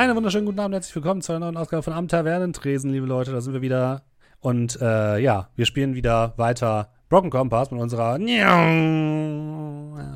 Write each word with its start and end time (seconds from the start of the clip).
Einen 0.00 0.16
wunderschönen 0.16 0.46
guten 0.46 0.60
Abend, 0.60 0.72
herzlich 0.72 0.94
willkommen 0.94 1.20
zu 1.20 1.32
einer 1.32 1.40
neuen 1.40 1.58
Ausgabe 1.58 1.82
von 1.82 1.92
Am 1.92 2.08
Tavernentresen, 2.08 2.90
liebe 2.90 3.04
Leute. 3.04 3.32
Da 3.32 3.42
sind 3.42 3.52
wir 3.52 3.60
wieder. 3.60 4.00
Und 4.40 4.80
äh, 4.80 5.18
ja, 5.18 5.50
wir 5.56 5.66
spielen 5.66 5.94
wieder 5.94 6.32
weiter 6.38 6.90
Broken 7.10 7.28
Compass 7.28 7.70
mit 7.70 7.82
unserer 7.82 8.12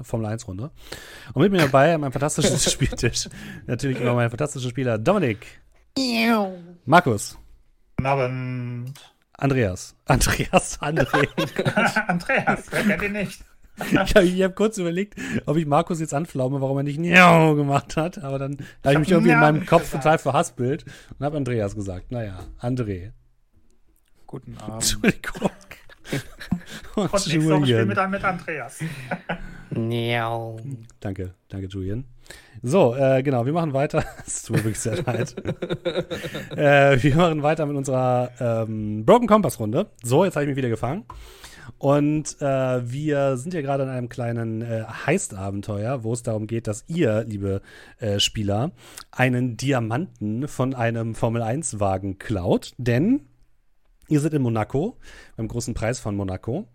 Formel 0.02 0.26
1 0.26 0.48
Runde. 0.48 0.70
Und 1.34 1.42
mit 1.42 1.52
mir 1.52 1.58
dabei 1.58 1.98
mein 1.98 2.12
fantastisches 2.12 2.72
Spieltisch. 2.72 3.28
Natürlich 3.66 4.00
immer 4.00 4.14
mein 4.14 4.30
fantastischer 4.30 4.70
Spieler 4.70 4.96
Dominik. 4.96 5.60
Markus. 6.86 7.36
Guten 7.98 8.06
Abend. 8.06 8.94
Andreas. 9.34 9.94
Andreas, 10.06 10.80
André. 10.80 11.28
Andreas, 12.08 12.64
wer 12.70 12.84
kennt 12.84 13.02
ihn 13.02 13.12
nicht? 13.12 13.44
ich 13.90 14.14
habe 14.14 14.44
hab 14.44 14.56
kurz 14.56 14.78
überlegt, 14.78 15.14
ob 15.46 15.56
ich 15.56 15.66
Markus 15.66 16.00
jetzt 16.00 16.14
anflaume, 16.14 16.60
warum 16.60 16.76
er 16.76 16.82
nicht 16.84 16.98
Niau 16.98 17.54
gemacht 17.54 17.96
hat. 17.96 18.22
Aber 18.22 18.38
dann 18.38 18.58
habe 18.84 18.94
ich 18.94 18.98
mich 19.00 19.10
irgendwie 19.10 19.32
in 19.32 19.40
meinem 19.40 19.66
Kopf 19.66 19.84
gesagt. 19.84 20.04
total 20.04 20.18
verhaspelt 20.18 20.84
und 21.18 21.24
habe 21.26 21.36
Andreas 21.36 21.74
gesagt. 21.74 22.12
Naja, 22.12 22.38
André. 22.60 23.12
Guten 24.26 24.56
Abend. 24.60 24.74
Entschuldigung. 24.74 25.50
Und, 26.96 27.12
und 27.12 27.26
Julian. 27.26 27.64
Spiel 27.64 27.86
mit, 27.86 28.10
mit 28.10 28.24
Andreas. 28.24 28.78
Niau. 29.70 30.60
Danke, 31.00 31.34
danke, 31.48 31.66
Julian. 31.66 32.04
So, 32.62 32.94
äh, 32.94 33.22
genau, 33.22 33.44
wir 33.44 33.52
machen 33.52 33.72
weiter. 33.72 34.04
Es 34.26 34.42
tut 34.42 34.56
mir 34.56 34.64
wirklich 34.64 34.78
sehr 34.80 35.02
leid. 35.02 35.34
äh, 36.56 37.02
wir 37.02 37.16
machen 37.16 37.42
weiter 37.42 37.66
mit 37.66 37.76
unserer 37.76 38.30
ähm, 38.40 39.04
Broken 39.04 39.26
Compass 39.26 39.58
Runde. 39.58 39.90
So, 40.02 40.24
jetzt 40.24 40.36
habe 40.36 40.44
ich 40.44 40.48
mich 40.48 40.56
wieder 40.56 40.68
gefangen. 40.68 41.04
Und 41.84 42.40
äh, 42.40 42.90
wir 42.90 43.36
sind 43.36 43.52
ja 43.52 43.60
gerade 43.60 43.82
in 43.82 43.90
einem 43.90 44.08
kleinen 44.08 44.62
äh, 44.62 44.84
Heist-Abenteuer, 45.04 46.02
wo 46.02 46.14
es 46.14 46.22
darum 46.22 46.46
geht, 46.46 46.66
dass 46.66 46.84
ihr, 46.86 47.24
liebe 47.24 47.60
äh, 47.98 48.20
Spieler, 48.20 48.72
einen 49.10 49.58
Diamanten 49.58 50.48
von 50.48 50.74
einem 50.74 51.14
Formel-1-Wagen 51.14 52.16
klaut. 52.16 52.72
Denn 52.78 53.26
ihr 54.08 54.18
seid 54.20 54.32
in 54.32 54.40
Monaco, 54.40 54.96
beim 55.36 55.46
großen 55.46 55.74
Preis 55.74 56.00
von 56.00 56.16
Monaco. 56.16 56.68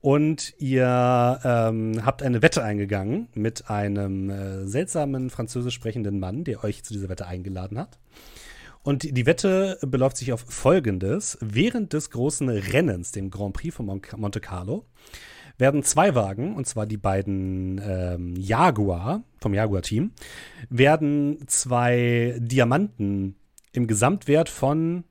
Und 0.00 0.54
ihr 0.58 1.38
ähm, 1.44 2.04
habt 2.04 2.24
eine 2.24 2.42
Wette 2.42 2.64
eingegangen 2.64 3.28
mit 3.34 3.70
einem 3.70 4.28
äh, 4.28 4.66
seltsamen 4.66 5.30
französisch 5.30 5.74
sprechenden 5.74 6.18
Mann, 6.18 6.42
der 6.42 6.64
euch 6.64 6.82
zu 6.82 6.92
dieser 6.94 7.08
Wette 7.08 7.28
eingeladen 7.28 7.78
hat. 7.78 8.00
Und 8.88 9.02
die 9.02 9.26
Wette 9.26 9.76
beläuft 9.82 10.16
sich 10.16 10.32
auf 10.32 10.46
Folgendes. 10.48 11.36
Während 11.42 11.92
des 11.92 12.08
großen 12.08 12.48
Rennens, 12.48 13.12
dem 13.12 13.28
Grand 13.28 13.52
Prix 13.52 13.76
von 13.76 13.84
Monte 13.84 14.40
Carlo, 14.40 14.86
werden 15.58 15.82
zwei 15.82 16.14
Wagen, 16.14 16.56
und 16.56 16.66
zwar 16.66 16.86
die 16.86 16.96
beiden 16.96 17.82
ähm, 17.84 18.34
Jaguar 18.34 19.24
vom 19.42 19.52
Jaguar-Team, 19.52 20.12
werden 20.70 21.46
zwei 21.48 22.38
Diamanten 22.40 23.36
im 23.72 23.88
Gesamtwert 23.88 24.48
von 24.48 25.04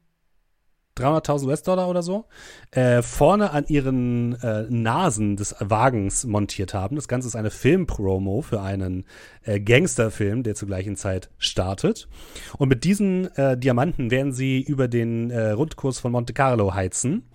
300.000 0.98 1.46
US-Dollar 1.46 1.90
oder 1.90 2.02
so, 2.02 2.26
äh, 2.72 3.02
vorne 3.02 3.52
an 3.52 3.66
ihren 3.68 4.42
äh, 4.42 4.66
Nasen 4.70 5.36
des 5.36 5.56
Wagens 5.60 6.26
montiert 6.26 6.74
haben. 6.74 6.96
Das 6.96 7.08
Ganze 7.08 7.28
ist 7.28 7.36
eine 7.36 7.52
Filmpromo 7.52 8.42
für 8.42 8.62
einen 8.62 9.06
äh, 9.44 9.60
Gangsterfilm, 9.60 10.44
der 10.44 10.56
zur 10.56 10.68
gleichen 10.68 10.96
Zeit 10.96 11.30
startet. 11.38 12.08
Und 12.58 12.70
mit 12.70 12.84
diesen 12.84 13.34
äh, 13.36 13.58
Diamanten 13.58 14.12
werden 14.12 14.34
sie 14.34 14.62
über 14.62 14.88
den 14.88 15.30
äh, 15.30 15.52
Rundkurs 15.52 16.00
von 16.00 16.12
Monte 16.12 16.34
Carlo 16.34 16.74
heizen. 16.74 17.28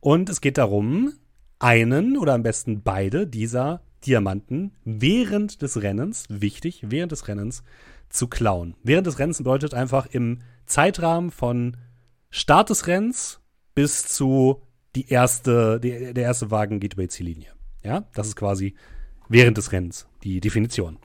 Und 0.00 0.28
es 0.28 0.40
geht 0.40 0.58
darum, 0.58 1.12
einen 1.58 2.16
oder 2.16 2.34
am 2.34 2.42
besten 2.42 2.82
beide 2.82 3.26
dieser 3.26 3.80
Diamanten 4.06 4.72
während 4.84 5.62
des 5.62 5.82
Rennens, 5.82 6.24
wichtig, 6.28 6.84
während 6.86 7.12
des 7.12 7.26
Rennens 7.26 7.64
zu 8.08 8.28
klauen. 8.28 8.74
Während 8.82 9.06
des 9.06 9.18
Rennens 9.18 9.38
bedeutet 9.38 9.74
einfach 9.74 10.06
im 10.06 10.38
Zeitrahmen 10.66 11.30
von 11.30 11.76
Start 12.30 12.70
des 12.70 12.86
Rennens 12.86 13.40
bis 13.74 14.06
zu 14.06 14.62
die 14.94 15.08
erste, 15.08 15.80
die, 15.80 16.12
der 16.12 16.24
erste 16.24 16.50
Wagen 16.50 16.80
geht 16.80 16.94
über 16.94 17.02
die 17.02 17.08
Ziellinie. 17.08 17.52
Ja, 17.82 18.08
das 18.14 18.28
ist 18.28 18.36
quasi 18.36 18.74
während 19.28 19.56
des 19.56 19.72
Rennens 19.72 20.06
die 20.22 20.40
Definition. 20.40 20.98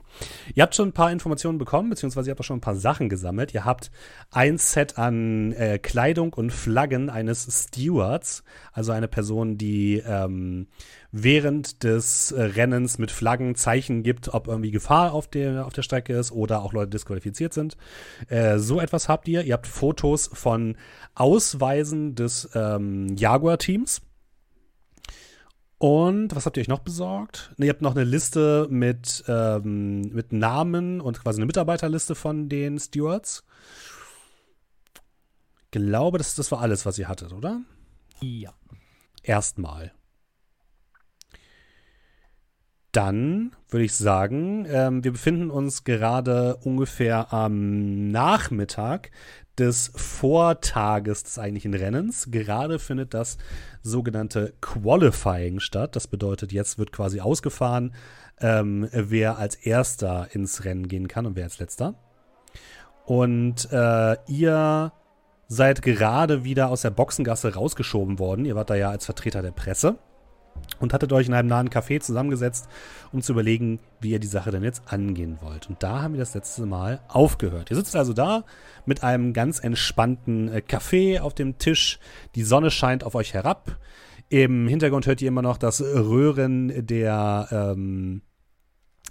Ihr 0.54 0.62
habt 0.62 0.74
schon 0.74 0.88
ein 0.88 0.92
paar 0.92 1.10
Informationen 1.10 1.58
bekommen, 1.58 1.90
beziehungsweise 1.90 2.28
ihr 2.28 2.32
habt 2.32 2.40
auch 2.40 2.44
schon 2.44 2.58
ein 2.58 2.62
paar 2.62 2.76
Sachen 2.76 3.08
gesammelt. 3.08 3.54
Ihr 3.54 3.64
habt 3.64 3.90
ein 4.30 4.58
Set 4.58 4.98
an 4.98 5.52
äh, 5.52 5.78
Kleidung 5.78 6.32
und 6.32 6.52
Flaggen 6.52 7.10
eines 7.10 7.68
Stewards, 7.68 8.44
also 8.72 8.92
eine 8.92 9.08
Person, 9.08 9.58
die 9.58 10.02
ähm, 10.06 10.68
während 11.12 11.84
des 11.84 12.34
Rennens 12.36 12.98
mit 12.98 13.10
Flaggen 13.10 13.54
Zeichen 13.54 14.02
gibt, 14.02 14.34
ob 14.34 14.48
irgendwie 14.48 14.70
Gefahr 14.70 15.12
auf 15.12 15.28
der, 15.28 15.66
auf 15.66 15.72
der 15.72 15.82
Strecke 15.82 16.14
ist 16.14 16.32
oder 16.32 16.62
auch 16.62 16.72
Leute 16.72 16.90
disqualifiziert 16.90 17.54
sind. 17.54 17.76
Äh, 18.28 18.58
so 18.58 18.80
etwas 18.80 19.08
habt 19.08 19.28
ihr. 19.28 19.42
Ihr 19.42 19.54
habt 19.54 19.66
Fotos 19.66 20.28
von 20.32 20.76
Ausweisen 21.14 22.14
des 22.14 22.50
ähm, 22.54 23.16
Jaguar-Teams 23.16 24.02
und 25.78 26.34
was 26.34 26.46
habt 26.46 26.56
ihr 26.56 26.60
euch 26.60 26.68
noch 26.68 26.80
besorgt? 26.80 27.52
Ne, 27.56 27.66
ihr 27.66 27.72
habt 27.72 27.82
noch 27.82 27.94
eine 27.94 28.04
Liste 28.04 28.66
mit, 28.70 29.24
ähm, 29.28 30.02
mit 30.12 30.32
Namen 30.32 31.00
und 31.00 31.20
quasi 31.20 31.38
eine 31.38 31.46
Mitarbeiterliste 31.46 32.14
von 32.14 32.48
den 32.48 32.78
Stewards. 32.78 33.44
Ich 35.64 35.70
glaube, 35.72 36.18
das, 36.18 36.34
das 36.36 36.52
war 36.52 36.60
alles, 36.60 36.86
was 36.86 36.98
ihr 36.98 37.08
hattet, 37.08 37.32
oder? 37.32 37.60
Ja. 38.20 38.54
Erstmal. 39.22 39.92
Dann 42.92 43.56
würde 43.70 43.84
ich 43.84 43.94
sagen, 43.94 44.66
ähm, 44.68 45.02
wir 45.02 45.10
befinden 45.10 45.50
uns 45.50 45.82
gerade 45.82 46.56
ungefähr 46.58 47.32
am 47.32 48.12
Nachmittag 48.12 49.10
des 49.58 49.92
Vortages 49.94 51.22
des 51.22 51.38
eigentlichen 51.38 51.74
Rennens. 51.74 52.28
Gerade 52.30 52.78
findet 52.78 53.14
das 53.14 53.38
sogenannte 53.82 54.54
Qualifying 54.60 55.60
statt. 55.60 55.96
Das 55.96 56.06
bedeutet, 56.06 56.52
jetzt 56.52 56.78
wird 56.78 56.92
quasi 56.92 57.20
ausgefahren, 57.20 57.94
ähm, 58.40 58.88
wer 58.92 59.38
als 59.38 59.54
erster 59.54 60.28
ins 60.32 60.64
Rennen 60.64 60.88
gehen 60.88 61.08
kann 61.08 61.26
und 61.26 61.36
wer 61.36 61.44
als 61.44 61.58
letzter. 61.58 61.94
Und 63.06 63.68
äh, 63.70 64.16
ihr 64.26 64.92
seid 65.46 65.82
gerade 65.82 66.44
wieder 66.44 66.70
aus 66.70 66.82
der 66.82 66.90
Boxengasse 66.90 67.54
rausgeschoben 67.54 68.18
worden. 68.18 68.44
Ihr 68.44 68.56
wart 68.56 68.70
da 68.70 68.74
ja 68.74 68.90
als 68.90 69.04
Vertreter 69.04 69.42
der 69.42 69.52
Presse 69.52 69.98
und 70.80 70.92
hattet 70.92 71.12
euch 71.12 71.28
in 71.28 71.34
einem 71.34 71.48
nahen 71.48 71.70
Café 71.70 72.00
zusammengesetzt, 72.00 72.68
um 73.12 73.22
zu 73.22 73.32
überlegen, 73.32 73.80
wie 74.00 74.10
ihr 74.10 74.18
die 74.18 74.26
Sache 74.26 74.50
denn 74.50 74.62
jetzt 74.62 74.82
angehen 74.86 75.38
wollt. 75.40 75.68
Und 75.68 75.82
da 75.82 76.02
haben 76.02 76.14
wir 76.14 76.20
das 76.20 76.34
letzte 76.34 76.66
Mal 76.66 77.00
aufgehört. 77.08 77.70
Ihr 77.70 77.76
sitzt 77.76 77.96
also 77.96 78.12
da 78.12 78.44
mit 78.86 79.02
einem 79.02 79.32
ganz 79.32 79.60
entspannten 79.60 80.48
äh, 80.48 80.60
Kaffee 80.60 81.20
auf 81.20 81.34
dem 81.34 81.58
Tisch. 81.58 81.98
Die 82.34 82.42
Sonne 82.42 82.70
scheint 82.70 83.04
auf 83.04 83.14
euch 83.14 83.34
herab. 83.34 83.78
Im 84.28 84.68
Hintergrund 84.68 85.06
hört 85.06 85.22
ihr 85.22 85.28
immer 85.28 85.42
noch 85.42 85.58
das 85.58 85.80
Röhren 85.80 86.86
der, 86.86 87.48
ähm, 87.50 88.22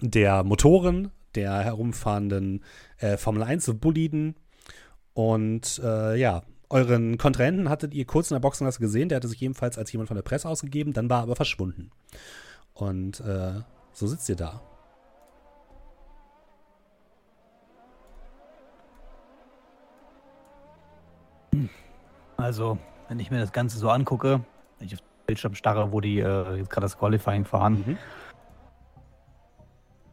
der 0.02 0.44
Motoren, 0.44 1.12
der 1.36 1.60
herumfahrenden 1.60 2.64
äh, 2.98 3.18
Formel 3.18 3.44
1 3.44 3.72
Boliden. 3.76 4.36
Und 5.14 5.80
äh, 5.84 6.20
ja, 6.20 6.44
Euren 6.74 7.20
Kontrahenten 7.20 7.70
hattet 7.70 7.94
ihr 7.94 8.04
kurz 8.04 8.32
in 8.32 8.36
der 8.36 8.40
Boxengasse 8.40 8.80
gesehen, 8.80 9.08
der 9.08 9.18
hatte 9.18 9.28
sich 9.28 9.40
ebenfalls 9.44 9.78
als 9.78 9.92
jemand 9.92 10.08
von 10.08 10.16
der 10.16 10.24
Presse 10.24 10.50
ausgegeben, 10.50 10.92
dann 10.92 11.08
war 11.08 11.20
er 11.20 11.24
aber 11.24 11.36
verschwunden. 11.36 11.92
Und 12.74 13.20
äh, 13.20 13.62
so 13.92 14.08
sitzt 14.08 14.28
ihr 14.28 14.36
da. 14.36 14.60
Also, 22.38 22.80
wenn 23.08 23.20
ich 23.20 23.30
mir 23.30 23.40
das 23.40 23.52
Ganze 23.52 23.78
so 23.78 23.92
angucke, 23.92 24.44
wenn 24.80 24.88
ich 24.88 24.96
auf 24.96 25.00
den 25.00 25.26
Bildschirm 25.28 25.54
starre, 25.54 25.92
wo 25.92 26.02
die 26.02 26.22
äh, 26.22 26.56
jetzt 26.56 26.72
gerade 26.72 26.86
das 26.86 26.98
Qualifying 26.98 27.46
fahren, 27.46 27.84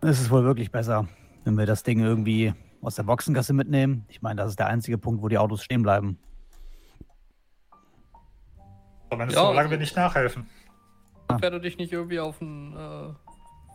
mhm. 0.02 0.06
ist 0.06 0.20
es 0.20 0.30
wohl 0.30 0.44
wirklich 0.44 0.70
besser, 0.70 1.08
wenn 1.44 1.56
wir 1.56 1.64
das 1.64 1.84
Ding 1.84 2.00
irgendwie 2.00 2.52
aus 2.82 2.96
der 2.96 3.04
Boxengasse 3.04 3.54
mitnehmen. 3.54 4.04
Ich 4.08 4.20
meine, 4.20 4.42
das 4.42 4.50
ist 4.50 4.58
der 4.58 4.66
einzige 4.66 4.98
Punkt, 4.98 5.22
wo 5.22 5.28
die 5.28 5.38
Autos 5.38 5.62
stehen 5.62 5.80
bleiben. 5.80 6.18
Zumindest 9.10 9.36
ja, 9.36 9.46
solange 9.46 9.70
wir 9.70 9.78
nicht 9.78 9.96
nachhelfen. 9.96 10.48
Wenn 11.28 11.52
du 11.52 11.60
dich 11.60 11.78
nicht 11.78 11.92
irgendwie 11.92 12.20
auf 12.20 12.40
ein 12.40 12.72
äh, 12.72 13.12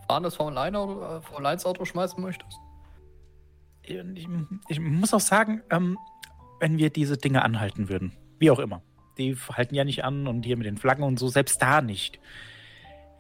fahrendes 0.08 0.36
Formel-1-Auto 0.36 1.84
äh, 1.84 1.86
schmeißen 1.86 2.22
möchtest. 2.22 2.58
Ich, 3.84 4.28
ich 4.68 4.80
muss 4.80 5.14
auch 5.14 5.20
sagen, 5.20 5.62
ähm, 5.70 5.98
wenn 6.60 6.78
wir 6.78 6.90
diese 6.90 7.18
Dinge 7.18 7.44
anhalten 7.44 7.90
würden, 7.90 8.14
wie 8.40 8.50
auch 8.52 8.60
immer, 8.60 8.82
die 9.18 9.36
halten 9.54 9.76
ja 9.76 9.84
nicht 9.84 10.04
an 10.04 10.28
und 10.28 10.44
hier 10.44 10.58
mit 10.58 10.66
den 10.66 10.78
Flaggen 10.78 11.04
und 11.04 11.20
so, 11.20 11.28
selbst 11.28 11.62
da 11.62 11.82
nicht. 11.82 12.20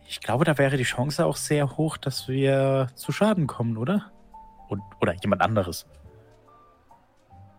Ich 0.07 0.21
glaube, 0.21 0.45
da 0.45 0.57
wäre 0.57 0.77
die 0.77 0.83
Chance 0.83 1.25
auch 1.25 1.37
sehr 1.37 1.77
hoch, 1.77 1.97
dass 1.97 2.27
wir 2.27 2.87
zu 2.95 3.11
Schaden 3.11 3.47
kommen, 3.47 3.77
oder? 3.77 4.11
Und, 4.67 4.81
oder 5.01 5.13
jemand 5.13 5.41
anderes. 5.41 5.85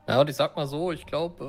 Ja, 0.08 0.20
und 0.20 0.30
ich 0.30 0.36
sag 0.36 0.56
mal 0.56 0.66
so, 0.66 0.92
ich 0.92 1.06
glaube, 1.06 1.44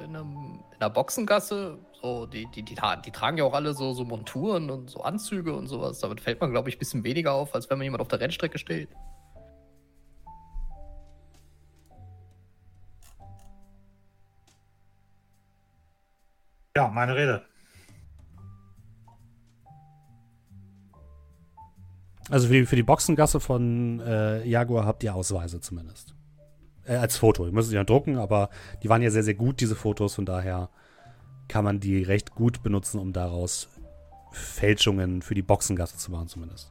äh, 0.00 0.04
in, 0.04 0.14
in 0.14 0.60
einer 0.80 0.90
Boxengasse 0.90 1.78
so, 2.02 2.24
die, 2.26 2.46
die, 2.46 2.62
die, 2.62 2.76
die, 3.04 3.10
tragen 3.10 3.36
ja 3.36 3.44
auch 3.44 3.52
alle 3.52 3.74
so, 3.74 3.92
so 3.92 4.04
Monturen 4.04 4.70
und 4.70 4.88
so 4.88 5.02
Anzüge 5.02 5.54
und 5.54 5.66
sowas. 5.66 5.98
Damit 5.98 6.20
fällt 6.20 6.40
man, 6.40 6.50
glaube 6.50 6.70
ich, 6.70 6.76
ein 6.76 6.78
bisschen 6.78 7.04
weniger 7.04 7.34
auf, 7.34 7.54
als 7.54 7.68
wenn 7.68 7.76
man 7.76 7.84
jemand 7.84 8.00
auf 8.00 8.08
der 8.08 8.20
Rennstrecke 8.20 8.58
steht. 8.58 8.88
Ja, 16.74 16.88
meine 16.88 17.14
Rede. 17.14 17.42
Also 22.30 22.46
für 22.46 22.54
die, 22.54 22.64
für 22.64 22.76
die 22.76 22.82
Boxengasse 22.82 23.40
von 23.40 24.00
äh, 24.00 24.44
Jaguar 24.46 24.86
habt 24.86 25.02
ihr 25.02 25.14
Ausweise 25.14 25.60
zumindest. 25.60 26.14
Äh, 26.84 26.94
als 26.94 27.16
Foto. 27.18 27.44
Ihr 27.44 27.52
müsst 27.52 27.68
sie 27.68 27.74
ja 27.74 27.84
drucken, 27.84 28.16
aber 28.16 28.48
die 28.82 28.88
waren 28.88 29.02
ja 29.02 29.10
sehr, 29.10 29.24
sehr 29.24 29.34
gut, 29.34 29.60
diese 29.60 29.74
Fotos. 29.74 30.14
Von 30.14 30.24
daher 30.24 30.70
kann 31.50 31.64
man 31.64 31.80
die 31.80 32.04
recht 32.04 32.36
gut 32.36 32.62
benutzen, 32.62 33.00
um 33.00 33.12
daraus 33.12 33.68
Fälschungen 34.30 35.20
für 35.20 35.34
die 35.34 35.42
Boxengasse 35.42 35.96
zu 35.96 36.12
machen, 36.12 36.28
zumindest. 36.28 36.70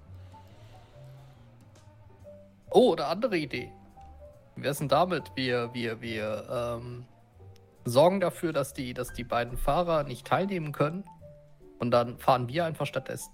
Oh, 2.72 2.94
eine 2.94 3.06
andere 3.06 3.38
Idee. 3.38 3.74
Wär's 4.56 4.78
denn 4.78 4.88
damit? 4.88 5.32
Wir, 5.36 5.74
wir, 5.74 6.00
wir 6.02 6.80
ähm, 6.82 7.06
sorgen 7.84 8.22
dafür, 8.22 8.54
dass 8.54 8.74
die, 8.74 8.94
dass 8.94 9.12
die 9.12 9.26
beiden 9.26 9.58
Fahrer 9.58 10.04
nicht 10.04 10.26
teilnehmen 10.26 10.72
können. 10.72 11.04
Und 11.80 11.92
dann 11.92 12.18
fahren 12.18 12.48
wir 12.48 12.64
einfach 12.64 12.86
stattdessen. 12.86 13.34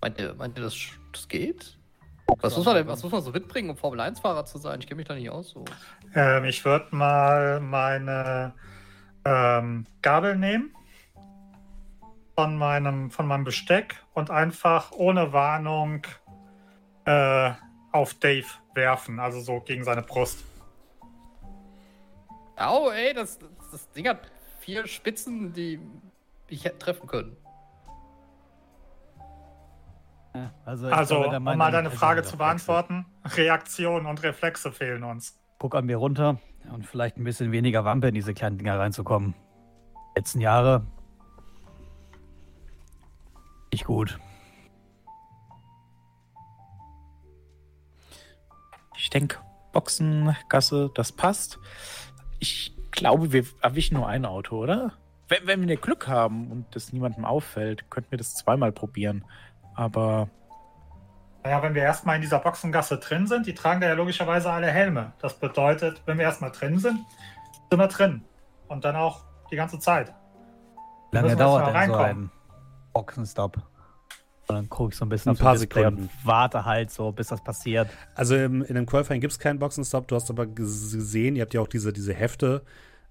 Meint 0.00 0.18
ihr, 0.18 0.34
meint 0.34 0.58
ihr 0.58 0.64
das, 0.64 0.76
das 1.12 1.28
geht? 1.28 1.78
Was 2.40 2.56
muss, 2.56 2.64
man 2.64 2.76
denn, 2.76 2.86
was 2.86 3.02
muss 3.02 3.12
man 3.12 3.22
so 3.22 3.30
mitbringen, 3.30 3.70
um 3.70 3.76
Formel-1-Fahrer 3.76 4.44
zu 4.44 4.58
sein? 4.58 4.80
Ich 4.80 4.86
kenne 4.86 4.98
mich 4.98 5.08
da 5.08 5.14
nicht 5.14 5.30
aus. 5.30 5.50
So. 5.50 5.64
Ähm, 6.14 6.44
ich 6.44 6.64
würde 6.64 6.94
mal 6.94 7.60
meine 7.60 8.54
ähm, 9.24 9.86
Gabel 10.02 10.36
nehmen 10.36 10.74
von 12.34 12.56
meinem, 12.56 13.10
von 13.10 13.26
meinem 13.26 13.44
Besteck 13.44 13.96
und 14.14 14.30
einfach 14.30 14.92
ohne 14.92 15.32
Warnung 15.32 16.06
äh, 17.04 17.52
auf 17.92 18.14
Dave 18.14 18.46
werfen, 18.74 19.20
also 19.20 19.40
so 19.40 19.60
gegen 19.60 19.84
seine 19.84 20.02
Brust. 20.02 20.44
Au, 22.56 22.90
ey, 22.90 23.12
das, 23.12 23.38
das, 23.38 23.48
das 23.70 23.90
Ding 23.92 24.08
hat 24.08 24.30
vier 24.60 24.86
Spitzen, 24.86 25.52
die 25.52 25.80
mich 26.48 26.64
hätten 26.64 26.78
treffen 26.78 27.06
können. 27.06 27.36
Also, 30.64 30.88
also 30.88 31.26
um 31.26 31.44
mal 31.44 31.70
deine 31.70 31.90
Frage 31.90 32.22
zu 32.22 32.36
beantworten, 32.38 33.06
Reaktionen 33.24 34.06
und 34.06 34.22
Reflexe 34.22 34.72
fehlen 34.72 35.04
uns. 35.04 35.38
Guck 35.58 35.74
an 35.74 35.86
mir 35.86 35.96
runter 35.96 36.38
und 36.72 36.86
vielleicht 36.86 37.16
ein 37.16 37.24
bisschen 37.24 37.52
weniger 37.52 37.84
Wampe 37.84 38.08
in 38.08 38.14
diese 38.14 38.32
kleinen 38.32 38.58
Dinger 38.58 38.78
reinzukommen. 38.78 39.34
Letzten 40.16 40.40
Jahre. 40.40 40.86
Nicht 43.72 43.84
gut. 43.84 44.18
Ich 48.96 49.10
denke, 49.10 49.38
Boxengasse, 49.72 50.90
das 50.94 51.12
passt. 51.12 51.58
Ich 52.38 52.74
glaube, 52.90 53.32
wir 53.32 53.44
erwischen 53.60 53.94
nur 53.94 54.06
ein 54.06 54.24
Auto, 54.24 54.62
oder? 54.62 54.92
Wenn, 55.28 55.46
wenn 55.46 55.68
wir 55.68 55.76
Glück 55.76 56.08
haben 56.08 56.50
und 56.50 56.66
das 56.76 56.92
niemandem 56.92 57.24
auffällt, 57.24 57.90
könnten 57.90 58.10
wir 58.10 58.18
das 58.18 58.34
zweimal 58.34 58.70
probieren. 58.72 59.24
Aber. 59.74 60.28
Naja, 61.44 61.62
wenn 61.62 61.74
wir 61.74 61.82
erstmal 61.82 62.16
in 62.16 62.22
dieser 62.22 62.38
Boxengasse 62.38 62.98
drin 62.98 63.26
sind, 63.26 63.46
die 63.46 63.54
tragen 63.54 63.80
da 63.80 63.88
ja 63.88 63.94
logischerweise 63.94 64.50
alle 64.50 64.68
Helme. 64.68 65.12
Das 65.20 65.34
bedeutet, 65.34 66.02
wenn 66.06 66.18
wir 66.18 66.24
erstmal 66.24 66.52
drin 66.52 66.78
sind, 66.78 67.00
sind 67.68 67.78
wir 67.78 67.88
drin. 67.88 68.22
Und 68.68 68.84
dann 68.84 68.94
auch 68.94 69.24
die 69.50 69.56
ganze 69.56 69.78
Zeit. 69.78 70.14
Wie 71.10 71.16
lange 71.16 71.36
dauert 71.36 71.74
denn 71.74 71.90
so 71.90 71.96
ein 71.96 72.30
Boxenstopp? 72.92 73.56
Und 74.48 74.56
dann 74.56 74.68
gucke 74.68 74.92
ich 74.92 74.98
so 74.98 75.04
ein 75.04 75.08
bisschen 75.08 75.32
ein 75.32 75.38
paar 75.38 75.56
Sekunden. 75.56 76.02
und 76.02 76.10
warte 76.24 76.64
halt 76.64 76.90
so, 76.90 77.12
bis 77.12 77.28
das 77.28 77.42
passiert. 77.42 77.88
Also 78.14 78.36
im, 78.36 78.62
in 78.62 78.74
dem 78.74 78.86
Qualifying 78.86 79.20
gibt 79.20 79.32
es 79.32 79.38
keinen 79.38 79.58
Boxenstopp. 79.58 80.08
Du 80.08 80.14
hast 80.14 80.30
aber 80.30 80.46
gesehen, 80.46 81.36
ihr 81.36 81.42
habt 81.42 81.54
ja 81.54 81.60
auch 81.60 81.68
diese, 81.68 81.92
diese 81.92 82.14
Hefte. 82.14 82.62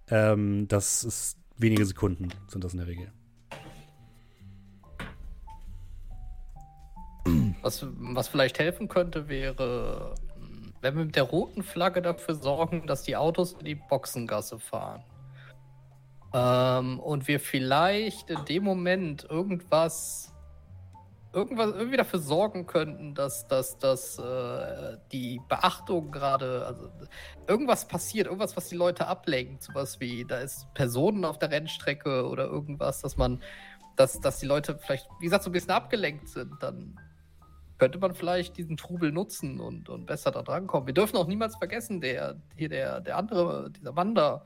Ähm, 0.09 0.67
das 0.67 1.03
ist 1.03 1.37
wenige 1.57 1.85
Sekunden, 1.85 2.29
sind 2.47 2.63
das 2.63 2.73
in 2.73 2.79
der 2.79 2.87
Regel. 2.87 3.11
Was, 7.61 7.85
was 7.99 8.27
vielleicht 8.27 8.57
helfen 8.57 8.87
könnte, 8.87 9.29
wäre, 9.29 10.15
wenn 10.81 10.97
wir 10.97 11.05
mit 11.05 11.15
der 11.15 11.23
roten 11.23 11.63
Flagge 11.63 12.01
dafür 12.01 12.35
sorgen, 12.35 12.87
dass 12.87 13.03
die 13.03 13.15
Autos 13.15 13.53
in 13.53 13.65
die 13.65 13.75
Boxengasse 13.75 14.59
fahren. 14.59 15.03
Ähm, 16.33 16.99
und 16.99 17.27
wir 17.27 17.39
vielleicht 17.39 18.29
in 18.29 18.45
dem 18.45 18.63
Moment 18.63 19.27
irgendwas, 19.29 20.33
irgendwas 21.33 21.71
irgendwie 21.71 21.97
dafür 21.97 22.19
sorgen 22.19 22.65
könnten, 22.65 23.13
dass, 23.15 23.47
dass, 23.47 23.77
dass 23.77 24.17
äh, 24.17 24.97
die 25.11 25.41
Beachtung 25.49 26.11
gerade, 26.11 26.65
also 26.65 26.89
irgendwas 27.47 27.87
passiert, 27.87 28.27
irgendwas, 28.27 28.55
was 28.55 28.69
die 28.69 28.75
Leute 28.75 29.07
ablenkt, 29.07 29.63
sowas 29.63 29.99
wie, 29.99 30.25
da 30.25 30.39
ist 30.39 30.73
Personen 30.73 31.25
auf 31.25 31.37
der 31.37 31.51
Rennstrecke 31.51 32.27
oder 32.27 32.45
irgendwas, 32.45 33.01
dass 33.01 33.17
man, 33.17 33.41
dass, 33.97 34.19
dass 34.21 34.39
die 34.39 34.45
Leute 34.45 34.77
vielleicht, 34.77 35.07
wie 35.19 35.25
gesagt, 35.25 35.43
so 35.43 35.49
ein 35.49 35.53
bisschen 35.53 35.71
abgelenkt 35.71 36.29
sind, 36.29 36.53
dann 36.61 36.97
könnte 37.81 37.97
man 37.97 38.13
vielleicht 38.13 38.57
diesen 38.57 38.77
Trubel 38.77 39.11
nutzen 39.11 39.59
und, 39.59 39.89
und 39.89 40.05
besser 40.05 40.29
da 40.29 40.43
drankommen. 40.43 40.85
Wir 40.85 40.93
dürfen 40.93 41.17
auch 41.17 41.25
niemals 41.25 41.55
vergessen, 41.55 41.99
der 41.99 42.35
hier 42.55 42.69
der, 42.69 43.01
der 43.01 43.17
andere, 43.17 43.71
dieser 43.71 43.95
Wander, 43.95 44.45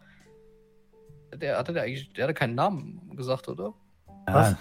der 1.35 1.57
hatte 1.57 1.73
der 1.73 1.83
eigentlich, 1.83 2.13
der 2.13 2.23
hatte 2.23 2.33
keinen 2.33 2.55
Namen 2.55 3.13
gesagt, 3.17 3.49
oder? 3.49 3.73
Ja, 4.29 4.57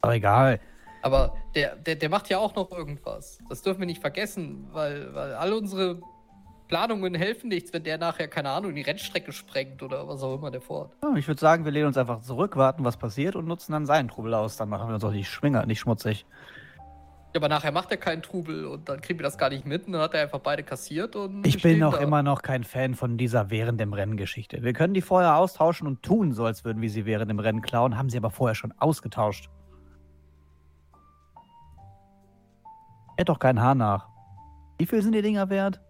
aber 0.00 0.14
egal. 0.16 0.58
Aber 1.02 1.36
der, 1.54 1.76
der, 1.76 1.94
der 1.94 2.08
macht 2.08 2.28
ja 2.28 2.38
auch 2.38 2.56
noch 2.56 2.72
irgendwas. 2.72 3.38
Das 3.48 3.62
dürfen 3.62 3.78
wir 3.78 3.86
nicht 3.86 4.00
vergessen, 4.00 4.66
weil, 4.72 5.14
weil 5.14 5.34
all 5.34 5.52
unsere 5.52 6.00
Planungen 6.66 7.14
helfen 7.14 7.50
nichts, 7.50 7.72
wenn 7.72 7.84
der 7.84 7.98
nachher, 7.98 8.26
keine 8.26 8.50
Ahnung, 8.50 8.74
die 8.74 8.82
Rennstrecke 8.82 9.30
sprengt 9.30 9.80
oder 9.80 10.08
was 10.08 10.24
auch 10.24 10.34
immer 10.34 10.50
der 10.50 10.60
fort. 10.60 10.90
Ja, 11.04 11.14
ich 11.14 11.28
würde 11.28 11.40
sagen, 11.40 11.64
wir 11.64 11.70
lehnen 11.70 11.86
uns 11.86 11.96
einfach 11.96 12.20
zurück, 12.22 12.56
warten, 12.56 12.82
was 12.84 12.96
passiert 12.96 13.36
und 13.36 13.46
nutzen 13.46 13.70
dann 13.70 13.86
seinen 13.86 14.08
Trubel 14.08 14.34
aus. 14.34 14.56
Dann 14.56 14.68
machen 14.68 14.88
wir 14.88 14.94
uns 14.94 15.04
auch 15.04 15.12
die 15.12 15.24
Schwinger 15.24 15.66
nicht 15.66 15.78
schmutzig. 15.78 16.26
Ja, 17.34 17.40
aber 17.40 17.48
nachher 17.48 17.72
macht 17.72 17.90
er 17.90 17.96
keinen 17.96 18.22
Trubel 18.22 18.66
und 18.66 18.90
dann 18.90 19.00
kriegen 19.00 19.18
wir 19.18 19.24
das 19.24 19.38
gar 19.38 19.48
nicht 19.48 19.64
mit 19.64 19.86
und 19.86 19.94
dann 19.94 20.02
hat 20.02 20.12
er 20.12 20.22
einfach 20.22 20.40
beide 20.40 20.62
kassiert 20.62 21.16
und. 21.16 21.46
Ich 21.46 21.62
bin 21.62 21.82
auch 21.82 21.96
da. 21.96 22.00
immer 22.00 22.22
noch 22.22 22.42
kein 22.42 22.62
Fan 22.62 22.94
von 22.94 23.16
dieser 23.16 23.50
während 23.50 23.80
dem 23.80 23.94
Rennen 23.94 24.18
Geschichte. 24.18 24.62
Wir 24.62 24.74
können 24.74 24.92
die 24.92 25.00
vorher 25.00 25.36
austauschen 25.36 25.86
und 25.86 26.02
tun 26.02 26.32
so, 26.32 26.44
als 26.44 26.64
würden 26.64 26.82
wir 26.82 26.90
sie 26.90 27.06
während 27.06 27.30
dem 27.30 27.38
Rennen 27.38 27.62
klauen, 27.62 27.96
haben 27.96 28.10
sie 28.10 28.18
aber 28.18 28.30
vorher 28.30 28.54
schon 28.54 28.72
ausgetauscht. 28.72 29.48
Hätte 33.16 33.32
doch 33.32 33.38
kein 33.38 33.60
Haar 33.60 33.74
nach. 33.74 34.08
Wie 34.78 34.84
viel 34.84 35.00
sind 35.02 35.14
die 35.14 35.22
Dinger 35.22 35.48
wert? 35.48 35.80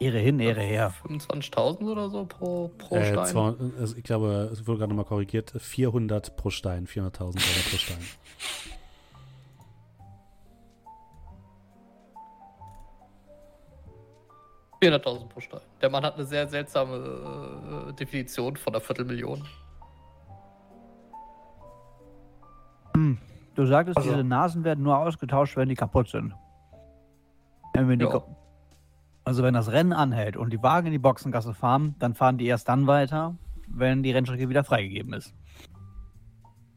Ehre 0.00 0.18
hin, 0.18 0.40
Ehre 0.40 0.62
her. 0.62 0.92
25.000 1.04 1.82
oder 1.90 2.08
so 2.08 2.24
pro, 2.24 2.68
pro 2.78 2.96
äh, 2.96 3.12
Stein? 3.12 3.26
Zwar, 3.26 3.54
also 3.78 3.96
ich 3.96 4.02
glaube, 4.02 4.48
es 4.50 4.66
wurde 4.66 4.78
gerade 4.78 4.90
nochmal 4.90 5.04
korrigiert. 5.04 5.52
400 5.56 6.36
pro 6.36 6.50
Stein. 6.50 6.86
400.000 6.86 7.18
Dollar 7.18 7.32
pro 7.70 7.76
Stein. 7.76 7.98
400.000 14.82 15.28
pro 15.28 15.40
Stein. 15.40 15.60
Der 15.82 15.90
Mann 15.90 16.04
hat 16.04 16.14
eine 16.14 16.24
sehr 16.24 16.48
seltsame 16.48 17.88
äh, 17.88 17.92
Definition 17.92 18.56
von 18.56 18.74
einer 18.74 18.80
Viertelmillion. 18.80 19.44
Hm. 22.94 23.18
Du 23.54 23.66
sagtest, 23.66 23.98
also. 23.98 24.10
diese 24.10 24.24
Nasen 24.24 24.64
werden 24.64 24.82
nur 24.82 24.98
ausgetauscht, 24.98 25.56
wenn 25.56 25.68
die 25.68 25.74
kaputt 25.74 26.08
sind. 26.08 26.34
Wenn 27.74 27.98
die 27.98 28.04
ja. 28.04 28.22
also 29.24 29.42
wenn 29.42 29.54
das 29.54 29.70
Rennen 29.70 29.92
anhält 29.92 30.36
und 30.36 30.50
die 30.52 30.62
Wagen 30.62 30.86
in 30.86 30.92
die 30.92 30.98
Boxengasse 30.98 31.54
fahren, 31.54 31.94
dann 31.98 32.14
fahren 32.14 32.38
die 32.38 32.46
erst 32.46 32.68
dann 32.68 32.86
weiter, 32.86 33.36
wenn 33.68 34.02
die 34.02 34.12
Rennstrecke 34.12 34.48
wieder 34.48 34.64
freigegeben 34.64 35.12
ist. 35.12 35.34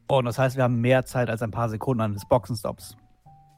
Und 0.07 0.25
das 0.25 0.37
heißt, 0.37 0.57
wir 0.57 0.63
haben 0.63 0.81
mehr 0.81 1.05
Zeit 1.05 1.29
als 1.29 1.41
ein 1.41 1.51
paar 1.51 1.69
Sekunden 1.69 2.01
eines 2.01 2.27
Boxenstops. 2.27 2.97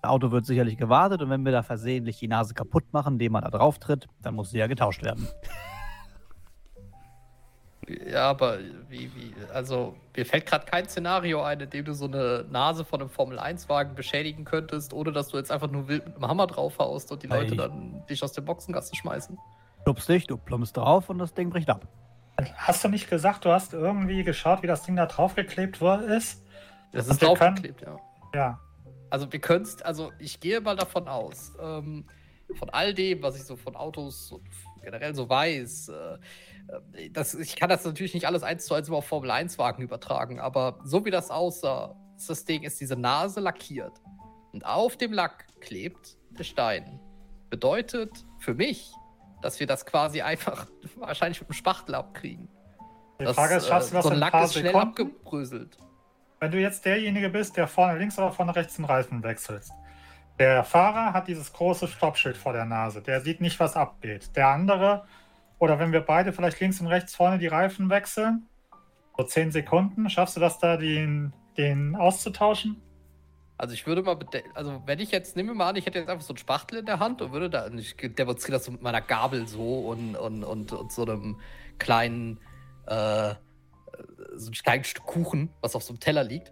Auto 0.06 0.32
wird 0.32 0.46
sicherlich 0.46 0.78
gewartet 0.78 1.22
und 1.22 1.30
wenn 1.30 1.44
wir 1.44 1.52
da 1.52 1.64
versehentlich 1.64 2.20
die 2.20 2.28
Nase 2.28 2.54
kaputt 2.54 2.86
machen, 2.92 3.14
indem 3.14 3.34
man 3.34 3.44
da 3.44 3.50
drauf 3.50 3.80
tritt, 3.80 4.08
dann 4.22 4.36
muss 4.36 4.52
sie 4.52 4.58
ja 4.58 4.68
getauscht 4.68 5.04
werden. 5.04 5.28
Ja, 7.88 8.30
aber 8.30 8.58
wie, 8.90 9.12
wie, 9.16 9.34
also 9.54 9.96
mir 10.16 10.26
fällt 10.26 10.48
gerade 10.48 10.66
kein 10.66 10.88
Szenario 10.88 11.44
ein, 11.44 11.60
in 11.60 11.70
dem 11.70 11.86
du 11.86 11.94
so 11.94 12.06
eine 12.06 12.46
Nase 12.50 12.84
von 12.84 13.00
einem 13.00 13.10
Formel-1-Wagen 13.10 13.94
beschädigen 13.94 14.44
könntest, 14.44 14.94
ohne 14.94 15.12
dass 15.12 15.30
du 15.30 15.38
jetzt 15.38 15.52
einfach 15.52 15.70
nur 15.70 15.88
wild 15.88 16.06
mit 16.06 16.16
dem 16.16 16.28
Hammer 16.28 16.48
draufhaust 16.48 17.12
und 17.12 17.22
die 17.22 17.28
Leute 17.28 17.50
hey. 17.50 17.58
dann 17.58 18.04
dich 18.10 18.24
aus 18.24 18.32
der 18.32 18.42
Boxengasse 18.42 18.96
schmeißen. 18.96 19.38
Schubst 19.86 20.10
dich, 20.10 20.26
du 20.26 20.38
plumpst 20.38 20.78
drauf 20.78 21.10
und 21.10 21.20
das 21.20 21.36
Ding 21.36 21.52
bricht 21.52 21.70
ab. 21.70 21.88
Hast 22.58 22.84
du 22.84 22.90
nicht 22.90 23.08
gesagt, 23.08 23.46
du 23.46 23.52
hast 23.52 23.74
irgendwie 23.74 24.24
geschaut, 24.24 24.64
wie 24.64 24.68
das 24.68 24.82
Ding 24.84 24.96
da 24.96 25.06
draufgeklebt 25.06 25.80
ist? 26.10 26.44
Das 26.92 27.08
ist 27.08 27.22
draufgeklebt, 27.22 27.82
ja. 27.82 27.98
Ja. 28.34 28.60
Also 29.16 29.32
wir 29.32 29.40
können 29.40 29.64
es, 29.64 29.82
also 29.82 30.12
ich 30.20 30.42
gehe 30.42 30.60
mal 30.60 30.76
davon 30.76 31.08
aus, 31.08 31.54
ähm, 31.62 32.04
von 32.56 32.70
all 32.72 32.94
dem, 32.94 33.24
was 33.24 33.38
ich 33.38 33.46
so 33.46 33.56
von 33.56 33.78
Autos 33.78 34.30
und 34.34 34.44
generell 34.84 35.16
so 35.16 35.30
weiß, 35.30 35.88
äh, 35.88 35.94
äh 36.98 37.10
das, 37.12 37.34
ich 37.34 37.56
kann 37.56 37.70
das 37.70 37.86
natürlich 37.86 38.14
nicht 38.14 38.28
alles 38.28 38.44
eins 38.44 38.66
zu 38.66 38.74
eins 38.74 38.90
über 38.90 38.98
auf 38.98 39.06
Formel 39.06 39.32
1 39.32 39.58
Wagen 39.58 39.82
übertragen, 39.82 40.42
aber 40.42 40.80
so 40.84 41.06
wie 41.06 41.12
das 41.12 41.32
aussah, 41.32 41.96
ist 42.18 42.30
das 42.30 42.44
Ding, 42.44 42.64
ist 42.64 42.82
diese 42.82 42.98
Nase 42.98 43.40
lackiert 43.40 44.02
und 44.52 44.66
auf 44.66 44.98
dem 44.98 45.14
Lack 45.14 45.46
klebt 45.62 46.18
der 46.38 46.44
Stein. 46.44 47.00
Bedeutet 47.50 48.12
für 48.40 48.54
mich, 48.54 48.92
dass 49.42 49.62
wir 49.62 49.68
das 49.68 49.86
quasi 49.86 50.24
einfach 50.24 50.68
wahrscheinlich 50.98 51.40
mit 51.40 51.52
dem 51.52 51.54
Spachtel 51.54 51.96
abkriegen. 51.96 52.50
Die 53.22 53.24
Das, 53.24 53.38
Frage 53.38 53.56
ist, 53.56 53.68
schaffst 53.68 53.92
du 53.92 53.96
äh, 53.96 54.00
das 54.00 54.04
so 54.04 54.10
in 54.10 54.16
ein 54.16 54.20
Lack 54.20 54.44
ist 54.44 54.52
schnell 54.56 54.74
Sekunden? 54.74 54.88
abgebröselt. 54.90 55.78
Wenn 56.40 56.52
du 56.52 56.60
jetzt 56.60 56.86
derjenige 56.86 57.30
bist, 57.30 57.58
der 57.58 57.68
vorne 57.68 57.98
links 57.98 58.18
oder 58.18 58.32
vorne 58.32 58.56
rechts 58.56 58.76
den 58.76 58.86
Reifen 58.86 59.24
wechselst. 59.24 59.72
Der 60.38 60.64
Fahrer 60.64 61.14
hat 61.14 61.28
dieses 61.28 61.54
große 61.54 61.88
Stoppschild 61.88 62.36
vor 62.36 62.52
der 62.52 62.66
Nase. 62.66 63.02
Der 63.02 63.22
sieht 63.22 63.40
nicht, 63.40 63.60
was 63.60 63.76
abgeht. 63.76 64.36
Der 64.36 64.50
andere, 64.50 65.06
oder 65.60 65.80
wenn 65.80 65.94
wir 65.94 66.02
beide 66.02 66.34
vielleicht 66.34 66.60
links 66.60 66.82
und 66.82 66.88
rechts 66.88 67.16
vorne 67.16 67.38
die 67.38 67.48
Reifen 67.48 67.90
wechseln, 67.90 68.48
so 69.18 69.24
10 69.24 69.52
Sekunden, 69.52 70.10
schaffst 70.10 70.36
du 70.36 70.42
das 70.42 70.60
da, 70.60 70.76
den, 70.76 71.34
den 71.58 71.96
auszutauschen? 71.96 72.82
Also 73.58 73.74
ich 73.74 73.88
würde 73.88 74.04
mal, 74.04 74.20
also 74.54 74.84
wenn 74.86 75.00
ich 75.00 75.12
jetzt, 75.12 75.38
nehmen 75.38 75.50
wir 75.50 75.56
mal 75.56 75.70
an, 75.70 75.78
ich 75.78 75.86
hätte 75.86 76.00
jetzt 76.00 76.10
einfach 76.10 76.26
so 76.26 76.34
einen 76.34 76.40
Spachtel 76.40 76.80
in 76.80 76.86
der 76.86 77.00
Hand 77.00 77.22
und 77.22 77.32
würde 77.32 77.50
da, 77.50 77.68
ich 77.68 77.96
demonstriere 77.96 78.58
das 78.58 78.70
mit 78.70 78.82
meiner 78.82 79.00
Gabel 79.00 79.48
so 79.48 79.80
und, 79.80 80.18
und, 80.18 80.44
und, 80.44 80.74
und 80.74 80.92
so 80.92 81.04
einem 81.04 81.40
kleinen, 81.80 82.42
äh, 82.88 83.36
so 84.38 84.48
einem 84.48 84.54
kleinen 84.54 84.84
Stück 84.84 85.06
Kuchen, 85.06 85.50
was 85.62 85.76
auf 85.76 85.84
so 85.84 85.94
einem 85.94 86.00
Teller 86.00 86.24
liegt 86.24 86.52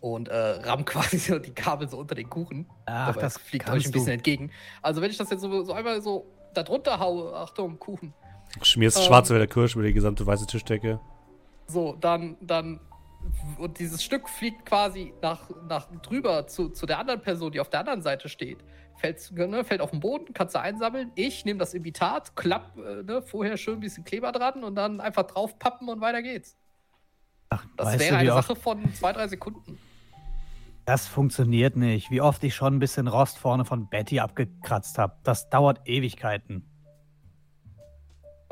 und 0.00 0.28
äh, 0.28 0.36
ramm 0.36 0.84
quasi 0.86 1.18
so 1.18 1.38
die 1.38 1.54
Gabel 1.54 1.88
so 1.88 1.98
unter 1.98 2.14
den 2.14 2.28
Kuchen. 2.28 2.68
Ach, 2.86 3.08
Dabei 3.08 3.20
das 3.20 3.38
fliegt 3.38 3.68
euch 3.70 3.86
ein 3.86 3.92
bisschen 3.92 4.06
du. 4.06 4.12
entgegen. 4.12 4.50
Also 4.82 5.00
wenn 5.00 5.10
ich 5.10 5.16
das 5.16 5.30
jetzt 5.30 5.40
so, 5.42 5.62
so 5.62 5.72
einmal 5.72 6.00
so 6.02 6.26
da 6.54 6.62
drunter 6.62 6.98
haue, 6.98 7.34
Achtung, 7.34 7.78
Kuchen, 7.78 8.12
Schmierst 8.60 8.98
Ähm. 8.98 9.04
schwarze 9.04 9.38
der 9.38 9.46
Kirsch 9.46 9.74
über 9.74 9.84
die 9.84 9.92
gesamte 9.92 10.26
weiße 10.26 10.46
Tischdecke. 10.46 11.00
so, 11.66 11.96
dann, 11.98 12.36
dann, 12.40 12.80
und 13.56 13.78
dieses 13.78 14.02
Stück 14.02 14.28
fliegt 14.28 14.66
quasi 14.66 15.14
nach, 15.22 15.48
nach 15.68 15.88
drüber 16.02 16.46
zu, 16.46 16.68
zu 16.68 16.84
der 16.86 16.98
anderen 16.98 17.22
Person, 17.22 17.52
die 17.52 17.60
auf 17.60 17.70
der 17.70 17.80
anderen 17.80 18.02
Seite 18.02 18.28
steht. 18.28 18.58
Fällt, 18.96 19.32
ne, 19.32 19.64
fällt 19.64 19.80
auf 19.80 19.90
den 19.90 20.00
Boden, 20.00 20.34
kannst 20.34 20.54
du 20.54 20.60
einsammeln. 20.60 21.12
Ich 21.14 21.44
nehme 21.44 21.58
das 21.58 21.72
Imitat, 21.72 22.36
klapp 22.36 22.76
äh, 22.76 23.02
ne, 23.02 23.22
vorher 23.22 23.56
schön 23.56 23.74
ein 23.74 23.80
bisschen 23.80 24.04
Kleber 24.04 24.32
dran 24.32 24.64
und 24.64 24.74
dann 24.74 25.00
einfach 25.00 25.22
draufpappen 25.22 25.88
und 25.88 26.00
weiter 26.00 26.22
geht's. 26.22 26.56
Ach, 27.60 27.66
Das 27.76 27.98
wäre 27.98 28.16
eine 28.16 28.34
oft 28.34 28.48
Sache 28.48 28.56
von 28.58 28.94
zwei, 28.94 29.12
drei 29.12 29.28
Sekunden. 29.28 29.78
das 30.84 31.06
funktioniert 31.06 31.76
nicht. 31.76 32.10
Wie 32.10 32.20
oft 32.20 32.42
ich 32.44 32.54
schon 32.54 32.76
ein 32.76 32.78
bisschen 32.78 33.08
Rost 33.08 33.38
vorne 33.38 33.64
von 33.64 33.88
Betty 33.88 34.20
abgekratzt 34.20 34.98
habe. 34.98 35.14
Das 35.22 35.48
dauert 35.50 35.80
Ewigkeiten. 35.86 36.64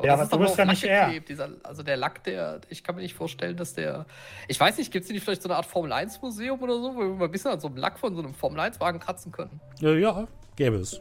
Ja, 0.03 0.17
das 0.17 0.33
aber 0.33 0.37
du 0.37 0.43
ist 0.45 0.57
bist 0.57 0.59
doch 0.59 0.65
ja 0.65 0.71
nicht 0.71 0.83
er. 0.83 1.19
Dieser, 1.19 1.49
also 1.63 1.83
der 1.83 1.95
Lack, 1.95 2.23
der, 2.23 2.61
ich 2.69 2.83
kann 2.83 2.95
mir 2.95 3.01
nicht 3.01 3.13
vorstellen, 3.13 3.55
dass 3.55 3.75
der. 3.75 4.07
Ich 4.47 4.59
weiß 4.59 4.79
nicht, 4.79 4.91
gibt 4.91 5.05
es 5.05 5.11
nicht 5.11 5.23
vielleicht 5.23 5.43
so 5.43 5.49
eine 5.49 5.57
Art 5.57 5.67
Formel-1-Museum 5.67 6.59
oder 6.59 6.73
so, 6.73 6.95
wo 6.95 6.99
wir 7.01 7.09
mal 7.09 7.25
ein 7.25 7.31
bisschen 7.31 7.51
an 7.51 7.59
so 7.59 7.67
einem 7.67 7.77
Lack 7.77 7.99
von 7.99 8.15
so 8.15 8.21
einem 8.23 8.33
Formel-1-Wagen 8.33 8.99
kratzen 8.99 9.31
können? 9.31 9.61
Ja, 9.79 9.91
ja, 9.93 10.27
gäbe 10.55 10.77
es. 10.77 10.99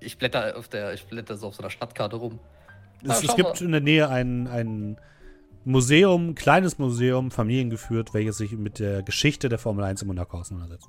Ich 0.00 0.18
blätter 0.18 0.56
auf 0.56 0.68
der, 0.68 0.92
ich 0.92 1.04
blätter 1.06 1.36
so 1.36 1.48
auf 1.48 1.54
so 1.54 1.62
einer 1.62 1.70
Stadtkarte 1.70 2.16
rum. 2.16 2.38
Es, 3.02 3.22
es 3.22 3.36
gibt 3.36 3.60
in 3.60 3.72
der 3.72 3.80
Nähe 3.80 4.08
ein, 4.08 4.46
ein 4.46 4.96
Museum, 5.64 6.30
ein 6.30 6.34
kleines 6.34 6.78
Museum, 6.78 7.30
familiengeführt, 7.30 8.14
welches 8.14 8.38
sich 8.38 8.52
mit 8.52 8.78
der 8.78 9.02
Geschichte 9.02 9.48
der 9.48 9.58
Formel 9.58 9.84
1 9.84 10.02
in 10.02 10.08
Monaco 10.08 10.38
auseinandersetzt. 10.38 10.88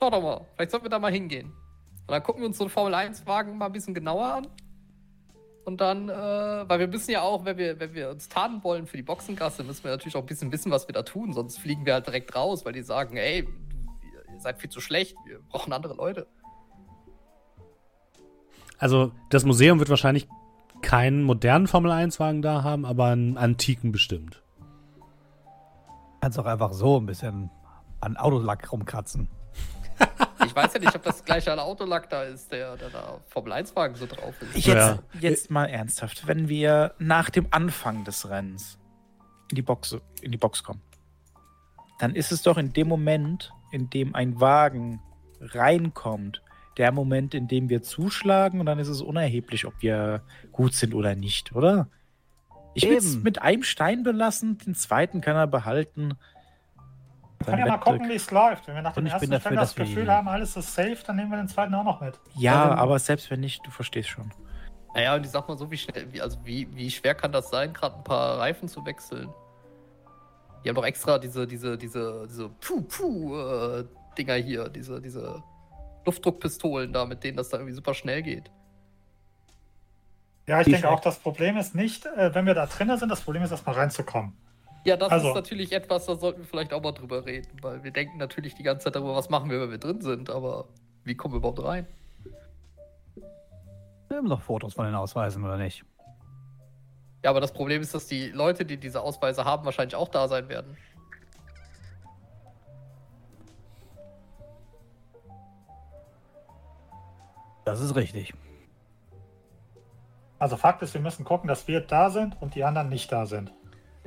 Schau 0.00 0.10
doch 0.10 0.22
mal, 0.22 0.46
vielleicht 0.54 0.70
sollten 0.70 0.86
wir 0.86 0.90
da 0.90 0.98
mal 0.98 1.12
hingehen. 1.12 1.46
Und 1.46 2.12
dann 2.12 2.22
gucken 2.22 2.40
wir 2.40 2.46
uns 2.48 2.56
so 2.56 2.64
einen 2.64 2.70
Formel-1-Wagen 2.70 3.58
mal 3.58 3.66
ein 3.66 3.72
bisschen 3.72 3.92
genauer 3.92 4.26
an. 4.34 4.46
Und 5.66 5.82
dann, 5.82 6.08
äh, 6.08 6.12
weil 6.12 6.78
wir 6.78 6.88
müssen 6.88 7.10
ja 7.10 7.20
auch, 7.20 7.44
wenn 7.44 7.58
wir, 7.58 7.78
wenn 7.78 7.92
wir 7.92 8.08
uns 8.08 8.30
tarnen 8.30 8.64
wollen 8.64 8.86
für 8.86 8.96
die 8.96 9.02
Boxengasse, 9.02 9.62
müssen 9.64 9.84
wir 9.84 9.90
natürlich 9.90 10.16
auch 10.16 10.22
ein 10.22 10.26
bisschen 10.26 10.50
wissen, 10.50 10.72
was 10.72 10.88
wir 10.88 10.94
da 10.94 11.02
tun. 11.02 11.34
Sonst 11.34 11.58
fliegen 11.58 11.84
wir 11.84 11.92
halt 11.92 12.06
direkt 12.06 12.34
raus, 12.34 12.64
weil 12.64 12.72
die 12.72 12.80
sagen, 12.80 13.18
ey, 13.18 13.40
ihr 13.40 14.40
seid 14.40 14.58
viel 14.58 14.70
zu 14.70 14.80
schlecht, 14.80 15.14
wir 15.26 15.40
brauchen 15.50 15.74
andere 15.74 15.94
Leute. 15.94 16.26
Also, 18.78 19.12
das 19.28 19.44
Museum 19.44 19.78
wird 19.78 19.90
wahrscheinlich 19.90 20.26
keinen 20.82 21.22
modernen 21.22 21.66
Formel 21.66 21.90
1-Wagen 21.90 22.42
da 22.42 22.62
haben, 22.62 22.84
aber 22.84 23.06
einen 23.06 23.36
antiken 23.36 23.92
bestimmt. 23.92 24.42
Kannst 26.20 26.38
auch 26.38 26.46
einfach 26.46 26.72
so 26.72 26.98
ein 26.98 27.06
bisschen 27.06 27.50
an 28.00 28.16
Autolack 28.16 28.70
rumkratzen. 28.72 29.28
Ich 30.46 30.54
weiß 30.56 30.72
ja 30.72 30.80
nicht, 30.80 30.94
ob 30.94 31.02
das 31.02 31.24
gleiche 31.24 31.52
an 31.52 31.58
Autolack 31.58 32.08
da 32.08 32.22
ist, 32.22 32.50
der, 32.50 32.76
der 32.76 32.88
da 32.88 33.20
Formel-1-Wagen 33.28 33.96
so 33.96 34.06
drauf 34.06 34.34
ist. 34.40 34.66
Ja. 34.66 34.92
Jetzt, 34.92 35.22
jetzt 35.22 35.50
mal 35.50 35.66
ernsthaft, 35.66 36.26
wenn 36.26 36.48
wir 36.48 36.94
nach 36.98 37.28
dem 37.28 37.48
Anfang 37.50 38.04
des 38.04 38.30
Rennens 38.30 38.78
in 39.50 39.56
die, 39.56 39.62
Box, 39.62 39.96
in 40.22 40.32
die 40.32 40.38
Box 40.38 40.62
kommen, 40.62 40.80
dann 41.98 42.14
ist 42.14 42.32
es 42.32 42.42
doch 42.42 42.56
in 42.56 42.72
dem 42.72 42.88
Moment, 42.88 43.52
in 43.72 43.90
dem 43.90 44.14
ein 44.14 44.40
Wagen 44.40 45.00
reinkommt, 45.40 46.40
der 46.78 46.92
Moment, 46.92 47.34
in 47.34 47.48
dem 47.48 47.68
wir 47.68 47.82
zuschlagen 47.82 48.60
und 48.60 48.66
dann 48.66 48.78
ist 48.78 48.88
es 48.88 49.02
unerheblich, 49.02 49.66
ob 49.66 49.74
wir 49.80 50.22
gut 50.52 50.74
sind 50.74 50.94
oder 50.94 51.14
nicht, 51.14 51.54
oder? 51.54 51.88
Ich 52.74 52.88
will 52.88 52.96
es 52.96 53.16
mit 53.16 53.42
einem 53.42 53.64
Stein 53.64 54.04
belassen, 54.04 54.56
den 54.58 54.74
zweiten 54.74 55.20
kann 55.20 55.34
er 55.36 55.46
behalten. 55.48 56.14
Wir 57.40 57.46
können 57.46 57.58
ja 57.58 57.66
mal 57.66 57.78
gucken, 57.78 58.08
wie 58.08 58.14
es 58.14 58.30
läuft. 58.30 58.66
Wenn 58.68 58.74
wir 58.76 58.82
nach 58.82 58.92
dem 58.94 59.00
Und 59.00 59.06
ich 59.06 59.12
bin 59.14 59.32
ersten 59.32 59.44
dafür, 59.44 59.56
das 59.56 59.70
dass 59.74 59.78
wir- 59.78 59.84
Gefühl 59.86 60.12
haben, 60.12 60.28
alles 60.28 60.56
ist 60.56 60.74
safe, 60.74 60.98
dann 61.06 61.16
nehmen 61.16 61.30
wir 61.30 61.38
den 61.38 61.48
zweiten 61.48 61.74
auch 61.74 61.84
noch 61.84 62.00
mit. 62.00 62.18
Ja, 62.36 62.68
dann- 62.68 62.78
aber 62.78 62.98
selbst 62.98 63.30
wenn 63.30 63.40
nicht, 63.40 63.66
du 63.66 63.70
verstehst 63.70 64.08
schon. 64.08 64.30
Naja, 64.94 65.14
und 65.16 65.24
ich 65.24 65.30
sag 65.30 65.48
mal 65.48 65.56
so, 65.58 65.70
wie 65.70 65.76
schnell, 65.76 66.12
wie, 66.12 66.20
also 66.20 66.38
wie, 66.44 66.68
wie 66.74 66.90
schwer 66.90 67.14
kann 67.14 67.30
das 67.32 67.50
sein, 67.50 67.72
gerade 67.72 67.96
ein 67.96 68.04
paar 68.04 68.38
Reifen 68.38 68.68
zu 68.68 68.84
wechseln? 68.86 69.28
Die 70.64 70.68
haben 70.68 70.76
doch 70.76 70.84
extra 70.84 71.18
diese, 71.18 71.46
diese, 71.46 71.76
diese, 71.78 72.26
diese 72.28 72.48
Puh-Puh-Dinger 72.48 74.34
hier, 74.34 74.68
diese, 74.68 75.00
diese 75.00 75.42
Luftdruckpistolen 76.08 76.92
da, 76.92 77.04
mit 77.04 77.22
denen 77.22 77.36
das 77.36 77.50
da 77.50 77.58
irgendwie 77.58 77.74
super 77.74 77.92
schnell 77.92 78.22
geht. 78.22 78.50
Ja, 80.46 80.62
ich 80.62 80.66
denke 80.66 80.88
auch, 80.88 81.00
das 81.00 81.18
Problem 81.18 81.58
ist 81.58 81.74
nicht, 81.74 82.06
äh, 82.06 82.34
wenn 82.34 82.46
wir 82.46 82.54
da 82.54 82.64
drinnen 82.64 82.96
sind, 82.96 83.10
das 83.10 83.20
Problem 83.20 83.42
ist 83.42 83.50
erstmal 83.50 83.74
reinzukommen. 83.74 84.32
Ja, 84.84 84.96
das 84.96 85.10
Also- 85.10 85.28
ist 85.28 85.34
natürlich 85.34 85.72
etwas, 85.72 86.06
da 86.06 86.14
sollten 86.16 86.38
wir 86.40 86.46
vielleicht 86.46 86.72
auch 86.72 86.82
mal 86.82 86.92
drüber 86.92 87.26
reden, 87.26 87.50
weil 87.60 87.84
wir 87.84 87.90
denken 87.90 88.16
natürlich 88.16 88.54
die 88.54 88.62
ganze 88.62 88.84
Zeit 88.84 88.96
darüber, 88.96 89.14
was 89.14 89.28
machen 89.28 89.50
wir, 89.50 89.60
wenn 89.60 89.70
wir 89.70 89.76
drin 89.78 90.00
sind, 90.00 90.30
aber 90.30 90.68
wie 91.04 91.14
kommen 91.14 91.34
wir 91.34 91.38
überhaupt 91.38 91.62
rein? 91.62 91.86
Wir 94.08 94.16
haben 94.16 94.28
doch 94.30 94.40
Fotos 94.40 94.72
von 94.72 94.86
den 94.86 94.94
Ausweisen, 94.94 95.44
oder 95.44 95.58
nicht? 95.58 95.84
Ja, 97.22 97.28
aber 97.30 97.42
das 97.42 97.52
Problem 97.52 97.82
ist, 97.82 97.94
dass 97.94 98.06
die 98.06 98.28
Leute, 98.28 98.64
die 98.64 98.78
diese 98.78 99.02
Ausweise 99.02 99.44
haben, 99.44 99.66
wahrscheinlich 99.66 99.96
auch 99.96 100.08
da 100.08 100.28
sein 100.28 100.48
werden. 100.48 100.78
Das 107.68 107.80
ist 107.80 107.94
richtig. 107.96 108.32
Also 110.38 110.56
Fakt 110.56 110.80
ist, 110.80 110.94
wir 110.94 111.02
müssen 111.02 111.22
gucken, 111.22 111.48
dass 111.48 111.68
wir 111.68 111.82
da 111.82 112.08
sind 112.08 112.40
und 112.40 112.54
die 112.54 112.64
anderen 112.64 112.88
nicht 112.88 113.12
da 113.12 113.26
sind. 113.26 113.52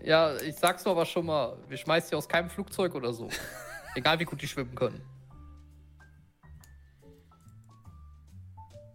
Ja, 0.01 0.35
ich 0.37 0.55
sag's 0.55 0.83
nur 0.83 0.95
aber 0.95 1.05
schon 1.05 1.27
mal, 1.27 1.57
wir 1.67 1.77
schmeißen 1.77 2.09
sie 2.09 2.15
aus 2.15 2.27
keinem 2.27 2.49
Flugzeug 2.49 2.95
oder 2.95 3.13
so. 3.13 3.29
Egal 3.95 4.17
wie 4.19 4.23
gut 4.23 4.41
die 4.41 4.47
schwimmen 4.47 4.73
können. 4.73 4.99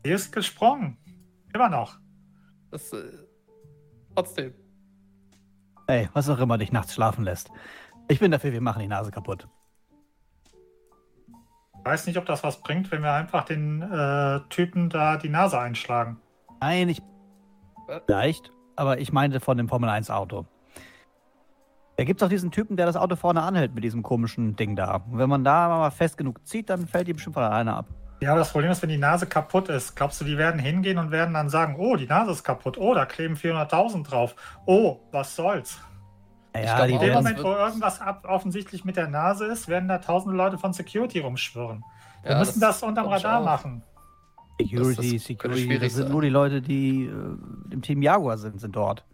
Sie 0.02 0.10
ist 0.10 0.32
gesprungen. 0.32 0.98
Immer 1.54 1.68
noch. 1.68 2.00
Das, 2.72 2.92
äh, 2.92 3.04
trotzdem. 4.16 4.52
Ey, 5.86 6.08
was 6.12 6.28
auch 6.28 6.40
immer 6.40 6.58
dich 6.58 6.72
nachts 6.72 6.92
schlafen 6.92 7.22
lässt. 7.22 7.52
Ich 8.08 8.18
bin 8.18 8.32
dafür, 8.32 8.50
wir 8.50 8.60
machen 8.60 8.80
die 8.80 8.88
Nase 8.88 9.12
kaputt. 9.12 9.46
Ich 11.86 11.92
weiß 11.92 12.08
nicht, 12.08 12.18
ob 12.18 12.26
das 12.26 12.42
was 12.42 12.56
bringt, 12.62 12.90
wenn 12.90 13.02
wir 13.02 13.12
einfach 13.12 13.44
den 13.44 13.80
äh, 13.80 14.40
Typen 14.48 14.90
da 14.90 15.16
die 15.18 15.28
Nase 15.28 15.60
einschlagen. 15.60 16.16
Nein, 16.60 16.88
ich. 16.88 17.00
Vielleicht, 18.06 18.50
aber 18.74 18.98
ich 18.98 19.12
meinte 19.12 19.38
von 19.38 19.56
dem 19.56 19.68
Formel 19.68 19.88
1 19.88 20.10
Auto. 20.10 20.46
Da 21.96 22.02
gibt 22.02 22.20
es 22.20 22.26
auch 22.26 22.28
diesen 22.28 22.50
Typen, 22.50 22.76
der 22.76 22.86
das 22.86 22.96
Auto 22.96 23.14
vorne 23.14 23.40
anhält 23.40 23.72
mit 23.72 23.84
diesem 23.84 24.02
komischen 24.02 24.56
Ding 24.56 24.74
da. 24.74 24.96
Und 24.96 25.18
wenn 25.18 25.28
man 25.28 25.44
da 25.44 25.68
mal 25.68 25.90
fest 25.92 26.18
genug 26.18 26.44
zieht, 26.44 26.70
dann 26.70 26.88
fällt 26.88 27.06
die 27.06 27.12
bestimmt 27.12 27.34
von 27.34 27.44
alleine 27.44 27.74
ab. 27.74 27.86
Ja, 28.20 28.30
aber 28.32 28.40
das 28.40 28.50
Problem 28.50 28.72
ist, 28.72 28.82
wenn 28.82 28.88
die 28.88 28.98
Nase 28.98 29.28
kaputt 29.28 29.68
ist, 29.68 29.94
glaubst 29.94 30.20
du, 30.20 30.24
die 30.24 30.38
werden 30.38 30.58
hingehen 30.58 30.98
und 30.98 31.12
werden 31.12 31.34
dann 31.34 31.50
sagen, 31.50 31.76
oh, 31.78 31.94
die 31.94 32.08
Nase 32.08 32.32
ist 32.32 32.42
kaputt, 32.42 32.78
oh, 32.78 32.94
da 32.94 33.06
kleben 33.06 33.36
400.000 33.36 34.04
drauf, 34.04 34.34
oh, 34.64 34.98
was 35.12 35.36
soll's. 35.36 35.78
Ja, 36.64 36.76
glaub 36.76 36.88
die 36.88 36.94
auch, 36.94 37.00
In 37.02 37.06
dem 37.06 37.14
das 37.14 37.24
Moment, 37.24 37.42
wo 37.44 37.50
irgendwas 37.52 38.00
ab, 38.00 38.24
offensichtlich 38.28 38.84
mit 38.84 38.96
der 38.96 39.08
Nase 39.08 39.46
ist, 39.46 39.68
werden 39.68 39.88
da 39.88 39.98
tausende 39.98 40.36
Leute 40.36 40.58
von 40.58 40.72
Security 40.72 41.20
rumschwirren. 41.20 41.84
Wir 42.22 42.32
Ja, 42.32 42.38
müssen 42.38 42.60
das, 42.60 42.82
unterm 42.82 43.06
glaub 43.06 43.18
ich 43.18 43.24
Radar 43.24 43.42
machen. 43.42 43.82
Security, 44.60 44.96
das- 44.96 45.12
das 45.12 45.24
Security, 45.26 45.78
das 45.78 45.92
sind 45.94 46.04
sein. 46.04 46.12
nur 46.12 46.22
die 46.22 46.28
Leute, 46.30 46.62
die 46.62 47.04
äh, 47.06 47.72
im 47.72 47.82
Team 47.82 48.00
Jaguar 48.02 48.38
sind, 48.38 48.60
sind 48.60 48.74
dort. 48.74 49.04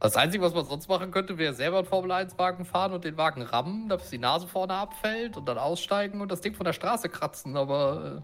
Das 0.00 0.16
Einzige, 0.16 0.44
was 0.44 0.54
man 0.54 0.64
sonst 0.64 0.88
machen 0.88 1.10
könnte, 1.10 1.38
wäre 1.38 1.54
selber 1.54 1.78
einen 1.78 1.86
Formel-1-Wagen 1.86 2.64
fahren 2.64 2.92
und 2.92 3.02
den 3.04 3.16
Wagen 3.16 3.42
rammen, 3.42 3.88
dass 3.88 4.10
die 4.10 4.18
Nase 4.18 4.46
vorne 4.46 4.74
abfällt 4.74 5.36
und 5.36 5.48
dann 5.48 5.58
aussteigen 5.58 6.20
und 6.20 6.30
das 6.30 6.40
Ding 6.40 6.54
von 6.54 6.64
der 6.64 6.72
Straße 6.72 7.08
kratzen, 7.08 7.56
aber 7.56 8.22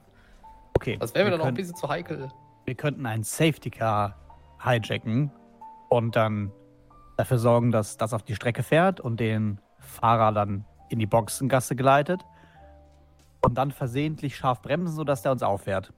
Okay. 0.77 0.95
äh, 0.95 0.99
das 0.99 1.15
wäre 1.15 1.25
mir 1.25 1.31
wir 1.33 1.39
dann 1.39 1.41
auch 1.41 1.47
ein 1.49 1.55
bisschen 1.55 1.75
zu 1.75 1.89
heikel. 1.89 2.29
Wir 2.65 2.75
könnten 2.77 3.05
ein 3.07 3.25
Safety 3.25 3.71
Car 3.71 4.15
hijacken 4.63 5.33
und 5.97 6.17
dann 6.17 6.51
dafür 7.17 7.39
sorgen, 7.39 7.71
dass 7.71 7.97
das 7.97 8.13
auf 8.13 8.23
die 8.23 8.35
Strecke 8.35 8.63
fährt 8.63 9.01
und 9.01 9.21
den 9.21 9.61
Fahrer 9.79 10.33
dann 10.33 10.65
in 10.89 10.99
die 10.99 11.07
Boxengasse 11.07 11.77
geleitet 11.77 12.23
und 13.43 13.55
dann 13.57 13.71
versehentlich 13.71 14.37
scharf 14.37 14.63
bremsen, 14.63 14.95
sodass 14.97 15.23
der 15.23 15.33
uns 15.33 15.43
auffährt. 15.43 15.93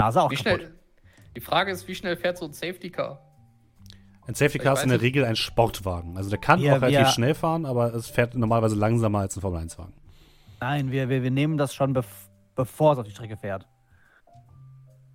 Nase 0.00 0.22
auch 0.22 0.30
Wie 0.30 0.36
kaputt. 0.36 0.60
schnell, 0.60 0.74
die 1.36 1.40
Frage 1.40 1.72
ist, 1.72 1.86
wie 1.88 1.94
schnell 1.94 2.16
fährt 2.16 2.38
so 2.38 2.44
ein 2.46 2.52
Safety 2.52 2.90
Car? 2.90 3.20
Ein 4.26 4.34
Safety 4.34 4.58
Car 4.58 4.74
ist 4.74 4.82
in 4.82 4.90
der. 4.90 5.00
Regel 5.00 5.24
ein 5.24 5.36
Sportwagen. 5.36 6.16
Also 6.16 6.28
der 6.30 6.38
kann 6.38 6.60
Wir- 6.60 6.72
auch 6.76 6.82
relativ 6.82 6.98
wir- 6.98 7.06
schnell 7.06 7.34
fahren, 7.34 7.64
aber 7.64 7.94
es 7.94 8.08
fährt 8.08 8.34
normalerweise 8.34 8.76
langsamer 8.76 9.20
als 9.20 9.36
ein 9.36 9.40
Formel-1-Wagen. 9.40 9.94
Nein, 10.60 10.90
wir, 10.90 11.08
wir, 11.08 11.22
wir 11.22 11.30
nehmen 11.30 11.56
das 11.56 11.74
schon, 11.74 11.92
bev 11.92 12.06
bevor 12.54 12.92
es 12.92 12.98
auf 12.98 13.04
die 13.06 13.12
Strecke 13.12 13.36
fährt. 13.36 13.66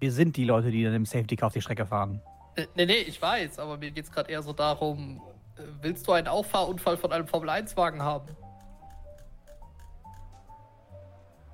Wir 0.04 0.12
sind 0.12 0.36
die 0.36 0.44
Leute, 0.44 0.70
die 0.70 0.84
dann 0.84 0.96
im 0.96 1.06
Safety 1.06 1.38
Car 1.38 1.48
auf 1.48 1.54
die 1.54 1.62
Strecke 1.62 1.86
fahren. 1.86 2.20
Äh, 2.56 2.66
Nee, 2.76 2.86
nee, 2.86 2.98
ich 3.08 3.22
weiß, 3.22 3.58
aber 3.58 3.78
mir 3.78 3.90
geht 3.90 4.04
es 4.04 4.12
gerade 4.12 4.30
eher 4.30 4.42
so 4.44 4.52
darum, 4.52 5.22
äh, 5.56 5.62
willst 5.82 6.06
du 6.06 6.12
einen 6.12 6.28
Auffahrunfall 6.28 6.98
von 6.98 7.14
einem 7.14 7.26
Formel-1-Wagen 7.26 8.02
haben? 8.02 8.28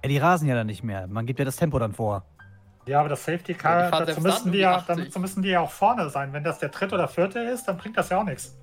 Ja, 0.02 0.10
die 0.10 0.18
rasen 0.18 0.48
ja 0.48 0.56
dann 0.56 0.66
nicht 0.66 0.84
mehr. 0.84 1.06
Man 1.06 1.28
gibt 1.28 1.38
ja 1.38 1.46
das 1.46 1.58
Tempo 1.58 1.78
dann 1.78 1.94
vor. 1.94 2.26
Ja, 2.88 3.02
aber 3.02 3.10
das 3.10 3.24
Safety 3.24 3.52
Ja, 3.52 3.58
Car, 3.60 3.90
fahren 3.90 4.08
dazu, 4.08 4.22
müssen 4.22 4.44
dann 4.46 4.52
die 4.52 4.58
ja, 4.58 4.72
die 4.80 4.92
80. 4.94 5.06
dazu 5.06 5.20
müssen 5.20 5.44
die 5.44 5.50
ja 5.50 5.60
auch 5.60 5.70
vorne 5.70 6.10
sein. 6.10 6.34
Wenn 6.34 6.44
das 6.44 6.58
der 6.58 6.70
dritte 6.70 6.96
oder 6.96 7.08
vierte 7.08 7.38
ist, 7.42 7.66
dann 7.68 7.78
bringt 7.78 7.98
das 7.98 8.10
ja 8.10 8.18
auch 8.18 8.24
nichts. 8.24 8.58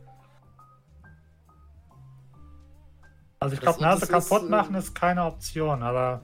Also 3.38 3.54
ich 3.54 3.60
glaube, 3.60 3.80
Nase 3.80 4.02
ist, 4.02 4.10
kaputt 4.10 4.42
äh, 4.42 4.50
machen 4.50 4.74
ist 4.74 4.96
keine 4.96 5.24
Option, 5.24 5.84
aber 5.84 6.22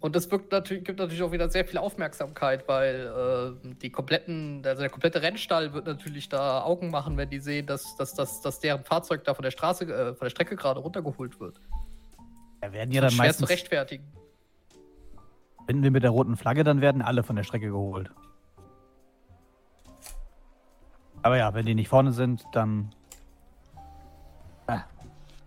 Und 0.00 0.14
das 0.14 0.30
wirkt 0.30 0.52
natürlich, 0.52 0.84
gibt 0.84 1.00
natürlich 1.00 1.22
auch 1.22 1.32
wieder 1.32 1.50
sehr 1.50 1.64
viel 1.64 1.78
Aufmerksamkeit, 1.78 2.68
weil 2.68 3.58
äh, 3.64 3.74
die 3.82 3.90
kompletten, 3.90 4.62
also 4.64 4.80
der 4.80 4.90
komplette 4.90 5.22
Rennstall 5.22 5.72
wird 5.72 5.86
natürlich 5.86 6.28
da 6.28 6.62
Augen 6.62 6.90
machen, 6.90 7.16
wenn 7.16 7.30
die 7.30 7.40
sehen, 7.40 7.66
dass, 7.66 7.96
dass, 7.96 8.14
dass, 8.14 8.40
dass 8.40 8.60
deren 8.60 8.84
Fahrzeug 8.84 9.24
da 9.24 9.34
von 9.34 9.42
der 9.42 9.50
Straße, 9.50 9.84
äh, 9.84 10.14
von 10.14 10.26
der 10.26 10.30
Strecke 10.30 10.54
gerade 10.54 10.78
runtergeholt 10.78 11.40
wird. 11.40 11.60
Da 12.60 12.72
werden 12.72 12.92
ja 12.92 13.00
dann 13.00 13.10
schwer 13.10 13.26
meistens, 13.26 13.46
zu 13.46 13.52
rechtfertigen. 13.52 14.04
wenn 15.66 15.82
wir 15.82 15.90
mit 15.90 16.04
der 16.04 16.10
roten 16.10 16.36
Flagge, 16.36 16.62
dann 16.62 16.80
werden 16.80 17.02
alle 17.02 17.24
von 17.24 17.34
der 17.34 17.42
Strecke 17.42 17.66
geholt. 17.66 18.10
Aber 21.22 21.36
ja, 21.36 21.52
wenn 21.54 21.66
die 21.66 21.74
nicht 21.74 21.88
vorne 21.88 22.12
sind, 22.12 22.44
dann. 22.52 22.94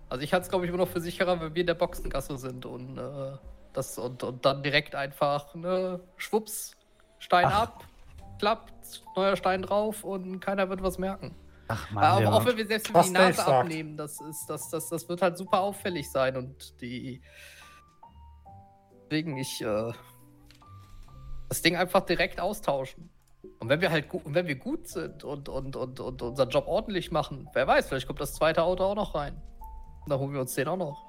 Also 0.10 0.24
ich 0.25 0.34
halte 0.34 0.43
es, 0.43 0.50
glaube 0.50 0.65
ich, 0.65 0.70
immer 0.70 0.79
noch 0.79 0.89
für 0.89 1.00
sicherer, 1.00 1.39
wenn 1.39 1.55
wir 1.55 1.62
in 1.62 1.67
der 1.67 1.74
Boxengasse 1.74 2.38
sind 2.38 2.65
und, 2.65 2.98
äh, 2.98 3.31
das, 3.73 3.97
und, 3.97 4.23
und 4.23 4.45
dann 4.45 4.63
direkt 4.63 4.95
einfach, 4.95 5.55
ne, 5.55 5.99
schwupps, 6.17 6.75
Stein 7.19 7.45
Ach. 7.47 7.63
ab, 7.63 7.83
klappt, 8.39 9.03
neuer 9.15 9.35
Stein 9.35 9.61
drauf 9.61 10.03
und 10.03 10.39
keiner 10.39 10.69
wird 10.69 10.81
was 10.83 10.97
merken. 10.97 11.35
Ach 11.67 11.87
Aber 11.95 12.19
wir- 12.21 12.33
auch 12.33 12.45
wenn 12.45 12.57
wir 12.57 12.65
selbst 12.67 12.89
die 12.89 12.93
Nase 13.11 13.33
sagt. 13.33 13.47
abnehmen, 13.49 13.96
das, 13.96 14.19
ist, 14.22 14.46
das, 14.48 14.69
das, 14.69 14.89
das 14.89 15.07
wird 15.07 15.22
halt 15.22 15.37
super 15.37 15.61
auffällig 15.61 16.09
sein 16.11 16.35
und 16.35 16.81
die. 16.81 17.22
Deswegen 19.03 19.37
ich 19.37 19.61
äh, 19.61 19.91
das 21.50 21.61
Ding 21.61 21.75
einfach 21.75 22.01
direkt 22.01 22.39
austauschen. 22.39 23.09
Und 23.59 23.69
wenn 23.69 23.81
wir 23.81 23.91
halt 23.91 24.09
gut, 24.09 24.25
und 24.25 24.33
wenn 24.35 24.48
wir 24.48 24.55
gut 24.55 24.87
sind 24.87 25.24
und, 25.24 25.50
und, 25.50 25.75
und, 25.75 26.00
und 26.00 26.22
unseren 26.22 26.50
Job 26.50 26.67
ordentlich 26.67 27.11
machen, 27.11 27.50
wer 27.53 27.67
weiß, 27.67 27.87
vielleicht 27.87 28.07
kommt 28.07 28.19
das 28.22 28.33
zweite 28.33 28.63
Auto 28.63 28.83
auch 28.83 28.96
noch 28.96 29.15
rein. 29.15 29.41
Und 30.03 30.09
dann 30.09 30.19
holen 30.19 30.33
wir 30.33 30.41
uns 30.41 30.53
den 30.55 30.67
auch 30.67 30.77
noch. 30.77 31.05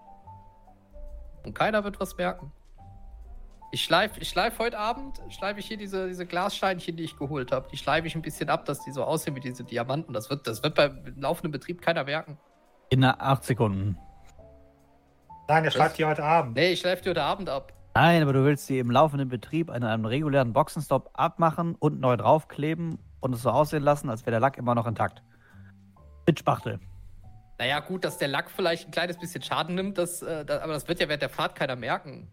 Und 1.44 1.55
keiner 1.55 1.85
wird 1.85 2.00
was 2.00 2.16
merken. 2.16 2.52
Ich 3.74 3.83
schleife 3.85 4.20
ich 4.20 4.28
schleif 4.28 4.59
heute 4.59 4.78
Abend, 4.78 5.20
schleife 5.31 5.61
ich 5.61 5.66
hier 5.66 5.78
diese, 5.78 6.07
diese 6.07 6.26
Glassteinchen, 6.26 6.96
die 6.96 7.05
ich 7.05 7.16
geholt 7.16 7.52
habe. 7.52 7.68
Die 7.72 7.78
schleife 7.78 8.07
ich 8.07 8.14
ein 8.14 8.20
bisschen 8.20 8.50
ab, 8.50 8.66
dass 8.66 8.85
die 8.85 8.92
so 8.92 9.02
aussehen 9.02 9.35
wie 9.35 9.40
diese 9.40 9.64
Diamanten. 9.64 10.12
Das 10.12 10.28
wird, 10.28 10.46
das 10.46 10.62
wird 10.62 10.74
beim 10.74 11.14
laufenden 11.16 11.52
Betrieb 11.52 11.81
keiner 11.81 12.05
merken. 12.05 12.37
in 12.90 13.02
acht 13.02 13.44
Sekunden. 13.44 13.96
nein, 15.48 15.64
ihr 15.64 15.70
schreibt 15.70 15.96
die 15.96 16.05
heute 16.05 16.22
Abend. 16.22 16.55
Nee, 16.55 16.72
ich 16.72 16.81
schleife 16.81 17.02
die 17.02 17.09
heute 17.09 17.22
Abend 17.22 17.48
ab. 17.48 17.72
Nein, 17.94 18.22
aber 18.22 18.35
du 18.35 18.44
willst 18.44 18.66
sie 18.66 18.78
im 18.78 18.90
laufenden 18.90 19.31
Betrieb 19.31 19.70
an 19.70 19.85
einem 19.85 20.05
regulären 20.05 20.52
Boxenstopp 20.52 21.11
abmachen 21.14 21.74
und 21.78 21.98
neu 22.00 22.16
draufkleben 22.18 22.98
und 23.20 23.35
es 23.35 23.42
so 23.42 23.50
aussehen 23.50 23.83
lassen, 23.83 24.11
als 24.11 24.22
wäre 24.26 24.33
der 24.33 24.40
Lack 24.40 24.59
immer 24.59 24.74
noch 24.74 24.87
intakt. 24.87 25.22
Mit 26.26 26.38
Spachtel. 26.38 26.78
Naja, 27.62 27.79
gut, 27.79 28.05
dass 28.05 28.18
der 28.18 28.27
Lack 28.27 28.51
vielleicht 28.51 28.88
ein 28.88 28.90
kleines 28.90 29.18
bisschen 29.18 29.40
Schaden 29.40 29.77
nimmt, 29.77 29.96
das, 29.96 30.20
äh, 30.20 30.44
da, 30.44 30.62
aber 30.62 30.72
das 30.72 30.88
wird 30.88 30.98
ja 30.98 31.07
während 31.07 31.22
der 31.22 31.29
Fahrt 31.29 31.55
keiner 31.55 31.77
merken. 31.77 32.29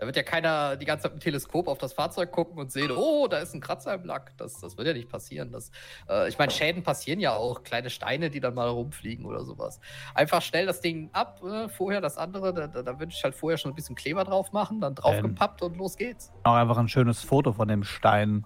Da 0.00 0.06
wird 0.06 0.16
ja 0.16 0.24
keiner 0.24 0.74
die 0.74 0.84
ganze 0.86 1.04
Zeit 1.04 1.12
mit 1.12 1.22
dem 1.22 1.24
Teleskop 1.24 1.68
auf 1.68 1.78
das 1.78 1.92
Fahrzeug 1.92 2.32
gucken 2.32 2.58
und 2.58 2.72
sehen, 2.72 2.90
oh, 2.90 3.28
da 3.28 3.38
ist 3.38 3.54
ein 3.54 3.60
Kratzer 3.60 3.94
im 3.94 4.04
Lack. 4.04 4.36
Das, 4.38 4.58
das 4.58 4.76
wird 4.76 4.88
ja 4.88 4.92
nicht 4.92 5.08
passieren. 5.08 5.52
Das, 5.52 5.70
äh, 6.10 6.28
ich 6.28 6.36
meine, 6.36 6.50
Schäden 6.50 6.82
passieren 6.82 7.20
ja 7.20 7.32
auch. 7.32 7.62
Kleine 7.62 7.90
Steine, 7.90 8.28
die 8.28 8.40
dann 8.40 8.54
mal 8.54 8.66
rumfliegen 8.70 9.24
oder 9.24 9.44
sowas. 9.44 9.78
Einfach 10.16 10.42
schnell 10.42 10.66
das 10.66 10.80
Ding 10.80 11.10
ab, 11.12 11.40
äh, 11.44 11.68
vorher 11.68 12.00
das 12.00 12.18
andere, 12.18 12.52
da, 12.52 12.66
da, 12.66 12.82
da 12.82 12.98
würde 12.98 13.12
ich 13.12 13.22
halt 13.22 13.36
vorher 13.36 13.58
schon 13.58 13.70
ein 13.70 13.76
bisschen 13.76 13.94
Kleber 13.94 14.24
drauf 14.24 14.50
machen, 14.50 14.80
dann 14.80 14.96
draufgepappt 14.96 15.62
und 15.62 15.76
los 15.76 15.96
geht's. 15.96 16.32
Auch 16.42 16.54
einfach 16.54 16.78
ein 16.78 16.88
schönes 16.88 17.22
Foto 17.22 17.52
von 17.52 17.68
dem 17.68 17.84
Stein 17.84 18.44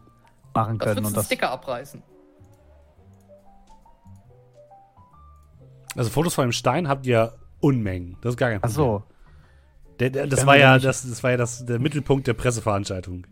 machen 0.53 0.77
Das 0.79 0.89
können. 0.89 0.97
würdest 0.99 1.07
Und 1.13 1.17
das, 1.17 1.25
Sticker 1.25 1.51
abreißen. 1.51 2.03
Also 5.97 6.11
Fotos 6.11 6.35
von 6.35 6.47
dem 6.47 6.53
Stein 6.53 6.89
habt 6.89 7.07
ihr 7.07 7.33
Unmengen. 7.61 8.17
Das 8.21 8.35
ist 8.35 8.37
gar 8.37 8.51
kein 8.51 8.59
ach 8.63 8.69
Problem. 8.69 8.75
so. 8.75 9.03
Der, 9.99 10.11
der, 10.11 10.27
das 10.27 10.45
war 10.47 10.57
ja, 10.59 10.79
das, 10.79 11.09
das 11.09 11.23
war 11.23 11.31
ja 11.31 11.37
das, 11.39 11.65
der 11.65 11.79
Mittelpunkt 11.79 12.27
der 12.27 12.35
Presseveranstaltung. 12.35 13.27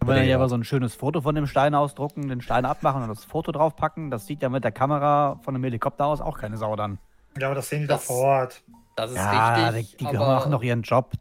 Wenn 0.00 0.14
wir 0.16 0.24
Ja. 0.24 0.36
aber 0.36 0.48
so 0.48 0.54
ein 0.54 0.62
schönes 0.62 0.94
Foto 0.94 1.20
von 1.20 1.34
dem 1.34 1.48
Stein 1.48 1.74
ausdrucken, 1.74 2.28
den 2.28 2.40
Stein 2.40 2.64
abmachen 2.64 3.02
und 3.02 3.08
das 3.08 3.24
Foto 3.24 3.50
draufpacken, 3.50 4.10
das 4.12 4.26
sieht 4.26 4.42
ja 4.42 4.48
mit 4.48 4.62
der 4.62 4.70
Kamera 4.70 5.40
von 5.42 5.56
einem 5.56 5.64
Helikopter 5.64 6.06
aus 6.06 6.20
auch 6.20 6.38
keine 6.38 6.56
Sau 6.56 6.76
dann. 6.76 6.98
Ja, 7.40 7.48
aber 7.48 7.56
das 7.56 7.68
sehen 7.68 7.80
die 7.80 7.86
Das- 7.88 8.06
doch 8.06 8.14
vor 8.14 8.24
Ort. 8.24 8.62
Das 8.94 9.10
ist 9.10 9.16
ja, 9.16 9.68
richtig. 9.70 9.96
die, 9.98 10.04
die 10.06 10.16
aber 10.16 10.26
machen 10.26 10.52
doch 10.52 10.62
ihren 10.62 10.82
Job. 10.82 11.12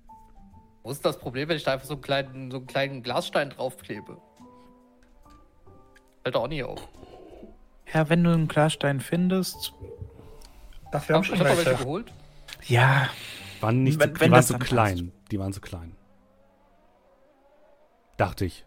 Wo 0.84 0.91
ist 0.91 1.04
das 1.04 1.17
Problem, 1.19 1.50
wenn 1.50 1.58
ich 1.58 1.63
da 1.63 1.73
einfach 1.73 1.86
so 1.88 1.93
einen 1.93 2.02
kleinen, 2.02 2.52
so 2.52 2.58
einen 2.58 2.67
kleinen 2.67 3.02
Glasstein 3.04 3.50
draufklebe? 3.50 4.17
Fällt 6.23 6.36
doch 6.36 6.43
auch 6.43 6.47
nicht 6.47 6.63
auf. 6.63 6.88
Ja, 7.93 8.10
wenn 8.10 8.23
du 8.23 8.32
einen 8.32 8.47
Glasstein 8.47 9.00
findest, 9.00 9.73
Wir 10.91 11.15
haben 11.15 11.21
ich 11.21 11.28
schon 11.28 11.39
hab 11.39 11.45
welche 11.47 11.65
welche. 11.65 11.84
geholt. 11.84 12.13
ja, 12.65 13.10
Waren 13.62 13.84
nicht 13.84 14.00
Wenn- 14.00 14.13
die 14.13 14.19
wenn 14.19 14.32
waren 14.32 14.38
das 14.39 14.47
zu 14.47 14.60
klein. 14.60 15.12
Die 15.32 15.39
waren 15.39 15.52
zu 15.52 15.62
klein. 15.62 15.95
Dachte 18.17 18.45
ich. 18.45 18.65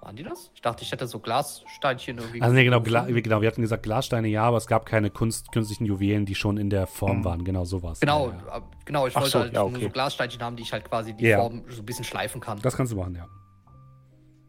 Waren 0.00 0.16
die 0.16 0.24
das? 0.24 0.50
Ich 0.54 0.60
dachte, 0.62 0.82
ich 0.82 0.90
hätte 0.90 1.06
so 1.06 1.20
Glassteinchen 1.20 2.18
irgendwie. 2.18 2.42
Also 2.42 2.54
nee, 2.54 2.64
genau, 2.64 2.80
genau, 2.80 3.40
wir 3.40 3.46
hatten 3.48 3.62
gesagt 3.62 3.84
Glassteine 3.84 4.26
ja, 4.26 4.42
aber 4.42 4.56
es 4.56 4.66
gab 4.66 4.84
keine 4.84 5.10
Kunst, 5.10 5.52
künstlichen 5.52 5.84
Juwelen, 5.84 6.26
die 6.26 6.34
schon 6.34 6.56
in 6.56 6.70
der 6.70 6.88
Form 6.88 7.18
Mhm. 7.20 7.24
waren. 7.24 7.44
Genau, 7.44 7.64
sowas. 7.64 8.00
Genau, 8.00 8.30
Ja, 8.30 8.36
ja. 8.58 8.62
genau, 8.84 9.06
ich 9.06 9.16
Ach 9.16 9.20
wollte 9.20 9.30
so, 9.32 9.38
halt 9.40 9.54
ja, 9.54 9.60
nur 9.60 9.70
okay. 9.70 9.82
so 9.84 9.90
Glassteinchen 9.90 10.42
haben, 10.42 10.56
die 10.56 10.64
ich 10.64 10.72
halt 10.72 10.84
quasi 10.84 11.14
die 11.14 11.26
Ja. 11.26 11.38
Form 11.38 11.62
so 11.68 11.82
ein 11.82 11.86
bisschen 11.86 12.04
schleifen 12.04 12.40
kann. 12.40 12.58
Das 12.62 12.76
kannst 12.76 12.92
du 12.92 12.96
machen, 12.96 13.14
ja. 13.14 13.26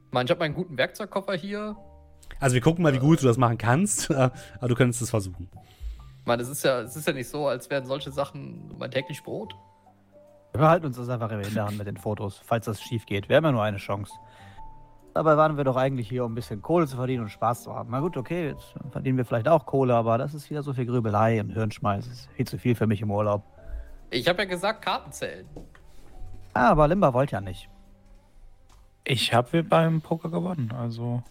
ich 0.08 0.12
meine, 0.12 0.26
ich 0.26 0.32
habe 0.32 0.40
meinen 0.40 0.56
guten 0.56 0.76
Werkzeugkoffer 0.76 1.36
hier. 1.36 1.76
Also 2.40 2.56
wir 2.56 2.62
gucken 2.62 2.82
mal, 2.82 2.94
wie 2.94 3.00
gut 3.00 3.22
du 3.22 3.28
das 3.28 3.38
machen 3.38 3.60
kannst, 3.60 4.10
aber 4.12 4.34
du 4.68 4.74
könntest 4.74 5.04
es 5.04 5.12
versuchen. 5.12 5.50
Ich 6.24 6.28
meine, 6.28 6.42
es 6.42 6.48
ist 6.48 6.64
ja, 6.64 6.80
es 6.80 6.96
ist 6.96 7.06
ja 7.06 7.12
nicht 7.12 7.28
so, 7.28 7.48
als 7.48 7.70
wären 7.70 7.86
solche 7.86 8.10
Sachen 8.10 8.74
mein 8.78 8.90
täglich 8.90 9.22
Brot. 9.24 9.54
Wir 10.54 10.62
behalten 10.62 10.86
uns 10.86 10.96
das 10.96 11.10
einfach 11.10 11.30
in 11.32 11.54
der 11.54 11.66
Hand 11.66 11.78
mit 11.78 11.86
den 11.86 11.98
Fotos, 11.98 12.42
falls 12.46 12.66
das 12.66 12.82
schief 12.82 13.06
geht. 13.06 13.28
Wir 13.28 13.36
haben 13.36 13.44
ja 13.44 13.52
nur 13.52 13.64
eine 13.64 13.76
Chance. 13.76 14.14
Dabei 15.14 15.36
waren 15.36 15.58
wir 15.58 15.66
doch 15.66 15.76
eigentlich 15.76 16.08
hier, 16.08 16.24
um 16.24 16.32
ein 16.32 16.36
bisschen 16.36 16.62
Kohle 16.62 16.88
zu 16.88 16.96
verdienen 16.96 17.24
und 17.24 17.30
Spaß 17.30 17.64
zu 17.64 17.76
haben. 17.76 17.90
Na 17.92 18.00
gut, 18.00 18.16
okay, 18.16 18.48
jetzt 18.52 18.74
verdienen 18.92 19.18
wir 19.18 19.26
vielleicht 19.26 19.50
auch 19.50 19.66
Kohle, 19.66 19.96
aber 19.96 20.18
das 20.18 20.34
ist 20.34 20.50
wieder 20.50 20.64
so 20.64 20.74
viel 20.74 20.86
Grübelei 20.86 21.42
und 21.42 21.50
Hirnschmeiß. 21.50 22.08
Das 22.08 22.14
ist 22.20 22.30
viel 22.32 22.48
zu 22.48 22.58
viel 22.58 22.76
für 22.76 22.88
mich 22.88 23.02
im 23.02 23.12
Urlaub. 23.12 23.44
Ich 24.10 24.26
habe 24.30 24.44
ja 24.44 24.48
gesagt, 24.48 24.82
Kartenzellen. 24.82 25.46
Ah, 26.54 26.70
aber 26.70 26.88
Limba 26.88 27.14
wollte 27.14 27.34
ja 27.34 27.42
nicht. 27.42 27.70
ich 29.04 29.34
habe 29.34 29.62
beim 29.64 30.00
Poker 30.02 30.30
gewonnen. 30.30 30.72
Also, 30.72 31.22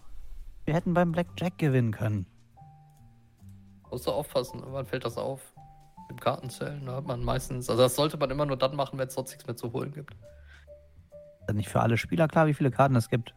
Wir 0.66 0.74
hätten 0.74 0.92
beim 0.92 1.12
Blackjack 1.12 1.56
gewinnen 1.58 1.92
können. 1.92 2.26
Musst 3.92 4.06
du 4.06 4.10
aufpassen, 4.10 4.60
irgendwann 4.60 4.86
fällt 4.86 5.04
das 5.04 5.18
auf. 5.18 5.52
Im 6.08 6.18
Kartenzellen, 6.18 6.86
da 6.86 6.96
hat 6.96 7.06
man 7.06 7.22
meistens, 7.22 7.68
also 7.68 7.82
das 7.82 7.94
sollte 7.94 8.16
man 8.16 8.30
immer 8.30 8.46
nur 8.46 8.56
dann 8.56 8.74
machen, 8.74 8.98
wenn 8.98 9.08
es 9.08 9.14
sonst 9.14 9.30
nichts 9.30 9.46
mehr 9.46 9.54
zu 9.54 9.70
holen 9.72 9.92
gibt. 9.92 10.14
Ist 11.40 11.48
denn 11.48 11.56
nicht 11.56 11.68
für 11.68 11.80
alle 11.80 11.98
Spieler 11.98 12.26
klar, 12.26 12.46
wie 12.46 12.54
viele 12.54 12.70
Karten 12.70 12.96
es 12.96 13.10
gibt? 13.10 13.34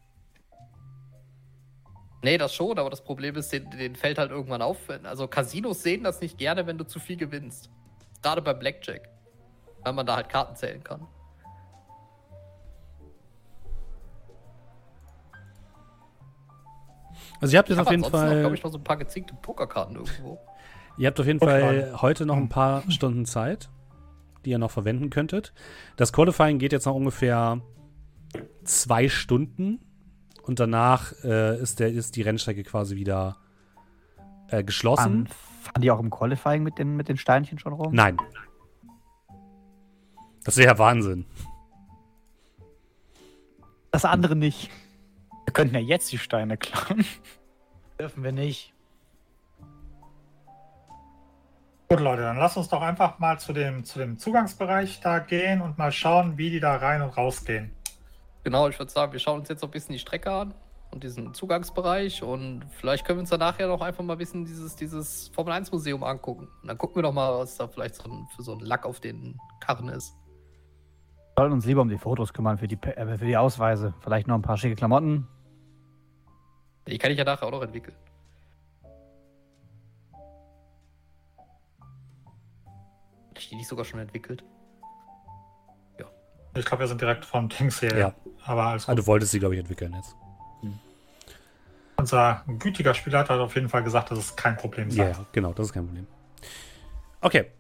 Nee, 2.24 2.38
das 2.38 2.56
schon, 2.56 2.80
aber 2.80 2.90
das 2.90 3.04
Problem 3.04 3.36
ist, 3.36 3.52
den, 3.52 3.70
den 3.70 3.96
fällt 3.96 4.18
halt 4.18 4.32
irgendwann 4.32 4.62
auf. 4.62 4.78
Also 5.04 5.28
Casinos 5.28 5.84
sehen 5.84 6.04
das 6.04 6.22
nicht 6.22 6.38
gerne, 6.38 6.66
wenn 6.66 6.78
du 6.78 6.86
zu 6.86 7.00
viel 7.00 7.18
gewinnst. 7.18 7.70
Gerade 8.24 8.42
bei 8.42 8.54
Blackjack. 8.54 9.10
Weil 9.84 9.94
man 9.94 10.06
da 10.06 10.16
halt 10.16 10.30
Karten 10.30 10.56
zählen 10.56 10.84
kann. 10.84 11.06
Also 17.46 17.54
ihr 17.54 17.60
habt 17.60 17.70
jetzt 17.70 17.78
Ich 17.78 17.86
auf 17.86 17.92
jeden 17.92 18.04
Fall, 18.04 18.40
glaube 18.40 18.56
ich, 18.56 18.64
noch 18.64 18.72
so 18.72 18.80
ein 18.80 18.84
paar 18.84 18.98
gezinkte 18.98 19.36
Pokerkarten 19.36 19.98
irgendwo. 19.98 20.40
ihr 20.98 21.06
habt 21.06 21.20
auf 21.20 21.28
jeden. 21.28 21.40
Fall 21.40 21.94
heute 22.02 22.26
noch 22.26 22.38
ein 22.38 22.50
paar 22.50 22.82
Stunden 22.90 23.26
Zeit, 23.26 23.70
die 24.44 24.50
ihr 24.50 24.58
noch 24.58 24.72
verwenden 24.72 25.12
könntet. 25.12 25.54
Das 25.96 26.12
Qualifying 26.12 26.58
geht 26.58 26.72
jetzt 26.72 26.86
noch 26.86 26.96
ungefähr 26.96 27.62
zwei 28.64 29.10
Stunden 29.10 29.80
und 30.42 30.60
danach 30.60 31.14
äh, 31.24 31.62
ist, 31.62 31.80
der, 31.80 31.92
ist 31.92 32.16
die 32.16 32.24
Rennstrecke 32.24 32.64
quasi 32.64 32.96
wieder 32.96 33.38
äh, 34.48 34.64
geschlossen. 34.64 35.28
Fahren 35.28 35.82
die 35.84 35.92
auch 35.92 36.00
im 36.00 36.10
Qualifying 36.10 36.64
mit 36.64 36.80
den, 36.80 36.96
mit 36.96 37.10
den 37.10 37.18
Steinchen 37.18 37.60
schon 37.60 37.74
rum? 37.74 37.94
Nein. 37.94 38.18
Das 40.44 40.58
wäre 40.58 40.70
ja 40.70 40.80
Wahnsinn. 40.80 41.28
Das 43.92 44.04
andere 44.04 44.36
nicht. 44.36 44.72
Könnten 45.56 45.74
ja 45.74 45.82
jetzt 45.82 46.12
die 46.12 46.20
Steine 46.20 46.58
klauen. 46.58 47.06
Dürfen 48.00 48.24
wir 48.24 48.32
nicht. 48.32 48.74
Gut, 51.88 52.00
Leute, 52.00 52.24
dann 52.24 52.38
lasst 52.38 52.58
uns 52.58 52.68
doch 52.68 52.82
einfach 52.82 53.20
mal 53.20 53.40
zu 53.40 53.54
dem, 53.54 53.84
zu 53.84 54.00
dem 54.00 54.18
Zugangsbereich 54.18 55.00
da 55.02 55.20
gehen 55.20 55.62
und 55.62 55.78
mal 55.78 55.92
schauen, 55.92 56.38
wie 56.38 56.50
die 56.50 56.60
da 56.60 56.76
rein 56.76 57.02
und 57.02 57.16
rausgehen. 57.16 57.72
Genau, 58.44 58.68
ich 58.68 58.78
würde 58.78 58.92
sagen, 58.92 59.14
wir 59.14 59.20
schauen 59.20 59.40
uns 59.40 59.50
jetzt 59.50 59.62
noch 59.62 59.70
ein 59.70 59.72
bisschen 59.72 59.94
die 59.94 60.00
Strecke 60.00 60.32
an 60.32 60.54
und 60.92 61.04
diesen 61.04 61.34
Zugangsbereich 61.34 62.22
und 62.22 62.66
vielleicht 62.72 63.06
können 63.06 63.20
wir 63.20 63.22
uns 63.22 63.30
dann 63.30 63.40
nachher 63.40 63.68
noch 63.68 63.82
einfach 63.82 64.04
mal 64.04 64.14
ein 64.14 64.20
bisschen 64.20 64.46
dieses, 64.46 64.76
dieses 64.76 65.30
Formel 65.30 65.54
1 65.54 65.72
Museum 65.72 66.04
angucken. 66.04 66.48
Und 66.62 66.68
dann 66.68 66.78
gucken 66.78 66.98
wir 66.98 67.04
doch 67.04 67.14
mal, 67.14 67.38
was 67.38 67.56
da 67.58 67.68
vielleicht 67.68 67.96
so 67.96 68.04
ein, 68.10 68.28
für 68.36 68.44
so 68.44 68.54
ein 68.54 68.60
Lack 68.60 68.86
auf 68.86 69.00
den 69.00 69.40
Karren 69.60 69.90
ist. 69.90 70.16
Wir 71.36 71.44
sollten 71.44 71.54
uns 71.54 71.66
lieber 71.66 71.82
um 71.82 71.90
die 71.90 71.98
Fotos 71.98 72.34
kümmern, 72.34 72.58
für 72.58 72.68
die, 72.68 72.78
äh, 72.82 73.18
für 73.18 73.26
die 73.26 73.38
Ausweise. 73.38 73.94
Vielleicht 74.02 74.28
noch 74.28 74.36
ein 74.36 74.42
paar 74.42 74.58
schicke 74.58 74.76
Klamotten. 74.76 75.28
Die 76.88 76.98
kann 76.98 77.12
ich 77.12 77.18
ja 77.18 77.24
nachher 77.24 77.48
auch 77.48 77.52
noch 77.52 77.62
entwickeln. 77.62 77.96
Hatte 83.30 83.40
ich 83.40 83.50
die 83.50 83.56
nicht 83.56 83.68
sogar 83.68 83.86
schon 83.86 84.00
entwickelt? 84.00 84.44
Ich 86.58 86.64
glaube, 86.64 86.84
wir 86.84 86.88
sind 86.88 87.02
direkt 87.02 87.26
vom 87.26 87.50
Dings 87.50 87.82
hier. 87.82 87.98
Ja. 87.98 88.14
Aber 88.46 88.64
Ah, 88.68 88.78
gut. 88.78 88.98
du 88.98 89.08
wolltest 89.08 89.34
sie, 89.34 89.40
glaube 89.40 89.56
ich, 89.56 89.60
entwickeln 89.60 89.94
jetzt. 89.94 90.16
Unser 91.98 92.46
gütiger 92.60 92.94
Spielleiter 92.94 93.34
hat 93.34 93.42
auf 93.42 93.56
jeden 93.56 93.68
Fall 93.68 93.84
gesagt, 93.84 94.10
dass 94.12 94.18
es 94.20 94.36
kein 94.38 94.56
Problem 94.56 94.90
Ja, 94.92 94.96
sei. 94.96 95.10
ja, 95.12 95.26
genau, 95.34 95.52
das 95.52 95.66
ist 95.68 95.74
kein 95.74 95.86
Problem. 95.86 96.08
Okay. 97.20 97.52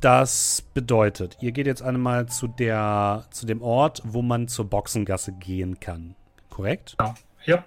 Das 0.00 0.62
bedeutet, 0.74 1.38
ihr 1.40 1.50
geht 1.50 1.66
jetzt 1.66 1.82
einmal 1.82 2.26
zu, 2.26 2.46
der, 2.46 3.24
zu 3.30 3.44
dem 3.46 3.60
Ort, 3.60 4.02
wo 4.04 4.22
man 4.22 4.46
zur 4.46 4.66
Boxengasse 4.70 5.32
gehen 5.32 5.80
kann. 5.80 6.14
Korrekt? 6.50 6.96
Ja. 7.44 7.64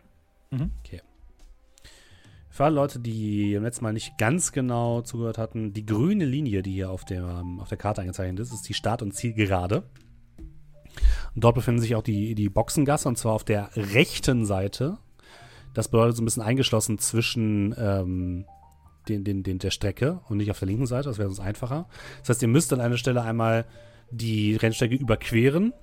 Für 2.58 2.64
alle 2.66 2.76
Leute, 2.76 3.00
die 3.00 3.54
im 3.54 3.62
letzten 3.62 3.84
Mal 3.84 3.94
nicht 3.94 4.18
ganz 4.18 4.52
genau 4.52 5.02
zugehört 5.02 5.38
hatten, 5.38 5.74
die 5.74 5.86
grüne 5.86 6.26
Linie, 6.26 6.64
die 6.64 6.72
hier 6.72 6.90
auf 6.90 7.06
der, 7.06 7.44
auf 7.60 7.70
der 7.70 7.78
Karte 7.78 8.02
eingezeichnet 8.02 8.40
ist, 8.40 8.52
ist 8.52 8.68
die 8.68 8.74
Start- 8.74 9.04
und 9.04 9.14
Zielgerade. 9.14 9.84
Und 11.36 11.44
dort 11.44 11.54
befinden 11.54 11.82
sich 11.82 11.94
auch 11.96 12.02
die, 12.02 12.34
die 12.34 12.50
Boxengasse, 12.50 13.08
und 13.10 13.16
zwar 13.16 13.34
auf 13.34 13.44
der 13.44 13.70
rechten 13.76 14.44
Seite. 14.44 14.98
Das 15.76 15.90
bedeutet 15.90 16.16
so 16.16 16.24
ein 16.24 16.26
bisschen 16.26 16.42
eingeschlossen 16.42 16.98
zwischen 16.98 17.76
ähm, 17.78 18.46
den, 19.08 19.24
den, 19.24 19.44
den, 19.44 19.60
der 19.60 19.70
Strecke 19.70 20.22
und 20.28 20.38
nicht 20.38 20.50
auf 20.50 20.58
der 20.58 20.68
linken 20.68 20.88
Seite, 20.88 21.10
das 21.10 21.20
wäre 21.20 21.30
sonst 21.30 21.46
einfacher. 21.46 21.88
Das 22.22 22.30
heißt, 22.30 22.42
ihr 22.42 22.48
müsst 22.48 22.74
an 22.74 22.82
einer 22.82 22.98
Stelle 22.98 23.22
einmal 23.22 23.66
die 24.10 24.56
Rennstrecke 24.56 24.96
überqueren. 24.96 25.74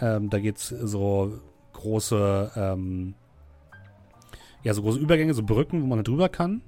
Ähm, 0.00 0.30
da 0.30 0.38
geht 0.38 0.58
es 0.58 0.68
so 0.68 1.40
große 1.72 2.52
ähm, 2.54 3.16
ja, 4.64 4.74
so 4.74 4.82
große 4.82 4.98
Übergänge, 4.98 5.34
so 5.34 5.42
Brücken, 5.42 5.82
wo 5.82 5.86
man 5.86 6.02
drüber 6.02 6.28
kann. 6.28 6.62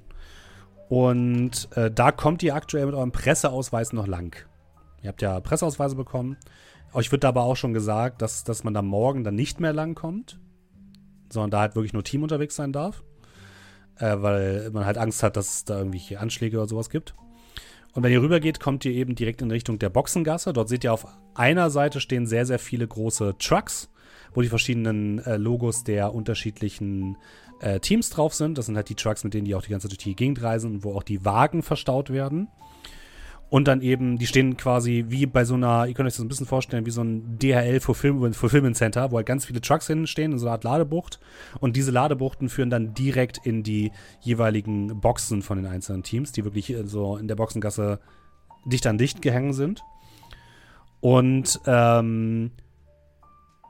Und 0.89 1.69
äh, 1.77 1.91
da 1.91 2.13
kommt 2.13 2.43
ihr 2.43 2.55
aktuell 2.55 2.87
mit 2.87 2.95
eurem 2.95 3.11
Presseausweis 3.11 3.93
noch 3.93 4.07
lang. 4.07 4.37
Ihr 5.03 5.09
habt 5.09 5.23
ja 5.23 5.41
Presseausweise 5.41 5.97
bekommen. 5.97 6.37
Euch 6.93 7.11
wird 7.11 7.25
aber 7.25 7.43
auch 7.43 7.57
schon 7.57 7.75
gesagt, 7.75 8.23
dass, 8.23 8.45
dass 8.45 8.63
man 8.63 8.75
da 8.75 8.83
morgen 8.83 9.25
dann 9.25 9.35
nicht 9.35 9.59
mehr 9.59 9.73
lang 9.73 9.95
kommt, 9.95 10.39
sondern 11.31 11.51
da 11.51 11.61
halt 11.61 11.75
wirklich 11.75 11.93
nur 11.93 12.05
Team 12.05 12.23
unterwegs 12.23 12.55
sein 12.55 12.73
darf. 12.73 13.03
Äh, 13.99 14.17
weil 14.21 14.71
man 14.73 14.85
halt 14.85 14.99
Angst 14.99 15.23
hat, 15.23 15.37
dass 15.37 15.57
es 15.57 15.65
da 15.65 15.79
irgendwelche 15.79 16.21
Anschläge 16.21 16.59
oder 16.59 16.69
sowas 16.69 16.91
gibt. 16.91 17.15
Und 17.95 18.03
wenn 18.03 18.13
ihr 18.13 18.21
rübergeht, 18.21 18.61
kommt 18.61 18.85
ihr 18.85 18.93
eben 18.93 19.15
direkt 19.15 19.41
in 19.41 19.51
Richtung 19.51 19.79
der 19.79 19.89
Boxengasse. 19.89 20.53
Dort 20.53 20.69
seht 20.69 20.85
ihr 20.85 20.93
auf 20.93 21.07
einer 21.35 21.71
Seite 21.71 22.01
stehen 22.01 22.27
sehr, 22.27 22.45
sehr 22.45 22.59
viele 22.59 22.87
große 22.87 23.37
Trucks, 23.39 23.89
wo 24.35 24.43
die 24.43 24.49
verschiedenen 24.49 25.19
äh, 25.21 25.39
Logos 25.39 25.83
der 25.83 26.15
unterschiedlichen 26.15 27.17
äh, 27.61 27.81
Teams 27.81 28.11
drauf 28.11 28.35
sind. 28.35 28.59
Das 28.59 28.67
sind 28.67 28.77
halt 28.77 28.89
die 28.89 28.95
Trucks, 28.95 29.25
mit 29.25 29.35
denen 29.35 29.45
die 29.45 29.55
auch 29.55 29.63
die 29.63 29.71
ganze 29.71 29.89
Zeit 29.89 29.99
durch 29.99 30.05
die 30.05 30.17
Gegend 30.17 30.43
reisen 30.43 30.85
wo 30.85 30.95
auch 30.95 31.03
die 31.03 31.25
Wagen 31.25 31.63
verstaut 31.63 32.11
werden. 32.11 32.49
Und 33.49 33.69
dann 33.69 33.81
eben, 33.81 34.19
die 34.19 34.27
stehen 34.27 34.57
quasi 34.57 35.05
wie 35.09 35.25
bei 35.25 35.45
so 35.45 35.55
einer, 35.55 35.87
ihr 35.87 35.95
könnt 35.95 36.09
euch 36.09 36.15
das 36.15 36.25
ein 36.25 36.29
bisschen 36.29 36.47
vorstellen, 36.47 36.85
wie 36.85 36.91
so 36.91 37.03
ein 37.03 37.39
DHL 37.39 37.79
Fulfillment, 37.79 38.35
Fulfillment 38.35 38.77
Center, 38.77 39.13
wo 39.13 39.17
halt 39.17 39.27
ganz 39.27 39.47
viele 39.47 39.61
Trucks 39.61 39.87
hinten 39.87 40.09
stehen, 40.09 40.33
in 40.33 40.39
so 40.39 40.47
einer 40.47 40.55
Art 40.55 40.65
Ladebucht. 40.65 41.21
Und 41.61 41.77
diese 41.77 41.93
Ladebuchten 41.93 42.49
führen 42.49 42.71
dann 42.71 42.93
direkt 42.93 43.39
in 43.45 43.63
die 43.63 43.93
jeweiligen 44.21 45.01
Boxen 45.01 45.43
von 45.43 45.59
den 45.59 45.67
einzelnen 45.67 46.03
Teams, 46.03 46.33
die 46.33 46.45
wirklich 46.45 46.71
äh, 46.71 46.87
so 46.87 47.17
in 47.17 47.29
der 47.29 47.37
Boxengasse 47.37 48.01
dicht 48.65 48.87
an 48.89 48.99
dicht 48.99 49.23
gehangen 49.23 49.53
sind. 49.53 49.85
Und 51.01 51.61
ähm, 51.67 52.51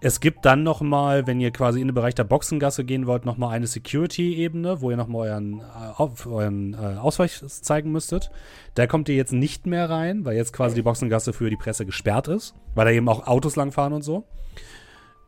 es 0.01 0.21
gibt 0.21 0.45
dann 0.45 0.63
noch 0.63 0.83
mal, 0.83 1.27
wenn 1.27 1.41
ihr 1.41 1.51
quasi 1.51 1.81
in 1.81 1.89
den 1.89 1.95
Bereich 1.95 2.15
der 2.15 2.25
Boxengasse 2.25 2.85
gehen 2.85 3.07
wollt, 3.07 3.25
noch 3.25 3.39
mal 3.39 3.51
eine 3.51 3.67
Security-Ebene, 3.67 4.81
wo 4.81 4.91
ihr 4.91 4.97
noch 4.97 5.09
mal 5.09 5.31
euren, 5.31 5.61
äh, 5.61 6.29
euren 6.29 6.75
äh, 6.75 6.99
Ausweis 6.99 7.43
zeigen 7.63 7.93
müsstet. 7.93 8.31
Da 8.75 8.87
kommt 8.87 9.09
ihr 9.09 9.17
jetzt 9.17 9.33
nicht 9.33 9.67
mehr 9.67 9.89
rein, 9.89 10.25
weil 10.25 10.37
jetzt 10.37 10.53
quasi 10.53 10.75
die 10.75 10.83
Boxengasse 10.83 11.33
für 11.33 11.49
die 11.49 11.57
Presse 11.57 11.87
gesperrt 11.87 12.29
ist, 12.29 12.55
weil 12.75 12.85
da 12.85 12.91
eben 12.91 13.09
auch 13.09 13.27
Autos 13.27 13.57
langfahren 13.57 13.95
und 13.95 14.03
so. 14.03 14.25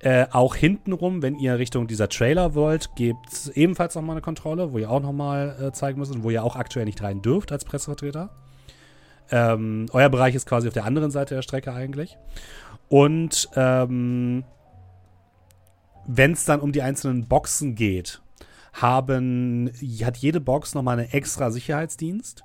Äh, 0.00 0.26
auch 0.30 0.54
hintenrum, 0.54 1.22
wenn 1.22 1.34
ihr 1.34 1.58
Richtung 1.58 1.88
dieser 1.88 2.08
Trailer 2.08 2.54
wollt, 2.54 2.94
gibt 2.94 3.32
es 3.32 3.48
ebenfalls 3.48 3.96
noch 3.96 4.02
mal 4.02 4.12
eine 4.12 4.20
Kontrolle, 4.20 4.72
wo 4.72 4.78
ihr 4.78 4.90
auch 4.90 5.00
noch 5.00 5.12
mal 5.12 5.56
äh, 5.60 5.72
zeigen 5.72 5.98
müsst 5.98 6.14
und 6.14 6.22
wo 6.22 6.30
ihr 6.30 6.44
auch 6.44 6.54
aktuell 6.54 6.84
nicht 6.84 7.02
rein 7.02 7.20
dürft 7.20 7.50
als 7.50 7.64
Pressevertreter. 7.64 8.30
Ähm, 9.30 9.86
euer 9.92 10.08
Bereich 10.08 10.34
ist 10.34 10.46
quasi 10.46 10.68
auf 10.68 10.74
der 10.74 10.84
anderen 10.84 11.10
Seite 11.10 11.34
der 11.34 11.42
Strecke 11.42 11.72
eigentlich. 11.72 12.16
Und 12.88 13.48
ähm, 13.56 14.44
wenn 16.08 16.32
es 16.32 16.46
dann 16.46 16.60
um 16.60 16.72
die 16.72 16.82
einzelnen 16.82 17.28
Boxen 17.28 17.74
geht, 17.74 18.22
haben, 18.72 19.70
hat 20.02 20.16
jede 20.16 20.40
Box 20.40 20.74
nochmal 20.74 20.98
einen 20.98 21.10
extra 21.10 21.50
Sicherheitsdienst. 21.50 22.42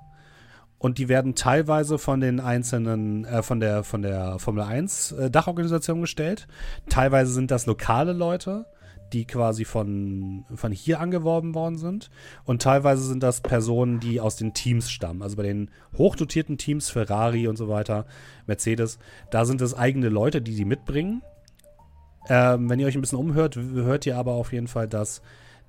Und 0.78 0.98
die 0.98 1.08
werden 1.08 1.34
teilweise 1.34 1.96
von 1.96 2.20
den 2.20 2.40
einzelnen, 2.40 3.24
äh, 3.24 3.42
von 3.42 3.58
der, 3.58 3.84
von 3.84 4.02
der 4.02 4.38
Formel 4.38 4.64
1 4.64 5.12
äh, 5.12 5.30
Dachorganisation 5.30 6.02
gestellt. 6.02 6.46
Teilweise 6.90 7.32
sind 7.32 7.50
das 7.50 7.64
lokale 7.64 8.12
Leute, 8.12 8.66
die 9.14 9.24
quasi 9.24 9.64
von, 9.64 10.44
von 10.54 10.72
hier 10.72 11.00
angeworben 11.00 11.54
worden 11.54 11.78
sind. 11.78 12.10
Und 12.44 12.60
teilweise 12.60 13.02
sind 13.02 13.22
das 13.22 13.40
Personen, 13.40 13.98
die 13.98 14.20
aus 14.20 14.36
den 14.36 14.52
Teams 14.52 14.90
stammen. 14.90 15.22
Also 15.22 15.36
bei 15.36 15.44
den 15.44 15.70
hochdotierten 15.96 16.58
Teams, 16.58 16.90
Ferrari 16.90 17.48
und 17.48 17.56
so 17.56 17.68
weiter, 17.70 18.04
Mercedes, 18.46 18.98
da 19.30 19.46
sind 19.46 19.62
es 19.62 19.72
eigene 19.72 20.10
Leute, 20.10 20.42
die 20.42 20.54
die 20.54 20.66
mitbringen. 20.66 21.22
Ähm, 22.28 22.70
wenn 22.70 22.78
ihr 22.78 22.86
euch 22.86 22.94
ein 22.94 23.00
bisschen 23.00 23.18
umhört, 23.18 23.56
hört 23.56 24.06
ihr 24.06 24.16
aber 24.16 24.32
auf 24.32 24.52
jeden 24.52 24.68
Fall, 24.68 24.88
dass 24.88 25.20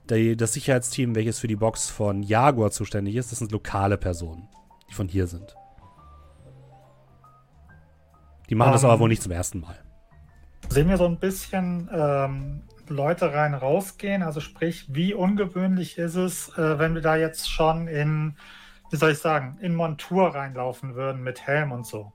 die, 0.09 0.37
das 0.37 0.53
Sicherheitsteam, 0.53 1.15
welches 1.15 1.39
für 1.39 1.47
die 1.47 1.55
Box 1.55 1.89
von 1.89 2.23
Jaguar 2.23 2.71
zuständig 2.71 3.15
ist, 3.15 3.31
das 3.31 3.39
sind 3.39 3.51
lokale 3.51 3.97
Personen, 3.97 4.47
die 4.89 4.93
von 4.93 5.07
hier 5.07 5.27
sind. 5.27 5.55
Die 8.49 8.55
machen 8.55 8.71
das 8.71 8.83
Ähm. 8.83 8.89
aber 8.89 8.99
wohl 8.99 9.09
nicht 9.09 9.23
zum 9.23 9.31
ersten 9.31 9.59
Mal. 9.59 9.77
Sehen 10.69 10.89
wir 10.89 10.97
so 10.97 11.05
ein 11.05 11.19
bisschen 11.19 11.89
ähm, 11.91 12.63
Leute 12.87 13.33
rein 13.33 13.53
rausgehen? 13.53 14.23
Also 14.23 14.39
sprich, 14.39 14.85
wie 14.89 15.13
ungewöhnlich 15.13 15.97
ist 15.97 16.15
es, 16.15 16.49
äh, 16.57 16.79
wenn 16.79 16.95
wir 16.95 17.01
da 17.01 17.15
jetzt 17.15 17.49
schon 17.49 17.87
in, 17.87 18.35
wie 18.91 18.97
soll 18.97 19.11
ich 19.11 19.19
sagen, 19.19 19.57
in 19.61 19.75
Montur 19.75 20.33
reinlaufen 20.35 20.95
würden 20.95 21.23
mit 21.23 21.45
Helm 21.45 21.71
und 21.71 21.85
so? 21.85 22.13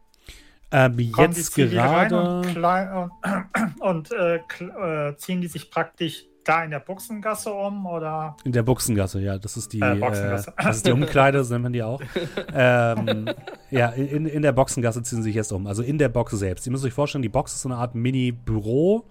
Ähm, 0.72 0.98
jetzt 0.98 1.56
die 1.56 1.68
gerade. 1.68 2.16
und, 2.20 2.56
und, 2.56 3.80
und 3.80 4.12
äh, 4.12 4.37
äh, 4.37 5.16
ziehen 5.16 5.40
die 5.40 5.48
sich 5.48 5.70
praktisch 5.70 6.26
da 6.44 6.64
in 6.64 6.70
der 6.70 6.80
Buchsengasse 6.80 7.52
um 7.52 7.85
oder 7.87 8.37
In 8.44 8.52
der 8.52 8.62
Buchsengasse, 8.62 9.20
ja. 9.20 9.37
Das 9.38 9.56
ist 9.56 9.72
die, 9.72 9.80
Äh, 9.80 9.92
äh, 9.96 10.00
Boxengasse. 10.00 10.52
das 10.56 10.76
ist 10.76 10.87
die 10.87 10.92
Umkleide, 10.92 11.44
so 11.44 11.52
nennt 11.54 11.64
man 11.64 11.72
die 11.72 11.83
auch. 11.83 12.00
ähm, 12.54 13.26
ja, 13.70 13.88
in, 13.90 14.26
in 14.26 14.42
der 14.42 14.52
Boxengasse 14.52 15.02
ziehen 15.02 15.18
sie 15.18 15.24
sich 15.24 15.35
jetzt 15.35 15.52
um. 15.52 15.66
Also 15.66 15.83
in 15.83 15.98
der 15.98 16.09
Box 16.09 16.33
selbst. 16.33 16.66
Ihr 16.66 16.72
müsst 16.72 16.85
euch 16.85 16.94
vorstellen, 16.94 17.22
die 17.22 17.28
Box 17.28 17.52
ist 17.54 17.62
so 17.62 17.68
eine 17.68 17.76
Art 17.78 17.94
Mini-Büro, 17.94 19.04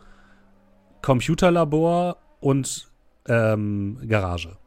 Computerlabor 1.01 2.17
und 2.39 2.89
ähm, 3.27 3.99
Garage. 4.07 4.57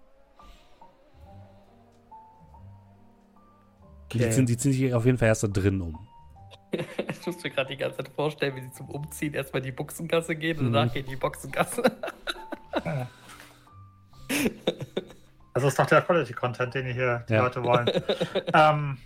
Die, 4.12 4.18
Okay. 4.18 4.30
ziehen, 4.30 4.46
die 4.46 4.56
ziehen 4.56 4.72
sich 4.72 4.94
auf 4.94 5.06
jeden 5.06 5.16
Fall 5.18 5.28
erst 5.28 5.42
da 5.42 5.48
drin 5.48 5.80
um. 5.80 5.98
Ich 7.08 7.26
muss 7.26 7.42
mir 7.44 7.50
gerade 7.50 7.68
die 7.70 7.76
ganze 7.76 7.98
Zeit 7.98 8.08
vorstellen, 8.08 8.56
wie 8.56 8.62
sie 8.62 8.72
zum 8.72 8.88
Umziehen 8.90 9.34
erstmal 9.34 9.60
in 9.60 9.66
die 9.66 9.72
Buchsengasse 9.72 10.34
gehen 10.34 10.58
und 10.58 10.68
Mhm. 10.68 10.72
danach 10.72 10.92
geht 10.92 11.08
die 11.08 11.16
Boxengasse. 11.16 11.82
Das 15.54 15.62
ist 15.64 15.78
doch 15.78 15.84
der 15.86 16.00
Quality-Content, 16.00 16.74
den 16.74 16.86
hier 16.86 17.26
die 17.28 17.34
Ja. 17.34 17.42
Leute 17.42 17.62
wollen. 17.62 17.86
ähm, 18.54 18.96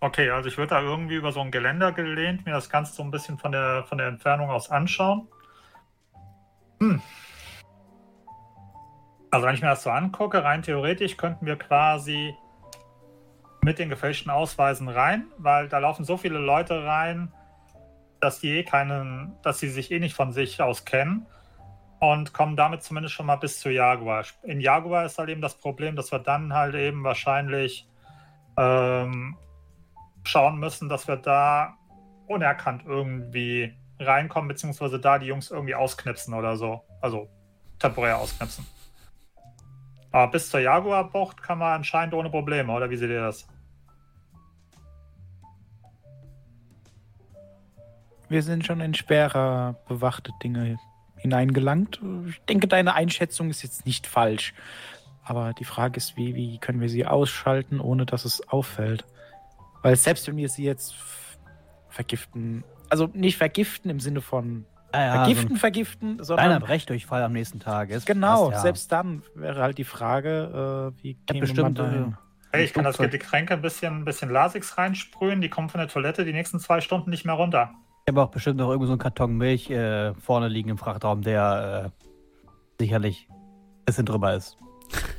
okay, 0.00 0.30
also 0.30 0.48
ich 0.48 0.58
würde 0.58 0.70
da 0.70 0.80
irgendwie 0.82 1.14
über 1.14 1.30
so 1.30 1.40
ein 1.40 1.52
Geländer 1.52 1.92
gelehnt, 1.92 2.44
mir 2.44 2.52
das 2.52 2.68
Ganze 2.68 2.92
so 2.92 3.04
ein 3.04 3.12
bisschen 3.12 3.38
von 3.38 3.52
der, 3.52 3.84
von 3.84 3.98
der 3.98 4.08
Entfernung 4.08 4.50
aus 4.50 4.70
anschauen. 4.72 5.28
Hm. 6.80 7.00
Also 9.30 9.46
wenn 9.46 9.54
ich 9.54 9.62
mir 9.62 9.68
das 9.68 9.84
so 9.84 9.90
angucke, 9.90 10.42
rein 10.42 10.62
theoretisch 10.62 11.16
könnten 11.16 11.46
wir 11.46 11.56
quasi 11.56 12.34
mit 13.64 13.78
den 13.78 13.88
gefälschten 13.88 14.30
Ausweisen 14.30 14.88
rein, 14.88 15.26
weil 15.38 15.68
da 15.68 15.78
laufen 15.78 16.04
so 16.04 16.16
viele 16.16 16.38
Leute 16.38 16.84
rein, 16.84 17.32
dass 18.20 18.40
die 18.40 18.58
eh 18.58 18.62
keinen, 18.62 19.34
dass 19.42 19.58
sie 19.58 19.68
sich 19.68 19.90
eh 19.90 20.00
nicht 20.00 20.14
von 20.14 20.32
sich 20.32 20.60
aus 20.60 20.84
kennen. 20.84 21.26
und 22.00 22.32
kommen 22.32 22.56
damit 22.56 22.82
zumindest 22.82 23.14
schon 23.14 23.26
mal 23.26 23.36
bis 23.36 23.60
zu 23.60 23.70
Jaguar. 23.70 24.24
In 24.42 24.60
Jaguar 24.60 25.04
ist 25.06 25.18
halt 25.18 25.30
eben 25.30 25.40
das 25.40 25.54
Problem, 25.54 25.96
dass 25.96 26.12
wir 26.12 26.18
dann 26.18 26.52
halt 26.52 26.74
eben 26.74 27.02
wahrscheinlich 27.04 27.88
ähm, 28.56 29.36
schauen 30.24 30.58
müssen, 30.58 30.88
dass 30.88 31.08
wir 31.08 31.16
da 31.16 31.74
unerkannt 32.26 32.82
irgendwie 32.86 33.74
reinkommen, 33.98 34.48
beziehungsweise 34.48 34.98
da 34.98 35.18
die 35.18 35.26
Jungs 35.26 35.50
irgendwie 35.50 35.74
ausknipsen 35.74 36.34
oder 36.34 36.56
so. 36.56 36.82
Also 37.00 37.28
temporär 37.78 38.18
ausknipsen. 38.18 38.66
Aber 40.10 40.30
bis 40.30 40.50
zur 40.50 40.60
Jaguar-Bucht 40.60 41.42
kann 41.42 41.58
man 41.58 41.72
anscheinend 41.72 42.14
ohne 42.14 42.30
Probleme, 42.30 42.72
oder 42.72 42.88
wie 42.90 42.96
seht 42.96 43.10
ihr 43.10 43.20
das? 43.20 43.48
Wir 48.34 48.42
sind 48.42 48.66
schon 48.66 48.80
in 48.80 48.94
schwerer 48.94 49.76
bewachte 49.86 50.32
Dinge 50.42 50.76
hineingelangt. 51.18 52.00
Ich 52.28 52.40
denke, 52.46 52.66
deine 52.66 52.94
Einschätzung 52.94 53.48
ist 53.48 53.62
jetzt 53.62 53.86
nicht 53.86 54.08
falsch. 54.08 54.54
Aber 55.22 55.52
die 55.52 55.64
Frage 55.64 55.98
ist, 55.98 56.16
wie, 56.16 56.34
wie 56.34 56.58
können 56.58 56.80
wir 56.80 56.88
sie 56.88 57.06
ausschalten, 57.06 57.78
ohne 57.78 58.06
dass 58.06 58.24
es 58.24 58.48
auffällt? 58.48 59.04
Weil 59.82 59.94
selbst 59.94 60.26
wenn 60.26 60.36
wir 60.36 60.48
sie 60.48 60.64
jetzt 60.64 60.96
vergiften, 61.88 62.64
also 62.88 63.08
nicht 63.12 63.36
vergiften 63.36 63.88
im 63.88 64.00
Sinne 64.00 64.20
von 64.20 64.66
Ja, 64.92 65.00
ja, 65.00 65.12
vergiften, 65.14 65.48
so 65.50 65.54
ein 65.54 65.60
vergiften, 65.60 66.16
kleiner 66.16 66.24
sondern 66.24 66.62
Brechdurchfall 66.62 67.22
am 67.22 67.34
nächsten 67.34 67.60
Tag 67.60 67.90
ist. 67.90 68.04
genau, 68.04 68.46
passt 68.46 68.56
ja. 68.56 68.62
selbst 68.62 68.90
dann 68.90 69.22
wäre 69.36 69.62
halt 69.62 69.78
die 69.78 69.84
Frage, 69.84 70.92
äh, 70.98 71.02
wie 71.04 71.14
käme 71.28 71.38
bestimmt, 71.38 71.62
man 71.62 71.74
dahin? 71.76 72.16
Hey, 72.50 72.64
ich 72.64 72.72
kann 72.72 72.82
das. 72.82 72.98
Getränke 72.98 73.54
ein 73.54 73.62
bisschen, 73.62 74.00
ein 74.00 74.04
bisschen 74.04 74.28
Lasix 74.28 74.76
reinsprühen, 74.76 75.40
die 75.40 75.50
kommen 75.50 75.68
von 75.68 75.78
der 75.78 75.86
Toilette 75.86 76.24
die 76.24 76.32
nächsten 76.32 76.58
zwei 76.58 76.80
Stunden 76.80 77.10
nicht 77.10 77.24
mehr 77.24 77.36
runter. 77.36 77.70
Ich 78.06 78.12
habe 78.12 78.22
auch 78.22 78.30
bestimmt 78.30 78.58
noch 78.58 78.68
irgendwo 78.68 78.86
so 78.86 78.92
einen 78.92 78.98
Karton 78.98 79.38
Milch 79.38 79.70
äh, 79.70 80.12
vorne 80.14 80.48
liegen 80.48 80.68
im 80.68 80.76
Frachtraum, 80.76 81.22
der 81.22 81.92
äh, 81.96 82.04
sicherlich 82.78 83.28
ein 83.30 83.84
bisschen 83.86 84.04
drüber 84.04 84.34
ist. 84.34 84.58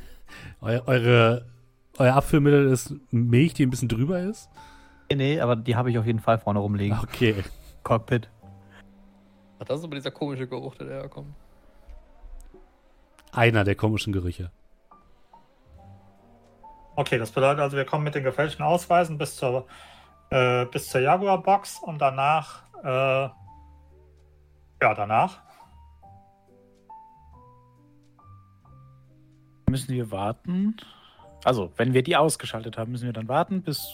Eu 0.62 0.80
eure, 0.86 1.46
euer 1.98 2.14
Abführmittel 2.14 2.68
ist 2.68 2.94
Milch, 3.10 3.54
die 3.54 3.66
ein 3.66 3.70
bisschen 3.70 3.88
drüber 3.88 4.20
ist? 4.20 4.48
Nee, 5.10 5.16
nee, 5.16 5.40
aber 5.40 5.56
die 5.56 5.76
habe 5.76 5.90
ich 5.90 5.98
auf 5.98 6.06
jeden 6.06 6.20
Fall 6.20 6.38
vorne 6.38 6.60
rumliegen. 6.60 6.98
Okay. 7.02 7.44
Cockpit. 7.82 8.28
Ach, 9.58 9.64
das 9.64 9.80
ist 9.80 9.84
aber 9.84 9.96
dieser 9.96 10.10
komische 10.10 10.46
Geruch, 10.46 10.76
der 10.76 10.86
daherkommt. 10.86 11.34
Einer 13.32 13.64
der 13.64 13.74
komischen 13.74 14.12
Gerüche. 14.12 14.50
Okay, 16.94 17.18
das 17.18 17.30
bedeutet 17.30 17.60
also, 17.60 17.76
wir 17.76 17.84
kommen 17.84 18.04
mit 18.04 18.14
den 18.14 18.24
gefälschten 18.24 18.64
Ausweisen 18.64 19.18
bis 19.18 19.36
zur, 19.36 19.66
äh, 20.30 20.66
bis 20.66 20.88
zur 20.88 21.00
Jaguar-Box 21.00 21.80
und 21.82 21.98
danach, 21.98 22.62
äh, 22.82 23.28
ja, 24.82 24.94
danach. 24.94 25.40
Müssen 29.68 29.94
wir 29.94 30.10
warten? 30.10 30.76
Also, 31.44 31.72
wenn 31.76 31.92
wir 31.92 32.02
die 32.02 32.16
ausgeschaltet 32.16 32.78
haben, 32.78 32.92
müssen 32.92 33.06
wir 33.06 33.12
dann 33.12 33.28
warten, 33.28 33.62
bis 33.62 33.86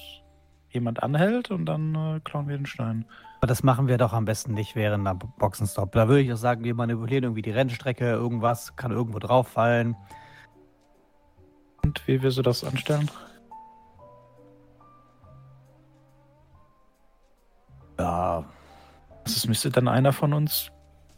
jemand 0.71 1.03
anhält 1.03 1.51
und 1.51 1.67
dann 1.67 1.95
äh, 1.95 2.21
klauen 2.21 2.49
wir 2.49 2.57
den 2.57 2.67
Stein. 2.67 3.05
Aber 3.39 3.47
das 3.47 3.63
machen 3.63 3.89
wir 3.89 3.99
doch 3.99 4.13
am 4.13 4.25
besten 4.25 4.55
nicht 4.55 4.77
während 4.77 5.07
einer 5.07 5.17
Boxenstopp. 5.17 5.93
Da 5.93 6.09
würde 6.09 6.23
ich 6.23 6.33
auch 6.33 6.37
sagen, 6.37 6.65
wir 6.65 6.75
manipulieren 6.75 7.25
irgendwie 7.25 7.43
die 7.43 7.51
Rennstrecke, 7.51 8.05
irgendwas 8.05 8.77
kann 8.77 8.93
irgendwo 8.93 9.19
drauf 9.19 9.49
fallen. 9.49 9.97
Und 11.83 12.07
wie 12.07 12.23
wirst 12.23 12.39
du 12.39 12.43
das 12.43 12.65
anstellen? 12.65 13.11
Ja, 18.03 18.45
es 19.25 19.47
müsste 19.47 19.71
dann 19.71 19.87
einer 19.87 20.13
von 20.13 20.33
uns 20.33 20.73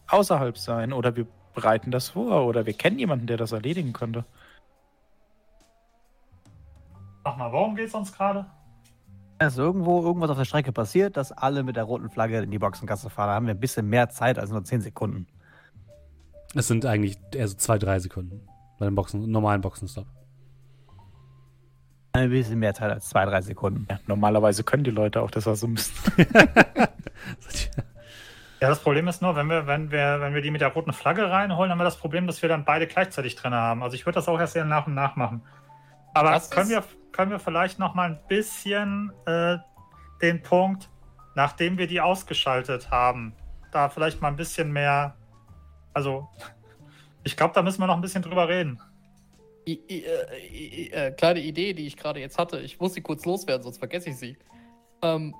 außerhalb 0.08 0.58
sein 0.58 0.92
oder 0.92 1.16
wir 1.16 1.26
bereiten 1.54 1.90
das 1.90 2.10
vor 2.10 2.44
oder 2.44 2.66
wir 2.66 2.74
kennen 2.74 2.98
jemanden, 2.98 3.26
der 3.26 3.38
das 3.38 3.52
erledigen 3.52 3.94
könnte. 3.94 4.26
Sag 7.24 7.38
mal, 7.38 7.50
worum 7.50 7.74
geht's 7.74 7.94
uns 7.94 8.12
gerade? 8.12 8.44
ist 9.40 9.56
irgendwo 9.56 10.02
irgendwas 10.02 10.28
auf 10.28 10.36
der 10.36 10.44
Strecke 10.44 10.72
passiert, 10.72 11.16
dass 11.16 11.32
alle 11.32 11.62
mit 11.62 11.76
der 11.76 11.84
roten 11.84 12.10
Flagge 12.10 12.40
in 12.40 12.50
die 12.50 12.58
Boxengasse 12.58 13.08
fahren. 13.08 13.28
Da 13.28 13.34
haben 13.34 13.46
wir 13.46 13.54
ein 13.54 13.60
bisschen 13.60 13.88
mehr 13.88 14.10
Zeit 14.10 14.38
als 14.38 14.50
nur 14.50 14.62
10 14.62 14.82
Sekunden. 14.82 15.26
Es 16.54 16.68
sind 16.68 16.84
eigentlich 16.84 17.18
eher 17.32 17.48
so 17.48 17.56
zwei, 17.56 17.78
drei 17.78 17.98
Sekunden 17.98 18.46
bei 18.78 18.84
dem 18.84 18.94
Boxen, 18.94 19.30
normalen 19.30 19.62
Boxenstopp. 19.62 20.06
Ein 22.14 22.30
bisschen 22.30 22.60
mehr 22.60 22.74
Zeit 22.74 22.92
als 22.92 23.08
2, 23.08 23.26
3 23.26 23.42
Sekunden. 23.42 23.86
Ja, 23.90 23.98
normalerweise 24.06 24.62
können 24.62 24.84
die 24.84 24.90
Leute 24.90 25.20
auch 25.20 25.30
das 25.30 25.48
also 25.48 25.66
müssen. 25.66 25.92
Ja, 28.60 28.70
das 28.70 28.80
Problem 28.80 29.06
ist 29.08 29.20
nur, 29.20 29.36
wenn 29.36 29.48
wir, 29.48 29.66
wenn 29.66 29.90
wir, 29.90 30.22
wenn 30.22 30.32
wir 30.32 30.40
die 30.40 30.50
mit 30.50 30.62
der 30.62 30.68
roten 30.68 30.94
Flagge 30.94 31.30
reinholen, 31.30 31.70
haben 31.70 31.76
wir 31.76 31.84
das 31.84 31.98
Problem, 31.98 32.26
dass 32.26 32.40
wir 32.40 32.48
dann 32.48 32.64
beide 32.64 32.86
gleichzeitig 32.86 33.36
drin 33.36 33.52
haben. 33.52 33.82
Also 33.82 33.94
ich 33.94 34.06
würde 34.06 34.14
das 34.14 34.26
auch 34.26 34.40
erst 34.40 34.56
eher 34.56 34.64
nach 34.64 34.86
und 34.86 34.94
nach 34.94 35.16
machen. 35.16 35.42
Aber 36.14 36.30
Das 36.30 36.50
können 36.50 36.70
wir, 36.70 36.82
können 37.12 37.30
wir 37.30 37.38
vielleicht 37.38 37.78
noch 37.78 37.94
mal 37.94 38.08
ein 38.08 38.18
bisschen 38.26 39.12
äh, 39.26 39.58
den 40.22 40.42
Punkt, 40.42 40.88
nachdem 41.34 41.76
wir 41.76 41.86
die 41.86 42.00
ausgeschaltet 42.00 42.90
haben, 42.90 43.34
da 43.70 43.90
vielleicht 43.90 44.22
mal 44.22 44.28
ein 44.28 44.36
bisschen 44.36 44.72
mehr. 44.72 45.14
Also, 45.92 46.30
ich 47.22 47.36
glaube, 47.36 47.52
da 47.52 47.60
müssen 47.60 47.80
wir 47.80 47.86
noch 47.86 47.96
ein 47.96 48.00
bisschen 48.00 48.22
drüber 48.22 48.48
reden. 48.48 48.80
I, 49.66 49.80
I, 49.90 50.04
äh, 50.04 50.46
I, 50.48 50.90
äh, 50.92 51.10
kleine 51.12 51.40
Idee, 51.40 51.72
die 51.72 51.86
ich 51.86 51.96
gerade 51.96 52.20
jetzt 52.20 52.38
hatte. 52.38 52.60
Ich 52.60 52.78
muss 52.80 52.94
sie 52.94 53.00
kurz 53.00 53.24
loswerden, 53.24 53.62
sonst 53.62 53.78
vergesse 53.78 54.10
ich 54.10 54.16
sie. 54.16 54.36
Ähm, 55.02 55.34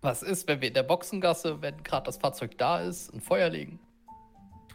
was 0.00 0.22
ist, 0.22 0.46
wenn 0.48 0.60
wir 0.60 0.68
in 0.68 0.74
der 0.74 0.82
Boxengasse, 0.82 1.62
wenn 1.62 1.82
gerade 1.82 2.04
das 2.04 2.18
Fahrzeug 2.18 2.58
da 2.58 2.80
ist, 2.80 3.12
ein 3.14 3.20
Feuer 3.20 3.48
legen? 3.48 3.80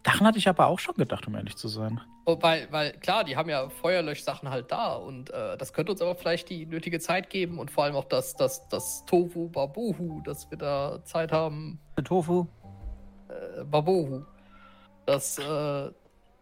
Daran 0.03 0.27
hatte 0.27 0.37
ich 0.37 0.47
aber 0.47 0.67
auch 0.67 0.79
schon 0.79 0.95
gedacht, 0.95 1.27
um 1.27 1.35
ehrlich 1.35 1.55
zu 1.55 1.67
sein. 1.67 2.01
Oh, 2.25 2.37
weil, 2.41 2.67
weil, 2.71 2.93
klar, 2.93 3.23
die 3.23 3.35
haben 3.35 3.49
ja 3.49 3.69
Feuerlöschsachen 3.69 4.49
halt 4.49 4.71
da 4.71 4.93
und 4.93 5.29
äh, 5.29 5.57
das 5.57 5.73
könnte 5.73 5.91
uns 5.91 6.01
aber 6.01 6.15
vielleicht 6.15 6.49
die 6.49 6.65
nötige 6.65 6.99
Zeit 6.99 7.29
geben 7.29 7.59
und 7.59 7.69
vor 7.69 7.83
allem 7.83 7.95
auch 7.95 8.05
das, 8.05 8.35
das, 8.35 8.67
das 8.69 9.03
Tofu 9.05 9.49
Babohu, 9.49 10.21
dass 10.21 10.49
wir 10.49 10.57
da 10.57 11.03
Zeit 11.05 11.31
haben, 11.31 11.79
Tofu? 12.03 12.47
äh, 13.29 13.63
Babohu, 13.65 14.23
dass, 15.05 15.37
äh, 15.37 15.91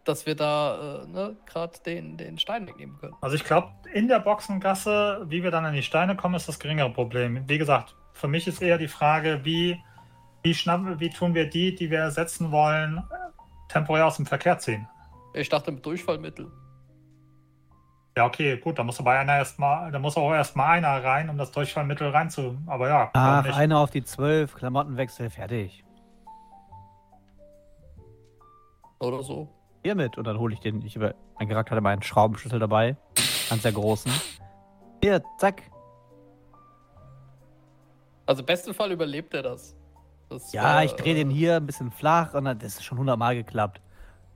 dass 0.07 0.25
wir 0.25 0.35
da 0.35 1.03
äh, 1.03 1.07
ne, 1.07 1.37
gerade 1.45 1.79
den, 1.85 2.17
den 2.17 2.37
Stein 2.37 2.67
wegnehmen 2.67 2.97
können. 2.97 3.15
Also 3.21 3.35
ich 3.35 3.43
glaube, 3.43 3.69
in 3.93 4.07
der 4.07 4.19
Boxengasse, 4.19 5.25
wie 5.27 5.43
wir 5.43 5.51
dann 5.51 5.65
an 5.65 5.73
die 5.73 5.83
Steine 5.83 6.15
kommen, 6.15 6.35
ist 6.35 6.47
das 6.47 6.59
geringere 6.59 6.91
Problem. 6.91 7.47
Wie 7.47 7.57
gesagt, 7.57 7.95
für 8.13 8.27
mich 8.27 8.47
ist 8.47 8.61
eher 8.61 8.77
die 8.77 8.87
Frage, 8.87 9.41
wie, 9.43 9.81
wie, 10.43 10.53
schnappen, 10.53 10.99
wie 10.99 11.09
tun 11.09 11.33
wir 11.33 11.49
die, 11.49 11.75
die 11.75 11.89
wir 11.91 11.99
ersetzen 11.99 12.51
wollen, 12.51 13.03
temporär 13.69 14.07
aus 14.07 14.17
dem 14.17 14.25
Verkehr 14.25 14.57
ziehen. 14.57 14.87
Ich 15.33 15.49
dachte 15.49 15.71
mit 15.71 15.85
Durchfallmittel. 15.85 16.51
Ja, 18.17 18.25
okay, 18.25 18.57
gut, 18.57 18.79
da 18.79 18.83
muss 18.83 18.99
aber 18.99 19.11
einer 19.11 19.37
erstmal, 19.37 19.91
da 19.91 19.99
muss 19.99 20.17
auch 20.17 20.33
erstmal 20.33 20.77
einer 20.77 21.03
rein, 21.03 21.29
um 21.29 21.37
das 21.37 21.51
Durchfallmittel 21.51 22.09
reinzu. 22.09 22.57
Aber 22.65 22.87
ja, 22.87 23.11
Ach, 23.13 23.43
nicht? 23.43 23.55
einer 23.55 23.77
auf 23.77 23.91
die 23.91 24.03
12, 24.03 24.55
Klamottenwechsel, 24.55 25.29
fertig. 25.29 25.83
Oder 28.99 29.21
so. 29.21 29.56
Hiermit. 29.87 30.17
Und 30.17 30.25
dann 30.27 30.37
hole 30.37 30.53
ich 30.53 30.59
den. 30.59 30.85
Ich 30.85 30.97
über. 30.97 31.15
Mein 31.39 31.47
Charakter 31.47 31.71
hatte 31.71 31.81
meinen 31.81 32.03
Schraubenschlüssel 32.03 32.59
dabei. 32.59 32.97
Ganz 33.49 33.61
der 33.61 33.71
großen. 33.71 34.11
Hier, 35.01 35.23
zack. 35.37 35.61
Also 38.25 38.41
im 38.41 38.45
besten 38.45 38.73
Fall 38.73 38.91
überlebt 38.91 39.33
er 39.33 39.43
das. 39.43 39.77
das 40.27 40.51
Ja, 40.51 40.81
äh, 40.81 40.85
ich 40.85 40.91
drehe 40.93 41.15
den 41.15 41.29
hier 41.29 41.55
ein 41.55 41.65
bisschen 41.65 41.89
flach 41.91 42.33
und 42.33 42.43
dann, 42.43 42.59
das 42.59 42.73
ist 42.73 42.83
schon 42.83 42.97
hundertmal 42.97 43.35
geklappt. 43.35 43.79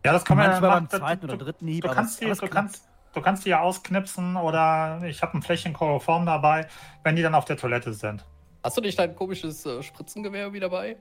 ja, 0.05 0.13
das 0.13 0.23
kann 0.23 0.37
man 0.37 0.49
ja 0.49 0.59
beim 0.61 0.89
zweiten 0.89 1.27
Du- 1.27 1.33
oder 1.33 1.43
dritten 1.43 1.67
Hieb, 1.67 1.83
Du 1.83 1.89
kannst, 1.89 2.21
die, 2.21 2.25
du, 2.27 2.47
kannst, 2.47 2.87
du 3.11 3.21
kannst 3.21 3.43
die 3.45 3.49
ja 3.49 3.59
ausknipsen 3.59 4.37
oder 4.37 5.01
ich 5.03 5.21
habe 5.21 5.37
ein 5.37 5.41
Fläschchen 5.41 5.73
Chloroform 5.73 6.25
dabei, 6.25 6.67
wenn 7.03 7.17
die 7.17 7.21
dann 7.21 7.35
auf 7.35 7.43
der 7.43 7.57
Toilette 7.57 7.93
sind. 7.93 8.23
Hast 8.63 8.77
du 8.77 8.81
nicht 8.81 8.97
dein 8.97 9.13
komisches 9.17 9.65
äh, 9.65 9.83
Spritzengewehr 9.83 10.53
wieder 10.53 10.69
dabei? 10.69 10.95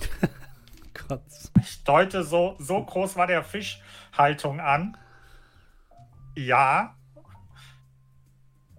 Gott. 1.16 1.22
Ich 1.60 1.84
deute 1.84 2.22
so, 2.24 2.56
so 2.58 2.82
groß 2.84 3.16
war 3.16 3.26
der 3.26 3.42
Fischhaltung 3.44 4.60
an. 4.60 4.96
Ja. 6.36 6.94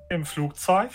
Im 0.09 0.25
Flugzeug. 0.25 0.89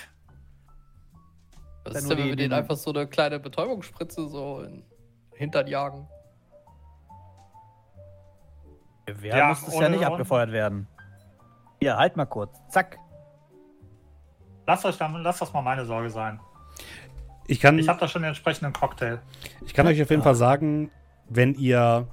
Was 1.84 1.94
ist 1.94 2.10
denn, 2.10 2.18
wenn 2.18 2.24
wir 2.26 2.36
den 2.36 2.50
die- 2.50 2.56
einfach 2.56 2.76
so 2.76 2.90
eine 2.90 3.06
kleine 3.06 3.38
Betäubungsspritze 3.38 4.28
so 4.28 4.60
in 4.62 4.84
Hintern 5.34 5.66
jagen? 5.66 6.08
Gewehr 9.06 9.36
Ja, 9.36 9.48
muss 9.48 9.66
es 9.66 9.78
ja 9.78 9.88
nicht 9.88 10.04
abgefeuert 10.04 10.52
werden. 10.52 10.86
Hier, 11.80 11.96
halt 11.96 12.16
mal 12.16 12.26
kurz. 12.26 12.58
Zack. 12.68 12.98
Lasst 14.66 14.84
euch 14.84 14.98
dann, 14.98 15.14
lasst 15.22 15.40
das 15.40 15.52
mal 15.52 15.62
meine 15.62 15.86
Sorge 15.86 16.10
sein. 16.10 16.40
Ich 17.46 17.60
kann, 17.60 17.78
Ich 17.78 17.88
habe 17.88 17.98
da 17.98 18.06
schon 18.08 18.20
den 18.22 18.28
entsprechenden 18.28 18.74
Cocktail. 18.74 19.20
ich 19.64 19.72
kann 19.72 19.86
euch 19.86 20.02
auf 20.02 20.10
jeden 20.10 20.22
Fall 20.22 20.34
sagen, 20.34 20.90
wenn 21.28 21.54
ihr 21.54 22.06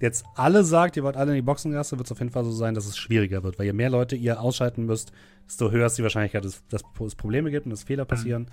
jetzt 0.00 0.24
alle 0.34 0.64
sagt, 0.64 0.96
ihr 0.96 1.04
wollt 1.04 1.16
alle 1.16 1.32
in 1.32 1.36
die 1.36 1.42
Boxengasse, 1.42 1.98
wird 1.98 2.06
es 2.06 2.12
auf 2.12 2.18
jeden 2.18 2.30
Fall 2.30 2.44
so 2.44 2.52
sein, 2.52 2.74
dass 2.74 2.86
es 2.86 2.96
schwieriger 2.96 3.42
wird, 3.42 3.58
weil 3.58 3.66
je 3.66 3.72
mehr 3.72 3.90
Leute 3.90 4.16
ihr 4.16 4.40
ausschalten 4.40 4.86
müsst, 4.86 5.12
desto 5.46 5.70
höher 5.70 5.86
ist 5.86 5.98
die 5.98 6.02
Wahrscheinlichkeit, 6.02 6.44
dass, 6.44 6.66
dass 6.68 6.82
es 7.06 7.14
Probleme 7.14 7.50
gibt 7.50 7.66
und 7.66 7.70
dass 7.70 7.82
Fehler 7.82 8.04
passieren. 8.04 8.50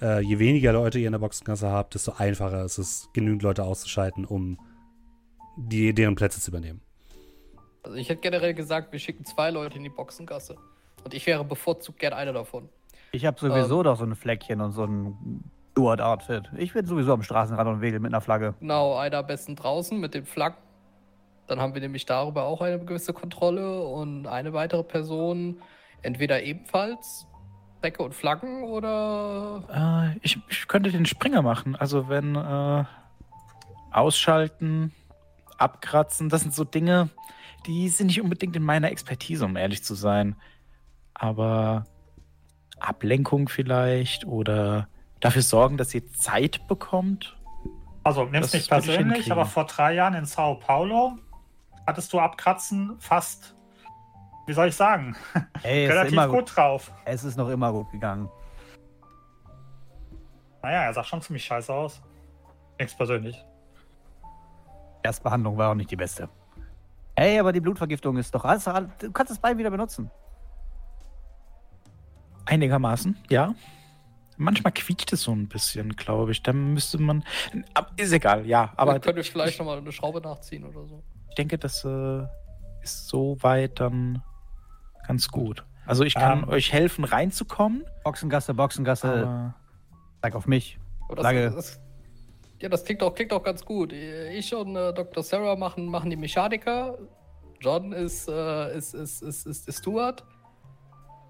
Äh, 0.00 0.20
je 0.20 0.38
weniger 0.38 0.72
Leute 0.72 0.98
ihr 0.98 1.06
in 1.06 1.12
der 1.12 1.18
Boxengasse 1.18 1.68
habt, 1.68 1.94
desto 1.94 2.12
einfacher 2.12 2.64
ist 2.64 2.78
es, 2.78 3.08
genügend 3.12 3.42
Leute 3.42 3.64
auszuschalten, 3.64 4.24
um 4.24 4.58
die, 5.56 5.92
deren 5.92 6.14
Plätze 6.14 6.40
zu 6.40 6.50
übernehmen. 6.50 6.80
Also 7.82 7.96
ich 7.96 8.08
hätte 8.08 8.20
generell 8.20 8.54
gesagt, 8.54 8.92
wir 8.92 8.98
schicken 8.98 9.24
zwei 9.24 9.50
Leute 9.50 9.76
in 9.76 9.82
die 9.82 9.90
Boxengasse. 9.90 10.56
Und 11.04 11.14
ich 11.14 11.26
wäre 11.26 11.44
bevorzugt 11.44 11.98
gern 11.98 12.12
einer 12.12 12.32
davon. 12.32 12.68
Ich 13.12 13.24
habe 13.24 13.38
sowieso 13.38 13.82
doch 13.82 13.96
so 13.96 14.04
ein 14.04 14.14
Fleckchen 14.14 14.60
und 14.60 14.72
so 14.72 14.84
ein 14.84 15.42
Stuart-Outfit. 15.78 16.50
Ich 16.56 16.72
bin 16.72 16.84
sowieso 16.86 17.12
am 17.12 17.22
Straßenrand 17.22 17.68
und 17.68 17.80
wedel 17.80 18.00
mit 18.00 18.12
einer 18.12 18.20
Flagge. 18.20 18.54
Genau, 18.58 18.96
einer 18.96 19.18
am 19.18 19.26
besten 19.26 19.54
draußen 19.54 19.98
mit 19.98 20.12
dem 20.12 20.26
Flaggen. 20.26 20.58
Dann 21.46 21.60
haben 21.60 21.72
wir 21.74 21.80
nämlich 21.80 22.04
darüber 22.04 22.44
auch 22.44 22.60
eine 22.60 22.84
gewisse 22.84 23.12
Kontrolle 23.12 23.82
und 23.82 24.26
eine 24.26 24.52
weitere 24.52 24.82
Person 24.82 25.62
entweder 26.02 26.42
ebenfalls 26.42 27.26
Decke 27.82 28.02
und 28.02 28.12
Flaggen 28.12 28.64
oder. 28.64 30.12
Äh, 30.14 30.18
ich, 30.22 30.38
ich 30.48 30.66
könnte 30.66 30.90
den 30.90 31.06
Springer 31.06 31.42
machen. 31.42 31.76
Also 31.76 32.08
wenn 32.08 32.34
äh, 32.34 32.84
ausschalten, 33.92 34.92
abkratzen, 35.58 36.28
das 36.28 36.40
sind 36.42 36.54
so 36.54 36.64
Dinge, 36.64 37.08
die 37.66 37.88
sind 37.88 38.08
nicht 38.08 38.20
unbedingt 38.20 38.56
in 38.56 38.64
meiner 38.64 38.90
Expertise, 38.90 39.44
um 39.44 39.56
ehrlich 39.56 39.84
zu 39.84 39.94
sein. 39.94 40.34
Aber 41.14 41.84
Ablenkung 42.80 43.48
vielleicht 43.48 44.26
oder 44.26 44.88
dafür 45.20 45.42
sorgen, 45.42 45.76
dass 45.76 45.94
ihr 45.94 46.10
Zeit 46.12 46.66
bekommt. 46.68 47.36
Also, 48.04 48.24
nimm's 48.24 48.46
Das 48.46 48.54
nicht 48.54 48.70
persönlich, 48.70 49.30
aber 49.30 49.44
vor 49.44 49.66
drei 49.66 49.94
Jahren 49.94 50.14
in 50.14 50.24
Sao 50.24 50.54
Paulo 50.54 51.18
hattest 51.86 52.12
du 52.12 52.18
Abkratzen 52.18 52.96
fast, 52.98 53.54
wie 54.46 54.52
soll 54.52 54.68
ich 54.68 54.76
sagen, 54.76 55.16
Ey, 55.62 55.84
ist 55.84 55.92
relativ 55.92 56.12
immer 56.12 56.28
gut 56.28 56.56
drauf. 56.56 56.92
Es 57.04 57.24
ist 57.24 57.36
noch 57.36 57.48
immer 57.48 57.72
gut 57.72 57.90
gegangen. 57.90 58.28
Naja, 60.62 60.82
er 60.82 60.92
sah 60.94 61.04
schon 61.04 61.22
ziemlich 61.22 61.44
scheiße 61.44 61.72
aus. 61.72 62.02
Nichts 62.78 62.96
persönlich. 62.96 63.44
Erstbehandlung 65.02 65.56
war 65.56 65.70
auch 65.70 65.74
nicht 65.74 65.90
die 65.90 65.96
beste. 65.96 66.28
Ey, 67.14 67.38
aber 67.38 67.52
die 67.52 67.60
Blutvergiftung 67.60 68.16
ist 68.16 68.34
doch 68.34 68.44
alles. 68.44 68.64
Du 68.64 69.12
kannst 69.12 69.30
das 69.30 69.38
Bein 69.38 69.58
wieder 69.58 69.70
benutzen. 69.70 70.10
Einigermaßen, 72.44 73.18
ja. 73.28 73.54
Manchmal 74.38 74.72
quietscht 74.72 75.12
es 75.12 75.22
so 75.22 75.32
ein 75.32 75.48
bisschen, 75.48 75.96
glaube 75.96 76.32
ich. 76.32 76.42
Da 76.42 76.52
müsste 76.52 76.98
man. 76.98 77.24
Ist 77.96 78.12
egal, 78.12 78.46
ja. 78.46 78.72
Aber 78.76 78.92
Aber 78.92 79.00
könnte 79.00 79.20
ich 79.20 79.30
vielleicht 79.30 79.58
nochmal 79.58 79.78
eine 79.78 79.92
Schraube 79.92 80.20
nachziehen 80.20 80.64
oder 80.64 80.86
so. 80.86 81.02
ich 81.28 81.34
denke, 81.34 81.58
das 81.58 81.84
äh, 81.84 82.22
ist 82.82 83.08
soweit 83.08 83.80
dann 83.80 84.22
ganz 85.06 85.28
gut. 85.28 85.64
Also 85.86 86.04
ich 86.04 86.14
kann 86.14 86.42
Ähm. 86.44 86.48
euch 86.48 86.72
helfen, 86.72 87.04
reinzukommen. 87.04 87.84
Boxengasse, 88.04 88.54
Boxengasse, 88.54 89.54
zeig 90.22 90.34
auf 90.34 90.46
mich. 90.46 90.78
Das, 91.08 91.18
Flagge. 91.20 91.50
das, 91.50 91.80
ja, 92.60 92.68
das 92.68 92.84
klingt 92.84 93.02
auch, 93.02 93.14
klingt 93.14 93.32
auch 93.32 93.42
ganz 93.42 93.64
gut. 93.64 93.92
Ich 93.92 94.54
und 94.54 94.76
äh, 94.76 94.92
Dr. 94.92 95.22
Sarah 95.22 95.56
machen, 95.56 95.86
machen 95.86 96.10
die 96.10 96.16
Mechaniker. 96.16 96.98
John 97.60 97.92
ist, 97.92 98.28
äh, 98.28 98.76
ist, 98.76 98.94
ist, 98.94 99.22
ist, 99.22 99.46
ist, 99.46 99.68
ist 99.68 99.78
Stuart. 99.80 100.24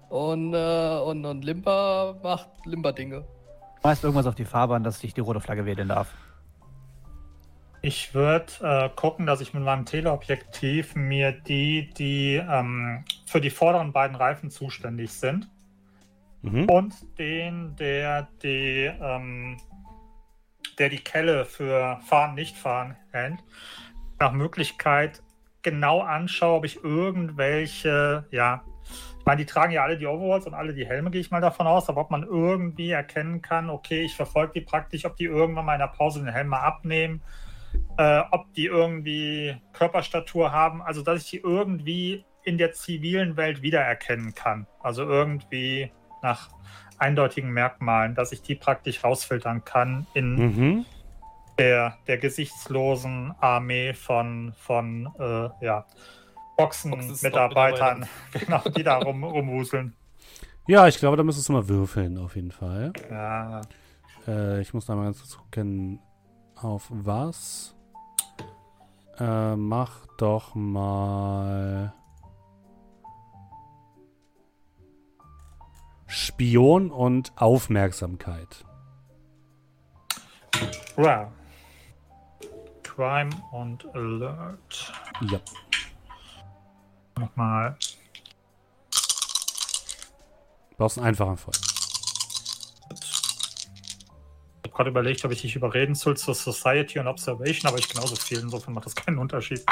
Und, 0.09 0.53
äh, 0.53 0.99
und, 1.05 1.25
und 1.25 1.45
Limper 1.45 2.17
macht 2.23 2.49
Limper-Dinge. 2.65 3.25
Schmeißt 3.81 4.03
irgendwas 4.03 4.25
auf 4.25 4.35
die 4.35 4.45
Fahrbahn, 4.45 4.83
dass 4.83 5.03
ich 5.03 5.13
die 5.13 5.21
rote 5.21 5.39
Flagge 5.39 5.65
wählen 5.65 5.87
darf. 5.87 6.13
Ich 7.81 8.13
würde 8.13 8.51
äh, 8.61 8.89
gucken, 8.93 9.25
dass 9.25 9.39
ich 9.39 9.53
mit 9.53 9.63
meinem 9.63 9.85
Teleobjektiv 9.85 10.95
mir 10.95 11.31
die, 11.31 11.89
die 11.93 12.35
ähm, 12.35 13.05
für 13.25 13.39
die 13.39 13.49
vorderen 13.49 13.93
beiden 13.93 14.17
Reifen 14.17 14.49
zuständig 14.49 15.13
sind 15.13 15.47
Mhm. 16.41 16.69
und 16.69 17.19
den, 17.19 17.75
der 17.75 18.27
die, 18.41 18.89
ähm, 19.01 19.57
der 20.77 20.89
die 20.89 20.99
Kelle 20.99 21.45
für 21.45 21.99
Fahren, 22.05 22.35
Nicht-Fahren 22.35 22.95
hält, 23.11 23.39
nach 24.19 24.31
Möglichkeit 24.31 25.21
genau 25.61 26.01
anschaue, 26.01 26.57
ob 26.57 26.65
ich 26.65 26.81
irgendwelche, 26.83 28.25
ja, 28.31 28.63
ich 29.19 29.25
meine, 29.25 29.37
die 29.37 29.45
tragen 29.45 29.71
ja 29.71 29.83
alle 29.83 29.97
die 29.97 30.07
Overalls 30.07 30.47
und 30.47 30.53
alle 30.53 30.73
die 30.73 30.87
Helme, 30.87 31.11
gehe 31.11 31.21
ich 31.21 31.29
mal 31.29 31.41
davon 31.41 31.67
aus, 31.67 31.87
aber 31.89 32.01
ob 32.01 32.09
man 32.09 32.23
irgendwie 32.23 32.91
erkennen 32.91 33.41
kann, 33.41 33.69
okay, 33.69 34.01
ich 34.01 34.15
verfolge 34.15 34.53
die 34.53 34.61
praktisch, 34.61 35.05
ob 35.05 35.15
die 35.17 35.25
irgendwann 35.25 35.65
mal 35.65 35.73
in 35.73 35.79
der 35.79 35.87
Pause 35.87 36.19
den 36.19 36.33
Helm 36.33 36.47
mal 36.47 36.61
abnehmen, 36.61 37.21
äh, 37.97 38.21
ob 38.31 38.51
die 38.53 38.65
irgendwie 38.65 39.55
Körperstatur 39.73 40.51
haben, 40.51 40.81
also 40.81 41.03
dass 41.03 41.23
ich 41.23 41.29
die 41.29 41.37
irgendwie 41.37 42.25
in 42.43 42.57
der 42.57 42.71
zivilen 42.71 43.37
Welt 43.37 43.61
wiedererkennen 43.61 44.33
kann. 44.33 44.65
Also 44.81 45.03
irgendwie 45.03 45.91
nach 46.23 46.49
eindeutigen 46.97 47.51
Merkmalen, 47.51 48.15
dass 48.15 48.31
ich 48.31 48.41
die 48.41 48.55
praktisch 48.55 49.03
rausfiltern 49.03 49.63
kann 49.63 50.07
in 50.13 50.35
Mhm. 50.35 50.85
der, 51.57 51.97
der 52.07 52.17
gesichtslosen 52.17 53.33
Armee 53.39 53.93
von, 53.93 54.53
von 54.57 55.09
äh, 55.19 55.49
ja, 55.65 55.85
Boxen-Mitarbeitern, 56.59 58.07
genau, 58.33 58.61
die 58.75 58.83
da 58.83 58.97
rum, 58.97 59.23
rumwuseln. 59.23 59.95
Ja, 60.67 60.87
ich 60.87 60.97
glaube, 60.99 61.17
da 61.17 61.23
müsstest 61.23 61.49
du 61.49 61.53
mal 61.53 61.67
würfeln, 61.67 62.17
auf 62.17 62.35
jeden 62.35 62.51
Fall. 62.51 62.93
Ja, 63.09 63.61
Äh, 64.27 64.61
ich 64.61 64.73
muss 64.73 64.85
da 64.85 64.95
mal 64.95 65.05
ganz 65.05 65.19
kurz 65.19 65.37
gucken, 65.37 65.99
auf 66.55 66.87
was. 66.89 67.75
Äh, 69.17 69.55
mach 69.55 70.05
doch 70.17 70.53
mal. 70.55 71.93
Spion 76.07 76.91
und 76.91 77.31
Aufmerksamkeit. 77.35 78.65
wow. 80.95 81.27
Crime 82.83 83.29
und 83.51 83.85
Alert. 83.95 84.93
Ja. 85.31 85.39
Nochmal. 87.19 87.77
Brauchst 90.77 90.97
einen 90.97 91.07
einfachen 91.07 91.37
Fall. 91.37 91.53
Ich 94.63 94.71
habe 94.71 94.75
gerade 94.75 94.89
überlegt, 94.89 95.25
ob 95.25 95.31
ich 95.31 95.41
dich 95.41 95.55
überreden 95.55 95.95
soll 95.95 96.15
zur 96.15 96.33
Society 96.33 96.99
und 96.99 97.07
Observation, 97.07 97.69
aber 97.69 97.79
ich 97.79 97.89
genauso 97.89 98.15
viel. 98.15 98.39
Insofern 98.39 98.73
macht 98.73 98.85
das 98.85 98.95
keinen 98.95 99.17
Unterschied. 99.17 99.65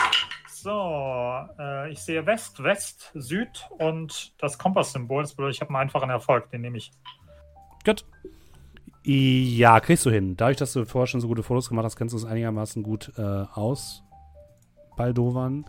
So, 0.51 1.45
äh, 1.59 1.91
ich 1.91 1.99
sehe 1.99 2.25
West, 2.25 2.61
West, 2.61 3.11
Süd 3.13 3.69
und 3.77 4.33
das 4.41 4.57
Kompasssymbol. 4.57 5.23
Das 5.23 5.33
bedeutet, 5.33 5.55
ich 5.55 5.61
habe 5.61 5.69
einen 5.69 5.83
einfachen 5.83 6.09
Erfolg. 6.09 6.49
Den 6.51 6.61
nehme 6.61 6.77
ich. 6.77 6.91
Gut. 7.85 8.03
Ja, 9.03 9.79
kriegst 9.79 10.05
du 10.05 10.09
hin. 10.09 10.35
Dadurch, 10.35 10.57
dass 10.57 10.73
du 10.73 10.83
vorher 10.83 11.07
schon 11.07 11.21
so 11.21 11.29
gute 11.29 11.43
Fotos 11.43 11.69
gemacht 11.69 11.85
hast, 11.85 11.95
kennst 11.95 12.11
du 12.11 12.17
es 12.17 12.25
einigermaßen 12.25 12.83
gut 12.83 13.13
äh, 13.17 13.21
aus. 13.21 14.03
Baldovan. 14.97 15.63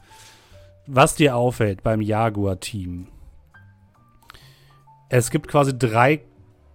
Was 0.91 1.15
dir 1.15 1.37
auffällt 1.37 1.83
beim 1.83 2.01
Jaguar-Team. 2.01 3.09
Es 5.11 5.31
gibt 5.31 5.47
quasi 5.47 5.79
drei, 5.79 6.23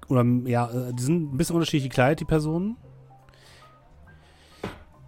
oder 0.08 0.24
ja, 0.46 0.70
äh, 0.70 0.94
die 0.94 1.02
sind 1.02 1.34
ein 1.34 1.38
bisschen 1.38 1.56
unterschiedlich 1.56 1.90
gekleidet, 1.90 2.20
die 2.20 2.26
Personen. 2.26 2.78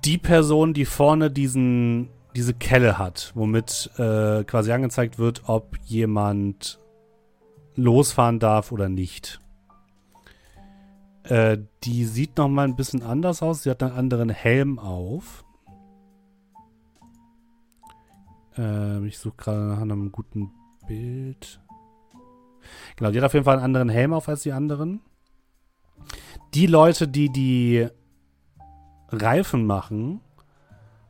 Die 0.05 0.17
Person, 0.17 0.73
die 0.73 0.85
vorne 0.85 1.29
diesen, 1.29 2.09
diese 2.35 2.55
Kelle 2.55 2.97
hat, 2.97 3.31
womit 3.35 3.91
äh, 3.97 4.43
quasi 4.43 4.71
angezeigt 4.71 5.19
wird, 5.19 5.43
ob 5.45 5.77
jemand 5.85 6.79
losfahren 7.75 8.39
darf 8.39 8.71
oder 8.71 8.89
nicht. 8.89 9.39
Äh, 11.25 11.59
die 11.83 12.05
sieht 12.05 12.37
noch 12.37 12.49
mal 12.49 12.63
ein 12.63 12.75
bisschen 12.75 13.03
anders 13.03 13.43
aus. 13.43 13.61
Sie 13.61 13.69
hat 13.69 13.83
einen 13.83 13.93
anderen 13.93 14.29
Helm 14.29 14.79
auf. 14.79 15.44
Äh, 18.57 19.05
ich 19.05 19.17
suche 19.17 19.35
gerade 19.37 19.59
nach 19.59 19.81
einem 19.81 20.11
guten 20.11 20.51
Bild. 20.87 21.59
Genau, 22.95 23.11
die 23.11 23.17
hat 23.17 23.25
auf 23.25 23.33
jeden 23.33 23.45
Fall 23.45 23.55
einen 23.55 23.65
anderen 23.65 23.89
Helm 23.89 24.13
auf 24.13 24.27
als 24.29 24.43
die 24.43 24.51
anderen. 24.51 25.01
Die 26.53 26.67
Leute, 26.67 27.07
die 27.07 27.29
die 27.29 27.87
Reifen 29.09 29.65
machen, 29.65 30.21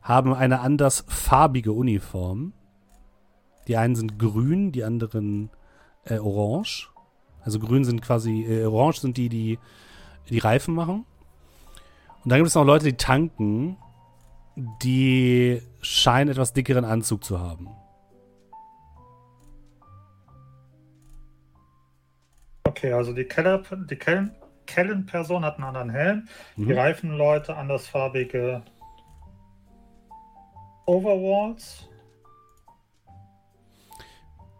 haben 0.02 0.34
eine 0.34 0.60
anders 0.60 1.04
farbige 1.08 1.72
Uniform. 1.72 2.52
Die 3.68 3.76
einen 3.76 3.96
sind 3.96 4.18
grün, 4.18 4.72
die 4.72 4.84
anderen 4.84 5.50
äh, 6.04 6.18
orange. 6.18 6.90
Also 7.42 7.58
grün 7.58 7.84
sind 7.84 8.02
quasi, 8.02 8.42
äh, 8.44 8.64
orange 8.64 9.00
sind 9.00 9.16
die, 9.16 9.28
die 9.28 9.58
die 10.28 10.38
Reifen 10.38 10.74
machen. 10.74 11.04
Und 12.24 12.30
dann 12.30 12.38
gibt 12.38 12.48
es 12.48 12.54
noch 12.54 12.64
Leute, 12.64 12.86
die 12.86 12.96
tanken, 12.96 13.76
die 14.82 15.60
scheinen 15.86 16.30
etwas 16.30 16.52
dickeren 16.52 16.84
Anzug 16.84 17.24
zu 17.24 17.40
haben. 17.40 17.68
Okay, 22.64 22.92
also 22.92 23.12
die, 23.12 23.24
Keller, 23.24 23.62
die 23.88 23.96
Kellen, 23.96 24.34
Kellenperson 24.66 25.44
hat 25.44 25.54
einen 25.56 25.64
anderen 25.64 25.90
Helm. 25.90 26.28
Die 26.56 26.62
Mhm. 26.62 26.72
Reifenleute 26.72 27.56
andersfarbige 27.56 28.62
Overalls. 30.86 31.88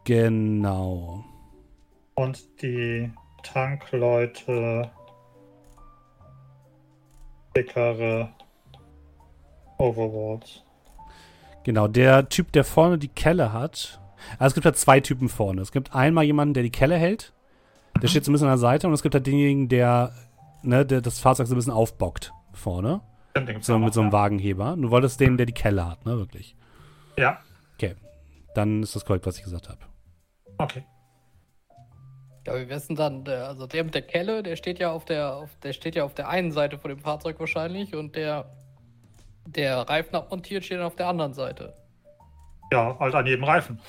Genau. 0.04 1.24
Und 2.14 2.62
die 2.62 3.12
Tankleute 3.42 4.90
dickere 7.54 8.32
Overalls. 9.78 10.65
Genau, 11.66 11.88
der 11.88 12.28
Typ, 12.28 12.52
der 12.52 12.62
vorne 12.62 12.96
die 12.96 13.08
Kelle 13.08 13.52
hat. 13.52 14.00
Also 14.38 14.52
es 14.52 14.54
gibt 14.54 14.66
halt 14.66 14.78
zwei 14.78 15.00
Typen 15.00 15.28
vorne. 15.28 15.60
Es 15.62 15.72
gibt 15.72 15.96
einmal 15.96 16.22
jemanden, 16.22 16.54
der 16.54 16.62
die 16.62 16.70
Kelle 16.70 16.94
hält. 16.94 17.32
Der 18.00 18.06
steht 18.06 18.24
so 18.24 18.30
ein 18.30 18.34
bisschen 18.34 18.46
an 18.46 18.52
der 18.52 18.58
Seite 18.58 18.86
und 18.86 18.92
es 18.92 19.02
gibt 19.02 19.16
halt 19.16 19.26
denjenigen, 19.26 19.68
der, 19.68 20.12
ne, 20.62 20.86
der 20.86 21.00
das 21.00 21.18
Fahrzeug 21.18 21.48
so 21.48 21.54
ein 21.54 21.56
bisschen 21.56 21.72
aufbockt 21.72 22.32
vorne. 22.52 23.00
So 23.62 23.80
mit 23.80 23.94
so 23.94 24.00
einem. 24.00 24.12
Wagenheber. 24.12 24.76
Du 24.78 24.92
wolltest 24.92 25.18
den, 25.18 25.36
der 25.36 25.46
die 25.46 25.54
Kelle 25.54 25.88
hat, 25.88 26.06
ne, 26.06 26.16
wirklich. 26.16 26.54
Ja, 27.18 27.40
Dann 28.54 28.84
ist 28.84 28.94
das 28.94 29.04
korrekt, 29.04 29.26
was 29.26 29.36
ich 29.36 29.42
gesagt 29.42 29.68
habe. 29.68 29.80
okay. 30.58 30.84
Ja, 32.46 32.54
wie 32.60 32.68
wär's 32.68 32.86
denn 32.86 32.94
dann? 32.94 33.24
Der, 33.24 33.48
also 33.48 33.66
der 33.66 33.82
mit 33.82 33.92
der 33.92 34.02
Kelle, 34.02 34.44
der 34.44 34.54
steht 34.54 34.78
ja 34.78 34.92
auf 34.92 35.04
der, 35.04 35.34
auf, 35.34 35.50
der 35.64 35.72
steht 35.72 35.96
ja 35.96 36.04
auf 36.04 36.14
der 36.14 36.28
einen 36.28 36.52
Seite 36.52 36.78
von 36.78 36.90
dem 36.90 37.00
Fahrzeug 37.00 37.40
wahrscheinlich 37.40 37.96
und 37.96 38.14
der, 38.14 38.52
der 39.46 39.88
Reifen 39.88 40.14
abmontiert 40.14 40.64
steht 40.64 40.78
dann 40.78 40.86
auf 40.86 40.96
der 40.96 41.08
anderen 41.08 41.34
Seite. 41.34 41.74
Ja, 42.72 42.96
halt 42.98 43.14
an 43.14 43.26
jedem 43.26 43.44
Reifen. 43.44 43.80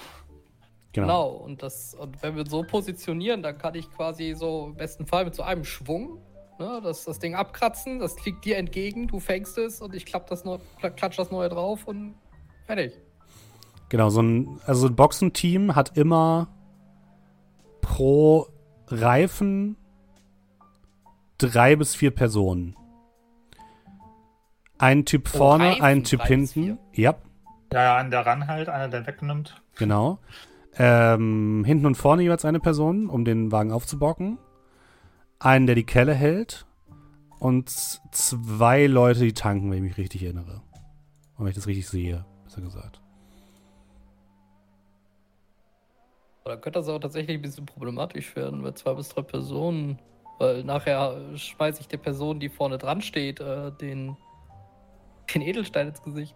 Genau. 0.94 1.08
Genau. 1.08 1.28
Und 1.30 1.64
das, 1.64 1.94
und 1.94 2.22
wenn 2.24 2.36
wir 2.36 2.46
so 2.46 2.64
positionieren, 2.64 3.44
dann 3.44 3.58
kann 3.58 3.76
ich 3.76 3.90
quasi 3.92 4.34
so 4.36 4.68
im 4.68 4.76
besten 4.76 5.06
Fall 5.06 5.26
mit 5.26 5.36
so 5.36 5.44
einem 5.44 5.64
Schwung, 5.64 6.20
ne, 6.60 6.80
das, 6.84 7.06
das 7.06 7.20
Ding 7.20 7.36
abkratzen, 7.36 8.00
das 8.00 8.14
fliegt 8.20 8.46
dir 8.46 8.58
entgegen, 8.58 9.08
du 9.08 9.20
fängst 9.20 9.58
es 9.58 9.82
und 9.82 9.94
ich 9.94 10.06
klapp 10.06 10.28
das 10.28 10.44
neu, 10.44 10.58
klatsch 10.96 11.18
das 11.18 11.32
neue 11.32 11.50
drauf 11.50 11.86
und 11.86 12.16
fertig. 12.66 12.94
Genau, 13.90 14.10
so 14.10 14.22
ein, 14.22 14.60
also 14.66 14.88
ein 14.88 14.96
Boxenteam 14.96 15.76
hat 15.76 15.98
immer 15.98 16.50
pro 17.82 18.48
Reifen 18.88 19.78
drei 21.38 21.76
bis 21.76 21.96
vier 21.96 22.12
Personen. 22.12 22.76
Ein 24.80 25.06
Typ 25.06 25.26
Pro 25.26 25.38
vorne, 25.40 25.70
Reifen 25.70 25.84
ein 25.84 26.04
Typ 26.04 26.24
hinten. 26.24 26.78
Ja, 26.94 27.16
Ja, 27.74 27.84
ja, 27.84 27.98
einen 27.98 28.12
der 28.12 28.26
ranhält, 28.26 28.70
einer 28.70 28.88
der 28.90 29.06
wegnimmt. 29.08 29.62
genau. 29.76 30.20
Ähm, 30.80 31.64
hinten 31.66 31.88
und 31.88 31.96
vorne 31.96 32.22
jeweils 32.22 32.46
eine 32.46 32.60
Person, 32.60 33.10
um 33.10 33.26
den 33.26 33.52
Wagen 33.52 33.72
aufzubocken. 33.72 34.38
Einen, 35.40 35.66
der 35.66 35.74
die 35.76 35.86
Kelle 35.86 36.14
hält. 36.14 36.68
Und 37.40 37.70
zwei 37.70 38.86
Leute, 38.86 39.22
die 39.22 39.34
tanken, 39.34 39.72
wenn 39.72 39.78
ich 39.78 39.84
mich 39.84 39.98
richtig 39.98 40.22
erinnere. 40.24 40.62
Und 41.36 41.46
wenn 41.46 41.48
ich 41.48 41.56
das 41.56 41.66
richtig 41.68 41.88
sehe, 41.88 42.26
besser 42.44 42.62
gesagt. 42.62 43.02
Oder 46.46 46.58
könnte 46.58 46.80
das 46.80 46.88
auch 46.90 47.00
tatsächlich 47.00 47.38
ein 47.38 47.42
bisschen 47.42 47.66
problematisch 47.66 48.36
werden 48.36 48.62
bei 48.62 48.72
zwei 48.72 48.94
bis 48.94 49.10
drei 49.10 49.22
Personen? 49.24 50.00
Weil 50.40 50.64
nachher 50.64 51.36
schmeiße 51.36 51.82
ich 51.82 51.88
der 51.88 51.98
Person, 51.98 52.40
die 52.40 52.50
vorne 52.50 52.78
dran 52.78 53.02
steht, 53.02 53.40
äh, 53.40 53.72
den, 53.72 54.16
den 55.34 55.42
Edelstein 55.42 55.88
ins 55.90 56.02
Gesicht. 56.02 56.36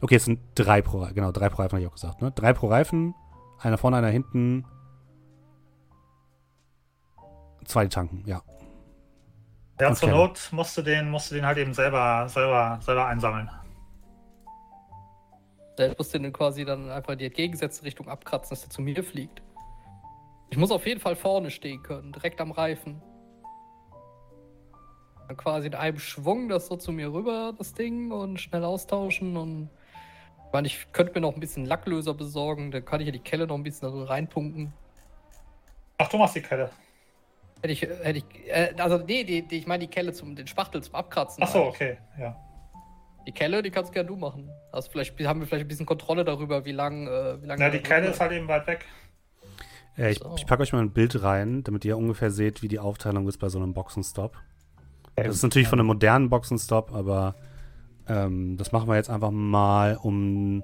Okay, 0.00 0.16
es 0.16 0.24
sind 0.24 0.40
drei 0.54 0.82
pro 0.82 0.98
Reifen. 1.00 1.14
Genau, 1.14 1.32
drei 1.32 1.48
pro 1.48 1.62
Reifen 1.62 1.72
habe 1.72 1.82
ich 1.82 1.88
auch 1.88 1.94
gesagt. 1.94 2.20
Ne? 2.20 2.30
Drei 2.32 2.52
pro 2.52 2.68
Reifen. 2.68 3.14
Einer 3.60 3.78
vorne, 3.78 3.96
einer 3.96 4.08
hinten. 4.08 4.66
Zwei 7.64 7.86
tanken, 7.86 8.22
ja. 8.26 8.42
Ja, 9.80 9.88
Okay. 9.88 9.96
zur 9.96 10.10
Not 10.10 10.48
musst 10.52 10.76
du 10.76 10.82
den, 10.82 11.10
musst 11.10 11.30
du 11.30 11.34
den 11.34 11.46
halt 11.46 11.58
eben 11.58 11.72
selber, 11.74 12.28
selber, 12.28 12.78
selber 12.82 13.06
einsammeln. 13.06 13.50
Der 15.78 15.94
muss 15.98 16.10
den 16.10 16.32
quasi 16.32 16.64
dann 16.64 16.90
einfach 16.90 17.14
in 17.14 17.18
die 17.18 17.26
entgegengesetzte 17.26 17.84
Richtung 17.84 18.08
abkratzen, 18.08 18.50
dass 18.50 18.60
der 18.60 18.70
zu 18.70 18.82
mir 18.82 19.02
fliegt. 19.02 19.42
Ich 20.50 20.56
muss 20.58 20.70
auf 20.70 20.86
jeden 20.86 21.00
Fall 21.00 21.16
vorne 21.16 21.50
stehen 21.50 21.82
können, 21.82 22.12
direkt 22.12 22.40
am 22.40 22.52
Reifen. 22.52 23.02
Dann 25.28 25.36
quasi 25.36 25.66
in 25.68 25.74
einem 25.74 25.98
Schwung 25.98 26.48
das 26.48 26.66
so 26.66 26.76
zu 26.76 26.92
mir 26.92 27.12
rüber, 27.12 27.54
das 27.56 27.74
Ding, 27.74 28.10
und 28.12 28.40
schnell 28.40 28.64
austauschen 28.64 29.36
und. 29.36 29.70
Ich 30.46 30.52
meine, 30.56 30.68
ich 30.68 30.92
könnte 30.92 31.14
mir 31.14 31.20
noch 31.20 31.34
ein 31.34 31.40
bisschen 31.40 31.64
Lacklöser 31.64 32.14
besorgen, 32.14 32.70
dann 32.70 32.84
kann 32.84 33.00
ich 33.00 33.06
ja 33.06 33.12
die 33.12 33.18
Kelle 33.18 33.48
noch 33.48 33.56
ein 33.56 33.64
bisschen 33.64 33.88
reinpumpen. 33.88 34.72
Ach, 35.98 36.08
du 36.08 36.16
machst 36.16 36.36
die 36.36 36.42
Kette. 36.42 36.70
Hätte 37.60 37.72
ich, 37.72 37.82
hätte 37.82 38.18
ich, 38.18 38.24
äh, 38.46 38.74
also 38.78 38.98
nee, 38.98 39.24
die, 39.24 39.42
die, 39.42 39.58
ich 39.58 39.66
meine 39.66 39.86
die 39.86 39.90
Kelle 39.90 40.12
zum, 40.12 40.36
den 40.36 40.46
Spachtel 40.46 40.82
zum 40.82 40.94
Abkratzen. 40.94 41.42
Ach 41.42 41.48
so, 41.48 41.62
ich. 41.62 41.68
okay, 41.68 41.98
ja. 42.20 42.36
Die 43.26 43.32
Kelle, 43.32 43.62
die 43.62 43.70
kannst 43.70 43.92
gerne 43.92 44.06
du 44.06 44.16
machen. 44.16 44.50
Also 44.70 44.90
vielleicht 44.90 45.18
haben 45.26 45.40
wir 45.40 45.46
vielleicht 45.46 45.64
ein 45.64 45.68
bisschen 45.68 45.86
Kontrolle 45.86 46.24
darüber, 46.24 46.64
wie 46.66 46.72
lang, 46.72 47.06
äh, 47.06 47.42
wie 47.42 47.46
lang. 47.46 47.58
Na, 47.58 47.70
die 47.70 47.80
Kelle 47.80 48.08
ist 48.08 48.20
halt 48.20 48.32
eben 48.32 48.46
weit 48.48 48.66
weg. 48.66 48.84
Äh, 49.96 50.12
ich 50.12 50.18
So. 50.18 50.34
ich 50.36 50.46
packe 50.46 50.62
euch 50.62 50.72
mal 50.72 50.82
ein 50.82 50.92
Bild 50.92 51.22
rein, 51.22 51.62
damit 51.64 51.84
ihr 51.84 51.96
ungefähr 51.96 52.30
seht, 52.30 52.62
wie 52.62 52.68
die 52.68 52.78
Aufteilung 52.78 53.26
ist 53.28 53.38
bei 53.38 53.48
so 53.48 53.58
einem 53.58 53.72
Boxenstopp. 53.72 54.36
Das 55.16 55.36
ist 55.36 55.42
natürlich 55.42 55.68
von 55.68 55.78
einem 55.78 55.86
modernen 55.86 56.28
Boxenstopp, 56.28 56.92
aber 56.92 57.34
ähm, 58.08 58.56
das 58.56 58.72
machen 58.72 58.88
wir 58.88 58.96
jetzt 58.96 59.10
einfach 59.10 59.30
mal, 59.30 59.96
um 59.96 60.62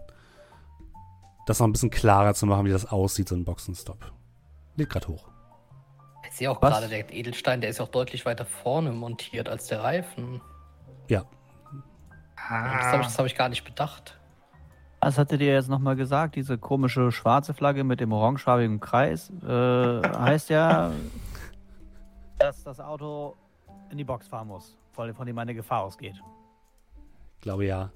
das 1.47 1.61
noch 1.61 1.67
ein 1.67 1.73
bisschen 1.73 1.91
klarer 1.91 2.35
zu 2.35 2.47
machen, 2.47 2.67
wie 2.67 2.71
das 2.71 2.91
aussieht, 2.91 3.29
so 3.29 3.35
ein 3.35 3.45
Boxenstopp. 3.45 4.13
Lädt 4.77 4.91
gerade 4.91 5.09
hoch. 5.09 5.29
Ich 6.29 6.37
sehe 6.37 6.51
auch 6.51 6.61
gerade, 6.61 6.89
der 6.89 7.13
Edelstein, 7.13 7.61
der 7.61 7.71
ist 7.71 7.81
auch 7.81 7.89
deutlich 7.89 8.27
weiter 8.27 8.45
vorne 8.45 8.93
montiert 8.93 9.49
als 9.49 9.67
der 9.67 9.83
Reifen. 9.83 10.41
Ja, 11.09 11.25
Das 12.37 12.93
habe 12.93 13.03
ich, 13.03 13.19
hab 13.19 13.27
ich 13.27 13.35
gar 13.35 13.49
nicht 13.49 13.65
bedacht. 13.65 14.19
Was 15.01 15.17
hattet 15.17 15.41
ihr 15.41 15.55
jetzt 15.55 15.69
nochmal 15.69 15.97
gesagt? 15.97 16.37
Diese 16.37 16.59
komische 16.59 17.11
schwarze 17.11 17.55
Flagge 17.55 17.85
mit 17.85 18.01
dem 18.01 18.13
orangefarbigen 18.13 18.81
Kreis 18.81 19.31
äh, 19.43 19.47
heißt 20.03 20.51
ja, 20.51 20.93
dass 22.39 22.63
das 22.65 22.81
Auto 22.81 23.35
in 23.91 23.99
die 23.99 24.05
Box 24.05 24.29
fahren 24.29 24.49
muss, 24.49 24.79
von 24.93 25.13
von 25.15 25.27
dem 25.27 25.39
eine 25.39 25.55
Gefahr 25.55 25.83
ausgeht. 25.83 26.21
glaube 27.41 27.67
ja. 27.67 27.91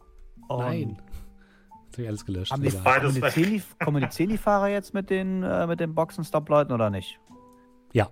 Und 0.48 0.58
Nein. 0.58 1.02
Jetzt 1.86 1.98
habe 1.98 2.02
ich 2.02 2.08
alles 2.08 2.26
gelöscht. 2.26 2.52
Haben 2.52 2.62
die, 2.62 2.70
kommunizieren, 2.70 3.50
die, 3.50 3.84
kommunizieren 3.84 4.30
die 4.30 4.38
Fahrer 4.38 4.68
jetzt 4.68 4.94
mit 4.94 5.10
den, 5.10 5.42
äh, 5.44 5.66
mit 5.66 5.78
den 5.78 5.94
Boxenstopp-Leuten 5.94 6.72
oder 6.72 6.90
nicht? 6.90 7.20
Ja. 7.92 8.08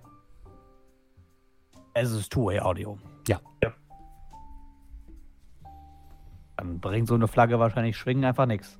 Es 1.93 2.11
ist 2.11 2.31
Two-Way-Audio. 2.31 2.97
Ja. 3.27 3.41
Ja. 3.61 3.73
Dann 6.55 6.79
bringt 6.79 7.09
so 7.09 7.15
eine 7.15 7.27
Flagge 7.27 7.59
wahrscheinlich 7.59 7.97
Schwingen 7.97 8.23
einfach 8.23 8.45
nichts. 8.45 8.79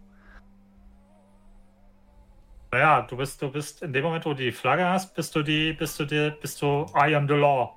Naja, 2.71 3.01
du 3.01 3.17
bist, 3.17 3.41
du 3.41 3.51
bist 3.51 3.83
in 3.83 3.93
dem 3.93 4.03
Moment, 4.03 4.25
wo 4.25 4.29
du 4.29 4.37
die 4.37 4.51
Flagge 4.51 4.85
hast, 4.87 5.13
bist 5.13 5.35
du 5.35 5.43
die, 5.43 5.73
bist 5.73 5.99
du 5.99 6.05
die, 6.05 6.31
bist 6.41 6.61
du 6.61 6.85
I 6.95 7.13
am 7.13 7.27
the 7.27 7.35
law. 7.35 7.75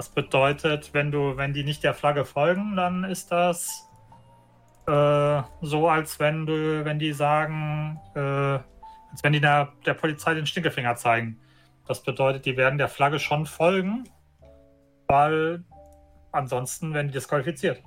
Das 0.00 0.08
bedeutet, 0.08 0.94
wenn 0.94 1.10
du, 1.10 1.36
wenn 1.36 1.52
die 1.52 1.62
nicht 1.62 1.84
der 1.84 1.92
Flagge 1.92 2.24
folgen, 2.24 2.74
dann 2.74 3.04
ist 3.04 3.30
das 3.30 3.86
äh, 4.86 5.42
so, 5.60 5.88
als 5.90 6.18
wenn 6.18 6.46
du, 6.46 6.86
wenn 6.86 6.98
die 6.98 7.12
sagen, 7.12 8.00
äh, 8.14 8.20
als 8.20 9.22
wenn 9.22 9.34
die 9.34 9.42
der, 9.42 9.74
der 9.84 9.92
Polizei 9.92 10.32
den 10.32 10.46
Stinkefinger 10.46 10.96
zeigen. 10.96 11.38
Das 11.86 12.02
bedeutet, 12.02 12.46
die 12.46 12.56
werden 12.56 12.78
der 12.78 12.88
Flagge 12.88 13.18
schon 13.18 13.44
folgen, 13.44 14.08
weil 15.06 15.64
ansonsten 16.32 16.94
werden 16.94 17.08
die 17.08 17.12
disqualifiziert. 17.12 17.82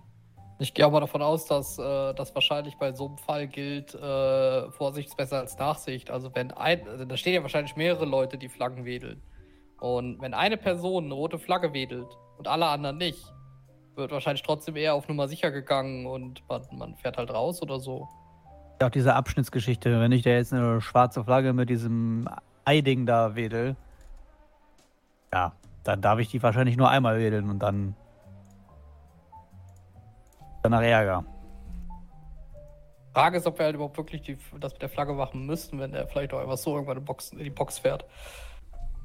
Ich 0.60 0.76
gehe 0.76 0.88
mal 0.88 1.00
davon 1.00 1.24
aus, 1.24 1.48
dass 1.48 1.80
äh, 1.80 2.14
das 2.14 2.36
wahrscheinlich 2.36 2.76
bei 2.76 2.94
so 2.94 3.08
einem 3.08 3.18
Fall 3.18 3.48
gilt, 3.48 3.96
äh, 3.96 4.70
Vorsicht 4.70 5.10
ist 5.10 5.18
besser 5.18 5.40
als 5.40 5.58
Nachsicht. 5.58 6.12
Also 6.12 6.30
wenn 6.36 6.52
ein, 6.52 6.88
also 6.88 7.06
da 7.06 7.18
stehen 7.18 7.34
ja 7.34 7.42
wahrscheinlich 7.42 7.76
mehrere 7.76 8.06
Leute, 8.06 8.38
die 8.38 8.50
Flaggen 8.50 8.86
wedeln. 8.86 9.24
Und 9.84 10.22
wenn 10.22 10.34
eine 10.34 10.56
Person 10.56 11.04
eine 11.04 11.14
rote 11.14 11.38
Flagge 11.38 11.74
wedelt 11.74 12.08
und 12.38 12.48
alle 12.48 12.68
anderen 12.68 12.98
nicht, 12.98 13.34
wird 13.96 14.12
wahrscheinlich 14.12 14.42
trotzdem 14.42 14.78
eher 14.78 14.94
auf 14.94 15.10
Nummer 15.10 15.28
sicher 15.28 15.52
gegangen 15.52 16.06
und 16.06 16.42
man, 16.48 16.62
man 16.72 16.96
fährt 16.96 17.18
halt 17.18 17.30
raus 17.30 17.62
oder 17.62 17.82
so. 17.82 18.08
Auch 18.82 18.90
diese 18.90 19.14
Abschnittsgeschichte, 19.14 20.00
wenn 20.00 20.14
ich 20.14 20.22
da 20.22 20.30
jetzt 20.30 20.54
eine 20.54 20.80
schwarze 20.80 21.26
Flagge 21.26 21.52
mit 21.52 21.70
diesem 21.70 22.30
Eiding 22.64 23.06
da 23.06 23.36
wedel, 23.36 23.76
ja, 25.34 25.52
dann 25.84 26.00
darf 26.00 26.18
ich 26.20 26.30
die 26.30 26.42
wahrscheinlich 26.42 26.78
nur 26.78 26.90
einmal 26.90 27.20
wedeln 27.20 27.50
und 27.50 27.60
dann 27.60 27.94
danach 30.62 30.82
Ärger. 30.82 31.26
Frage 33.14 33.38
ist, 33.38 33.46
ob 33.46 33.60
wir 33.60 33.66
halt 33.66 33.76
überhaupt 33.76 33.98
wirklich 33.98 34.22
die, 34.22 34.38
das 34.62 34.72
mit 34.72 34.82
der 34.82 34.88
Flagge 34.88 35.12
machen 35.12 35.46
müssten, 35.46 35.78
wenn 35.78 35.92
der 35.92 36.08
vielleicht 36.08 36.34
auch 36.34 36.40
einfach 36.40 36.56
so 36.56 36.74
irgendwann 36.74 37.04
in 37.34 37.44
die 37.44 37.50
Box 37.50 37.80
fährt. 37.80 38.06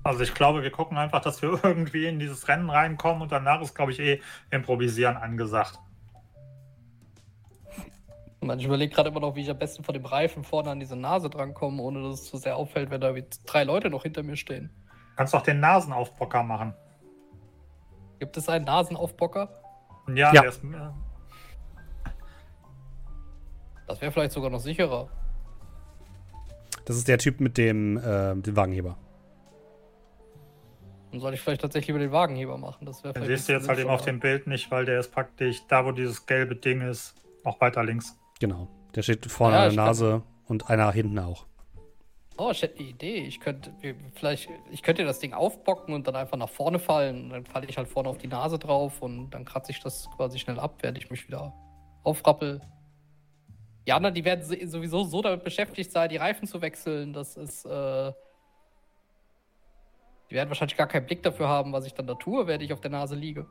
Also 0.03 0.23
ich 0.23 0.35
glaube, 0.35 0.63
wir 0.63 0.71
gucken 0.71 0.97
einfach, 0.97 1.21
dass 1.21 1.43
wir 1.43 1.61
irgendwie 1.63 2.07
in 2.07 2.19
dieses 2.19 2.49
Rennen 2.49 2.71
reinkommen 2.71 3.23
und 3.23 3.33
danach 3.33 3.61
ist, 3.61 3.75
glaube 3.75 3.93
ich, 3.93 4.01
eh 4.01 4.21
Improvisieren 4.51 5.17
angesagt. 5.17 5.79
Ich, 8.41 8.47
meine, 8.47 8.61
ich 8.61 8.67
überlege 8.67 8.95
gerade 8.95 9.09
immer 9.09 9.21
noch, 9.21 9.35
wie 9.35 9.43
ich 9.43 9.51
am 9.51 9.59
besten 9.59 9.83
von 9.83 9.95
dem 9.95 10.05
Reifen 10.05 10.45
vorne 10.45 10.71
an 10.71 10.79
diese 10.79 10.97
Nase 10.97 11.29
drankomme, 11.29 11.83
ohne 11.83 12.03
dass 12.03 12.21
es 12.21 12.31
zu 12.31 12.37
sehr 12.37 12.57
auffällt, 12.57 12.91
wenn 12.91 13.01
da 13.01 13.15
wie 13.15 13.25
drei 13.47 13.65
Leute 13.65 13.91
noch 13.91 14.05
hinter 14.05 14.23
mir 14.23 14.37
stehen. 14.37 14.71
Kannst 15.17 15.35
doch 15.35 15.43
den 15.43 15.59
Nasenaufbocker 15.59 16.45
machen. 16.45 16.73
Gibt 18.21 18.37
es 18.37 18.49
einen 18.49 18.65
Nasenaufbocker? 18.65 19.49
Ja, 20.09 20.33
Ja. 20.33 20.43
Der 20.43 20.49
ist, 20.49 20.63
äh, 20.63 20.69
Das 23.89 24.01
wäre 24.01 24.13
vielleicht 24.13 24.33
sogar 24.33 24.51
noch 24.51 24.61
sicherer. 24.61 25.09
Das 26.85 26.97
ist 26.97 27.09
der 27.09 27.19
Typ 27.19 27.41
mit 27.41 27.59
dem, 27.59 27.97
äh, 27.97 28.37
dem 28.37 28.57
Wagenheber. 28.57 28.97
Dann 31.19 31.23
soll 31.23 31.35
ich 31.35 31.41
vielleicht 31.41 31.63
tatsächlich 31.63 31.91
über 31.91 31.99
den 31.99 32.13
Wagenheber 32.13 32.57
machen. 32.59 32.87
Das 32.87 33.03
wäre 33.03 33.27
siehst 33.27 33.49
du 33.49 33.53
jetzt 33.53 33.69
halt 33.69 33.81
eben 33.81 33.91
auf 33.91 34.03
dem. 34.03 34.21
Bild 34.21 34.47
nicht, 34.47 34.71
weil 34.71 34.85
der 34.85 35.01
ist 35.01 35.11
praktisch 35.11 35.67
da, 35.67 35.85
wo 35.85 35.91
dieses 35.91 36.27
gelbe 36.27 36.55
Ding 36.55 36.81
ist, 36.81 37.17
noch 37.45 37.61
weiter 37.61 37.83
links. 37.83 38.17
Genau. 38.39 38.69
Der 38.95 39.03
steht 39.03 39.27
vorne 39.27 39.57
Ja, 39.57 39.63
an 39.65 39.71
ich 39.71 39.75
der 39.75 39.85
Nase 39.85 40.23
und 40.47 40.71
einer 40.71 40.93
hinten 40.93 41.19
auch. 41.19 41.47
Oh, 42.37 42.51
ich 42.53 42.63
hätte 42.63 42.79
eine 42.79 42.89
Idee. 42.89 43.17
Ich 43.17 43.41
könnte 43.41 43.75
vielleicht, 44.15 44.49
ich 44.71 44.85
könnte 44.85 45.05
das 45.05 45.19
Ding 45.19 45.33
aufbocken 45.33 45.93
und 45.93 46.07
dann 46.07 46.15
einfach 46.15 46.37
nach 46.37 46.49
vorne 46.49 46.79
fallen. 46.79 47.31
Dann 47.31 47.45
falle 47.45 47.67
ich 47.67 47.77
halt 47.77 47.89
vorne 47.89 48.09
auf 48.09 48.19
die 48.19 48.29
Nase 48.29 48.61
drauf 48.61 49.03
und 49.03 49.31
dann 49.31 49.45
kratze 49.45 49.73
ich 49.73 49.81
das 49.81 50.09
quasi 50.17 50.39
schnell 50.39 50.61
ab, 50.61 50.77
während 50.83 50.99
ich 50.99 51.11
mich 51.11 51.27
wieder 51.27 51.53
aufrappel. 52.05 52.61
Die 53.89 53.93
anderen, 53.93 54.15
die 54.15 54.25
werden 54.25 54.45
sowieso 54.69 55.03
so 55.03 55.21
damit 55.21 55.43
beschäftigt 55.43 55.91
sein, 55.91 56.11
die 56.11 56.17
Reifen 56.17 56.47
zu 56.47 56.63
wechseln. 56.63 57.13
Das 57.13 57.37
ist, 57.37 57.65
äh, 57.65 58.13
die 60.31 60.35
werden 60.35 60.49
wahrscheinlich 60.51 60.77
gar 60.77 60.87
keinen 60.87 61.07
Blick 61.07 61.23
dafür 61.23 61.49
haben, 61.49 61.73
was 61.73 61.87
ich 61.87 61.95
dann 61.95 62.07
da 62.07 62.15
tue, 62.15 62.47
während 62.47 62.63
ich 62.63 62.73
auf 62.73 62.81
der 62.81 62.91
Nase 62.91 63.15
liege. 63.15 63.47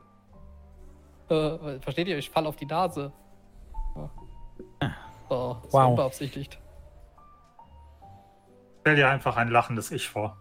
Äh, 1.28 1.80
versteht 1.80 2.08
ihr? 2.08 2.18
Ich 2.18 2.30
falle 2.30 2.48
auf 2.48 2.56
die 2.56 2.66
Nase. 2.66 3.12
Ja. 3.96 4.10
So, 5.28 5.56
das 5.64 5.72
Wow. 5.72 5.90
unbeabsichtigt. 5.90 6.58
Stell 8.80 8.96
dir 8.96 9.10
einfach 9.10 9.36
ein 9.36 9.48
lachendes 9.48 9.90
Ich 9.90 10.08
vor. 10.08 10.36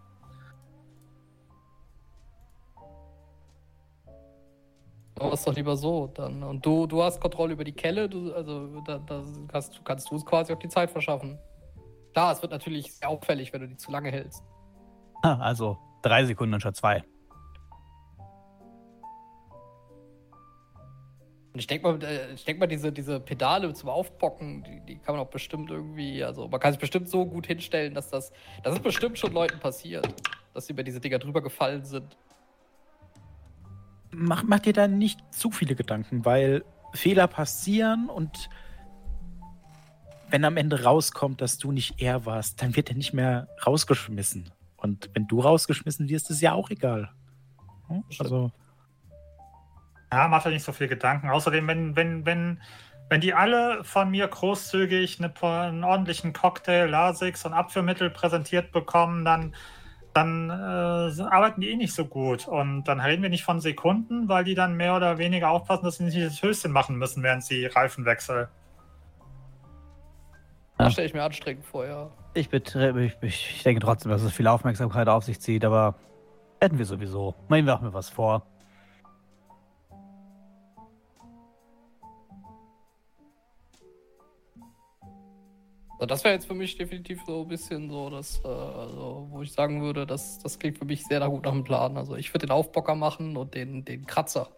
Aber 5.19 5.33
ist 5.33 5.47
doch 5.47 5.55
lieber 5.55 5.75
so 5.75 6.07
dann. 6.07 6.43
Und 6.43 6.63
du, 6.65 6.85
du 6.85 7.01
hast 7.03 7.19
Kontrolle 7.19 7.53
über 7.53 7.63
die 7.63 7.71
Kelle, 7.73 8.07
du, 8.07 8.33
also 8.33 8.79
da, 8.81 8.99
da 8.99 9.23
kannst, 9.47 9.83
kannst 9.83 10.11
du 10.11 10.15
es 10.15 10.25
quasi 10.25 10.53
auch 10.53 10.59
die 10.59 10.69
Zeit 10.69 10.91
verschaffen. 10.91 11.39
Klar, 12.13 12.31
es 12.33 12.41
wird 12.41 12.51
natürlich 12.51 12.93
sehr 12.93 13.09
auffällig, 13.09 13.51
wenn 13.51 13.61
du 13.61 13.67
die 13.67 13.77
zu 13.77 13.91
lange 13.91 14.11
hältst. 14.11 14.43
Ah, 15.23 15.37
Also 15.39 15.77
drei 16.01 16.25
Sekunden 16.25 16.53
anstatt 16.53 16.75
zwei. 16.75 17.03
Und 21.57 21.61
ich 21.61 21.67
denke 21.67 21.91
mal, 21.91 22.03
äh, 22.03 22.33
ich 22.35 22.45
denk 22.45 22.59
mal 22.59 22.67
diese, 22.67 22.91
diese 22.91 23.19
Pedale 23.19 23.73
zum 23.73 23.89
Aufbocken, 23.89 24.61
die, 24.61 24.79
die 24.81 24.97
kann 24.99 25.15
man 25.15 25.25
auch 25.25 25.31
bestimmt 25.31 25.71
irgendwie, 25.71 26.23
also 26.23 26.47
man 26.47 26.59
kann 26.59 26.71
sich 26.71 26.79
bestimmt 26.79 27.09
so 27.09 27.25
gut 27.25 27.47
hinstellen, 27.47 27.95
dass 27.95 28.11
das, 28.11 28.31
das 28.61 28.75
ist 28.75 28.83
bestimmt 28.83 29.17
schon 29.17 29.33
Leuten 29.33 29.59
passiert, 29.59 30.07
dass 30.53 30.67
sie 30.67 30.73
über 30.73 30.83
diese 30.83 30.99
Dinger 30.99 31.17
drüber 31.17 31.41
gefallen 31.41 31.83
sind. 31.83 32.15
Mach, 34.11 34.43
mach 34.43 34.59
dir 34.59 34.73
da 34.73 34.87
nicht 34.87 35.19
zu 35.33 35.49
viele 35.49 35.73
Gedanken, 35.73 36.25
weil 36.25 36.63
Fehler 36.93 37.25
passieren 37.25 38.07
und 38.07 38.49
wenn 40.29 40.45
am 40.45 40.57
Ende 40.57 40.83
rauskommt, 40.83 41.41
dass 41.41 41.57
du 41.57 41.71
nicht 41.71 41.99
er 41.99 42.27
warst, 42.27 42.61
dann 42.61 42.75
wird 42.75 42.89
er 42.89 42.95
nicht 42.95 43.13
mehr 43.13 43.47
rausgeschmissen. 43.65 44.51
Und 44.77 45.09
wenn 45.13 45.27
du 45.27 45.41
rausgeschmissen 45.41 46.07
wirst, 46.07 46.29
ist 46.29 46.41
ja 46.41 46.53
auch 46.53 46.69
egal. 46.69 47.09
Hm? 47.87 48.03
Also, 48.19 48.51
Ja, 50.11 50.27
mach 50.27 50.43
dir 50.43 50.49
nicht 50.49 50.63
so 50.63 50.71
viel 50.71 50.87
Gedanken. 50.87 51.29
Außerdem, 51.29 51.67
wenn, 51.67 51.95
wenn, 51.95 52.25
wenn, 52.25 52.61
wenn 53.09 53.21
die 53.21 53.33
alle 53.33 53.83
von 53.83 54.09
mir 54.09 54.27
großzügig 54.27 55.19
eine, 55.19 55.33
einen 55.41 55.83
ordentlichen 55.83 56.31
Cocktail, 56.33 56.87
Lasix 56.87 57.45
und 57.45 57.53
Abführmittel 57.53 58.09
präsentiert 58.09 58.71
bekommen, 58.71 59.25
dann, 59.25 59.55
dann 60.13 60.49
äh, 60.49 61.21
arbeiten 61.23 61.61
die 61.61 61.71
eh 61.71 61.75
nicht 61.75 61.93
so 61.93 62.05
gut. 62.05 62.47
Und 62.47 62.83
dann 62.83 62.99
reden 62.99 63.23
wir 63.23 63.29
nicht 63.29 63.43
von 63.43 63.59
Sekunden, 63.59 64.29
weil 64.29 64.43
die 64.43 64.55
dann 64.55 64.75
mehr 64.75 64.95
oder 64.95 65.17
weniger 65.17 65.49
aufpassen, 65.49 65.85
dass 65.85 65.97
sie 65.97 66.03
nicht 66.03 66.17
das 66.17 66.41
Höchstchen 66.41 66.71
machen 66.71 66.97
müssen, 66.97 67.23
während 67.23 67.43
sie 67.43 67.65
Reifen 67.65 68.05
wechseln. 68.05 68.47
Ja. 70.77 70.85
Das 70.85 70.93
stelle 70.93 71.07
ich 71.07 71.13
mir 71.13 71.23
anstrengend 71.23 71.65
vor, 71.65 71.85
ja. 71.87 72.11
Ich, 72.37 72.53
ich, 72.53 72.75
ich, 72.75 73.55
ich 73.55 73.63
denke 73.63 73.81
trotzdem, 73.81 74.11
dass 74.11 74.21
es 74.21 74.31
viel 74.31 74.45
Aufmerksamkeit 74.45 75.07
auf 75.07 75.23
sich 75.23 75.39
zieht, 75.39 75.65
aber 75.65 75.95
hätten 76.61 76.77
wir 76.77 76.85
sowieso. 76.85 77.33
Mal 77.47 77.63
machen 77.63 77.87
wir 77.87 77.93
was 77.95 78.09
vor. 78.09 78.45
Das 85.99 86.23
wäre 86.23 86.35
jetzt 86.35 86.45
für 86.45 86.53
mich 86.53 86.77
definitiv 86.77 87.23
so 87.25 87.41
ein 87.41 87.47
bisschen 87.47 87.89
so, 87.89 88.11
dass, 88.11 88.39
äh, 88.45 88.47
also, 88.47 89.27
wo 89.31 89.41
ich 89.41 89.51
sagen 89.51 89.81
würde, 89.81 90.05
das, 90.05 90.37
das 90.37 90.59
klingt 90.59 90.77
für 90.77 90.85
mich 90.85 91.03
sehr 91.05 91.19
nach 91.19 91.29
gut 91.29 91.43
nach 91.43 91.53
dem 91.53 91.63
Plan. 91.63 91.97
Also 91.97 92.15
ich 92.15 92.31
würde 92.35 92.45
den 92.45 92.51
Aufbocker 92.51 92.93
machen 92.93 93.35
und 93.35 93.55
den, 93.55 93.83
den 93.83 94.05
Kratzer. 94.05 94.51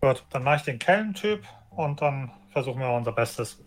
Gut, 0.00 0.24
dann 0.30 0.44
mache 0.44 0.56
ich 0.56 0.62
den 0.62 0.78
Kellentyp 0.78 1.46
und 1.70 2.00
dann 2.00 2.30
versuchen 2.52 2.80
wir 2.80 2.90
unser 2.90 3.12
Bestes. 3.12 3.62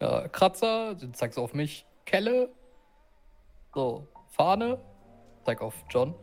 Ja, 0.00 0.28
Kratzer, 0.28 0.94
den 0.94 1.14
zeigst 1.14 1.38
du 1.38 1.42
auf 1.42 1.54
mich. 1.54 1.86
Kelle. 2.04 2.48
So, 3.74 4.08
Fahne. 4.30 4.78
Zeig 5.44 5.60
auf 5.62 5.74
John. 5.88 6.14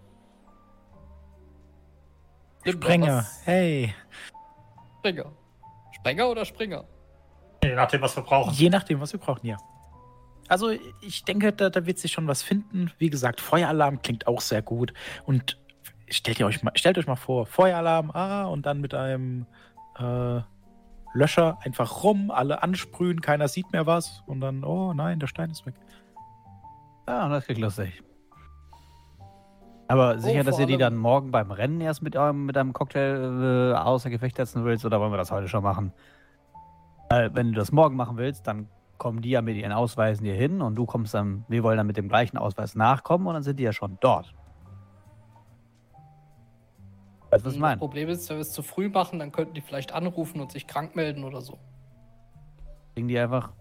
Was. 2.66 3.46
hey. 3.46 3.94
Springer. 5.00 5.32
Sprenger 5.94 6.30
oder 6.30 6.46
Springer? 6.46 6.86
Je 7.64 7.76
nachdem, 7.76 8.02
was 8.02 8.16
wir 8.16 8.24
brauchen. 8.24 8.54
Je 8.54 8.70
nachdem, 8.70 9.00
was 9.00 9.14
wir 9.14 9.20
brauchen, 9.20 9.46
ja. 9.46 9.58
Also, 10.48 10.72
ich 11.02 11.24
denke, 11.24 11.54
da, 11.54 11.70
da 11.70 11.86
wird 11.86 12.00
sich 12.00 12.12
schon 12.12 12.28
was 12.28 12.42
finden. 12.42 12.92
Wie 12.98 13.10
gesagt, 13.10 13.40
Feueralarm 13.40 14.02
klingt 14.02 14.28
auch 14.28 14.42
sehr 14.42 14.62
gut. 14.62 14.94
Und 15.26 15.58
stellt, 16.10 16.40
ihr 16.40 16.48
euch, 16.48 16.64
mal, 16.64 16.72
stellt 16.76 16.98
euch 16.98 17.08
mal 17.08 17.16
vor, 17.16 17.46
Feueralarm, 17.46 18.12
ah, 18.12 18.46
und 18.46 18.66
dann 18.66 18.82
mit 18.82 18.94
einem 18.94 19.46
äh, 19.98 20.42
Löscher 21.14 21.58
einfach 21.64 22.04
rum, 22.04 22.32
alle 22.32 22.62
ansprühen, 22.64 23.22
keiner 23.22 23.48
sieht 23.48 23.72
mehr 23.72 23.86
was. 23.86 24.24
Und 24.26 24.42
dann, 24.42 24.64
oh 24.64 24.94
nein, 24.94 25.20
der 25.20 25.28
Stein 25.28 25.52
ist 25.52 25.66
weg. 25.66 25.76
Ja, 27.08 27.28
das 27.28 27.46
klingt 27.46 27.62
lustig. 27.62 28.04
Aber 29.88 30.20
sicher, 30.20 30.44
dass 30.44 30.56
vor 30.56 30.62
ihr 30.62 30.68
die 30.68 30.78
dann 30.78 30.96
morgen 30.96 31.32
beim 31.32 31.50
Rennen 31.50 31.82
erst 31.82 32.04
mit 32.04 32.16
eurem, 32.16 32.46
mit 32.46 32.56
einem 32.56 32.74
Cocktail 32.74 33.72
äh, 33.74 33.76
außer 33.76 34.12
Gefecht 34.12 34.38
setzen 34.38 34.64
willst 34.64 34.86
oder 34.86 35.00
wollen 35.00 35.12
wir 35.12 35.18
das 35.18 35.32
heute 35.32 35.48
schon 35.48 35.64
machen? 35.64 35.94
Äh, 37.10 37.32
wenn 37.34 37.52
du 37.52 37.54
das 37.54 37.72
morgen 37.72 37.96
machen 37.96 38.18
willst, 38.18 38.46
dann 38.46 38.68
kommen 39.00 39.22
die 39.22 39.32
ja 39.32 39.42
mit 39.42 39.58
ihren 39.58 39.72
Ausweisen 39.72 40.26
hier 40.26 40.36
hin 40.36 40.62
und 40.62 40.76
du 40.76 40.86
kommst 40.86 41.16
dann, 41.16 41.44
wir 41.48 41.64
wollen 41.64 41.78
dann 41.78 41.88
mit 41.88 41.98
dem 41.98 42.08
gleichen 42.08 42.38
Ausweis 42.38 42.76
nachkommen 42.76 43.26
und 43.26 43.34
dann 43.34 43.42
sind 43.42 43.58
die 43.58 43.64
ja 43.64 43.74
schon 43.74 43.98
dort. 44.00 44.36
Du, 47.30 47.36
was 47.36 47.42
ich 47.42 47.44
Das 47.46 47.56
meine? 47.58 47.78
Problem 47.78 48.10
ist, 48.10 48.28
wenn 48.30 48.38
wir 48.38 48.42
es 48.42 48.52
zu 48.52 48.64
früh 48.64 48.90
machen, 48.90 49.20
dann 49.20 49.32
könnten 49.32 49.54
die 49.54 49.62
vielleicht 49.62 49.92
anrufen 49.92 50.42
und 50.42 50.52
sich 50.52 50.66
krank 50.68 50.96
melden 50.96 51.24
oder 51.24 51.42
so. 51.42 51.60
Kriegen 52.96 53.08
die 53.08 53.20
einfach. 53.20 53.52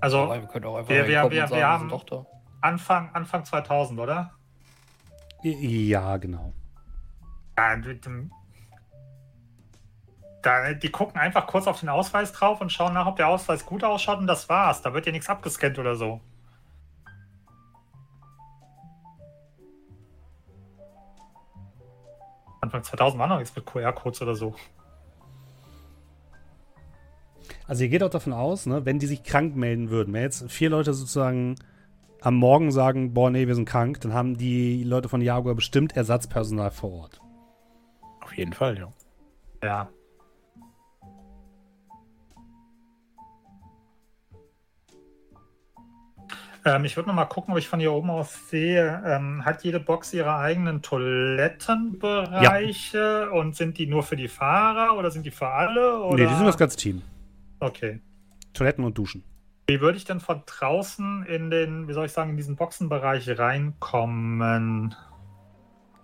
Also 0.00 0.18
Aber 0.24 0.40
wir 0.40 0.48
können 0.48 0.64
auch 0.66 0.76
einfach 0.76 0.90
wir- 0.90 1.04
wir- 1.04 1.08
wir- 1.08 1.24
und 1.24 1.30
wir 1.32 1.48
sagen, 1.48 1.62
haben- 1.90 2.02
da. 2.10 2.26
Anfang, 2.60 3.10
Anfang 3.14 3.44
2000, 3.44 3.98
oder? 4.00 4.32
Ja, 5.42 6.16
genau. 6.16 6.52
Ja, 7.56 7.76
da, 10.42 10.72
die 10.74 10.90
gucken 10.90 11.20
einfach 11.20 11.46
kurz 11.46 11.66
auf 11.66 11.80
den 11.80 11.88
Ausweis 11.88 12.32
drauf 12.32 12.60
und 12.60 12.70
schauen 12.72 12.94
nach, 12.94 13.06
ob 13.06 13.16
der 13.16 13.28
Ausweis 13.28 13.64
gut 13.66 13.82
ausschaut 13.84 14.18
und 14.18 14.26
das 14.26 14.48
war's. 14.48 14.82
Da 14.82 14.92
wird 14.94 15.06
ja 15.06 15.12
nichts 15.12 15.28
abgescannt 15.28 15.78
oder 15.78 15.94
so. 15.96 16.20
Anfang 22.60 22.82
2000 22.82 23.20
war 23.20 23.28
noch 23.28 23.38
nichts 23.38 23.54
mit 23.54 23.66
QR-Codes 23.66 24.22
oder 24.22 24.34
so. 24.34 24.54
Also 27.66 27.84
ihr 27.84 27.90
geht 27.90 28.02
auch 28.02 28.10
davon 28.10 28.32
aus, 28.32 28.66
ne, 28.66 28.84
wenn 28.84 28.98
die 28.98 29.06
sich 29.06 29.22
krank 29.22 29.56
melden 29.56 29.90
würden, 29.90 30.12
wenn 30.14 30.22
jetzt 30.22 30.50
vier 30.50 30.70
Leute 30.70 30.94
sozusagen 30.94 31.56
am 32.20 32.34
Morgen 32.34 32.72
sagen, 32.72 33.14
boah, 33.14 33.30
nee, 33.30 33.46
wir 33.46 33.54
sind 33.54 33.68
krank, 33.68 34.00
dann 34.00 34.12
haben 34.12 34.36
die 34.36 34.82
Leute 34.82 35.08
von 35.08 35.20
Jaguar 35.20 35.54
bestimmt 35.54 35.96
Ersatzpersonal 35.96 36.70
vor 36.70 36.92
Ort. 36.92 37.20
Auf 38.22 38.36
jeden 38.36 38.52
Fall, 38.52 38.78
ja. 38.78 38.92
Ja. 39.62 39.88
Ähm, 46.68 46.84
ich 46.84 46.96
würde 46.96 47.08
noch 47.08 47.14
mal 47.14 47.24
gucken, 47.24 47.52
ob 47.52 47.58
ich 47.58 47.66
von 47.66 47.80
hier 47.80 47.92
oben 47.92 48.10
aus 48.10 48.50
sehe. 48.50 49.02
Ähm, 49.06 49.42
hat 49.44 49.64
jede 49.64 49.80
Box 49.80 50.12
ihre 50.12 50.36
eigenen 50.36 50.82
Toilettenbereiche 50.82 53.30
und 53.30 53.56
sind 53.56 53.78
die 53.78 53.86
nur 53.86 54.02
für 54.02 54.16
die 54.16 54.28
Fahrer 54.28 54.98
oder 54.98 55.10
sind 55.10 55.24
die 55.24 55.30
für 55.30 55.48
alle? 55.48 56.02
Oder? 56.02 56.24
Nee, 56.24 56.28
die 56.28 56.34
sind 56.34 56.44
das 56.44 56.58
ganze 56.58 56.76
Team. 56.76 57.00
Okay. 57.60 58.00
Toiletten 58.52 58.84
und 58.84 58.98
Duschen. 58.98 59.24
Wie 59.66 59.80
würde 59.80 59.96
ich 59.96 60.04
denn 60.04 60.20
von 60.20 60.42
draußen 60.44 61.24
in 61.24 61.48
den, 61.50 61.88
wie 61.88 61.94
soll 61.94 62.04
ich 62.04 62.12
sagen, 62.12 62.28
in 62.30 62.36
diesen 62.36 62.56
Boxenbereich 62.56 63.38
reinkommen? 63.38 64.94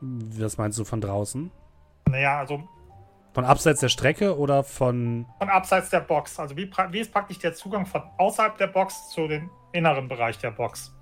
Was 0.01 0.57
meinst 0.57 0.79
du 0.79 0.85
von 0.85 1.03
draußen? 1.03 1.51
Naja, 2.09 2.39
also 2.39 2.67
Von 3.35 3.45
abseits 3.45 3.81
der 3.81 3.89
Strecke 3.89 4.39
oder 4.39 4.63
von. 4.63 5.27
von 5.39 5.49
abseits 5.51 5.91
der 5.91 6.01
Box. 6.01 6.39
Also 6.39 6.57
wie, 6.57 6.71
wie 6.91 7.01
ist 7.01 7.13
praktisch 7.13 7.39
der 7.41 7.53
Zugang 7.55 7.85
von 7.85 8.03
außerhalb 8.17 8.57
der 8.59 8.69
Box 8.69 9.11
zu 9.11 9.27
dem 9.27 9.51
inneren 9.73 10.07
Bereich 10.09 10.39
der 10.39 10.53
Box? 10.53 10.95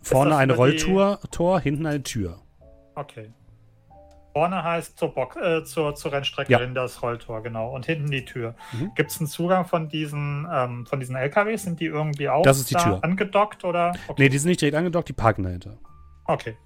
Vorne 0.00 0.36
eine 0.36 0.54
über 0.54 0.70
die- 0.70 0.76
Tor, 1.30 1.60
hinten 1.60 1.86
eine 1.86 2.02
Tür. 2.02 2.38
Okay. 2.94 3.32
Vorne 4.32 4.64
heißt 4.64 4.98
zur, 4.98 5.14
Box, 5.14 5.36
äh, 5.36 5.62
zur, 5.64 5.94
zur 5.94 6.12
Rennstrecke 6.12 6.50
Ja. 6.50 6.58
hin 6.58 6.74
das 6.74 7.02
Rolltor, 7.02 7.42
genau. 7.42 7.70
Und 7.74 7.86
hinten 7.86 8.10
die 8.10 8.24
Tür. 8.24 8.54
Mhm. 8.72 8.90
Gibt 8.96 9.10
es 9.12 9.18
einen 9.20 9.28
Zugang 9.28 9.64
von 9.64 9.88
diesen, 9.88 10.48
ähm, 10.52 10.86
von 10.86 10.98
diesen 10.98 11.14
LKWs? 11.14 11.62
Sind 11.62 11.78
die 11.78 11.86
irgendwie 11.86 12.28
auch 12.28 12.42
Das 12.42 12.58
ist 12.58 12.70
die 12.70 12.74
da 12.74 12.80
Tür. 12.82 13.04
angedockt 13.04 13.64
oder? 13.64 13.92
Okay. 14.08 14.22
Nee, 14.24 14.28
die 14.30 14.38
sind 14.38 14.48
nicht 14.48 14.60
direkt 14.60 14.76
angedockt, 14.76 15.08
die 15.08 15.12
parken 15.12 15.44
dahinter. 15.44 15.76
okay. 16.24 16.56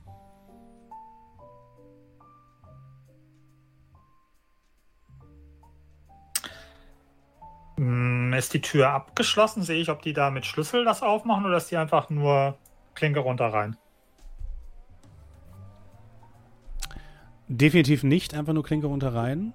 Ist 8.36 8.54
die 8.54 8.60
Tür 8.60 8.90
abgeschlossen? 8.90 9.62
Sehe 9.62 9.80
ich, 9.80 9.88
ob 9.88 10.02
die 10.02 10.12
da 10.12 10.30
mit 10.30 10.44
Schlüssel 10.46 10.84
das 10.84 11.02
aufmachen 11.02 11.46
oder 11.46 11.58
ist 11.58 11.70
die 11.70 11.76
einfach 11.76 12.10
nur 12.10 12.58
Klinke 12.94 13.20
runter 13.20 13.46
rein? 13.46 13.76
Definitiv 17.46 18.02
nicht 18.02 18.34
einfach 18.34 18.52
nur 18.52 18.64
Klinke 18.64 18.88
runter 18.88 19.14
rein. 19.14 19.54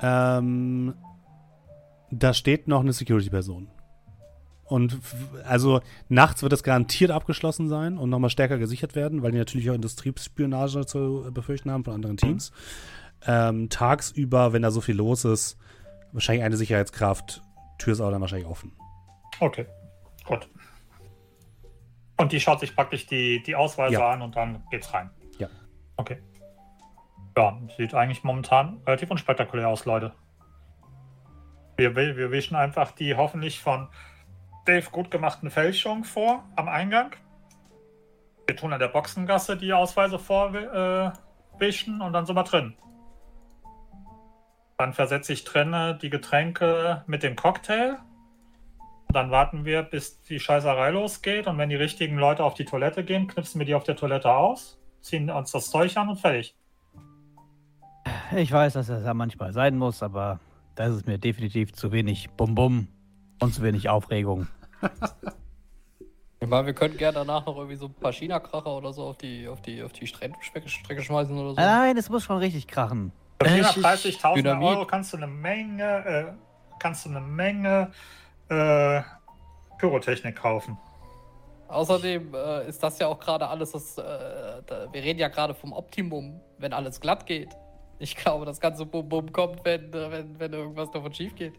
Ähm, 0.00 0.94
da 2.10 2.32
steht 2.32 2.68
noch 2.68 2.80
eine 2.80 2.94
Security-Person. 2.94 3.68
Und 4.64 4.98
also 5.44 5.82
nachts 6.08 6.42
wird 6.42 6.52
das 6.52 6.62
garantiert 6.62 7.10
abgeschlossen 7.10 7.68
sein 7.68 7.98
und 7.98 8.08
nochmal 8.08 8.30
stärker 8.30 8.56
gesichert 8.56 8.94
werden, 8.94 9.22
weil 9.22 9.32
die 9.32 9.38
natürlich 9.38 9.68
auch 9.70 9.74
Industriespionage 9.74 10.86
zu 10.86 11.28
befürchten 11.30 11.70
haben 11.70 11.84
von 11.84 11.92
anderen 11.92 12.16
Teams. 12.16 12.50
Ähm, 13.26 13.68
tagsüber, 13.68 14.54
wenn 14.54 14.62
da 14.62 14.70
so 14.70 14.80
viel 14.80 14.96
los 14.96 15.26
ist, 15.26 15.58
wahrscheinlich 16.12 16.44
eine 16.44 16.56
Sicherheitskraft, 16.56 17.42
Tür 17.78 17.94
ist 17.94 18.00
aber 18.00 18.12
dann 18.12 18.20
wahrscheinlich 18.20 18.48
offen. 18.48 18.72
Okay, 19.40 19.66
gut. 20.24 20.48
Und 22.16 22.32
die 22.32 22.40
schaut 22.40 22.60
sich 22.60 22.76
praktisch 22.76 23.06
die, 23.06 23.42
die 23.42 23.56
Ausweise 23.56 23.94
Ja. 23.94 24.10
an 24.12 24.22
und 24.22 24.36
dann 24.36 24.62
geht's 24.70 24.92
rein. 24.94 25.10
Ja. 25.38 25.48
Okay. 25.96 26.18
Ja, 27.36 27.58
sieht 27.76 27.94
eigentlich 27.94 28.22
momentan 28.22 28.80
relativ 28.86 29.10
unspektakulär 29.10 29.68
aus, 29.68 29.84
Leute. 29.86 30.12
Wir, 31.76 31.96
wir, 31.96 32.30
wischen 32.30 32.54
einfach 32.54 32.92
die 32.92 33.16
hoffentlich 33.16 33.60
von 33.60 33.88
Dave 34.66 34.88
gut 34.90 35.10
gemachten 35.10 35.50
Fälschungen 35.50 36.04
vor 36.04 36.44
am 36.54 36.68
Eingang. 36.68 37.16
Wir 38.46 38.56
tun 38.56 38.72
an 38.72 38.78
der 38.78 38.88
Boxengasse 38.88 39.56
die 39.56 39.72
Ausweise 39.72 40.18
vorwischen 40.18 42.00
äh, 42.00 42.04
und 42.04 42.12
dann 42.12 42.26
sind 42.26 42.36
wir 42.36 42.44
drin. 42.44 42.76
Dann 44.82 44.94
versetze 44.94 45.32
ich 45.32 45.44
trenne 45.44 45.96
die 46.02 46.10
Getränke 46.10 47.04
mit 47.06 47.22
dem 47.22 47.36
Cocktail. 47.36 47.98
Dann 49.12 49.30
warten 49.30 49.64
wir, 49.64 49.84
bis 49.84 50.20
die 50.22 50.40
Scheißerei 50.40 50.90
losgeht. 50.90 51.46
Und 51.46 51.56
wenn 51.56 51.68
die 51.68 51.76
richtigen 51.76 52.18
Leute 52.18 52.42
auf 52.42 52.54
die 52.54 52.64
Toilette 52.64 53.04
gehen, 53.04 53.28
knipsen 53.28 53.60
wir 53.60 53.64
die 53.64 53.76
auf 53.76 53.84
der 53.84 53.94
Toilette 53.94 54.32
aus, 54.32 54.80
ziehen 55.00 55.30
uns 55.30 55.52
das 55.52 55.70
Zeug 55.70 55.96
an 55.96 56.08
und 56.08 56.16
fertig. 56.16 56.56
Ich 58.34 58.50
weiß, 58.50 58.72
dass 58.72 58.88
das 58.88 59.04
ja 59.04 59.14
manchmal 59.14 59.52
sein 59.52 59.78
muss, 59.78 60.02
aber 60.02 60.40
da 60.74 60.86
ist 60.86 60.94
es 60.94 61.06
mir 61.06 61.18
definitiv 61.18 61.72
zu 61.74 61.92
wenig 61.92 62.30
Bum-Bum 62.30 62.88
und 63.40 63.54
zu 63.54 63.62
wenig 63.62 63.88
Aufregung. 63.88 64.48
Ich 66.40 66.48
meine, 66.48 66.66
wir 66.66 66.74
könnten 66.74 66.98
gerne 66.98 67.18
danach 67.18 67.46
noch 67.46 67.56
irgendwie 67.56 67.76
so 67.76 67.86
ein 67.86 67.94
paar 67.94 68.12
China-Kracher 68.12 68.76
oder 68.76 68.92
so 68.92 69.04
auf 69.04 69.16
die, 69.16 69.46
auf 69.46 69.62
die, 69.62 69.80
auf 69.80 69.92
die 69.92 70.08
Strecke, 70.08 70.34
Strecke 70.40 71.00
schmeißen 71.00 71.38
oder 71.38 71.50
so. 71.50 71.54
Nein, 71.54 71.96
es 71.96 72.10
muss 72.10 72.24
schon 72.24 72.38
richtig 72.38 72.66
krachen. 72.66 73.12
Für 73.44 73.50
Äh, 73.50 73.60
ich- 73.60 73.66
430.000 73.66 74.34
Dynamit. 74.36 74.68
Euro 74.68 74.86
kannst 74.86 75.12
du 75.12 75.16
eine 75.16 75.26
Menge, 75.26 76.04
äh, 76.06 76.32
kannst 76.78 77.04
du 77.06 77.10
eine 77.10 77.20
Menge 77.20 77.90
äh, 78.48 79.00
Pyrotechnik 79.78 80.36
kaufen. 80.36 80.76
Außerdem 81.68 82.34
äh, 82.34 82.68
ist 82.68 82.82
das 82.82 82.98
ja 82.98 83.06
auch 83.08 83.18
gerade 83.18 83.48
alles, 83.48 83.72
das, 83.72 83.96
äh, 83.96 84.02
da, 84.66 84.92
wir 84.92 85.02
reden 85.02 85.18
ja 85.18 85.28
gerade 85.28 85.54
vom 85.54 85.72
Optimum, 85.72 86.38
wenn 86.58 86.72
alles 86.74 87.00
glatt 87.00 87.24
geht. 87.24 87.56
Ich 87.98 88.14
glaube, 88.16 88.44
das 88.44 88.60
ganze 88.60 88.84
Bum-Bum 88.84 89.32
kommt, 89.32 89.64
wenn, 89.64 89.92
äh, 89.92 90.10
wenn, 90.10 90.38
wenn 90.38 90.52
irgendwas 90.52 90.90
davon 90.90 91.14
schief 91.14 91.34
geht. 91.34 91.54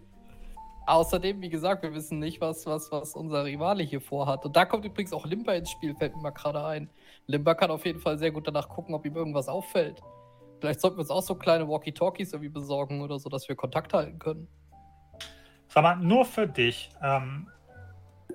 Außerdem, 0.86 1.42
wie 1.42 1.50
gesagt, 1.50 1.82
wir 1.82 1.94
wissen 1.94 2.20
nicht, 2.20 2.42
was, 2.42 2.66
was, 2.68 2.92
was 2.92 3.16
unser 3.16 3.46
Rivale 3.46 3.84
hier 3.84 4.02
vorhat. 4.02 4.44
Und 4.46 4.56
da 4.56 4.66
kommt 4.66 4.84
übrigens 4.86 5.14
auch 5.14 5.26
Limper 5.26 5.56
ins 5.56 5.72
Spiel, 5.72 5.96
fällt 5.96 6.14
mir 6.16 6.22
mal 6.22 6.32
gerade 6.32 6.64
ein. 6.64 6.90
Limper 7.26 7.56
kann 7.56 7.72
auf 7.72 7.86
jeden 7.86 8.00
Fall 8.00 8.18
sehr 8.20 8.32
gut 8.32 8.46
danach 8.48 8.68
gucken, 8.68 8.94
ob 8.94 9.06
ihm 9.06 9.16
irgendwas 9.16 9.48
auffällt. 9.48 10.02
Vielleicht 10.64 10.80
sollten 10.80 10.96
wir 10.96 11.02
uns 11.02 11.10
auch 11.10 11.22
so 11.22 11.36
kleine 11.36 11.68
Walkie-Talkies 11.68 12.32
irgendwie 12.32 12.48
besorgen 12.48 13.02
oder 13.02 13.20
so, 13.20 13.28
dass 13.28 13.50
wir 13.50 13.56
Kontakt 13.58 13.94
halten 13.94 14.18
können. 14.18 14.48
Sag 15.68 15.84
mal, 15.84 15.98
nur 15.98 16.24
für 16.24 16.48
dich. 16.48 16.90
Ähm, 17.04 17.50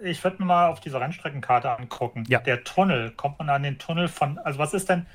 ich 0.03 0.23
würde 0.23 0.37
mir 0.41 0.45
mal 0.45 0.69
auf 0.69 0.79
diese 0.81 1.01
Rennstreckenkarte 1.01 1.71
angucken. 1.71 2.25
Ja. 2.29 2.41
Der 2.41 2.65
Tunnel, 2.65 3.13
kommt 3.13 3.39
man 3.39 3.49
an 3.49 3.63
den 3.63 3.79
Tunnel 3.79 4.09
von, 4.09 4.37
also 4.41 4.59
was 4.59 4.75
ist 4.75 4.91
denn 4.91 5.07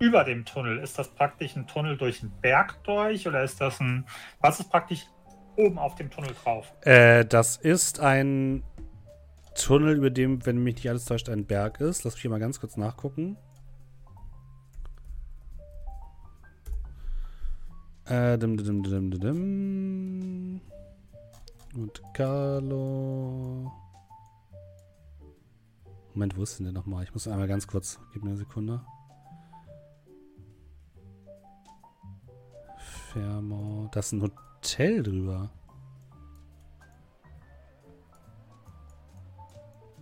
über 0.00 0.22
dem 0.22 0.44
Tunnel? 0.44 0.80
Ist 0.80 0.98
das 0.98 1.08
praktisch 1.08 1.56
ein 1.56 1.66
Tunnel 1.66 1.96
durch 1.96 2.20
einen 2.20 2.30
Berg 2.42 2.84
durch 2.84 3.26
oder 3.26 3.42
ist 3.42 3.58
das 3.62 3.80
ein, 3.80 4.04
was 4.42 4.60
ist 4.60 4.68
praktisch 4.68 5.06
oben 5.56 5.78
auf 5.78 5.94
dem 5.94 6.10
Tunnel 6.10 6.34
drauf? 6.44 6.74
Äh, 6.82 7.24
das 7.24 7.56
ist 7.56 8.00
ein 8.00 8.64
Tunnel, 9.54 9.96
über 9.96 10.10
dem, 10.10 10.44
wenn 10.44 10.62
mich 10.62 10.74
nicht 10.74 10.90
alles 10.90 11.06
täuscht, 11.06 11.30
ein 11.30 11.46
Berg 11.46 11.80
ist. 11.80 12.04
Lass 12.04 12.16
mich 12.16 12.20
hier 12.20 12.30
mal 12.30 12.38
ganz 12.38 12.60
kurz 12.60 12.76
nachgucken. 12.76 13.38
Äh, 18.10 18.36
dim, 18.38 18.56
dim, 18.56 18.82
dim, 18.82 19.10
dim, 19.12 19.20
dim. 19.20 20.60
Und 21.76 22.02
Carlo. 22.12 23.70
Moment, 26.12 26.36
wo 26.36 26.42
ist 26.42 26.58
denn 26.58 26.64
der 26.64 26.72
nochmal? 26.72 27.04
Ich 27.04 27.14
muss 27.14 27.28
einmal 27.28 27.46
ganz 27.46 27.68
kurz. 27.68 28.00
Gib 28.12 28.24
mir 28.24 28.30
eine 28.30 28.38
Sekunde. 28.38 28.80
Fairmont. 33.12 33.94
Das 33.94 34.06
ist 34.06 34.12
ein 34.14 34.22
Hotel 34.22 35.04
drüber. 35.04 35.50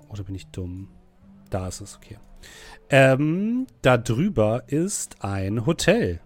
Oder 0.09 0.25
bin 0.25 0.35
ich 0.35 0.47
dumm? 0.47 0.89
Da 1.51 1.69
ist 1.69 1.83
es, 1.83 1.97
okay. 1.99 2.17
Ähm, 2.89 3.67
da 3.83 3.99
drüber 3.99 4.63
ist 4.67 5.23
ein 5.23 5.67
Hotel. 5.67 6.23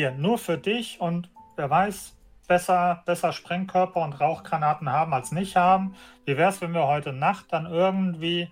Hier, 0.00 0.12
nur 0.12 0.38
für 0.38 0.56
dich 0.56 0.98
und 0.98 1.28
wer 1.56 1.68
weiß, 1.68 2.16
besser, 2.48 3.02
besser 3.04 3.34
Sprengkörper 3.34 4.00
und 4.00 4.18
Rauchgranaten 4.18 4.90
haben 4.90 5.12
als 5.12 5.30
nicht 5.30 5.56
haben. 5.56 5.94
Wie 6.24 6.38
wäre 6.38 6.48
es, 6.48 6.62
wenn 6.62 6.72
wir 6.72 6.86
heute 6.86 7.12
Nacht 7.12 7.52
dann 7.52 7.66
irgendwie 7.66 8.50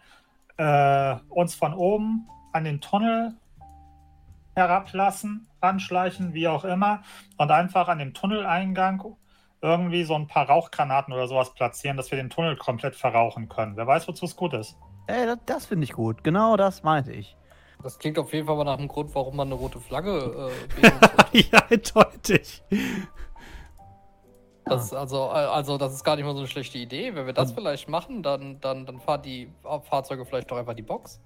äh, 0.59 1.17
uns 1.31 1.55
von 1.55 1.73
oben 1.73 2.29
an 2.53 2.65
den 2.65 2.83
Tunnel 2.83 3.33
herablassen, 4.57 5.49
anschleichen, 5.63 6.35
wie 6.35 6.49
auch 6.49 6.65
immer, 6.65 7.01
und 7.39 7.51
einfach 7.51 7.89
an 7.89 7.99
dem 7.99 8.13
Tunneleingang 8.13 9.17
irgendwie 9.63 10.05
so 10.05 10.17
ein 10.17 10.27
paar 10.27 10.51
Rauchgranaten 10.51 11.15
oder 11.15 11.29
sowas 11.29 11.55
platzieren, 11.55 11.97
dass 11.97 12.11
wir 12.11 12.19
den 12.19 12.29
Tunnel 12.29 12.59
komplett 12.59 12.95
verrauchen 12.95 13.49
können. 13.49 13.75
Wer 13.79 13.87
weiß, 13.87 14.07
wozu 14.07 14.27
es 14.27 14.37
gut 14.37 14.53
ist. 14.53 14.77
Ey, 15.07 15.25
das, 15.25 15.39
das 15.47 15.65
finde 15.65 15.85
ich 15.85 15.95
gut. 15.95 16.23
Genau 16.25 16.59
das 16.59 16.83
meinte 16.83 17.13
ich. 17.13 17.38
Das 17.83 17.99
klingt 17.99 18.19
auf 18.19 18.33
jeden 18.33 18.47
Fall 18.47 18.57
mal 18.57 18.65
nach 18.65 18.79
einem 18.79 18.89
Grund, 18.89 19.15
warum 19.15 19.37
man 19.37 19.49
eine 19.49 19.55
rote 19.55 19.79
Flagge 19.79 20.51
äh, 20.83 21.41
ja, 21.53 21.65
eindeutig. 21.71 22.63
Das, 24.65 24.93
also, 24.93 25.27
äh, 25.29 25.47
also, 25.47 25.79
das 25.79 25.95
ist 25.95 26.05
gar 26.05 26.17
nicht 26.17 26.25
mal 26.25 26.33
so 26.33 26.39
eine 26.39 26.49
schlechte 26.49 26.79
Idee. 26.79 27.15
Wenn 27.15 27.27
wir 27.27 27.33
das 27.33 27.53
vielleicht 27.53 27.89
machen, 27.89 28.23
dann, 28.23 28.61
dann, 28.61 28.85
dann 28.85 29.01
fahren 29.01 29.23
die 29.23 29.51
Fahrzeuge 29.63 30.25
vielleicht 30.25 30.51
doch 30.51 30.57
einfach 30.57 30.75
die 30.75 30.83
Box. 30.83 31.21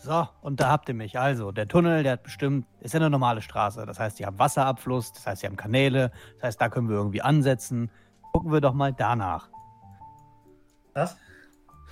So, 0.00 0.28
und 0.42 0.60
da 0.60 0.70
habt 0.70 0.88
ihr 0.88 0.94
mich. 0.94 1.18
Also, 1.18 1.50
der 1.50 1.66
Tunnel, 1.66 2.02
der 2.02 2.12
hat 2.12 2.22
bestimmt, 2.22 2.66
ist 2.80 2.94
ja 2.94 3.00
eine 3.00 3.10
normale 3.10 3.42
Straße. 3.42 3.84
Das 3.84 3.98
heißt, 3.98 4.18
die 4.18 4.26
haben 4.26 4.38
Wasserabfluss, 4.38 5.12
das 5.12 5.26
heißt, 5.26 5.42
die 5.42 5.46
haben 5.46 5.56
Kanäle, 5.56 6.12
das 6.36 6.44
heißt, 6.44 6.60
da 6.60 6.68
können 6.68 6.88
wir 6.88 6.96
irgendwie 6.96 7.20
ansetzen. 7.20 7.90
Gucken 8.32 8.52
wir 8.52 8.60
doch 8.60 8.74
mal 8.74 8.92
danach. 8.92 9.48
Was? 10.94 11.16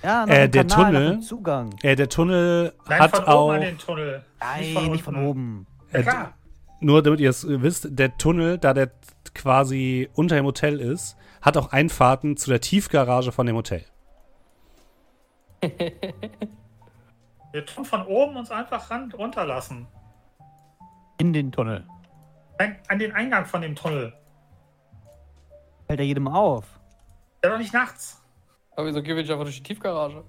Ja, 0.03 0.25
Äh, 0.25 0.47
der 0.49 0.65
Kanal, 0.65 0.93
Tunnel- 0.93 1.19
Zugang. 1.21 1.75
Äh, 1.81 1.95
der 1.95 2.07
Tunnel 2.09 2.73
Nein, 2.87 2.99
hat 2.99 3.15
von 3.15 3.25
auch. 3.25 3.45
oben 3.45 3.55
an 3.55 3.61
den 3.61 3.77
Tunnel. 3.77 4.23
Nein, 4.39 4.91
nicht 4.91 5.03
von 5.03 5.15
oben. 5.25 5.67
Ja, 5.91 5.99
Äh, 5.99 6.03
klar. 6.03 6.33
Nur 6.79 7.01
damit 7.01 7.19
ihr 7.19 7.29
es 7.31 7.45
wisst, 7.47 7.87
der 7.89 8.15
Tunnel, 8.17 8.59
da 8.59 8.73
der 8.75 8.91
quasi 9.33 10.07
unter 10.13 10.35
dem 10.35 10.45
Hotel 10.45 10.79
ist, 10.79 11.17
hat 11.41 11.57
auch 11.57 11.71
Einfahrten 11.71 12.37
zu 12.37 12.51
der 12.51 12.61
Tiefgarage 12.61 13.31
von 13.31 13.47
dem 13.47 13.55
Hotel. 13.55 13.83
Wir 17.51 17.65
tun 17.65 17.85
von 17.85 18.05
oben 18.05 18.35
uns 18.37 18.51
einfach 18.51 18.91
ran, 18.91 19.11
runterlassen. 19.11 19.87
In 21.17 21.33
den 21.33 21.51
Tunnel. 21.51 21.83
Ein, 22.59 22.75
an 22.87 22.99
den 22.99 23.11
Eingang 23.13 23.45
von 23.45 23.61
dem 23.61 23.75
Tunnel. 23.75 24.13
Fällt 25.87 25.99
ja 25.99 26.05
jedem 26.05 26.27
auf. 26.27 26.79
Ja, 27.43 27.49
doch 27.51 27.57
nicht 27.57 27.73
nachts. 27.73 28.16
Aber 28.77 28.85
wieso 28.87 29.01
gehen 29.01 29.15
wir 29.15 29.23
nicht 29.23 29.31
einfach 29.31 29.43
durch 29.43 29.57
die 29.57 29.63
Tiefgarage? 29.63 30.23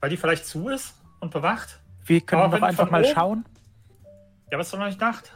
Weil 0.00 0.10
die 0.10 0.16
vielleicht 0.18 0.44
zu 0.46 0.68
ist 0.68 0.94
und 1.20 1.32
bewacht. 1.32 1.80
Wir 2.04 2.20
können 2.20 2.42
Aber 2.42 2.58
doch 2.58 2.66
einfach 2.66 2.90
mal 2.90 3.02
oben- 3.02 3.14
schauen. 3.14 3.44
Ja, 4.50 4.56
aber 4.56 4.60
es 4.60 4.66
ist 4.66 4.74
doch 4.74 4.78
noch 4.78 4.86
nicht 4.86 5.00
Nacht. 5.00 5.32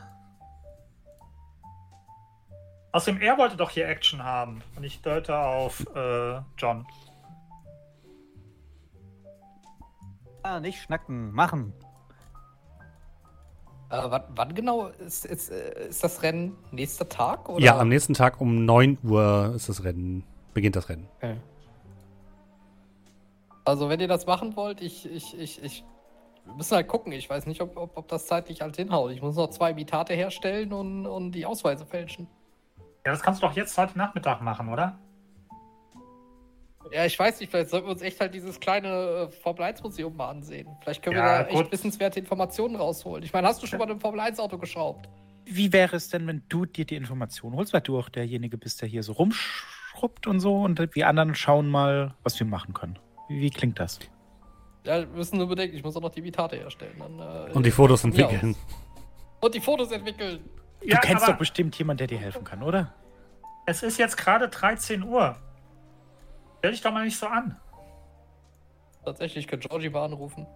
Außerdem, 2.93 3.23
er 3.23 3.39
wollte 3.39 3.57
doch 3.57 3.71
hier 3.71 3.89
Action 3.89 4.23
haben. 4.23 4.63
Und 4.77 4.85
ich 4.85 5.01
deute 5.01 5.37
auf 5.39 5.81
äh, 5.95 6.41
John. 6.59 6.87
Ja, 10.45 10.61
nicht 10.61 10.83
schnacken, 10.83 11.33
machen. 11.33 11.73
Äh, 13.89 13.99
wann, 14.05 14.23
wann 14.31 14.55
genau 14.55 14.89
ist, 14.89 15.25
ist, 15.25 15.51
äh, 15.51 15.89
ist 15.89 16.05
das 16.05 16.23
Rennen? 16.23 16.55
Nächster 16.71 17.09
Tag? 17.09 17.49
Oder? 17.49 17.65
Ja, 17.65 17.79
am 17.79 17.89
nächsten 17.89 18.13
Tag 18.15 18.41
um 18.43 18.67
9 18.67 18.99
Uhr 19.05 19.53
ist 19.57 19.69
das 19.71 19.85
Rennen, 19.85 20.23
beginnt 20.57 20.75
das 20.75 20.89
Rennen. 20.89 21.07
Okay. 21.19 21.37
Also, 23.67 23.91
wenn 23.91 24.01
ihr 24.01 24.09
das 24.09 24.25
machen 24.27 24.57
wollt, 24.57 24.81
ich, 24.81 25.05
ich, 25.05 25.39
ich, 25.39 25.63
ich 25.63 25.85
wir 26.47 26.55
müssen 26.55 26.75
halt 26.77 26.89
gucken. 26.89 27.13
Ich 27.13 27.29
weiß 27.29 27.45
nicht, 27.45 27.61
ob, 27.61 27.77
ob, 27.77 27.95
ob 27.97 28.09
das 28.09 28.27
zeitlich 28.27 28.63
halt 28.63 28.75
hinhaut. 28.77 29.11
Ich 29.13 29.21
muss 29.21 29.37
noch 29.37 29.51
zwei 29.51 29.73
Imitate 29.73 30.15
herstellen 30.15 30.73
und, 30.73 31.05
und 31.05 31.33
die 31.33 31.45
Ausweise 31.45 31.85
fälschen. 31.85 32.27
Ja, 33.05 33.13
das 33.13 33.21
kannst 33.21 33.43
du 33.43 33.47
doch 33.47 33.55
jetzt 33.55 33.77
heute 33.77 33.99
Nachmittag 33.99 34.41
machen, 34.41 34.71
oder? 34.71 34.99
Ja, 36.91 37.05
ich 37.05 37.19
weiß 37.19 37.39
nicht, 37.41 37.51
vielleicht 37.51 37.69
sollten 37.69 37.89
wir 37.89 37.93
uns 37.93 38.01
echt 38.01 38.19
halt 38.19 38.33
dieses 38.33 38.59
kleine 38.59 38.89
äh, 38.89 39.29
Formel 39.29 39.63
1 39.65 39.83
Museum 39.83 40.17
mal 40.17 40.31
ansehen. 40.31 40.69
Vielleicht 40.81 41.03
können 41.03 41.17
Ja, 41.17 41.23
wir 41.23 41.45
da 41.45 41.51
gut. 41.51 41.63
echt 41.65 41.73
wissenswerte 41.73 42.19
Informationen 42.19 42.77
rausholen. 42.77 43.25
Ich 43.25 43.33
meine, 43.33 43.47
hast 43.47 43.63
du 43.63 43.67
schon 43.67 43.79
mal 43.79 43.91
ein 43.91 44.01
Formel 44.01 44.21
1 44.21 44.39
Auto 44.41 44.57
geschraubt? 44.57 45.07
Wie 45.45 45.71
wäre 45.73 45.97
es 45.97 46.09
denn, 46.09 46.27
wenn 46.27 46.45
du 46.49 46.65
dir 46.65 46.87
die 46.87 46.97
Informationen 46.97 47.57
holst, 47.57 47.75
weil 47.75 47.83
du 47.83 47.99
auch 47.99 48.09
derjenige 48.09 48.57
bist, 48.57 48.81
der 48.81 48.89
hier 48.89 49.03
so 49.03 49.13
rumschrubbt 49.97 50.27
und 50.27 50.41
so 50.41 50.63
und 50.63 50.79
wir 50.95 51.09
anderen 51.09 51.35
schauen 51.35 51.69
mal, 51.69 52.15
was 52.23 52.39
wir 52.39 52.47
machen 52.47 52.75
können. 52.75 52.99
Wie, 53.29 53.41
wie 53.41 53.51
klingt 53.51 53.79
das? 53.79 53.99
Ja, 54.85 55.01
wir 55.01 55.07
müssen 55.07 55.39
nur 55.39 55.49
bedenken, 55.49 55.77
ich 55.77 55.83
muss 55.83 55.97
auch 55.97 56.01
noch 56.01 56.11
die 56.11 56.21
Imitate 56.21 56.57
herstellen. 56.57 56.95
Dann, 56.99 57.19
äh, 57.19 57.53
Und 57.53 57.67
die 57.67 57.71
Fotos 57.71 58.05
entwickeln. 58.05 58.55
Und 59.41 59.55
die 59.55 59.61
Fotos 59.61 59.91
entwickeln. 59.91 60.49
Du 60.81 60.89
Ja, 60.89 60.99
kennst 60.99 61.27
doch 61.27 61.37
bestimmt 61.37 61.77
jemanden, 61.79 61.99
der 61.99 62.07
dir 62.07 62.19
helfen 62.19 62.45
kann, 62.45 62.63
oder? 62.63 62.93
es 63.69 63.83
ist 63.83 63.99
jetzt 63.99 64.17
gerade 64.17 64.49
13 64.49 65.03
Uhr. 65.03 65.37
Stell 66.59 66.71
dich 66.71 66.83
doch 66.83 66.93
mal 66.93 67.05
nicht 67.05 67.19
so 67.19 67.27
an. 67.27 67.57
Tatsächlich, 69.05 69.45
ich 69.45 69.49
könnte 69.49 69.69
Georgie 69.69 69.89
mal 69.91 70.05
anrufen. 70.05 70.47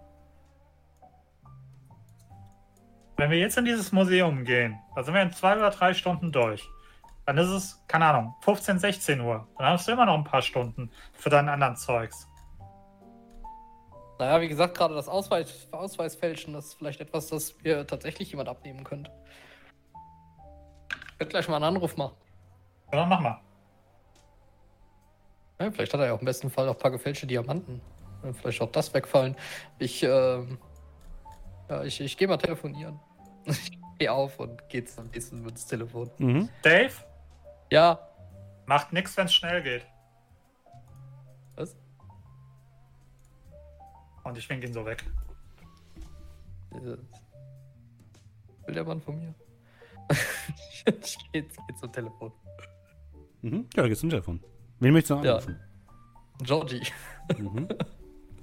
Wenn 3.17 3.29
wir 3.29 3.37
jetzt 3.37 3.57
in 3.57 3.65
dieses 3.65 3.91
Museum 3.91 4.45
gehen, 4.45 4.79
da 4.95 5.03
sind 5.03 5.13
wir 5.13 5.21
in 5.21 5.31
zwei 5.33 5.57
oder 5.57 5.71
drei 5.71 5.93
Stunden 5.93 6.31
durch. 6.31 6.65
Dann 7.31 7.45
ist 7.45 7.49
es, 7.49 7.81
keine 7.87 8.07
Ahnung, 8.07 8.35
15, 8.41 8.77
16 8.77 9.21
Uhr. 9.21 9.47
Dann 9.57 9.67
hast 9.67 9.87
du 9.87 9.93
immer 9.93 10.05
noch 10.05 10.15
ein 10.15 10.25
paar 10.25 10.41
Stunden 10.41 10.91
für 11.13 11.29
deinen 11.29 11.47
anderen 11.47 11.77
Zeugs. 11.77 12.27
Naja, 14.19 14.41
wie 14.41 14.49
gesagt, 14.49 14.75
gerade 14.75 14.95
das 14.95 15.07
Ausweis, 15.07 15.69
Ausweisfälschen, 15.71 16.53
das 16.53 16.65
ist 16.65 16.73
vielleicht 16.73 16.99
etwas, 16.99 17.29
das 17.29 17.55
mir 17.63 17.87
tatsächlich 17.87 18.31
jemand 18.31 18.49
abnehmen 18.49 18.83
könnte. 18.83 19.09
Ich 21.13 21.19
werde 21.21 21.29
gleich 21.29 21.47
mal 21.47 21.55
einen 21.55 21.63
Anruf 21.63 21.95
machen. 21.95 22.17
Ja, 22.91 22.99
dann 22.99 23.07
mach 23.07 23.21
mal. 23.21 23.39
Ja, 25.61 25.71
vielleicht 25.71 25.93
hat 25.93 26.01
er 26.01 26.07
ja 26.07 26.13
auch 26.13 26.19
im 26.19 26.25
besten 26.25 26.49
Fall 26.49 26.65
noch 26.65 26.75
ein 26.75 26.81
paar 26.81 26.91
gefälschte 26.91 27.27
Diamanten. 27.27 27.79
Vielleicht 28.41 28.61
auch 28.61 28.73
das 28.73 28.93
wegfallen. 28.93 29.37
Ich, 29.79 30.03
ähm, 30.03 30.57
ja, 31.69 31.81
ich, 31.85 32.01
ich 32.01 32.17
gehe 32.17 32.27
mal 32.27 32.35
telefonieren. 32.35 32.99
Ich 33.45 34.07
gehe 34.07 34.11
auf 34.11 34.39
und 34.39 34.67
geht's 34.67 34.97
am 34.97 35.07
nächsten 35.13 35.47
ins 35.47 35.67
Telefon. 35.67 36.09
Mhm. 36.17 36.49
Dave, 36.63 36.91
Ja. 37.71 37.99
macht 38.65 38.93
nichts, 38.93 39.15
wenn 39.17 39.25
es 39.25 39.33
schnell 39.33 39.63
geht. 39.63 39.85
Was? 41.55 41.75
Und 44.23 44.37
ich 44.37 44.47
wink 44.49 44.63
ihn 44.63 44.73
so 44.73 44.85
weg. 44.85 45.03
Will 46.71 46.97
der 48.67 48.83
Mann 48.83 49.01
von 49.01 49.17
mir? 49.19 49.33
ich 51.01 51.17
gehe 51.31 51.41
jetzt 51.41 51.57
geh 51.67 51.75
zum 51.75 51.91
Telefon. 51.91 52.31
Mhm. 53.41 53.67
Ja, 53.75 53.83
da 53.83 53.87
geht's 53.87 54.01
zum 54.01 54.09
Telefon. 54.09 54.39
Wen 54.79 54.93
möchtest 54.93 55.11
du 55.11 55.15
noch 55.15 55.23
Ja. 55.23 55.31
anrufen? 55.37 55.59
Georgie. 56.43 56.83
Mhm. 57.37 57.67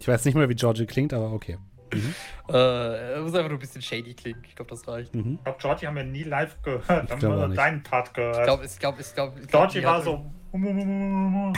Ich 0.01 0.07
weiß 0.09 0.25
nicht 0.25 0.35
mehr, 0.35 0.49
wie 0.49 0.55
Georgie 0.55 0.87
klingt, 0.87 1.13
aber 1.13 1.33
okay. 1.33 1.59
Mhm. 1.95 2.15
Äh, 2.49 3.21
muss 3.21 3.35
einfach 3.35 3.49
nur 3.49 3.59
ein 3.59 3.59
bisschen 3.59 3.83
shady 3.83 4.15
klingen. 4.15 4.43
Ich 4.47 4.57
glaube, 4.57 4.71
das 4.71 4.87
reicht. 4.89 5.15
Mhm. 5.15 5.35
Ich 5.39 5.45
glaube, 5.45 5.59
Georgie 5.61 5.87
haben 5.87 5.97
wir 5.97 6.05
nie 6.05 6.23
live 6.25 6.61
gehört. 6.63 6.87
Wir 6.89 7.29
haben 7.31 7.49
nur 7.49 7.49
deinen 7.55 7.83
Part 7.83 8.09
Ich 8.09 8.13
gehört. 8.15 8.45
glaube, 8.45 8.65
ich 8.67 8.79
glaube, 8.79 9.01
ich 9.01 9.15
glaube. 9.15 9.41
ich 9.41 9.49
glaub, 9.49 9.71
Georgie 9.71 9.85
war 9.87 9.97
hat 9.99 10.05
so. 10.05 10.25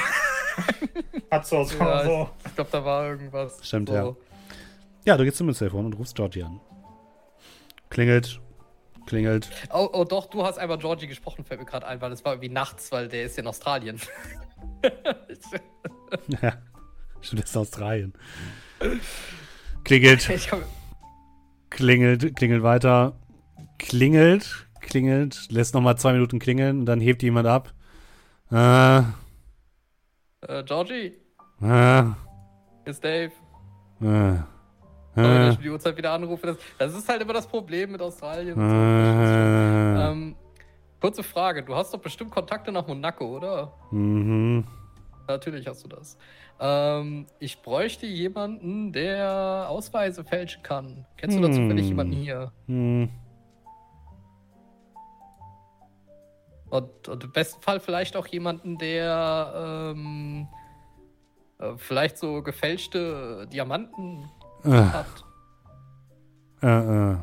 Hat 1.31 1.47
so, 1.47 1.63
so, 1.65 1.79
Ja, 1.79 2.05
so. 2.05 2.31
Ich 2.45 2.55
glaube, 2.55 2.71
da 2.73 2.85
war 2.85 3.07
irgendwas. 3.07 3.61
Stimmt, 3.67 3.89
so. 3.89 3.95
ja. 3.95 4.15
Ja, 5.05 5.17
du 5.17 5.25
gehst 5.25 5.37
zum 5.37 5.53
Telefon 5.53 5.87
und 5.87 5.93
rufst 5.95 6.15
Georgie 6.17 6.43
an. 6.43 6.61
Klingelt. 7.89 8.41
Klingelt. 9.07 9.49
Oh, 9.73 9.89
oh, 9.93 10.05
doch, 10.05 10.27
du 10.27 10.45
hast 10.45 10.59
einmal 10.59 10.79
Georgie 10.79 11.07
gesprochen, 11.07 11.45
fällt 11.45 11.61
mir 11.61 11.67
gerade 11.67 11.87
ein, 11.87 12.01
weil 12.01 12.13
es 12.13 12.25
war 12.25 12.33
irgendwie 12.35 12.51
nachts, 12.51 12.93
weil 12.93 13.09
der 13.09 13.25
ist 13.25 13.39
in 13.39 13.47
Australien. 13.47 14.01
Ja. 16.43 16.55
Stimmt, 17.21 17.43
das 17.45 17.51
ist 17.51 17.57
Australien. 17.57 18.13
Klingelt. 19.91 20.31
Klingelt. 21.71 22.37
Klingelt 22.37 22.63
weiter. 22.63 23.15
Klingelt. 23.79 24.69
Klingelt. 24.81 25.51
Lässt 25.51 25.75
nochmal 25.75 25.99
zwei 25.99 26.13
Minuten 26.13 26.39
klingeln 26.39 26.79
und 26.81 26.87
dann 26.87 27.01
hebt 27.01 27.25
jemand 27.25 27.49
ab. 27.49 27.73
Äh. 28.53 28.99
äh, 28.99 29.03
Georgie, 30.65 31.15
Äh. 31.61 32.03
ist 32.85 33.03
Dave. 33.03 33.33
Äh. 34.01 34.35
Äh. 35.21 35.57
die 35.57 35.69
Uhrzeit 35.71 35.97
wieder 35.97 36.13
anrufen? 36.13 36.47
Das, 36.47 36.57
das 36.79 36.95
ist 36.95 37.09
halt 37.09 37.23
immer 37.23 37.33
das 37.33 37.49
Problem 37.49 37.91
mit 37.91 38.01
Australien. 38.01 38.55
und 38.55 38.71
so. 38.71 38.77
Äh. 38.77 40.11
Ähm, 40.13 40.37
kurze 41.01 41.25
Frage, 41.25 41.65
du 41.65 41.75
hast 41.75 41.93
doch 41.93 42.01
bestimmt 42.01 42.31
Kontakte 42.31 42.71
nach 42.71 42.87
Monaco, 42.87 43.27
oder? 43.39 43.73
Mhm. 43.91 44.63
Natürlich 45.27 45.67
hast 45.67 45.83
du 45.83 45.89
das. 45.89 46.17
Ähm, 46.63 47.27
ich 47.39 47.63
bräuchte 47.63 48.07
jemanden, 48.07 48.93
der 48.93 49.67
Ausweise 49.69 50.25
fälschen 50.25 50.63
kann. 50.63 51.07
Kennst 51.17 51.39
du 51.39 51.41
da 51.41 51.49
Hm. 51.49 51.55
zufällig 51.55 51.89
jemanden 51.89 52.13
hier? 52.13 52.53
Hm. 52.67 53.09
Und, 56.69 57.09
und 57.09 57.25
im 57.25 57.33
besten 57.33 57.61
Fall 57.63 57.81
vielleicht 57.81 58.17
auch 58.17 58.27
jemanden, 58.29 58.79
der 58.79 59.93
ähm, 59.97 60.47
äh, 61.59 61.73
vielleicht 61.77 62.19
so 62.19 62.43
gefälschte 62.43 63.49
Diamanten 63.53 64.29
Äh. 64.65 64.71
hat. 64.71 65.25
Äh. 66.63 67.13
Äh. 67.13 67.17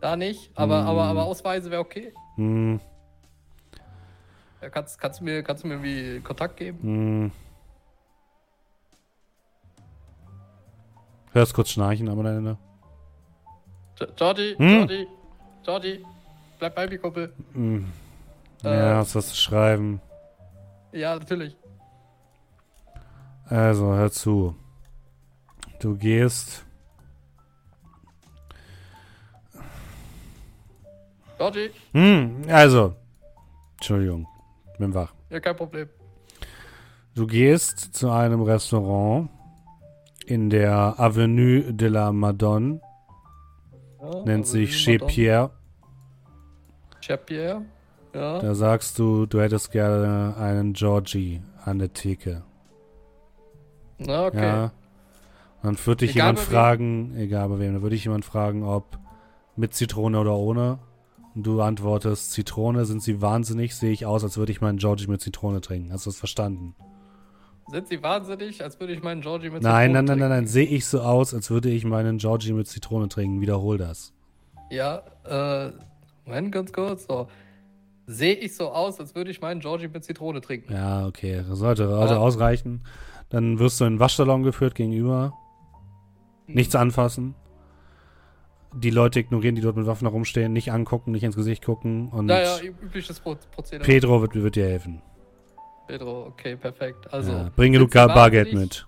Da 0.00 0.16
nicht, 0.16 0.50
aber, 0.56 0.80
Hm. 0.80 0.86
aber, 0.88 1.04
aber 1.04 1.24
Ausweise 1.24 1.70
wäre 1.70 1.82
okay. 1.82 2.12
Hm. 2.36 2.80
Ja, 4.60 4.70
kannst, 4.70 4.98
kannst, 4.98 5.20
du 5.20 5.24
mir, 5.24 5.42
kannst 5.42 5.62
du 5.62 5.68
mir 5.68 5.74
irgendwie 5.74 6.20
Kontakt 6.20 6.56
geben? 6.56 6.78
Hm. 6.82 7.32
Hörst 11.32 11.54
kurz 11.54 11.70
schnarchen 11.70 12.08
am 12.08 12.24
Ende. 12.24 12.58
Jo- 13.98 14.06
Georgie, 14.16 14.54
Hm? 14.58 14.88
Georgie, 15.64 16.04
bleib 16.58 16.74
bei 16.74 16.86
mir, 16.88 16.98
Kumpel. 16.98 17.32
Hm. 17.54 17.86
Äh. 18.64 18.76
Ja, 18.78 18.96
hast 18.96 19.14
was 19.14 19.28
zu 19.28 19.36
schreiben. 19.36 20.00
Ja, 20.92 21.14
natürlich. 21.18 21.56
Also, 23.46 23.86
hör 23.94 24.10
zu. 24.10 24.54
Du 25.80 25.96
gehst. 25.96 26.64
Georgie, 31.38 31.70
Hm, 31.92 32.42
also. 32.48 32.94
Entschuldigung, 33.76 34.28
bin 34.78 34.94
wach. 34.94 35.12
ja, 35.30 35.40
kein 35.40 35.56
Problem. 35.56 35.88
Du 37.14 37.26
gehst 37.26 37.94
zu 37.94 38.10
einem 38.10 38.42
Restaurant 38.42 39.28
in 40.32 40.48
der 40.48 40.98
Avenue 40.98 41.74
de 41.74 41.88
la 41.88 42.10
Madone. 42.10 42.80
Ja, 44.00 44.24
Nennt 44.24 44.46
sich 44.46 44.76
Chez 44.78 44.98
Pierre. 45.06 45.50
Chez 47.00 47.18
Pierre. 47.26 47.62
Ja. 48.14 48.38
Da 48.38 48.54
sagst 48.54 48.98
du, 48.98 49.26
du 49.26 49.40
hättest 49.40 49.72
gerne 49.72 50.34
einen 50.38 50.72
Georgie 50.72 51.42
an 51.64 51.78
der 51.78 51.92
Theke. 51.92 52.42
Na, 53.98 54.26
okay. 54.26 54.42
Ja. 54.42 54.72
Dann 55.62 55.76
würde 55.84 56.06
dich 56.06 56.16
Egal 56.16 56.28
jemand 56.28 56.38
fragen, 56.40 57.16
egal 57.16 57.48
bei 57.50 57.58
wem, 57.58 57.74
dann 57.74 57.82
würde 57.82 57.94
ich 57.94 58.04
jemand 58.04 58.24
fragen, 58.24 58.64
ob 58.64 58.98
mit 59.54 59.74
Zitrone 59.74 60.18
oder 60.18 60.34
ohne. 60.34 60.78
Und 61.34 61.46
du 61.46 61.60
antwortest, 61.60 62.32
Zitrone, 62.32 62.86
sind 62.86 63.02
sie 63.02 63.20
wahnsinnig? 63.20 63.74
Sehe 63.74 63.92
ich 63.92 64.06
aus, 64.06 64.24
als 64.24 64.38
würde 64.38 64.52
ich 64.52 64.60
meinen 64.60 64.78
Georgie 64.78 65.06
mit 65.06 65.20
Zitrone 65.20 65.60
trinken. 65.60 65.92
Hast 65.92 66.06
du 66.06 66.10
das 66.10 66.18
verstanden? 66.18 66.74
Sind 67.68 67.88
sie 67.88 68.02
wahnsinnig, 68.02 68.62
als 68.62 68.78
würde 68.80 68.92
ich 68.92 69.02
meinen 69.02 69.20
Georgie 69.20 69.50
mit 69.50 69.62
Nein, 69.62 69.90
Zitrone 69.90 69.92
nein, 69.92 70.04
nein, 70.04 70.04
nein, 70.04 70.18
trinken? 70.18 70.28
nein. 70.44 70.46
Sehe 70.46 70.66
ich 70.66 70.86
so 70.86 71.00
aus, 71.00 71.32
als 71.32 71.50
würde 71.50 71.70
ich 71.70 71.84
meinen 71.84 72.18
Georgie 72.18 72.52
mit 72.52 72.66
Zitrone 72.66 73.08
trinken. 73.08 73.40
Wiederhol 73.40 73.78
das. 73.78 74.12
Ja, 74.70 75.02
äh, 75.24 75.70
Moment, 76.26 76.52
ganz 76.52 76.72
kurz. 76.72 77.06
So. 77.06 77.28
Sehe 78.06 78.34
ich 78.34 78.56
so 78.56 78.70
aus, 78.70 78.98
als 79.00 79.14
würde 79.14 79.30
ich 79.30 79.40
meinen 79.40 79.60
Georgie 79.60 79.88
mit 79.88 80.04
Zitrone 80.04 80.40
trinken? 80.40 80.72
Ja, 80.72 81.06
okay. 81.06 81.44
Das 81.48 81.58
sollte, 81.58 81.88
sollte 81.88 82.18
ausreichen. 82.18 82.82
Dann 83.30 83.58
wirst 83.58 83.80
du 83.80 83.84
in 83.84 83.94
den 83.94 84.00
Waschsalon 84.00 84.42
geführt 84.42 84.74
gegenüber. 84.74 85.32
Nichts 86.46 86.74
anfassen. 86.74 87.34
Die 88.74 88.90
Leute 88.90 89.20
ignorieren, 89.20 89.54
die 89.54 89.60
dort 89.62 89.76
mit 89.76 89.86
Waffen 89.86 90.06
herumstehen. 90.06 90.52
Nicht 90.52 90.72
angucken, 90.72 91.12
nicht 91.12 91.22
ins 91.22 91.36
Gesicht 91.36 91.64
gucken. 91.64 92.08
Und 92.08 92.26
Naja, 92.26 92.58
übliches 92.62 93.20
Pro 93.20 93.36
Prozedere. 93.54 93.86
Pedro 93.86 94.20
wird, 94.20 94.34
wird 94.34 94.56
dir 94.56 94.64
helfen. 94.66 95.00
Pedro, 95.86 96.26
okay, 96.26 96.56
perfekt. 96.56 97.12
Also, 97.12 97.32
ja, 97.32 97.50
bring 97.54 97.72
genug 97.72 97.90
Bargeld 97.90 98.52
mit. 98.52 98.86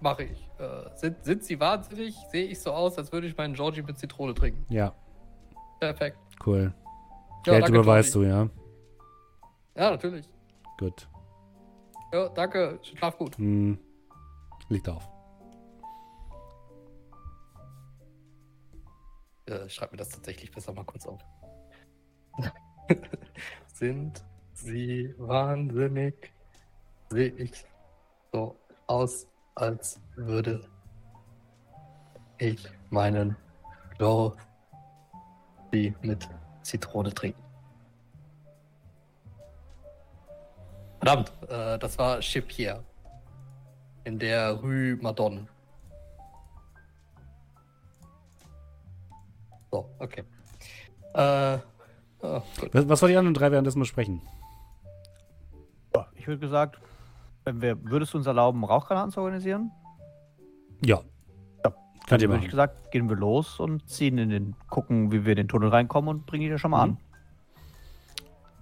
Mache 0.00 0.24
ich. 0.24 0.50
Äh, 0.58 0.96
sind, 0.96 1.24
sind 1.24 1.44
sie 1.44 1.60
wahnsinnig? 1.60 2.16
Sehe 2.30 2.46
ich 2.46 2.60
so 2.60 2.72
aus, 2.72 2.98
als 2.98 3.12
würde 3.12 3.26
ich 3.26 3.36
meinen 3.36 3.54
Georgie 3.54 3.82
mit 3.82 3.98
Zitrone 3.98 4.34
trinken? 4.34 4.64
Ja, 4.68 4.94
Perfekt. 5.78 6.18
cool. 6.46 6.74
Ja, 7.46 7.52
Geld 7.52 7.64
danke, 7.64 7.78
überweist 7.78 8.12
Georgie. 8.12 8.28
du, 8.28 8.34
ja? 8.34 9.84
Ja, 9.84 9.90
natürlich. 9.90 10.26
Gut. 10.78 11.08
Ja, 12.12 12.28
danke. 12.28 12.78
Schlaf 12.82 13.16
gut. 13.16 13.36
Hm. 13.38 13.78
Liegt 14.68 14.88
auf. 14.88 15.08
äh, 19.52 19.68
schreib 19.68 19.92
mir 19.92 19.98
das 19.98 20.10
tatsächlich 20.10 20.50
besser 20.50 20.72
mal 20.72 20.84
kurz 20.84 21.06
auf. 21.06 21.20
Sind 23.66 24.24
Sie 24.62 25.12
wahnsinnig? 25.18 26.14
Sehe 27.10 27.30
ich 27.36 27.64
so 28.32 28.56
aus, 28.86 29.26
als 29.56 30.00
würde 30.14 30.60
ich 32.38 32.64
meinen 32.90 33.36
Joe 33.98 34.36
die 35.72 35.94
mit 36.02 36.28
Zitrone 36.62 37.12
trinken. 37.12 37.42
Verdammt, 40.98 41.32
äh, 41.48 41.78
das 41.78 41.98
war 41.98 42.20
Chez 42.20 42.46
Pierre. 42.46 42.84
In 44.04 44.18
der 44.18 44.52
Rue 44.52 44.96
Madone. 45.00 45.48
So, 49.70 49.88
okay. 49.98 50.24
Äh, 51.14 51.58
oh. 52.20 52.42
Was, 52.72 52.88
was 52.88 53.02
wollen 53.02 53.12
die 53.12 53.16
anderen 53.16 53.34
drei 53.34 53.50
währenddessen 53.50 53.80
besprechen? 53.80 54.20
Ja, 55.94 56.06
ich 56.14 56.26
würde 56.26 56.40
gesagt, 56.40 56.78
wenn 57.44 57.60
wir, 57.60 57.82
würdest 57.84 58.14
du 58.14 58.18
uns 58.18 58.26
erlauben, 58.26 58.64
Rauchgranaten 58.64 59.10
zu 59.12 59.20
organisieren? 59.20 59.70
Ja. 60.84 61.00
Ja. 61.64 61.70
Könnt 61.70 61.74
ihr 61.74 62.08
Dann 62.08 62.20
würde 62.20 62.28
machen. 62.34 62.42
ich 62.44 62.50
gesagt, 62.50 62.90
gehen 62.92 63.08
wir 63.08 63.16
los 63.16 63.60
und 63.60 63.88
ziehen 63.88 64.18
in 64.18 64.30
den, 64.30 64.56
gucken, 64.68 65.12
wie 65.12 65.24
wir 65.24 65.32
in 65.32 65.36
den 65.38 65.48
Tunnel 65.48 65.68
reinkommen 65.70 66.08
und 66.08 66.26
bringen 66.26 66.44
die 66.44 66.50
da 66.50 66.58
schon 66.58 66.70
mal 66.72 66.86
Mhm. 66.86 66.92
an. 66.92 66.98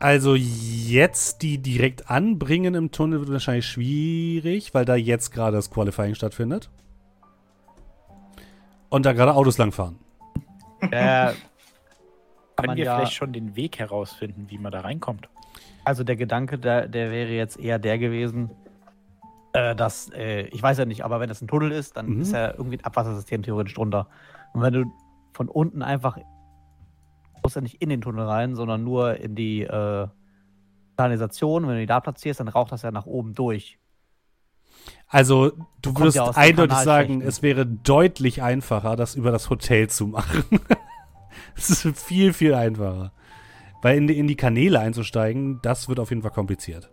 Also 0.03 0.35
jetzt 0.35 1.43
die 1.43 1.59
direkt 1.59 2.09
anbringen 2.11 2.75
im 2.75 2.91
Tunnel 2.91 3.21
wird 3.21 3.31
wahrscheinlich 3.33 3.67
schwierig, 3.67 4.73
weil 4.73 4.87
da 4.87 4.95
jetzt 4.95 5.31
gerade 5.31 5.57
das 5.59 5.71
Qualifying 5.71 6.15
stattfindet. 6.15 6.71
Und 8.89 9.05
da 9.07 9.13
gerade 9.13 9.35
Autos 9.35 9.59
langfahren. 9.59 9.99
Äh, 10.91 11.33
Können 12.57 12.67
man 12.67 12.77
wir 12.79 12.85
ja- 12.85 12.97
vielleicht 12.97 13.13
schon 13.13 13.33
den 13.35 13.57
Weg 13.57 13.79
herausfinden, 13.79 14.47
wie 14.49 14.57
man 14.59 14.73
da 14.73 14.81
reinkommt? 14.81 15.29
Also 15.85 16.05
der 16.05 16.17
Gedanke, 16.17 16.59
der, 16.59 16.89
der 16.89 17.11
wäre 17.11 17.31
jetzt 17.31 17.59
eher 17.59 17.79
der 17.79 17.99
gewesen, 17.99 18.51
äh, 19.53 19.75
dass, 19.75 20.11
äh, 20.13 20.43
ich 20.43 20.63
weiß 20.63 20.79
ja 20.79 20.85
nicht, 20.85 21.05
aber 21.05 21.21
wenn 21.21 21.31
es 21.31 21.41
ein 21.43 21.49
Tunnel 21.49 21.73
ist, 21.73 21.97
dann 21.97 22.07
Mhm. 22.07 22.21
ist 22.21 22.33
ja 22.33 22.51
irgendwie 22.53 22.79
ein 22.79 22.85
Abwassersystem 22.85 23.43
theoretisch 23.43 23.75
drunter. 23.75 24.09
Und 24.53 24.63
wenn 24.63 24.73
du 24.73 24.85
von 25.33 25.49
unten 25.49 25.83
einfach, 25.83 26.19
musst 27.43 27.57
ja 27.57 27.63
nicht 27.63 27.81
in 27.83 27.89
den 27.89 28.01
Tunnel 28.01 28.25
rein, 28.27 28.55
sondern 28.55 28.85
nur 28.85 29.17
in 29.17 29.35
die 29.35 29.63
äh, 29.63 30.07
Kanalisation, 30.97 31.63
wenn 31.67 31.75
du 31.75 31.81
die 31.81 31.87
da 31.87 32.01
platzierst, 32.01 32.41
dann 32.41 32.49
raucht 32.49 32.73
das 32.73 32.83
ja 32.83 32.91
nach 32.91 33.07
oben 33.07 33.35
durch. 33.35 33.79
Also 35.09 35.51
du 35.83 35.91
Kommt 35.93 35.99
würdest 36.01 36.17
ja 36.17 36.31
eindeutig 36.31 36.77
sagen, 36.79 37.21
es 37.23 37.43
wäre 37.43 37.67
deutlich 37.67 38.43
einfacher, 38.43 38.97
das 38.97 39.15
über 39.15 39.31
das 39.33 39.51
Hotel 39.51 39.89
zu 39.89 40.07
machen. 40.07 40.45
Es 41.57 41.71
ist 41.71 41.99
viel, 41.99 42.33
viel 42.33 42.55
einfacher. 42.55 43.13
Weil 43.83 43.97
in 43.97 44.07
die, 44.07 44.19
in 44.19 44.27
die 44.29 44.37
Kanäle 44.37 44.79
einzusteigen, 44.81 45.61
das 45.63 45.89
wird 45.89 46.01
auf 46.01 46.11
jeden 46.11 46.23
Fall 46.23 46.31
kompliziert. 46.31 46.91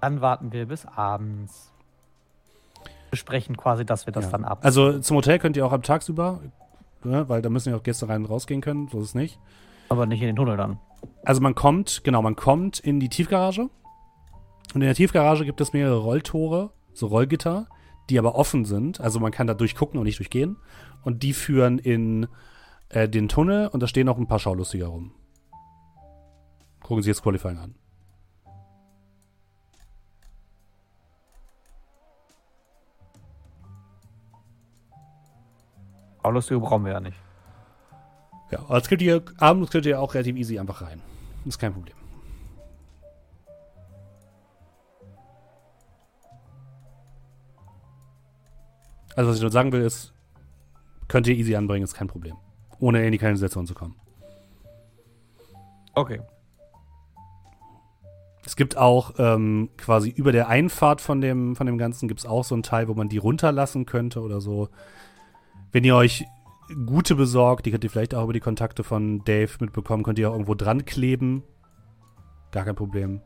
Dann 0.00 0.20
warten 0.20 0.52
wir 0.52 0.66
bis 0.66 0.86
abends. 0.86 1.72
Besprechen 3.10 3.56
quasi, 3.56 3.84
dass 3.84 4.06
wir 4.06 4.12
das 4.12 4.26
Ja. 4.26 4.30
dann 4.32 4.44
ab. 4.44 4.60
Also 4.62 4.98
zum 5.00 5.16
Hotel 5.16 5.38
könnt 5.38 5.56
ihr 5.56 5.66
auch 5.66 5.72
am 5.72 5.82
Tagsüber, 5.82 6.40
ne, 7.02 7.28
weil 7.28 7.42
da 7.42 7.50
müssen 7.50 7.70
ja 7.70 7.76
auch 7.76 7.82
Gäste 7.82 8.08
rein 8.08 8.22
und 8.22 8.30
rausgehen 8.30 8.60
können, 8.60 8.88
so 8.88 8.98
ist 9.00 9.08
es 9.08 9.14
nicht. 9.14 9.38
aber 9.88 10.06
nicht 10.06 10.20
in 10.20 10.28
den 10.28 10.36
Tunnel 10.36 10.56
dann. 10.56 10.78
Also 11.24 11.40
man 11.40 11.56
kommt, 11.56 12.02
genau, 12.04 12.22
man 12.22 12.36
kommt 12.36 12.78
in 12.78 13.00
die 13.00 13.08
Tiefgarage. 13.08 13.62
Und 13.62 13.70
in 14.74 14.80
der 14.82 14.94
Tiefgarage 14.94 15.44
gibt 15.44 15.60
es 15.60 15.72
mehrere 15.72 15.98
Rolltore, 15.98 16.70
so 16.92 17.08
Rollgitter, 17.08 17.66
die 18.08 18.16
aber 18.20 18.36
offen 18.36 18.64
sind. 18.64 19.00
Also 19.00 19.18
man 19.18 19.32
kann 19.32 19.48
da 19.48 19.54
durchgucken 19.54 19.98
und 19.98 20.04
nicht 20.04 20.20
durchgehen. 20.20 20.56
Und 21.02 21.24
die 21.24 21.32
führen 21.32 21.80
in 21.80 22.28
äh, 22.90 23.08
den 23.08 23.28
Tunnel 23.28 23.68
und 23.68 23.80
da 23.80 23.86
stehen 23.86 24.08
auch 24.08 24.18
ein 24.18 24.26
paar 24.26 24.38
Schaulustiger 24.38 24.88
rum. 24.88 25.12
Gucken 26.82 27.02
Sie 27.02 27.10
jetzt 27.10 27.22
Qualifying 27.22 27.58
an. 27.58 27.74
Aulustige 36.22 36.60
brauchen 36.60 36.84
wir 36.84 36.92
ja 36.92 37.00
nicht. 37.00 37.16
Ja, 38.50 38.64
das 38.68 38.88
könnt 38.88 39.02
ihr, 39.02 39.22
abends 39.38 39.70
könnt 39.70 39.86
ihr 39.86 40.00
auch 40.00 40.12
relativ 40.12 40.36
easy 40.36 40.58
einfach 40.58 40.82
rein. 40.82 41.00
Ist 41.44 41.58
kein 41.58 41.72
Problem. 41.72 41.96
Also 49.14 49.30
was 49.30 49.36
ich 49.36 49.42
nur 49.42 49.50
sagen 49.50 49.72
will 49.72 49.82
ist, 49.82 50.12
könnt 51.08 51.26
ihr 51.26 51.34
easy 51.34 51.54
anbringen, 51.54 51.84
ist 51.84 51.94
kein 51.94 52.08
Problem. 52.08 52.36
Ohne 52.80 53.04
in 53.04 53.12
die 53.12 53.18
Kanalisation 53.18 53.66
zu 53.66 53.74
kommen. 53.74 53.94
Okay. 55.94 56.20
Es 58.44 58.56
gibt 58.56 58.76
auch 58.76 59.14
ähm, 59.18 59.70
quasi 59.76 60.08
über 60.08 60.32
der 60.32 60.48
Einfahrt 60.48 61.00
von 61.00 61.20
dem, 61.20 61.54
von 61.56 61.66
dem 61.66 61.78
Ganzen 61.78 62.08
gibt 62.08 62.20
es 62.20 62.26
auch 62.26 62.42
so 62.42 62.54
einen 62.54 62.62
Teil, 62.62 62.88
wo 62.88 62.94
man 62.94 63.08
die 63.08 63.18
runterlassen 63.18 63.86
könnte 63.86 64.22
oder 64.22 64.40
so. 64.40 64.68
Wenn 65.72 65.84
ihr 65.84 65.94
euch 65.94 66.24
gute 66.86 67.14
besorgt, 67.14 67.66
die 67.66 67.70
könnt 67.70 67.84
ihr 67.84 67.90
vielleicht 67.90 68.14
auch 68.14 68.24
über 68.24 68.32
die 68.32 68.40
Kontakte 68.40 68.82
von 68.82 69.22
Dave 69.24 69.52
mitbekommen, 69.60 70.02
könnt 70.02 70.18
ihr 70.18 70.28
auch 70.30 70.34
irgendwo 70.34 70.54
dran 70.54 70.84
kleben. 70.84 71.42
Gar 72.50 72.64
kein 72.64 72.74
Problem. 72.76 73.20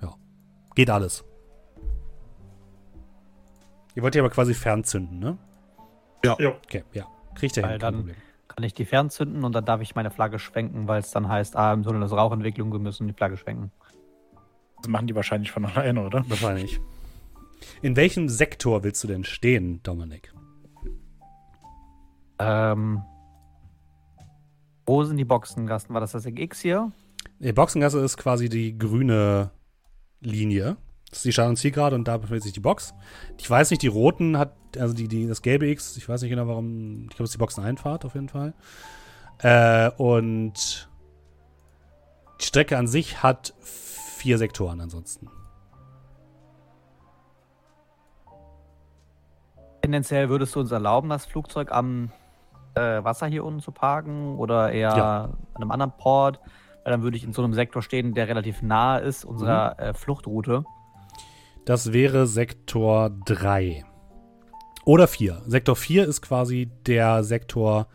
Ja. 0.00 0.14
Geht 0.74 0.90
alles. 0.90 1.24
Ihr 3.94 4.02
wollt 4.02 4.14
die 4.14 4.20
aber 4.20 4.30
quasi 4.30 4.54
fernzünden, 4.54 5.18
ne? 5.18 5.36
Jo. 6.24 6.36
Okay, 6.64 6.84
ja. 6.92 7.06
Kriegt 7.34 7.56
Weil 7.56 7.70
hin, 7.72 7.78
dann- 7.80 7.94
Problem. 7.96 8.16
Kann 8.48 8.64
ich 8.64 8.74
die 8.74 8.84
fernzünden 8.84 9.44
und 9.44 9.54
dann 9.54 9.64
darf 9.64 9.80
ich 9.80 9.94
meine 9.94 10.10
Flagge 10.10 10.38
schwenken, 10.38 10.86
weil 10.86 11.00
es 11.00 11.10
dann 11.10 11.26
heißt, 11.26 11.56
ah, 11.56 11.72
im 11.72 11.84
Tunnel 11.84 12.02
ist 12.02 12.12
Rauchentwicklung, 12.12 12.70
wir 12.70 12.78
müssen 12.80 13.06
die 13.08 13.14
Flagge 13.14 13.38
schwenken. 13.38 13.72
Das 14.76 14.88
machen 14.88 15.06
die 15.06 15.14
wahrscheinlich 15.14 15.50
von 15.50 15.64
alleine, 15.64 16.04
oder? 16.04 16.22
Wahrscheinlich. 16.28 16.78
In 17.80 17.96
welchem 17.96 18.28
Sektor 18.28 18.82
willst 18.84 19.02
du 19.04 19.08
denn 19.08 19.24
stehen, 19.24 19.82
Dominik? 19.82 20.34
Ähm, 22.38 23.02
wo 24.84 25.02
sind 25.04 25.16
die 25.16 25.24
Boxengassen? 25.24 25.94
War 25.94 26.00
das 26.02 26.12
das 26.12 26.26
X 26.26 26.60
hier? 26.60 26.92
Die 27.38 27.52
Boxengasse 27.52 28.00
ist 28.00 28.16
quasi 28.18 28.48
die 28.48 28.76
grüne 28.76 29.50
Linie. 30.20 30.76
Das 31.12 31.18
ist 31.18 31.24
die 31.26 31.32
Start- 31.32 31.50
und 31.50 31.56
Zielgerade 31.56 31.94
und 31.94 32.08
da 32.08 32.16
befindet 32.16 32.42
sich 32.42 32.54
die 32.54 32.60
Box. 32.60 32.94
Ich 33.38 33.48
weiß 33.48 33.68
nicht, 33.70 33.82
die 33.82 33.88
roten 33.88 34.38
hat, 34.38 34.54
also 34.78 34.94
die, 34.94 35.08
die, 35.08 35.28
das 35.28 35.42
gelbe 35.42 35.66
X, 35.68 35.98
ich 35.98 36.08
weiß 36.08 36.22
nicht 36.22 36.30
genau 36.30 36.48
warum, 36.48 37.02
ich 37.02 37.08
glaube, 37.10 37.24
es 37.24 37.30
ist 37.30 37.34
die 37.34 37.38
Boxeneinfahrt 37.38 38.06
auf 38.06 38.14
jeden 38.14 38.30
Fall. 38.30 38.54
Äh, 39.40 39.90
und 39.98 40.88
die 42.40 42.44
Strecke 42.46 42.78
an 42.78 42.86
sich 42.86 43.22
hat 43.22 43.52
vier 43.60 44.38
Sektoren 44.38 44.80
ansonsten. 44.80 45.28
Tendenziell 49.82 50.30
würdest 50.30 50.54
du 50.56 50.60
uns 50.60 50.70
erlauben, 50.70 51.10
das 51.10 51.26
Flugzeug 51.26 51.72
am 51.72 52.10
äh, 52.74 53.04
Wasser 53.04 53.26
hier 53.26 53.44
unten 53.44 53.60
zu 53.60 53.70
parken 53.70 54.38
oder 54.38 54.72
eher 54.72 54.96
Ja. 54.96 55.24
an 55.24 55.36
einem 55.56 55.70
anderen 55.72 55.92
Port? 55.98 56.40
Weil 56.84 56.92
dann 56.92 57.02
würde 57.02 57.18
ich 57.18 57.24
in 57.24 57.34
so 57.34 57.44
einem 57.44 57.52
Sektor 57.52 57.82
stehen, 57.82 58.14
der 58.14 58.28
relativ 58.28 58.62
nahe 58.62 59.00
ist 59.00 59.26
unserer 59.26 59.78
äh, 59.78 59.92
Fluchtroute. 59.92 60.64
Das 61.64 61.92
wäre 61.92 62.26
Sektor 62.26 63.10
3. 63.10 63.84
Oder 64.84 65.06
4. 65.06 65.42
Sektor 65.46 65.76
4 65.76 66.08
ist 66.08 66.20
quasi 66.20 66.70
der 66.86 67.22
Sektor 67.22 67.86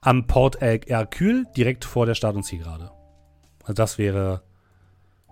am 0.00 0.28
Port 0.28 0.60
Hercule, 0.60 1.44
direkt 1.56 1.84
vor 1.84 2.06
der 2.06 2.14
Start- 2.14 2.36
und 2.36 2.44
Zielgerade. 2.44 2.92
Also 3.62 3.72
das 3.72 3.98
wäre 3.98 4.42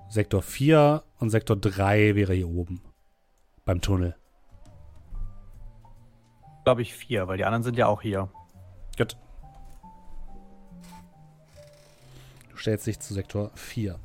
Sektor 0.08 0.42
4 0.42 1.04
und 1.20 1.30
Sektor 1.30 1.56
3 1.56 2.16
wäre 2.16 2.34
hier 2.34 2.48
oben. 2.48 2.82
Beim 3.64 3.80
Tunnel. 3.80 4.16
Glaube 6.64 6.82
ich 6.82 6.94
vier, 6.94 7.28
weil 7.28 7.36
die 7.36 7.44
anderen 7.44 7.62
sind 7.62 7.78
ja 7.78 7.86
auch 7.86 8.02
hier. 8.02 8.28
Gut. 8.98 9.16
Du 12.50 12.56
stellst 12.56 12.88
dich 12.88 12.98
zu 12.98 13.14
Sektor 13.14 13.52
4. 13.54 14.00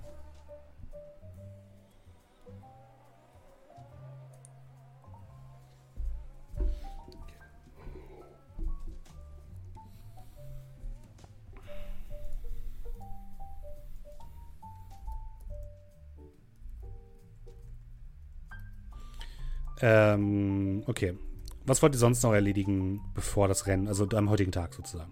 Ähm, 19.81 20.83
okay. 20.87 21.17
Was 21.65 21.81
wollt 21.81 21.93
ihr 21.93 21.99
sonst 21.99 22.23
noch 22.23 22.33
erledigen, 22.33 23.01
bevor 23.13 23.47
das 23.47 23.67
Rennen, 23.67 23.87
also 23.87 24.07
am 24.09 24.29
heutigen 24.29 24.51
Tag 24.51 24.73
sozusagen? 24.73 25.11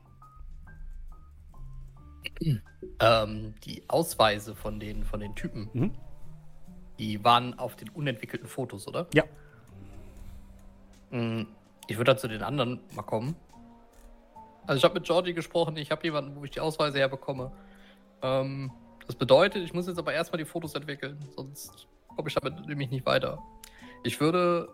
Ähm, 3.00 3.56
die 3.64 3.84
Ausweise 3.88 4.56
von 4.56 4.80
den, 4.80 5.04
von 5.04 5.20
den 5.20 5.36
Typen, 5.36 5.70
Mhm. 5.74 5.92
die 7.00 7.24
waren 7.24 7.58
auf 7.60 7.76
den 7.76 7.90
unentwickelten 7.90 8.48
Fotos, 8.48 8.88
oder? 8.88 9.08
Ja. 9.14 9.24
Mm, 11.12 11.46
Ich 11.88 11.98
würde 11.98 12.12
dann 12.12 12.18
zu 12.18 12.28
den 12.28 12.42
anderen 12.42 12.80
mal 12.96 13.04
kommen 13.04 13.36
Also 14.66 14.78
ich 14.80 14.84
habe 14.84 14.96
mit 14.96 15.04
Georgie 15.04 15.34
gesprochen, 15.34 15.78
ich 15.78 15.92
habe 15.92 16.04
jemanden, 16.04 16.36
wo 16.36 16.44
ich 16.44 16.50
die 16.52 16.60
Ausweise 16.60 16.98
herbekomme. 16.98 17.52
Ähm, 18.24 18.72
das 19.06 19.16
bedeutet, 19.16 19.64
ich 19.64 19.74
muss 19.74 19.86
jetzt 19.88 20.00
aber 20.00 20.14
erstmal 20.14 20.40
die 20.40 20.46
Fotos 20.46 20.74
entwickeln, 20.74 21.20
sonst 21.36 21.88
komme 22.16 22.28
ich 22.30 22.34
damit 22.34 22.66
nämlich 22.66 22.90
nicht 22.90 23.06
weiter. 23.06 23.38
Ich 24.06 24.20
würde 24.20 24.70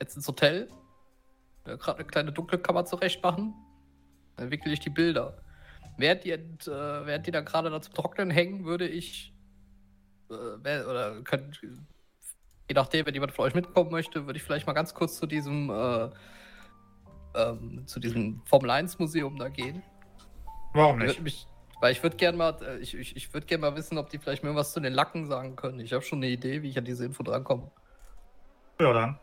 jetzt 0.00 0.16
ins 0.16 0.28
Hotel 0.28 0.68
äh, 1.64 1.76
gerade 1.76 1.98
eine 1.98 2.06
kleine 2.06 2.32
dunkle 2.32 2.58
Kammer 2.58 2.84
zurecht 2.84 3.22
machen. 3.22 3.54
Dann 4.36 4.44
entwickle 4.44 4.72
ich 4.72 4.80
die 4.80 4.90
Bilder. 4.90 5.42
Während 5.96 6.24
die, 6.24 6.30
äh, 6.30 6.40
während 6.66 7.26
die 7.26 7.32
da 7.32 7.40
gerade 7.40 7.70
da 7.70 7.82
zum 7.82 7.94
Trocknen 7.94 8.30
hängen, 8.30 8.64
würde 8.64 8.86
ich 8.86 9.34
äh, 10.30 10.34
oder 10.34 11.20
könnt, 11.22 11.60
je 11.62 12.74
nachdem, 12.74 13.06
wenn 13.06 13.14
jemand 13.14 13.32
von 13.32 13.46
euch 13.46 13.54
mitkommen 13.54 13.90
möchte, 13.90 14.26
würde 14.26 14.36
ich 14.36 14.44
vielleicht 14.44 14.68
mal 14.68 14.72
ganz 14.72 14.94
kurz 14.94 15.18
zu 15.18 15.26
diesem 15.26 15.70
äh, 15.70 16.10
ähm, 17.34 17.86
zu 17.86 17.98
diesem 17.98 18.42
Formel 18.44 18.70
1 18.70 19.00
Museum 19.00 19.36
da 19.36 19.48
gehen. 19.48 19.82
Warum 20.74 21.00
Ich 21.00 21.08
nicht? 21.08 21.22
mich, 21.22 21.46
weil 21.80 21.92
ich 21.92 22.02
würde 22.02 22.16
gerne 22.16 22.38
mal, 22.38 22.56
äh, 22.62 22.78
ich, 22.78 22.94
ich, 22.94 23.16
ich 23.16 23.34
würde 23.34 23.46
gerne 23.46 23.62
mal 23.62 23.76
wissen, 23.76 23.98
ob 23.98 24.10
die 24.10 24.18
vielleicht 24.18 24.44
mir 24.44 24.54
was 24.54 24.72
zu 24.72 24.80
den 24.80 24.92
Lacken 24.92 25.26
sagen 25.26 25.56
können. 25.56 25.80
Ich 25.80 25.92
habe 25.92 26.04
schon 26.04 26.20
eine 26.20 26.28
Idee, 26.28 26.62
wie 26.62 26.68
ich 26.68 26.78
an 26.78 26.84
diese 26.84 27.04
Info 27.04 27.24
drankomme. 27.24 27.70
Ja, 28.80 28.92
dann. 28.92 29.18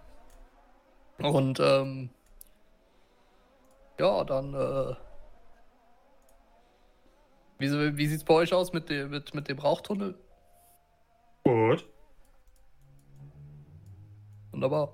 Und 1.17 1.59
ähm, 1.61 2.09
ja, 3.97 4.23
dann 4.25 4.53
äh, 4.53 4.95
wie, 7.57 7.97
wie 7.97 8.07
sieht's 8.07 8.23
bei 8.23 8.33
euch 8.33 8.53
aus 8.53 8.73
mit 8.73 8.89
dem, 8.89 9.09
mit, 9.11 9.33
mit 9.33 9.47
dem 9.47 9.59
Rauchtunnel? 9.59 10.15
Gut. 11.43 11.87
Wunderbar. 14.51 14.93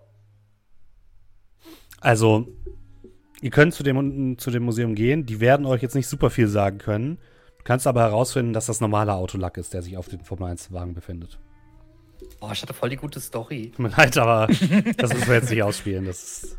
Also, 2.00 2.48
ihr 3.42 3.52
könnt 3.52 3.74
zu 3.74 3.84
dem, 3.84 4.38
zu 4.38 4.52
dem 4.52 4.64
Museum 4.64 4.96
gehen. 4.96 5.26
Die 5.26 5.40
werden 5.40 5.66
euch 5.66 5.82
jetzt 5.82 5.96
nicht 5.96 6.08
super 6.08 6.30
viel 6.30 6.48
sagen 6.48 6.78
können. 6.78 7.18
Du 7.58 7.64
kannst 7.64 7.88
aber 7.88 8.02
herausfinden, 8.02 8.54
dass 8.54 8.66
das 8.68 8.82
normaler 8.82 9.16
Autolack 9.16 9.58
ist, 9.58 9.74
der 9.74 9.82
sich 9.82 9.98
auf 9.98 10.08
dem 10.08 10.22
Formel 10.22 10.52
1-Wagen 10.52 10.94
befindet. 10.94 11.40
Oh, 12.40 12.50
ich 12.52 12.62
hatte 12.62 12.74
voll 12.74 12.90
die 12.90 12.98
gute 12.98 13.20
Story. 13.20 13.72
Tut 13.76 13.80
mir 13.80 13.90
leid, 13.90 14.18
aber 14.18 14.48
das 14.98 15.14
müssen 15.14 15.28
wir 15.28 15.36
jetzt 15.36 15.50
nicht 15.50 15.64
ausspielen. 15.64 16.06
Das 16.06 16.44
ist, 16.44 16.58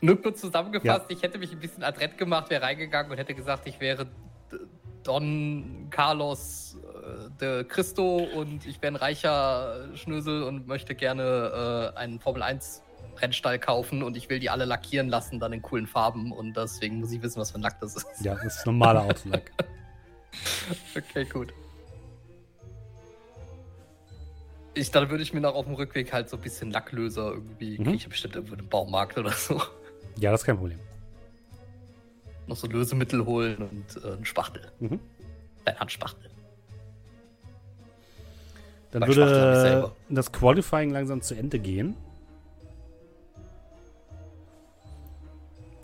Nur 0.00 0.20
kurz 0.20 0.40
zusammengefasst, 0.40 1.06
ich 1.08 1.22
hätte 1.22 1.38
mich 1.38 1.52
ein 1.52 1.60
bisschen 1.60 1.82
adrett 1.82 2.18
gemacht, 2.18 2.50
wäre 2.50 2.62
reingegangen 2.62 3.10
und 3.10 3.18
hätte 3.18 3.34
gesagt, 3.34 3.66
ich 3.66 3.80
wäre 3.80 4.06
Don 5.02 5.88
Carlos 5.90 6.76
äh, 6.84 7.30
de 7.40 7.64
Cristo 7.64 8.16
und 8.18 8.66
ich 8.66 8.80
wäre 8.82 8.92
ein 8.92 8.96
reicher 8.96 9.88
Schnösel 9.94 10.44
und 10.44 10.66
möchte 10.66 10.94
gerne 10.94 11.92
äh, 11.94 11.98
einen 11.98 12.20
Formel 12.20 12.42
1 12.42 12.82
Rennstall 13.20 13.58
kaufen 13.58 14.02
und 14.02 14.16
ich 14.16 14.30
will 14.30 14.38
die 14.38 14.50
alle 14.50 14.64
lackieren 14.64 15.08
lassen, 15.08 15.38
dann 15.38 15.52
in 15.52 15.62
coolen 15.62 15.86
Farben 15.86 16.32
und 16.32 16.56
deswegen 16.56 17.00
muss 17.00 17.12
ich 17.12 17.22
wissen, 17.22 17.40
was 17.40 17.50
für 17.50 17.58
ein 17.58 17.62
Lack 17.62 17.80
das 17.80 17.96
ist. 17.96 18.06
ja, 18.20 18.34
das 18.34 18.56
ist 18.58 18.66
normaler 18.66 19.02
Autolack. 19.02 19.50
Okay, 20.96 21.26
gut. 21.26 21.52
Ich, 24.74 24.90
dann 24.90 25.10
würde 25.10 25.22
ich 25.22 25.32
mir 25.34 25.40
noch 25.40 25.54
auf 25.54 25.66
dem 25.66 25.74
Rückweg 25.74 26.12
halt 26.12 26.28
so 26.30 26.36
ein 26.36 26.42
bisschen 26.42 26.70
Lacklöser 26.70 27.32
irgendwie, 27.32 27.78
Mhm. 27.78 27.84
krieg 27.84 27.94
ich 27.96 28.08
bestimmt 28.08 28.36
irgendwo 28.36 28.54
im 28.54 28.68
Baumarkt 28.68 29.18
oder 29.18 29.32
so, 29.32 29.60
Ja, 30.18 30.30
das 30.30 30.42
ist 30.42 30.46
kein 30.46 30.56
Problem. 30.56 30.78
noch 32.46 32.56
so 32.56 32.66
Lösemittel 32.66 33.24
holen 33.24 33.56
und 33.58 34.04
äh, 34.04 34.12
einen 34.14 34.24
Spachtel. 34.24 34.70
Mhm. 34.80 34.98
Ein 35.64 35.78
Handspachtel. 35.78 36.30
Dann 38.90 39.00
Bei 39.00 39.08
würde 39.08 39.92
das 40.10 40.32
Qualifying 40.32 40.90
langsam 40.90 41.22
zu 41.22 41.34
Ende 41.34 41.58
gehen. 41.58 41.94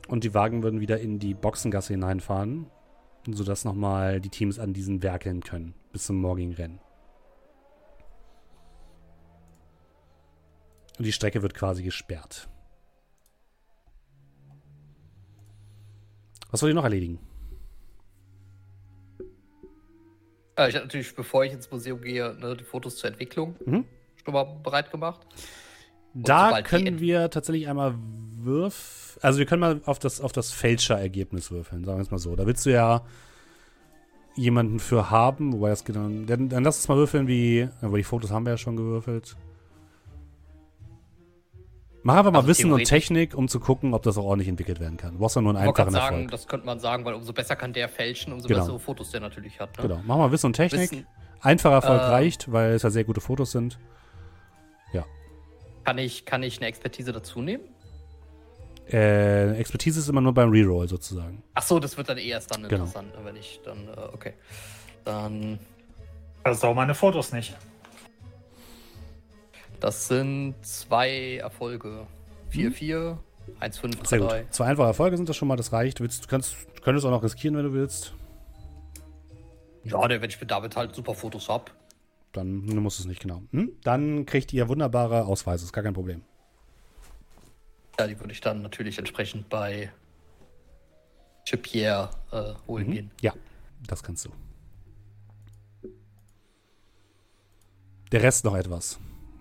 Und 0.08 0.24
die 0.24 0.34
Wagen 0.34 0.62
würden 0.62 0.80
wieder 0.80 0.98
in 1.00 1.18
die 1.18 1.34
Boxengasse 1.34 1.92
hineinfahren, 1.92 2.66
sodass 3.30 3.64
nochmal 3.64 4.20
die 4.20 4.30
Teams 4.30 4.58
an 4.58 4.72
diesen 4.72 5.02
werkeln 5.02 5.42
können 5.42 5.74
bis 5.92 6.04
zum 6.06 6.16
morgigen 6.16 6.52
Rennen. 6.54 6.80
Und 10.98 11.04
die 11.06 11.12
Strecke 11.12 11.42
wird 11.42 11.54
quasi 11.54 11.82
gesperrt. 11.82 12.48
Was 16.50 16.62
wollt 16.62 16.72
ihr 16.72 16.74
noch 16.74 16.84
erledigen? 16.84 17.18
Äh, 20.56 20.68
ich 20.70 20.74
habe 20.74 20.86
natürlich, 20.86 21.14
bevor 21.14 21.44
ich 21.44 21.52
ins 21.52 21.70
Museum 21.70 22.00
gehe, 22.00 22.34
ne, 22.34 22.56
die 22.56 22.64
Fotos 22.64 22.96
zur 22.96 23.10
Entwicklung 23.10 23.54
Mhm. 23.64 23.84
schon 24.24 24.34
mal 24.34 24.44
bereit 24.44 24.90
gemacht. 24.90 25.20
Da 26.14 26.46
sobald 26.48 26.66
die 26.66 26.70
können 26.70 27.00
wir 27.00 27.30
tatsächlich 27.30 27.68
einmal 27.68 27.94
würfeln. 28.38 29.18
Also 29.22 29.38
wir 29.38 29.46
können 29.46 29.60
mal 29.60 29.80
auf 29.84 29.98
das, 29.98 30.20
auf 30.20 30.32
das 30.32 30.52
Fälscher-Ergebnis 30.52 31.50
würfeln, 31.50 31.84
sagen 31.84 31.98
wir 31.98 32.02
es 32.02 32.10
mal 32.10 32.18
so. 32.18 32.34
Da 32.34 32.46
willst 32.46 32.64
du 32.66 32.70
ja 32.70 33.04
jemanden 34.36 34.78
für 34.80 35.10
haben, 35.10 35.52
wobei 35.52 35.70
das 35.70 35.84
dann. 35.84 36.26
Dann, 36.26 36.48
dann 36.48 36.64
lass 36.64 36.78
uns 36.78 36.88
mal 36.88 36.96
würfeln, 36.96 37.26
wie. 37.28 37.68
Aber 37.82 37.96
die 37.98 38.04
Fotos 38.04 38.30
haben 38.30 38.46
wir 38.46 38.52
ja 38.52 38.56
schon 38.58 38.76
gewürfelt. 38.76 39.36
Mach 42.08 42.16
einfach 42.16 42.32
mal 42.32 42.38
Also 42.38 42.48
Wissen 42.48 42.72
und 42.72 42.84
Technik, 42.84 43.34
um 43.34 43.48
zu 43.48 43.60
gucken, 43.60 43.92
ob 43.92 44.02
das 44.02 44.16
auch 44.16 44.24
ordentlich 44.24 44.48
entwickelt 44.48 44.80
werden 44.80 44.96
kann. 44.96 45.12
Du 45.12 45.18
brauchst 45.18 45.36
ja 45.36 45.42
nur 45.42 45.54
einen 45.54 45.68
einfachen 45.68 45.90
sagen, 45.90 46.14
Erfolg. 46.16 46.30
das 46.30 46.48
könnte 46.48 46.64
man 46.64 46.80
sagen, 46.80 47.04
weil 47.04 47.12
umso 47.12 47.34
besser 47.34 47.54
kann 47.54 47.74
der 47.74 47.86
fälschen, 47.86 48.32
umso 48.32 48.48
Genau. 48.48 48.60
bessere 48.60 48.78
Fotos 48.80 49.10
der 49.10 49.20
natürlich 49.20 49.60
hat. 49.60 49.76
Ne? 49.76 49.82
Genau. 49.82 50.00
Mach 50.06 50.16
mal 50.16 50.32
Wissen 50.32 50.46
und 50.46 50.54
Technik. 50.54 50.90
Wissen, 50.90 51.06
Einfacher 51.42 51.74
Erfolg 51.74 52.00
Äh, 52.00 52.04
reicht, 52.06 52.50
weil 52.50 52.72
es 52.72 52.82
ja 52.82 52.88
sehr 52.88 53.04
gute 53.04 53.20
Fotos 53.20 53.52
sind. 53.52 53.78
kann, 55.84 55.98
ich, 55.98 56.24
kann 56.26 56.42
ich 56.42 56.58
eine 56.58 56.66
Expertise 56.66 57.12
dazu 57.12 57.40
nehmen? 57.42 57.64
Äh, 58.90 59.52
Expertise 59.58 60.00
ist 60.00 60.08
immer 60.08 60.20
nur 60.22 60.32
beim 60.34 60.50
Reroll 60.50 60.88
sozusagen. 60.88 61.42
Ach 61.54 61.62
so, 61.62 61.78
das 61.78 61.96
wird 61.98 62.08
dann 62.08 62.16
eh 62.18 62.28
erst 62.28 62.50
dann 62.54 62.62
Genau. 62.62 62.84
interessant, 62.84 63.12
wenn 63.22 63.36
ich 63.36 63.60
dann, 63.64 63.86
äh, 63.88 64.00
okay. 64.14 64.32
Dann, 65.04 65.58
Das 66.44 66.60
sau 66.60 66.72
meine 66.74 66.94
Fotos 66.94 67.32
nicht. 67.32 67.54
Das 69.80 70.08
sind 70.08 70.54
zwei 70.62 71.36
Erfolge. 71.36 72.06
4, 72.50 72.72
4, 72.72 73.18
1, 73.60 73.78
5, 73.78 73.96
Mhm. 74.00 74.04
Sehr 74.04 74.18
3. 74.20 74.42
gut. 74.42 74.54
Zwei 74.54 74.64
einfache 74.66 74.86
Erfolge 74.88 75.16
sind 75.16 75.28
das 75.28 75.36
schon 75.36 75.48
mal, 75.48 75.56
das 75.56 75.72
reicht. 75.72 75.98
Du, 75.98 76.02
willst, 76.04 76.24
du, 76.24 76.28
kannst, 76.28 76.54
du 76.74 76.82
könntest 76.82 77.06
auch 77.06 77.10
noch 77.10 77.22
riskieren, 77.22 77.56
wenn 77.56 77.64
du 77.64 77.72
willst. 77.72 78.14
Ja, 79.84 80.08
wenn 80.08 80.22
ich 80.28 80.40
mit 80.40 80.50
David 80.50 80.76
halt 80.76 80.94
super 80.94 81.14
Fotos 81.14 81.48
hab. 81.48 81.72
Dann 82.32 82.66
du 82.66 82.80
musst 82.80 83.00
es 83.00 83.06
nicht 83.06 83.20
genau. 83.22 83.42
Hm? 83.52 83.72
Dann 83.84 84.26
kriegt 84.26 84.52
ihr 84.52 84.68
wunderbare 84.68 85.24
Ausweise, 85.24 85.64
ist 85.64 85.72
gar 85.72 85.84
kein 85.84 85.94
Problem. 85.94 86.22
Ja, 87.98 88.06
die 88.06 88.18
würde 88.20 88.32
ich 88.32 88.40
dann 88.40 88.62
natürlich 88.62 88.98
entsprechend 88.98 89.48
bei 89.48 89.90
Chipier 91.44 92.10
äh, 92.30 92.52
holen 92.66 92.86
Mhm. 92.88 92.92
gehen. 92.92 93.10
Ja, 93.22 93.32
das 93.86 94.02
kannst 94.02 94.26
du. 94.26 94.30
Der 98.12 98.22
Rest 98.22 98.44
noch 98.44 98.56
etwas, 98.56 98.98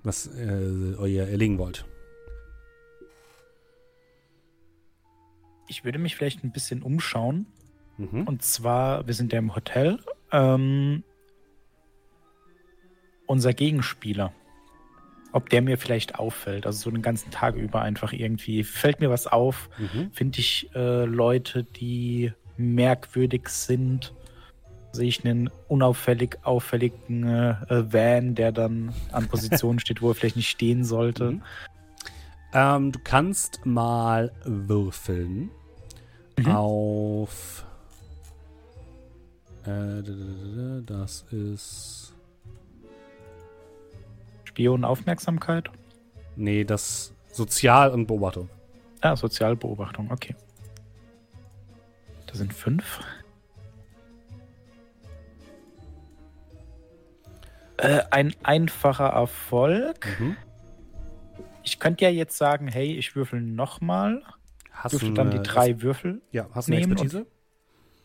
was 0.07 0.27
äh, 0.27 1.07
ihr 1.07 1.27
erlegen 1.27 1.57
wollt. 1.59 1.85
Ich 5.67 5.83
würde 5.83 5.99
mich 5.99 6.15
vielleicht 6.15 6.43
ein 6.43 6.51
bisschen 6.51 6.81
umschauen. 6.81 7.45
Mhm. 7.97 8.23
Und 8.23 8.41
zwar, 8.41 9.05
wir 9.05 9.13
sind 9.13 9.33
ja 9.33 9.39
im 9.39 9.55
Hotel. 9.55 9.99
Ähm, 10.31 11.03
unser 13.25 13.53
Gegenspieler. 13.53 14.33
Ob 15.33 15.49
der 15.49 15.61
mir 15.61 15.77
vielleicht 15.77 16.15
auffällt. 16.15 16.65
Also 16.65 16.83
so 16.83 16.91
den 16.91 17.01
ganzen 17.01 17.29
Tag 17.31 17.55
über 17.55 17.81
einfach 17.81 18.13
irgendwie. 18.13 18.63
Fällt 18.63 19.01
mir 19.01 19.09
was 19.09 19.27
auf? 19.27 19.69
Mhm. 19.77 20.11
Finde 20.13 20.39
ich 20.39 20.69
äh, 20.73 21.05
Leute, 21.05 21.63
die 21.63 22.31
merkwürdig 22.55 23.49
sind? 23.49 24.13
Sehe 24.97 25.07
ich 25.07 25.23
einen 25.23 25.49
unauffällig 25.67 26.39
auffälligen 26.43 27.23
äh, 27.27 27.51
äh, 27.69 27.93
Van, 27.93 28.33
der 28.35 28.51
dann 28.51 28.93
an 29.11 29.27
Positionen 29.29 29.79
steht, 29.79 30.01
wo 30.01 30.09
er 30.09 30.15
vielleicht 30.15 30.35
nicht 30.35 30.49
stehen 30.49 30.83
sollte? 30.83 31.31
Mhm. 31.31 31.41
Ähm, 32.53 32.91
du 32.91 32.99
kannst 33.03 33.65
mal 33.65 34.31
würfeln 34.43 35.51
Mhm. 36.39 36.47
auf. 36.51 37.65
Äh, 39.65 40.03
das 40.85 41.25
ist. 41.31 42.13
Spion 44.45 44.83
Aufmerksamkeit? 44.83 45.69
Nee, 46.35 46.63
das 46.63 47.13
Sozial 47.31 47.91
und 47.91 48.07
Beobachtung. 48.07 48.49
Ah, 49.01 49.15
Sozialbeobachtung, 49.15 50.09
okay. 50.11 50.35
Da 52.25 52.35
sind 52.35 52.53
fünf. 52.53 52.99
Äh, 57.77 58.01
ein 58.11 58.33
einfacher 58.43 59.07
Erfolg. 59.09 60.07
Mhm. 60.19 60.35
Ich 61.63 61.79
könnte 61.79 62.05
ja 62.05 62.11
jetzt 62.11 62.37
sagen, 62.37 62.67
hey, 62.67 62.93
ich 62.95 63.15
würfel 63.15 63.41
nochmal. 63.41 64.23
Hast 64.71 64.93
Würfel 64.93 65.13
dann 65.13 65.31
die 65.31 65.41
drei 65.41 65.81
Würfel. 65.81 66.21
Ja, 66.31 66.47
hast 66.53 66.67
du 66.67 66.71
eine 66.73 66.81
nehmen 66.81 66.93
und- 66.93 67.01
Expertise? 67.03 67.27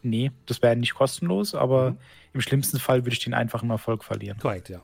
Nee, 0.02 0.32
das 0.46 0.60
wäre 0.62 0.74
nicht 0.74 0.94
kostenlos, 0.94 1.54
aber 1.54 1.92
Mhm. 1.92 1.98
im 2.34 2.40
schlimmsten 2.40 2.78
Fall 2.80 3.04
würde 3.04 3.12
ich 3.14 3.20
den 3.22 3.34
einfachen 3.34 3.70
Erfolg 3.70 4.02
verlieren. 4.02 4.38
Korrekt, 4.38 4.68
ja. 4.68 4.82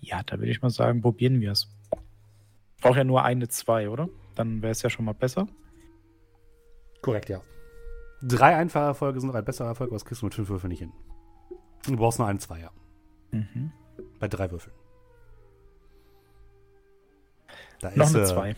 Ja, 0.00 0.22
da 0.22 0.38
würde 0.38 0.50
ich 0.52 0.62
mal 0.62 0.70
sagen, 0.70 1.00
probieren 1.02 1.40
wir 1.40 1.50
es. 1.52 1.68
Ich 2.76 2.82
brauche 2.82 2.98
ja 2.98 3.04
nur 3.04 3.24
eine, 3.24 3.48
zwei, 3.48 3.88
oder? 3.88 4.08
Dann 4.36 4.62
wäre 4.62 4.70
es 4.72 4.82
ja 4.82 4.90
schon 4.90 5.04
mal 5.04 5.14
besser. 5.14 5.48
Korrekt, 7.02 7.28
ja. 7.28 7.40
drei 8.22 8.56
einfache 8.56 8.84
Erfolge 8.86 9.20
sind 9.20 9.28
noch 9.28 9.34
ein 9.34 9.44
besserer 9.44 9.68
Erfolg, 9.68 9.88
aber 9.90 9.96
das 9.96 10.04
kriegst 10.06 10.22
du 10.22 10.26
mit 10.26 10.34
fünf 10.34 10.48
Würfeln 10.48 10.70
nicht 10.70 10.78
hin. 10.78 10.92
Du 11.86 11.96
brauchst 11.96 12.18
nur 12.18 12.26
einen 12.28 12.38
Zweier. 12.38 12.70
Mhm. 13.34 13.72
Bei 14.20 14.28
drei 14.28 14.50
Würfeln. 14.50 14.74
Da 17.80 17.90
Noch 17.94 18.06
ist, 18.06 18.14
eine 18.14 18.24
äh, 18.24 18.28
2. 18.28 18.56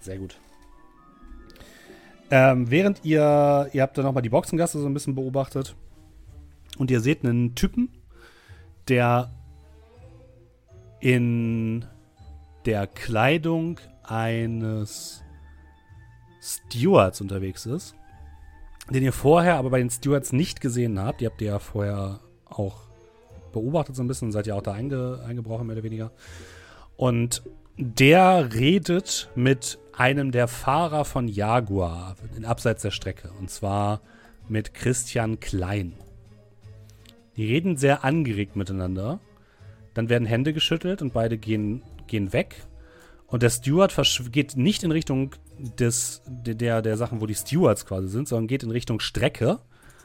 Sehr 0.00 0.18
gut. 0.18 0.38
Ähm, 2.30 2.70
während 2.70 3.04
ihr, 3.04 3.68
ihr 3.72 3.82
habt 3.82 3.98
dann 3.98 4.04
nochmal 4.04 4.22
die 4.22 4.28
Boxengasse 4.28 4.80
so 4.80 4.86
ein 4.86 4.94
bisschen 4.94 5.14
beobachtet 5.14 5.76
und 6.78 6.90
ihr 6.90 7.00
seht 7.00 7.24
einen 7.24 7.54
Typen, 7.54 7.90
der 8.88 9.30
in 11.00 11.84
der 12.64 12.86
Kleidung 12.86 13.80
eines 14.02 15.22
Stewards 16.40 17.20
unterwegs 17.20 17.66
ist, 17.66 17.94
den 18.88 19.02
ihr 19.02 19.12
vorher 19.12 19.56
aber 19.56 19.70
bei 19.70 19.78
den 19.78 19.90
Stewards 19.90 20.32
nicht 20.32 20.60
gesehen 20.60 20.98
habt. 20.98 21.20
Die 21.20 21.26
habt 21.26 21.40
ihr 21.40 21.48
ja 21.48 21.58
vorher 21.58 22.20
auch 22.46 22.81
beobachtet 23.52 23.96
so 23.96 24.02
ein 24.02 24.08
bisschen, 24.08 24.32
seid 24.32 24.46
ja 24.46 24.54
auch 24.54 24.62
da 24.62 24.72
einge, 24.72 25.22
eingebrochen, 25.26 25.66
mehr 25.66 25.76
oder 25.76 25.84
weniger. 25.84 26.12
Und 26.96 27.42
der 27.76 28.52
redet 28.54 29.30
mit 29.34 29.78
einem 29.92 30.30
der 30.32 30.48
Fahrer 30.48 31.04
von 31.04 31.28
Jaguar 31.28 32.16
in 32.36 32.44
abseits 32.44 32.82
der 32.82 32.90
Strecke. 32.90 33.30
Und 33.38 33.50
zwar 33.50 34.00
mit 34.48 34.74
Christian 34.74 35.40
Klein. 35.40 35.94
Die 37.36 37.46
reden 37.46 37.76
sehr 37.76 38.04
angeregt 38.04 38.56
miteinander. 38.56 39.20
Dann 39.94 40.08
werden 40.08 40.26
Hände 40.26 40.52
geschüttelt 40.52 41.02
und 41.02 41.12
beide 41.12 41.38
gehen, 41.38 41.82
gehen 42.06 42.32
weg. 42.32 42.66
Und 43.26 43.42
der 43.42 43.50
Steward 43.50 43.94
geht 44.30 44.56
nicht 44.56 44.82
in 44.82 44.90
Richtung 44.90 45.30
des, 45.58 46.22
der, 46.26 46.82
der 46.82 46.96
Sachen, 46.96 47.20
wo 47.20 47.26
die 47.26 47.34
Stewards 47.34 47.86
quasi 47.86 48.08
sind, 48.08 48.28
sondern 48.28 48.46
geht 48.46 48.62
in 48.62 48.70
Richtung 48.70 49.00
Strecke 49.00 49.58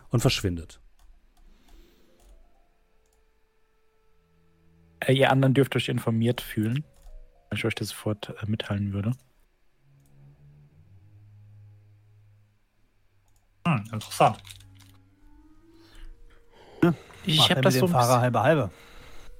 und 0.10 0.22
verschwindet. 0.22 0.80
Äh, 5.00 5.14
ihr 5.14 5.32
anderen 5.32 5.54
dürft 5.54 5.76
euch 5.76 5.90
informiert 5.90 6.42
fühlen. 6.42 6.84
wenn 7.50 7.58
Ich 7.58 7.66
euch 7.66 7.76
das 7.76 7.90
sofort 7.90 8.30
äh, 8.42 8.46
mitteilen 8.46 8.94
würde. 8.94 9.12
Hm, 13.68 13.84
interessant. 13.92 14.38
Ich 17.26 17.40
Macht 17.40 17.50
habe 17.52 17.62
das 17.62 17.74
so 17.76 17.88
Fahrer 17.88 18.22
halbe 18.22 18.42
halbe. 18.42 18.72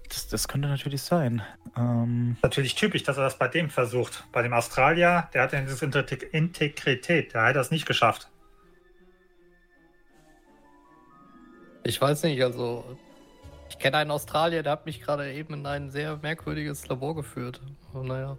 das, 0.10 0.28
das 0.28 0.48
könnte 0.50 0.68
natürlich 0.68 1.02
sein. 1.02 1.42
Ähm, 1.78 2.36
Natürlich 2.44 2.76
typisch, 2.76 3.04
dass 3.04 3.16
er 3.16 3.24
das 3.24 3.38
bei 3.38 3.48
dem 3.48 3.70
versucht. 3.70 4.28
Bei 4.34 4.42
dem 4.42 4.52
Australier, 4.52 5.30
der 5.34 5.44
hat 5.44 5.54
ja 5.54 5.62
diese 5.62 5.86
Integ- 5.86 6.30
Integrität. 6.32 7.34
Der 7.34 7.44
hat 7.44 7.56
das 7.56 7.72
nicht 7.72 7.86
geschafft. 7.86 8.30
Ich 11.86 12.02
weiß 12.02 12.24
nicht, 12.24 12.44
also. 12.44 12.98
Ich 13.70 13.80
kenne 13.80 13.98
einen 13.98 14.12
Australier, 14.12 14.64
der 14.64 14.72
hat 14.74 14.86
mich 14.86 15.02
gerade 15.02 15.32
eben 15.34 15.54
in 15.54 15.66
ein 15.66 15.90
sehr 15.90 16.18
merkwürdiges 16.18 16.88
Labor 16.88 17.16
geführt. 17.16 17.62
Aber 17.94 18.04
naja. 18.04 18.38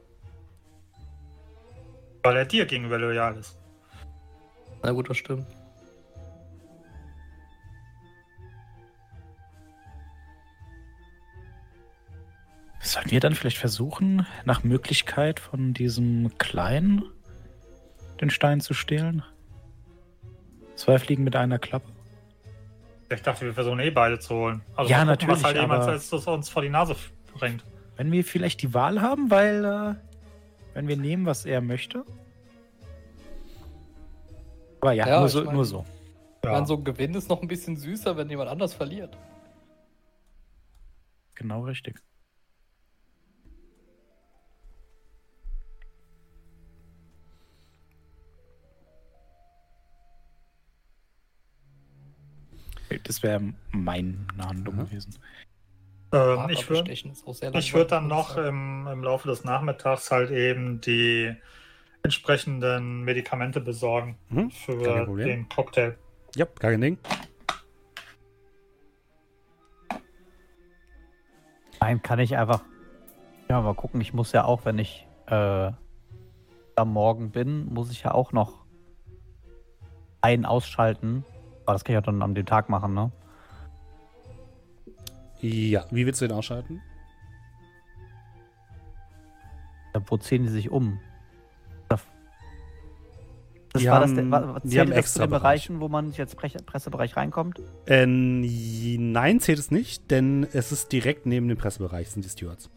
Weil 2.23 2.37
er 2.37 2.45
dir 2.45 2.67
gegenüber 2.67 2.99
loyal 2.99 3.37
ist. 3.37 3.59
Na 4.83 4.93
gut, 4.93 5.09
das 5.09 5.17
stimmt. 5.17 5.47
Sollten 12.81 13.11
wir 13.11 13.21
dann 13.21 13.35
vielleicht 13.35 13.59
versuchen, 13.59 14.27
nach 14.45 14.65
Möglichkeit 14.65 15.41
von 15.41 15.75
diesem 15.75 16.37
Kleinen 16.39 17.03
den 18.21 18.31
Stein 18.31 18.61
zu 18.61 18.73
stehlen? 18.73 19.23
Zwei 20.75 20.99
Fliegen 20.99 21.25
mit 21.25 21.37
einer 21.37 21.59
Klappe. 21.59 21.98
Ich 23.11 23.23
dachte, 23.23 23.47
wir 23.47 23.55
versuchen 23.55 23.79
eh 23.81 23.91
beide 23.91 24.19
zu 24.19 24.35
holen. 24.35 24.63
Also 24.77 24.91
Ja, 24.91 24.99
gucken, 24.99 25.09
was 25.11 25.19
natürlich, 25.23 25.45
halt 25.45 25.57
jemand 25.57 25.83
aber- 25.83 25.93
als 25.93 26.11
das 26.11 26.27
uns 26.27 26.49
vor 26.51 26.63
die 26.63 26.69
Nase 26.69 26.95
bringt. 27.35 27.65
Wenn 27.97 28.13
wir 28.13 28.25
vielleicht 28.25 28.61
die 28.63 28.75
Wahl 28.75 29.01
haben, 29.01 29.31
weil 29.31 29.65
äh, 29.65 29.95
wenn 30.75 30.89
wir 30.89 30.97
nehmen, 30.97 31.25
was 31.27 31.47
er 31.47 31.61
möchte. 31.61 32.05
Aber 34.81 34.93
ja, 34.93 35.07
Ja, 35.09 35.19
nur, 35.19 35.27
ich 35.27 35.33
so, 35.33 35.45
mein- 35.45 35.55
nur 35.55 35.65
so. 35.65 35.85
Ich 36.45 36.49
meine, 36.51 36.67
so 36.67 36.75
ein 36.77 36.85
Gewinn 36.85 37.15
ist 37.15 37.29
noch 37.29 37.43
ein 37.43 37.49
bisschen 37.49 37.77
süßer, 37.77 38.17
wenn 38.17 38.31
jemand 38.31 38.49
anders 38.51 38.73
verliert. 38.75 39.17
Genau 41.35 41.63
richtig. 41.65 42.01
Das 53.09 53.23
wäre 53.23 53.41
meine 53.73 54.27
Handlung 54.39 54.77
Mhm. 54.77 54.81
gewesen. 54.81 55.15
Ähm, 56.13 56.51
ich 56.51 56.69
würde 56.69 56.91
würd 57.73 57.91
dann 57.93 58.07
noch 58.07 58.37
im, 58.37 58.87
im 58.87 59.03
Laufe 59.03 59.29
des 59.29 59.45
Nachmittags 59.45 60.11
halt 60.11 60.31
eben 60.31 60.83
die 60.83 61.35
entsprechenden 62.03 63.05
Medikamente 63.05 63.63
besorgen 63.63 64.19
Mhm, 64.29 64.51
für 64.51 65.07
den 65.17 65.49
Cocktail. 65.49 65.97
Ja, 66.37 66.45
gar 66.45 66.71
kein 66.73 66.83
Ding. 66.83 66.99
Nein, 71.81 72.03
kann 72.03 72.19
ich 72.19 72.37
einfach. 72.37 72.63
Ja, 73.49 73.63
mal 73.63 73.75
gucken. 73.75 74.03
Ich 74.03 74.13
muss 74.13 74.33
ja 74.33 74.45
auch, 74.45 74.67
wenn 74.67 74.79
ich 74.79 75.07
äh, 75.29 75.73
am 76.77 76.93
Morgen 76.93 77.31
bin, 77.31 77.73
muss 77.73 77.91
ich 77.91 78.03
ja 78.03 78.13
auch 78.13 78.33
noch 78.33 78.67
einen 80.21 80.45
ausschalten. 80.45 81.25
Aber 81.69 81.75
das 81.75 81.85
kann 81.85 81.93
ich 81.97 81.99
auch 81.99 82.03
dann 82.07 82.23
an 82.23 82.35
dem 82.35 82.47
Tag 82.47 82.71
machen, 82.71 82.95
ne? 82.95 83.13
Ja, 85.43 85.85
wie 85.91 86.07
willst 86.07 86.19
du 86.23 86.27
den 86.27 86.35
ausschalten? 86.35 86.81
Ja, 89.95 90.01
Wo 90.07 90.17
ziehen 90.17 90.45
die 90.45 90.49
sich 90.49 90.71
um? 90.71 90.99
Das 91.91 93.83
Die 93.83 93.89
war 93.91 94.01
das, 94.01 94.13
haben- 94.13 94.17
der, 94.17 94.31
war, 94.31 94.61
die 94.61 94.69
zählt 94.71 94.89
das 94.89 94.95
zu 94.95 94.99
extra 94.99 95.27
den 95.27 95.31
Bereich. 95.31 95.43
Bereichen, 95.69 95.81
wo 95.83 95.89
man 95.89 96.11
jetzt 96.13 96.39
Pre 96.39 96.49
Pressebereich 96.49 97.19
reinkommt? 97.19 97.61
Äh, 97.85 98.07
nein, 98.07 99.39
zählt 99.41 99.59
es 99.59 99.71
nicht, 99.71 100.11
denn 100.11 100.49
es 100.55 100.73
ist 100.73 100.91
direkt 100.91 101.27
neben 101.27 101.49
dem 101.49 101.59
Pressebereich, 101.59 102.09
sind 102.09 102.25
die 102.25 102.31
Stewards. 102.31 102.71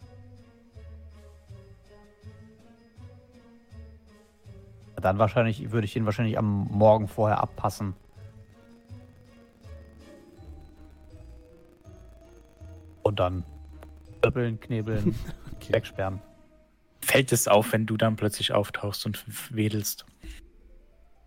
Dann 4.96 5.16
wahrscheinlich 5.18 5.72
würde 5.72 5.86
ich 5.86 5.96
ihn 5.96 6.04
wahrscheinlich 6.04 6.36
am 6.36 6.68
Morgen 6.70 7.08
vorher 7.08 7.40
abpassen. 7.40 7.94
Und 13.02 13.18
dann 13.20 13.44
knüppeln, 14.20 14.60
knebeln, 14.60 15.14
Okay. 15.56 15.72
wegsperren. 15.74 16.20
Fällt 17.00 17.32
es 17.32 17.48
auf, 17.48 17.72
wenn 17.72 17.86
du 17.86 17.96
dann 17.96 18.16
plötzlich 18.16 18.52
auftauchst 18.52 19.06
und 19.06 19.24
wedelst? 19.54 20.06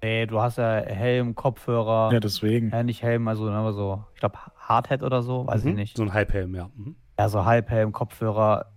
Nee, 0.02 0.26
du 0.26 0.39
hast 0.41 0.57
ja 0.57 0.76
Helm, 0.81 1.35
Kopfhörer. 1.35 2.11
Ja, 2.14 2.19
deswegen. 2.19 2.69
Ja, 2.69 2.84
nicht 2.84 3.02
Helm, 3.02 3.27
also 3.27 3.49
aber 3.49 3.73
so, 3.73 4.03
ich 4.14 4.19
glaube 4.19 4.38
Hardhead 4.57 5.03
oder 5.03 5.22
so, 5.23 5.47
weiß 5.47 5.65
ich 5.65 5.72
Mhm, 5.72 5.76
nicht. 5.76 5.97
So 5.97 6.03
ein 6.03 6.14
Halbhelm, 6.14 6.53
ja. 6.56 6.69
Mhm. 6.76 6.95
Ja, 7.19 7.27
so 7.30 7.43
Halbhelm, 7.45 7.91
Kopfhörer, 7.91 8.72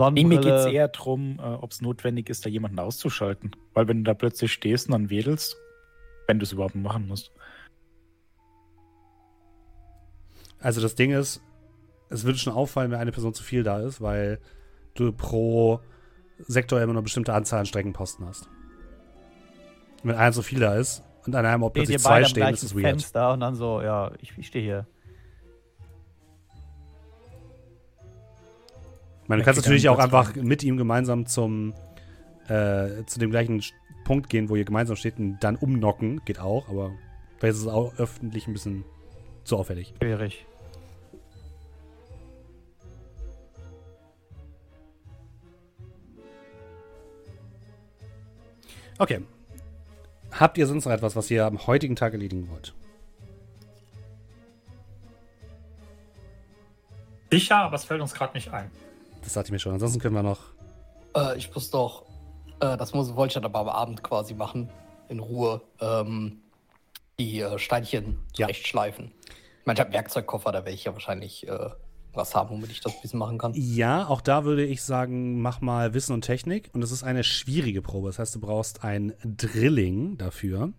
Nee, 0.00 0.04
Sonnenbrille. 0.04 0.28
mir 0.28 0.40
geht 0.40 0.54
es 0.54 0.66
eher 0.66 0.88
darum, 0.88 1.38
äh, 1.40 1.42
ob 1.42 1.72
es 1.72 1.80
notwendig 1.80 2.30
ist, 2.30 2.46
da 2.46 2.48
jemanden 2.50 2.78
auszuschalten. 2.78 3.50
Weil 3.74 3.88
wenn 3.88 3.98
du 3.98 4.04
da 4.04 4.14
plötzlich 4.14 4.52
stehst 4.52 4.86
und 4.86 4.92
dann 4.92 5.10
wedelst, 5.10 5.56
wenn 6.28 6.38
du 6.38 6.44
es 6.44 6.52
überhaupt 6.52 6.76
machen 6.76 7.08
musst. 7.08 7.32
Also 10.60 10.80
das 10.80 10.94
Ding 10.94 11.10
ist, 11.12 11.42
es 12.10 12.24
würde 12.24 12.38
schon 12.38 12.52
auffallen, 12.52 12.90
wenn 12.90 12.98
eine 12.98 13.12
Person 13.12 13.34
zu 13.34 13.42
viel 13.42 13.62
da 13.62 13.80
ist, 13.80 14.00
weil 14.00 14.38
du 14.94 15.12
pro 15.12 15.80
Sektor 16.38 16.78
immer 16.78 16.92
nur 16.92 17.00
eine 17.00 17.04
bestimmte 17.04 17.34
Anzahl 17.34 17.60
an 17.60 17.66
Streckenposten 17.66 18.26
hast. 18.26 18.48
Wenn 20.02 20.14
einer 20.14 20.32
zu 20.32 20.42
viel 20.42 20.60
da 20.60 20.76
ist 20.76 21.02
und 21.26 21.34
an 21.34 21.44
einem 21.44 21.60
plötzlich 21.60 21.90
ihr 21.90 21.98
zwei 21.98 22.24
stehen, 22.24 22.48
ist 22.48 22.62
es 22.62 22.74
weird. 22.74 22.84
Fenster 22.84 23.32
und 23.32 23.40
dann 23.40 23.54
so, 23.54 23.82
ja, 23.82 24.12
ich, 24.20 24.32
ich 24.36 24.46
stehe 24.46 24.64
hier. 24.64 24.86
Kannst 29.28 29.46
geht 29.46 29.56
natürlich 29.56 29.88
auch 29.90 29.98
einfach 29.98 30.34
mit 30.36 30.62
ihm 30.62 30.78
gemeinsam 30.78 31.26
zum 31.26 31.74
äh, 32.48 33.04
zu 33.04 33.18
dem 33.18 33.30
gleichen 33.30 33.62
Punkt 34.04 34.30
gehen, 34.30 34.48
wo 34.48 34.56
ihr 34.56 34.64
gemeinsam 34.64 34.96
steht 34.96 35.18
und 35.18 35.38
dann 35.40 35.56
umnocken. 35.56 36.22
Geht 36.24 36.40
auch, 36.40 36.68
aber 36.70 36.92
vielleicht 37.36 37.56
ist 37.56 37.62
es 37.62 37.68
auch 37.68 37.94
öffentlich 37.98 38.46
ein 38.46 38.54
bisschen 38.54 38.84
zu 39.44 39.58
auffällig. 39.58 39.92
Schwierig. 40.00 40.46
Okay. 48.98 49.22
Habt 50.32 50.58
ihr 50.58 50.66
sonst 50.66 50.84
noch 50.84 50.92
etwas, 50.92 51.16
was 51.16 51.30
ihr 51.30 51.46
am 51.46 51.66
heutigen 51.66 51.96
Tag 51.96 52.12
erledigen 52.12 52.48
wollt? 52.50 52.74
Sicher, 57.30 57.56
aber 57.58 57.76
es 57.76 57.84
fällt 57.84 58.00
uns 58.00 58.14
gerade 58.14 58.34
nicht 58.34 58.52
ein. 58.52 58.70
Das 59.22 59.34
sagte 59.34 59.48
ich 59.48 59.52
mir 59.52 59.58
schon. 59.58 59.72
Ansonsten 59.74 60.00
können 60.00 60.14
wir 60.14 60.22
noch. 60.22 60.40
Äh, 61.14 61.36
ich 61.36 61.54
muss 61.54 61.70
doch, 61.70 62.04
äh, 62.60 62.76
das 62.76 62.94
muss, 62.94 63.14
wollte 63.16 63.30
ich 63.32 63.34
dann 63.34 63.44
aber 63.44 63.60
am 63.60 63.68
Abend 63.68 64.02
quasi 64.02 64.34
machen, 64.34 64.70
in 65.08 65.18
Ruhe. 65.18 65.60
Ähm, 65.80 66.40
die 67.18 67.40
äh, 67.40 67.58
Steinchen 67.58 68.20
Ja. 68.36 68.46
zurechtschleifen. 68.46 69.12
Ich 69.60 69.66
meine, 69.66 69.76
ich 69.76 69.80
habe 69.80 69.88
einen 69.88 69.94
Werkzeugkoffer, 69.94 70.52
da 70.52 70.58
werde 70.60 70.70
ich 70.70 70.84
ja 70.84 70.92
wahrscheinlich 70.92 71.46
äh, 71.48 71.70
was 72.12 72.34
haben, 72.34 72.50
womit 72.50 72.70
ich 72.70 72.80
das 72.80 72.94
ein 72.94 73.02
bisschen 73.02 73.18
machen 73.18 73.38
kann. 73.38 73.52
Ja, 73.54 74.06
auch 74.06 74.20
da 74.20 74.44
würde 74.44 74.64
ich 74.64 74.82
sagen, 74.82 75.40
mach 75.40 75.60
mal 75.60 75.94
Wissen 75.94 76.12
und 76.12 76.22
Technik. 76.22 76.70
Und 76.72 76.80
das 76.80 76.92
ist 76.92 77.02
eine 77.02 77.24
schwierige 77.24 77.82
Probe. 77.82 78.08
Das 78.08 78.18
heißt, 78.18 78.34
du 78.34 78.40
brauchst 78.40 78.84
ein 78.84 79.14
Drilling 79.24 80.18
dafür. 80.18 80.72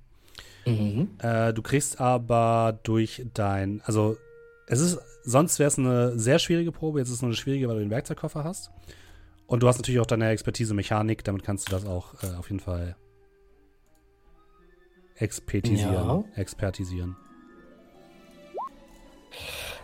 Mhm. 0.65 1.09
Äh, 1.19 1.53
du 1.53 1.61
kriegst 1.61 1.99
aber 1.99 2.79
durch 2.83 3.25
dein, 3.33 3.81
also 3.85 4.17
es 4.67 4.81
ist, 4.81 4.99
sonst 5.23 5.59
wäre 5.59 5.67
es 5.67 5.79
eine 5.79 6.17
sehr 6.19 6.39
schwierige 6.39 6.71
Probe. 6.71 6.99
Jetzt 6.99 7.09
ist 7.09 7.15
es 7.15 7.21
nur 7.21 7.29
eine 7.29 7.37
schwierige, 7.37 7.67
weil 7.67 7.75
du 7.75 7.81
den 7.81 7.89
Werkzeugkoffer 7.89 8.43
hast. 8.43 8.71
Und 9.47 9.63
du 9.63 9.67
hast 9.67 9.77
natürlich 9.77 9.99
auch 9.99 10.05
deine 10.05 10.29
Expertise 10.29 10.73
Mechanik. 10.73 11.23
Damit 11.23 11.43
kannst 11.43 11.67
du 11.67 11.71
das 11.71 11.85
auch 11.85 12.13
äh, 12.23 12.35
auf 12.37 12.49
jeden 12.49 12.59
Fall 12.59 12.95
expertisieren. 15.15 15.93
Ja. 15.93 16.23
Expertisieren. 16.35 17.15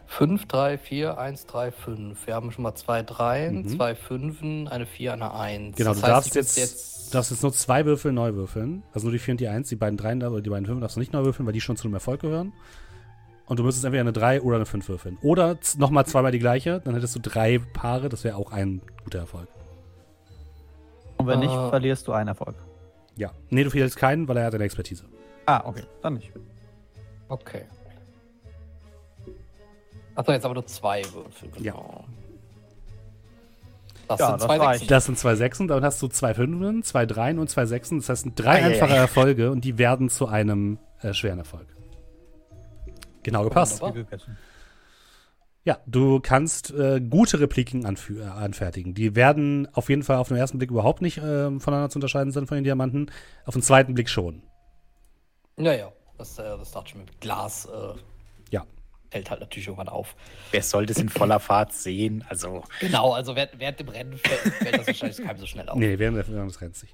5, 0.08 0.46
3, 0.48 0.78
4, 0.78 1.18
1, 1.18 1.46
3, 1.48 1.72
5. 1.72 2.28
Wir 2.28 2.36
haben 2.36 2.52
schon 2.52 2.64
mal 2.64 2.76
zwei 2.76 3.02
Dreien, 3.04 3.64
Mhm. 3.64 3.68
zwei 3.70 3.96
Fünfen, 3.96 4.68
eine 4.68 4.86
4, 4.86 5.14
eine 5.14 5.34
1. 5.34 5.76
Genau, 5.78 5.90
das 5.92 6.00
du 6.02 6.04
heißt, 6.04 6.14
darfst 6.16 6.36
müsste 6.36 6.62
jetzt, 6.62 7.14
darfst 7.14 7.32
jetzt 7.32 7.42
nur 7.44 7.54
zwei 7.54 7.86
Würfel 7.86 8.12
neu 8.12 8.34
würfeln. 8.34 8.84
Also 8.94 9.08
nur 9.08 9.14
die 9.14 9.20
4 9.20 9.34
und 9.34 9.40
die 9.40 9.48
1. 9.48 9.70
Die 9.70 9.76
beiden 9.76 9.98
3 9.98 10.16
oder 10.28 10.42
die 10.42 10.50
beiden 10.50 10.66
5 10.66 10.80
darfst 10.80 10.96
du 10.96 11.00
nicht 11.00 11.12
neu 11.14 11.24
würfeln, 11.24 11.46
weil 11.46 11.54
die 11.54 11.62
schon 11.62 11.76
zu 11.76 11.86
einem 11.86 11.96
Erfolg 11.96 12.22
gehören. 12.22 12.54
Und 13.48 13.60
du 13.60 13.64
müsstest 13.64 13.86
entweder 13.86 14.02
eine 14.02 14.14
3 14.14 14.42
oder 14.42 14.56
eine 14.58 14.66
5 14.66 14.88
würfeln. 14.90 15.18
Oder 15.22 15.58
nochmal 15.78 16.06
zweimal 16.06 16.32
die 16.32 16.40
gleiche, 16.40 16.82
dann 16.84 16.94
hättest 16.96 17.16
du 17.16 17.20
drei 17.20 17.60
Paare, 17.74 18.10
das 18.10 18.24
wäre 18.24 18.38
auch 18.38 18.52
ein 18.52 18.82
guter 19.04 19.20
Erfolg. 19.20 19.48
Und 21.18 21.28
wenn 21.28 21.40
nicht, 21.40 21.52
Äh. 21.54 21.70
verlierst 21.70 22.08
du 22.08 22.12
einen 22.12 22.30
Erfolg. 22.30 22.56
Ja. 23.16 23.32
Nee, 23.50 23.64
du 23.64 23.70
fehlst 23.70 23.98
keinen, 23.98 24.28
weil 24.28 24.38
er 24.38 24.46
hat 24.46 24.56
eine 24.56 24.64
Expertise. 24.64 25.06
Ah, 25.46 25.62
okay. 25.66 25.84
Dann 26.02 26.16
nicht. 26.16 26.32
Okay. 27.30 27.62
Achso, 30.16 30.32
jetzt 30.32 30.46
aber 30.46 30.54
nur 30.56 30.66
zwei 30.66 31.04
Würfel. 31.14 31.50
Ja. 31.60 31.74
Genau. 31.74 32.06
Das 34.08 34.20
Ja, 34.20 34.28
sind 34.28 34.42
das 34.42 34.48
zwei. 34.48 34.74
Sechsen. 34.74 34.88
Das 34.88 35.06
sind 35.06 35.20
zwei 35.20 35.36
Sechsen, 35.36 35.68
dann 35.68 35.84
hast 35.84 36.02
du 36.02 36.08
zwei 36.08 36.34
Fünfen, 36.34 36.84
zwei 36.84 37.06
Dreien 37.06 37.40
und 37.40 37.50
zwei 37.50 37.66
Sechsen. 37.66 38.00
Das 38.00 38.10
heißt, 38.10 38.28
drei 38.36 38.52
Ei, 38.52 38.62
ei, 38.62 38.66
einfache 38.66 38.94
ei. 38.94 38.98
Erfolge 38.98 39.52
und 39.52 39.66
die 39.66 39.78
werden 39.78 40.10
zu 40.10 40.28
einem 40.28 40.78
äh, 41.02 41.14
schweren 41.14 41.40
Erfolg. 41.40 41.68
Genau 43.24 43.44
gepasst. 43.44 43.82
Ja, 45.64 45.80
du 45.88 46.20
kannst 46.20 46.70
äh, 46.72 47.02
gute 47.02 47.40
Repliken 47.40 47.84
äh, 47.84 48.24
anfertigen. 48.24 48.94
Die 48.94 49.16
werden 49.16 49.68
auf 49.74 49.90
jeden 49.90 50.04
Fall 50.04 50.18
auf 50.18 50.28
den 50.28 50.38
ersten 50.38 50.60
Blick 50.60 50.70
überhaupt 50.70 51.02
nicht 51.02 51.18
äh, 51.18 51.60
voneinander 51.60 51.90
zu 51.90 51.98
unterscheiden 51.98 52.32
sein 52.32 52.46
von 52.46 52.56
den 52.56 52.64
Diamanten. 52.64 53.12
Auf 53.46 53.56
den 53.56 53.64
zweiten 53.64 53.96
Blick 53.96 54.10
schon. 54.10 54.44
Naja, 55.58 55.92
das, 56.20 56.38
äh, 56.38 56.44
das 56.44 56.72
dachte 56.72 56.90
ich 56.90 56.96
mit 56.96 57.20
Glas. 57.20 57.68
Fällt 59.16 59.30
halt 59.30 59.40
natürlich 59.40 59.68
irgendwann 59.68 59.88
auf. 59.88 60.14
Wer 60.52 60.62
soll 60.62 60.86
das 60.86 60.98
in 60.98 61.08
voller 61.08 61.40
Fahrt 61.40 61.72
sehen? 61.72 62.26
Also, 62.28 62.66
Genau, 62.82 63.14
also 63.14 63.34
während, 63.34 63.58
während 63.58 63.80
dem 63.80 63.88
Rennen 63.88 64.18
fällt, 64.18 64.42
fällt 64.56 64.78
das 64.78 64.88
wahrscheinlich 64.88 65.26
keinem 65.26 65.38
so 65.38 65.46
schnell 65.46 65.70
auf. 65.70 65.78
Nee, 65.78 65.98
während 65.98 66.18
des 66.18 66.28
Rennens 66.62 66.84
nicht. 66.84 66.94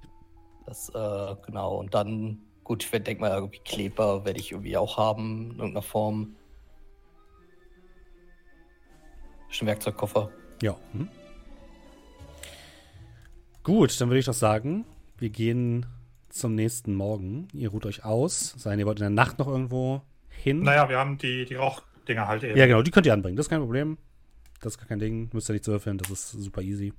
Das, 0.68 0.90
äh, 0.90 1.36
genau. 1.44 1.78
Und 1.78 1.96
dann, 1.96 2.38
gut, 2.64 2.84
ich 2.84 2.92
denke 2.92 3.22
mal, 3.22 3.32
irgendwie 3.32 3.58
Kleber 3.66 4.24
werde 4.24 4.40
ich 4.40 4.52
irgendwie 4.52 4.78
auch 4.78 4.98
haben, 4.98 5.46
in 5.46 5.58
irgendeiner 5.58 5.82
Form. 5.82 6.36
Schon 9.50 9.68
Werkzeugkoffer. 9.68 10.30
Ja. 10.62 10.76
Mhm. 10.94 11.10
Gut, 13.64 14.00
dann 14.00 14.10
würde 14.10 14.20
ich 14.20 14.26
doch 14.28 14.34
sagen, 14.34 14.86
wir 15.18 15.32
gehen 15.32 15.88
zum 16.30 16.54
nächsten 16.54 16.94
Morgen. 16.94 17.48
Ihr 17.52 17.70
ruht 17.70 17.88
euch 17.88 18.06
aus. 18.06 18.54
Sein, 18.60 18.78
ihr 18.78 18.86
wollt 18.86 19.00
in 19.00 19.06
der 19.06 19.10
Nacht 19.10 19.40
noch 19.40 19.48
irgendwo 19.48 20.04
hin. 20.30 20.62
Naja, 20.62 20.88
wir 20.88 21.00
haben 21.00 21.18
die, 21.18 21.46
die 21.46 21.58
Rauchdinger 22.02 22.28
halt 22.28 22.44
eben. 22.44 22.58
Ja, 22.58 22.66
genau, 22.66 22.82
die 22.82 22.92
könnt 22.92 23.06
ihr 23.06 23.14
anbringen. 23.14 23.38
Das 23.38 23.46
ist 23.46 23.50
kein 23.50 23.62
Problem. 23.62 23.98
Das 24.60 24.74
ist 24.74 24.78
gar 24.78 24.88
kein 24.88 25.00
Ding. 25.00 25.30
Müsst 25.34 25.50
ihr 25.50 25.54
nicht 25.54 25.68
würfeln. 25.68 25.98
Das 25.98 26.10
ist 26.10 26.32
super 26.32 26.62
easy. 26.62 26.94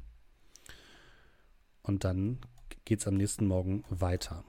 Und 1.82 2.04
dann 2.04 2.38
geht's 2.84 3.06
am 3.06 3.14
nächsten 3.14 3.46
Morgen 3.46 3.84
weiter. 3.90 4.44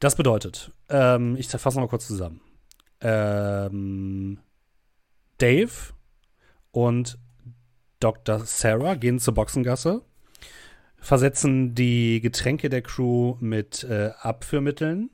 Das 0.00 0.16
bedeutet, 0.16 0.72
ähm, 0.88 1.36
ich 1.36 1.48
fasse 1.48 1.78
mal 1.78 1.86
kurz 1.86 2.06
zusammen. 2.06 2.40
Ähm, 3.00 4.38
Dave 5.38 5.70
und 6.72 7.18
Dr. 8.00 8.40
Sarah 8.40 8.94
gehen 8.94 9.20
zur 9.20 9.34
Boxengasse, 9.34 10.02
versetzen 10.96 11.74
die 11.74 12.20
Getränke 12.20 12.68
der 12.68 12.82
Crew 12.82 13.36
mit 13.38 13.84
äh, 13.84 14.10
Abführmitteln, 14.18 15.10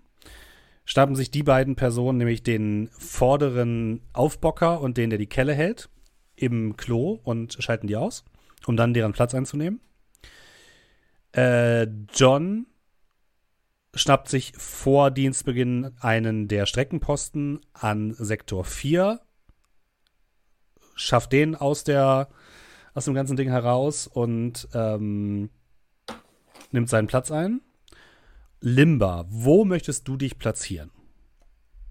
schnappen 0.88 1.14
sich 1.14 1.30
die 1.30 1.42
beiden 1.42 1.76
Personen, 1.76 2.16
nämlich 2.16 2.42
den 2.42 2.88
vorderen 2.92 4.00
Aufbocker 4.14 4.80
und 4.80 4.96
den, 4.96 5.10
der 5.10 5.18
die 5.18 5.26
Kelle 5.26 5.52
hält, 5.52 5.90
im 6.34 6.78
Klo 6.78 7.20
und 7.24 7.58
schalten 7.62 7.88
die 7.88 7.96
aus, 7.96 8.24
um 8.66 8.74
dann 8.74 8.94
deren 8.94 9.12
Platz 9.12 9.34
einzunehmen. 9.34 9.82
Äh, 11.32 11.88
John 12.14 12.66
schnappt 13.94 14.30
sich 14.30 14.54
vor 14.56 15.10
Dienstbeginn 15.10 15.92
einen 16.00 16.48
der 16.48 16.64
Streckenposten 16.64 17.60
an 17.74 18.14
Sektor 18.14 18.64
4, 18.64 19.20
schafft 20.94 21.32
den 21.32 21.54
aus 21.54 21.84
der 21.84 22.30
aus 22.94 23.04
dem 23.04 23.14
ganzen 23.14 23.36
Ding 23.36 23.50
heraus 23.50 24.06
und 24.06 24.66
ähm, 24.72 25.50
nimmt 26.70 26.88
seinen 26.88 27.08
Platz 27.08 27.30
ein. 27.30 27.60
Limba, 28.60 29.26
wo 29.28 29.64
möchtest 29.64 30.06
du 30.08 30.16
dich 30.16 30.38
platzieren? 30.38 30.90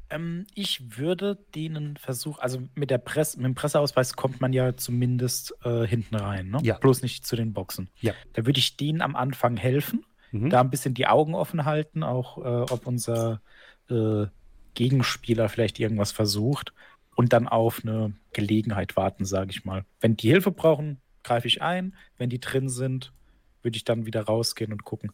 ähm, 0.10 0.48
ich 0.56 0.98
würde 0.98 1.38
denen 1.53 1.98
versuchen, 1.98 2.39
also 2.39 2.61
mit, 2.76 2.89
der 2.91 2.98
Presse, 2.98 3.38
mit 3.38 3.45
dem 3.45 3.56
Presseausweis 3.56 4.14
kommt 4.15 4.39
man 4.39 4.53
ja 4.53 4.77
zumindest 4.77 5.53
äh, 5.65 5.85
hinten 5.85 6.15
rein, 6.15 6.49
ne? 6.49 6.60
Ja. 6.64 6.77
bloß 6.77 7.02
nicht 7.02 7.26
zu 7.27 7.35
den 7.35 7.52
Boxen. 7.52 7.89
Ja. 7.99 8.14
Da 8.31 8.45
würde 8.45 8.60
ich 8.60 8.77
denen 8.77 9.02
am 9.02 9.15
Anfang 9.18 9.57
helfen, 9.57 10.06
Mhm. 10.31 10.49
da 10.49 10.60
ein 10.61 10.69
bisschen 10.69 10.94
die 10.94 11.07
Augen 11.07 11.35
offen 11.35 11.65
halten, 11.65 12.03
auch 12.03 12.38
äh, 12.38 12.72
ob 12.72 12.85
unser 12.88 13.41
äh, 13.89 14.26
Gegenspieler 14.76 15.49
vielleicht 15.49 15.77
irgendwas 15.80 16.11
versucht 16.14 16.72
und 17.15 17.31
dann 17.34 17.48
auf 17.48 17.81
eine 17.84 18.14
Gelegenheit 18.34 18.95
warten, 18.95 19.26
sage 19.26 19.52
ich 19.52 19.65
mal. 19.65 19.84
Wenn 20.02 20.15
die 20.18 20.30
Hilfe 20.30 20.52
brauchen, 20.52 21.02
greife 21.23 21.48
ich 21.48 21.61
ein. 21.61 21.95
Wenn 22.18 22.30
die 22.30 22.39
drin 22.39 22.68
sind, 22.69 23.11
würde 23.61 23.76
ich 23.77 23.84
dann 23.85 24.06
wieder 24.06 24.22
rausgehen 24.23 24.72
und 24.73 24.84
gucken. 24.85 25.11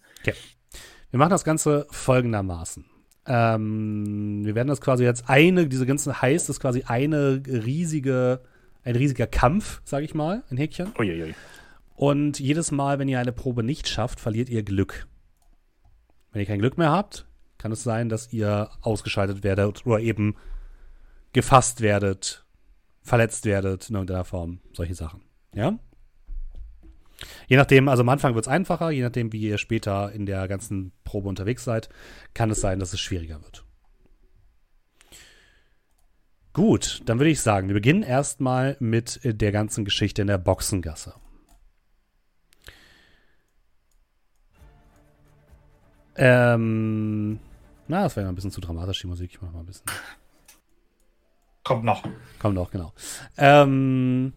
Wir 1.14 1.20
machen 1.20 1.30
das 1.30 1.44
Ganze 1.44 1.86
folgendermaßen. 1.92 2.86
Ähm, 3.28 4.44
wir 4.44 4.56
werden 4.56 4.70
das 4.70 4.82
quasi 4.82 5.04
jetzt 5.04 5.30
eine, 5.30 5.68
diese 5.68 5.86
ganzen 5.86 6.20
heißt 6.20 6.50
ist 6.50 6.60
quasi 6.60 6.86
eine 6.88 7.44
riesige, 7.46 8.42
ein 8.84 8.96
riesiger 8.96 9.28
Kampf, 9.28 9.84
sage 9.86 10.06
ich 10.06 10.16
mal, 10.16 10.42
ein 10.50 10.58
Häkchen. 10.58 10.92
Uiuiui. 10.98 11.36
Und 11.94 12.40
jedes 12.40 12.72
Mal, 12.72 12.98
wenn 12.98 13.08
ihr 13.10 13.20
eine 13.20 13.32
Probe 13.32 13.62
nicht 13.62 13.88
schafft, 13.88 14.20
verliert 14.20 14.50
ihr 14.50 14.64
Glück. 14.64 15.08
Wenn 16.32 16.42
ihr 16.42 16.48
kein 16.48 16.58
Glück 16.58 16.80
mehr 16.80 16.90
habt, 16.90 17.28
kann 17.60 17.72
es 17.72 17.84
sein, 17.84 18.10
dass 18.10 18.34
ihr 18.34 18.72
ausgeschaltet 18.82 19.44
werdet 19.44 19.86
oder 19.86 20.00
eben 20.00 20.36
gefasst 21.32 21.82
werdet, 21.82 22.44
verletzt 23.04 23.46
werdet 23.46 23.88
in 23.88 23.98
irgendeiner 23.98 24.26
Form. 24.26 24.62
Solche 24.74 24.96
Sachen. 24.96 25.22
Ja? 25.54 25.78
Je 27.48 27.58
nachdem, 27.58 27.88
also 27.88 28.02
am 28.02 28.10
Anfang 28.10 28.36
wird 28.36 28.46
es 28.46 28.52
einfacher, 28.52 28.92
je 28.92 29.04
nachdem, 29.04 29.32
wie 29.32 29.42
ihr 29.42 29.58
später 29.58 30.12
in 30.12 30.26
der 30.26 30.48
ganzen 30.48 30.92
Probe 31.04 31.30
unterwegs 31.30 31.64
seid, 31.64 31.90
kann 32.34 32.52
es 32.52 32.62
sein, 32.62 32.80
dass 32.80 32.94
es 32.94 33.00
schwieriger 33.00 33.42
wird. 33.42 33.64
Gut, 36.54 37.02
dann 37.06 37.20
würde 37.20 37.32
ich 37.32 37.42
sagen, 37.42 37.68
wir 37.68 37.74
beginnen 37.74 38.04
erstmal 38.04 38.78
mit 38.80 39.20
der 39.24 39.52
ganzen 39.52 39.86
Geschichte 39.86 40.22
in 40.22 40.28
der 40.28 40.38
Boxengasse. 40.38 41.16
Ähm, 46.16 47.40
na, 47.88 48.04
das 48.04 48.16
wäre 48.16 48.26
ja 48.26 48.32
ein 48.32 48.36
bisschen 48.36 48.52
zu 48.52 48.62
dramatisch, 48.62 49.02
die 49.02 49.08
Musik. 49.08 49.32
Ich 49.32 49.42
mach 49.42 49.52
mal 49.52 49.62
ein 49.62 49.66
bisschen. 49.66 49.86
Kommt 51.64 51.86
noch. 51.86 52.04
Kommt 52.40 52.58
auch, 52.58 52.70
genau. 52.70 52.94
Ähm, 53.38 54.34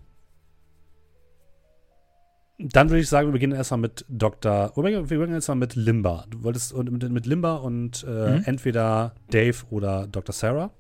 dann 2.59 2.89
würde 2.89 3.01
ich 3.01 3.09
sagen, 3.09 3.29
wir 3.29 3.33
beginnen 3.33 3.53
erstmal 3.57 3.81
mit 3.81 4.05
Dr. 4.09 4.73
Wir 4.77 5.03
beginnen 5.03 5.35
erstmal 5.35 5.57
mit 5.59 5.75
Limba. 5.75 6.25
Du 6.31 6.43
wolltest 6.43 6.73
und 6.73 6.91
mit, 6.91 7.09
mit 7.11 7.27
Limba 7.27 7.57
und 7.57 8.05
äh, 8.09 8.37
Mhm. 8.39 8.43
entweder 8.47 9.15
Dave 9.31 9.57
oder 9.71 10.07
Dr. 10.07 10.33
Sarah. 10.33 10.71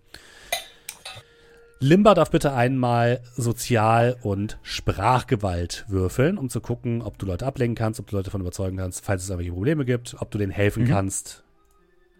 Limba 1.78 2.14
darf 2.14 2.30
bitte 2.30 2.54
einmal 2.54 3.20
Sozial- 3.36 4.16
und 4.22 4.58
Sprachgewalt 4.62 5.84
würfeln, 5.88 6.38
um 6.38 6.48
zu 6.48 6.62
gucken, 6.62 7.02
ob 7.02 7.18
du 7.18 7.26
Leute 7.26 7.44
ablenken 7.44 7.74
kannst, 7.74 8.00
ob 8.00 8.06
du 8.06 8.16
Leute 8.16 8.26
davon 8.26 8.40
überzeugen 8.40 8.78
kannst, 8.78 9.04
falls 9.04 9.22
es 9.24 9.28
irgendwelche 9.28 9.52
Probleme 9.52 9.84
gibt, 9.84 10.16
ob 10.18 10.30
du 10.30 10.38
denen 10.38 10.52
helfen 10.52 10.84
Mhm. 10.84 10.88
kannst, 10.88 11.44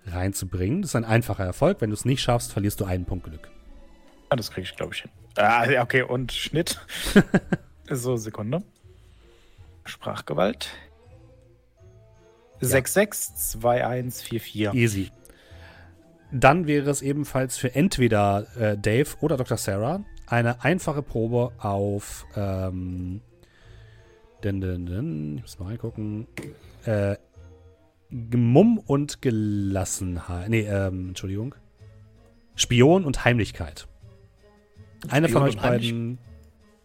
reinzubringen. 0.07 0.83
Das 0.83 0.91
ist 0.91 0.97
ein 0.97 1.07
einfacher 1.07 1.45
Erfolg. 1.45 1.81
Wenn 1.81 1.89
du 1.89 1.95
es 1.95 2.05
nicht 2.05 2.21
schaffst, 2.21 2.53
verlierst 2.53 2.81
du 2.81 2.85
einen 2.85 3.07
Punkt 3.07 3.25
Glück. 3.25 3.49
Ja, 4.31 4.37
das 4.37 4.51
kriege 4.51 4.67
ich, 4.69 4.77
glaube 4.77 4.93
ich, 4.95 5.01
hin. 5.03 5.11
Ah, 5.39 5.65
okay, 5.81 6.03
und 6.03 6.33
Schnitt. 6.33 6.79
so, 7.91 8.17
Sekunde. 8.17 8.63
Sprachgewalt. 9.87 10.71
662144. 12.61 14.75
Easy. 14.75 15.11
Dann 16.33 16.67
wäre 16.67 16.91
es 16.91 17.03
ebenfalls 17.03 17.57
für 17.57 17.75
entweder 17.75 18.47
äh, 18.57 18.79
Dave 18.79 19.11
oder 19.21 19.37
Dr. 19.37 19.57
Sarah 19.57 20.05
eine 20.27 20.65
einfache 20.65 21.03
Probe 21.03 21.53
auf 21.59 22.27
ähm, 22.35 23.21
denn, 24.43 24.61
denn, 24.61 24.87
denn, 24.87 25.37
ich 25.39 25.43
muss 25.43 25.59
mal 25.59 25.67
reingucken. 25.67 26.27
Äh, 26.85 27.17
Mumm 28.11 28.79
und 28.79 29.21
Gelassenheit. 29.21 30.49
Nee, 30.49 30.61
ähm, 30.61 31.09
Entschuldigung. 31.09 31.55
Spion 32.55 33.05
und 33.05 33.25
Heimlichkeit. 33.25 33.89
Eine 35.09 35.29
von 35.29 35.43
Spion 35.43 35.49
euch 35.49 35.57
und 35.57 35.63
beiden. 35.63 36.19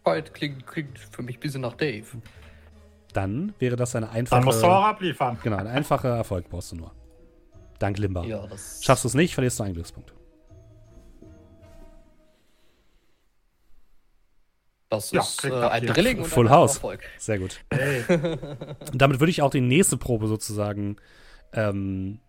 Fight 0.03 0.33
klingt, 0.33 0.65
klingt 0.65 0.97
für 0.97 1.21
mich 1.21 1.37
ein 1.37 1.39
bisschen 1.39 1.61
nach 1.61 1.75
Dave. 1.75 2.07
Dann 3.13 3.53
wäre 3.59 3.75
das 3.75 3.95
eine 3.95 4.07
Dann 4.29 4.43
musst 4.43 4.61
du 4.61 4.67
auch 4.67 4.71
einfache. 4.77 4.85
abliefern. 4.89 5.37
Genau, 5.43 5.57
ein 5.57 5.67
einfacher 5.67 6.15
Erfolg 6.15 6.49
brauchst 6.49 6.71
du 6.71 6.77
nur. 6.77 6.91
Dank 7.79 7.97
Limba. 7.97 8.23
Ja, 8.25 8.45
das. 8.47 8.79
Schaffst 8.83 9.03
du 9.03 9.07
es 9.07 9.13
nicht, 9.15 9.33
verlierst 9.33 9.59
du 9.59 9.63
einen 9.63 9.73
Glückspunkt. 9.73 10.13
Das 14.89 15.11
Ja, 15.11 15.21
ist 15.21 15.43
äh, 15.45 15.51
ein. 15.53 15.85
Drilling 15.85 16.19
und 16.19 16.25
Full 16.27 16.47
ein 16.47 16.51
House. 16.53 16.75
Erfolg. 16.75 17.01
Sehr 17.17 17.39
gut. 17.39 17.63
Hey, 17.71 18.03
Und 18.91 18.95
damit 19.01 19.19
würde 19.19 19.31
ich 19.31 19.41
auch 19.41 19.49
die 19.51 19.61
nächste 19.61 19.97
Probe 19.97 20.27
sozusagen 20.27 20.97
ähm, 21.53 22.19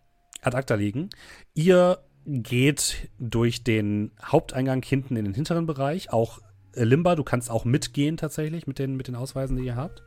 ad 0.43 0.57
acta 0.57 0.77
legen. 0.77 1.11
Ihr 1.55 1.99
geht 2.25 3.09
durch 3.19 3.65
den 3.65 4.13
Haupteingang 4.25 4.83
hinten 4.83 5.17
in 5.17 5.25
den 5.25 5.35
hinteren 5.35 5.67
Bereich. 5.67 6.13
Auch 6.13 6.39
äh, 6.77 6.85
Limba, 6.85 7.17
du 7.17 7.25
kannst 7.25 7.51
auch 7.51 7.65
mitgehen 7.65 8.17
tatsächlich 8.17 8.69
mit 8.69 8.79
den, 8.79 8.97
mit 8.97 9.09
den 9.09 9.17
Ausweisen, 9.17 9.57
die 9.57 9.65
ihr 9.65 9.75
habt. 9.77 10.05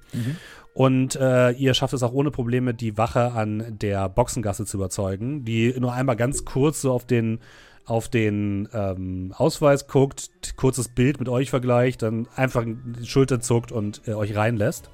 Und 0.76 1.15
äh, 1.15 1.52
ihr 1.52 1.73
schafft 1.73 1.93
es 1.93 2.03
auch 2.03 2.11
ohne 2.11 2.31
Probleme, 2.31 2.73
die 2.73 2.97
Wache 2.97 3.31
an 3.31 3.77
der 3.80 4.10
Boxengasse 4.10 4.65
zu 4.65 4.76
überzeugen, 4.76 5.45
die 5.45 5.73
nur 5.80 5.93
einmal 5.93 6.18
ganz 6.18 6.43
kurz 6.43 6.81
so 6.81 6.91
auf 6.91 7.06
den 7.06 7.39
auf 7.85 8.10
den 8.10 8.68
ähm, 8.73 9.31
Ausweis 9.38 9.88
guckt, 9.88 10.31
kurzes 10.57 10.89
Bild 10.89 11.19
mit 11.19 11.30
euch 11.30 11.49
vergleicht, 11.52 12.02
dann 12.02 12.27
einfach 12.35 12.65
die 12.65 13.07
Schulter 13.07 13.39
zuckt 13.39 13.72
und 13.72 14.02
äh, 14.06 14.14
euch 14.15 14.35
reinlässt. 14.35 14.89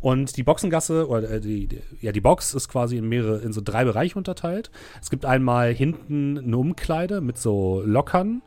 Und 0.00 0.36
die 0.36 0.42
Boxengasse, 0.42 1.08
oder 1.08 1.30
äh, 1.30 1.40
die, 1.40 1.66
die, 1.66 1.80
ja, 2.00 2.12
die 2.12 2.20
Box 2.20 2.54
ist 2.54 2.68
quasi 2.68 2.98
in 2.98 3.08
mehrere, 3.08 3.38
in 3.38 3.52
so 3.52 3.60
drei 3.64 3.84
Bereiche 3.84 4.18
unterteilt. 4.18 4.70
Es 5.00 5.10
gibt 5.10 5.24
einmal 5.24 5.72
hinten 5.72 6.38
eine 6.38 6.56
Umkleide 6.56 7.20
mit 7.20 7.38
so 7.38 7.82
Lockern. 7.84 8.42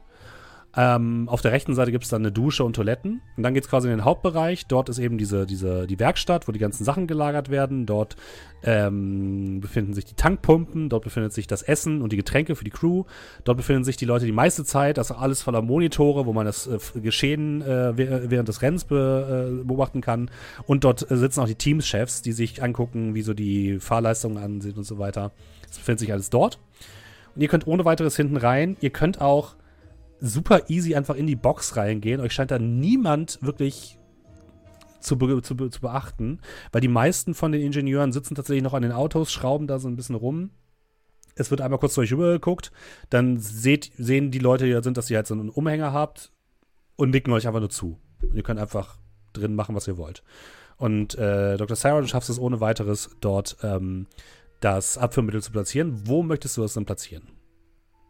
Ähm, 0.77 1.29
auf 1.29 1.41
der 1.41 1.53
rechten 1.53 1.73
Seite 1.73 1.91
gibt 1.91 2.03
es 2.03 2.09
dann 2.09 2.21
eine 2.21 2.33
Dusche 2.33 2.65
und 2.65 2.75
Toiletten. 2.75 3.21
Und 3.37 3.43
dann 3.43 3.53
geht 3.53 3.63
es 3.63 3.69
quasi 3.69 3.87
in 3.87 3.97
den 3.97 4.03
Hauptbereich. 4.03 4.67
Dort 4.67 4.89
ist 4.89 4.99
eben 4.99 5.17
diese, 5.17 5.45
diese, 5.45 5.87
die 5.87 5.99
Werkstatt, 5.99 6.47
wo 6.47 6.51
die 6.51 6.59
ganzen 6.59 6.83
Sachen 6.83 7.07
gelagert 7.07 7.49
werden. 7.49 7.85
Dort 7.85 8.17
ähm, 8.63 9.61
befinden 9.61 9.93
sich 9.93 10.05
die 10.05 10.15
Tankpumpen, 10.15 10.89
dort 10.89 11.03
befindet 11.03 11.31
sich 11.31 11.47
das 11.47 11.61
Essen 11.61 12.01
und 12.01 12.11
die 12.11 12.17
Getränke 12.17 12.55
für 12.55 12.65
die 12.65 12.71
Crew. 12.71 13.03
Dort 13.45 13.57
befinden 13.57 13.85
sich 13.85 13.95
die 13.95 14.05
Leute 14.05 14.25
die 14.25 14.33
meiste 14.33 14.65
Zeit, 14.65 14.97
das 14.97 15.11
ist 15.11 15.15
alles 15.15 15.41
voller 15.41 15.61
Monitore, 15.61 16.25
wo 16.25 16.33
man 16.33 16.45
das 16.45 16.67
äh, 16.67 16.77
Geschehen 16.99 17.61
äh, 17.61 17.93
wäh- 17.95 18.29
während 18.29 18.49
des 18.49 18.61
Rennens 18.61 18.83
be, 18.83 19.61
äh, 19.61 19.63
beobachten 19.63 20.01
kann. 20.01 20.29
Und 20.65 20.83
dort 20.83 21.09
äh, 21.09 21.15
sitzen 21.15 21.39
auch 21.39 21.47
die 21.47 21.55
Teamchefs, 21.55 22.21
die 22.21 22.33
sich 22.33 22.61
angucken, 22.61 23.15
wie 23.15 23.21
so 23.21 23.33
die 23.33 23.79
Fahrleistungen 23.79 24.37
ansehen 24.37 24.75
und 24.75 24.83
so 24.83 24.97
weiter. 24.97 25.31
Das 25.67 25.77
befindet 25.77 25.99
sich 25.99 26.11
alles 26.11 26.29
dort. 26.29 26.59
Und 27.33 27.41
ihr 27.41 27.47
könnt 27.47 27.65
ohne 27.65 27.85
weiteres 27.85 28.17
hinten 28.17 28.37
rein. 28.37 28.75
Ihr 28.81 28.89
könnt 28.89 29.21
auch 29.21 29.55
super 30.19 30.69
easy 30.69 30.95
einfach 30.95 31.15
in 31.15 31.27
die 31.27 31.35
Box 31.35 31.75
reingehen. 31.75 32.21
Euch 32.21 32.33
scheint 32.33 32.51
da 32.51 32.59
niemand 32.59 33.39
wirklich 33.41 33.97
zu, 34.99 35.17
be 35.17 35.41
zu, 35.41 35.55
be 35.55 35.69
zu 35.69 35.81
beachten, 35.81 36.39
weil 36.71 36.81
die 36.81 36.87
meisten 36.87 37.33
von 37.33 37.51
den 37.51 37.61
Ingenieuren 37.61 38.11
sitzen 38.11 38.35
tatsächlich 38.35 38.63
noch 38.63 38.73
an 38.73 38.81
den 38.81 38.91
Autos, 38.91 39.31
schrauben 39.31 39.67
da 39.67 39.79
so 39.79 39.87
ein 39.87 39.95
bisschen 39.95 40.15
rum. 40.15 40.51
Es 41.35 41.51
wird 41.51 41.61
einmal 41.61 41.79
kurz 41.79 41.95
durch 41.95 42.09
geguckt, 42.09 42.71
dann 43.09 43.37
seht, 43.37 43.91
sehen 43.97 44.31
die 44.31 44.39
Leute, 44.39 44.65
die 44.65 44.71
da 44.71 44.81
sind, 44.81 44.97
dass 44.97 45.09
ihr 45.09 45.17
halt 45.17 45.27
so 45.27 45.33
einen 45.33 45.49
Umhänger 45.49 45.93
habt 45.93 46.31
und 46.95 47.11
nicken 47.11 47.33
euch 47.33 47.45
einfach 47.45 47.59
nur 47.59 47.69
zu. 47.69 47.99
Ihr 48.33 48.43
könnt 48.43 48.59
einfach 48.59 48.97
drin 49.33 49.53
machen, 49.53 49.75
was 49.75 49.87
ihr 49.87 49.97
wollt. 49.97 50.23
Und 50.77 51.15
äh, 51.15 51.57
Dr. 51.57 51.75
Sarah, 51.75 52.01
du 52.01 52.07
schaffst 52.07 52.29
es 52.29 52.39
ohne 52.39 52.61
weiteres, 52.61 53.09
dort 53.21 53.57
ähm, 53.63 54.07
das 54.61 54.97
Abführmittel 54.97 55.41
zu 55.43 55.51
platzieren. 55.51 56.07
Wo 56.07 56.23
möchtest 56.23 56.57
du 56.57 56.61
das 56.61 56.73
denn 56.73 56.85
platzieren? 56.85 57.34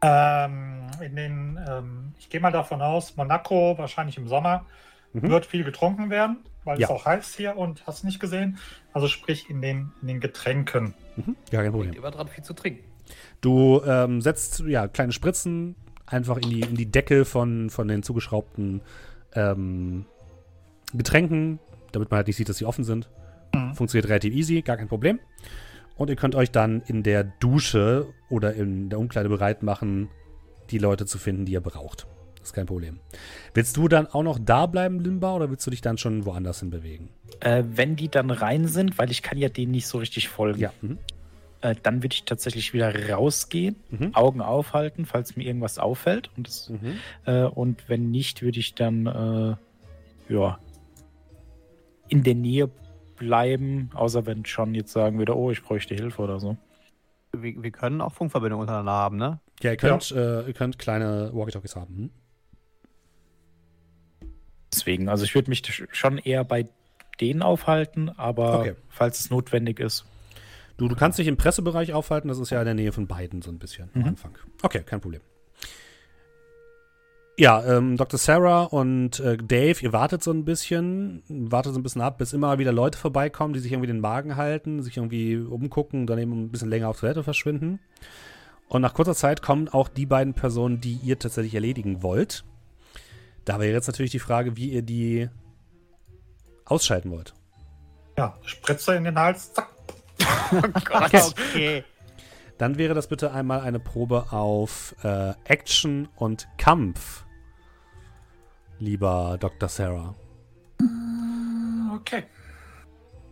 Ähm, 0.05 0.87
in 1.01 1.15
den, 1.15 1.59
ähm, 1.67 2.13
ich 2.19 2.29
gehe 2.29 2.39
mal 2.39 2.51
davon 2.51 2.81
aus, 2.81 3.15
Monaco, 3.17 3.77
wahrscheinlich 3.77 4.17
im 4.17 4.27
Sommer, 4.27 4.65
Mhm. 5.13 5.29
wird 5.29 5.45
viel 5.45 5.63
getrunken 5.63 6.09
werden, 6.09 6.37
weil 6.63 6.79
Ja. 6.79 6.87
es 6.87 6.91
auch 6.91 7.05
heiß 7.05 7.35
hier 7.35 7.55
und 7.57 7.85
hast 7.87 8.03
nicht 8.03 8.19
gesehen. 8.19 8.57
Also 8.93 9.07
sprich 9.07 9.49
in 9.49 9.61
den, 9.61 9.91
in 10.01 10.07
den 10.09 10.19
Getränken. 10.19 10.93
Mhm. 11.15 11.35
Ja, 11.51 11.61
kein 11.63 11.71
Problem. 11.71 11.93
Immer 11.93 12.11
dran, 12.11 12.27
viel 12.27 12.43
zu 12.43 12.53
trinken. 12.53 12.83
Du 13.41 13.81
ähm, 13.85 14.21
setzt 14.21 14.59
ja 14.61 14.87
kleine 14.87 15.11
Spritzen 15.11 15.75
einfach 16.05 16.37
in 16.37 16.49
die, 16.49 16.61
in 16.61 16.75
die 16.75 16.91
Deckel 16.91 17.23
von, 17.25 17.69
von 17.69 17.87
den 17.87 18.03
zugeschraubten 18.03 18.81
ähm, 19.33 20.05
Getränken, 20.93 21.59
damit 21.91 22.11
man 22.11 22.17
halt 22.17 22.27
nicht 22.27 22.35
sieht, 22.35 22.49
dass 22.49 22.57
sie 22.57 22.65
offen 22.65 22.83
sind. 22.83 23.09
Mhm. 23.53 23.73
Funktioniert 23.73 24.09
relativ 24.09 24.33
easy, 24.33 24.61
gar 24.61 24.77
kein 24.77 24.87
Problem. 24.87 25.19
Und 25.97 26.09
ihr 26.09 26.15
könnt 26.15 26.35
euch 26.35 26.51
dann 26.51 26.81
in 26.87 27.03
der 27.03 27.23
Dusche 27.23 28.07
oder 28.29 28.53
in 28.53 28.89
der 28.89 28.99
Umkleide 28.99 29.29
bereit 29.29 29.63
machen, 29.63 30.09
die 30.69 30.77
Leute 30.77 31.05
zu 31.05 31.17
finden, 31.17 31.45
die 31.45 31.53
ihr 31.53 31.61
braucht. 31.61 32.05
Das 32.39 32.49
ist 32.49 32.53
kein 32.53 32.65
Problem. 32.65 32.99
Willst 33.53 33.77
du 33.77 33.87
dann 33.87 34.07
auch 34.07 34.21
noch 34.23 34.37
da 34.39 34.65
bleiben, 34.65 34.99
Limba, 34.99 35.33
oder 35.35 35.49
willst 35.49 35.65
du 35.65 35.71
dich 35.71 35.81
dann 35.81 35.97
schon 35.97 36.25
woanders 36.25 36.59
hin 36.59 36.69
bewegen? 36.69 37.09
Äh, 37.39 37.63
wenn 37.67 37.95
die 37.95 38.09
dann 38.09 38.29
rein 38.29 38.67
sind, 38.67 38.97
weil 38.99 39.09
ich 39.09 39.21
kann 39.23 39.37
ja 39.37 39.49
denen 39.49 39.71
nicht 39.71 39.87
so 39.87 39.97
richtig 39.99 40.27
folgen, 40.29 40.59
Ja. 40.59 40.71
Mhm. 40.81 40.97
äh, 41.61 41.75
dann 41.81 42.03
würde 42.03 42.13
ich 42.13 42.25
tatsächlich 42.25 42.73
wieder 42.73 43.09
rausgehen, 43.11 43.77
Mhm. 43.89 44.13
Augen 44.15 44.41
aufhalten, 44.41 45.05
falls 45.05 45.35
mir 45.37 45.43
irgendwas 45.45 45.79
auffällt. 45.79 46.29
Und, 46.37 46.47
das, 46.47 46.69
Mhm. 46.69 46.97
äh, 47.25 47.43
und 47.45 47.87
wenn 47.89 48.11
nicht, 48.11 48.41
würde 48.41 48.59
ich 48.59 48.75
dann 48.75 49.07
äh, 49.07 50.33
ja, 50.33 50.59
in 52.09 52.21
der 52.23 52.35
Nähe 52.35 52.69
bleiben, 53.15 53.89
außer 53.93 54.25
wenn 54.25 54.43
John 54.43 54.73
jetzt 54.75 54.91
sagen 54.91 55.17
würde, 55.17 55.35
oh, 55.37 55.51
ich 55.51 55.61
bräuchte 55.63 55.95
Hilfe 55.95 56.21
oder 56.21 56.39
so. 56.39 56.57
Wir, 57.35 57.61
wir 57.61 57.71
können 57.71 58.01
auch 58.01 58.13
Funkverbindungen 58.13 58.61
untereinander 58.61 58.91
haben, 58.91 59.17
ne? 59.17 59.39
Ja, 59.61 59.71
ihr 59.71 59.77
könnt, 59.77 60.11
Äh, 60.11 60.47
ihr 60.47 60.53
könnt 60.53 60.79
kleine 60.79 61.31
Walkie-Talkies 61.33 61.75
haben. 61.75 61.95
Hm? 61.95 62.09
Deswegen, 64.73 65.09
also 65.09 65.23
ich 65.23 65.35
würde 65.35 65.49
mich 65.49 65.59
sch- 65.61 65.87
schon 65.91 66.17
eher 66.17 66.43
bei 66.43 66.67
denen 67.21 67.41
aufhalten, 67.41 68.09
aber 68.09 68.59
Okay. 68.59 68.75
falls 68.89 69.19
es 69.21 69.29
notwendig 69.29 69.79
ist. 69.79 70.05
Du, 70.77 70.89
du 70.89 70.95
kannst 70.95 71.17
dich 71.17 71.27
im 71.27 71.37
Pressebereich 71.37 71.93
aufhalten, 71.93 72.27
das 72.27 72.39
ist 72.39 72.49
ja 72.49 72.59
in 72.59 72.65
der 72.65 72.73
Nähe 72.73 72.91
von 72.91 73.07
beiden 73.07 73.41
so 73.41 73.49
ein 73.49 73.59
bisschen 73.59 73.89
am 73.93 74.01
Mhm. 74.01 74.07
Anfang. 74.09 74.37
Okay, 74.61 74.83
kein 74.85 74.99
Problem. 74.99 75.21
Ja, 77.37 77.65
ähm, 77.65 77.97
Dr. 77.97 78.17
Sarah 78.17 78.63
und 78.63 79.19
äh, 79.19 79.35
Dave, 79.35 79.81
ihr 79.81 79.91
wartet 79.91 80.23
so 80.23 80.31
ein 80.31 80.45
bisschen, 80.45 81.21
wartet 81.27 81.73
so 81.73 81.79
ein 81.79 81.83
bisschen 81.83 82.01
ab, 82.01 82.17
bis 82.17 82.31
immer 82.31 82.57
wieder 82.59 82.71
Leute 82.71 82.97
vorbeikommen, 82.97 83.53
die 83.53 83.59
sich 83.59 83.73
irgendwie 83.73 83.87
den 83.87 83.99
Magen 83.99 84.37
halten, 84.37 84.81
sich 84.81 84.95
irgendwie 84.95 85.35
umgucken, 85.37 86.07
dann 86.07 86.17
eben 86.17 86.31
ein 86.31 86.49
bisschen 86.49 86.69
länger 86.69 86.87
auf 86.87 86.99
Toilette 86.99 87.23
verschwinden. 87.23 87.79
Und 88.69 88.81
nach 88.81 88.93
kurzer 88.93 89.15
Zeit 89.15 89.41
kommen 89.41 89.67
auch 89.67 89.89
die 89.89 90.05
beiden 90.05 90.33
Personen, 90.33 90.79
die 90.79 90.93
ihr 91.03 91.19
tatsächlich 91.19 91.55
erledigen 91.55 92.01
wollt. 92.01 92.45
Da 93.43 93.59
wäre 93.59 93.73
jetzt 93.73 93.87
natürlich 93.87 94.11
die 94.11 94.19
Frage, 94.19 94.55
wie 94.55 94.69
ihr 94.69 94.81
die 94.81 95.29
ausschalten 96.63 97.11
wollt. 97.11 97.33
Ja, 98.17 98.37
Spritze 98.45 98.95
in 98.95 99.03
den 99.03 99.19
Hals, 99.19 99.53
zack. 99.53 99.69
Okay. 100.53 101.83
Dann 102.57 102.77
wäre 102.77 102.93
das 102.93 103.07
bitte 103.07 103.33
einmal 103.33 103.59
eine 103.59 103.79
Probe 103.79 104.31
auf 104.31 104.95
äh, 105.03 105.33
Action 105.43 106.07
und 106.15 106.47
Kampf, 106.57 107.24
lieber 108.79 109.37
Dr. 109.39 109.69
Sarah. 109.69 110.15
Okay. 111.95 112.23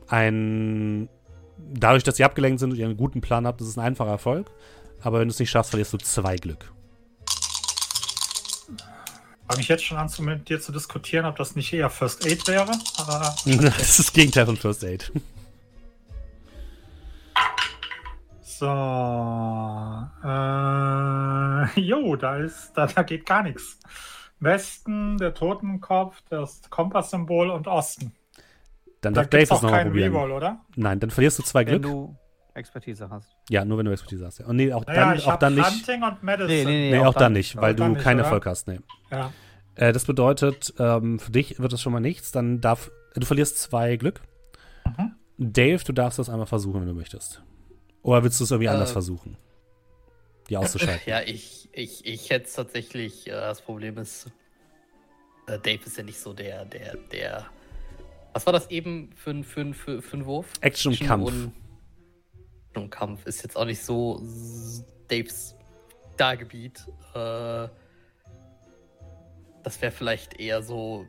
Ein, 0.07 1.09
dadurch, 1.57 2.03
dass 2.03 2.17
sie 2.17 2.23
abgelenkt 2.23 2.59
sind 2.59 2.71
und 2.71 2.77
ihr 2.77 2.85
einen 2.85 2.97
guten 2.97 3.21
Plan 3.21 3.45
habt, 3.47 3.61
ist 3.61 3.67
es 3.67 3.77
ein 3.77 3.85
einfacher 3.85 4.11
Erfolg. 4.11 4.49
Aber 5.01 5.19
wenn 5.19 5.27
du 5.27 5.33
es 5.33 5.39
nicht 5.39 5.49
schaffst, 5.49 5.71
verlierst 5.71 5.93
du 5.93 5.97
zwei 5.97 6.35
Glück. 6.37 6.71
Fange 9.47 9.61
ich 9.61 9.67
jetzt 9.67 9.83
schon 9.83 9.97
an, 9.97 10.09
zu, 10.09 10.23
mit 10.23 10.47
dir 10.49 10.61
zu 10.61 10.71
diskutieren, 10.71 11.25
ob 11.25 11.35
das 11.35 11.55
nicht 11.55 11.73
eher 11.73 11.89
First 11.89 12.25
Aid 12.25 12.47
wäre. 12.47 12.71
Aber 12.97 13.35
Das 13.45 13.89
ist 13.89 13.99
das 13.99 14.13
Gegenteil 14.13 14.45
von 14.45 14.57
First 14.57 14.83
Aid. 14.83 15.11
so. 18.63 18.65
Äh, 20.23 21.79
jo, 21.81 22.15
da 22.15 22.37
ist, 22.37 22.71
da, 22.75 22.87
da 22.87 23.03
geht 23.03 23.25
gar 23.25 23.43
nichts. 23.43 23.77
Westen, 24.43 25.17
der 25.17 25.33
Totenkopf, 25.33 26.21
das 26.29 26.61
Kompasssymbol 26.69 27.49
und 27.49 27.67
Osten. 27.67 28.13
Dann 29.01 29.13
Da 29.13 29.21
darf 29.21 29.29
Dave 29.29 29.39
gibt's 29.41 29.51
es 29.51 29.57
auch 29.57 29.61
nochmal 29.63 29.79
keinen 29.81 29.91
probieren. 29.91 30.13
Reroll, 30.13 30.31
oder? 30.31 30.61
Nein, 30.75 30.99
dann 30.99 31.09
verlierst 31.09 31.39
du 31.39 31.43
zwei 31.43 31.65
Wenn 31.65 31.81
Glück. 31.81 31.83
du 31.83 32.15
Expertise 32.53 33.09
hast. 33.09 33.35
Ja, 33.49 33.65
nur 33.65 33.77
wenn 33.79 33.85
du 33.85 33.91
Expertise 33.91 34.25
hast. 34.25 34.37
Ja. 34.39 34.45
Und 34.45 34.55
nee, 34.57 34.71
auch 34.71 34.85
Naja, 34.85 35.05
dann, 35.07 35.17
ich 35.17 35.25
auch 35.27 35.35
dann 35.37 35.55
nicht. 35.55 35.69
Hunting 35.69 36.03
und 36.03 36.23
Medicine. 36.23 36.63
Nee, 36.69 36.91
nee, 36.91 36.91
Nee, 36.91 36.99
auch, 36.99 37.13
dann 37.15 37.33
nicht, 37.33 37.55
weil 37.57 37.73
auch 37.73 37.77
dann 37.77 37.95
du 37.95 38.01
keinen? 38.01 38.19
Erfolg 38.19 38.45
hast. 38.45 38.67
Nee. 38.67 38.79
Ja. 39.11 39.31
Äh, 39.75 39.91
das 39.91 40.05
bedeutet, 40.05 40.73
ähm, 40.77 41.17
für 41.19 41.31
dich 41.31 41.59
wird 41.59 41.73
das 41.73 41.81
schon 41.81 41.91
mal 41.93 41.99
nichts. 41.99 42.31
Dann 42.31 42.61
darf. 42.61 42.91
Du 43.15 43.25
verlierst 43.25 43.59
zwei 43.59 43.95
Glück. 43.97 44.21
Mhm. 44.97 45.13
Dave, 45.39 45.83
du 45.83 45.93
darfst 45.93 46.19
das 46.19 46.29
einmal 46.29 46.45
versuchen, 46.47 46.79
wenn 46.81 46.87
du 46.87 46.93
möchtest. 46.93 47.41
Oder 48.03 48.23
willst 48.23 48.39
du 48.39 48.43
es 48.43 48.51
irgendwie 48.51 48.67
Äh, 48.67 48.73
anders 48.73 48.91
versuchen? 48.91 49.35
die 50.49 50.57
auszuschalten. 50.57 51.01
Ja, 51.07 51.21
ich, 51.21 51.62
ich, 51.73 52.05
ich 52.05 52.29
hätte 52.29 52.45
es 52.45 52.53
tatsächlich, 52.53 53.27
äh, 53.27 53.31
das 53.31 53.61
Problem 53.61 53.97
ist, 53.97 54.27
äh, 55.47 55.59
Dave 55.59 55.83
ist 55.85 55.97
ja 55.97 56.03
nicht 56.03 56.19
so 56.19 56.33
der, 56.33 56.65
der, 56.65 56.95
der. 57.11 57.47
Was 58.31 58.45
war 58.45 58.53
das 58.53 58.69
eben 58.69 59.11
für 59.15 59.31
ein, 59.31 59.43
für 59.43 59.61
ein, 59.61 59.73
für, 59.73 60.01
für 60.01 60.17
ein 60.17 60.25
Wurf? 60.25 60.47
Action 60.61 60.91
und 60.91 60.99
Kampf. 61.01 61.27
Und, 61.27 61.53
und 62.75 62.89
Kampf 62.89 63.25
ist 63.25 63.43
jetzt 63.43 63.57
auch 63.57 63.65
nicht 63.65 63.83
so 63.83 64.21
Daves 65.07 65.55
Stargebiet. 66.13 66.87
Äh, 67.13 67.67
das 69.63 69.81
wäre 69.81 69.91
vielleicht 69.91 70.39
eher 70.39 70.61
so. 70.61 71.05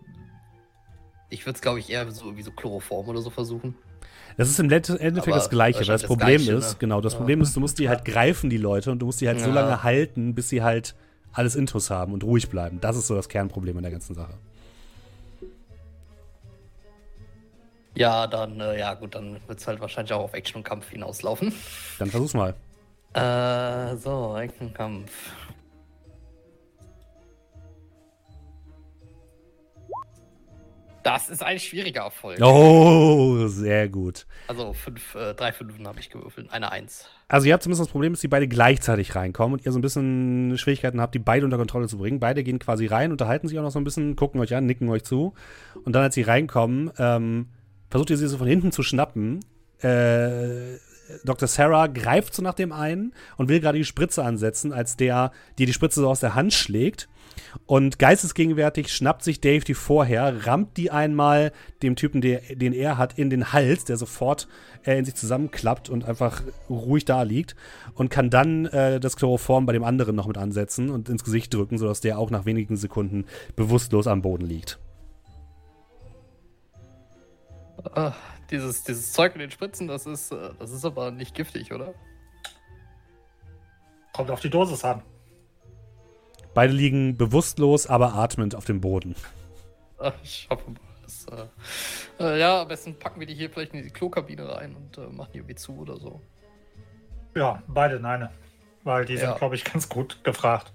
Ich 1.31 1.45
würde 1.47 1.57
es, 1.57 1.62
glaube 1.62 1.78
ich, 1.81 1.91
eher 1.91 2.11
so 2.11 2.36
wie 2.36 2.43
so 2.43 2.53
Chloroform 2.53 3.09
oder 3.09 3.20
so 3.20 3.31
versuchen. 3.31 3.77
Das 4.36 4.48
ist 4.51 4.59
im 4.59 4.69
Endeffekt 4.70 5.28
Aber 5.28 5.36
das 5.36 5.48
Gleiche, 5.51 5.81
weil 5.81 5.86
das 5.86 6.02
Problem 6.02 6.43
Gleiche, 6.43 6.52
ist, 6.55 6.73
ne? 6.73 6.77
genau, 6.81 7.01
das 7.01 7.12
Ja. 7.12 7.19
Problem 7.19 7.40
ist, 7.40 7.55
du 7.55 7.61
musst 7.61 7.78
die 7.78 7.89
halt 7.89 8.05
greifen, 8.05 8.51
die 8.51 8.56
Leute, 8.56 8.90
und 8.90 8.98
du 8.98 9.06
musst 9.06 9.20
die 9.20 9.28
halt 9.28 9.40
so 9.40 9.48
Ja. 9.48 9.55
lange 9.55 9.82
halten, 9.85 10.35
bis 10.35 10.48
sie 10.48 10.62
halt 10.62 10.94
alles 11.32 11.55
Intus 11.55 11.90
haben 11.90 12.12
und 12.12 12.24
ruhig 12.24 12.48
bleiben. 12.48 12.81
Das 12.81 12.97
ist 12.97 13.06
so 13.06 13.15
das 13.15 13.28
Kernproblem 13.28 13.77
in 13.77 13.82
der 13.82 13.93
ganzen 13.93 14.15
Sache. 14.15 14.35
Ja, 17.97 18.27
dann, 18.27 18.61
äh, 18.61 18.78
ja, 18.78 18.94
gut, 18.94 19.15
dann 19.15 19.39
wird 19.47 19.61
es 19.61 19.66
halt 19.69 19.81
wahrscheinlich 19.81 20.12
auch 20.12 20.24
auf 20.24 20.35
Action 20.35 20.59
und 20.59 20.65
Kampf 20.65 20.90
hinauslaufen. 20.90 21.52
Dann 22.01 22.11
versuch's 22.11 22.35
mal. 22.35 22.55
Äh, 23.12 23.94
so, 23.97 24.36
Action 24.36 24.66
und 24.66 24.74
Kampf. 24.74 25.12
Das 31.05 31.28
ist 31.28 31.43
ein 31.43 31.59
schwieriger 31.59 32.01
Erfolg. 32.01 32.40
Oh, 32.40 33.47
sehr 33.47 33.90
gut. 33.90 34.26
Also 34.48 34.72
fünf, 34.72 35.14
äh, 35.14 35.35
drei 35.35 35.52
Fünfen 35.52 35.86
habe 35.86 36.01
ich 36.01 36.09
gewürfelt, 36.09 36.51
eine 36.51 36.72
Eins. 36.72 37.05
Also 37.28 37.47
ihr 37.47 37.52
habt 37.52 37.62
zumindest 37.62 37.82
das 37.82 37.93
Problem, 37.93 38.14
dass 38.14 38.20
die 38.20 38.28
beide 38.28 38.48
gleichzeitig 38.48 39.14
reinkommen 39.14 39.59
und 39.59 39.66
ihr 39.66 39.70
so 39.70 39.78
ein 39.78 39.82
bisschen 39.82 40.56
Schwierigkeiten 40.56 41.02
habt, 41.02 41.14
die 41.14 41.18
beide 41.18 41.44
unter 41.44 41.59
Kontrolle 41.59 41.89
zu 41.89 41.98
bringen. 41.98 42.20
Beide 42.20 42.43
gehen 42.43 42.59
quasi 42.59 42.86
rein, 42.86 43.12
unterhalten 43.12 43.48
sich 43.48 43.59
auch 43.59 43.62
noch 43.62 43.70
so 43.70 43.78
ein 43.78 43.85
bisschen, 43.85 44.16
gucken 44.16 44.40
euch 44.40 44.55
an, 44.56 44.64
nicken 44.64 44.89
euch 44.89 45.05
zu. 45.05 45.35
Und 45.85 45.93
dann, 45.94 46.02
als 46.02 46.14
sie 46.14 46.22
reinkommen, 46.22 46.90
ähm, 46.98 47.51
versucht 47.90 48.09
ihr 48.09 48.16
sie 48.16 48.26
so 48.26 48.39
von 48.39 48.47
hinten 48.47 48.72
zu 48.72 48.82
schnappen. 48.82 49.44
Äh, 49.82 50.78
Dr. 51.24 51.48
Sarah 51.48 51.86
greift 51.86 52.35
so 52.35 52.43
nach 52.43 52.55
dem 52.55 52.72
einen 52.72 53.12
und 53.36 53.51
will 53.51 53.60
gerade 53.60 53.76
die 53.76 53.85
Spritze 53.85 54.24
ansetzen, 54.24 54.72
als 54.72 54.97
der 54.97 55.32
dir 55.59 55.66
die 55.66 55.74
Spritze 55.74 56.01
so 56.01 56.09
aus 56.09 56.20
der 56.20 56.35
Hand 56.35 56.55
schlägt. 56.55 57.09
Und 57.66 57.98
geistesgegenwärtig 57.98 58.93
schnappt 58.93 59.23
sich 59.23 59.40
Dave 59.40 59.65
die 59.65 59.74
vorher, 59.74 60.47
rammt 60.47 60.77
die 60.77 60.90
einmal 60.90 61.52
dem 61.82 61.97
Typen, 61.97 62.20
der, 62.20 62.40
den 62.55 62.73
er 62.73 62.98
hat, 62.98 63.19
in 63.19 63.31
den 63.31 63.52
Hals, 63.52 63.85
der 63.85 63.97
sofort 63.97 64.48
äh, 64.85 64.98
in 64.98 65.05
sich 65.05 65.15
zusammenklappt 65.15 65.89
und 65.89 66.05
einfach 66.05 66.43
ruhig 66.69 67.05
da 67.05 67.23
liegt. 67.23 67.56
Und 67.94 68.11
kann 68.11 68.31
dann 68.31 68.66
äh, 68.66 69.01
das 69.01 69.16
Chloroform 69.16 69.66
bei 69.66 69.73
dem 69.73 69.85
anderen 69.85 70.16
noch 70.16 70.27
mit 70.27 70.39
ansetzen 70.39 70.90
und 70.90 71.09
ins 71.09 71.24
Gesicht 71.24 71.52
drücken, 71.55 71.78
sodass 71.78 72.01
der 72.01 72.19
auch 72.19 72.31
nach 72.31 72.44
wenigen 72.44 72.77
Sekunden 72.77 73.24
bewusstlos 73.56 74.06
am 74.06 74.23
Boden 74.23 74.47
liegt. 74.47 74.78
Ah, 77.93 78.12
dieses, 78.51 78.85
dieses 78.85 79.12
Zeug 79.12 79.35
in 79.35 79.40
den 79.40 79.51
Spritzen, 79.51 79.89
das 79.89 80.06
ist, 80.06 80.32
äh, 80.32 80.51
das 80.59 80.70
ist 80.70 80.85
aber 80.85 81.11
nicht 81.11 81.35
giftig, 81.35 81.73
oder? 81.73 81.94
Kommt 84.12 84.31
auf 84.31 84.40
die 84.40 84.51
Dosis 84.51 84.85
an. 84.85 85.02
Beide 86.55 86.72
liegen 86.72 87.16
bewusstlos, 87.16 87.86
aber 87.86 88.14
atmend 88.14 88.55
auf 88.55 88.64
dem 88.64 88.81
Boden. 88.81 89.14
Ah, 89.98 90.12
Ich 90.22 90.47
hoffe 90.51 90.70
mal, 90.70 90.78
das, 91.02 91.26
äh, 91.26 92.22
äh, 92.24 92.39
ja, 92.40 92.62
am 92.62 92.68
besten 92.68 92.97
packen 92.98 93.20
wir 93.20 93.26
die 93.26 93.35
hier 93.35 93.51
vielleicht 93.51 93.74
in 93.74 93.82
die 93.82 93.90
Klokabine 93.90 94.48
rein 94.48 94.74
und 94.76 94.97
äh, 94.98 95.06
machen 95.09 95.31
die 95.32 95.39
irgendwie 95.39 95.56
zu 95.56 95.76
oder 95.76 95.97
so. 95.98 96.20
Ja, 97.35 97.62
beide 97.66 97.98
nein. 97.98 98.28
Weil 98.85 99.05
die 99.05 99.14
Ja. 99.14 99.20
sind, 99.20 99.36
glaube 99.39 99.56
ich, 99.56 99.64
ganz 99.64 99.89
gut 99.89 100.22
gefragt. 100.22 100.72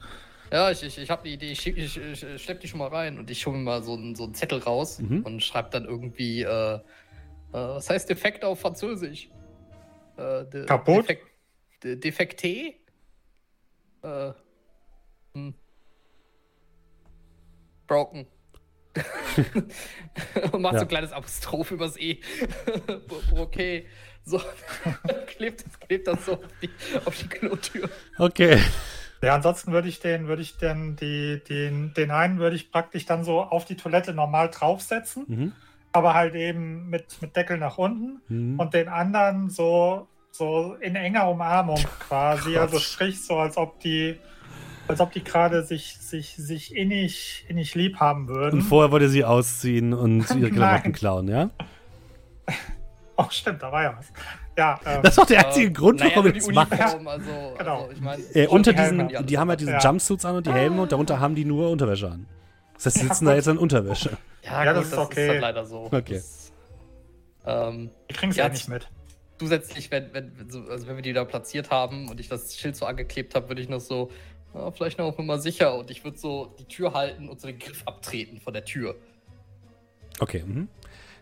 Ja, 0.51 0.71
ich, 0.71 0.81
ich, 0.83 0.97
ich 0.97 1.09
habe 1.11 1.21
die 1.23 1.33
Idee, 1.33 1.51
ich, 1.51 1.65
ich, 1.67 1.97
ich 1.97 2.41
schlepp 2.41 2.59
die 2.59 2.67
schon 2.67 2.79
mal 2.79 2.87
rein 2.89 3.19
und 3.19 3.29
ich 3.29 3.45
hole 3.45 3.55
mir 3.57 3.63
mal 3.63 3.83
so 3.83 3.93
einen, 3.93 4.15
so 4.15 4.23
einen 4.23 4.33
Zettel 4.33 4.59
raus 4.59 4.99
Mhm. 4.99 5.21
und 5.21 5.43
schreibe 5.43 5.69
dann 5.69 5.85
irgendwie, 5.85 6.41
äh, 6.41 6.75
äh, 6.75 6.79
was 7.51 7.89
heißt 7.89 8.09
Defekt 8.09 8.43
auf 8.43 8.59
Französisch? 8.59 9.29
Äh, 10.17 10.45
de, 10.45 10.65
Kaputt? 10.65 11.03
Defekt, 11.07 11.27
de, 11.83 11.95
defekté? 11.95 12.73
Äh, 14.01 14.33
hm. 15.35 15.53
Broken. 17.89 18.27
und 20.51 20.61
macht 20.61 20.73
so 20.73 20.77
Ja. 20.77 20.81
ein 20.83 20.87
kleines 20.87 21.11
Apostroph 21.11 21.71
übers 21.71 21.97
E. 21.97 22.19
okay. 23.35 23.87
So, 24.25 24.39
klebt, 25.27 25.65
klebt 25.81 26.07
das 26.07 26.25
so 26.25 26.33
auf 26.33 26.39
die, 26.61 26.69
auf 27.05 27.17
die 27.17 27.27
Klotür. 27.27 27.89
Okay. 28.17 28.59
Ja, 29.21 29.35
ansonsten 29.35 29.71
würde 29.71 29.87
ich 29.89 29.99
den, 29.99 30.27
würde 30.27 30.41
ich 30.41 30.57
den, 30.57 30.95
die, 30.95 31.41
den, 31.49 31.93
den 31.93 32.11
einen 32.11 32.39
würde 32.39 32.55
ich 32.55 32.71
praktisch 32.71 33.05
dann 33.05 33.23
so 33.23 33.41
auf 33.41 33.65
die 33.65 33.75
Toilette 33.75 34.13
normal 34.13 34.49
draufsetzen, 34.49 35.25
Mhm. 35.27 35.53
aber 35.91 36.13
halt 36.13 36.35
eben 36.35 36.89
mit, 36.89 37.21
mit 37.21 37.35
Deckel 37.35 37.57
nach 37.57 37.77
unten 37.77 38.21
Mhm. 38.29 38.59
und 38.59 38.73
den 38.73 38.87
anderen 38.87 39.49
so, 39.49 40.07
so 40.31 40.75
in 40.75 40.95
enger 40.95 41.27
Umarmung 41.29 41.83
quasi, 41.99 42.53
Gott. 42.53 42.61
also 42.61 42.79
sprich 42.79 43.21
so, 43.25 43.37
als 43.37 43.57
ob 43.57 43.79
die, 43.79 44.19
als 44.89 44.99
ob 44.99 45.11
die 45.13 45.23
gerade 45.23 45.63
sich, 45.63 45.97
sich, 45.99 46.35
sich 46.35 46.75
innig, 46.75 47.45
innig 47.47 47.75
lieb 47.75 47.97
haben 47.97 48.23
Und 48.27 48.35
würden. 48.35 48.61
vorher 48.61 48.91
wollte 48.91 49.07
sie 49.09 49.23
ausziehen 49.23 49.93
und 49.93 50.29
ihre. 50.35 50.49
Klamotten 50.51 50.91
klauen, 50.91 51.27
ja? 51.27 51.49
Oh, 53.21 53.25
stimmt, 53.29 53.61
da 53.61 53.69
war 53.69 53.83
ja 53.83 53.97
was. 53.97 54.07
Ja, 54.57 54.79
ähm, 54.85 55.01
Das 55.01 55.11
ist 55.11 55.17
doch 55.17 55.25
der 55.25 55.45
einzige 55.45 55.71
Grund, 55.73 55.99
naja, 55.99 56.11
warum 56.15 56.27
ihr 56.27 56.31
die 56.39 56.51
macht. 56.53 56.71
Uniform, 56.71 57.07
also, 57.07 57.31
Genau. 57.57 57.81
also 57.81 57.91
ich 57.91 57.99
meine, 58.01 58.23
Äh, 58.33 58.47
Und 58.47 58.55
unter 58.59 58.71
die 58.73 58.79
Helme. 58.79 59.07
diesen, 59.07 59.25
die 59.25 59.37
haben 59.37 59.49
halt 59.49 59.59
diese 59.59 59.71
Ja. 59.71 59.79
Jumpsuits 59.79 60.23
an 60.23 60.35
und 60.37 60.47
die 60.47 60.53
Helme 60.53 60.81
und 60.81 60.91
darunter 60.93 61.19
haben 61.19 61.35
die 61.35 61.43
nur 61.43 61.69
Unterwäsche 61.69 62.09
an. 62.09 62.27
Das 62.75 62.85
heißt, 62.85 62.95
die 62.95 63.01
Ja, 63.01 63.07
sitzen 63.07 63.25
da 63.25 63.31
gut. 63.31 63.35
jetzt 63.37 63.47
in 63.47 63.57
Unterwäsche. 63.57 64.17
ja, 64.43 64.63
Ja, 64.63 64.71
gut, 64.71 64.79
das 64.79 64.85
ist 64.87 64.93
das 64.93 64.99
okay. 65.05 65.23
ist 65.25 65.29
halt 65.31 65.41
leider 65.41 65.65
so. 65.65 65.85
Okay. 65.91 66.13
Das, 66.15 66.51
ähm, 67.45 67.89
die 68.09 68.13
kriegen 68.13 68.31
sie 68.31 68.39
Ja, 68.39 68.45
ja 68.45 68.51
nicht 68.53 68.69
mit. 68.69 68.87
zusätzlich, 69.37 69.91
wenn, 69.91 70.13
wenn, 70.13 70.31
wenn 70.39 70.49
so- 70.49 70.63
also 70.69 70.87
wenn 70.87 70.95
wir 70.95 71.03
die 71.03 71.11
da 71.13 71.25
platziert 71.25 71.71
haben 71.71 72.07
und 72.07 72.21
ich 72.21 72.29
das 72.29 72.55
Schild 72.57 72.77
so 72.77 72.85
angeklebt 72.85 73.35
habe, 73.35 73.49
würde 73.49 73.61
ich 73.61 73.67
noch 73.67 73.81
so, 73.81 74.11
ja, 74.53 74.71
vielleicht 74.71 74.97
noch 74.97 75.17
mal 75.17 75.39
sicher 75.41 75.75
und 75.77 75.91
ich 75.91 76.03
würde 76.03 76.17
so 76.17 76.55
die 76.59 76.65
Tür 76.65 76.93
halten 76.93 77.29
und 77.29 77.39
so 77.39 77.47
den 77.47 77.59
Griff 77.59 77.83
abtreten 77.85 78.39
von 78.41 78.53
der 78.53 78.65
Tür. 78.65 78.95
Okay, 80.19 80.43
mhm. 80.45 80.67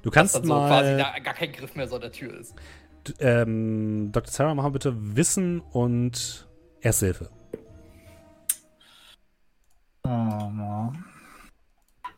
Du 0.02 0.10
Dass 0.10 0.14
kannst 0.16 0.36
dann 0.36 0.44
so 0.46 0.54
quasi 0.54 0.92
mal, 0.92 0.98
da 0.98 1.20
gar 1.20 1.34
kein 1.34 1.52
Griff 1.52 1.76
mehr 1.76 1.88
so 1.88 1.96
an 1.96 2.02
der 2.02 2.12
Tür 2.12 2.40
ist. 2.40 2.56
d- 3.08 3.14
ähm, 3.20 4.12
Dr. 4.12 4.32
Sarah, 4.32 4.56
mach 4.56 4.64
mal 4.64 4.70
bitte 4.70 4.94
Wissen 5.16 5.60
und 5.72 6.48
Ersthilfe. 6.82 7.30
Oh, 10.04 10.50
no. 10.52 10.94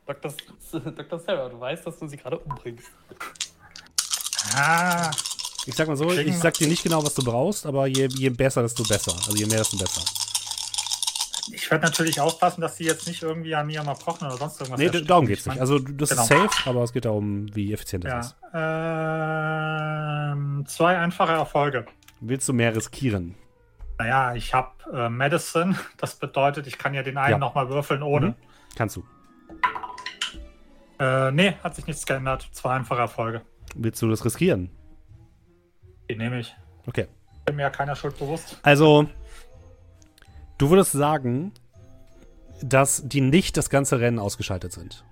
Dr. 0.06 0.32
S- 0.32 0.72
Dr. 0.72 1.20
Sarah, 1.20 1.50
du 1.50 1.60
weißt, 1.60 1.86
dass 1.88 1.98
du 1.98 2.08
sie 2.08 2.18
gerade 2.18 2.38
umbringst. 2.40 2.92
Ah, 4.56 5.12
Ich 5.66 5.76
sag 5.76 5.88
mal 5.88 5.98
so, 5.98 6.12
ich 6.12 6.38
sag 6.38 6.54
dir 6.56 6.68
nicht 6.68 6.84
genau, 6.84 7.04
was 7.04 7.14
du 7.16 7.24
brauchst, 7.24 7.66
aber 7.66 7.88
je, 7.88 8.08
je 8.18 8.30
besser, 8.30 8.62
desto 8.62 8.84
besser. 8.84 9.14
Also 9.14 9.36
je 9.36 9.46
mehr, 9.46 9.60
desto 9.60 9.78
besser. 9.78 10.02
Ich 11.54 11.70
werde 11.72 11.86
natürlich 11.86 12.20
aufpassen, 12.22 12.62
dass 12.62 12.78
sie 12.78 12.86
jetzt 12.86 13.08
nicht 13.08 13.22
irgendwie 13.24 13.56
an 13.56 13.68
mir 13.68 13.84
mal 13.84 13.94
brochen 13.94 14.28
oder 14.28 14.38
sonst 14.38 14.60
irgendwas. 14.62 14.80
Nee, 14.80 14.90
darum 15.04 15.26
geht's 15.28 15.42
Ich 15.42 15.48
mein- 15.48 15.56
nicht. 15.56 15.62
Also 15.62 15.80
das 15.80 16.12
ist 16.12 16.18
Genau. 16.30 16.44
safe, 16.48 16.70
aber 16.70 16.84
es 16.84 16.94
geht 16.94 17.06
darum, 17.06 17.54
wie 17.56 17.74
effizient 17.74 18.04
das 18.06 18.28
ist. 18.28 18.36
Ja, 18.54 20.32
ähm, 20.34 20.66
zwei 20.68 20.98
einfache 20.98 21.32
Erfolge. 21.34 21.86
Willst 22.22 22.48
du 22.50 22.54
mehr 22.54 22.76
riskieren? 22.76 23.36
Naja, 23.98 24.34
ich 24.36 24.54
habe 24.54 24.70
äh, 24.94 25.10
Medicine. 25.10 25.76
Das 25.98 26.16
bedeutet, 26.16 26.68
ich 26.68 26.78
kann 26.78 26.94
ja 26.94 27.04
den 27.04 27.18
einen 27.18 27.32
Ja. 27.34 27.38
nochmal 27.38 27.70
würfeln 27.70 28.02
ohne. 28.04 28.28
Mhm. 28.28 28.36
Kannst 28.76 28.96
du. 28.96 29.04
Äh, 31.00 31.32
nee, 31.32 31.54
hat 31.64 31.76
sich 31.76 31.88
nichts 31.88 32.06
geändert. 32.06 32.48
Zwei 32.52 32.76
einfache 32.76 33.00
Erfolge. 33.00 33.42
Willst 33.76 34.02
du 34.02 34.10
das 34.10 34.24
riskieren? 34.26 34.70
Die 36.10 36.16
nehme 36.16 36.40
ich. 36.40 36.56
Okay. 36.88 37.08
Bin 37.46 37.56
mir 37.56 37.64
ja 37.64 37.70
keiner 37.70 37.96
Schuld 37.96 38.18
bewusst. 38.18 38.60
Also, 38.64 39.08
du 40.60 40.70
würdest 40.70 40.92
sagen, 40.92 41.52
dass 42.62 43.02
die 43.04 43.22
nicht 43.22 43.58
das 43.58 43.72
ganze 43.72 44.00
Rennen 44.00 44.20
ausgeschaltet 44.20 44.72
sind. 44.72 45.04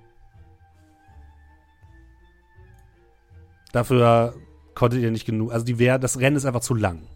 Dafür 3.71 4.35
konntet 4.75 5.01
ihr 5.01 5.11
nicht 5.11 5.25
genug. 5.25 5.51
Also, 5.51 5.65
die 5.65 5.79
wär, 5.79 5.97
das 5.97 6.19
Rennen 6.19 6.35
ist 6.35 6.45
einfach 6.45 6.61
zu 6.61 6.75
lang. 6.75 7.07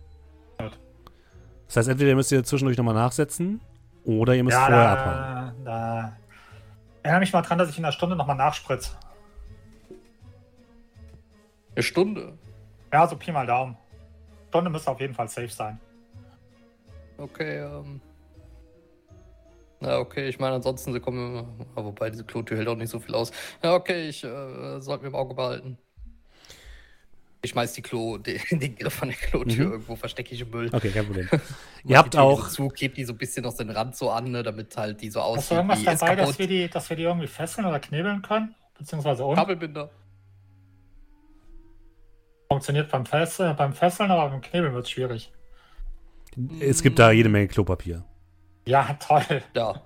Das 1.68 1.78
heißt, 1.78 1.90
entweder 1.90 2.16
müsst 2.16 2.32
ihr 2.32 2.44
zwischendurch 2.44 2.78
nochmal 2.78 2.95
nachsetzen 2.95 3.62
oder 4.03 4.36
ihr 4.36 4.44
müsst 4.44 4.58
ja, 4.58 4.66
vorher 4.66 4.90
abhauen. 4.90 5.64
da, 5.64 6.02
da. 6.02 6.18
Erinnere 7.03 7.22
mich 7.22 7.32
mal 7.32 7.41
dran, 7.41 7.58
dass 7.58 7.70
ich 7.70 7.78
in 7.78 7.86
einer 7.86 7.94
Stunde 7.94 8.16
nochmal 8.16 8.36
nachspritze. 8.36 8.91
Eine 11.74 11.84
Stunde. 11.84 12.38
Ja, 12.91 13.08
so 13.08 13.16
Pi 13.16 13.32
mal 13.32 13.48
Daumen. 13.48 13.78
Stunde 14.49 14.70
müsste 14.70 14.91
auf 14.91 14.99
jeden 14.99 15.14
Fall 15.14 15.30
safe 15.30 15.48
sein. 15.48 15.80
Okay, 17.18 17.60
ähm. 17.60 18.02
Na, 19.82 19.98
okay, 19.98 20.30
ich 20.30 20.40
meine, 20.40 20.56
ansonsten, 20.56 20.94
sie 20.94 20.99
kommen. 20.99 21.66
aber 21.76 21.88
Wobei, 21.88 22.12
diese 22.12 22.24
Klotür 22.24 22.58
hält 22.58 22.68
auch 22.68 22.76
nicht 22.76 22.90
so 22.90 22.99
viel 22.99 23.16
aus. 23.16 23.32
Ja, 23.64 23.74
okay, 23.74 24.08
ich 24.08 24.24
äh, 24.24 24.80
sollte 24.80 25.03
mir 25.03 25.10
im 25.10 25.16
Auge 25.16 25.34
behalten. 25.34 25.78
Ich 27.41 27.49
schmeiß 27.52 27.74
die 27.74 27.82
Klo, 27.82 28.20
den, 28.20 28.40
den 28.60 28.76
Griff 28.76 28.94
von 28.94 29.08
der 29.08 29.18
Klotür 29.18 29.66
Mhm. 29.66 29.72
irgendwo, 29.72 29.95
verstecke 29.95 30.36
ich 30.36 30.41
im 30.41 30.52
Müll. 30.52 30.70
Okay, 30.72 30.91
kein 30.91 31.06
Problem. 31.08 31.28
Ihr 31.84 31.98
habt 31.98 32.16
auch. 32.16 32.45
So 32.49 32.68
zu, 32.68 32.70
klebt 32.70 32.98
die 32.98 33.03
so 33.03 33.14
ein 33.14 33.18
bisschen 33.18 33.44
aus 33.45 33.56
den 33.56 33.72
Rand 33.72 33.95
so 33.95 34.12
an, 34.12 34.30
ne, 34.30 34.44
damit 34.44 34.78
halt 34.78 35.02
die 35.02 35.10
so 35.10 35.20
Hast 35.20 35.28
aussieht 35.28 35.52
du 35.52 35.56
irgendwas 35.56 35.84
dabei, 35.84 36.16
dass 36.16 36.38
wir, 36.38 36.48
die, 36.48 36.70
dass 36.70 36.90
wir 36.91 36.98
die 36.98 37.03
irgendwie 37.03 37.28
fesseln 37.28 37.66
oder 37.66 37.80
knebeln 37.80 38.22
können? 38.22 38.53
Beziehungsweise 38.78 39.26
und? 39.26 39.36
Kabelbinder. 39.36 39.90
Funktioniert 42.52 42.91
beim, 42.91 43.06
Fesseln, 43.08 43.56
beim 43.56 43.74
Fesseln, 43.74 44.12
aber 44.12 44.30
beim 44.30 44.41
Knebeln 44.41 44.76
wird 44.76 44.86
es 44.86 44.91
schwierig. 44.91 45.32
Es 46.60 46.84
gibt 46.84 46.99
da 46.99 47.12
jede 47.12 47.30
Menge 47.30 47.48
Klopapier. 47.48 48.06
Ja, 48.72 48.98
toll. 49.06 49.43
Ja. 49.53 49.81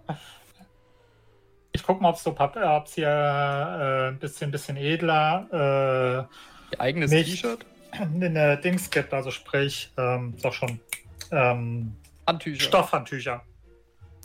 Ich 1.72 1.82
gucke 1.82 2.04
mal, 2.04 2.10
ob 2.10 2.86
es 2.86 2.94
hier 2.94 3.08
äh, 3.08 4.08
ein 4.10 4.20
bisschen, 4.20 4.52
bisschen 4.52 4.78
edler 4.78 6.30
Ihr 6.72 6.80
eigenes. 6.80 7.10
T-Shirt, 7.10 7.66
äh, 7.92 7.98
eine 8.04 8.58
Dings 8.60 8.92
gibt. 8.92 9.12
Also 9.12 9.32
sprich, 9.32 9.92
ähm, 9.98 10.36
doch 10.40 10.54
schon 10.54 10.80
ähm, 11.32 11.96
Handtücher. 12.28 12.62
Stoffhandtücher. 12.64 13.42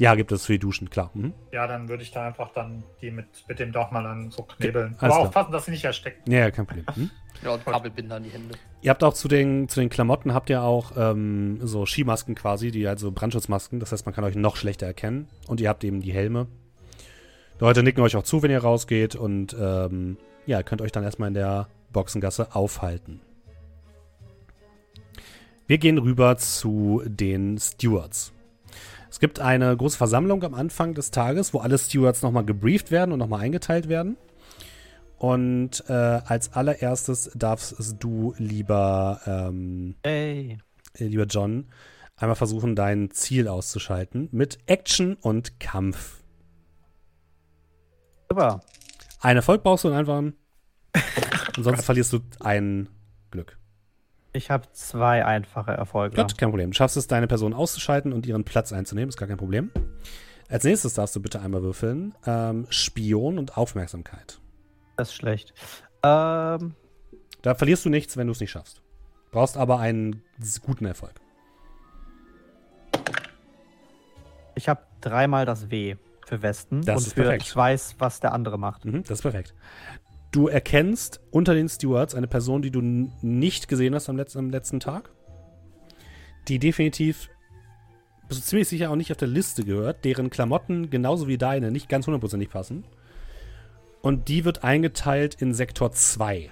Ja, 0.00 0.14
gibt 0.14 0.32
es 0.32 0.46
für 0.46 0.54
die 0.54 0.58
Duschen, 0.58 0.88
klar. 0.88 1.10
Mhm. 1.12 1.34
Ja, 1.52 1.66
dann 1.66 1.90
würde 1.90 2.02
ich 2.02 2.10
da 2.10 2.26
einfach 2.26 2.54
dann 2.54 2.84
die 3.02 3.10
mit, 3.10 3.26
mit 3.46 3.58
dem 3.58 3.70
doch 3.70 3.90
mal 3.90 4.02
dann 4.02 4.30
so 4.30 4.44
knebeln. 4.44 4.96
alles 4.98 5.02
Aber 5.02 5.08
klar. 5.08 5.20
aufpassen, 5.20 5.52
dass 5.52 5.66
sie 5.66 5.72
nicht 5.72 5.84
erstecken. 5.84 6.32
Ja, 6.32 6.38
ja, 6.38 6.50
kein 6.50 6.66
Problem. 6.66 6.86
Mhm. 6.96 7.10
Ja, 7.42 7.54
und 7.54 7.64
Kabelbinder 7.64 8.16
an 8.16 8.24
die 8.24 8.30
Hände. 8.30 8.54
Ihr 8.82 8.90
habt 8.90 9.02
auch 9.02 9.14
zu 9.14 9.26
den, 9.26 9.68
zu 9.68 9.80
den 9.80 9.88
Klamotten 9.88 10.34
habt 10.34 10.50
ihr 10.50 10.62
auch 10.62 10.92
ähm, 10.96 11.58
so 11.62 11.86
Skimasken 11.86 12.34
quasi, 12.34 12.70
die 12.70 12.86
also 12.86 13.12
Brandschutzmasken. 13.12 13.80
Das 13.80 13.92
heißt, 13.92 14.04
man 14.04 14.14
kann 14.14 14.24
euch 14.24 14.34
noch 14.36 14.56
schlechter 14.56 14.84
erkennen. 14.86 15.26
Und 15.46 15.60
ihr 15.60 15.70
habt 15.70 15.82
eben 15.84 16.00
die 16.00 16.12
Helme. 16.12 16.48
Die 17.58 17.64
Leute 17.64 17.82
nicken 17.82 18.02
euch 18.02 18.16
auch 18.16 18.24
zu, 18.24 18.42
wenn 18.42 18.50
ihr 18.50 18.58
rausgeht. 18.62 19.14
Und 19.14 19.56
ähm, 19.58 20.18
ja, 20.44 20.62
könnt 20.62 20.82
euch 20.82 20.92
dann 20.92 21.04
erstmal 21.04 21.28
in 21.28 21.34
der 21.34 21.68
Boxengasse 21.92 22.54
aufhalten. 22.54 23.20
Wir 25.66 25.78
gehen 25.78 25.96
rüber 25.96 26.36
zu 26.36 27.02
den 27.06 27.58
Stewards. 27.58 28.34
Es 29.10 29.18
gibt 29.18 29.40
eine 29.40 29.76
große 29.76 29.98
Versammlung 29.98 30.44
am 30.44 30.54
Anfang 30.54 30.94
des 30.94 31.10
Tages, 31.10 31.52
wo 31.52 31.58
alle 31.58 31.76
Stewards 31.78 32.22
nochmal 32.22 32.44
gebrieft 32.44 32.90
werden 32.90 33.12
und 33.12 33.18
nochmal 33.18 33.40
eingeteilt 33.40 33.88
werden. 33.88 34.16
Und 35.18 35.84
äh, 35.88 35.92
als 35.92 36.54
allererstes 36.54 37.30
darfst 37.34 37.76
du, 37.98 38.34
lieber, 38.38 39.20
ähm, 39.26 39.96
Hey. 40.04 40.58
äh, 40.94 41.04
lieber 41.04 41.24
John, 41.26 41.66
einmal 42.16 42.36
versuchen, 42.36 42.74
dein 42.76 43.10
Ziel 43.10 43.48
auszuschalten 43.48 44.28
mit 44.32 44.58
Action 44.66 45.16
und 45.20 45.60
Kampf. 45.60 46.22
Super. 48.30 48.60
Ein 49.20 49.36
Erfolg 49.36 49.62
brauchst 49.62 49.84
du 49.84 49.88
und 49.88 49.94
einfach. 49.94 50.22
Ansonsten 51.56 51.84
verlierst 51.84 52.12
du 52.12 52.20
ein 52.38 52.88
Glück. 53.30 53.59
Ich 54.32 54.50
habe 54.50 54.68
zwei 54.72 55.24
einfache 55.24 55.72
Erfolge. 55.72 56.16
Gut, 56.16 56.38
kein 56.38 56.50
Problem. 56.50 56.70
Du 56.70 56.76
schaffst 56.76 56.96
es, 56.96 57.06
deine 57.08 57.26
Person 57.26 57.52
auszuschalten 57.52 58.12
und 58.12 58.26
ihren 58.26 58.44
Platz 58.44 58.72
einzunehmen, 58.72 59.08
ist 59.08 59.16
gar 59.16 59.28
kein 59.28 59.38
Problem. 59.38 59.70
Als 60.48 60.64
nächstes 60.64 60.94
darfst 60.94 61.14
du 61.16 61.20
bitte 61.20 61.40
einmal 61.40 61.62
würfeln. 61.62 62.14
Ähm, 62.26 62.66
Spion 62.70 63.38
und 63.38 63.56
Aufmerksamkeit. 63.56 64.40
Das 64.96 65.08
ist 65.08 65.14
schlecht. 65.14 65.52
Ähm, 66.02 66.74
Da 67.42 67.54
verlierst 67.54 67.84
du 67.84 67.88
nichts, 67.90 68.16
wenn 68.16 68.26
du 68.26 68.32
es 68.32 68.40
nicht 68.40 68.50
schaffst. 68.50 68.82
Brauchst 69.32 69.56
aber 69.56 69.78
einen 69.80 70.22
guten 70.62 70.86
Erfolg. 70.86 71.14
ich 74.54 74.68
habe 74.68 74.82
dreimal 75.00 75.46
das 75.46 75.70
W 75.70 75.96
für 76.26 76.42
Westen. 76.42 76.82
Das 76.82 76.98
und 76.98 77.06
ist 77.06 77.14
für 77.14 77.22
perfekt. 77.22 77.42
ich 77.44 77.56
weiß, 77.56 77.96
was 77.98 78.20
der 78.20 78.32
andere 78.32 78.58
macht. 78.58 78.84
Mhm, 78.84 79.02
das 79.02 79.18
ist 79.18 79.22
perfekt. 79.22 79.54
Du 80.30 80.46
erkennst 80.46 81.20
unter 81.30 81.54
den 81.54 81.68
Stewards 81.68 82.14
eine 82.14 82.28
Person, 82.28 82.62
die 82.62 82.70
du 82.70 82.80
nicht 82.80 83.66
gesehen 83.66 83.94
hast 83.94 84.08
am 84.08 84.16
letzten, 84.16 84.38
am 84.38 84.50
letzten 84.50 84.78
Tag. 84.78 85.10
Die 86.46 86.58
definitiv, 86.58 87.28
bist 88.28 88.40
du 88.40 88.44
ziemlich 88.44 88.68
sicher, 88.68 88.90
auch 88.90 88.96
nicht 88.96 89.10
auf 89.10 89.16
der 89.16 89.28
Liste 89.28 89.64
gehört, 89.64 90.04
deren 90.04 90.30
Klamotten 90.30 90.88
genauso 90.88 91.26
wie 91.26 91.36
deine 91.36 91.72
nicht 91.72 91.88
ganz 91.88 92.06
hundertprozentig 92.06 92.48
passen. 92.48 92.84
Und 94.02 94.28
die 94.28 94.44
wird 94.44 94.62
eingeteilt 94.62 95.34
in 95.34 95.52
Sektor 95.52 95.92
2. 95.92 96.50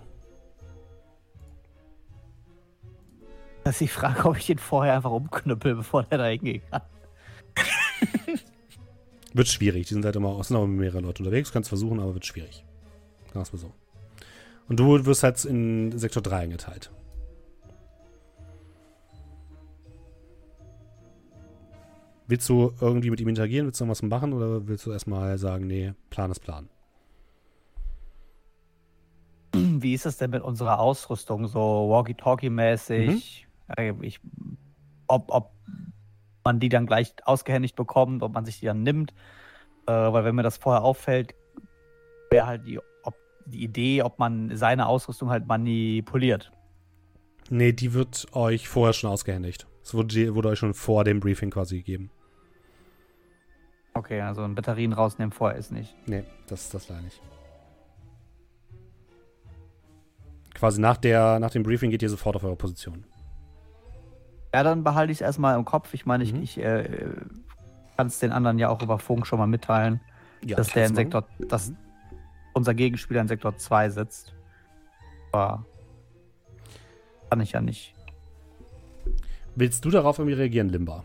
Das 3.62 3.74
ist 3.74 3.80
die 3.80 3.88
Frage, 3.88 4.28
ob 4.28 4.36
ich 4.36 4.46
den 4.46 4.58
vorher 4.58 4.94
einfach 4.94 5.12
umknüppel, 5.12 5.76
bevor 5.76 6.02
der 6.02 6.18
da 6.18 6.26
hingehen 6.26 6.62
kann. 6.70 6.82
Wird 9.34 9.48
schwierig. 9.48 9.86
Die 9.86 9.94
sind 9.94 10.04
halt 10.04 10.16
immer, 10.16 10.38
es 10.40 10.48
sind 10.48 10.56
auch 10.56 10.66
mehrere 10.66 11.00
Leute 11.00 11.22
unterwegs. 11.22 11.52
Kannst 11.52 11.68
versuchen, 11.68 12.00
aber 12.00 12.14
wird 12.14 12.24
schwierig. 12.24 12.64
Sagen 13.32 13.46
mal 13.52 13.58
so. 13.58 13.72
Und 14.68 14.78
du 14.78 15.04
wirst 15.06 15.22
halt 15.22 15.44
in 15.44 15.96
Sektor 15.98 16.22
3 16.22 16.36
eingeteilt. 16.36 16.90
Willst 22.26 22.46
du 22.50 22.74
irgendwie 22.80 23.08
mit 23.10 23.20
ihm 23.20 23.28
interagieren? 23.28 23.66
Willst 23.66 23.80
du 23.80 23.84
noch 23.86 23.92
was 23.92 24.02
machen? 24.02 24.34
Oder 24.34 24.68
willst 24.68 24.84
du 24.84 24.92
erstmal 24.92 25.38
sagen, 25.38 25.66
nee, 25.66 25.94
Plan 26.10 26.30
ist 26.30 26.40
Plan? 26.40 26.68
Wie 29.54 29.94
ist 29.94 30.04
es 30.04 30.18
denn 30.18 30.30
mit 30.30 30.42
unserer 30.42 30.78
Ausrüstung? 30.78 31.46
So 31.46 31.88
Walkie-Talkie-mäßig? 31.88 33.46
Mhm. 33.68 33.74
Äh, 33.76 33.94
Ich, 34.02 34.20
ob, 35.06 35.32
ob 35.34 35.52
man 36.44 36.60
die 36.60 36.68
dann 36.68 36.86
gleich 36.86 37.14
ausgehändigt 37.24 37.76
bekommt, 37.76 38.22
ob 38.22 38.34
man 38.34 38.44
sich 38.44 38.60
die 38.60 38.66
dann 38.66 38.82
nimmt. 38.82 39.14
Äh, 39.86 39.92
weil 39.92 40.24
wenn 40.24 40.34
mir 40.34 40.42
das 40.42 40.58
vorher 40.58 40.82
auffällt, 40.82 41.34
wäre 42.30 42.46
halt 42.46 42.66
die, 42.66 42.78
die 43.48 43.62
Idee, 43.64 44.02
ob 44.02 44.18
man 44.18 44.56
seine 44.56 44.86
Ausrüstung 44.86 45.30
halt 45.30 45.46
manipuliert. 45.46 46.52
Nee, 47.50 47.72
die 47.72 47.94
wird 47.94 48.26
euch 48.32 48.68
vorher 48.68 48.92
schon 48.92 49.10
ausgehändigt. 49.10 49.66
Es 49.82 49.94
wurde, 49.94 50.34
wurde 50.34 50.48
euch 50.50 50.58
schon 50.58 50.74
vor 50.74 51.04
dem 51.04 51.18
Briefing 51.20 51.50
quasi 51.50 51.78
gegeben. 51.78 52.10
Okay, 53.94 54.20
also 54.20 54.42
ein 54.42 54.54
Batterien 54.54 54.92
rausnehmen 54.92 55.32
vorher 55.32 55.58
ist 55.58 55.72
nicht. 55.72 55.94
Nee, 56.06 56.24
das, 56.46 56.68
das 56.70 56.88
leider 56.88 57.02
nicht. 57.02 57.20
Quasi 60.54 60.80
nach, 60.80 60.96
der, 60.96 61.38
nach 61.38 61.50
dem 61.50 61.62
Briefing 61.62 61.90
geht 61.90 62.02
ihr 62.02 62.10
sofort 62.10 62.36
auf 62.36 62.44
eure 62.44 62.56
Position. 62.56 63.04
Ja, 64.54 64.62
dann 64.62 64.82
behalte 64.82 65.12
ich 65.12 65.18
es 65.18 65.22
erstmal 65.22 65.56
im 65.56 65.64
Kopf. 65.64 65.94
Ich 65.94 66.04
meine, 66.06 66.24
ich, 66.24 66.32
Mhm. 66.32 66.42
ich 66.42 66.58
äh, 66.58 67.10
kann 67.96 68.08
es 68.08 68.18
den 68.18 68.32
anderen 68.32 68.58
ja 68.58 68.68
auch 68.68 68.82
über 68.82 68.98
Funk 68.98 69.26
schon 69.26 69.38
mal 69.38 69.46
mitteilen, 69.46 70.00
Ja, 70.44 70.56
dass 70.56 70.68
der 70.72 70.86
in 70.86 70.94
kannst 70.94 71.12
du 71.12 71.18
machen. 71.18 71.26
Sektor, 71.36 71.48
dass 71.48 71.70
Mhm. 71.70 71.76
Unser 72.58 72.74
Gegenspieler 72.74 73.20
in 73.22 73.28
Sektor 73.28 73.56
2 73.56 73.90
sitzt. 73.90 74.34
Aber 75.32 75.64
kann 77.30 77.40
ich 77.40 77.52
ja 77.52 77.60
nicht. 77.60 77.94
Willst 79.54 79.84
du 79.84 79.90
darauf 79.90 80.18
irgendwie 80.18 80.36
reagieren, 80.36 80.68
Limba? 80.68 81.02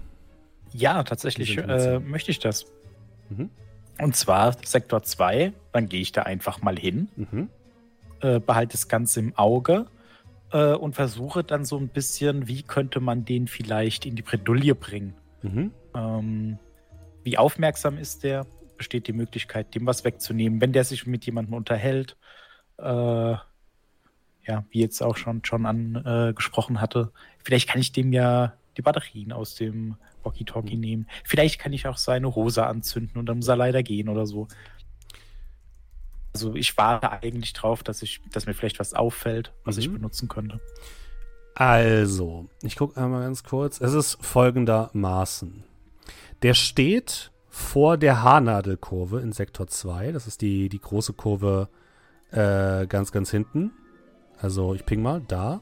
Ja, 0.71 1.03
tatsächlich 1.03 1.57
äh, 1.57 1.99
möchte 1.99 2.31
ich 2.31 2.39
das. 2.39 2.65
Mhm. 3.29 3.49
Und 3.99 4.15
zwar 4.15 4.55
Sektor 4.65 5.03
2, 5.03 5.53
dann 5.71 5.87
gehe 5.87 6.01
ich 6.01 6.11
da 6.11 6.23
einfach 6.23 6.61
mal 6.61 6.77
hin, 6.77 7.07
Mhm. 7.15 7.49
äh, 8.21 8.39
behalte 8.39 8.73
das 8.73 8.87
Ganze 8.87 9.19
im 9.19 9.35
Auge 9.37 9.85
äh, 10.51 10.73
und 10.73 10.95
versuche 10.95 11.43
dann 11.43 11.65
so 11.65 11.77
ein 11.77 11.87
bisschen, 11.89 12.47
wie 12.47 12.63
könnte 12.63 12.99
man 12.99 13.25
den 13.25 13.47
vielleicht 13.47 14.05
in 14.05 14.15
die 14.15 14.21
Bredouille 14.23 14.75
bringen. 14.75 15.13
Mhm. 15.41 15.71
Ähm, 15.95 16.57
wie 17.23 17.37
aufmerksam 17.37 17.97
ist 17.97 18.23
der? 18.23 18.45
Besteht 18.83 19.07
die 19.07 19.13
Möglichkeit, 19.13 19.73
dem 19.75 19.85
was 19.85 20.03
wegzunehmen, 20.03 20.59
wenn 20.59 20.73
der 20.73 20.83
sich 20.83 21.07
mit 21.07 21.25
jemandem 21.25 21.53
unterhält? 21.53 22.17
Äh, 22.77 22.83
ja, 24.45 24.65
wie 24.71 24.81
jetzt 24.81 25.01
auch 25.01 25.15
schon 25.15 25.39
John 25.41 25.65
angesprochen 25.65 26.81
hatte. 26.81 27.13
Vielleicht 27.45 27.69
kann 27.69 27.79
ich 27.79 27.93
dem 27.93 28.11
ja 28.11 28.57
die 28.75 28.81
Batterien 28.81 29.31
aus 29.31 29.55
dem 29.55 29.95
Walkie-Talkie 30.23 30.75
nehmen. 30.75 31.07
Vielleicht 31.23 31.59
kann 31.59 31.71
ich 31.71 31.87
auch 31.87 31.95
seine 31.95 32.35
Hose 32.35 32.65
anzünden 32.65 33.17
und 33.17 33.25
dann 33.27 33.37
muss 33.37 33.47
er 33.47 33.55
leider 33.55 33.83
gehen 33.83 34.09
oder 34.09 34.25
so. 34.25 34.49
Also 36.33 36.55
ich 36.55 36.75
warte 36.77 37.09
eigentlich 37.09 37.53
drauf, 37.53 37.83
dass 37.83 38.01
ich, 38.01 38.19
dass 38.33 38.47
mir 38.47 38.53
vielleicht 38.53 38.79
was 38.79 38.93
auffällt, 38.93 39.53
was 39.63 39.77
ich 39.77 39.87
Mhm. 39.87 39.93
benutzen 39.93 40.27
könnte. 40.27 40.59
Also, 41.55 42.49
ich 42.63 42.75
gucke 42.75 42.99
einmal 43.01 43.21
ganz 43.21 43.43
kurz. 43.43 43.79
Es 43.79 43.93
ist 43.93 44.17
folgendermaßen. 44.19 45.63
Der 46.41 46.53
steht 46.53 47.31
vor 47.55 47.97
der 47.97 48.23
Haarnadelkurve 48.23 49.19
in 49.19 49.31
Sektor 49.31 49.67
2. 49.67 50.11
Das 50.11 50.25
ist 50.25 50.41
die, 50.41 50.69
die 50.69 50.79
große 50.79 51.13
Kurve 51.13 51.69
äh, 52.31 52.87
ganz, 52.87 53.11
ganz 53.11 53.29
hinten. 53.29 53.71
Also, 54.41 54.73
ich 54.73 54.87
ping 54.87 55.03
mal. 55.03 55.21
Da 55.27 55.61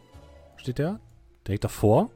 steht 0.56 0.78
der. 0.78 1.02
Direkt 1.46 1.66
davor. 1.66 2.10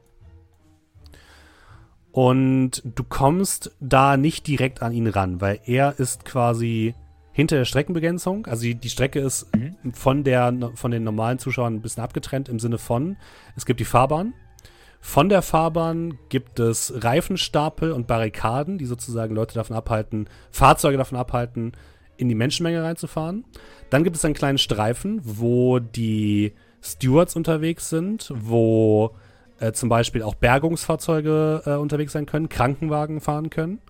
Und 2.10 2.80
du 2.86 3.04
kommst 3.04 3.76
da 3.78 4.16
nicht 4.16 4.46
direkt 4.46 4.80
an 4.80 4.92
ihn 4.94 5.08
ran, 5.08 5.42
weil 5.42 5.60
er 5.66 6.00
ist 6.00 6.24
quasi 6.24 6.94
hinter 7.32 7.56
der 7.56 7.66
Streckenbegrenzung. 7.66 8.46
Also 8.46 8.62
die, 8.62 8.76
die 8.76 8.88
Strecke 8.88 9.20
ist 9.20 9.54
Mhm. 9.54 9.92
von, 9.92 10.24
der, 10.24 10.70
von 10.74 10.90
den 10.90 11.04
normalen 11.04 11.38
Zuschauern 11.38 11.74
ein 11.74 11.82
bisschen 11.82 12.02
abgetrennt 12.02 12.48
im 12.48 12.58
Sinne 12.58 12.78
von, 12.78 13.18
es 13.56 13.66
gibt 13.66 13.78
die 13.80 13.84
Fahrbahn. 13.84 14.32
Von 15.00 15.28
der 15.28 15.42
Fahrbahn 15.42 16.18
gibt 16.28 16.58
es 16.58 16.92
Reifenstapel 17.04 17.92
und 17.92 18.06
Barrikaden, 18.06 18.78
die 18.78 18.86
sozusagen 18.86 19.34
Leute 19.34 19.54
davon 19.54 19.76
abhalten, 19.76 20.28
Fahrzeuge 20.50 20.98
davon 20.98 21.18
abhalten, 21.18 21.72
in 22.16 22.28
die 22.28 22.34
Menschenmenge 22.34 22.82
reinzufahren. 22.82 23.44
Dann 23.90 24.04
gibt 24.04 24.16
es 24.16 24.24
einen 24.24 24.34
kleinen 24.34 24.58
Streifen, 24.58 25.20
wo 25.22 25.78
die 25.78 26.54
Stewards 26.82 27.36
unterwegs 27.36 27.88
sind, 27.88 28.32
wo 28.34 29.14
äh, 29.58 29.72
zum 29.72 29.88
Beispiel 29.88 30.22
auch 30.22 30.34
Bergungsfahrzeuge 30.34 31.62
äh, 31.66 31.70
unterwegs 31.74 32.12
sein 32.12 32.26
können, 32.26 32.48
Krankenwagen 32.48 33.20
fahren 33.20 33.50
können. 33.50 33.80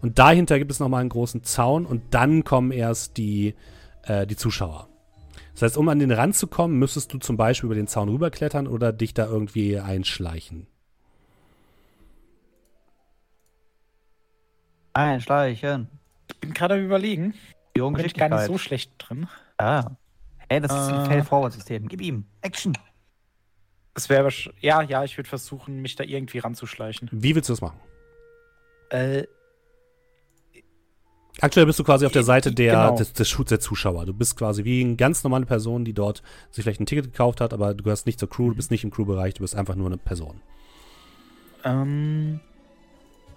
Und 0.00 0.18
dahinter 0.18 0.58
gibt 0.58 0.70
es 0.70 0.80
nochmal 0.80 1.00
einen 1.00 1.10
großen 1.10 1.42
Zaun 1.42 1.86
und 1.86 2.02
dann 2.10 2.44
kommen 2.44 2.70
erst 2.70 3.16
die, 3.16 3.54
äh, 4.02 4.26
die 4.26 4.36
Zuschauer. 4.36 4.88
Das 5.56 5.62
heißt, 5.62 5.78
um 5.78 5.88
an 5.88 5.98
den 5.98 6.12
Rand 6.12 6.36
zu 6.36 6.48
kommen, 6.48 6.78
müsstest 6.78 7.14
du 7.14 7.18
zum 7.18 7.38
Beispiel 7.38 7.68
über 7.68 7.74
den 7.74 7.86
Zaun 7.86 8.10
rüberklettern 8.10 8.66
oder 8.66 8.92
dich 8.92 9.14
da 9.14 9.24
irgendwie 9.24 9.78
einschleichen. 9.78 10.66
Einschleichen. 14.92 15.88
Ich 16.28 16.40
bin 16.40 16.52
gerade 16.52 16.74
am 16.74 16.84
überlegen. 16.84 17.32
Die 17.74 17.80
Bin 17.80 18.04
ich 18.04 18.12
gar 18.12 18.28
nicht 18.28 18.44
so 18.44 18.58
schlecht 18.58 18.92
drin. 18.98 19.28
Ja. 19.58 19.96
Hey, 20.50 20.60
das 20.60 20.72
ist 20.72 20.90
Äh. 20.90 20.92
ein 20.92 21.06
Fail-Forward-System. 21.06 21.88
Gib 21.88 22.02
ihm. 22.02 22.26
Action. 22.42 22.76
Es 23.94 24.10
wäre 24.10 24.28
ja, 24.60 24.82
ja, 24.82 25.04
ich 25.04 25.16
würde 25.16 25.28
versuchen, 25.30 25.80
mich 25.80 25.96
da 25.96 26.04
irgendwie 26.04 26.38
ranzuschleichen. 26.38 27.08
Wie 27.12 27.34
willst 27.34 27.48
du 27.48 27.54
das 27.54 27.62
machen? 27.62 27.80
Äh, 28.90 29.24
Aktuell 31.40 31.66
bist 31.66 31.78
du 31.78 31.84
quasi 31.84 32.06
auf 32.06 32.12
der 32.12 32.22
Seite 32.22 32.50
der, 32.52 32.72
Genau. 32.72 32.96
des, 32.96 33.12
des, 33.12 33.36
der 33.48 33.60
Zuschauer. 33.60 34.06
Du 34.06 34.14
bist 34.14 34.36
quasi 34.36 34.64
wie 34.64 34.80
eine 34.82 34.96
ganz 34.96 35.22
normale 35.22 35.44
Person, 35.44 35.84
die 35.84 35.92
dort 35.92 36.22
sich 36.50 36.64
vielleicht 36.64 36.80
ein 36.80 36.86
Ticket 36.86 37.04
gekauft 37.12 37.40
hat, 37.42 37.52
aber 37.52 37.74
du 37.74 37.84
gehörst 37.84 38.06
nicht 38.06 38.18
zur 38.18 38.28
Crew, 38.30 38.50
du 38.50 38.56
bist 38.56 38.70
nicht 38.70 38.84
im 38.84 38.90
Crew-Bereich, 38.90 39.34
du 39.34 39.40
bist 39.42 39.54
einfach 39.54 39.74
nur 39.74 39.86
eine 39.88 39.98
Person. 39.98 40.40
ähm, 41.64 42.40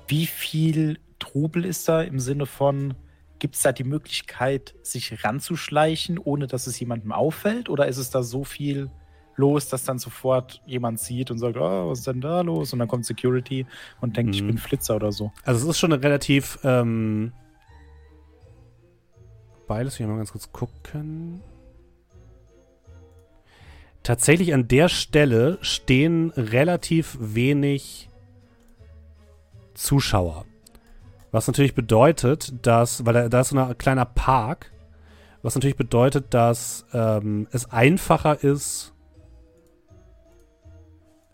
wie 0.08 0.26
viel 0.26 1.00
Trubel 1.20 1.66
ist 1.66 1.88
da 1.90 2.02
im 2.02 2.20
Sinne 2.20 2.46
von, 2.46 2.96
gibt 3.40 3.56
es 3.56 3.62
da 3.62 3.72
die 3.72 3.84
Möglichkeit, 3.84 4.76
sich 4.82 5.24
ranzuschleichen, 5.24 6.18
ohne 6.18 6.48
dass 6.48 6.68
es 6.68 6.80
jemandem 6.80 7.12
auffällt? 7.12 7.70
Oder 7.70 7.88
ist 7.88 7.98
es 7.98 8.10
da 8.10 8.24
so 8.24 8.44
viel 8.44 8.90
los, 9.36 9.70
dass 9.70 9.84
dann 9.84 10.00
sofort 10.00 10.62
jemand 10.66 11.00
sieht 11.00 11.32
und 11.32 11.38
sagt, 11.38 11.58
oh, 11.58 11.90
was 11.92 12.00
ist 12.00 12.08
denn 12.08 12.22
da 12.22 12.42
los? 12.42 12.74
Und 12.74 12.80
dann 12.80 12.88
kommt 12.88 13.06
Security 13.06 13.66
und 14.02 14.18
denkt, 14.18 14.36
ich 14.36 14.42
Mhm. 14.42 14.48
bin 14.48 14.58
Flitzer 14.58 14.96
oder 14.96 15.12
so. 15.12 15.32
Also 15.44 15.64
es 15.66 15.76
ist 15.76 15.80
schon 15.80 15.94
eine 15.94 16.02
relativ, 16.04 16.60
ähm, 16.64 17.32
beides, 19.70 20.00
wir 20.00 20.08
mal 20.08 20.18
ganz 20.18 20.32
kurz 20.32 20.52
gucken. 20.52 21.42
Tatsächlich 24.04 24.54
an 24.54 24.68
der 24.68 24.90
Stelle 24.90 25.60
stehen 25.62 26.32
relativ 26.32 27.18
wenig 27.22 28.10
Zuschauer. 29.76 30.46
Was 31.32 31.48
natürlich 31.48 31.76
bedeutet, 31.76 32.54
dass, 32.66 33.06
weil 33.06 33.14
da, 33.14 33.30
da 33.30 33.42
ist 33.42 33.50
so 33.50 33.58
ein 33.58 33.78
kleiner 33.78 34.06
Park, 34.06 34.72
was 35.44 35.54
natürlich 35.56 35.78
bedeutet, 35.78 36.34
dass 36.34 36.86
ähm, 36.92 37.48
es 37.52 37.72
einfacher 37.72 38.44
ist, 38.44 38.94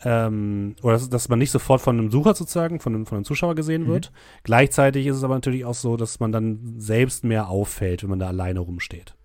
ähm, 0.05 0.75
oder 0.83 0.93
dass, 0.93 1.09
dass 1.09 1.27
man 1.29 1.39
nicht 1.39 1.51
sofort 1.51 1.81
von 1.81 1.97
einem 1.99 2.11
Sucher 2.11 2.35
sozusagen, 2.35 2.79
von 2.79 2.93
einem, 2.95 3.05
von 3.05 3.17
einem 3.17 3.25
Zuschauer 3.25 3.55
gesehen 3.55 3.83
Mhm. 3.83 3.87
wird. 3.87 4.11
Gleichzeitig 4.43 5.07
ist 5.07 5.17
es 5.17 5.23
aber 5.23 5.33
natürlich 5.33 5.65
auch 5.65 5.73
so, 5.73 5.97
dass 5.97 6.19
man 6.19 6.31
dann 6.31 6.75
selbst 6.77 7.23
mehr 7.23 7.49
auffällt, 7.49 8.03
wenn 8.03 8.11
man 8.11 8.19
da 8.19 8.27
alleine 8.27 8.59
rumsteht. 8.61 9.15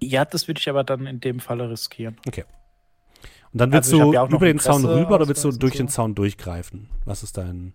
Ja, 0.00 0.24
das 0.24 0.46
würde 0.48 0.60
ich 0.60 0.68
aber 0.70 0.84
dann 0.84 1.06
in 1.06 1.20
dem 1.20 1.40
Falle 1.40 1.68
riskieren. 1.68 2.16
Und 2.24 3.60
dann 3.60 3.72
willst 3.72 3.92
Also 3.92 4.04
du 4.04 4.12
ja 4.12 4.26
über 4.26 4.46
den 4.46 4.58
Zaun 4.60 4.84
rüber 4.84 5.16
oder 5.16 5.26
willst 5.28 5.42
du 5.44 5.50
durch 5.50 5.72
so. 5.74 5.78
den 5.78 5.88
Zaun 5.88 6.14
durchgreifen? 6.14 6.88
Was 7.04 7.22
ist 7.22 7.36
dein. 7.36 7.74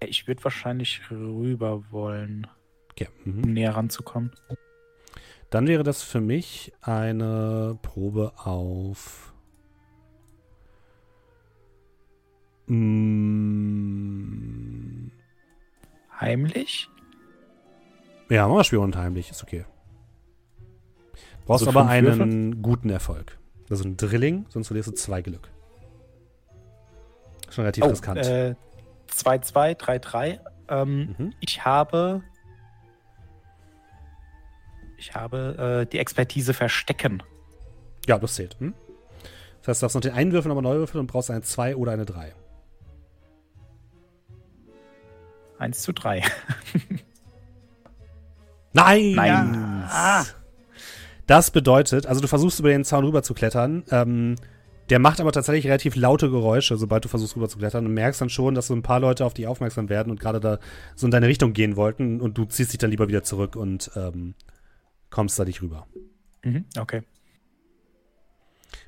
Ich 0.00 0.26
würde 0.28 0.42
wahrscheinlich 0.44 1.00
rüber 1.10 1.82
wollen, 1.90 2.46
Okay. 2.90 3.08
Mhm. 3.24 3.44
um 3.44 3.52
näher 3.52 3.74
ranzukommen. 3.76 4.32
Dann 5.48 5.66
wäre 5.66 5.82
das 5.82 6.02
für 6.02 6.20
mich 6.20 6.72
eine 6.82 7.78
Probe 7.82 8.32
auf. 8.36 9.29
Mm, 13.80 15.10
Heimlich? 16.20 16.88
ja, 18.28 18.46
machen 18.46 18.58
wir 18.58 18.64
Spiel 18.64 18.78
und 18.78 18.96
heimlich, 18.96 19.30
ist 19.30 19.42
okay. 19.42 19.64
Brauchst 21.46 21.66
Also 21.66 21.78
aber 21.78 21.88
einen 21.88 22.62
guten 22.62 22.90
Erfolg. 22.90 23.38
Also 23.70 23.84
ein 23.84 23.96
Drilling, 23.96 24.46
sonst 24.50 24.68
verlierst 24.68 24.88
du 24.88 24.92
zwei 24.92 25.22
Glück. 25.22 25.48
Schon 27.48 27.62
relativ 27.62 27.84
riskant. 27.84 28.18
äh, 28.26 28.54
2-2, 29.10 29.74
3-3. 29.76 30.38
Ähm, 30.68 31.14
Mhm. 31.18 31.32
Ich 31.40 31.64
habe. 31.64 32.22
Ich 34.98 35.14
habe 35.14 35.82
äh, 35.82 35.90
die 35.90 35.98
Expertise 35.98 36.52
verstecken. 36.54 37.22
Ja, 38.06 38.18
das 38.18 38.34
zählt. 38.34 38.56
Hm? 38.60 38.74
Das 39.60 39.68
heißt, 39.68 39.82
du 39.82 39.84
darfst 39.84 39.94
noch 39.96 40.02
den 40.02 40.12
einen 40.12 40.30
Würfel 40.32 40.48
nochmal 40.48 40.62
neu 40.62 40.76
würfeln 40.76 41.00
und 41.00 41.06
brauchst 41.06 41.30
eine 41.30 41.42
2 41.42 41.74
oder 41.76 41.92
eine 41.92 42.04
3. 42.04 42.32
1 45.60 45.82
zu 45.82 45.92
3. 45.92 46.22
Nein! 48.72 49.12
Nein. 49.12 49.84
Ah. 49.88 50.24
Das 51.26 51.50
bedeutet, 51.50 52.06
also 52.06 52.20
du 52.20 52.28
versuchst 52.28 52.58
über 52.60 52.70
den 52.70 52.84
Zaun 52.84 53.04
rüber 53.04 53.22
zu 53.22 53.34
klettern. 53.34 53.84
Ähm, 53.90 54.36
der 54.88 54.98
macht 54.98 55.20
aber 55.20 55.30
tatsächlich 55.30 55.66
relativ 55.66 55.94
laute 55.94 56.30
Geräusche, 56.30 56.76
sobald 56.76 57.04
du 57.04 57.08
versuchst 57.08 57.36
rüber 57.36 57.48
zu 57.48 57.58
klettern 57.58 57.86
und 57.86 57.94
merkst 57.94 58.20
dann 58.20 58.30
schon, 58.30 58.56
dass 58.56 58.66
so 58.66 58.74
ein 58.74 58.82
paar 58.82 58.98
Leute 58.98 59.24
auf 59.24 59.34
dich 59.34 59.46
aufmerksam 59.46 59.88
werden 59.88 60.10
und 60.10 60.18
gerade 60.18 60.40
da 60.40 60.58
so 60.96 61.06
in 61.06 61.12
deine 61.12 61.28
Richtung 61.28 61.52
gehen 61.52 61.76
wollten 61.76 62.20
und 62.20 62.36
du 62.36 62.44
ziehst 62.46 62.72
dich 62.72 62.78
dann 62.78 62.90
lieber 62.90 63.06
wieder 63.06 63.22
zurück 63.22 63.54
und 63.54 63.92
ähm, 63.94 64.34
kommst 65.10 65.38
da 65.38 65.44
nicht 65.44 65.62
rüber. 65.62 65.86
Mhm, 66.42 66.64
okay. 66.78 67.02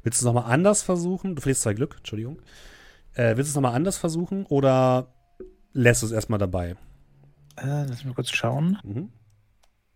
Willst 0.02 0.20
du 0.20 0.24
es 0.24 0.26
nochmal 0.26 0.50
anders 0.52 0.82
versuchen? 0.82 1.36
Du 1.36 1.42
verlierst 1.42 1.62
zwei 1.62 1.74
Glück, 1.74 1.96
Entschuldigung. 1.98 2.40
Äh, 3.14 3.36
willst 3.36 3.50
du 3.50 3.52
es 3.52 3.54
nochmal 3.54 3.74
anders 3.74 3.98
versuchen 3.98 4.46
oder 4.46 5.12
lässt 5.72 6.02
es 6.02 6.12
erstmal 6.12 6.38
dabei? 6.38 6.76
Äh, 7.56 7.84
lass 7.88 8.04
mich 8.04 8.14
kurz 8.14 8.30
schauen. 8.30 8.78
Mhm. 8.82 9.10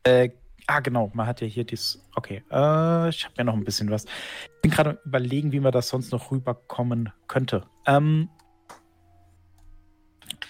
Äh, 0.04 0.30
ah, 0.66 0.80
genau. 0.80 1.10
Man 1.14 1.26
hat 1.26 1.40
ja 1.40 1.46
hier 1.46 1.64
dies. 1.64 2.02
Okay. 2.14 2.42
Äh, 2.50 3.08
ich 3.08 3.24
habe 3.24 3.34
ja 3.38 3.44
noch 3.44 3.54
ein 3.54 3.64
bisschen 3.64 3.90
was. 3.90 4.04
Ich 4.04 4.62
bin 4.62 4.70
gerade 4.70 5.00
überlegen, 5.04 5.52
wie 5.52 5.60
man 5.60 5.72
das 5.72 5.88
sonst 5.88 6.12
noch 6.12 6.30
rüberkommen 6.30 7.12
könnte. 7.28 7.64
Ähm, 7.86 8.28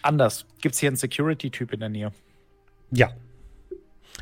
anders. 0.03 0.47
Gibt 0.61 0.75
es 0.75 0.81
hier 0.81 0.89
einen 0.89 0.97
Security-Typ 0.97 1.73
in 1.73 1.81
der 1.81 1.89
Nähe? 1.89 2.13
Ja. 2.91 3.11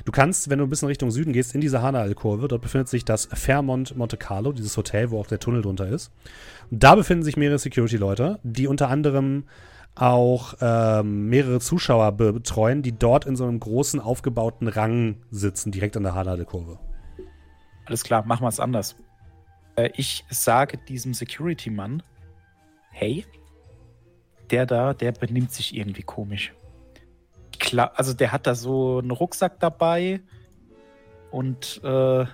Du 0.04 0.12
kannst, 0.12 0.50
wenn 0.50 0.58
du 0.58 0.64
ein 0.64 0.70
bisschen 0.70 0.88
Richtung 0.88 1.10
Süden 1.10 1.32
gehst, 1.32 1.54
in 1.54 1.60
diese 1.60 1.80
Hana-Alkurve, 1.80 2.48
dort 2.48 2.62
befindet 2.62 2.88
sich 2.88 3.04
das 3.04 3.26
Fairmont 3.26 3.96
Monte 3.96 4.16
Carlo, 4.16 4.52
dieses 4.52 4.76
Hotel, 4.76 5.10
wo 5.10 5.20
auch 5.20 5.26
der 5.26 5.38
Tunnel 5.38 5.62
drunter 5.62 5.86
ist. 5.86 6.10
Und 6.70 6.82
da 6.82 6.94
befinden 6.96 7.22
sich 7.22 7.36
mehrere 7.36 7.58
Security-Leute, 7.58 8.40
die 8.42 8.66
unter 8.66 8.88
anderem 8.88 9.44
auch 9.94 10.54
ähm, 10.60 11.28
mehrere 11.28 11.60
Zuschauer 11.60 12.12
be 12.12 12.32
betreuen, 12.32 12.82
die 12.82 12.92
dort 12.92 13.26
in 13.26 13.36
so 13.36 13.44
einem 13.44 13.60
großen 13.60 14.00
aufgebauten 14.00 14.68
Rang 14.68 15.22
sitzen, 15.30 15.70
direkt 15.70 15.96
an 15.96 16.02
der 16.02 16.14
Hana-Alkurve. 16.14 16.78
Alles 17.86 18.02
klar, 18.02 18.24
machen 18.26 18.42
wir 18.42 18.48
es 18.48 18.60
anders. 18.60 18.96
Äh, 19.76 19.90
ich 19.94 20.24
sage 20.30 20.78
diesem 20.78 21.14
Security-Mann, 21.14 22.02
hey, 22.90 23.24
der 24.50 24.66
da, 24.66 24.94
der 24.94 25.12
benimmt 25.12 25.52
sich 25.52 25.76
irgendwie 25.76 26.02
komisch. 26.02 26.52
Klar, 27.58 27.92
also 27.94 28.14
der 28.14 28.32
hat 28.32 28.46
da 28.46 28.54
so 28.54 28.98
einen 28.98 29.10
Rucksack 29.10 29.60
dabei 29.60 30.20
und 31.30 31.80
äh, 31.84 32.26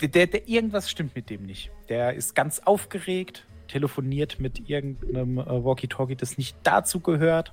der, 0.00 0.26
der 0.26 0.48
irgendwas 0.48 0.90
stimmt 0.90 1.14
mit 1.16 1.30
dem 1.30 1.44
nicht. 1.44 1.70
Der 1.88 2.14
ist 2.14 2.34
ganz 2.34 2.60
aufgeregt, 2.60 3.46
telefoniert 3.68 4.40
mit 4.40 4.68
irgendeinem 4.68 5.38
äh, 5.38 5.64
Walkie-Talkie, 5.64 6.16
das 6.16 6.38
nicht 6.38 6.56
dazu 6.62 7.00
gehört. 7.00 7.52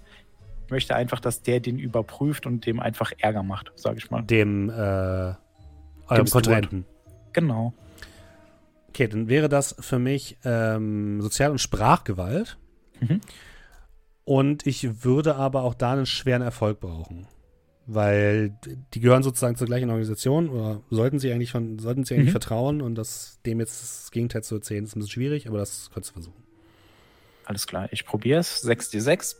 Ich 0.65 0.71
möchte 0.71 0.95
einfach, 0.95 1.19
dass 1.19 1.41
der 1.41 1.59
den 1.59 1.79
überprüft 1.79 2.45
und 2.45 2.65
dem 2.65 2.79
einfach 2.79 3.11
Ärger 3.17 3.43
macht, 3.43 3.71
sage 3.75 3.97
ich 3.97 4.09
mal. 4.09 4.21
Dem, 4.21 4.69
äh, 4.69 5.33
eurem. 6.11 6.25
Kontrahenten. 6.29 6.85
Genau. 7.33 7.73
Okay, 8.89 9.07
dann 9.07 9.29
wäre 9.29 9.49
das 9.49 9.75
für 9.79 9.99
mich 9.99 10.37
ähm, 10.43 11.21
Sozial- 11.21 11.51
und 11.51 11.59
Sprachgewalt. 11.59 12.57
Mhm. 12.99 13.21
Und 14.23 14.67
ich 14.67 15.03
würde 15.03 15.35
aber 15.35 15.63
auch 15.63 15.73
da 15.73 15.93
einen 15.93 16.05
schweren 16.05 16.41
Erfolg 16.41 16.79
brauchen. 16.79 17.27
Weil 17.87 18.55
die 18.93 18.99
gehören 18.99 19.23
sozusagen 19.23 19.55
zur 19.55 19.67
gleichen 19.67 19.89
Organisation 19.89 20.49
oder 20.49 20.81
sollten 20.91 21.19
sie 21.19 21.31
eigentlich 21.33 21.51
von, 21.51 21.79
sollten 21.79 22.05
sie 22.05 22.13
eigentlich 22.13 22.27
Mhm. 22.27 22.31
vertrauen 22.31 22.81
und 22.81 22.95
das, 22.95 23.39
dem 23.45 23.59
jetzt 23.59 23.81
das 23.81 24.11
Gegenteil 24.11 24.43
zu 24.43 24.55
erzählen, 24.55 24.83
ist 24.83 24.95
ein 24.95 24.99
bisschen 24.99 25.11
schwierig, 25.11 25.47
aber 25.47 25.57
das 25.57 25.89
könntest 25.91 26.11
du 26.11 26.13
versuchen. 26.21 26.43
Alles 27.45 27.65
klar, 27.67 27.89
ich 27.91 28.05
probiere 28.05 28.39
es. 28.39 28.63
6d6. 28.63 29.35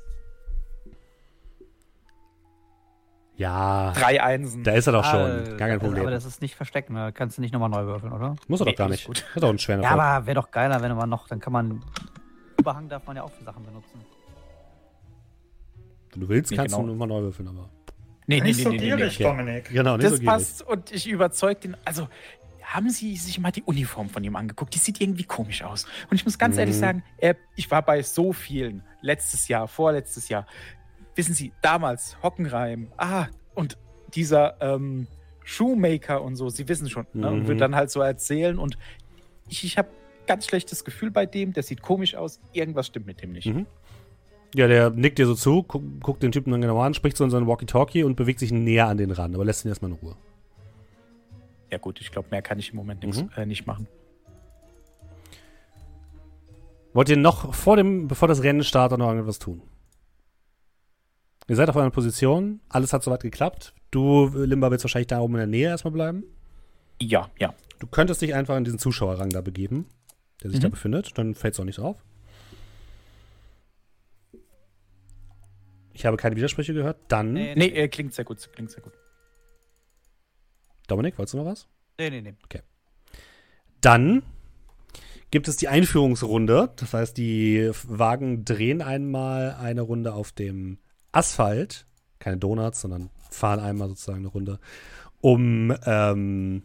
Ja, 3.37 3.91
Drei 3.93 4.21
Einsen. 4.21 4.63
da 4.63 4.71
ist 4.73 4.85
er 4.87 4.93
doch 4.93 5.05
schon. 5.05 5.19
Ah, 5.19 5.43
Gar 5.57 5.69
kein 5.69 5.79
Problem. 5.79 6.01
Aber 6.01 6.11
das 6.11 6.25
ist 6.25 6.41
nicht 6.41 6.55
verstecken, 6.55 6.93
da 6.95 7.11
kannst 7.11 7.37
du 7.37 7.41
nicht 7.41 7.53
nochmal 7.53 7.69
neu 7.69 7.85
würfeln, 7.85 8.11
oder? 8.11 8.35
Muss 8.47 8.59
er 8.59 8.65
Nee, 8.65 8.71
doch 8.73 8.77
gar 8.77 8.89
nicht. 8.89 9.07
gut. 9.07 9.25
Hat 9.35 9.41
doch 9.41 9.49
einen 9.49 9.57
schweren 9.59 9.81
Ja, 9.81 9.89
Erfolg. 9.91 10.03
aber 10.05 10.25
wäre 10.27 10.35
doch 10.35 10.51
geiler, 10.51 10.81
wenn 10.81 10.95
man 10.95 11.09
noch, 11.09 11.27
dann 11.27 11.39
kann 11.39 11.53
man. 11.53 11.83
Überhang 12.59 12.87
darf 12.89 13.07
man 13.07 13.15
ja 13.15 13.23
auch 13.23 13.31
für 13.31 13.43
Sachen 13.43 13.63
benutzen. 13.63 14.01
Wenn 16.11 16.21
du 16.21 16.29
willst, 16.29 16.51
Nee, 16.51 16.57
kannst 16.57 16.75
genau. 16.75 16.85
du 16.85 16.91
nochmal 16.91 17.07
neu 17.07 17.21
würfeln, 17.21 17.47
aber. 17.47 17.69
Nee, 18.39 18.41
Nicht 18.41 18.63
so 18.63 18.69
gierig, 18.71 19.13
Okay. 19.15 19.23
Dominik. 19.23 19.69
Genau, 19.69 19.97
nicht 19.97 20.05
Das 20.05 20.13
so 20.13 20.19
gierig. 20.19 20.29
passt 20.33 20.61
und 20.67 20.91
ich 20.91 21.07
überzeug 21.07 21.61
den. 21.61 21.75
Also, 21.85 22.07
haben 22.63 22.89
Sie 22.89 23.15
sich 23.17 23.37
mal 23.39 23.51
die 23.51 23.63
Uniform 23.63 24.07
von 24.09 24.23
ihm 24.23 24.35
angeguckt? 24.35 24.73
Die 24.73 24.79
sieht 24.79 25.01
irgendwie 25.01 25.23
komisch 25.25 25.61
aus. 25.63 25.85
Und 26.09 26.15
ich 26.15 26.23
muss 26.25 26.37
ganz 26.37 26.57
ehrlich 26.57 26.75
Mhm. 26.75 26.79
sagen, 26.79 27.03
er, 27.17 27.35
ich 27.55 27.69
war 27.69 27.81
bei 27.81 28.01
so 28.01 28.31
vielen, 28.33 28.83
letztes 29.01 29.47
Jahr, 29.49 29.67
vorletztes 29.67 30.29
Jahr. 30.29 30.45
Wissen 31.15 31.33
Sie, 31.33 31.51
damals 31.61 32.15
Hockenreim, 32.23 32.91
ah, 32.97 33.27
und 33.55 33.77
dieser 34.13 34.61
ähm, 34.61 35.07
Shoemaker 35.43 36.21
und 36.21 36.35
so, 36.37 36.47
Sie 36.49 36.67
wissen 36.69 36.89
schon, 36.89 37.05
ne? 37.13 37.29
und 37.29 37.43
Mhm. 37.43 37.47
wird 37.47 37.61
dann 37.61 37.75
halt 37.75 37.91
so 37.91 37.99
erzählen. 38.01 38.57
Und 38.57 38.77
ich, 39.49 39.65
ich 39.65 39.77
habe 39.77 39.89
ganz 40.27 40.45
schlechtes 40.45 40.85
Gefühl 40.85 41.11
bei 41.11 41.25
dem, 41.25 41.51
der 41.51 41.63
sieht 41.63 41.81
komisch 41.81 42.15
aus, 42.15 42.39
irgendwas 42.53 42.87
stimmt 42.87 43.07
mit 43.07 43.21
dem 43.21 43.33
nicht. 43.33 43.47
Mhm. 43.47 43.65
Ja, 44.53 44.67
der 44.67 44.89
nickt 44.89 45.17
dir 45.17 45.25
so 45.27 45.35
zu, 45.35 45.63
guck, 45.63 45.83
guckt 46.01 46.23
den 46.23 46.31
Typen 46.33 46.51
dann 46.51 46.61
genau 46.61 46.79
an, 46.81 46.93
spricht 46.93 47.15
so 47.15 47.23
in 47.23 47.29
seinen 47.29 47.47
Walkie-Talkie 47.47 48.03
und 48.03 48.15
bewegt 48.15 48.39
sich 48.39 48.51
näher 48.51 48.87
an 48.87 48.97
den 48.97 49.11
ran, 49.11 49.33
aber 49.33 49.45
lässt 49.45 49.63
ihn 49.63 49.69
erstmal 49.69 49.91
in 49.91 49.97
Ruhe. 49.97 50.15
Ja 51.71 51.77
gut, 51.77 52.01
ich 52.01 52.11
glaube, 52.11 52.27
mehr 52.31 52.41
kann 52.41 52.59
ich 52.59 52.71
im 52.71 52.75
Moment 52.75 53.01
nix, 53.03 53.21
Mhm. 53.21 53.29
äh, 53.37 53.45
nicht 53.45 53.65
machen. 53.65 53.87
Wollt 56.93 57.07
ihr 57.09 57.15
noch 57.17 57.53
vor 57.53 57.77
dem, 57.77 58.07
bevor 58.09 58.27
das 58.27 58.43
Rennen 58.43 58.63
startet, 58.63 58.99
noch 58.99 59.09
irgendwas 59.09 59.39
tun? 59.39 59.61
Ihr 61.47 61.55
seid 61.55 61.69
auf 61.69 61.77
einer 61.77 61.89
Position, 61.89 62.59
alles 62.69 62.91
hat 62.93 63.03
soweit 63.03 63.21
geklappt. 63.21 63.73
Du, 63.89 64.27
Limba, 64.27 64.69
willst 64.71 64.83
wahrscheinlich 64.83 65.07
da 65.07 65.19
oben 65.21 65.35
in 65.35 65.39
der 65.39 65.47
Nähe 65.47 65.67
erstmal 65.69 65.91
bleiben. 65.93 66.23
Ja, 67.01 67.29
ja. 67.39 67.53
Du 67.79 67.87
könntest 67.87 68.21
dich 68.21 68.35
einfach 68.35 68.57
in 68.57 68.63
diesen 68.63 68.79
Zuschauerrang 68.79 69.29
da 69.29 69.41
begeben, 69.41 69.85
der 70.43 70.49
sich 70.51 70.59
Mhm. 70.59 70.63
da 70.63 70.69
befindet. 70.69 71.17
Dann 71.17 71.33
fällt 71.35 71.53
es 71.53 71.59
auch 71.59 71.63
nicht 71.65 71.77
drauf. 71.79 71.97
Ich 76.01 76.05
habe 76.07 76.17
keine 76.17 76.35
Widersprüche 76.35 76.73
gehört. 76.73 76.97
Dann, 77.09 77.33
Nee, 77.33 77.53
Nee, 77.55 77.67
äh, 77.67 77.87
klingt 77.87 78.11
sehr 78.15 78.25
gut, 78.25 78.49
klingt 78.53 78.71
sehr 78.71 78.81
gut. 78.81 78.93
Dominik, 80.87 81.15
wolltest 81.19 81.35
du 81.35 81.37
noch 81.37 81.45
was? 81.45 81.67
nee, 81.99 82.09
nee. 82.09 82.21
nee. 82.21 82.33
Dann 83.81 84.23
gibt 85.29 85.47
es 85.47 85.57
die 85.57 85.67
Einführungsrunde. 85.67 86.73
Das 86.75 86.95
heißt, 86.95 87.15
die 87.15 87.69
Wagen 87.87 88.45
drehen 88.45 88.81
einmal 88.81 89.55
eine 89.61 89.81
Runde 89.81 90.15
auf 90.15 90.31
dem 90.31 90.79
Asphalt. 91.11 91.85
Keine 92.17 92.37
Donuts, 92.37 92.81
sondern 92.81 93.11
fahren 93.29 93.59
einmal 93.59 93.87
sozusagen 93.87 94.21
eine 94.21 94.29
Runde, 94.29 94.59
um 95.19 95.71
ähm, 95.85 96.63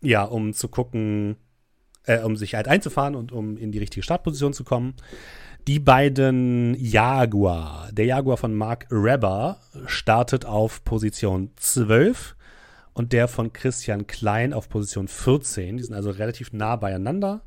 ja, 0.00 0.24
um 0.24 0.52
zu 0.52 0.66
gucken, 0.66 1.36
äh, 2.06 2.18
um 2.18 2.34
sich 2.34 2.56
halt 2.56 2.66
einzufahren 2.66 3.14
und 3.14 3.30
um 3.30 3.56
in 3.56 3.70
die 3.70 3.78
richtige 3.78 4.02
Startposition 4.02 4.52
zu 4.52 4.64
kommen. 4.64 4.96
Die 5.66 5.78
beiden 5.78 6.74
Jaguar, 6.78 7.90
der 7.92 8.06
Jaguar 8.06 8.36
von 8.36 8.54
Mark 8.54 8.86
Rebber 8.90 9.58
startet 9.86 10.46
auf 10.46 10.84
Position 10.84 11.50
12 11.56 12.34
und 12.92 13.12
der 13.12 13.28
von 13.28 13.52
Christian 13.52 14.06
Klein 14.06 14.52
auf 14.52 14.68
Position 14.68 15.08
14. 15.08 15.76
Die 15.76 15.82
sind 15.82 15.94
also 15.94 16.10
relativ 16.10 16.52
nah 16.52 16.76
beieinander. 16.76 17.42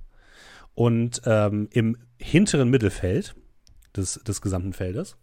Und 0.76 1.22
ähm, 1.26 1.68
im 1.72 1.98
hinteren 2.18 2.70
Mittelfeld 2.70 3.36
des, 3.96 4.20
des 4.26 4.42
gesamten 4.42 4.74
Feldes. 4.74 5.18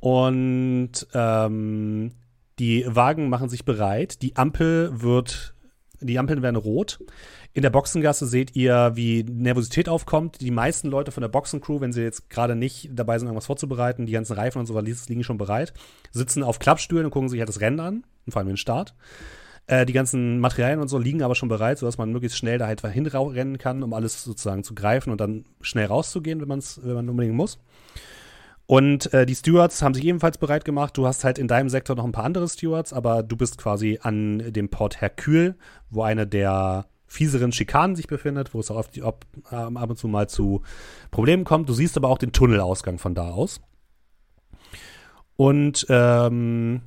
Und 0.00 1.06
ähm, 1.14 2.12
die 2.58 2.84
Wagen 2.86 3.28
machen 3.28 3.48
sich 3.48 3.64
bereit. 3.64 4.22
Die 4.22 4.36
Ampel 4.36 5.02
wird, 5.02 5.54
die 6.00 6.18
Ampeln 6.18 6.42
werden 6.42 6.56
rot. 6.56 7.00
In 7.52 7.62
der 7.62 7.70
Boxengasse 7.70 8.26
seht 8.26 8.54
ihr, 8.54 8.92
wie 8.94 9.24
Nervosität 9.24 9.88
aufkommt. 9.88 10.40
Die 10.40 10.52
meisten 10.52 10.88
Leute 10.88 11.10
von 11.10 11.22
der 11.22 11.28
Boxencrew, 11.28 11.80
wenn 11.80 11.92
sie 11.92 12.02
jetzt 12.02 12.30
gerade 12.30 12.54
nicht 12.54 12.90
dabei 12.92 13.18
sind, 13.18 13.26
irgendwas 13.26 13.46
vorzubereiten, 13.46 14.06
die 14.06 14.12
ganzen 14.12 14.34
Reifen 14.34 14.60
und 14.60 14.66
so 14.66 14.74
weiter 14.74 14.88
liegen 15.08 15.24
schon 15.24 15.38
bereit, 15.38 15.72
sitzen 16.12 16.44
auf 16.44 16.60
Klappstühlen 16.60 17.06
und 17.06 17.10
gucken 17.10 17.28
sich 17.28 17.40
halt 17.40 17.48
das 17.48 17.60
Rennen 17.60 17.80
an, 17.80 18.04
und 18.24 18.32
vor 18.32 18.38
allem 18.38 18.48
den 18.48 18.56
Start. 18.56 18.94
Äh, 19.66 19.84
die 19.84 19.92
ganzen 19.92 20.38
Materialien 20.38 20.80
und 20.80 20.88
so 20.88 20.98
liegen 20.98 21.22
aber 21.22 21.34
schon 21.34 21.48
bereit, 21.48 21.78
sodass 21.78 21.98
man 21.98 22.12
möglichst 22.12 22.38
schnell 22.38 22.58
da 22.58 22.68
halt 22.68 22.80
hinrennen 22.86 23.58
kann, 23.58 23.82
um 23.82 23.94
alles 23.94 24.22
sozusagen 24.22 24.62
zu 24.62 24.74
greifen 24.74 25.10
und 25.10 25.20
dann 25.20 25.44
schnell 25.60 25.86
rauszugehen, 25.86 26.40
wenn, 26.40 26.48
man's, 26.48 26.80
wenn 26.84 26.94
man 26.94 27.08
unbedingt 27.08 27.34
muss. 27.34 27.58
Und 28.66 29.12
äh, 29.12 29.26
die 29.26 29.34
Stewards 29.34 29.82
haben 29.82 29.94
sich 29.94 30.04
ebenfalls 30.04 30.38
bereit 30.38 30.64
gemacht. 30.64 30.96
Du 30.96 31.04
hast 31.04 31.24
halt 31.24 31.38
in 31.38 31.48
deinem 31.48 31.68
Sektor 31.68 31.96
noch 31.96 32.04
ein 32.04 32.12
paar 32.12 32.24
andere 32.24 32.48
Stewards, 32.48 32.92
aber 32.92 33.24
du 33.24 33.36
bist 33.36 33.58
quasi 33.58 33.98
an 34.00 34.52
dem 34.52 34.68
Port 34.68 35.00
Hercule, 35.00 35.56
wo 35.90 36.02
eine 36.02 36.28
der 36.28 36.86
fieseren 37.10 37.50
Schikanen 37.50 37.96
sich 37.96 38.06
befindet, 38.06 38.54
wo 38.54 38.60
es 38.60 38.70
auch 38.70 38.76
oft, 38.76 39.02
ob, 39.02 39.26
ähm, 39.50 39.76
ab 39.76 39.90
und 39.90 39.96
zu 39.96 40.06
mal 40.06 40.28
zu 40.28 40.62
Problemen 41.10 41.42
kommt. 41.42 41.68
Du 41.68 41.72
siehst 41.72 41.96
aber 41.96 42.08
auch 42.08 42.18
den 42.18 42.30
Tunnelausgang 42.30 42.98
von 42.98 43.16
da 43.16 43.30
aus. 43.30 43.60
Und 45.34 45.86
ähm, 45.88 46.82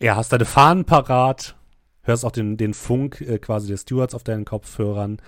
ja, 0.00 0.16
hast 0.16 0.32
deine 0.32 0.46
Fahnen 0.46 0.86
parat, 0.86 1.54
hörst 2.00 2.24
auch 2.24 2.32
den, 2.32 2.56
den 2.56 2.72
Funk 2.72 3.20
äh, 3.20 3.38
quasi 3.38 3.68
des 3.68 3.82
Stewards 3.82 4.14
auf 4.14 4.24
deinen 4.24 4.46
Kopfhörern. 4.46 5.20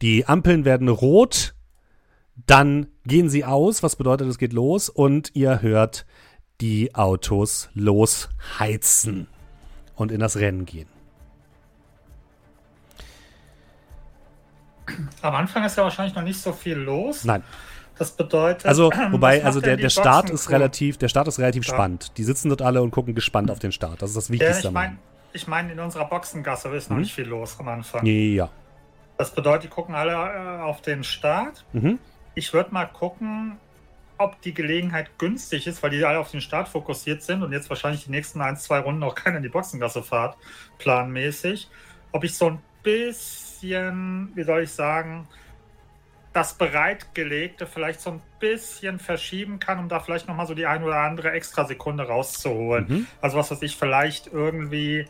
Die 0.00 0.26
Ampeln 0.26 0.64
werden 0.64 0.88
rot, 0.88 1.56
dann 2.46 2.86
gehen 3.04 3.28
sie 3.28 3.44
aus, 3.44 3.82
was 3.82 3.96
bedeutet, 3.96 4.28
es 4.28 4.38
geht 4.38 4.52
los 4.52 4.88
und 4.88 5.34
ihr 5.34 5.60
hört 5.60 6.06
die 6.60 6.94
Autos 6.94 7.68
losheizen 7.74 9.26
und 9.96 10.12
in 10.12 10.20
das 10.20 10.36
Rennen 10.36 10.66
gehen. 10.66 10.97
Am 15.22 15.34
Anfang 15.34 15.64
ist 15.64 15.76
ja 15.76 15.82
wahrscheinlich 15.84 16.14
noch 16.14 16.22
nicht 16.22 16.40
so 16.40 16.52
viel 16.52 16.76
los. 16.76 17.24
Nein, 17.24 17.42
Das 17.98 18.12
bedeutet. 18.12 18.66
also 18.66 18.90
wobei, 19.10 19.44
also 19.44 19.60
der, 19.60 19.76
der 19.76 19.90
Start 19.90 20.30
ist 20.30 20.50
relativ, 20.50 20.98
der 20.98 21.08
Start 21.08 21.28
ist 21.28 21.38
relativ 21.38 21.66
Ja. 21.66 21.74
spannend. 21.74 22.16
Die 22.18 22.24
sitzen 22.24 22.48
dort 22.48 22.62
alle 22.62 22.82
und 22.82 22.90
gucken 22.90 23.14
gespannt 23.14 23.50
auf 23.50 23.58
den 23.58 23.72
Start. 23.72 24.02
Das 24.02 24.10
ist 24.10 24.16
das 24.16 24.28
Ja, 24.28 24.32
Wichtigste. 24.34 24.60
ich 24.60 24.66
am 24.66 24.72
meine, 24.74 24.98
ich 25.32 25.46
mein, 25.46 25.70
in 25.70 25.78
unserer 25.80 26.06
Boxengasse 26.06 26.68
ist 26.70 26.90
noch 26.90 26.96
Mhm. 26.96 27.02
nicht 27.02 27.14
viel 27.14 27.26
los 27.26 27.56
am 27.58 27.68
Anfang. 27.68 28.04
Ja. 28.06 28.48
Das 29.16 29.34
bedeutet, 29.34 29.64
die 29.64 29.68
gucken 29.68 29.94
alle 29.94 30.12
äh, 30.12 30.62
auf 30.62 30.80
den 30.80 31.02
Start. 31.04 31.64
Mhm. 31.72 31.98
Ich 32.34 32.52
würde 32.52 32.72
mal 32.72 32.86
gucken, 32.86 33.58
ob 34.16 34.40
die 34.42 34.54
Gelegenheit 34.54 35.16
günstig 35.18 35.66
ist, 35.66 35.82
weil 35.82 35.90
die 35.90 36.04
alle 36.04 36.18
auf 36.18 36.30
den 36.30 36.40
Start 36.40 36.68
fokussiert 36.68 37.22
sind 37.22 37.42
und 37.42 37.52
jetzt 37.52 37.68
wahrscheinlich 37.68 38.04
die 38.04 38.10
nächsten 38.10 38.40
ein, 38.40 38.56
zwei 38.56 38.78
Runden 38.80 39.02
auch 39.02 39.14
keiner 39.14 39.36
in 39.38 39.42
die 39.44 39.48
Boxengasse 39.48 40.02
fahrt, 40.02 40.36
planmäßig. 40.78 41.68
Ob 42.12 42.24
ich 42.24 42.36
so 42.36 42.46
ein 42.50 42.58
bisschen, 42.82 43.47
wie 43.62 44.42
soll 44.44 44.62
ich 44.62 44.70
sagen, 44.70 45.28
das 46.32 46.54
Bereitgelegte 46.54 47.66
vielleicht 47.66 48.00
so 48.00 48.10
ein 48.10 48.22
bisschen 48.38 48.98
verschieben 48.98 49.58
kann, 49.58 49.78
um 49.78 49.88
da 49.88 49.98
vielleicht 50.00 50.28
nochmal 50.28 50.46
so 50.46 50.54
die 50.54 50.66
ein 50.66 50.82
oder 50.84 50.98
andere 50.98 51.32
Extrasekunde 51.32 52.04
rauszuholen. 52.06 52.86
Mhm. 52.88 53.06
Also 53.20 53.38
was 53.38 53.50
weiß 53.50 53.62
ich, 53.62 53.76
vielleicht 53.76 54.28
irgendwie 54.28 55.06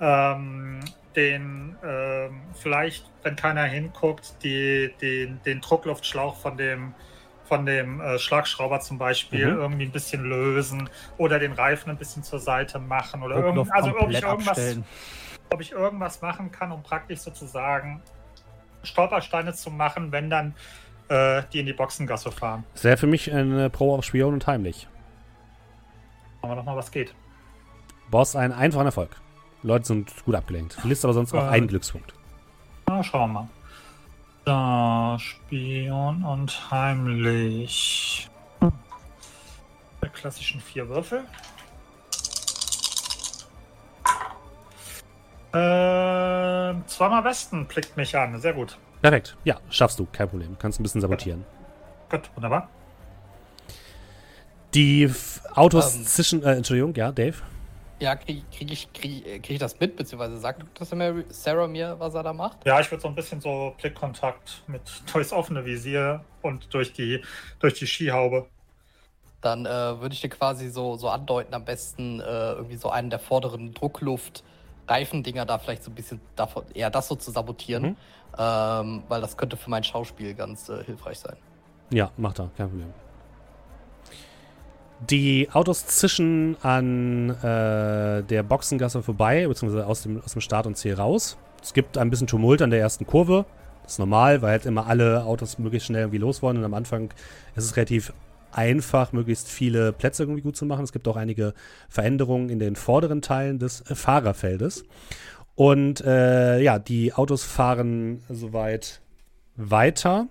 ähm, 0.00 0.80
den, 1.14 1.76
ähm, 1.82 2.42
vielleicht, 2.52 3.10
wenn 3.22 3.36
keiner 3.36 3.64
hinguckt, 3.64 4.42
die, 4.42 4.92
den, 5.00 5.40
den 5.42 5.60
Druckluftschlauch 5.60 6.36
von 6.36 6.56
dem, 6.58 6.94
von 7.44 7.64
dem 7.64 8.00
äh, 8.00 8.18
Schlagschrauber 8.18 8.80
zum 8.80 8.98
Beispiel 8.98 9.46
Mhm. 9.46 9.58
irgendwie 9.58 9.84
ein 9.86 9.92
bisschen 9.92 10.24
lösen 10.24 10.90
oder 11.16 11.38
den 11.38 11.52
Reifen 11.52 11.90
ein 11.90 11.96
bisschen 11.96 12.22
zur 12.22 12.40
Seite 12.40 12.78
machen 12.78 13.22
oder 13.22 13.36
irgend, 13.36 13.72
also 13.72 13.96
irgendwas, 13.96 14.24
abstellen. 14.24 14.84
Ob 15.52 15.60
ich 15.60 15.72
irgendwas 15.72 16.20
machen 16.22 16.50
kann, 16.50 16.72
um 16.72 16.82
praktisch 16.82 17.20
sozusagen 17.20 18.02
Stolpersteine 18.82 19.52
zu 19.54 19.70
machen, 19.70 20.12
wenn 20.12 20.30
dann 20.30 20.54
äh, 21.08 21.42
die 21.52 21.60
in 21.60 21.66
die 21.66 21.72
Boxengasse 21.72 22.30
fahren. 22.32 22.64
Das 22.74 22.84
wäre 22.84 22.96
für 22.96 23.06
mich 23.06 23.32
eine 23.32 23.70
Pro 23.70 23.94
auf 23.96 24.04
Spion 24.04 24.34
und 24.34 24.46
heimlich. 24.46 24.88
Schauen 26.40 26.50
wir 26.50 26.56
doch 26.56 26.64
mal, 26.64 26.76
was 26.76 26.90
geht. 26.90 27.14
Boss 28.10 28.36
einen 28.36 28.52
einfachen 28.52 28.86
Erfolg. 28.86 29.16
Leute 29.62 29.86
sind 29.86 30.24
gut 30.24 30.34
abgelenkt. 30.34 30.74
Verlierst 30.74 31.04
aber 31.04 31.14
sonst 31.14 31.32
auch 31.34 31.44
Äh. 31.44 31.48
einen 31.50 31.66
Glückspunkt. 31.68 32.12
Na, 32.86 33.02
schauen 33.02 33.32
wir 33.32 33.40
mal. 33.40 33.48
Da, 34.44 35.18
Spion 35.18 36.22
und 36.22 36.70
heimlich. 36.70 38.28
Der 40.02 40.08
klassischen 40.10 40.60
vier 40.60 40.88
Würfel. 40.88 41.24
Ähm, 45.52 46.84
zweimal 46.86 47.24
Westen 47.24 47.66
blickt 47.66 47.96
mich 47.96 48.16
an. 48.16 48.38
Sehr 48.40 48.52
gut. 48.52 48.78
Perfekt. 49.02 49.36
Ja, 49.44 49.58
schaffst 49.70 49.98
du. 49.98 50.06
Kein 50.12 50.28
Problem. 50.28 50.56
Kannst 50.58 50.80
ein 50.80 50.82
bisschen 50.82 51.00
sabotieren. 51.00 51.44
Gut, 52.10 52.30
wunderbar. 52.34 52.68
Die 54.74 55.04
F 55.04 55.40
Autos 55.54 55.94
Ähm. 55.96 56.04
zwischen. 56.04 56.42
Äh, 56.42 56.56
Entschuldigung, 56.56 56.94
ja, 56.94 57.12
Dave. 57.12 57.36
Ja, 57.98 58.14
kriege 58.14 58.42
krieg 58.54 58.70
ich, 58.70 58.92
krieg, 58.92 59.24
krieg 59.24 59.50
ich 59.52 59.58
das 59.58 59.80
mit, 59.80 59.96
beziehungsweise 59.96 60.36
sagt 60.36 60.62
das 60.78 60.90
Mary- 60.94 61.24
Sarah 61.30 61.66
mir, 61.66 61.98
was 61.98 62.14
er 62.14 62.22
da 62.22 62.34
macht? 62.34 62.58
Ja, 62.66 62.78
ich 62.78 62.90
würde 62.90 63.00
so 63.00 63.08
ein 63.08 63.14
bisschen 63.14 63.40
so 63.40 63.74
Blickkontakt 63.80 64.62
mit 64.66 64.82
durchs 65.12 65.32
offene 65.32 65.64
Visier 65.64 66.22
und 66.42 66.72
durch 66.74 66.92
die, 66.92 67.22
durch 67.58 67.72
die 67.74 67.86
Skihaube. 67.86 68.46
Dann 69.40 69.64
äh, 69.64 69.68
würde 70.00 70.12
ich 70.12 70.20
dir 70.20 70.28
quasi 70.28 70.68
so, 70.68 70.96
so 70.96 71.08
andeuten, 71.08 71.54
am 71.54 71.64
besten 71.64 72.20
äh, 72.20 72.24
irgendwie 72.52 72.76
so 72.76 72.90
einen 72.90 73.08
der 73.08 73.18
vorderen 73.18 73.72
Druckluft-Reifendinger 74.86 75.44
da 75.44 75.58
vielleicht 75.58 75.84
so 75.84 75.90
ein 75.90 75.94
bisschen 75.94 76.20
davon, 76.34 76.64
eher 76.74 76.90
das 76.90 77.08
so 77.08 77.14
zu 77.16 77.30
sabotieren. 77.30 77.82
Mhm. 77.82 77.96
Ähm, 78.38 79.02
weil 79.08 79.20
das 79.20 79.36
könnte 79.36 79.56
für 79.56 79.70
mein 79.70 79.82
Schauspiel 79.82 80.34
ganz 80.34 80.68
äh, 80.68 80.84
hilfreich 80.84 81.18
sein. 81.18 81.36
Ja, 81.90 82.10
macht 82.16 82.38
er. 82.38 82.50
Kein 82.56 82.68
Problem. 82.68 82.92
Die 85.08 85.48
Autos 85.52 85.86
zischen 85.86 86.56
an 86.62 87.30
äh, 87.30 88.22
der 88.22 88.42
Boxengasse 88.42 89.02
vorbei, 89.02 89.46
beziehungsweise 89.46 89.86
aus 89.86 90.02
dem, 90.02 90.22
aus 90.22 90.32
dem 90.32 90.40
Start 90.40 90.66
und 90.66 90.76
Ziel 90.76 90.94
raus. 90.94 91.38
Es 91.62 91.72
gibt 91.72 91.96
ein 91.96 92.10
bisschen 92.10 92.26
Tumult 92.26 92.60
an 92.62 92.70
der 92.70 92.80
ersten 92.80 93.06
Kurve. 93.06 93.46
Das 93.82 93.92
ist 93.92 93.98
normal, 93.98 94.42
weil 94.42 94.50
halt 94.50 94.66
immer 94.66 94.86
alle 94.86 95.24
Autos 95.24 95.58
möglichst 95.58 95.86
schnell 95.86 96.02
irgendwie 96.02 96.18
los 96.18 96.42
wollen. 96.42 96.58
Und 96.58 96.64
am 96.64 96.74
Anfang 96.74 97.10
ist 97.54 97.64
es 97.64 97.76
relativ 97.76 98.12
einfach, 98.52 99.12
möglichst 99.12 99.48
viele 99.48 99.92
Plätze 99.92 100.22
irgendwie 100.22 100.42
gut 100.42 100.56
zu 100.56 100.66
machen. 100.66 100.84
Es 100.84 100.92
gibt 100.92 101.06
auch 101.08 101.16
einige 101.16 101.54
Veränderungen 101.88 102.48
in 102.48 102.58
den 102.58 102.76
vorderen 102.76 103.22
Teilen 103.22 103.58
des 103.58 103.82
äh, 103.82 103.94
Fahrerfeldes. 103.94 104.84
Und 105.54 106.02
äh, 106.02 106.60
ja, 106.60 106.78
die 106.78 107.14
Autos 107.14 107.44
fahren 107.44 108.22
soweit 108.28 109.00
weiter. 109.56 110.28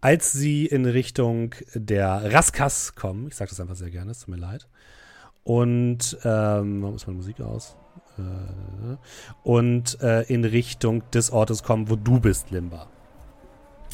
Als 0.00 0.32
sie 0.32 0.66
in 0.66 0.84
Richtung 0.84 1.54
der 1.74 2.32
Raskas 2.32 2.94
kommen, 2.94 3.28
ich 3.28 3.36
sage 3.36 3.50
das 3.50 3.60
einfach 3.60 3.74
sehr 3.74 3.90
gerne, 3.90 4.10
es 4.10 4.20
tut 4.20 4.28
mir 4.28 4.40
leid. 4.40 4.68
Und, 5.44 6.18
ähm, 6.24 6.82
warum 6.82 6.96
ist 6.96 7.06
meine 7.06 7.16
Musik 7.16 7.40
aus? 7.40 7.76
Äh, 8.18 8.96
und 9.42 10.00
äh, 10.02 10.22
in 10.22 10.44
Richtung 10.44 11.08
des 11.10 11.30
Ortes 11.30 11.62
kommen, 11.62 11.90
wo 11.90 11.96
du 11.96 12.20
bist, 12.20 12.50
Limba. 12.50 12.88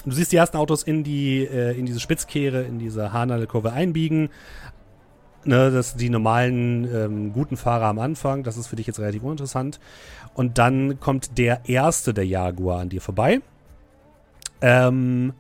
Du 0.05 0.13
siehst 0.13 0.33
die 0.33 0.37
ersten 0.37 0.57
Autos 0.57 0.83
in 0.83 1.05
die 1.05 1.45
äh, 1.45 1.79
in 1.79 1.87
diese 1.87 2.01
Spitzkehre, 2.01 2.63
in 2.63 2.79
diese 2.79 3.13
Hanale-Kurve 3.13 3.73
einbiegen. 3.73 4.31
Ne, 5.45 5.71
das 5.71 5.97
die 5.97 6.11
normalen 6.11 6.85
ähm, 6.95 7.33
guten 7.33 7.57
Fahrer 7.57 7.87
am 7.87 7.99
Anfang. 7.99 8.43
Das 8.43 8.57
ist 8.59 8.67
für 8.67 8.77
dich 8.77 8.87
jetzt 8.87 9.01
relativ 9.01 9.23
uninteressant. 9.23 9.81
Und 10.35 10.59
dann 10.59 11.01
kommt 11.01 11.39
der 11.39 11.63
erste 11.67 12.13
der 12.13 12.27
Jaguar 12.27 12.81
an 12.81 12.91
dir 12.91 13.01
vorbei. 13.01 13.41
Ähm, 14.61 15.33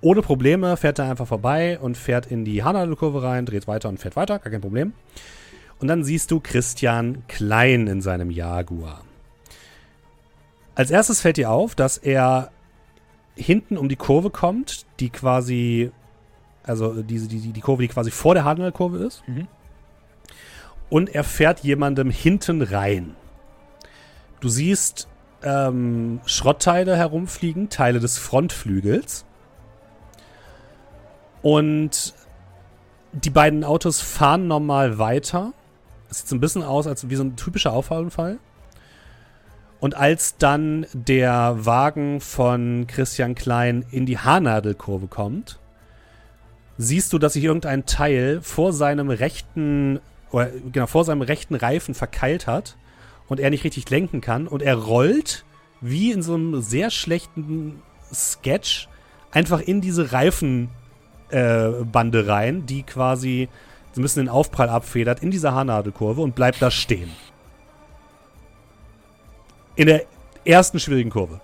ohne 0.00 0.22
Probleme 0.22 0.78
fährt 0.78 0.98
er 0.98 1.10
einfach 1.10 1.26
vorbei 1.26 1.78
und 1.78 1.98
fährt 1.98 2.26
in 2.26 2.46
die 2.46 2.64
Hanale-Kurve 2.64 3.22
rein, 3.22 3.44
dreht 3.44 3.68
weiter 3.68 3.90
und 3.90 4.00
fährt 4.00 4.16
weiter, 4.16 4.38
gar 4.38 4.50
kein 4.50 4.62
Problem. 4.62 4.94
Und 5.78 5.88
dann 5.88 6.04
siehst 6.04 6.30
du 6.30 6.40
Christian 6.40 7.22
Klein 7.28 7.86
in 7.86 8.00
seinem 8.00 8.30
Jaguar. 8.30 9.02
Als 10.74 10.90
erstes 10.90 11.20
fällt 11.20 11.36
dir 11.36 11.50
auf, 11.50 11.74
dass 11.74 11.98
er 11.98 12.50
hinten 13.40 13.78
um 13.78 13.88
die 13.88 13.96
Kurve 13.96 14.30
kommt, 14.30 14.86
die 15.00 15.10
quasi, 15.10 15.90
also 16.62 17.02
diese, 17.02 17.28
die, 17.28 17.52
die 17.52 17.60
Kurve, 17.60 17.82
die 17.82 17.88
quasi 17.88 18.10
vor 18.10 18.34
der 18.34 18.44
Hanale-Kurve 18.44 18.98
ist. 18.98 19.26
Mhm. 19.26 19.48
Und 20.88 21.14
er 21.14 21.24
fährt 21.24 21.60
jemandem 21.60 22.10
hinten 22.10 22.62
rein. 22.62 23.14
Du 24.40 24.48
siehst 24.48 25.08
ähm, 25.42 26.20
Schrottteile 26.26 26.96
herumfliegen, 26.96 27.68
Teile 27.68 28.00
des 28.00 28.18
Frontflügels. 28.18 29.24
Und 31.42 32.14
die 33.12 33.30
beiden 33.30 33.64
Autos 33.64 34.00
fahren 34.00 34.46
normal 34.46 34.98
weiter. 34.98 35.52
Es 36.10 36.18
sieht 36.18 36.28
so 36.28 36.36
ein 36.36 36.40
bisschen 36.40 36.62
aus, 36.62 36.86
als 36.86 37.08
wie 37.08 37.16
so 37.16 37.22
ein 37.22 37.36
typischer 37.36 37.72
Auffahrunfall. 37.72 38.38
Und 39.80 39.96
als 39.96 40.36
dann 40.36 40.86
der 40.92 41.56
Wagen 41.60 42.20
von 42.20 42.86
Christian 42.86 43.34
Klein 43.34 43.84
in 43.90 44.04
die 44.04 44.18
Haarnadelkurve 44.18 45.06
kommt, 45.06 45.58
siehst 46.76 47.12
du, 47.12 47.18
dass 47.18 47.32
sich 47.32 47.44
irgendein 47.44 47.86
Teil 47.86 48.40
vor 48.42 48.72
seinem 48.72 49.10
rechten, 49.10 50.00
oder 50.30 50.50
genau, 50.72 50.86
vor 50.86 51.04
seinem 51.04 51.22
rechten 51.22 51.54
Reifen 51.54 51.94
verkeilt 51.94 52.46
hat 52.46 52.76
und 53.28 53.40
er 53.40 53.50
nicht 53.50 53.64
richtig 53.64 53.88
lenken 53.88 54.20
kann 54.20 54.46
und 54.46 54.62
er 54.62 54.76
rollt 54.76 55.44
wie 55.80 56.12
in 56.12 56.22
so 56.22 56.34
einem 56.34 56.60
sehr 56.60 56.90
schlechten 56.90 57.82
Sketch 58.12 58.88
einfach 59.30 59.60
in 59.60 59.80
diese 59.80 60.12
Reifenbande 60.12 60.70
äh, 61.30 62.30
rein, 62.30 62.66
die 62.66 62.82
quasi 62.82 63.48
ein 63.96 64.02
bisschen 64.02 64.26
den 64.26 64.28
Aufprall 64.28 64.68
abfedert 64.68 65.22
in 65.22 65.30
dieser 65.30 65.54
Haarnadelkurve 65.54 66.20
und 66.20 66.34
bleibt 66.34 66.60
da 66.60 66.70
stehen. 66.70 67.10
In 69.80 69.86
der 69.86 70.02
ersten 70.44 70.78
schwierigen 70.78 71.08
Kurve. 71.08 71.40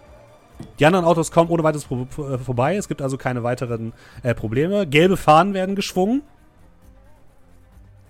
Die 0.78 0.84
anderen 0.84 1.06
Autos 1.06 1.30
kommen 1.30 1.48
ohne 1.48 1.62
weiteres 1.62 1.86
äh, 1.90 2.36
vorbei. 2.36 2.76
Es 2.76 2.86
gibt 2.86 3.00
also 3.00 3.16
keine 3.16 3.42
weiteren 3.42 3.94
äh, 4.22 4.34
Probleme. 4.34 4.86
Gelbe 4.86 5.16
Fahnen 5.16 5.54
werden 5.54 5.74
geschwungen. 5.74 6.20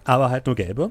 Aber 0.02 0.28
halt 0.28 0.46
nur 0.46 0.56
gelbe. 0.56 0.90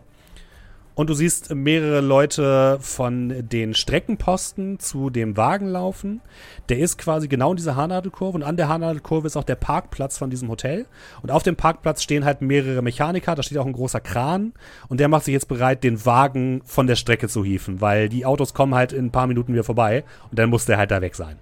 Und 0.95 1.09
du 1.09 1.13
siehst 1.13 1.53
mehrere 1.53 1.99
Leute 1.99 2.77
von 2.79 3.49
den 3.49 3.73
Streckenposten 3.73 4.79
zu 4.79 5.09
dem 5.09 5.35
Wagen 5.35 5.67
laufen. 5.67 6.21
Der 6.69 6.79
ist 6.79 6.97
quasi 6.97 7.27
genau 7.27 7.51
in 7.51 7.57
dieser 7.57 7.75
Haarnadelkurve. 7.75 8.37
Und 8.37 8.43
an 8.43 8.55
der 8.55 8.69
Haarnadelkurve 8.69 9.27
ist 9.27 9.35
auch 9.35 9.43
der 9.43 9.55
Parkplatz 9.55 10.17
von 10.17 10.29
diesem 10.29 10.47
Hotel. 10.47 10.85
Und 11.21 11.31
auf 11.31 11.43
dem 11.43 11.57
Parkplatz 11.57 12.01
stehen 12.01 12.23
halt 12.23 12.41
mehrere 12.41 12.81
Mechaniker. 12.81 13.35
Da 13.35 13.43
steht 13.43 13.57
auch 13.57 13.65
ein 13.65 13.73
großer 13.73 13.99
Kran. 13.99 14.53
Und 14.87 15.01
der 15.01 15.09
macht 15.09 15.25
sich 15.25 15.33
jetzt 15.33 15.49
bereit, 15.49 15.83
den 15.83 16.05
Wagen 16.05 16.61
von 16.63 16.87
der 16.87 16.95
Strecke 16.95 17.27
zu 17.27 17.43
hieven. 17.43 17.81
Weil 17.81 18.07
die 18.07 18.25
Autos 18.25 18.53
kommen 18.53 18.73
halt 18.73 18.93
in 18.93 19.07
ein 19.07 19.11
paar 19.11 19.27
Minuten 19.27 19.51
wieder 19.51 19.65
vorbei. 19.65 20.05
Und 20.29 20.39
dann 20.39 20.49
muss 20.49 20.65
der 20.65 20.77
halt 20.77 20.91
da 20.91 21.01
weg 21.01 21.15
sein. 21.15 21.35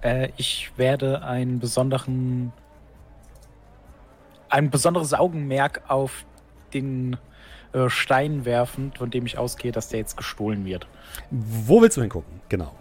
Äh, 0.00 0.28
ich 0.36 0.70
werde 0.76 1.22
einen 1.22 1.58
besonderen. 1.58 2.52
ein 4.48 4.70
besonderes 4.70 5.12
Augenmerk 5.12 5.82
auf 5.88 6.24
den 6.72 7.16
äh, 7.72 7.88
Stein 7.88 8.44
werfen, 8.44 8.92
von 8.96 9.10
dem 9.10 9.26
ich 9.26 9.38
ausgehe, 9.38 9.72
dass 9.72 9.88
der 9.88 10.00
jetzt 10.00 10.16
gestohlen 10.16 10.64
wird. 10.64 10.86
Wo 11.30 11.80
willst 11.80 11.96
du 11.96 12.00
hingucken? 12.00 12.40
Genau. 12.48 12.74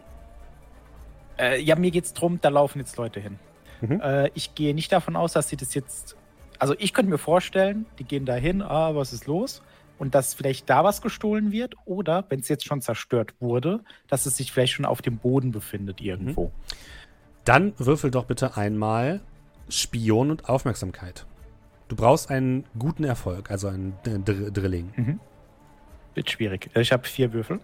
Äh, 1.38 1.62
ja, 1.62 1.76
mir 1.76 1.92
geht's 1.92 2.14
drum, 2.14 2.40
da 2.42 2.50
laufen 2.50 2.80
jetzt 2.80 2.98
Leute 2.98 3.20
hin. 3.20 3.40
Mhm. 3.82 4.02
Äh, 4.02 4.30
ich 4.34 4.56
gehe 4.56 4.74
nicht 4.74 4.92
davon 4.92 5.16
aus, 5.16 5.34
dass 5.34 5.50
sie 5.50 5.58
das 5.58 5.74
jetzt. 5.74 6.16
Also 6.60 6.76
ich 6.78 6.94
könnte 6.94 7.10
mir 7.10 7.18
vorstellen, 7.18 7.86
die 8.00 8.04
gehen 8.04 8.26
da 8.26 8.36
hin, 8.36 8.62
ah, 8.62 8.96
was 8.96 9.14
ist 9.14 9.26
los? 9.26 9.62
Und 9.98 10.16
dass 10.16 10.34
vielleicht 10.34 10.70
da 10.70 10.84
was 10.84 11.02
gestohlen 11.02 11.52
wird 11.52 11.76
oder, 11.86 12.26
wenn 12.30 12.40
es 12.40 12.50
jetzt 12.50 12.66
schon 12.66 12.82
zerstört 12.82 13.34
wurde, 13.40 13.82
dass 14.08 14.26
es 14.26 14.38
sich 14.38 14.52
vielleicht 14.52 14.74
schon 14.74 14.86
auf 14.86 15.02
dem 15.02 15.18
Boden 15.18 15.52
befindet 15.52 16.02
irgendwo. 16.02 16.52
Dann 17.46 17.74
würfel 17.78 18.12
doch 18.12 18.26
bitte 18.26 18.58
einmal 18.58 19.22
Spion 19.70 20.32
und 20.32 20.50
Aufmerksamkeit. 20.50 21.26
Du 21.92 21.98
brauchst 21.98 22.32
einen 22.32 22.64
guten 22.80 23.04
Erfolg, 23.04 23.52
also 23.52 23.68
einen 23.68 23.98
Dr 24.06 24.50
Drilling. 24.50 25.20
Wird 26.16 26.32
schwierig. 26.32 26.70
Äh, 26.74 26.80
Ich 26.80 26.94
habe 26.94 27.06
vier 27.06 27.34
Würfel. 27.34 27.60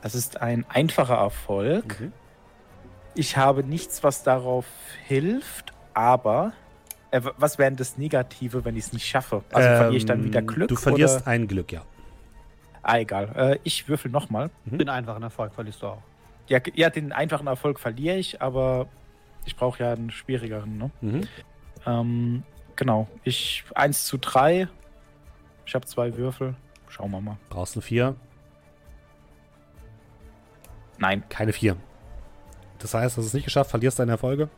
Das 0.00 0.14
ist 0.14 0.40
ein 0.40 0.64
einfacher 0.68 1.16
Erfolg. 1.16 2.00
Mhm. 2.00 2.12
Ich 3.16 3.36
habe 3.36 3.64
nichts, 3.64 4.04
was 4.04 4.22
darauf 4.22 4.64
hilft, 5.08 5.72
aber 5.92 6.52
äh, 7.10 7.20
was 7.36 7.58
wäre 7.58 7.70
denn 7.70 7.76
das 7.78 7.98
Negative, 7.98 8.64
wenn 8.64 8.76
ich 8.76 8.84
es 8.84 8.92
nicht 8.92 9.06
schaffe? 9.06 9.42
Also 9.52 9.68
verliere 9.70 9.96
ich 9.96 10.06
dann 10.06 10.22
wieder 10.22 10.38
Ähm, 10.38 10.46
Glück? 10.46 10.68
Du 10.68 10.76
verlierst 10.76 11.22
Oder? 11.22 11.26
ein 11.26 11.48
Glück, 11.48 11.72
ja. 11.72 11.82
Ah, 12.84 12.98
egal. 12.98 13.32
Äh, 13.34 13.58
ich 13.64 13.88
würfel 13.88 14.08
nochmal. 14.08 14.50
Den 14.66 14.88
einfachen 14.88 15.24
Erfolg 15.24 15.52
verlierst 15.52 15.82
du 15.82 15.88
auch. 15.88 16.02
Ja, 16.48 16.60
ja, 16.74 16.90
den 16.90 17.12
einfachen 17.12 17.46
Erfolg 17.46 17.78
verliere 17.78 18.16
ich, 18.16 18.40
aber 18.42 18.86
ich 19.44 19.54
brauche 19.56 19.82
ja 19.82 19.92
einen 19.92 20.10
schwierigeren. 20.10 20.78
Ne? 20.78 20.90
Mhm. 21.00 21.20
Ähm, 21.86 22.42
genau. 22.76 23.06
Ich 23.24 23.64
1 23.74 24.06
zu 24.06 24.18
3. 24.18 24.68
Ich 25.66 25.74
habe 25.74 25.84
zwei 25.86 26.16
Würfel. 26.16 26.54
Schauen 26.88 27.10
wir 27.10 27.20
mal. 27.20 27.36
Brauchst 27.50 27.76
du 27.76 27.82
vier, 27.82 28.16
Nein. 30.98 31.22
keine 31.28 31.52
vier. 31.52 31.76
Das 32.78 32.94
heißt, 32.94 33.16
du 33.16 33.20
hast 33.20 33.26
es 33.28 33.34
nicht 33.34 33.44
geschafft, 33.44 33.70
verlierst 33.70 33.98
deine 33.98 34.12
Erfolge. 34.12 34.48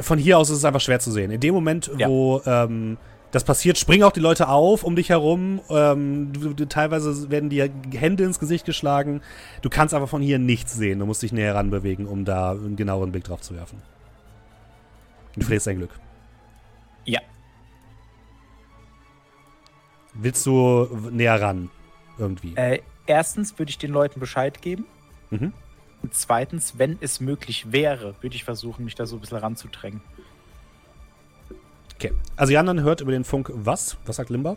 Von 0.00 0.18
hier 0.18 0.38
aus 0.38 0.50
ist 0.50 0.58
es 0.58 0.64
einfach 0.64 0.80
schwer 0.80 0.98
zu 1.00 1.12
sehen. 1.12 1.30
In 1.30 1.40
dem 1.40 1.54
Moment, 1.54 1.90
Ja. 1.98 2.08
wo 2.08 2.40
ähm, 2.46 2.96
das 3.34 3.42
passiert, 3.42 3.78
springen 3.78 4.04
auch 4.04 4.12
die 4.12 4.20
Leute 4.20 4.48
auf 4.48 4.84
um 4.84 4.94
dich 4.94 5.08
herum. 5.08 5.60
Ähm, 5.68 6.32
du, 6.32 6.54
du, 6.54 6.68
teilweise 6.68 7.30
werden 7.30 7.50
dir 7.50 7.68
Hände 7.92 8.22
ins 8.22 8.38
Gesicht 8.38 8.64
geschlagen. 8.64 9.22
Du 9.60 9.70
kannst 9.70 9.92
aber 9.92 10.06
von 10.06 10.22
hier 10.22 10.38
nichts 10.38 10.74
sehen. 10.74 11.00
Du 11.00 11.06
musst 11.06 11.22
dich 11.22 11.32
näher 11.32 11.54
ranbewegen, 11.56 12.06
um 12.06 12.24
da 12.24 12.52
einen 12.52 12.76
genaueren 12.76 13.10
Blick 13.10 13.24
drauf 13.24 13.40
zu 13.40 13.56
werfen. 13.56 13.82
Du 15.34 15.42
verlierst 15.42 15.66
dein 15.66 15.78
Glück. 15.78 15.90
Ja. 17.04 17.20
Willst 20.14 20.46
du 20.46 20.88
näher 21.10 21.40
ran? 21.40 21.70
Irgendwie. 22.18 22.54
Äh, 22.54 22.82
erstens 23.06 23.58
würde 23.58 23.70
ich 23.70 23.78
den 23.78 23.90
Leuten 23.90 24.20
Bescheid 24.20 24.62
geben. 24.62 24.86
Mhm. 25.30 25.52
Und 26.02 26.14
zweitens, 26.14 26.78
wenn 26.78 26.98
es 27.00 27.18
möglich 27.18 27.72
wäre, 27.72 28.14
würde 28.20 28.36
ich 28.36 28.44
versuchen, 28.44 28.84
mich 28.84 28.94
da 28.94 29.06
so 29.06 29.16
ein 29.16 29.20
bisschen 29.20 29.38
ranzudrängen. 29.38 30.02
Okay. 32.04 32.14
Also 32.36 32.50
die 32.50 32.58
anderen 32.58 32.82
hört 32.82 33.00
über 33.00 33.12
den 33.12 33.24
Funk 33.24 33.50
was? 33.54 33.96
Was 34.04 34.16
sagt 34.16 34.28
Limba? 34.28 34.56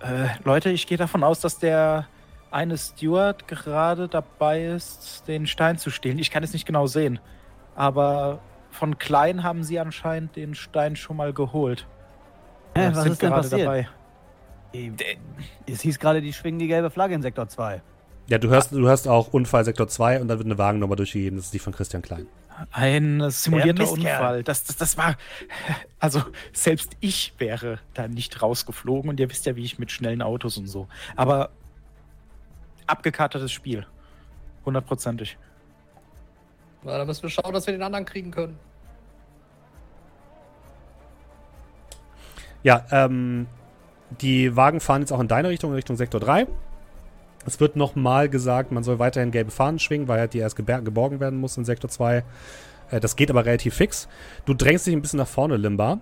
Äh, 0.00 0.28
Leute, 0.44 0.70
ich 0.70 0.86
gehe 0.86 0.96
davon 0.96 1.22
aus, 1.22 1.40
dass 1.40 1.58
der 1.58 2.06
eine 2.50 2.78
Steward 2.78 3.46
gerade 3.48 4.08
dabei 4.08 4.64
ist, 4.64 5.24
den 5.26 5.46
Stein 5.46 5.78
zu 5.78 5.90
stehlen. 5.90 6.18
Ich 6.18 6.30
kann 6.30 6.42
es 6.42 6.52
nicht 6.52 6.64
genau 6.64 6.86
sehen. 6.86 7.18
Aber 7.74 8.40
von 8.70 8.98
klein 8.98 9.42
haben 9.42 9.62
sie 9.62 9.78
anscheinend 9.78 10.36
den 10.36 10.54
Stein 10.54 10.96
schon 10.96 11.16
mal 11.16 11.34
geholt. 11.34 11.86
Hä, 12.74 12.88
was 12.92 13.02
sind 13.02 13.12
ist 13.12 13.22
denn 13.22 13.30
gerade 13.30 13.42
passiert? 13.42 13.66
dabei. 13.66 13.88
Es 15.66 15.80
hieß 15.82 15.98
gerade, 15.98 16.22
die 16.22 16.32
schwingen 16.32 16.58
die 16.58 16.66
gelbe 16.66 16.90
Flagge 16.90 17.14
in 17.14 17.22
Sektor 17.22 17.48
2. 17.48 17.82
Ja, 18.28 18.38
du 18.38 18.48
hörst, 18.48 18.72
du 18.72 18.86
hörst 18.86 19.06
auch 19.06 19.28
Unfall 19.28 19.64
Sektor 19.64 19.88
2 19.88 20.20
und 20.20 20.28
dann 20.28 20.38
wird 20.38 20.46
eine 20.46 20.58
Wagennummer 20.58 20.96
durchgegeben. 20.96 21.36
Das 21.36 21.46
ist 21.46 21.54
die 21.54 21.58
von 21.58 21.72
Christian 21.72 22.02
Klein. 22.02 22.26
Ein 22.70 23.30
simulierter. 23.30 23.90
Unfall. 23.90 24.42
Das, 24.42 24.64
das, 24.64 24.76
das 24.76 24.96
war. 24.96 25.16
Also, 25.98 26.22
selbst 26.52 26.96
ich 27.00 27.34
wäre 27.38 27.80
da 27.94 28.08
nicht 28.08 28.40
rausgeflogen 28.42 29.10
und 29.10 29.20
ihr 29.20 29.30
wisst 29.30 29.46
ja, 29.46 29.56
wie 29.56 29.64
ich 29.64 29.78
mit 29.78 29.90
schnellen 29.90 30.22
Autos 30.22 30.56
und 30.56 30.66
so. 30.66 30.88
Aber 31.16 31.50
abgekartetes 32.86 33.52
Spiel. 33.52 33.86
Hundertprozentig. 34.64 35.36
Na, 36.82 36.98
dann 36.98 37.06
müssen 37.06 37.22
wir 37.22 37.30
schauen, 37.30 37.52
dass 37.52 37.66
wir 37.66 37.72
den 37.72 37.82
anderen 37.82 38.04
kriegen 38.04 38.30
können. 38.30 38.58
Ja, 42.62 42.84
ähm, 42.90 43.46
die 44.20 44.56
Wagen 44.56 44.80
fahren 44.80 45.02
jetzt 45.02 45.12
auch 45.12 45.20
in 45.20 45.28
deine 45.28 45.48
Richtung, 45.48 45.70
in 45.70 45.76
Richtung 45.76 45.96
Sektor 45.96 46.20
3. 46.20 46.46
Es 47.46 47.60
wird 47.60 47.76
nochmal 47.76 48.28
gesagt, 48.28 48.72
man 48.72 48.82
soll 48.82 48.98
weiterhin 48.98 49.30
gelbe 49.30 49.50
Fahnen 49.50 49.78
schwingen, 49.78 50.08
weil 50.08 50.18
halt 50.20 50.34
die 50.34 50.38
erst 50.38 50.56
geborgen 50.56 51.20
werden 51.20 51.38
muss 51.38 51.56
in 51.56 51.64
Sektor 51.64 51.88
2. 51.88 52.24
Äh, 52.90 53.00
das 53.00 53.16
geht 53.16 53.30
aber 53.30 53.44
relativ 53.44 53.74
fix. 53.74 54.08
Du 54.44 54.54
drängst 54.54 54.86
dich 54.86 54.94
ein 54.94 55.02
bisschen 55.02 55.18
nach 55.18 55.28
vorne, 55.28 55.56
Limba. 55.56 56.00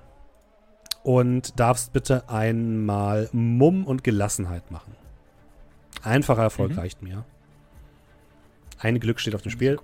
Und 1.02 1.60
darfst 1.60 1.92
bitte 1.92 2.28
einmal 2.30 3.28
Mumm 3.32 3.84
und 3.84 4.04
Gelassenheit 4.04 4.70
machen. 4.70 4.96
Einfacher 6.02 6.42
Erfolg 6.42 6.72
Mhm. 6.72 6.78
reicht 6.78 7.02
mir. 7.02 7.24
Ein 8.78 8.98
Glück 9.00 9.20
steht 9.20 9.34
auf 9.34 9.42
dem 9.42 9.50
Spiel. 9.50 9.78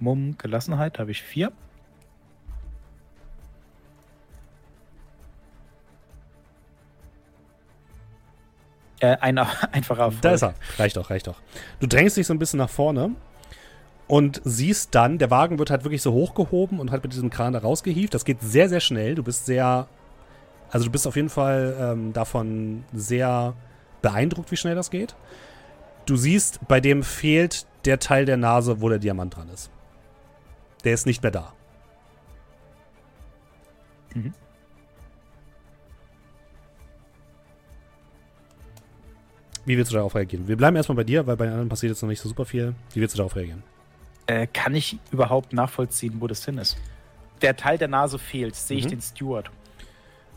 Mumm, 0.00 0.36
Gelassenheit 0.38 0.98
habe 0.98 1.10
ich 1.12 1.22
vier. 1.22 1.52
Äh, 9.00 9.16
ein 9.20 9.38
einfacher 9.72 10.02
Erfolg. 10.02 10.22
Da 10.22 10.32
ist 10.32 10.42
er. 10.42 10.54
Reicht 10.78 10.96
doch, 10.96 11.10
reicht 11.10 11.26
doch. 11.26 11.40
Du 11.80 11.86
drängst 11.86 12.16
dich 12.16 12.26
so 12.26 12.34
ein 12.34 12.38
bisschen 12.38 12.58
nach 12.58 12.70
vorne 12.70 13.12
und 14.06 14.40
siehst 14.44 14.94
dann, 14.94 15.18
der 15.18 15.30
Wagen 15.30 15.58
wird 15.58 15.70
halt 15.70 15.84
wirklich 15.84 16.02
so 16.02 16.12
hochgehoben 16.12 16.80
und 16.80 16.90
halt 16.90 17.02
mit 17.02 17.12
diesem 17.12 17.30
Kran 17.30 17.52
da 17.52 17.60
rausgehievt. 17.60 18.14
Das 18.14 18.24
geht 18.24 18.40
sehr, 18.40 18.68
sehr 18.68 18.80
schnell. 18.80 19.14
Du 19.14 19.22
bist 19.22 19.46
sehr, 19.46 19.86
also 20.70 20.86
du 20.86 20.90
bist 20.90 21.06
auf 21.06 21.16
jeden 21.16 21.28
Fall 21.28 21.76
ähm, 21.78 22.12
davon 22.12 22.84
sehr 22.92 23.54
beeindruckt, 24.02 24.50
wie 24.50 24.56
schnell 24.56 24.74
das 24.74 24.90
geht. 24.90 25.14
Du 26.06 26.16
siehst, 26.16 26.66
bei 26.66 26.80
dem 26.80 27.02
fehlt 27.02 27.66
der 27.84 27.98
Teil 27.98 28.24
der 28.24 28.38
Nase, 28.38 28.80
wo 28.80 28.88
der 28.88 28.98
Diamant 28.98 29.36
dran 29.36 29.48
ist. 29.50 29.70
Der 30.84 30.94
ist 30.94 31.06
nicht 31.06 31.22
mehr 31.22 31.32
da. 31.32 31.52
Mhm. 34.14 34.32
Wie 39.68 39.76
willst 39.76 39.92
du 39.92 39.96
darauf 39.96 40.14
reagieren? 40.14 40.48
Wir 40.48 40.56
bleiben 40.56 40.76
erstmal 40.76 40.96
bei 40.96 41.04
dir, 41.04 41.26
weil 41.26 41.36
bei 41.36 41.44
den 41.44 41.52
anderen 41.52 41.68
passiert 41.68 41.90
jetzt 41.90 42.00
noch 42.00 42.08
nicht 42.08 42.20
so 42.22 42.28
super 42.30 42.46
viel. 42.46 42.74
Wie 42.94 43.02
willst 43.02 43.14
du 43.14 43.18
darauf 43.18 43.36
reagieren? 43.36 43.62
Äh, 44.26 44.46
kann 44.46 44.74
ich 44.74 44.98
überhaupt 45.10 45.52
nachvollziehen, 45.52 46.14
wo 46.20 46.26
das 46.26 46.42
hin 46.42 46.56
ist? 46.56 46.78
Der 47.42 47.54
Teil 47.54 47.76
der 47.76 47.88
Nase 47.88 48.18
fehlt. 48.18 48.54
Sehe 48.56 48.78
ich 48.78 48.86
Mhm. 48.86 48.90
den 48.90 49.02
Steward? 49.02 49.50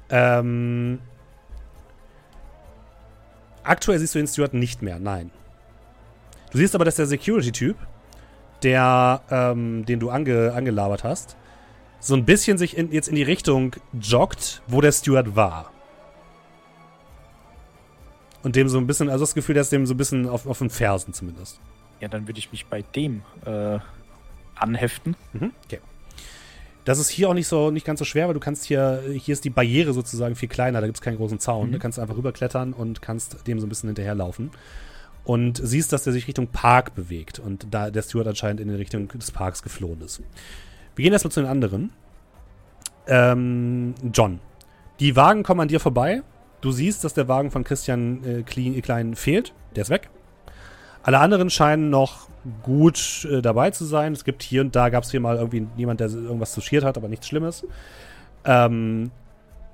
Ähm, 0.09 0.99
aktuell 3.63 3.99
siehst 3.99 4.15
du 4.15 4.19
den 4.19 4.27
Steward 4.27 4.53
nicht 4.53 4.81
mehr, 4.81 4.99
nein. 4.99 5.31
Du 6.51 6.57
siehst 6.57 6.75
aber, 6.75 6.83
dass 6.83 6.97
der 6.97 7.05
Security-Typ, 7.05 7.77
der, 8.63 9.21
ähm, 9.31 9.85
den 9.85 10.01
du 10.01 10.09
ange, 10.09 10.51
angelabert 10.53 11.05
hast, 11.05 11.37
so 12.01 12.15
ein 12.15 12.25
bisschen 12.25 12.57
sich 12.57 12.75
in, 12.75 12.91
jetzt 12.91 13.07
in 13.07 13.15
die 13.15 13.23
Richtung 13.23 13.77
joggt, 13.93 14.61
wo 14.67 14.81
der 14.81 14.91
Steward 14.91 15.37
war. 15.37 15.71
Und 18.43 18.55
dem 18.55 18.67
so 18.69 18.77
ein 18.77 18.87
bisschen, 18.87 19.09
also 19.09 19.23
das 19.23 19.35
Gefühl, 19.35 19.55
dass 19.55 19.69
dem 19.69 19.85
so 19.85 19.93
ein 19.93 19.97
bisschen 19.97 20.27
auf, 20.27 20.47
auf 20.47 20.59
den 20.59 20.69
Fersen 20.69 21.13
zumindest. 21.13 21.59
Ja, 21.99 22.07
dann 22.07 22.27
würde 22.27 22.39
ich 22.39 22.51
mich 22.51 22.65
bei 22.65 22.81
dem 22.81 23.21
äh, 23.45 23.79
anheften. 24.55 25.15
Mhm, 25.33 25.51
okay. 25.65 25.79
Das 26.83 26.97
ist 26.97 27.09
hier 27.09 27.29
auch 27.29 27.35
nicht 27.35 27.47
so 27.47 27.69
nicht 27.69 27.85
ganz 27.85 27.99
so 27.99 28.05
schwer, 28.05 28.27
weil 28.27 28.33
du 28.33 28.39
kannst 28.39 28.65
hier, 28.65 29.03
hier 29.13 29.33
ist 29.33 29.45
die 29.45 29.51
Barriere 29.51 29.93
sozusagen 29.93 30.35
viel 30.35 30.49
kleiner, 30.49 30.81
da 30.81 30.87
gibt 30.87 30.97
es 30.97 31.01
keinen 31.01 31.17
großen 31.17 31.39
Zaun. 31.39 31.67
Mhm. 31.67 31.73
Du 31.73 31.79
kannst 31.79 31.99
einfach 31.99 32.17
rüberklettern 32.17 32.73
und 32.73 33.03
kannst 33.03 33.45
dem 33.47 33.59
so 33.59 33.67
ein 33.67 33.69
bisschen 33.69 33.89
hinterherlaufen. 33.89 34.49
Und 35.23 35.61
siehst, 35.63 35.93
dass 35.93 36.03
der 36.03 36.13
sich 36.13 36.27
Richtung 36.27 36.47
Park 36.47 36.95
bewegt 36.95 37.37
und 37.37 37.67
da 37.69 37.91
der 37.91 38.01
Steward 38.01 38.27
anscheinend 38.27 38.59
in 38.59 38.69
die 38.69 38.73
Richtung 38.73 39.07
des 39.07 39.29
Parks 39.29 39.61
geflohen 39.61 40.01
ist. 40.01 40.23
Wir 40.95 41.03
gehen 41.03 41.13
erstmal 41.13 41.31
zu 41.31 41.41
den 41.41 41.49
anderen. 41.49 41.91
Ähm, 43.05 43.93
John. 44.11 44.39
Die 44.99 45.15
Wagen 45.15 45.43
kommen 45.43 45.61
an 45.61 45.67
dir 45.67 45.79
vorbei. 45.79 46.23
Du 46.61 46.71
siehst, 46.71 47.03
dass 47.03 47.13
der 47.13 47.27
Wagen 47.27 47.51
von 47.51 47.63
Christian 47.63 48.23
äh, 48.23 48.43
Klein, 48.43 48.79
Klein 48.81 49.15
fehlt. 49.15 49.53
Der 49.75 49.81
ist 49.81 49.89
weg. 49.89 50.09
Alle 51.03 51.19
anderen 51.19 51.49
scheinen 51.49 51.89
noch 51.89 52.27
gut 52.63 53.27
äh, 53.29 53.41
dabei 53.41 53.71
zu 53.71 53.85
sein. 53.85 54.13
Es 54.13 54.23
gibt 54.23 54.43
hier 54.43 54.61
und 54.61 54.75
da, 54.75 54.89
gab 54.89 55.03
es 55.03 55.11
hier 55.11 55.19
mal 55.19 55.37
irgendwie 55.37 55.67
jemand, 55.75 55.99
der 55.99 56.09
irgendwas 56.09 56.53
touchiert 56.53 56.83
hat, 56.83 56.97
aber 56.97 57.07
nichts 57.07 57.27
Schlimmes. 57.27 57.65
Ähm, 58.45 59.11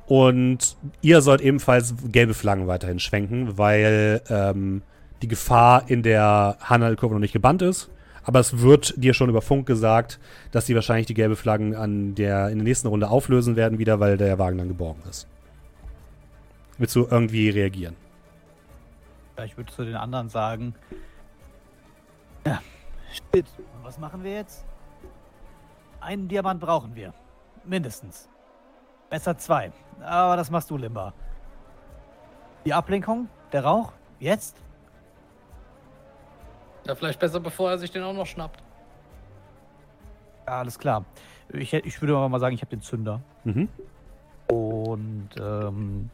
und 0.05 0.77
ihr 1.01 1.21
sollt 1.21 1.41
ebenfalls 1.41 1.93
gelbe 2.11 2.33
Flaggen 2.33 2.67
weiterhin 2.67 2.99
schwenken, 2.99 3.57
weil 3.57 4.21
ähm, 4.29 4.81
die 5.21 5.27
Gefahr 5.27 5.83
in 5.87 6.01
der 6.03 6.57
Hanal-Kurve 6.61 7.15
noch 7.15 7.19
nicht 7.19 7.33
gebannt 7.33 7.61
ist. 7.61 7.89
Aber 8.23 8.39
es 8.39 8.59
wird 8.59 8.93
dir 8.97 9.13
schon 9.13 9.29
über 9.29 9.41
Funk 9.41 9.65
gesagt, 9.65 10.19
dass 10.51 10.65
die 10.65 10.75
wahrscheinlich 10.75 11.07
die 11.07 11.13
gelbe 11.13 11.35
Flaggen 11.35 11.75
an 11.75 12.15
der, 12.15 12.49
in 12.49 12.57
der 12.59 12.65
nächsten 12.65 12.87
Runde 12.87 13.09
auflösen 13.09 13.55
werden 13.55 13.79
wieder, 13.79 13.99
weil 13.99 14.17
der 14.17 14.37
Wagen 14.39 14.57
dann 14.57 14.67
geborgen 14.67 15.01
ist. 15.09 15.27
Willst 16.77 16.95
du 16.95 17.07
irgendwie 17.09 17.49
reagieren? 17.49 17.95
Ja, 19.37 19.43
ich 19.43 19.57
würde 19.57 19.71
zu 19.71 19.83
den 19.83 19.95
anderen 19.95 20.29
sagen. 20.29 20.75
Ja, 22.45 22.61
shit. 23.11 23.45
Und 23.57 23.83
was 23.83 23.97
machen 23.97 24.23
wir 24.23 24.33
jetzt? 24.33 24.65
Einen 25.99 26.27
Diamant 26.27 26.59
brauchen 26.59 26.95
wir. 26.95 27.13
Mindestens. 27.65 28.29
Besser 29.09 29.37
zwei. 29.37 29.71
Aber 30.01 30.37
das 30.37 30.51
machst 30.51 30.69
du, 30.69 30.77
Limba. 30.77 31.13
Die 32.65 32.73
Ablenkung? 32.73 33.29
Der 33.51 33.63
Rauch? 33.63 33.93
Jetzt? 34.19 34.57
Ja, 36.85 36.95
vielleicht 36.95 37.19
besser, 37.19 37.39
bevor 37.39 37.71
er 37.71 37.77
sich 37.77 37.91
den 37.91 38.03
auch 38.03 38.13
noch 38.13 38.25
schnappt. 38.25 38.63
Ja, 40.45 40.59
alles 40.59 40.77
klar. 40.77 41.05
Ich, 41.49 41.73
ich 41.73 42.01
würde 42.01 42.15
aber 42.15 42.29
mal 42.29 42.39
sagen, 42.39 42.55
ich 42.55 42.61
habe 42.61 42.69
den 42.69 42.81
Zünder. 42.81 43.21
Mhm. 43.43 43.69
Und 44.47 45.29
ähm, 45.39 46.09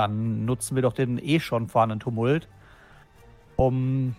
dann 0.00 0.46
nutzen 0.46 0.74
wir 0.76 0.82
doch 0.82 0.94
den 0.94 1.18
eh 1.18 1.40
schon 1.40 1.68
vorhandenen 1.68 2.00
Tumult, 2.00 2.48
um 3.56 4.16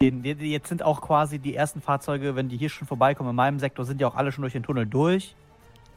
den, 0.00 0.24
jetzt 0.24 0.68
sind 0.68 0.82
auch 0.82 1.00
quasi 1.02 1.38
die 1.38 1.54
ersten 1.54 1.80
Fahrzeuge, 1.82 2.34
wenn 2.34 2.48
die 2.48 2.56
hier 2.56 2.70
schon 2.70 2.88
vorbeikommen, 2.88 3.30
in 3.30 3.36
meinem 3.36 3.58
Sektor 3.58 3.84
sind 3.84 4.00
ja 4.00 4.08
auch 4.08 4.16
alle 4.16 4.32
schon 4.32 4.42
durch 4.42 4.54
den 4.54 4.62
Tunnel 4.62 4.86
durch. 4.86 5.36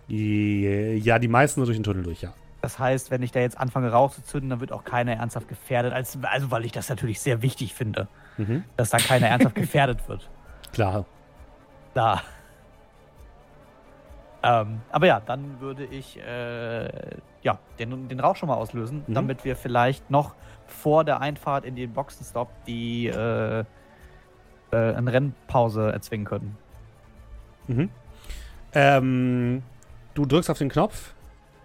Ja, 0.08 1.18
die 1.18 1.28
meisten 1.28 1.62
nur 1.62 1.66
durch 1.66 1.78
den 1.78 1.84
Tunnel 1.84 2.04
durch, 2.04 2.22
ja. 2.22 2.34
Das 2.62 2.78
heißt, 2.78 3.10
wenn 3.10 3.24
ich 3.24 3.32
da 3.32 3.40
jetzt 3.40 3.58
anfange 3.58 3.90
rauszuzünden, 3.90 4.50
dann 4.50 4.60
wird 4.60 4.72
auch 4.72 4.84
keiner 4.84 5.14
ernsthaft 5.14 5.48
gefährdet. 5.48 5.94
Als, 5.94 6.18
also 6.24 6.52
weil 6.52 6.66
ich 6.66 6.72
das 6.72 6.90
natürlich 6.90 7.20
sehr 7.20 7.42
wichtig 7.42 7.74
finde, 7.74 8.08
Mhm. 8.38 8.66
dass 8.76 8.90
da 8.90 8.98
keiner 8.98 9.28
ernsthaft 9.28 9.56
gefährdet 9.56 10.10
wird. 10.10 10.30
Klar. 10.74 11.06
Da. 11.94 12.22
Ähm, 14.48 14.82
aber 14.92 15.08
ja, 15.08 15.20
dann 15.26 15.60
würde 15.60 15.86
ich 15.86 16.20
äh, 16.20 16.88
ja, 17.42 17.58
den, 17.80 18.08
den 18.08 18.20
Rauch 18.20 18.36
schon 18.36 18.48
mal 18.48 18.56
auslösen, 18.56 19.04
Mhm. 19.08 19.14
damit 19.14 19.44
wir 19.44 19.56
vielleicht 19.56 20.12
noch 20.12 20.36
vor 20.68 21.04
der 21.04 21.20
Einfahrt 21.20 21.66
in 21.66 21.76
den 21.76 21.92
Boxenstopp 21.94 22.50
die 22.68 23.08
äh, 23.08 23.60
äh, 23.60 23.66
eine 24.72 25.12
Rennpause 25.12 25.92
erzwingen 25.92 26.26
können. 26.26 26.58
Mhm. 27.68 27.90
Ähm, 28.74 29.64
du 30.14 30.26
drückst 30.26 30.50
auf 30.52 30.58
den 30.60 30.70
Knopf 30.70 31.14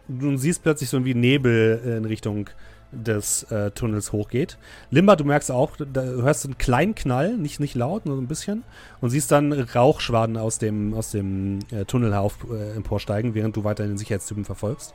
und 0.09 0.39
siehst 0.39 0.62
plötzlich 0.62 0.89
so 0.89 1.05
wie 1.05 1.15
Nebel 1.15 1.98
in 1.98 2.05
Richtung 2.07 2.48
des 2.93 3.45
äh, 3.45 3.71
Tunnels 3.71 4.12
hochgeht. 4.12 4.59
Limba, 4.91 5.17
du 5.17 5.25
merkst 5.25 5.51
auch, 5.51 5.77
da 5.77 5.85
du 5.85 6.23
hörst 6.23 6.45
einen 6.45 6.59
kleinen 6.59 6.95
Knall, 6.95 7.37
nicht, 7.37 7.61
nicht 7.61 7.75
laut, 7.75 8.07
nur 8.07 8.17
so 8.17 8.23
ein 8.23 8.27
bisschen, 8.27 8.65
und 9.01 9.11
siehst 9.11 9.31
dann 9.31 9.53
Rauchschwaden 9.53 10.37
aus 10.37 10.59
dem, 10.59 10.95
aus 10.95 11.11
dem 11.11 11.61
äh, 11.71 11.85
Tunnel 11.85 12.15
auf, 12.15 12.39
äh, 12.51 12.77
emporsteigen, 12.77 13.35
während 13.35 13.57
du 13.57 13.65
weiter 13.65 13.87
den 13.87 13.99
Sicherheitstypen 13.99 14.45
verfolgst. 14.45 14.95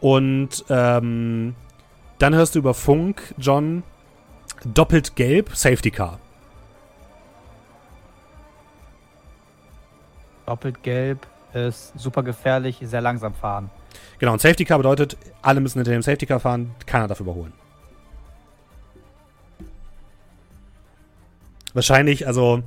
Und 0.00 0.64
ähm, 0.68 1.54
dann 2.18 2.34
hörst 2.34 2.54
du 2.54 2.58
über 2.60 2.74
Funk, 2.74 3.34
John, 3.38 3.82
doppelt 4.64 5.16
gelb, 5.16 5.50
Safety 5.54 5.90
Car. 5.90 6.18
Doppelt 10.46 10.82
gelb 10.82 11.26
ist 11.52 11.98
super 11.98 12.22
gefährlich, 12.22 12.78
sehr 12.82 13.00
langsam 13.00 13.34
fahren. 13.34 13.70
Genau, 14.18 14.32
und 14.32 14.40
Safety 14.40 14.64
Car 14.64 14.78
bedeutet, 14.78 15.16
alle 15.42 15.60
müssen 15.60 15.78
hinter 15.78 15.92
dem 15.92 16.02
Safety 16.02 16.26
Car 16.26 16.40
fahren, 16.40 16.74
keiner 16.86 17.06
darf 17.06 17.20
überholen. 17.20 17.52
Wahrscheinlich, 21.74 22.26
also, 22.26 22.62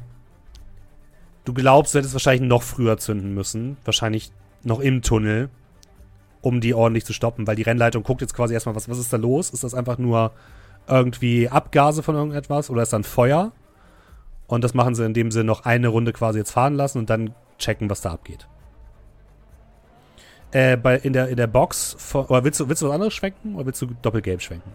du 1.46 1.54
glaubst, 1.54 1.94
du 1.94 1.98
hättest 1.98 2.14
wahrscheinlich 2.14 2.48
noch 2.48 2.62
früher 2.62 2.98
zünden 3.00 3.34
müssen. 3.34 3.78
Wahrscheinlich 3.84 4.32
noch 4.64 4.80
im 4.80 5.02
Tunnel, 5.02 5.50
um 6.42 6.62
die 6.62 6.76
ordentlich 6.76 7.06
zu 7.06 7.14
stoppen, 7.14 7.48
weil 7.48 7.56
die 7.56 7.64
Rennleitung 7.64 8.04
guckt 8.04 8.22
jetzt 8.22 8.36
quasi 8.36 8.54
erstmal, 8.54 8.76
was, 8.76 8.88
was 8.88 9.00
ist 9.00 9.12
da 9.12 9.18
los? 9.18 9.50
Ist 9.50 9.64
das 9.64 9.74
einfach 9.74 9.98
nur 9.98 10.32
irgendwie 10.88 11.50
Abgase 11.50 12.04
von 12.04 12.16
irgendetwas 12.16 12.70
oder 12.70 12.84
ist 12.84 12.94
dann 12.94 13.04
Feuer. 13.04 13.52
Und 14.48 14.64
das 14.64 14.74
machen 14.74 14.96
sie, 14.96 15.06
indem 15.06 15.32
sie 15.32 15.44
noch 15.44 15.66
eine 15.66 15.88
Runde 15.88 16.14
quasi 16.14 16.40
jetzt 16.40 16.52
fahren 16.52 16.76
lassen 16.76 17.00
und 17.00 17.10
dann 17.10 17.34
checken, 17.58 17.90
was 17.90 18.02
da 18.02 18.12
abgeht. 18.12 18.48
Äh, 20.52 20.78
bei, 20.78 20.98
in, 20.98 21.14
der, 21.14 21.28
in 21.28 21.38
der 21.38 21.48
Box, 21.48 21.96
von, 22.00 22.26
oder 22.26 22.44
willst 22.44 22.60
du, 22.60 22.68
willst 22.68 22.82
du 22.82 22.88
was 22.88 22.94
anderes 22.94 23.14
schwenken 23.14 23.56
oder 23.56 23.68
willst 23.68 23.82
du 23.82 23.88
doppelgelb 24.02 24.42
schwenken? 24.42 24.72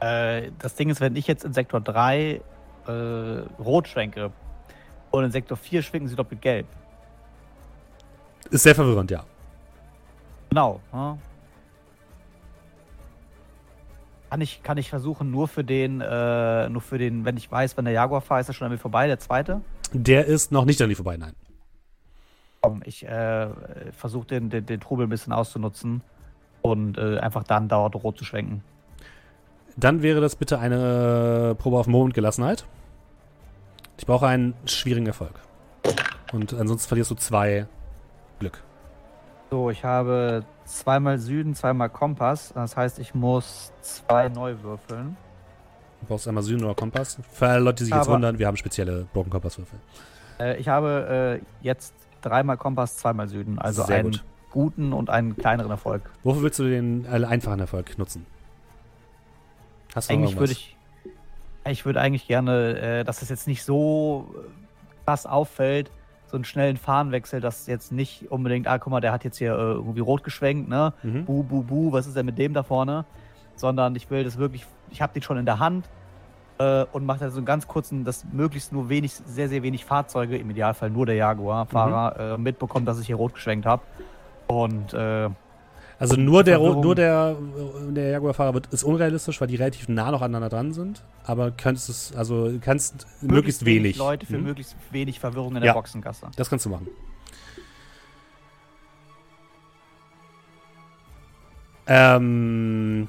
Äh, 0.00 0.50
das 0.58 0.76
Ding 0.76 0.90
ist, 0.90 1.00
wenn 1.00 1.16
ich 1.16 1.26
jetzt 1.26 1.44
in 1.44 1.52
Sektor 1.52 1.80
3 1.80 2.40
äh, 2.86 2.90
rot 3.58 3.88
schwenke 3.88 4.30
und 5.10 5.24
in 5.24 5.30
Sektor 5.32 5.56
4 5.56 5.82
schwenken 5.82 6.08
sie 6.08 6.16
doppelt 6.16 6.42
gelb. 6.42 6.66
Ist 8.50 8.62
sehr 8.62 8.74
verwirrend, 8.74 9.10
ja. 9.10 9.24
Genau. 10.50 10.80
Ja. 10.92 11.18
Kann 14.30 14.40
ich, 14.40 14.62
kann 14.62 14.78
ich 14.78 14.90
versuchen, 14.90 15.30
nur 15.30 15.48
für 15.48 15.64
den, 15.64 16.00
äh, 16.00 16.68
nur 16.68 16.82
für 16.82 16.98
den, 16.98 17.24
wenn 17.24 17.36
ich 17.36 17.50
weiß, 17.50 17.76
wenn 17.76 17.84
der 17.84 17.94
Jaguar 17.94 18.20
fahrt, 18.20 18.42
ist 18.42 18.48
er 18.48 18.54
schon 18.54 18.66
an 18.66 18.72
mir 18.72 18.78
vorbei, 18.78 19.06
der 19.06 19.18
zweite? 19.18 19.60
Der 19.92 20.26
ist 20.26 20.52
noch 20.52 20.64
nicht 20.64 20.80
an 20.82 20.88
die 20.88 20.94
vorbei, 20.94 21.16
nein. 21.16 21.34
Komm, 22.64 22.80
ich 22.86 23.06
äh, 23.06 23.48
versuche 23.92 24.26
den, 24.26 24.48
den, 24.48 24.64
den 24.64 24.80
Trubel 24.80 25.06
ein 25.06 25.10
bisschen 25.10 25.34
auszunutzen 25.34 26.00
und 26.62 26.96
äh, 26.96 27.18
einfach 27.18 27.44
dann 27.44 27.68
dauernd 27.68 27.94
rot 27.96 28.16
zu 28.16 28.24
schwenken. 28.24 28.64
Dann 29.76 30.00
wäre 30.00 30.22
das 30.22 30.34
bitte 30.34 30.58
eine 30.58 31.54
Probe 31.58 31.78
auf 31.78 31.86
Mondgelassenheit. 31.86 32.64
Ich 33.98 34.06
brauche 34.06 34.26
einen 34.28 34.54
schwierigen 34.64 35.06
Erfolg. 35.06 35.34
Und 36.32 36.54
ansonsten 36.54 36.88
verlierst 36.88 37.10
du 37.10 37.16
zwei 37.16 37.66
Glück. 38.38 38.62
So, 39.50 39.68
ich 39.68 39.84
habe 39.84 40.42
zweimal 40.64 41.18
Süden, 41.18 41.54
zweimal 41.54 41.90
Kompass. 41.90 42.50
Das 42.54 42.78
heißt, 42.78 42.98
ich 42.98 43.14
muss 43.14 43.72
zwei 43.82 44.30
neu 44.30 44.54
würfeln. 44.62 45.18
Du 46.00 46.06
brauchst 46.06 46.26
einmal 46.26 46.42
Süden 46.42 46.64
oder 46.64 46.74
Kompass. 46.74 47.18
Für 47.30 47.48
alle 47.48 47.60
Leute, 47.60 47.76
die 47.80 47.84
sich 47.84 47.94
jetzt 47.94 48.06
Aber- 48.06 48.14
wundern, 48.14 48.38
wir 48.38 48.46
haben 48.46 48.56
spezielle 48.56 49.06
Broken 49.12 49.28
Kompasswürfel. 49.28 49.78
Äh, 50.40 50.56
ich 50.56 50.68
habe 50.68 51.40
äh, 51.42 51.46
jetzt 51.62 51.92
dreimal 52.24 52.56
Kompass, 52.56 52.96
zweimal 52.96 53.28
Süden. 53.28 53.58
Also 53.58 53.84
Sehr 53.84 53.96
einen 53.96 54.12
gut. 54.12 54.24
guten 54.50 54.92
und 54.92 55.10
einen 55.10 55.36
kleineren 55.36 55.70
Erfolg. 55.70 56.10
Wofür 56.22 56.42
willst 56.42 56.58
du 56.58 56.64
den 56.64 57.04
äh, 57.04 57.24
einfachen 57.24 57.60
Erfolg 57.60 57.96
nutzen? 57.98 58.26
Hast 59.94 60.10
du 60.10 60.14
Eigentlich 60.14 60.36
würde 60.38 60.52
ich. 60.52 60.76
Ich 61.66 61.86
würde 61.86 62.00
eigentlich 62.00 62.26
gerne, 62.26 62.78
äh, 62.78 63.04
dass 63.04 63.22
es 63.22 63.30
jetzt 63.30 63.46
nicht 63.46 63.64
so 63.64 64.34
äh, 64.34 65.04
krass 65.06 65.24
auffällt, 65.24 65.90
so 66.26 66.36
einen 66.36 66.44
schnellen 66.44 66.76
Fahnenwechsel, 66.76 67.40
dass 67.40 67.66
jetzt 67.66 67.90
nicht 67.90 68.30
unbedingt, 68.30 68.66
ah, 68.66 68.78
guck 68.78 68.90
mal, 68.90 69.00
der 69.00 69.12
hat 69.12 69.24
jetzt 69.24 69.38
hier 69.38 69.52
äh, 69.52 69.72
irgendwie 69.72 70.00
rot 70.00 70.24
geschwenkt, 70.24 70.68
ne? 70.68 70.92
Mhm. 71.02 71.24
Bu, 71.24 71.42
bu, 71.42 71.62
bu, 71.62 71.92
was 71.92 72.06
ist 72.06 72.16
denn 72.16 72.26
mit 72.26 72.38
dem 72.38 72.52
da 72.52 72.62
vorne? 72.62 73.06
Sondern 73.56 73.96
ich 73.96 74.10
will 74.10 74.24
das 74.24 74.36
wirklich, 74.36 74.66
ich 74.90 75.00
habe 75.00 75.14
den 75.14 75.22
schon 75.22 75.38
in 75.38 75.46
der 75.46 75.58
Hand 75.58 75.88
äh, 76.58 76.84
und 76.92 77.04
mache 77.04 77.20
da 77.20 77.30
so 77.30 77.38
einen 77.38 77.46
ganz 77.46 77.66
kurzen, 77.66 78.04
dass 78.04 78.24
möglichst 78.32 78.72
nur 78.72 78.88
wenig, 78.88 79.12
sehr, 79.12 79.48
sehr 79.48 79.62
wenig 79.62 79.84
Fahrzeuge, 79.84 80.36
im 80.36 80.50
Idealfall 80.50 80.90
nur 80.90 81.06
der 81.06 81.16
Jaguar-Fahrer, 81.16 82.34
äh, 82.34 82.38
mitbekommt, 82.38 82.86
dass 82.88 83.00
ich 83.00 83.06
hier 83.06 83.16
rot 83.16 83.34
geschwenkt 83.34 83.66
habe. 83.66 83.82
Und 84.46 84.92
äh, 84.94 85.28
Also 85.98 86.16
nur 86.16 86.44
der, 86.44 86.58
nur 86.58 86.94
der, 86.94 87.36
der 87.90 88.10
Jaguar-Fahrer 88.10 88.60
ist 88.70 88.84
unrealistisch, 88.84 89.40
weil 89.40 89.48
die 89.48 89.56
relativ 89.56 89.88
nah 89.88 90.10
noch 90.10 90.22
aneinander 90.22 90.48
dran 90.48 90.72
sind. 90.72 91.02
Aber 91.24 91.50
könntest 91.50 91.88
es, 91.88 92.14
also 92.16 92.48
du 92.50 92.58
kannst 92.60 93.06
möglichst, 93.22 93.64
wenig. 93.64 93.96
Leute 93.96 94.26
für 94.26 94.38
Mhm. 94.38 94.44
möglichst 94.44 94.76
wenig 94.90 95.18
Verwirrung 95.20 95.54
in 95.56 95.60
der 95.62 95.68
Ja. 95.68 95.72
Boxengasse. 95.72 96.26
Das 96.36 96.50
kannst 96.50 96.66
du 96.66 96.70
machen. 96.70 96.88
Ähm. 101.86 103.08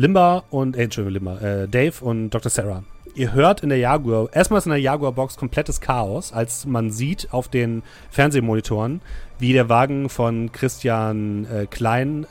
Limba 0.00 0.44
und, 0.48 0.76
äh, 0.76 0.84
Entschuldigung, 0.84 1.12
Limba, 1.12 1.40
äh, 1.40 1.68
Dave 1.68 2.02
und 2.02 2.30
Dr. 2.30 2.50
Sarah. 2.50 2.84
Ihr 3.14 3.34
hört 3.34 3.62
in 3.62 3.68
der 3.68 3.76
Jaguar, 3.76 4.30
erstmal 4.32 4.56
ist 4.56 4.64
in 4.64 4.70
der 4.70 4.80
Jaguar-Box 4.80 5.36
komplettes 5.36 5.82
Chaos, 5.82 6.32
als 6.32 6.64
man 6.64 6.90
sieht 6.90 7.28
auf 7.32 7.48
den 7.48 7.82
Fernsehmonitoren, 8.08 9.02
wie 9.38 9.52
der 9.52 9.68
Wagen 9.68 10.08
von 10.08 10.52
Christian 10.52 11.44
äh, 11.52 11.66
Klein 11.66 12.26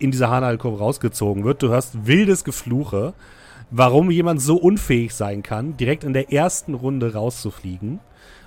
in 0.00 0.10
dieser 0.10 0.28
Hanal-Kurve 0.28 0.80
rausgezogen 0.80 1.44
wird. 1.44 1.62
Du 1.62 1.70
hörst 1.70 2.06
wildes 2.06 2.44
Gefluche, 2.44 3.14
warum 3.70 4.10
jemand 4.10 4.42
so 4.42 4.56
unfähig 4.56 5.14
sein 5.14 5.42
kann, 5.42 5.78
direkt 5.78 6.04
in 6.04 6.12
der 6.12 6.30
ersten 6.30 6.74
Runde 6.74 7.14
rauszufliegen. 7.14 8.00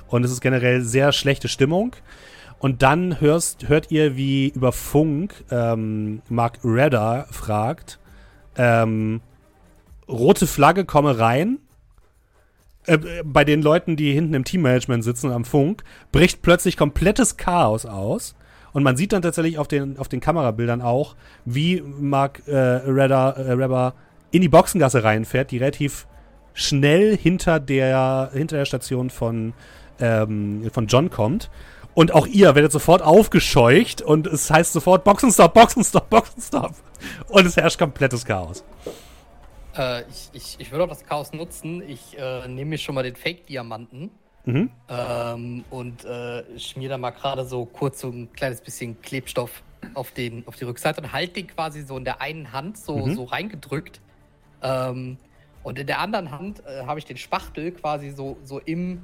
Und 0.07 0.23
es 0.23 0.31
ist 0.31 0.41
generell 0.41 0.81
sehr 0.81 1.13
schlechte 1.13 1.47
Stimmung. 1.47 1.95
Und 2.59 2.83
dann 2.83 3.19
hörst, 3.19 3.69
hört 3.69 3.89
ihr, 3.89 4.15
wie 4.15 4.49
über 4.49 4.71
Funk 4.71 5.33
ähm, 5.49 6.21
Mark 6.29 6.59
Redder 6.63 7.25
fragt, 7.31 7.97
ähm, 8.57 9.21
rote 10.07 10.47
Flagge, 10.47 10.85
komme 10.85 11.19
rein. 11.19 11.59
Äh, 12.85 12.99
bei 13.23 13.43
den 13.43 13.61
Leuten, 13.61 13.95
die 13.95 14.13
hinten 14.13 14.33
im 14.33 14.43
Teammanagement 14.43 15.03
sitzen 15.03 15.31
am 15.31 15.45
Funk, 15.45 15.83
bricht 16.11 16.41
plötzlich 16.41 16.77
komplettes 16.77 17.37
Chaos 17.37 17.85
aus. 17.85 18.35
Und 18.73 18.83
man 18.83 18.97
sieht 18.97 19.13
dann 19.13 19.21
tatsächlich 19.21 19.57
auf 19.57 19.67
den, 19.67 19.97
auf 19.97 20.09
den 20.09 20.19
Kamerabildern 20.19 20.81
auch, 20.81 21.15
wie 21.45 21.81
Mark 21.81 22.43
äh, 22.45 22.55
Redder, 22.55 23.37
äh, 23.37 24.35
in 24.35 24.41
die 24.41 24.49
Boxengasse 24.49 25.03
reinfährt, 25.03 25.51
die 25.51 25.59
relativ 25.59 26.07
schnell 26.53 27.15
hinter 27.15 27.61
der, 27.61 28.31
hinter 28.33 28.57
der 28.57 28.65
Station 28.65 29.09
von, 29.09 29.53
ähm, 29.99 30.69
von 30.73 30.87
John 30.87 31.09
kommt. 31.09 31.49
Und 31.95 32.13
auch 32.13 32.27
ihr 32.27 32.53
werdet 32.55 32.71
sofort 32.71 33.01
aufgescheucht 33.01 34.01
und 34.01 34.27
es 34.27 34.51
heißt 34.51 34.73
sofort 34.73 35.03
Boxenstopp, 35.05 35.53
Boxenstopp, 35.53 36.09
Boxenstopp. 36.09 36.73
Und 37.29 37.45
es 37.47 37.55
herrscht 37.57 37.79
komplettes 37.79 38.25
Chaos. 38.25 38.63
Äh, 39.77 40.01
ich, 40.09 40.29
ich, 40.33 40.55
ich 40.59 40.71
würde 40.71 40.83
auch 40.83 40.89
das 40.89 41.05
Chaos 41.05 41.31
nutzen. 41.33 41.81
Ich 41.87 42.17
äh, 42.19 42.47
nehme 42.47 42.71
mir 42.71 42.77
schon 42.77 42.95
mal 42.95 43.03
den 43.03 43.15
Fake-Diamanten 43.15 44.11
Mhm. 44.47 44.69
ähm, 44.89 45.65
und 45.71 46.05
äh, 46.05 46.43
schmier 46.59 46.89
da 46.89 46.99
mal 46.99 47.09
gerade 47.09 47.45
so 47.45 47.65
kurz 47.65 48.01
so 48.01 48.09
ein 48.09 48.31
kleines 48.33 48.61
bisschen 48.61 49.01
Klebstoff 49.01 49.63
auf, 49.95 50.11
den, 50.11 50.47
auf 50.47 50.55
die 50.55 50.65
Rückseite 50.65 51.01
und 51.01 51.11
halte 51.11 51.33
den 51.33 51.47
quasi 51.47 51.81
so 51.81 51.97
in 51.97 52.03
der 52.05 52.21
einen 52.21 52.51
Hand 52.51 52.77
so, 52.77 53.07
Mhm. 53.07 53.15
so 53.15 53.23
reingedrückt. 53.23 54.01
Ähm, 54.61 55.17
und 55.63 55.79
in 55.79 55.87
der 55.87 55.99
anderen 55.99 56.29
Hand 56.29 56.61
äh, 56.67 56.85
habe 56.85 56.99
ich 56.99 57.05
den 57.05 57.17
Spachtel 57.17 57.71
quasi 57.71 58.11
so, 58.11 58.37
so 58.43 58.59
im, 58.59 59.01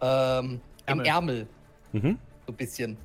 ähm, 0.00 0.60
im 0.86 0.98
Ärmel. 1.00 1.06
Ärmel 1.06 1.46
Mhm. 1.92 2.18
so 2.46 2.52
ein 2.52 2.56
bisschen. 2.56 2.96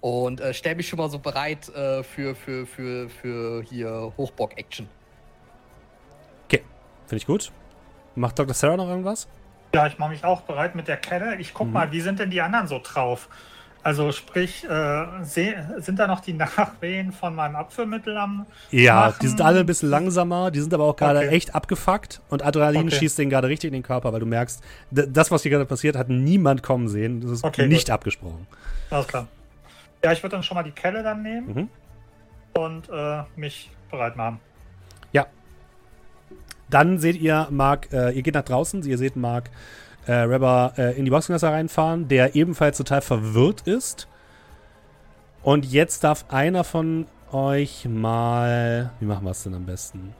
Und 0.00 0.40
äh, 0.40 0.52
stell 0.54 0.74
mich 0.76 0.88
schon 0.88 0.98
mal 0.98 1.10
so 1.10 1.18
bereit 1.18 1.68
äh, 1.70 2.02
für, 2.02 2.34
für, 2.34 2.66
für, 2.66 3.08
für 3.08 3.62
hier 3.62 4.12
Hochbock-Action. 4.16 4.88
Okay, 6.44 6.62
finde 7.06 7.16
ich 7.16 7.26
gut. 7.26 7.50
Macht 8.14 8.38
Dr. 8.38 8.54
Sarah 8.54 8.76
noch 8.76 8.88
irgendwas? 8.88 9.26
Ja, 9.74 9.86
ich 9.86 9.98
mache 9.98 10.10
mich 10.10 10.24
auch 10.24 10.42
bereit 10.42 10.74
mit 10.74 10.88
der 10.88 10.96
Kelle. 10.96 11.36
Ich 11.36 11.52
guck 11.54 11.66
Mhm. 11.68 11.72
mal, 11.72 11.92
wie 11.92 12.00
sind 12.00 12.18
denn 12.18 12.30
die 12.30 12.40
anderen 12.40 12.66
so 12.66 12.80
drauf? 12.82 13.28
Also 13.86 14.10
sprich, 14.10 14.64
äh, 14.68 15.06
sind 15.22 15.96
da 16.00 16.08
noch 16.08 16.18
die 16.18 16.32
Nachwehen 16.32 17.12
von 17.12 17.36
meinem 17.36 17.54
Abführmittel 17.54 18.16
am? 18.18 18.44
Ja, 18.72 18.94
Machen- 18.96 19.18
die 19.22 19.28
sind 19.28 19.40
alle 19.40 19.60
ein 19.60 19.66
bisschen 19.66 19.88
langsamer, 19.90 20.50
die 20.50 20.58
sind 20.60 20.74
aber 20.74 20.82
auch 20.84 20.96
gerade 20.96 21.20
Okay. 21.20 21.28
echt 21.28 21.54
abgefuckt 21.54 22.20
und 22.28 22.44
Adrenalin 22.44 22.88
Okay. 22.88 22.96
schießt 22.96 23.16
denen 23.16 23.30
gerade 23.30 23.46
richtig 23.46 23.68
in 23.68 23.74
den 23.74 23.84
Körper, 23.84 24.12
weil 24.12 24.18
du 24.18 24.26
merkst, 24.26 24.60
das, 24.90 25.30
was 25.30 25.42
hier 25.42 25.52
gerade 25.52 25.66
passiert, 25.66 25.94
hat 25.94 26.08
niemand 26.08 26.64
kommen 26.64 26.88
sehen. 26.88 27.20
Das 27.20 27.30
ist 27.30 27.44
Okay, 27.44 27.68
nicht 27.68 27.86
gut. 27.86 27.94
abgesprochen. 27.94 28.48
Alles 28.90 29.06
klar. 29.06 29.28
Ja, 30.02 30.10
ich 30.10 30.20
würde 30.20 30.34
dann 30.34 30.42
schon 30.42 30.56
mal 30.56 30.64
die 30.64 30.72
Kelle 30.72 31.04
dann 31.04 31.22
nehmen 31.22 31.46
Mhm. 32.54 32.60
und 32.60 32.88
äh, 32.88 33.22
mich 33.36 33.70
bereit 33.92 34.16
machen. 34.16 34.40
Dann 36.68 36.98
seht 36.98 37.20
ihr 37.20 37.46
Mark, 37.50 37.92
äh, 37.92 38.10
ihr 38.10 38.22
geht 38.22 38.34
nach 38.34 38.42
draußen, 38.42 38.82
ihr 38.82 38.98
seht 38.98 39.14
Mark 39.14 39.50
äh, 40.06 40.12
Rebber 40.12 40.72
äh, 40.76 40.96
in 40.98 41.04
die 41.04 41.10
Boxengasse 41.10 41.48
reinfahren, 41.48 42.08
der 42.08 42.34
ebenfalls 42.34 42.78
total 42.78 43.00
verwirrt 43.02 43.62
ist. 43.62 44.08
Und 45.42 45.64
jetzt 45.64 46.04
darf 46.04 46.26
einer 46.28 46.64
von 46.64 47.06
euch 47.32 47.86
mal. 47.88 48.90
Wie 49.00 49.06
machen 49.06 49.24
wir 49.24 49.30
es 49.30 49.42
denn 49.42 49.54
am 49.54 49.66
besten? 49.66 50.14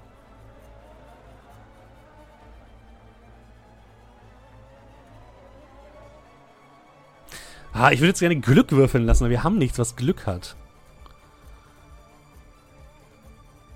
Ah, 7.73 7.91
ich 7.91 8.01
würde 8.01 8.09
jetzt 8.09 8.21
gerne 8.21 8.37
Glück 8.37 8.73
würfeln 8.73 9.05
lassen, 9.05 9.25
aber 9.25 9.31
wir 9.31 9.45
haben 9.45 9.59
nichts, 9.59 9.79
was 9.79 9.97
Glück 9.97 10.27
hat. 10.27 10.57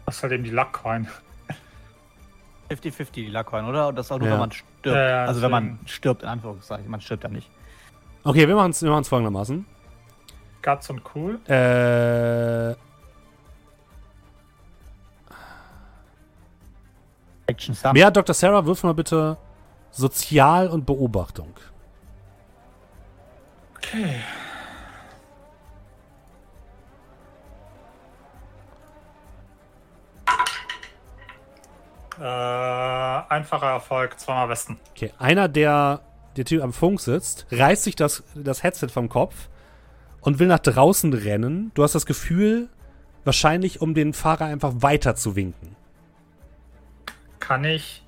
Das 0.07 0.17
ist 0.17 0.23
halt 0.23 0.33
eben 0.33 0.45
die 0.45 0.51
Luckcoin. 0.51 1.07
50-50 2.71 3.11
die 3.13 3.27
Lackcoin, 3.27 3.65
oder? 3.67 3.89
Und 3.89 3.97
das 3.97 4.11
auch 4.13 4.19
nur, 4.19 4.29
Ja. 4.29 4.35
wenn 4.35 4.41
man 4.41 4.53
stirbt. 4.53 4.87
Ja, 4.87 5.09
ja, 5.09 5.25
also 5.25 5.43
wenn 5.43 5.51
man 5.51 5.79
stirbt, 5.87 6.23
in 6.23 6.29
Anführungszeichen. 6.29 6.91
Man 6.91 7.01
stirbt 7.01 7.25
ja 7.25 7.31
nicht. 7.31 7.51
Okay, 8.25 8.47
wir 8.47 8.55
machen 8.55 8.71
es 8.71 8.83
wir 8.83 8.91
machen's 8.91 9.09
folgendermaßen. 9.09 9.67
Guts 10.63 10.91
und 10.91 11.03
cool. 11.15 11.41
Äh, 11.49 12.75
Action 17.47 17.75
Sum. 17.75 17.97
Ja, 17.97 18.11
Dr. 18.11 18.35
Sarah, 18.35 18.65
wirf 18.65 18.83
mal 18.85 18.95
bitte 18.95 19.37
Sozial 19.91 20.69
und 20.69 20.87
Beobachtung. 20.87 21.53
Okay. 23.77 24.21
Äh, 32.21 32.23
einfacher 32.23 33.71
Erfolg, 33.71 34.21
zweimal 34.21 34.49
besten. 34.49 34.79
Okay, 34.91 35.13
einer 35.19 35.49
der, 35.49 36.03
der 36.37 36.45
Typ 36.45 36.63
am 36.63 36.75
Funk 36.75 37.01
sitzt, 37.01 37.47
reißt 37.51 37.85
sich 37.85 37.97
das, 37.97 38.23
das 38.35 38.63
Headset 38.63 38.89
vom 38.89 39.09
Kopf 39.09 39.49
und 40.21 40.39
will 40.39 40.47
nach 40.47 40.59
draußen 40.59 41.15
rennen. 41.15 41.71
Du 41.75 41.83
hast 41.83 41.95
das 41.95 42.05
Gefühl, 42.05 42.69
wahrscheinlich 43.25 43.81
um 43.81 43.95
den 43.95 44.13
Fahrer 44.13 44.45
einfach 44.45 44.73
weiter 44.77 45.17
zu 45.17 45.35
winken. 45.35 45.77
Kann 47.39 47.65
ich. 47.65 48.05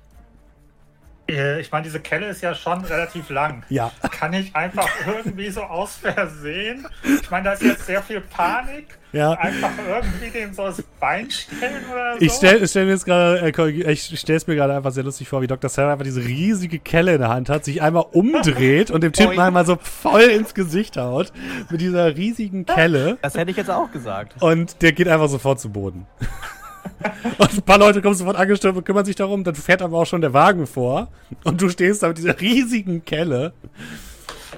Äh, 1.29 1.59
Ich 1.61 1.71
meine, 1.71 1.83
diese 1.83 1.99
Kelle 1.99 2.27
ist 2.27 2.41
ja 2.41 2.53
schon 2.55 2.83
relativ 2.85 3.29
lang. 3.29 3.63
Ja. 3.69 3.91
Kann 4.11 4.33
ich 4.33 4.55
einfach 4.55 4.89
irgendwie 5.07 5.49
so 5.49 5.61
aus 5.63 5.95
Versehen? 5.97 6.87
Ich 7.21 7.29
meine, 7.31 7.45
da 7.45 7.53
ist 7.53 7.61
jetzt 7.63 7.85
sehr 7.85 8.01
viel 8.01 8.21
Panik. 8.21 8.97
Ja. 9.11 9.33
Einfach 9.33 9.69
irgendwie 9.87 10.31
dem 10.31 10.53
so 10.55 10.63
das 10.65 10.81
Bein 10.99 11.29
stellen 11.29 11.83
oder 11.91 12.13
so. 12.13 12.19
Ich 12.25 12.31
stell, 12.31 12.67
stell 12.67 12.85
mir 12.85 12.93
jetzt 12.93 13.05
gerade, 13.05 13.41
äh, 13.41 13.91
ich 13.91 14.19
stell's 14.19 14.47
mir 14.47 14.55
gerade 14.55 14.75
einfach 14.75 14.91
sehr 14.91 15.03
lustig 15.03 15.29
vor, 15.29 15.43
wie 15.43 15.47
Dr. 15.47 15.69
Sarah 15.69 15.91
einfach 15.93 16.03
diese 16.05 16.23
riesige 16.23 16.79
Kelle 16.79 17.13
in 17.13 17.19
der 17.19 17.29
Hand 17.29 17.47
hat, 17.47 17.63
sich 17.63 17.81
einmal 17.83 18.05
umdreht 18.11 18.89
und 18.89 19.03
dem 19.03 19.13
Typen 19.13 19.39
einmal 19.39 19.67
so 19.67 19.77
voll 19.79 20.23
ins 20.23 20.55
Gesicht 20.55 20.97
haut 20.97 21.31
mit 21.69 21.79
dieser 21.79 22.15
riesigen 22.15 22.65
Kelle 22.65 23.19
Das 23.21 23.35
hätte 23.35 23.51
ich 23.51 23.57
jetzt 23.57 23.69
auch 23.69 23.91
gesagt. 23.91 24.41
und 24.41 24.81
der 24.81 24.93
geht 24.93 25.07
einfach 25.07 25.29
sofort 25.29 25.59
zu 25.59 25.69
Boden. 25.69 26.07
Und 27.37 27.53
ein 27.53 27.61
paar 27.61 27.77
Leute 27.77 28.01
kommen 28.01 28.15
sofort 28.15 28.37
angestürmt 28.37 28.77
und 28.77 28.85
kümmern 28.85 29.05
sich 29.05 29.15
darum, 29.15 29.43
dann 29.43 29.55
fährt 29.55 29.81
aber 29.81 29.97
auch 29.97 30.05
schon 30.05 30.21
der 30.21 30.33
Wagen 30.33 30.67
vor 30.67 31.09
und 31.43 31.61
du 31.61 31.69
stehst 31.69 32.03
da 32.03 32.09
mit 32.09 32.17
dieser 32.17 32.39
riesigen 32.39 33.03
Kelle. 33.05 33.53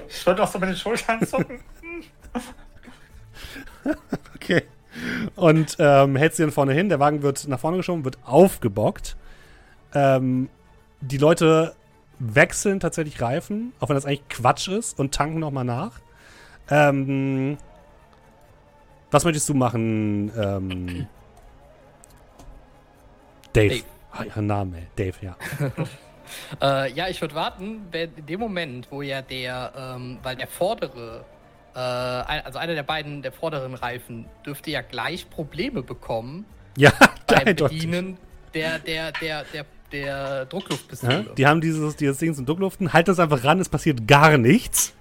Ich 0.08 0.26
würde 0.26 0.42
auch 0.42 0.50
so 0.50 0.58
mit 0.58 0.68
den 0.68 0.76
Schultern 0.76 1.26
zucken. 1.26 1.60
Okay. 4.34 4.62
Und 5.34 5.76
ähm, 5.78 6.16
hältst 6.16 6.38
sie 6.38 6.42
dann 6.42 6.52
vorne 6.52 6.72
hin, 6.72 6.88
der 6.88 6.98
Wagen 6.98 7.22
wird 7.22 7.46
nach 7.48 7.60
vorne 7.60 7.76
geschoben, 7.76 8.04
wird 8.04 8.18
aufgebockt. 8.24 9.16
Ähm, 9.94 10.48
die 11.00 11.18
Leute 11.18 11.74
wechseln 12.18 12.80
tatsächlich 12.80 13.20
Reifen, 13.20 13.72
auch 13.80 13.88
wenn 13.88 13.96
das 13.96 14.06
eigentlich 14.06 14.28
Quatsch 14.28 14.68
ist, 14.68 14.98
und 14.98 15.14
tanken 15.14 15.38
nochmal 15.38 15.64
nach. 15.64 16.00
Ähm, 16.70 17.58
was 19.10 19.24
möchtest 19.24 19.48
du 19.48 19.54
machen, 19.54 20.32
ähm, 20.36 21.06
Dave? 23.56 23.68
Dave. 23.68 23.84
Ah, 24.12 24.62
ey. 24.62 24.86
Dave, 24.96 25.14
ja. 25.22 25.36
Äh, 26.60 26.92
ja, 26.92 27.08
ich 27.08 27.20
würde 27.20 27.36
warten, 27.36 27.82
wenn 27.92 28.10
in 28.16 28.26
dem 28.26 28.40
Moment, 28.40 28.88
wo 28.90 29.00
ja 29.00 29.22
der, 29.22 29.72
ähm, 29.96 30.18
weil 30.24 30.34
der 30.34 30.48
vordere, 30.48 31.24
äh, 31.72 31.78
also 31.78 32.58
einer 32.58 32.74
der 32.74 32.82
beiden 32.82 33.22
der 33.22 33.30
vorderen 33.30 33.74
Reifen 33.74 34.26
dürfte 34.44 34.72
ja 34.72 34.80
gleich 34.82 35.30
Probleme 35.30 35.82
bekommen 35.84 36.44
Ja, 36.76 36.92
beim. 37.28 37.54
Bedienen 37.54 38.16
der, 38.54 38.80
der, 38.80 39.12
der, 39.12 39.44
der, 39.52 39.66
der 39.92 40.06
Ja, 40.06 40.44
Druckluftpistole. 40.46 41.30
die 41.38 41.46
haben 41.46 41.60
dieses, 41.60 41.94
dieses 41.96 42.18
Ding 42.18 42.34
zum 42.34 42.44
Druckluften, 42.44 42.92
halt 42.92 43.06
das 43.06 43.20
einfach 43.20 43.44
ran, 43.44 43.60
es 43.60 43.68
passiert 43.68 44.08
gar 44.08 44.36
nichts. 44.36 44.94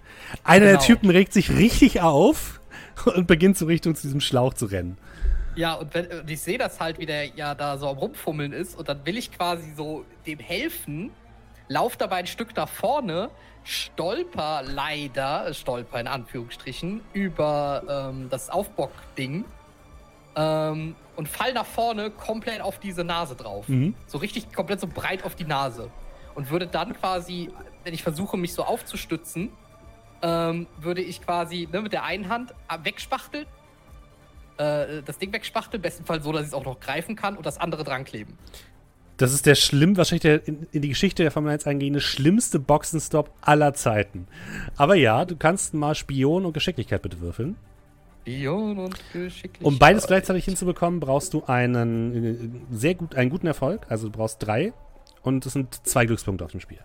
Einer 0.43 0.65
der 0.65 0.73
Genau. 0.75 0.85
Typen 0.85 1.09
regt 1.09 1.33
sich 1.33 1.49
richtig 1.49 2.01
auf 2.01 2.59
und 3.15 3.25
beginnt 3.27 3.57
so 3.57 3.65
Richtung 3.65 3.95
zu 3.95 4.03
diesem 4.03 4.21
Schlauch 4.21 4.53
zu 4.53 4.67
rennen. 4.67 4.97
Ja, 5.55 5.73
und, 5.75 5.93
wenn, 5.93 6.07
und 6.07 6.29
ich 6.29 6.41
sehe 6.41 6.57
das 6.57 6.79
halt, 6.79 6.99
wie 6.99 7.05
der 7.05 7.27
ja 7.27 7.55
da 7.55 7.77
so 7.77 7.89
am 7.89 7.97
Rumfummeln 7.97 8.51
ist 8.51 8.77
und 8.77 8.89
dann 8.89 9.05
will 9.05 9.17
ich 9.17 9.31
quasi 9.31 9.73
so 9.75 10.05
dem 10.25 10.39
helfen, 10.39 11.11
lauf 11.67 11.97
dabei 11.97 12.17
ein 12.17 12.27
Stück 12.27 12.55
nach 12.55 12.69
vorne, 12.69 13.29
stolper 13.63 14.61
leider, 14.63 15.53
stolper 15.53 15.99
in 15.99 16.07
Anführungsstrichen, 16.07 17.01
über 17.13 18.11
ähm, 18.11 18.29
das 18.29 18.49
Aufbock-Ding 18.49 19.45
ähm, 20.35 20.95
und 21.15 21.27
fall 21.27 21.53
nach 21.53 21.65
vorne 21.65 22.11
komplett 22.11 22.61
auf 22.61 22.79
diese 22.79 23.03
Nase 23.03 23.35
drauf. 23.35 23.67
Mhm. 23.67 23.95
So 24.07 24.17
richtig 24.17 24.51
komplett 24.53 24.81
so 24.81 24.87
breit 24.87 25.23
auf 25.23 25.35
die 25.35 25.45
Nase. 25.45 25.89
Und 26.35 26.49
würde 26.49 26.67
dann 26.67 26.93
quasi, 26.93 27.49
wenn 27.85 27.93
ich 27.93 28.03
versuche, 28.03 28.35
mich 28.35 28.53
so 28.53 28.63
aufzustützen, 28.63 29.51
ähm, 30.21 30.67
würde 30.77 31.01
ich 31.01 31.21
quasi 31.21 31.67
ne, 31.71 31.81
mit 31.81 31.93
der 31.93 32.03
einen 32.03 32.29
Hand 32.29 32.53
äh, 32.69 32.77
wegspachteln, 32.83 33.45
äh, 34.57 35.01
das 35.03 35.17
Ding 35.17 35.33
wegspachteln, 35.33 35.81
bestenfalls 35.81 36.23
so, 36.23 36.31
dass 36.31 36.41
ich 36.41 36.47
es 36.49 36.53
auch 36.53 36.65
noch 36.65 36.79
greifen 36.79 37.15
kann 37.15 37.37
und 37.37 37.45
das 37.45 37.57
andere 37.57 37.83
dran 37.83 38.03
kleben. 38.05 38.37
Das 39.17 39.33
ist 39.33 39.45
der 39.45 39.55
schlimm, 39.55 39.95
wahrscheinlich 39.95 40.23
der 40.23 40.47
in, 40.47 40.67
in 40.71 40.81
die 40.81 40.89
Geschichte 40.89 41.23
der 41.23 41.31
Formel 41.31 41.51
1 41.51 41.65
eingehende 41.67 42.01
schlimmste 42.01 42.59
Boxenstopp 42.59 43.31
aller 43.41 43.73
Zeiten. 43.73 44.27
Aber 44.75 44.95
ja, 44.95 45.23
du 45.23 45.37
kannst 45.37 45.73
mal 45.73 45.95
Spion 45.95 46.45
und 46.45 46.53
Geschicklichkeit 46.53 47.01
bitte 47.01 47.21
würfeln. 47.21 47.55
Spion 48.21 48.77
und 48.79 48.95
Geschicklichkeit. 49.13 49.63
Um 49.63 49.79
beides 49.79 50.07
gleichzeitig 50.07 50.45
hinzubekommen, 50.45 50.99
brauchst 50.99 51.33
du 51.33 51.43
einen 51.45 52.63
äh, 52.71 52.75
sehr 52.75 52.95
gut, 52.95 53.15
einen 53.15 53.29
guten 53.29 53.47
Erfolg. 53.47 53.85
Also 53.87 54.07
du 54.09 54.17
brauchst 54.17 54.45
drei 54.45 54.73
und 55.21 55.45
es 55.45 55.53
sind 55.53 55.87
zwei 55.87 56.05
Glückspunkte 56.05 56.43
auf 56.43 56.51
dem 56.51 56.59
Spiel. 56.59 56.79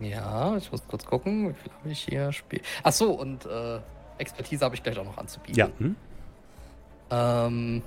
Ja, 0.00 0.56
ich 0.56 0.72
muss 0.72 0.82
kurz 0.88 1.04
gucken, 1.04 1.50
wie 1.50 1.54
viel 1.54 1.72
habe 1.72 1.90
ich 1.90 2.00
hier 2.00 2.32
spiel. 2.32 2.60
Ach 2.82 2.92
so, 2.92 3.12
und 3.12 3.46
äh, 3.46 3.78
Expertise 4.18 4.64
habe 4.64 4.74
ich 4.74 4.82
gleich 4.82 4.98
auch 4.98 5.04
noch 5.04 5.18
anzubieten. 5.18 5.56
Ja. 5.56 5.68
Hm? 5.78 5.94
Ähm, 7.14 7.82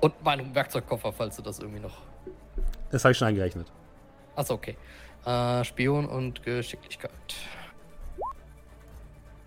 und 0.00 0.22
meinen 0.24 0.54
Werkzeugkoffer, 0.54 1.12
falls 1.12 1.36
du 1.36 1.42
das 1.42 1.58
irgendwie 1.58 1.80
noch. 1.80 2.02
Das 2.90 3.04
habe 3.04 3.12
ich 3.12 3.18
schon 3.18 3.28
eingerechnet. 3.28 3.70
Achso, 4.36 4.54
okay. 4.54 4.76
Äh, 5.24 5.64
Spion 5.64 6.06
und 6.06 6.42
Geschicklichkeit. 6.42 7.10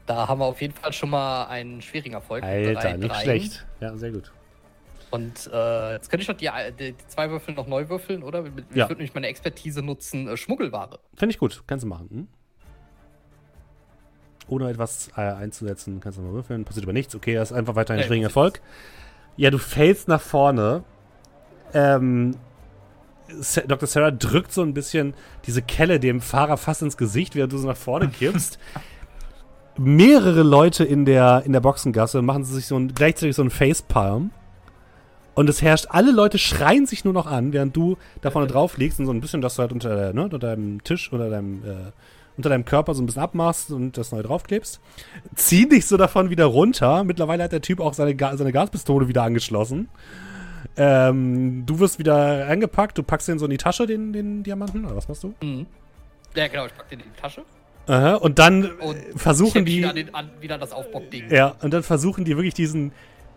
Da 0.05 0.27
haben 0.27 0.39
wir 0.39 0.45
auf 0.45 0.61
jeden 0.61 0.73
Fall 0.73 0.91
schon 0.91 1.09
mal 1.09 1.45
einen 1.45 1.81
schwierigen 1.81 2.15
Erfolg. 2.15 2.43
Alter, 2.43 2.73
Drei 2.73 2.97
nicht 2.97 3.09
Dreien. 3.11 3.21
schlecht. 3.23 3.65
Ja, 3.79 3.95
sehr 3.95 4.11
gut. 4.11 4.31
Und 5.09 5.49
äh, 5.51 5.93
jetzt 5.93 6.09
könnte 6.09 6.21
ich 6.21 6.27
doch 6.27 6.37
die, 6.37 6.49
die, 6.77 6.93
die 6.93 7.07
zwei 7.07 7.29
Würfel 7.29 7.53
noch 7.53 7.67
neu 7.67 7.87
würfeln, 7.89 8.23
oder? 8.23 8.45
Ich 8.45 8.75
Ja. 8.75 8.85
würde 8.89 8.95
nämlich 8.95 9.13
meine 9.13 9.27
Expertise 9.27 9.81
nutzen, 9.81 10.27
äh, 10.27 10.37
Schmuggelware. 10.37 10.99
Finde 11.15 11.33
ich 11.33 11.39
gut. 11.39 11.63
Kannst 11.67 11.83
du 11.83 11.87
machen. 11.87 12.09
Hm? 12.09 12.27
Ohne 14.51 14.69
etwas 14.69 15.09
äh, 15.15 15.21
einzusetzen, 15.21 16.01
kannst 16.01 16.17
du 16.17 16.21
mal 16.21 16.33
würfeln. 16.33 16.65
Passiert 16.65 16.85
aber 16.85 16.93
nichts. 16.93 17.15
Okay, 17.15 17.35
das 17.35 17.51
ist 17.51 17.57
einfach 17.57 17.75
weiter 17.75 17.93
ein 17.93 18.03
schwieriger 18.03 18.27
passiert 18.27 18.59
Erfolg. 18.59 18.61
Ja, 19.37 19.49
du 19.49 19.57
fällst 19.57 20.07
nach 20.09 20.19
vorne. 20.19 20.83
Ähm, 21.73 22.35
Dr. 23.67 23.87
Sarah 23.87 24.11
drückt 24.11 24.51
so 24.51 24.61
ein 24.61 24.73
bisschen 24.73 25.13
diese 25.45 25.61
Kelle 25.61 26.01
dem 26.01 26.19
Fahrer 26.19 26.57
fast 26.57 26.81
ins 26.81 26.97
Gesicht, 26.97 27.33
während 27.35 27.53
du 27.53 27.57
so 27.57 27.67
nach 27.67 27.77
vorne 27.77 28.07
kippst. 28.19 28.59
Mehrere 29.77 30.43
Leute 30.43 30.83
in 30.83 31.05
der, 31.05 31.43
in 31.45 31.53
der 31.53 31.61
Boxengasse 31.61 32.21
machen 32.21 32.43
sich 32.43 32.65
so 32.67 32.75
ein, 32.77 32.93
gleichzeitig 32.93 33.37
so 33.37 33.43
ein 33.43 33.49
Facepalm. 33.49 34.31
Und 35.33 35.49
es 35.49 35.61
herrscht, 35.61 35.87
alle 35.89 36.11
Leute 36.11 36.37
schreien 36.37 36.85
sich 36.85 37.05
nur 37.05 37.13
noch 37.13 37.25
an, 37.25 37.53
während 37.53 37.75
du 37.75 37.97
da 38.19 38.31
vorne 38.31 38.47
drauf 38.47 38.77
liegst 38.77 38.99
und 38.99 39.05
so 39.05 39.13
ein 39.13 39.21
bisschen, 39.21 39.39
dass 39.39 39.55
du 39.55 39.61
halt 39.61 39.71
unter, 39.71 40.11
ne, 40.11 40.23
unter 40.23 40.39
deinem 40.39 40.83
Tisch 40.83 41.13
oder 41.13 41.29
deinem, 41.29 41.63
äh, 41.63 41.91
unter 42.41 42.49
deinem 42.49 42.65
Körper 42.65 42.95
so 42.95 43.03
ein 43.03 43.05
bisschen 43.05 43.21
abmachst 43.21 43.71
und 43.71 43.97
das 43.97 44.11
neu 44.11 44.23
draufklebst. 44.23 44.81
Zieh 45.35 45.69
dich 45.69 45.85
so 45.85 45.95
davon 45.95 46.31
wieder 46.31 46.45
runter. 46.45 47.03
Mittlerweile 47.03 47.43
hat 47.43 47.51
der 47.51 47.61
Typ 47.61 47.79
auch 47.79 47.93
seine, 47.93 48.15
Ga 48.15 48.35
seine 48.35 48.51
Gaspistole 48.51 49.07
wieder 49.07 49.21
angeschlossen. 49.21 49.89
Ähm, 50.75 51.65
du 51.65 51.79
wirst 51.79 51.99
wieder 51.99 52.47
eingepackt, 52.47 52.97
du 52.97 53.03
packst 53.03 53.27
den 53.27 53.37
so 53.37 53.45
in 53.45 53.51
die 53.51 53.57
Tasche, 53.57 53.85
den, 53.85 54.13
den 54.13 54.43
Diamanten, 54.43 54.85
oder 54.85 54.95
was 54.95 55.07
machst 55.07 55.23
du? 55.23 55.33
Mhm. 55.43 55.67
Ja, 56.35 56.47
genau, 56.47 56.65
ich 56.65 56.75
pack 56.75 56.89
den 56.89 56.99
in 56.99 57.05
die 57.15 57.21
Tasche. 57.21 57.43
Aha, 57.87 58.15
und 58.15 58.39
dann 58.39 58.71
Und 58.79 58.95
äh, 58.95 58.99
versuchen 59.15 59.51
steck 59.51 59.65
die. 59.65 59.77
Wieder, 59.77 59.93
den, 59.93 60.15
an, 60.15 60.29
wieder 60.39 60.57
das 60.57 60.71
Aufbockding. 60.71 61.29
Ja, 61.29 61.55
und 61.61 61.73
dann 61.73 61.83
versuchen 61.83 62.25
die 62.25 62.37
wirklich 62.37 62.53
diesen, 62.53 62.91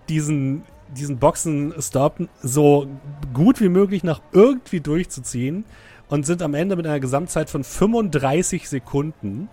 diesen, 0.09 0.63
diesen 0.97 1.19
Boxen-Stop 1.19 2.29
so 2.43 2.87
gut 3.33 3.61
wie 3.61 3.69
möglich 3.69 4.05
nach 4.05 4.21
irgendwie 4.33 4.81
durchzuziehen 4.81 5.65
und 6.09 6.27
sind 6.27 6.43
am 6.43 6.55
Ende 6.55 6.77
mit 6.77 6.87
einer 6.87 7.01
Gesamtzeit 7.01 7.51
von 7.51 7.65
35 7.65 8.69
Sekunden 8.69 9.49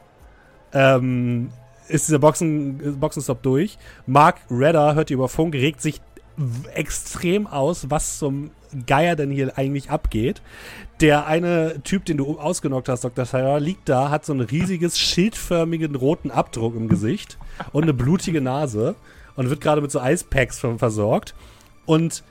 ähm, 0.73 1.49
ist 1.88 2.07
dieser 2.07 2.19
Boxen, 2.19 2.99
Boxenstopp 2.99 3.44
durch. 3.44 3.78
Mark 4.06 4.38
Redder 4.49 4.95
hört 4.95 5.10
über 5.10 5.28
Funk, 5.28 5.53
regt 5.56 5.82
sich 5.82 6.02
extrem 6.73 7.45
aus, 7.48 7.90
was 7.90 8.18
zum 8.18 8.52
Geier 8.88 9.18
denn 9.18 9.32
hier 9.32 9.57
eigentlich 9.57 9.90
abgeht. 9.91 10.41
Der 11.02 11.26
eine 11.28 11.82
Typ, 11.84 12.06
den 12.06 12.18
du 12.18 12.40
ausgenockt 12.40 12.88
hast, 12.88 13.03
Dr. 13.03 13.26
Tyler, 13.26 13.60
liegt 13.60 13.90
da, 13.90 14.10
hat 14.10 14.26
so 14.26 14.32
einen 14.32 14.41
riesiges, 14.41 14.98
schildförmigen 14.98 15.95
roten 15.95 16.32
Abdruck 16.32 16.76
im 16.76 16.88
Gesicht 16.88 17.38
und 17.73 17.84
eine 17.84 17.94
blutige 17.94 18.40
Nase 18.40 18.95
und 19.36 19.49
wird 19.49 19.60
gerade 19.61 19.82
mit 19.82 19.91
so 19.91 19.99
Eispacks 19.99 20.60
ver- 20.60 20.78
versorgt. 20.78 21.36
Und 21.86 22.23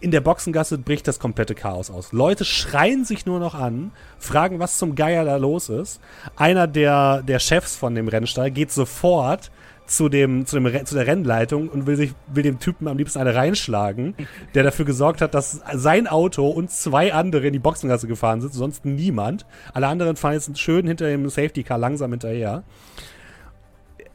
in 0.00 0.10
der 0.10 0.20
Boxengasse 0.20 0.78
bricht 0.78 1.06
das 1.06 1.18
komplette 1.18 1.54
Chaos 1.54 1.90
aus. 1.90 2.12
Leute 2.12 2.44
schreien 2.44 3.04
sich 3.04 3.26
nur 3.26 3.38
noch 3.38 3.54
an, 3.54 3.92
fragen, 4.18 4.58
was 4.58 4.78
zum 4.78 4.94
Geier 4.94 5.24
da 5.24 5.36
los 5.36 5.68
ist. 5.68 6.00
Einer 6.36 6.66
der, 6.66 7.22
der 7.22 7.38
Chefs 7.38 7.76
von 7.76 7.94
dem 7.94 8.08
Rennstall 8.08 8.50
geht 8.50 8.72
sofort 8.72 9.50
zu, 9.86 10.08
dem, 10.08 10.46
zu, 10.46 10.58
dem, 10.58 10.86
zu 10.86 10.94
der 10.94 11.06
Rennleitung 11.06 11.68
und 11.68 11.86
will, 11.86 11.96
sich, 11.96 12.14
will 12.28 12.42
dem 12.42 12.60
Typen 12.60 12.88
am 12.88 12.96
liebsten 12.96 13.18
eine 13.18 13.34
reinschlagen, 13.34 14.14
der 14.54 14.62
dafür 14.62 14.84
gesorgt 14.84 15.20
hat, 15.20 15.34
dass 15.34 15.60
sein 15.74 16.06
Auto 16.06 16.48
und 16.48 16.70
zwei 16.70 17.12
andere 17.12 17.46
in 17.46 17.52
die 17.52 17.58
Boxengasse 17.58 18.06
gefahren 18.06 18.40
sind, 18.40 18.54
sonst 18.54 18.84
niemand. 18.84 19.46
Alle 19.74 19.88
anderen 19.88 20.16
fahren 20.16 20.34
jetzt 20.34 20.58
schön 20.58 20.86
hinter 20.86 21.06
dem 21.06 21.28
Safety 21.28 21.62
Car 21.62 21.78
langsam 21.78 22.12
hinterher. 22.12 22.62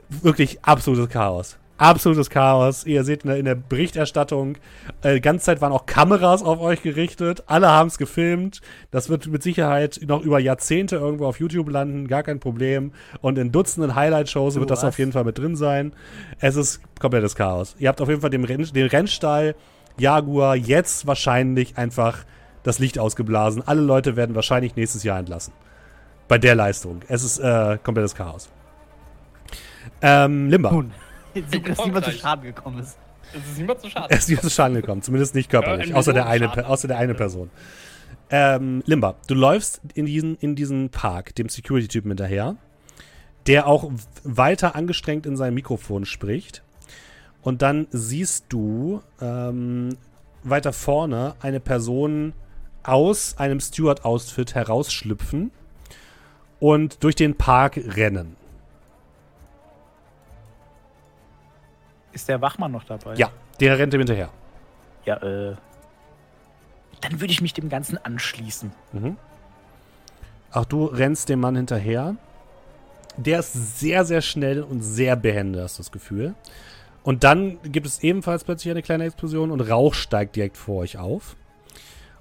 Wirklich 0.10 0.60
absolutes 0.64 1.10
Chaos. 1.10 1.58
Absolutes 1.78 2.30
Chaos. 2.30 2.86
Ihr 2.86 3.04
seht 3.04 3.26
in 3.26 3.46
der, 3.46 3.56
Berichterstattung, 3.56 4.58
äh, 5.02 5.16
die 5.16 5.22
ganze 5.22 5.46
Zeit 5.46 5.62
waren 5.62 5.72
auch 5.72 5.86
Kameras 5.86 6.44
auf 6.44 6.60
euch 6.60 6.82
gerichtet. 6.82 7.44
Alle 7.48 7.68
haben 7.68 7.88
es 7.88 7.98
gefilmt. 7.98 8.62
Das 8.92 9.10
wird 9.10 9.28
mit 9.28 9.44
Sicherheit 9.44 10.00
noch 10.06 10.22
über 10.22 10.40
Jahrzehnte 10.40 10.96
irgendwo 10.98 11.26
auf 11.26 11.40
YouTube 11.40 11.70
landen, 11.70 12.08
gar 12.08 12.24
kein 12.24 12.40
Problem. 12.40 12.92
Und 13.22 13.38
in 13.38 13.52
Dutzenden 13.52 13.96
Highlight-Shows 13.96 14.56
wird 14.56 14.70
das 14.70 14.80
was? 14.80 14.90
auf 14.90 15.00
jeden 15.00 15.12
Fall 15.12 15.24
mit 15.24 15.38
drin 15.38 15.56
sein. 15.56 15.94
Es 16.40 16.56
ist 16.56 16.82
komplettes 17.00 17.36
Chaos. 17.36 17.76
Ihr 17.80 17.90
habt 17.90 18.02
auf 18.02 18.10
jeden 18.10 18.22
Fall 18.22 18.30
dem 18.30 18.44
Renn, 18.44 18.64
den 18.64 18.88
Rennstall 18.88 19.56
Jaguar 19.98 20.56
jetzt 20.56 21.08
wahrscheinlich 21.08 21.78
einfach 21.78 22.26
das 22.64 22.80
Licht 22.80 23.00
ausgeblasen. 23.00 23.64
Alle 23.66 23.82
Leute 23.82 24.16
werden 24.16 24.36
wahrscheinlich 24.36 24.76
nächstes 24.76 25.04
Jahr 25.04 25.20
entlassen. 25.20 25.54
Bei 26.28 26.38
der 26.38 26.56
Leistung. 26.56 27.02
Es 27.08 27.24
ist 27.24 27.38
äh, 27.38 27.78
komplettes 27.84 28.16
Chaos. 28.16 28.50
Ähm, 30.02 30.50
Limba. 30.50 30.72
Nun, 30.72 30.92
dass 31.68 31.86
niemand 31.86 32.06
zu. 32.06 32.12
Schaden 32.12 32.44
gekommen 32.46 32.80
ist. 32.80 32.98
Es 33.34 33.52
ist 33.52 33.58
niemand 33.58 33.82
zu 33.82 33.90
schade. 33.90 34.08
Er 34.10 34.18
ist 34.18 34.30
nicht 34.30 34.42
zu 34.42 34.50
Schaden 34.50 34.76
gekommen, 34.76 35.02
zumindest 35.02 35.36
nicht 35.36 35.50
körperlich, 35.50 35.90
Ja, 35.90 35.96
außer, 35.96 36.14
der 36.14 36.28
eine, 36.28 36.68
außer 36.68 36.88
der 36.88 36.98
eine 36.98 37.14
Person. 37.14 37.50
Ähm, 38.30 38.82
Limba, 38.86 39.16
du 39.28 39.36
läufst 39.36 39.82
in 39.94 40.06
diesen, 40.06 40.36
in 40.38 40.56
diesen 40.56 40.90
Park, 40.90 41.36
dem 41.36 41.50
Security-Typen 41.50 42.12
hinterher, 42.12 42.56
der 43.48 43.68
auch 43.68 43.92
weiter 44.24 44.76
angestrengt 44.76 45.26
in 45.26 45.38
sein 45.38 45.54
Mikrofon 45.54 46.06
spricht. 46.06 46.64
Und 47.42 47.62
dann 47.62 47.88
siehst 47.92 48.46
du 48.50 49.02
ähm, 49.22 49.98
weiter 50.44 50.74
vorne 50.74 51.36
eine 51.42 51.60
Person 51.60 52.34
aus 52.82 53.38
einem 53.38 53.60
Steward-Outfit 53.60 54.56
herausschlüpfen 54.56 55.52
und 56.60 57.04
durch 57.04 57.16
den 57.16 57.36
Park 57.36 57.78
rennen. 57.78 58.36
Ist 62.16 62.30
der 62.30 62.40
Wachmann 62.40 62.72
noch 62.72 62.86
dabei? 62.86 63.16
Ja, 63.16 63.30
der 63.60 63.78
rennt 63.78 63.94
ihm 63.94 64.00
hinterher. 64.00 64.30
Ja, 65.04 65.18
äh. 65.18 65.56
Dann 67.02 67.20
würde 67.20 67.34
ich 67.34 67.42
mich 67.42 67.54
dem 67.54 67.68
Ganzen 67.68 67.98
anschließen. 67.98 68.72
Mhm. 68.94 69.18
Auch 70.52 70.64
du 70.64 70.86
rennst 70.86 71.28
dem 71.28 71.42
Mann 71.42 71.58
hinterher. 71.58 72.16
Der 73.18 73.40
ist 73.40 73.80
sehr, 73.80 74.06
sehr 74.06 74.22
schnell 74.22 74.64
und 74.64 74.82
sehr 74.82 75.18
behende, 75.18 75.62
hast 75.62 75.78
du 75.78 75.84
das 75.84 75.92
Gefühl. 75.92 76.36
Und 77.04 77.26
dann 77.26 77.62
gibt 77.64 77.86
es 77.86 78.02
ebenfalls 78.02 78.46
plötzlich 78.46 78.72
eine 78.72 78.82
kleine 78.82 79.04
Explosion 79.04 79.52
und 79.52 79.60
Rauch 79.60 79.94
steigt 79.94 80.38
direkt 80.38 80.56
vor 80.56 80.78
euch 80.78 80.98
auf. 80.98 81.36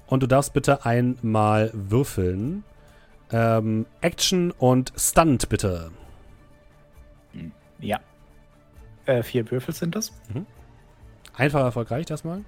Und 0.07 0.25
du 0.25 0.27
darfst 0.27 0.53
bitte 0.53 0.85
einmal 0.85 1.71
würfeln. 1.73 2.65
Ähm, 3.31 3.87
Action 4.01 4.51
und 4.51 4.93
Stunt 4.97 5.49
bitte. 5.49 5.93
Ja. 7.79 8.01
Äh, 9.07 9.23
vier 9.23 9.51
Würfel 9.51 9.75
sind 9.75 9.95
das. 9.95 10.13
Einfach 11.35 11.61
erfolgreich 11.61 12.11
erstmal. 12.11 12.45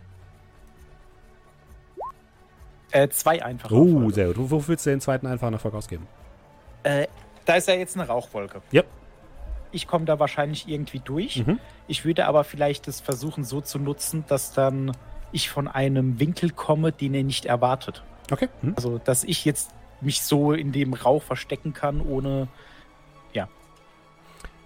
Äh, 2.93 3.09
zwei 3.09 3.45
einfach. 3.45 3.71
Oh, 3.71 4.11
sehr 4.11 4.29
gut. 4.29 4.51
Wofür 4.51 4.69
willst 4.69 4.87
du 4.87 4.91
den 4.91 5.01
zweiten 5.01 5.27
einfachen 5.27 5.53
Erfolg 5.53 5.75
ausgeben? 5.75 6.07
Äh, 6.83 7.09
da 7.45 7.55
ist 7.55 7.69
ja 7.69 7.75
jetzt 7.75 7.97
eine 7.97 8.07
Rauchwolke. 8.07 8.63
Yep. 8.73 8.87
Ich 9.73 9.87
komme 9.87 10.05
da 10.05 10.19
wahrscheinlich 10.19 10.69
irgendwie 10.69 11.01
durch. 11.01 11.45
Mhm. 11.45 11.59
Ich 11.89 12.05
würde 12.05 12.27
aber 12.27 12.45
vielleicht 12.45 12.87
das 12.87 13.01
versuchen 13.01 13.45
so 13.45 13.61
zu 13.61 13.79
nutzen, 13.79 14.25
dass 14.29 14.53
dann 14.53 14.97
ich 15.33 15.51
von 15.51 15.69
einem 15.69 16.21
Winkel 16.21 16.51
komme, 16.51 16.93
den 16.93 17.13
er 17.15 17.25
nicht 17.25 17.45
erwartet. 17.45 18.03
Okay. 18.31 18.49
Mhm. 18.63 18.75
Also, 18.77 18.99
dass 18.99 19.25
ich 19.25 19.45
jetzt 19.45 19.71
mich 20.01 20.23
so 20.23 20.53
in 20.53 20.73
dem 20.73 20.95
Rauch 20.95 21.23
verstecken 21.23 21.75
kann, 21.75 22.01
ohne. 22.01 22.49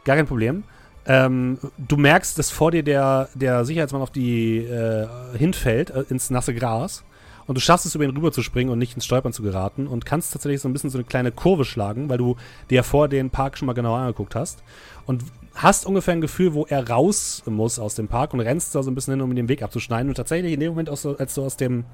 Gar 0.05 0.17
kein 0.17 0.27
Problem. 0.27 0.65
Ähm, 1.11 1.59
du 1.77 1.97
merkst, 1.97 2.39
dass 2.39 2.53
vor 2.53 2.71
dir 2.71 2.85
der, 2.85 3.29
der 3.35 3.65
Sicherheitsmann 3.65 4.01
auf 4.01 4.13
die 4.13 4.59
äh, 4.59 5.09
hinfällt, 5.37 5.91
äh, 5.91 6.05
ins 6.09 6.31
nasse 6.31 6.55
Gras. 6.55 7.03
Und 7.49 7.57
du 7.57 7.61
schaffst 7.61 7.85
es, 7.85 7.97
über 7.97 8.05
ihn 8.05 8.17
rüber 8.17 8.31
zu 8.31 8.43
springen 8.43 8.71
und 8.71 8.79
nicht 8.79 8.95
ins 8.95 9.07
Stolpern 9.07 9.33
zu 9.33 9.43
geraten 9.43 9.89
und 9.89 10.07
kannst 10.07 10.33
tatsächlich 10.33 10.61
so 10.61 10.69
ein 10.69 10.73
bisschen 10.73 10.89
so 10.89 10.99
eine 10.99 11.05
kleine 11.05 11.33
Kurve 11.33 11.65
schlagen, 11.65 12.09
weil 12.09 12.19
du 12.19 12.37
dir 12.71 12.85
vor 12.85 13.09
den 13.09 13.31
Park 13.31 13.59
schon 13.59 13.67
mal 13.67 13.73
genauer 13.73 13.99
angeguckt 13.99 14.37
hast. 14.37 14.63
Und 15.05 15.25
hast 15.57 15.85
ungefähr 15.85 16.15
ein 16.15 16.21
Gefühl, 16.21 16.55
wo 16.55 16.65
er 16.67 16.89
raus 16.89 17.43
muss 17.45 17.81
aus 17.81 17.97
dem 17.97 18.07
Park 18.07 18.33
und 18.33 18.39
rennst 18.39 18.73
da 18.77 18.85
so 18.85 18.91
ein 18.93 18.95
bisschen 18.95 19.15
hin, 19.15 19.21
um 19.21 19.35
den 19.35 19.49
Weg 19.49 19.65
abzuschneiden. 19.65 20.11
Und 20.11 20.15
tatsächlich 20.15 20.53
in 20.53 20.61
dem 20.61 20.71
Moment, 20.71 20.89
aus, 20.89 21.05
als 21.05 21.35
du 21.35 21.43
aus 21.43 21.57
dem 21.57 21.87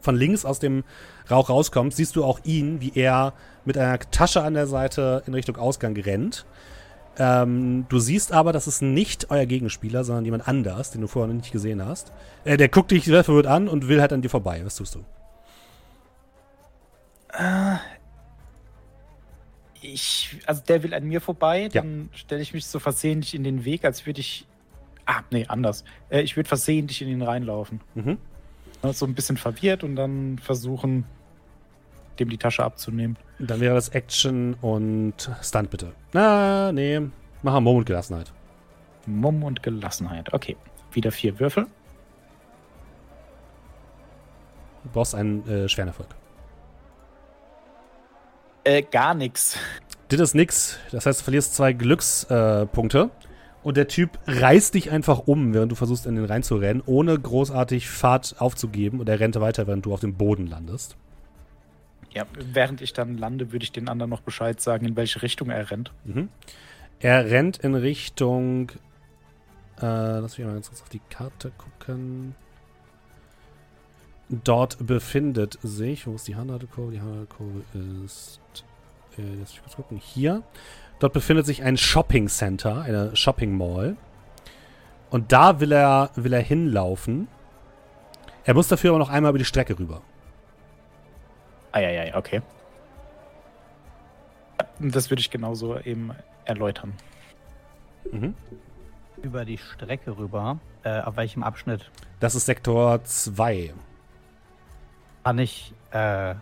von 0.00 0.16
links 0.16 0.44
aus 0.44 0.58
dem 0.58 0.82
Rauch 1.30 1.48
rauskommst, 1.48 1.96
siehst 1.96 2.16
du 2.16 2.24
auch 2.24 2.40
ihn, 2.42 2.80
wie 2.80 2.90
er 2.96 3.34
mit 3.64 3.78
einer 3.78 4.00
Tasche 4.00 4.42
an 4.42 4.54
der 4.54 4.66
Seite 4.66 5.22
in 5.28 5.34
Richtung 5.34 5.54
Ausgang 5.58 5.96
rennt. 5.96 6.44
Ähm, 7.18 7.86
du 7.88 7.98
siehst 7.98 8.32
aber, 8.32 8.52
das 8.52 8.66
ist 8.66 8.80
nicht 8.80 9.30
euer 9.30 9.46
Gegenspieler, 9.46 10.02
sondern 10.04 10.24
jemand 10.24 10.48
anders, 10.48 10.90
den 10.90 11.02
du 11.02 11.06
vorher 11.06 11.28
noch 11.28 11.40
nicht 11.40 11.52
gesehen 11.52 11.84
hast. 11.84 12.12
Äh, 12.44 12.56
der 12.56 12.68
guckt 12.68 12.90
dich 12.90 13.04
sehr 13.04 13.24
verwirrt 13.24 13.46
an 13.46 13.68
und 13.68 13.88
will 13.88 14.00
halt 14.00 14.12
an 14.12 14.22
dir 14.22 14.30
vorbei. 14.30 14.62
Was 14.64 14.76
tust 14.76 14.94
du? 14.94 15.04
Ich. 19.80 20.38
Also, 20.46 20.62
der 20.66 20.82
will 20.82 20.94
an 20.94 21.04
mir 21.04 21.20
vorbei. 21.20 21.62
Ja. 21.62 21.82
Dann 21.82 22.08
stelle 22.12 22.42
ich 22.42 22.54
mich 22.54 22.66
so 22.66 22.78
versehentlich 22.78 23.34
in 23.34 23.44
den 23.44 23.64
Weg, 23.64 23.84
als 23.84 24.06
würde 24.06 24.20
ich. 24.20 24.46
Ah, 25.04 25.22
nee, 25.30 25.46
anders. 25.48 25.84
Äh, 26.10 26.22
ich 26.22 26.36
würde 26.36 26.48
versehentlich 26.48 27.02
in 27.02 27.08
ihn 27.08 27.22
reinlaufen. 27.22 27.80
Mhm. 27.94 28.18
So 28.92 29.06
ein 29.06 29.14
bisschen 29.14 29.36
verwirrt 29.36 29.84
und 29.84 29.96
dann 29.96 30.38
versuchen, 30.38 31.04
dem 32.18 32.28
die 32.28 32.38
Tasche 32.38 32.64
abzunehmen. 32.64 33.16
Dann 33.38 33.60
wäre 33.60 33.74
das 33.74 33.88
Action 33.90 34.54
und 34.60 35.30
Stunt 35.42 35.70
bitte. 35.70 35.92
Na, 36.12 36.72
nee. 36.72 37.00
Mach 37.42 37.54
einen 37.54 37.64
Moment 37.64 37.86
Gelassenheit. 37.86 38.32
Mumm 39.06 39.42
und 39.42 39.62
Gelassenheit. 39.62 40.32
Okay. 40.32 40.56
Wieder 40.92 41.10
vier 41.10 41.40
Würfel. 41.40 41.66
Du 44.84 44.90
brauchst 44.92 45.14
einen 45.14 45.46
äh, 45.48 45.68
schweren 45.68 45.88
Erfolg. 45.88 46.08
Äh, 48.64 48.82
gar 48.82 49.14
nichts. 49.14 49.58
Das 50.08 50.20
ist 50.20 50.34
nix. 50.34 50.78
Das 50.90 51.06
heißt, 51.06 51.20
du 51.20 51.24
verlierst 51.24 51.54
zwei 51.54 51.72
Glückspunkte. 51.72 52.62
Äh, 52.62 52.66
Punkte. 52.66 53.10
und 53.62 53.76
der 53.76 53.88
Typ 53.88 54.18
reißt 54.26 54.74
dich 54.74 54.90
einfach 54.90 55.20
um, 55.26 55.54
während 55.54 55.72
du 55.72 55.76
versuchst, 55.76 56.06
in 56.06 56.16
den 56.16 56.24
reinzurennen, 56.24 56.82
ohne 56.84 57.18
großartig 57.18 57.88
Fahrt 57.88 58.36
aufzugeben. 58.38 59.00
Und 59.00 59.08
er 59.08 59.18
rennt 59.20 59.40
weiter, 59.40 59.66
während 59.66 59.86
du 59.86 59.94
auf 59.94 60.00
dem 60.00 60.14
Boden 60.14 60.46
landest. 60.46 60.96
Ja, 62.14 62.26
während 62.34 62.80
ich 62.82 62.92
dann 62.92 63.16
lande, 63.16 63.52
würde 63.52 63.64
ich 63.64 63.72
den 63.72 63.88
anderen 63.88 64.10
noch 64.10 64.20
Bescheid 64.20 64.60
sagen, 64.60 64.86
in 64.86 64.96
welche 64.96 65.22
Richtung 65.22 65.50
er 65.50 65.70
rennt. 65.70 65.92
Mhm. 66.04 66.28
Er 67.00 67.30
rennt 67.30 67.58
in 67.58 67.74
Richtung. 67.74 68.70
Äh, 69.80 70.20
lass 70.20 70.36
mich 70.36 70.46
mal 70.46 70.54
ganz 70.54 70.68
kurz 70.68 70.82
auf 70.82 70.88
die 70.90 71.00
Karte 71.10 71.52
gucken. 71.56 72.34
Dort 74.28 74.86
befindet 74.86 75.58
sich. 75.62 76.06
Wo 76.06 76.14
ist 76.14 76.28
die 76.28 76.36
Handelkurve? 76.36 76.92
Die 76.92 77.00
Handelkurve 77.00 77.62
ist. 78.04 78.40
Äh, 79.16 79.22
lass 79.40 79.52
mich 79.52 79.62
kurz 79.62 79.76
gucken. 79.76 79.98
Hier. 79.98 80.42
Dort 80.98 81.14
befindet 81.14 81.46
sich 81.46 81.62
ein 81.62 81.76
Shopping 81.76 82.28
Center, 82.28 82.82
eine 82.82 83.16
Shopping 83.16 83.56
Mall. 83.56 83.96
Und 85.10 85.32
da 85.32 85.60
will 85.60 85.72
er, 85.72 86.10
will 86.14 86.32
er 86.32 86.40
hinlaufen. 86.40 87.26
Er 88.44 88.54
muss 88.54 88.68
dafür 88.68 88.90
aber 88.90 88.98
noch 88.98 89.10
einmal 89.10 89.30
über 89.30 89.38
die 89.38 89.44
Strecke 89.44 89.78
rüber. 89.78 90.02
Eieiei, 91.72 92.14
okay. 92.14 92.42
Das 94.78 95.10
würde 95.10 95.20
ich 95.20 95.30
genauso 95.30 95.78
eben 95.78 96.12
erläutern. 96.44 96.92
Mhm. 98.10 98.34
Über 99.22 99.44
die 99.44 99.58
Strecke 99.58 100.16
rüber. 100.16 100.58
Äh, 100.84 101.00
auf 101.00 101.16
welchem 101.16 101.42
Abschnitt? 101.42 101.90
Das 102.20 102.34
ist 102.34 102.46
Sektor 102.46 103.02
2. 103.04 103.72
Kann 105.24 105.38
ich 105.38 105.72
äh, 105.92 106.34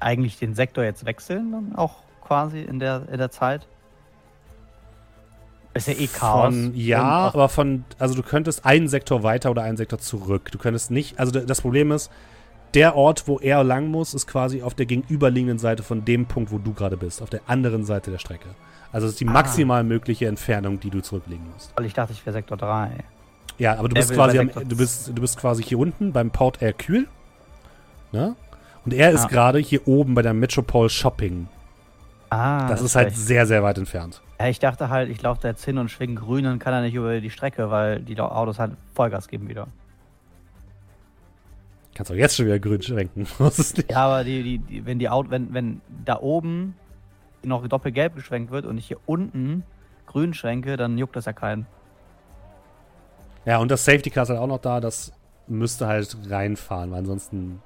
eigentlich 0.00 0.38
den 0.38 0.54
Sektor 0.54 0.82
jetzt 0.82 1.04
wechseln? 1.04 1.52
Dann 1.52 1.76
auch 1.76 2.02
quasi 2.22 2.60
in 2.60 2.80
der, 2.80 3.08
in 3.10 3.18
der 3.18 3.30
Zeit? 3.30 3.66
Ist 5.74 5.86
ja 5.86 5.94
eh 5.94 6.08
Chaos. 6.08 6.54
Von, 6.54 6.74
ja, 6.74 7.02
aber 7.02 7.48
von, 7.48 7.84
also 8.00 8.16
du 8.16 8.22
könntest 8.22 8.66
einen 8.66 8.88
Sektor 8.88 9.22
weiter 9.22 9.52
oder 9.52 9.62
einen 9.62 9.76
Sektor 9.76 10.00
zurück. 10.00 10.50
Du 10.50 10.58
könntest 10.58 10.90
nicht, 10.90 11.20
also 11.20 11.30
das 11.30 11.60
Problem 11.60 11.92
ist, 11.92 12.10
der 12.74 12.94
Ort, 12.96 13.26
wo 13.26 13.38
er 13.38 13.64
lang 13.64 13.88
muss, 13.88 14.14
ist 14.14 14.26
quasi 14.26 14.62
auf 14.62 14.74
der 14.74 14.86
gegenüberliegenden 14.86 15.58
Seite 15.58 15.82
von 15.82 16.04
dem 16.04 16.26
Punkt, 16.26 16.52
wo 16.52 16.58
du 16.58 16.72
gerade 16.72 16.96
bist, 16.96 17.20
auf 17.22 17.30
der 17.30 17.40
anderen 17.46 17.84
Seite 17.84 18.10
der 18.10 18.18
Strecke. 18.18 18.48
Also 18.92 19.06
es 19.06 19.14
ist 19.14 19.20
die 19.20 19.26
Ah. 19.28 19.32
maximal 19.32 19.84
mögliche 19.84 20.26
Entfernung, 20.26 20.80
die 20.80 20.90
du 20.90 21.00
zurücklegen 21.00 21.44
musst. 21.52 21.72
Weil 21.76 21.86
ich 21.86 21.94
dachte, 21.94 22.12
ich 22.12 22.24
wäre 22.26 22.32
Sektor 22.34 22.56
3. 22.56 22.90
Ja, 23.58 23.76
aber 23.78 23.88
du 23.88 23.94
bist 23.94 24.12
quasi 24.12 24.38
am, 24.38 24.50
du 24.52 24.76
bist, 24.76 25.08
du 25.08 25.20
bist 25.20 25.36
quasi 25.38 25.62
hier 25.62 25.78
unten 25.78 26.12
beim 26.12 26.30
Port 26.30 26.60
Hercule. 26.60 27.06
Ne? 28.12 28.34
Und 28.84 28.94
er 28.94 29.10
ist 29.10 29.26
Ah. 29.26 29.28
gerade 29.28 29.58
hier 29.58 29.86
oben 29.86 30.14
bei 30.14 30.22
der 30.22 30.32
Metropole 30.34 30.88
Shopping. 30.88 31.48
Ah, 32.30 32.68
das 32.68 32.80
ist 32.80 32.94
halt 32.96 33.14
sehr, 33.16 33.46
sehr 33.46 33.62
weit 33.62 33.76
entfernt. 33.78 34.22
Ja, 34.38 34.46
ich 34.48 34.58
dachte 34.60 34.88
halt, 34.88 35.10
ich 35.10 35.20
laufe 35.20 35.40
da 35.42 35.48
jetzt 35.48 35.64
hin 35.64 35.78
und 35.78 35.90
schwinge 35.90 36.14
grün, 36.14 36.44
dann 36.44 36.58
kann 36.58 36.72
er 36.72 36.80
nicht 36.80 36.94
über 36.94 37.20
die 37.20 37.30
Strecke, 37.30 37.70
weil 37.70 38.00
die 38.00 38.18
Autos 38.20 38.58
halt 38.58 38.72
Vollgas 38.94 39.28
geben 39.28 39.48
wieder. 39.48 39.66
Kannst 42.00 42.12
auch 42.12 42.16
jetzt 42.16 42.34
schon 42.34 42.46
wieder 42.46 42.58
grün 42.58 42.80
schwenken. 42.80 43.26
Ja, 43.90 44.06
aber 44.06 44.24
die, 44.24 44.42
die, 44.42 44.58
die, 44.58 44.86
wenn 44.86 44.98
die 44.98 45.10
Auto, 45.10 45.28
wenn, 45.28 45.52
wenn 45.52 45.82
da 46.02 46.18
oben 46.18 46.74
noch 47.42 47.68
doppelgelb 47.68 48.14
geschwenkt 48.14 48.50
wird 48.50 48.64
und 48.64 48.78
ich 48.78 48.86
hier 48.86 48.96
unten 49.04 49.64
grün 50.06 50.32
schwenke, 50.32 50.78
dann 50.78 50.96
juckt 50.96 51.14
das 51.14 51.26
ja 51.26 51.34
keinen. 51.34 51.66
Ja, 53.44 53.58
und 53.58 53.70
das 53.70 53.84
Safety 53.84 54.08
Car 54.08 54.22
ist 54.22 54.30
halt 54.30 54.38
auch 54.38 54.46
noch 54.46 54.60
da, 54.60 54.80
das 54.80 55.12
müsste 55.46 55.88
halt 55.88 56.16
reinfahren, 56.30 56.90
weil 56.90 57.00
ansonsten. 57.00 57.60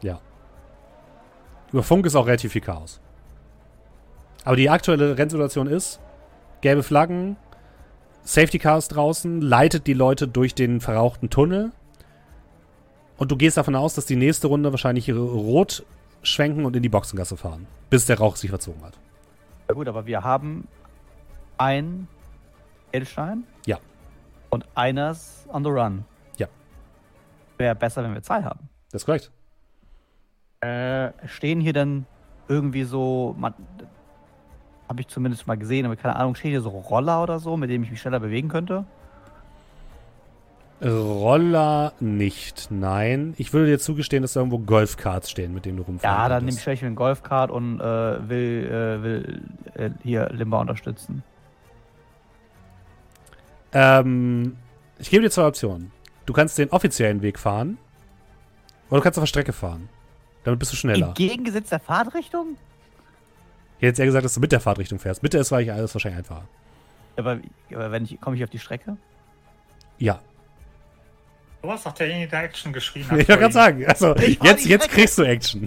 Ja. 0.00 0.20
Über 1.72 1.82
Funk 1.82 2.06
ist 2.06 2.14
auch 2.14 2.28
relativ 2.28 2.52
viel 2.52 2.60
Chaos. 2.60 3.00
Aber 4.44 4.54
die 4.54 4.70
aktuelle 4.70 5.18
Rennsituation 5.18 5.66
ist: 5.66 5.98
gelbe 6.60 6.84
Flaggen, 6.84 7.36
Safety 8.22 8.60
Cars 8.60 8.86
draußen, 8.86 9.40
leitet 9.40 9.88
die 9.88 9.94
Leute 9.94 10.28
durch 10.28 10.54
den 10.54 10.80
verrauchten 10.80 11.28
Tunnel. 11.28 11.72
Und 13.16 13.30
du 13.30 13.36
gehst 13.36 13.56
davon 13.56 13.76
aus, 13.76 13.94
dass 13.94 14.06
die 14.06 14.16
nächste 14.16 14.48
Runde 14.48 14.72
wahrscheinlich 14.72 15.12
rot 15.12 15.84
schwenken 16.22 16.64
und 16.64 16.74
in 16.74 16.82
die 16.82 16.88
Boxengasse 16.88 17.36
fahren, 17.36 17.66
bis 17.90 18.06
der 18.06 18.18
Rauch 18.18 18.36
sich 18.36 18.50
verzogen 18.50 18.82
hat. 18.82 18.98
Ja 19.68 19.74
gut, 19.74 19.88
aber 19.88 20.06
wir 20.06 20.22
haben 20.22 20.66
ein 21.58 22.08
Edelstein. 22.92 23.44
Ja. 23.66 23.78
Und 24.50 24.66
eines 24.74 25.46
on 25.52 25.64
the 25.64 25.70
run. 25.70 26.04
Ja. 26.38 26.48
Wäre 27.58 27.74
besser, 27.74 28.02
wenn 28.02 28.14
wir 28.14 28.22
zwei 28.22 28.42
haben. 28.42 28.68
Das 28.90 29.02
ist 29.02 29.06
korrekt. 29.06 29.30
Äh, 30.60 31.12
stehen 31.26 31.60
hier 31.60 31.72
dann 31.72 32.06
irgendwie 32.48 32.84
so, 32.84 33.36
habe 34.88 35.00
ich 35.00 35.08
zumindest 35.08 35.46
mal 35.46 35.56
gesehen, 35.56 35.86
aber 35.86 35.96
keine 35.96 36.16
Ahnung, 36.16 36.34
stehen 36.34 36.50
hier 36.50 36.60
so 36.60 36.70
Roller 36.70 37.22
oder 37.22 37.38
so, 37.38 37.56
mit 37.56 37.70
denen 37.70 37.84
ich 37.84 37.90
mich 37.90 38.00
schneller 38.00 38.20
bewegen 38.20 38.48
könnte? 38.48 38.84
Roller 40.82 41.92
nicht, 42.00 42.68
nein. 42.70 43.34
Ich 43.38 43.52
würde 43.52 43.66
dir 43.66 43.78
zugestehen, 43.78 44.22
dass 44.22 44.34
da 44.34 44.40
irgendwo 44.40 44.58
Golfkarts 44.58 45.30
stehen, 45.30 45.54
mit 45.54 45.64
denen 45.64 45.78
du 45.78 45.82
rumfährst. 45.84 46.04
Ja, 46.04 46.28
dann 46.28 46.44
nehme 46.44 46.56
ich 46.56 46.62
vielleicht 46.62 46.82
einen 46.82 46.96
Golfkart 46.96 47.50
und 47.50 47.80
äh, 47.80 48.28
will, 48.28 48.66
äh, 48.66 49.02
will 49.02 49.42
äh, 49.74 49.90
hier 50.02 50.28
Limba 50.30 50.60
unterstützen. 50.60 51.22
Ähm, 53.72 54.56
ich 54.98 55.10
gebe 55.10 55.22
dir 55.22 55.30
zwei 55.30 55.46
Optionen. 55.46 55.90
Du 56.26 56.32
kannst 56.32 56.58
den 56.58 56.70
offiziellen 56.70 57.22
Weg 57.22 57.38
fahren 57.38 57.78
oder 58.90 58.98
du 58.98 59.02
kannst 59.02 59.18
auf 59.18 59.22
der 59.22 59.28
Strecke 59.28 59.52
fahren. 59.52 59.88
Damit 60.44 60.60
bist 60.60 60.72
du 60.72 60.76
schneller. 60.76 61.08
Entgegengesetzt 61.08 61.72
der 61.72 61.80
Fahrtrichtung? 61.80 62.56
Ich 63.78 63.82
hätte 63.82 63.86
jetzt 63.86 63.98
eher 63.98 64.06
gesagt, 64.06 64.24
dass 64.24 64.34
du 64.34 64.40
mit 64.40 64.52
der 64.52 64.60
Fahrtrichtung 64.60 64.98
fährst. 64.98 65.22
Mit 65.22 65.32
der 65.32 65.40
ist 65.40 65.52
alles 65.52 65.94
wahrscheinlich 65.94 66.18
einfacher. 66.18 66.46
Aber, 67.16 67.38
aber 67.72 67.90
wenn 67.90 68.04
ich, 68.04 68.20
komme 68.20 68.36
ich 68.36 68.44
auf 68.44 68.50
die 68.50 68.58
Strecke? 68.58 68.96
Ja. 69.98 70.20
Du 71.64 71.72
hast 71.72 71.86
doch 71.86 71.92
derjenige, 71.92 72.28
der 72.28 72.42
Action 72.42 72.74
geschrien 72.74 73.10
hat. 73.10 73.20
Ich 73.20 73.26
wollte 73.26 73.40
gerade 73.40 73.54
sagen, 73.54 73.86
also 73.86 74.14
jetzt, 74.16 74.66
jetzt 74.66 74.90
kriegst 74.90 75.16
du 75.16 75.22
Action. 75.22 75.66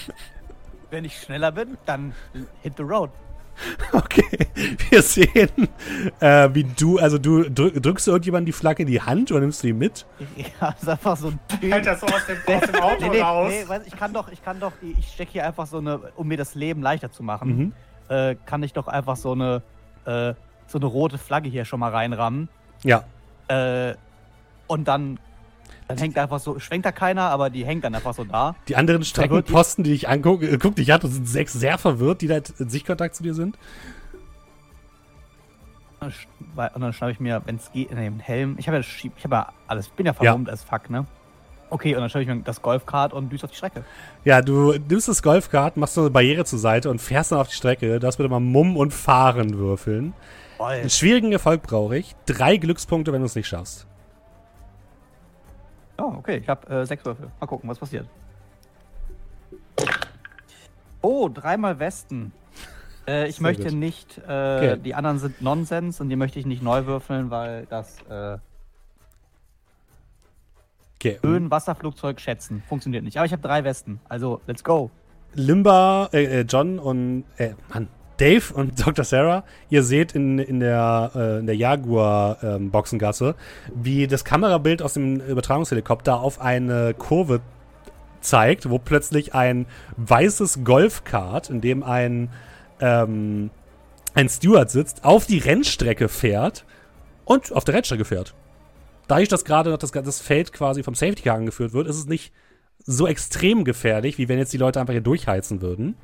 Wenn 0.90 1.06
ich 1.06 1.18
schneller 1.18 1.52
bin, 1.52 1.78
dann 1.86 2.12
hit 2.62 2.74
the 2.76 2.82
road. 2.82 3.10
Okay, 3.92 4.48
wir 4.90 5.00
sehen, 5.00 5.48
äh, 6.20 6.50
wie 6.52 6.64
du, 6.64 6.98
also 6.98 7.16
du 7.16 7.48
drückst 7.48 8.06
du 8.06 8.10
irgendjemandem 8.10 8.44
die 8.44 8.52
Flagge 8.52 8.82
in 8.82 8.88
die 8.88 9.00
Hand 9.00 9.32
oder 9.32 9.40
nimmst 9.40 9.62
du 9.62 9.68
die 9.68 9.72
mit? 9.72 10.04
Ja, 10.60 10.74
ist 10.78 10.86
einfach 10.86 11.16
so 11.16 11.28
ein 11.28 11.38
Typ. 11.48 11.72
Hält 11.72 11.86
das 11.86 12.00
so 12.00 12.06
aus 12.06 12.26
dem, 12.26 12.36
aus 12.54 12.70
dem 12.70 12.74
Auto 12.74 13.04
nee, 13.04 13.08
nee, 13.08 13.20
raus? 13.22 13.50
Nee, 13.50 13.66
weiß, 13.66 13.86
ich 13.86 13.96
kann 13.96 14.12
doch, 14.12 14.30
ich 14.30 14.44
kann 14.44 14.60
doch, 14.60 14.72
ich 14.82 15.08
stecke 15.08 15.32
hier 15.32 15.46
einfach 15.46 15.66
so 15.66 15.78
eine, 15.78 15.98
um 16.16 16.28
mir 16.28 16.36
das 16.36 16.54
Leben 16.54 16.82
leichter 16.82 17.10
zu 17.10 17.22
machen, 17.22 17.56
mhm. 17.56 17.72
äh, 18.14 18.36
kann 18.44 18.62
ich 18.62 18.74
doch 18.74 18.86
einfach 18.86 19.16
so 19.16 19.32
eine, 19.32 19.62
äh, 20.04 20.34
so 20.66 20.76
eine 20.76 20.84
rote 20.84 21.16
Flagge 21.16 21.48
hier 21.48 21.64
schon 21.64 21.80
mal 21.80 21.90
reinrammen. 21.90 22.50
Ja. 22.84 23.04
Äh, 23.48 23.94
und 24.66 24.86
dann 24.88 25.18
dann 25.88 25.98
hängt 25.98 26.18
einfach 26.18 26.40
so, 26.40 26.58
schwenkt 26.58 26.84
da 26.84 26.92
keiner, 26.92 27.30
aber 27.30 27.48
die 27.48 27.64
hängt 27.64 27.84
dann 27.84 27.94
einfach 27.94 28.12
so 28.12 28.24
da. 28.24 28.56
Die 28.66 28.74
anderen 28.74 29.04
Streckenposten, 29.04 29.84
die 29.84 29.90
dich 29.90 30.08
angucken, 30.08 30.52
äh, 30.52 30.58
guck 30.58 30.74
dich 30.74 30.92
an 30.92 31.00
und 31.02 31.12
sind 31.12 31.28
sechs 31.28 31.52
sehr 31.52 31.78
verwirrt, 31.78 32.22
die 32.22 32.26
da 32.26 32.38
in 32.58 32.68
Sichtkontakt 32.68 33.14
zu 33.14 33.22
dir 33.22 33.34
sind. 33.34 33.56
Und 36.00 36.12
dann 36.56 36.92
schnappe 36.92 37.12
ich 37.12 37.20
mir, 37.20 37.42
wenn 37.44 37.56
es 37.56 37.70
geht, 37.72 37.90
einen 37.90 38.20
Helm. 38.20 38.56
Ich 38.58 38.68
habe 38.68 38.78
ja, 38.78 38.82
ich 38.82 39.24
hab 39.24 39.32
ja 39.32 39.52
alles, 39.66 39.86
ich 39.86 39.92
bin 39.92 40.06
ja 40.06 40.12
vermummt 40.12 40.48
ja. 40.48 40.52
als 40.52 40.62
fuck, 40.62 40.90
ne? 40.90 41.06
Okay, 41.70 41.94
und 41.94 42.00
dann 42.00 42.10
schnappe 42.10 42.22
ich 42.22 42.28
mir 42.28 42.42
das 42.42 42.62
Golfkart 42.62 43.12
und 43.12 43.30
düst 43.30 43.44
auf 43.44 43.50
die 43.50 43.56
Strecke. 43.56 43.84
Ja, 44.24 44.42
du 44.42 44.72
nimmst 44.88 45.08
das 45.08 45.22
Golfkart, 45.22 45.76
machst 45.76 45.94
so 45.94 46.02
eine 46.02 46.10
Barriere 46.10 46.44
zur 46.44 46.58
Seite 46.58 46.90
und 46.90 47.00
fährst 47.00 47.32
dann 47.32 47.38
auf 47.38 47.48
die 47.48 47.54
Strecke. 47.54 47.98
Das 47.98 48.16
bitte 48.16 48.28
mal 48.28 48.40
Mumm 48.40 48.76
und 48.76 48.92
Fahren 48.92 49.58
würfeln. 49.58 50.14
Voll. 50.56 50.74
Einen 50.74 50.90
schwierigen 50.90 51.32
Erfolg 51.32 51.62
brauche 51.62 51.96
ich. 51.96 52.14
Drei 52.26 52.56
Glückspunkte, 52.56 53.12
wenn 53.12 53.20
du 53.20 53.26
es 53.26 53.34
nicht 53.34 53.48
schaffst. 53.48 53.86
Oh, 55.98 56.14
okay. 56.18 56.38
Ich 56.38 56.48
habe 56.48 56.68
äh, 56.68 56.86
sechs 56.86 57.04
Würfel. 57.04 57.28
Mal 57.40 57.46
gucken, 57.46 57.68
was 57.68 57.78
passiert. 57.78 58.06
Oh, 61.02 61.28
dreimal 61.28 61.78
Westen. 61.78 62.32
Äh, 63.06 63.28
ich 63.28 63.36
Sehr 63.36 63.42
möchte 63.42 63.64
gut. 63.64 63.74
nicht, 63.74 64.18
äh, 64.18 64.22
okay. 64.22 64.76
die 64.78 64.94
anderen 64.94 65.18
sind 65.18 65.40
Nonsens 65.40 66.00
und 66.00 66.08
die 66.08 66.16
möchte 66.16 66.38
ich 66.38 66.46
nicht 66.46 66.62
neu 66.62 66.86
würfeln, 66.86 67.30
weil 67.30 67.66
das 67.66 68.00
äh, 68.10 68.38
okay. 70.96 71.18
Höhen 71.22 71.50
Wasserflugzeug 71.50 72.20
schätzen 72.20 72.62
funktioniert 72.68 73.04
nicht. 73.04 73.16
Aber 73.16 73.26
ich 73.26 73.32
habe 73.32 73.42
drei 73.42 73.62
Westen, 73.62 74.00
also 74.08 74.40
let's 74.46 74.64
go. 74.64 74.90
Limba, 75.34 76.08
äh, 76.12 76.40
äh, 76.40 76.40
John 76.42 76.78
und 76.78 77.24
äh, 77.36 77.54
Mann, 77.68 77.88
Dave 78.18 78.54
und 78.54 78.80
Dr. 78.86 79.04
Sarah, 79.04 79.44
ihr 79.70 79.82
seht 79.82 80.12
in, 80.12 80.38
in 80.38 80.60
der, 80.60 81.10
äh, 81.14 81.44
der 81.44 81.56
Jaguar-Boxengasse, 81.56 83.28
ähm, 83.28 83.74
wie 83.74 84.06
das 84.06 84.24
Kamerabild 84.24 84.82
aus 84.82 84.94
dem 84.94 85.20
Übertragungshelikopter 85.20 86.20
auf 86.20 86.40
eine 86.40 86.94
Kurve 86.94 87.40
zeigt, 88.20 88.68
wo 88.68 88.78
plötzlich 88.78 89.34
ein 89.34 89.66
weißes 89.96 90.64
Golfkart, 90.64 91.50
in 91.50 91.60
dem 91.60 91.82
ein, 91.82 92.30
ähm, 92.80 93.50
ein 94.14 94.28
Steward 94.28 94.70
sitzt, 94.70 95.04
auf 95.04 95.26
die 95.26 95.38
Rennstrecke 95.38 96.08
fährt 96.08 96.64
und 97.24 97.52
auf 97.52 97.64
der 97.64 97.74
Rennstrecke 97.74 98.04
fährt. 98.04 98.34
Dadurch, 99.08 99.28
dass 99.28 99.44
gerade 99.44 99.76
das, 99.78 99.92
das 99.92 100.20
Feld 100.20 100.52
quasi 100.52 100.82
vom 100.82 100.94
Safety 100.94 101.22
Car 101.22 101.36
angeführt 101.36 101.72
wird, 101.72 101.86
ist 101.86 101.96
es 101.96 102.06
nicht 102.06 102.32
so 102.84 103.06
extrem 103.06 103.64
gefährlich, 103.64 104.18
wie 104.18 104.28
wenn 104.28 104.38
jetzt 104.38 104.52
die 104.52 104.58
Leute 104.58 104.80
einfach 104.80 104.92
hier 104.92 105.00
durchheizen 105.00 105.60
würden. 105.60 105.96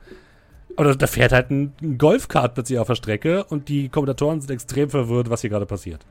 Oder 0.77 0.97
da 0.97 1.07
fährt 1.07 1.33
halt 1.33 1.51
ein 1.51 1.99
Golfkart 1.99 2.55
plötzlich 2.55 2.79
auf 2.79 2.87
der 2.87 2.95
Strecke 2.95 3.45
und 3.45 3.69
die 3.69 3.89
Kommentatoren 3.89 4.41
sind 4.41 4.51
extrem 4.51 4.89
verwirrt, 4.89 5.29
was 5.29 5.43
hier 5.43 5.51
gerade 5.51 5.67
passiert. 5.67 6.05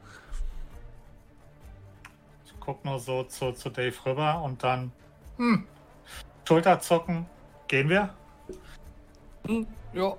Ich 2.46 2.54
guck 2.60 2.86
nur 2.86 3.00
so 3.00 3.24
zu, 3.24 3.54
zu 3.54 3.70
Dave 3.70 3.96
rüber 4.06 4.42
und 4.44 4.64
dann 4.64 4.92
hm, 5.38 5.66
Schulterzucken. 6.48 7.26
Gehen 7.68 7.90
wir? 7.90 8.10
Hm, 9.48 9.66
ja. 9.94 10.14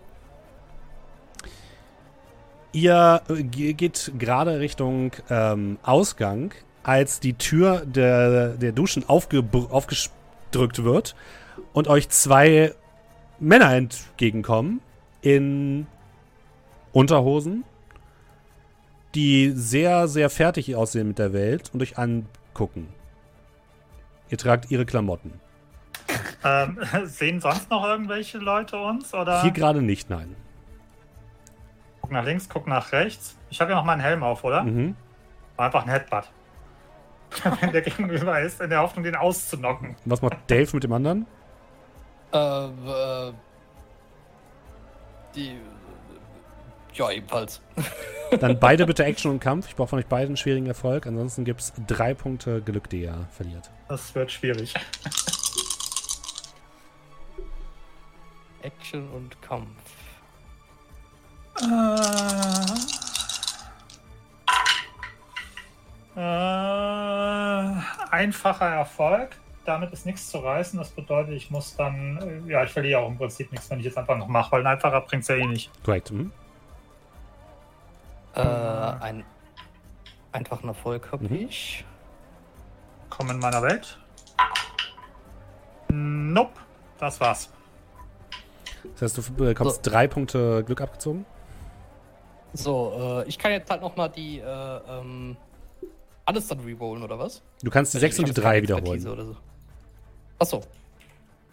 Ihr 2.73 3.21
äh, 3.29 3.43
geht 3.43 4.13
gerade 4.19 4.59
Richtung 4.59 5.13
ähm, 5.29 5.79
Ausgang, 5.83 6.53
als 6.83 7.21
die 7.21 7.35
Tür 7.35 7.85
der, 7.85 8.55
der 8.55 8.73
Duschen 8.73 9.09
aufgedrückt 9.09 10.83
wird 10.83 11.15
und 11.75 11.87
euch 11.87 12.09
zwei 12.09 12.75
Männer 13.43 13.75
entgegenkommen 13.75 14.81
in 15.21 15.87
Unterhosen, 16.93 17.65
die 19.15 19.51
sehr, 19.51 20.07
sehr 20.07 20.31
fertig 20.31 20.77
aussehen 20.77 21.09
mit 21.09 21.19
der 21.19 21.33
Welt 21.33 21.71
und 21.75 21.83
euch 21.83 21.99
angucken. 21.99 22.89
Ihr 24.31 24.39
tragt 24.39 24.71
ihre 24.71 24.87
Klamotten. 24.87 25.35
Ähm, 26.45 26.77
sehen 27.05 27.41
sonst 27.41 27.71
noch 27.71 27.85
irgendwelche 27.85 28.39
Leute 28.39 28.77
uns? 28.77 29.15
Oder? 29.15 29.43
Hier 29.43 29.53
gerade 29.53 29.81
nicht, 29.81 30.11
nein. 30.11 30.35
Guck 32.01 32.11
nach 32.11 32.25
links, 32.25 32.49
guck 32.49 32.67
nach 32.67 32.91
rechts. 32.91 33.37
Ich 33.49 33.61
habe 33.61 33.71
ja 33.71 33.77
noch 33.77 33.85
meinen 33.85 34.01
Helm 34.01 34.25
auf, 34.25 34.43
oder? 34.43 34.65
Mhm. 34.65 34.97
Einfach 35.57 35.85
ein 35.85 35.89
Headbutt. 35.89 36.33
Wenn 37.61 37.71
der 37.71 37.83
gegenüber 37.83 38.41
ist, 38.41 38.61
in 38.61 38.71
der 38.71 38.81
Hoffnung, 38.81 39.05
den 39.05 39.15
auszunocken. 39.15 39.95
Was 40.05 40.21
macht 40.21 40.37
Dave 40.49 40.69
mit 40.73 40.83
dem 40.83 40.93
anderen? 40.93 41.27
Äh, 42.33 42.39
äh, 42.39 43.33
die. 45.35 45.59
Ja, 46.95 47.11
ebenfalls. 47.11 47.61
Dann 48.41 48.59
beide 48.59 48.87
bitte 48.87 49.05
Action 49.05 49.31
und 49.31 49.41
Kampf. 49.41 49.69
Ich 49.69 49.77
brauche 49.77 49.89
von 49.89 49.99
euch 49.99 50.07
beiden 50.07 50.29
einen 50.29 50.37
schwierigen 50.37 50.67
Erfolg. 50.67 51.07
Ansonsten 51.07 51.45
gibt 51.45 51.61
es 51.61 51.73
drei 51.87 52.15
Punkte 52.15 52.63
Glück, 52.63 52.89
die 52.89 53.03
ihr 53.03 53.29
verliert. 53.31 53.71
Das 53.89 54.15
wird 54.15 54.31
schwierig. 54.33 54.75
Action 58.63 59.09
und 59.11 59.41
Kampf. 59.43 59.69
Äh, 61.61 61.65
äh, 66.17 67.73
einfacher 68.11 68.67
Erfolg 68.67 69.37
damit 69.65 69.93
ist 69.93 70.07
nichts 70.07 70.29
zu 70.29 70.39
reißen. 70.39 70.79
Das 70.79 70.91
bedeutet, 70.91 71.35
ich 71.35 71.51
muss 71.51 71.77
dann, 71.77 72.45
äh, 72.47 72.51
ja, 72.51 72.65
ich 72.65 72.71
verliere 72.71 73.01
auch 73.01 73.09
im 73.09 73.19
Prinzip 73.19 73.51
nichts, 73.53 73.71
wenn 73.71 73.79
ich 73.79 73.85
jetzt 73.85 73.99
einfach 73.99 74.17
noch 74.17 74.29
mache, 74.29 74.53
weil 74.53 74.61
ein 74.61 74.67
einfacher 74.67 75.01
bringt 75.01 75.23
es 75.23 75.29
ja 75.29 75.37
eh 75.37 75.47
nicht. 75.47 75.71
Korrekt. 75.85 76.11
Mhm. 76.11 76.33
Äh, 78.35 78.41
ein 78.41 79.25
einfachen 80.33 80.69
Erfolg 80.69 81.11
habe 81.13 81.29
mhm. 81.29 81.47
ich. 81.49 81.85
Komm 83.11 83.31
in 83.31 83.39
meiner 83.39 83.63
Welt. 83.63 83.99
Nope, 85.89 86.59
das 86.99 87.21
war's. 87.21 87.51
Das 88.95 89.03
heißt, 89.03 89.19
du 89.19 89.33
bekommst 89.35 89.85
so. 89.85 89.91
drei 89.91 90.09
Punkte 90.09 90.65
Glück 90.65 90.81
abgezogen? 90.81 91.27
So, 92.55 93.23
äh, 93.25 93.29
ich 93.29 93.39
kann 93.39 93.53
jetzt 93.53 93.71
halt 93.71 93.83
nochmal 93.83 94.11
die, 94.11 94.39
äh, 94.39 94.45
ähm, 94.45 95.37
alles 96.25 96.49
dann 96.49 96.61
rerollen, 96.61 97.03
oder 97.03 97.19
was? 97.19 97.43
Du 97.63 97.71
kannst 97.71 97.95
die 97.95 97.99
Also 97.99 98.07
6 98.07 98.19
und 98.21 98.29
die 98.29 98.31
ich 98.33 98.37
hab 98.39 98.45
keine 98.45 98.63
3 98.67 98.75
Expertise 98.75 98.95
wiederholen. 98.95 99.21
Oder 99.21 99.35
so. 99.35 99.52
Achso. 100.43 100.63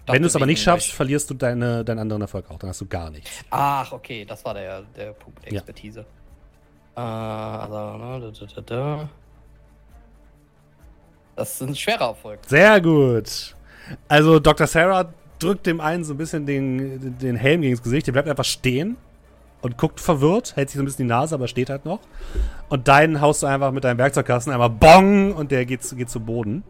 Wenn 0.08 0.22
du 0.24 0.28
es 0.28 0.36
aber 0.36 0.46
nicht 0.48 0.62
schaffst, 0.62 0.88
wegen 0.88 0.96
verlierst 0.96 1.30
du 1.30 1.34
deine, 1.36 1.86
deinen 1.86 2.00
anderen 2.00 2.24
Erfolg 2.24 2.50
auch. 2.50 2.58
Dann 2.58 2.70
hast 2.70 2.82
du 2.82 2.88
gar 2.88 3.12
nichts. 3.12 3.30
Ach, 3.52 3.92
okay, 3.92 4.26
das 4.26 4.44
war 4.44 4.56
der, 4.56 4.82
der 4.96 5.12
Punkt 5.14 5.46
der 5.46 5.54
Ja. 5.54 5.60
Expertise. 5.60 6.06
Äh, 6.96 7.00
also, 7.00 7.98
ne, 7.98 8.20
da, 8.20 8.46
da, 8.46 8.54
da, 8.56 8.62
da. 8.62 9.10
Das 11.36 11.54
ist 11.54 11.62
ein 11.62 11.76
schwerer 11.76 12.08
Erfolg. 12.10 12.40
Sehr 12.48 12.82
gut. 12.82 13.56
Also 14.08 14.40
Dr. 14.40 14.68
Sarah 14.68 15.14
drückt 15.38 15.66
dem 15.68 15.80
einen 15.80 16.04
so 16.04 16.14
ein 16.14 16.18
bisschen 16.18 16.46
den, 16.46 17.18
den 17.18 17.36
Helm 17.36 17.62
gegen 17.62 17.74
das 17.76 17.84
Gesicht. 17.84 18.08
Der 18.08 18.12
bleibt 18.12 18.28
einfach 18.28 18.44
stehen 18.44 18.98
und 19.62 19.78
guckt 19.78 20.00
verwirrt, 20.00 20.56
hält 20.56 20.70
sich 20.70 20.78
so 20.78 20.82
ein 20.84 20.86
bisschen 20.86 21.06
die 21.06 21.14
Nase, 21.14 21.36
aber 21.36 21.48
steht 21.48 21.70
halt 21.70 21.86
noch. 21.86 22.00
Und 22.68 22.88
deinen 22.88 23.22
haust 23.22 23.44
du 23.44 23.48
einfach 23.48 23.72
mit 23.72 23.84
deinem 23.84 23.98
Werkzeugkasten 24.00 24.52
einmal 24.52 24.70
Bong 24.70 25.34
und 25.34 25.52
der 25.52 25.66
geht, 25.66 25.82
geht 25.96 26.10
zu 26.10 26.20
Boden. 26.20 26.64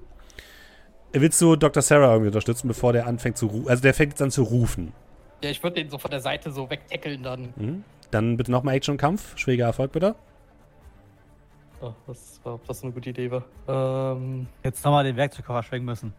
Willst 1.12 1.42
du 1.42 1.56
Dr. 1.56 1.82
Sarah 1.82 2.12
irgendwie 2.12 2.28
unterstützen, 2.28 2.68
bevor 2.68 2.94
der 2.94 3.08
anfängt 3.08 3.38
zu 3.38 3.48
rufen? 3.48 3.70
Also 3.70 3.82
der 3.82 3.94
fängt 3.94 4.14
jetzt 4.14 4.22
an 4.22 4.32
zu 4.32 4.44
rufen. 4.44 4.94
Ja, 5.44 5.50
ich 5.50 5.62
würde 5.64 5.76
den 5.82 5.90
so 5.90 5.98
von 5.98 6.12
der 6.12 6.20
Seite 6.20 6.52
so 6.52 6.70
wegtackeln 6.70 7.24
dann. 7.24 7.54
Mhm. 7.56 7.84
Dann 8.12 8.38
bitte 8.38 8.52
nochmal 8.52 8.76
Action-Kampf. 8.76 9.38
Schwieriger 9.38 9.66
Erfolg 9.66 9.92
bitte. 9.92 10.16
Oh, 11.82 11.94
was 12.08 12.40
war, 12.44 12.56
ob 12.56 12.68
das 12.68 12.84
eine 12.84 12.92
gute 12.92 13.10
Idee 13.12 13.32
war. 13.32 14.16
Ähm. 14.16 14.48
Jetzt 14.64 14.84
nochmal 14.84 15.04
den 15.06 15.16
Werkzeugkocher 15.16 15.64
schwenken 15.64 15.86
müssen. 15.86 16.14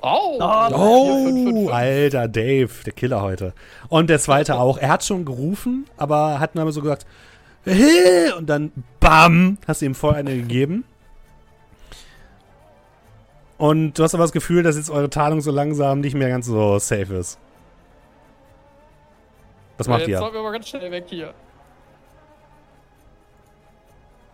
Oh! 0.00 0.38
Oh, 0.40 0.68
Vier, 0.68 1.24
fünf, 1.24 1.44
fünf, 1.44 1.56
fünf. 1.58 1.72
alter 1.72 2.28
Dave, 2.28 2.70
der 2.84 2.92
Killer 2.92 3.22
heute. 3.22 3.52
Und 3.88 4.08
der 4.10 4.18
zweite 4.18 4.56
auch. 4.58 4.78
Er 4.78 4.88
hat 4.88 5.04
schon 5.04 5.24
gerufen, 5.24 5.86
aber 5.96 6.38
hat 6.40 6.54
dann 6.54 6.62
aber 6.62 6.72
so 6.72 6.80
gesagt, 6.82 7.06
"Hä?" 7.64 8.30
und 8.38 8.46
dann 8.48 8.72
BAM, 9.00 9.58
hast 9.66 9.82
du 9.82 9.86
ihm 9.86 9.94
voll 9.94 10.14
eine 10.14 10.34
gegeben. 10.36 10.84
Und 13.58 13.94
du 13.94 14.02
hast 14.02 14.14
aber 14.14 14.24
das 14.24 14.32
Gefühl, 14.32 14.62
dass 14.62 14.76
jetzt 14.76 14.90
eure 14.90 15.08
Tarnung 15.08 15.40
so 15.40 15.50
langsam 15.50 16.00
nicht 16.00 16.14
mehr 16.14 16.28
ganz 16.28 16.46
so 16.46 16.78
safe 16.78 17.14
ist. 17.14 17.38
Was 19.78 19.88
macht 19.88 20.00
Jetzt 20.00 20.08
ihr? 20.10 20.18
sollen 20.18 20.34
wir 20.34 20.42
mal 20.42 20.52
ganz 20.52 20.68
schnell 20.68 20.90
weg 20.90 21.04
hier. 21.08 21.34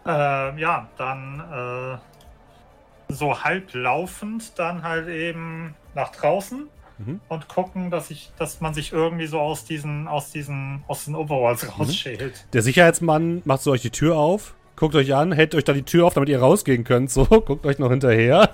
Äh, 0.07 0.61
ja, 0.61 0.89
dann 0.97 1.99
äh, 3.09 3.12
so 3.12 3.43
halb 3.43 3.73
laufend 3.74 4.59
dann 4.59 4.82
halt 4.82 5.09
eben 5.09 5.74
nach 5.94 6.11
draußen 6.11 6.69
Mhm. 6.99 7.20
und 7.28 7.49
gucken, 7.49 7.90
dass 7.90 8.11
ich, 8.11 8.31
dass 8.39 8.61
man 8.61 8.74
sich 8.74 8.93
irgendwie 8.93 9.27
so 9.27 9.40
aus 9.40 9.65
diesen, 9.65 10.07
aus 10.09 10.31
diesen, 10.31 10.85
aus 10.86 11.07
den 11.07 11.15
Overalls 11.16 11.78
rausschält. 11.78 12.47
Der 12.53 12.62
Sicherheitsmann 12.62 13.43
macht 13.44 13.62
so 13.62 13.73
euch 13.73 13.81
die 13.82 13.90
Tür 13.90 14.16
auf, 14.16 14.55
guckt 14.77 14.94
euch 14.94 15.15
an, 15.15 15.32
hält 15.32 15.55
euch 15.55 15.65
da 15.65 15.73
die 15.73 15.82
Tür 15.85 16.07
auf, 16.07 16.15
damit 16.15 16.28
ihr 16.28 16.39
rausgehen 16.40 16.85
könnt. 16.85 17.11
So, 17.11 17.24
guckt 17.47 17.65
euch 17.66 17.78
noch 17.78 17.90
hinterher. 17.90 18.51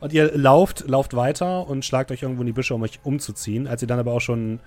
Und 0.00 0.12
ihr 0.12 0.36
lauft, 0.36 0.86
lauft 0.88 1.14
weiter 1.14 1.66
und 1.66 1.84
schlagt 1.84 2.10
euch 2.10 2.22
irgendwo 2.22 2.42
in 2.42 2.46
die 2.46 2.52
Büsche, 2.52 2.74
um 2.74 2.82
euch 2.82 3.00
umzuziehen. 3.04 3.66
Als 3.66 3.82
ihr 3.82 3.88
dann 3.88 3.98
aber 3.98 4.12
auch 4.12 4.20
schon 4.20 4.60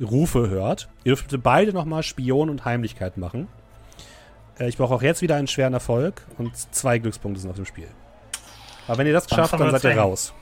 Rufe 0.00 0.48
hört. 0.48 0.88
Ihr 1.04 1.10
dürft 1.10 1.24
bitte 1.24 1.38
beide 1.38 1.72
nochmal 1.72 2.02
Spion 2.02 2.50
und 2.50 2.64
Heimlichkeit 2.64 3.16
machen. 3.16 3.48
Äh, 4.58 4.68
ich 4.68 4.76
brauche 4.76 4.94
auch 4.94 5.02
jetzt 5.02 5.22
wieder 5.22 5.36
einen 5.36 5.46
schweren 5.46 5.74
Erfolg 5.74 6.22
und 6.38 6.56
zwei 6.56 6.98
Glückspunkte 6.98 7.40
sind 7.40 7.50
auf 7.50 7.56
dem 7.56 7.66
Spiel. 7.66 7.88
Aber 8.88 8.98
wenn 8.98 9.06
ihr 9.06 9.12
das 9.12 9.28
schafft, 9.28 9.52
dann 9.58 9.70
seid 9.70 9.84
ihr 9.84 9.96
raus. 9.96 10.34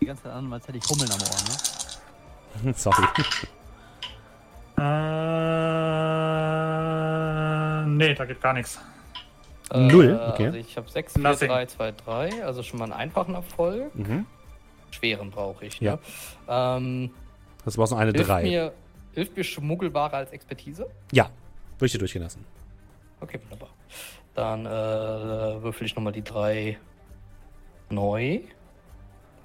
Die 0.00 0.06
ganze 0.06 0.22
Zeit 0.22 0.32
an, 0.32 0.52
als 0.52 0.66
hätte 0.66 0.78
ich 0.78 0.84
Hummeln 0.88 1.10
am 1.10 1.18
Ohr, 1.20 1.28
ne? 2.64 2.74
Sorry. 2.76 3.06
Äh, 4.78 4.82
nee, 7.86 8.14
da 8.14 8.24
geht 8.24 8.40
gar 8.40 8.54
nichts. 8.54 8.80
Null? 9.72 10.20
Okay. 10.32 10.46
Also 10.46 10.58
ich 10.58 10.76
habe 10.76 10.88
6, 10.90 11.12
4, 11.14 11.22
Nothing. 11.22 11.48
3, 11.48 11.66
2, 11.66 11.92
3. 11.92 12.44
Also 12.44 12.62
schon 12.62 12.78
mal 12.78 12.84
einen 12.86 12.92
einfachen 12.94 13.34
Erfolg. 13.34 13.94
Mhm. 13.94 14.26
Schweren 14.90 15.30
brauche 15.30 15.66
ich. 15.66 15.80
Ja. 15.80 15.92
Ne? 15.94 15.98
Ähm, 16.48 17.10
Das 17.64 17.78
war 17.78 17.88
noch 17.88 17.98
eine 17.98 18.10
hilft, 18.12 18.28
3. 18.28 18.42
mir, 18.42 18.72
hilft 19.14 19.36
mir 19.36 19.44
Schmuggelware 19.44 20.14
als 20.16 20.32
Expertise? 20.32 20.86
Ja, 21.12 21.30
würde 21.78 21.86
ich 21.86 21.92
dir 21.92 21.98
durchgehen 21.98 22.22
lassen. 22.22 22.44
Okay, 23.20 23.38
wunderbar. 23.44 23.68
Dann 24.34 24.66
äh, 24.66 25.62
würfel 25.62 25.86
ich 25.86 25.94
nochmal 25.94 26.12
die 26.12 26.24
3 26.24 26.78
neu. 27.90 28.40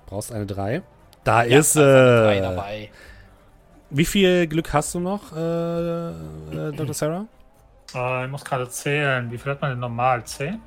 Brauchst 0.07 0.31
eine 0.31 0.45
3. 0.45 0.81
Da 1.23 1.43
Ja, 1.43 1.59
ist. 1.59 1.75
drei 1.75 2.37
Äh, 2.37 2.41
dabei. 2.41 2.89
wie 3.89 4.05
viel 4.05 4.47
Glück 4.47 4.71
hast 4.73 4.93
du 4.95 4.99
noch, 4.99 5.35
äh, 5.35 5.39
äh, 5.39 6.71
Dr. 6.71 6.93
Sarah? 6.93 7.25
Äh, 7.93 8.25
ich 8.25 8.31
muss 8.31 8.43
gerade 8.43 8.67
zählen. 8.69 9.31
Wie 9.31 9.37
viel 9.37 9.51
hat 9.51 9.61
man 9.61 9.71
denn 9.71 9.79
normal? 9.79 10.23
10? 10.23 10.59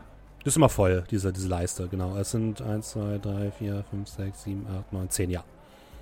Das 0.45 0.53
ist 0.53 0.57
immer 0.57 0.69
voll, 0.69 1.05
diese, 1.11 1.33
diese 1.33 1.49
Leiste, 1.49 1.89
genau. 1.89 2.17
Es 2.17 2.31
sind 2.31 2.63
1, 2.63 2.91
2, 2.91 3.19
3, 3.19 3.51
4, 3.51 3.85
5, 3.91 4.09
6, 4.09 4.43
7, 4.45 4.67
8, 4.79 4.93
9, 4.93 5.11
10, 5.11 5.31
ja. 5.31 5.45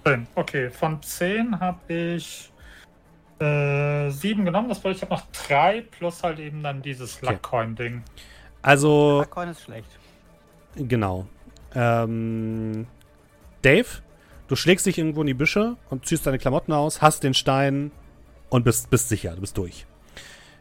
10. 0.05 0.27
Okay, 0.35 0.71
von 0.71 1.03
10 1.03 1.59
habe 1.59 1.93
ich 1.93 2.53
äh, 3.41 4.11
7 4.11 4.45
genommen. 4.45 4.69
Das 4.69 4.79
bedeutet, 4.79 5.03
ich 5.03 5.11
habe 5.11 5.15
noch 5.21 5.27
3 5.49 5.81
plus 5.91 6.23
halt 6.23 6.39
eben 6.39 6.63
dann 6.63 6.83
dieses 6.83 7.17
Okay. 7.23 7.33
Luckcoin-Ding. 7.33 8.03
Also, 8.63 9.21
Bitcoin 9.23 9.49
ist 9.49 9.63
schlecht. 9.63 9.89
genau. 10.77 11.27
Ähm, 11.75 12.87
Dave, 13.63 13.87
du 14.49 14.57
schlägst 14.57 14.87
dich 14.87 14.99
irgendwo 14.99 15.23
in 15.23 15.27
die 15.27 15.35
Büsche 15.35 15.77
und 15.91 16.07
ziehst 16.07 16.27
deine 16.27 16.39
Klamotten 16.39 16.73
aus, 16.73 17.03
hast 17.03 17.23
den 17.23 17.35
Stein 17.35 17.91
und 18.49 18.65
bist, 18.65 18.91
bist 18.91 19.09
sicher, 19.09 19.35
du 19.35 19.41
bist 19.41 19.57
durch. 19.59 19.87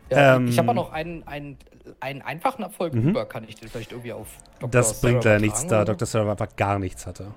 Ja, 0.10 0.36
ähm, 0.36 0.48
ich 0.48 0.58
habe 0.58 0.74
noch 0.74 0.92
einen, 0.92 1.28
einen, 1.28 1.58
einen 2.00 2.22
einfachen 2.22 2.64
Erfolg 2.64 2.94
Mhm. 2.94 3.10
über. 3.10 3.26
Kann 3.26 3.44
ich 3.48 3.56
den 3.56 3.70
vielleicht 3.70 3.92
irgendwie 3.92 4.14
auf 4.14 4.28
Dr. 4.60 4.70
Das 4.70 4.90
Sarah 4.90 5.02
bringt 5.02 5.24
leider 5.26 5.40
nichts, 5.40 5.68
da 5.68 5.86
Dr. 5.86 6.06
Sarah 6.06 6.32
einfach 6.32 6.56
gar 6.56 6.80
nichts 6.80 7.06
hatte. 7.08 7.28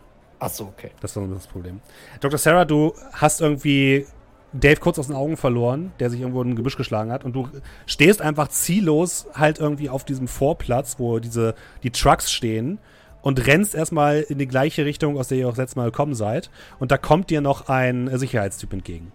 Ach 0.40 0.48
so, 0.50 0.64
okay. 0.64 0.90
Das 1.00 1.16
war 1.16 1.26
so 1.26 1.34
das 1.34 1.46
Problem. 1.46 1.80
Dr. 2.20 2.38
Sarah, 2.38 2.64
du 2.64 2.92
hast 3.12 3.40
irgendwie 3.40 4.06
Dave 4.52 4.80
kurz 4.80 4.98
aus 4.98 5.08
den 5.08 5.16
Augen 5.16 5.36
verloren, 5.36 5.92
der 5.98 6.10
sich 6.10 6.20
irgendwo 6.20 6.40
in 6.42 6.50
ein 6.50 6.56
Gebüsch 6.56 6.76
geschlagen 6.76 7.10
hat 7.12 7.24
und 7.24 7.32
du 7.34 7.48
stehst 7.86 8.22
einfach 8.22 8.48
ziellos 8.48 9.26
halt 9.34 9.58
irgendwie 9.58 9.90
auf 9.90 10.04
diesem 10.04 10.28
Vorplatz, 10.28 10.96
wo 10.98 11.18
diese 11.18 11.54
die 11.82 11.90
Trucks 11.90 12.32
stehen 12.32 12.78
und 13.20 13.46
rennst 13.46 13.74
erstmal 13.74 14.20
in 14.20 14.38
die 14.38 14.46
gleiche 14.46 14.84
Richtung, 14.86 15.18
aus 15.18 15.28
der 15.28 15.38
ihr 15.38 15.48
auch 15.48 15.56
letztes 15.56 15.76
Mal 15.76 15.86
gekommen 15.86 16.14
seid 16.14 16.50
und 16.78 16.90
da 16.92 16.96
kommt 16.98 17.28
dir 17.30 17.40
noch 17.42 17.68
ein 17.68 18.08
Sicherheitstyp 18.16 18.72
entgegen. 18.72 19.12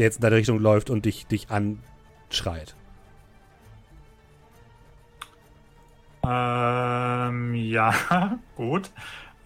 Der 0.00 0.06
jetzt 0.06 0.16
in 0.16 0.22
deine 0.22 0.36
Richtung 0.36 0.58
läuft 0.58 0.88
und 0.88 1.04
dich 1.04 1.26
dich 1.26 1.48
anschreit. 1.50 2.74
Ähm, 6.24 7.54
ja, 7.54 7.92
gut. 8.54 8.90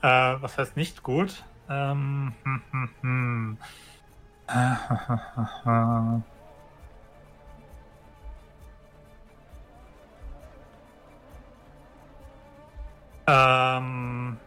Äh, 0.01 0.07
was 0.07 0.57
heißt 0.57 0.77
nicht 0.77 1.03
gut? 1.03 1.43
Ähm, 1.69 2.35
hm, 2.45 2.63
hm, 2.71 2.91
hm. 3.01 3.59
Äh, 4.47 4.77
ähm, 13.27 14.39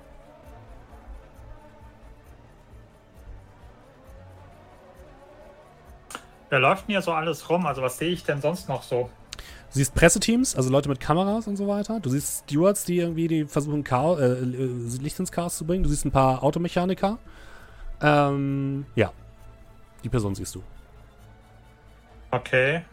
Wer 6.49 6.60
läuft 6.60 6.86
hier 6.88 7.02
so 7.02 7.11
alles 7.11 7.49
rum? 7.49 7.65
Also 7.65 7.82
was 7.82 7.98
sehe 7.98 8.10
ich 8.10 8.24
denn 8.24 8.41
sonst 8.41 8.69
noch 8.69 8.84
so? 8.84 9.10
Du 9.38 9.80
siehst 9.80 9.94
Presseteams, 9.94 10.56
also 10.56 10.69
Leute 10.69 10.88
mit 10.88 10.99
Kameras 10.99 11.48
und 11.48 11.57
so 11.57 11.68
weiter. 11.68 11.99
Du 11.99 12.10
siehst 12.10 12.45
Stewards, 12.45 12.86
die 12.86 12.99
irgendwie 12.99 13.28
die 13.28 13.45
versuchen, 13.45 13.84
Chaos, 13.84 14.19
äh, 14.19 14.24
äh, 14.24 14.98
Licht 15.02 15.19
ins 15.19 15.32
Chaos 15.32 15.57
zu 15.57 15.65
bringen. 15.65 15.84
Du 15.84 15.90
siehst 15.90 16.06
ein 16.06 16.11
paar 16.11 16.41
Automechaniker. 16.41 17.18
Ähm, 18.02 18.86
ja. 18.95 19.11
Die 20.03 20.10
Person 20.10 20.36
siehst 20.36 20.56
du. 20.56 20.64
Okay. 22.32 22.84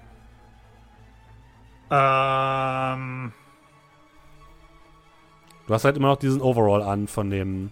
Ähm, 1.90 3.32
Du 5.66 5.72
hast 5.72 5.84
halt 5.84 5.96
immer 5.96 6.08
noch 6.08 6.18
diesen 6.18 6.40
Overall 6.40 6.82
an 6.82 7.08
von 7.08 7.30
dem. 7.30 7.70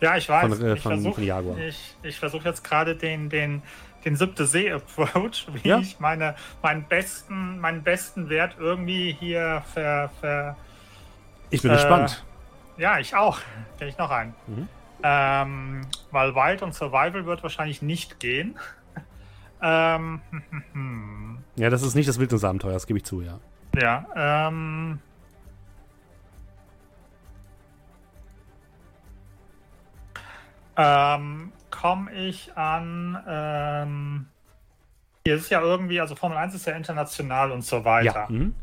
ja, 0.00 0.16
ich 0.16 0.28
weiß. 0.28 0.56
Von, 0.56 0.66
äh, 0.66 0.74
ich 0.74 0.80
versuche 0.80 1.22
ich, 1.66 1.96
ich 2.02 2.18
versuch 2.18 2.44
jetzt 2.44 2.64
gerade 2.64 2.96
den, 2.96 3.28
den, 3.28 3.62
den 4.04 4.16
siebte 4.16 4.46
See-Approach, 4.46 5.46
wie 5.52 5.68
Ja. 5.68 5.78
ich 5.78 6.00
meine, 6.00 6.34
meinen 6.62 6.84
besten, 6.84 7.58
meinen 7.58 7.82
besten 7.82 8.28
Wert 8.28 8.56
irgendwie 8.58 9.16
hier 9.18 9.62
ver, 9.72 10.10
ver 10.20 10.56
Ich 11.50 11.62
bin 11.62 11.70
Äh, 11.70 11.74
gespannt. 11.74 12.24
Ja, 12.76 12.98
ich 12.98 13.14
auch. 13.14 13.38
Kenne 13.78 13.90
ich 13.90 13.98
noch 13.98 14.10
einen. 14.10 14.34
Mhm. 14.46 14.68
Ähm, 15.04 15.80
weil 16.10 16.34
Wild 16.34 16.62
und 16.62 16.74
Survival 16.74 17.26
wird 17.26 17.42
wahrscheinlich 17.42 17.82
nicht 17.82 18.20
gehen. 18.20 18.56
ähm, 19.62 20.20
hm, 20.30 20.42
hm, 20.50 20.64
hm. 20.72 21.38
Ja, 21.56 21.70
das 21.70 21.82
ist 21.82 21.94
nicht 21.94 22.08
das 22.08 22.18
Wildnisabenteuer, 22.18 22.72
das 22.72 22.86
gebe 22.86 22.98
ich 22.98 23.04
zu, 23.04 23.20
ja. 23.20 23.38
Ja, 23.76 24.06
ähm. 24.14 25.00
Ähm, 30.76 31.52
komme 31.72 32.12
ich 32.12 32.56
an. 32.56 33.20
Ähm, 33.26 34.26
hier 35.24 35.34
ist 35.36 35.50
ja 35.50 35.60
irgendwie, 35.60 36.00
also 36.00 36.14
Formel 36.14 36.38
1 36.38 36.54
ist 36.54 36.66
ja 36.66 36.74
international 36.74 37.50
und 37.50 37.62
so 37.62 37.84
weiter. 37.84 38.26
Ja. 38.28 38.28
Mhm. 38.28 38.54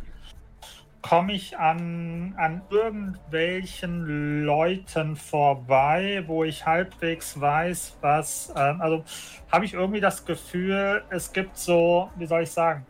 Komme 1.02 1.34
ich 1.34 1.58
an, 1.58 2.36
an 2.38 2.62
irgendwelchen 2.70 4.44
Leuten 4.44 5.16
vorbei, 5.16 6.24
wo 6.28 6.44
ich 6.44 6.66
halbwegs 6.66 7.40
weiß, 7.40 7.98
was. 8.02 8.54
Ähm, 8.56 8.82
also 8.82 9.04
habe 9.52 9.66
ich 9.66 9.74
irgendwie 9.74 10.02
das 10.02 10.26
Gefühl, 10.26 11.04
es 11.10 11.32
gibt 11.32 11.58
so, 11.58 12.10
wie 12.16 12.26
soll 12.26 12.44
ich 12.44 12.52
sagen, 12.52 12.86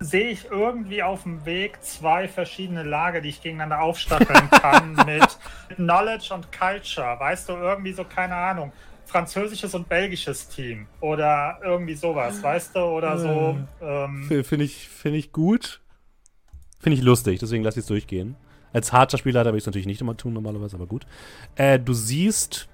sehe 0.00 0.28
ich 0.28 0.50
irgendwie 0.50 1.02
auf 1.02 1.22
dem 1.22 1.46
Weg 1.46 1.82
zwei 1.82 2.28
verschiedene 2.28 2.82
Lager, 2.82 3.22
die 3.22 3.30
ich 3.30 3.40
gegeneinander 3.40 3.80
aufstacheln 3.80 4.50
kann 4.50 4.94
mit 5.06 5.38
Knowledge 5.76 6.34
und 6.34 6.52
Culture. 6.52 7.18
Weißt 7.18 7.48
du, 7.48 7.54
irgendwie 7.54 7.92
so, 7.92 8.04
keine 8.04 8.36
Ahnung, 8.36 8.72
französisches 9.06 9.74
und 9.74 9.88
belgisches 9.88 10.48
Team 10.48 10.86
oder 11.00 11.58
irgendwie 11.62 11.94
sowas, 11.94 12.42
weißt 12.42 12.74
du, 12.74 12.80
oder 12.80 13.18
so. 13.18 13.58
Ähm, 13.80 14.28
F- 14.30 14.46
Finde 14.46 14.64
ich, 14.64 14.88
find 14.88 15.14
ich 15.16 15.32
gut. 15.32 15.80
Finde 16.80 16.98
ich 16.98 17.02
lustig, 17.04 17.38
deswegen 17.40 17.64
lass 17.64 17.76
ich 17.76 17.82
es 17.82 17.86
durchgehen. 17.86 18.36
Als 18.72 18.92
harter 18.92 19.18
Spielleiter 19.18 19.50
würde 19.50 19.58
ich 19.58 19.62
es 19.62 19.66
natürlich 19.66 19.86
nicht 19.86 20.00
immer 20.00 20.16
tun, 20.16 20.32
normalerweise, 20.32 20.76
aber 20.76 20.86
gut. 20.86 21.06
Äh, 21.54 21.78
du 21.78 21.92
siehst 21.92 22.68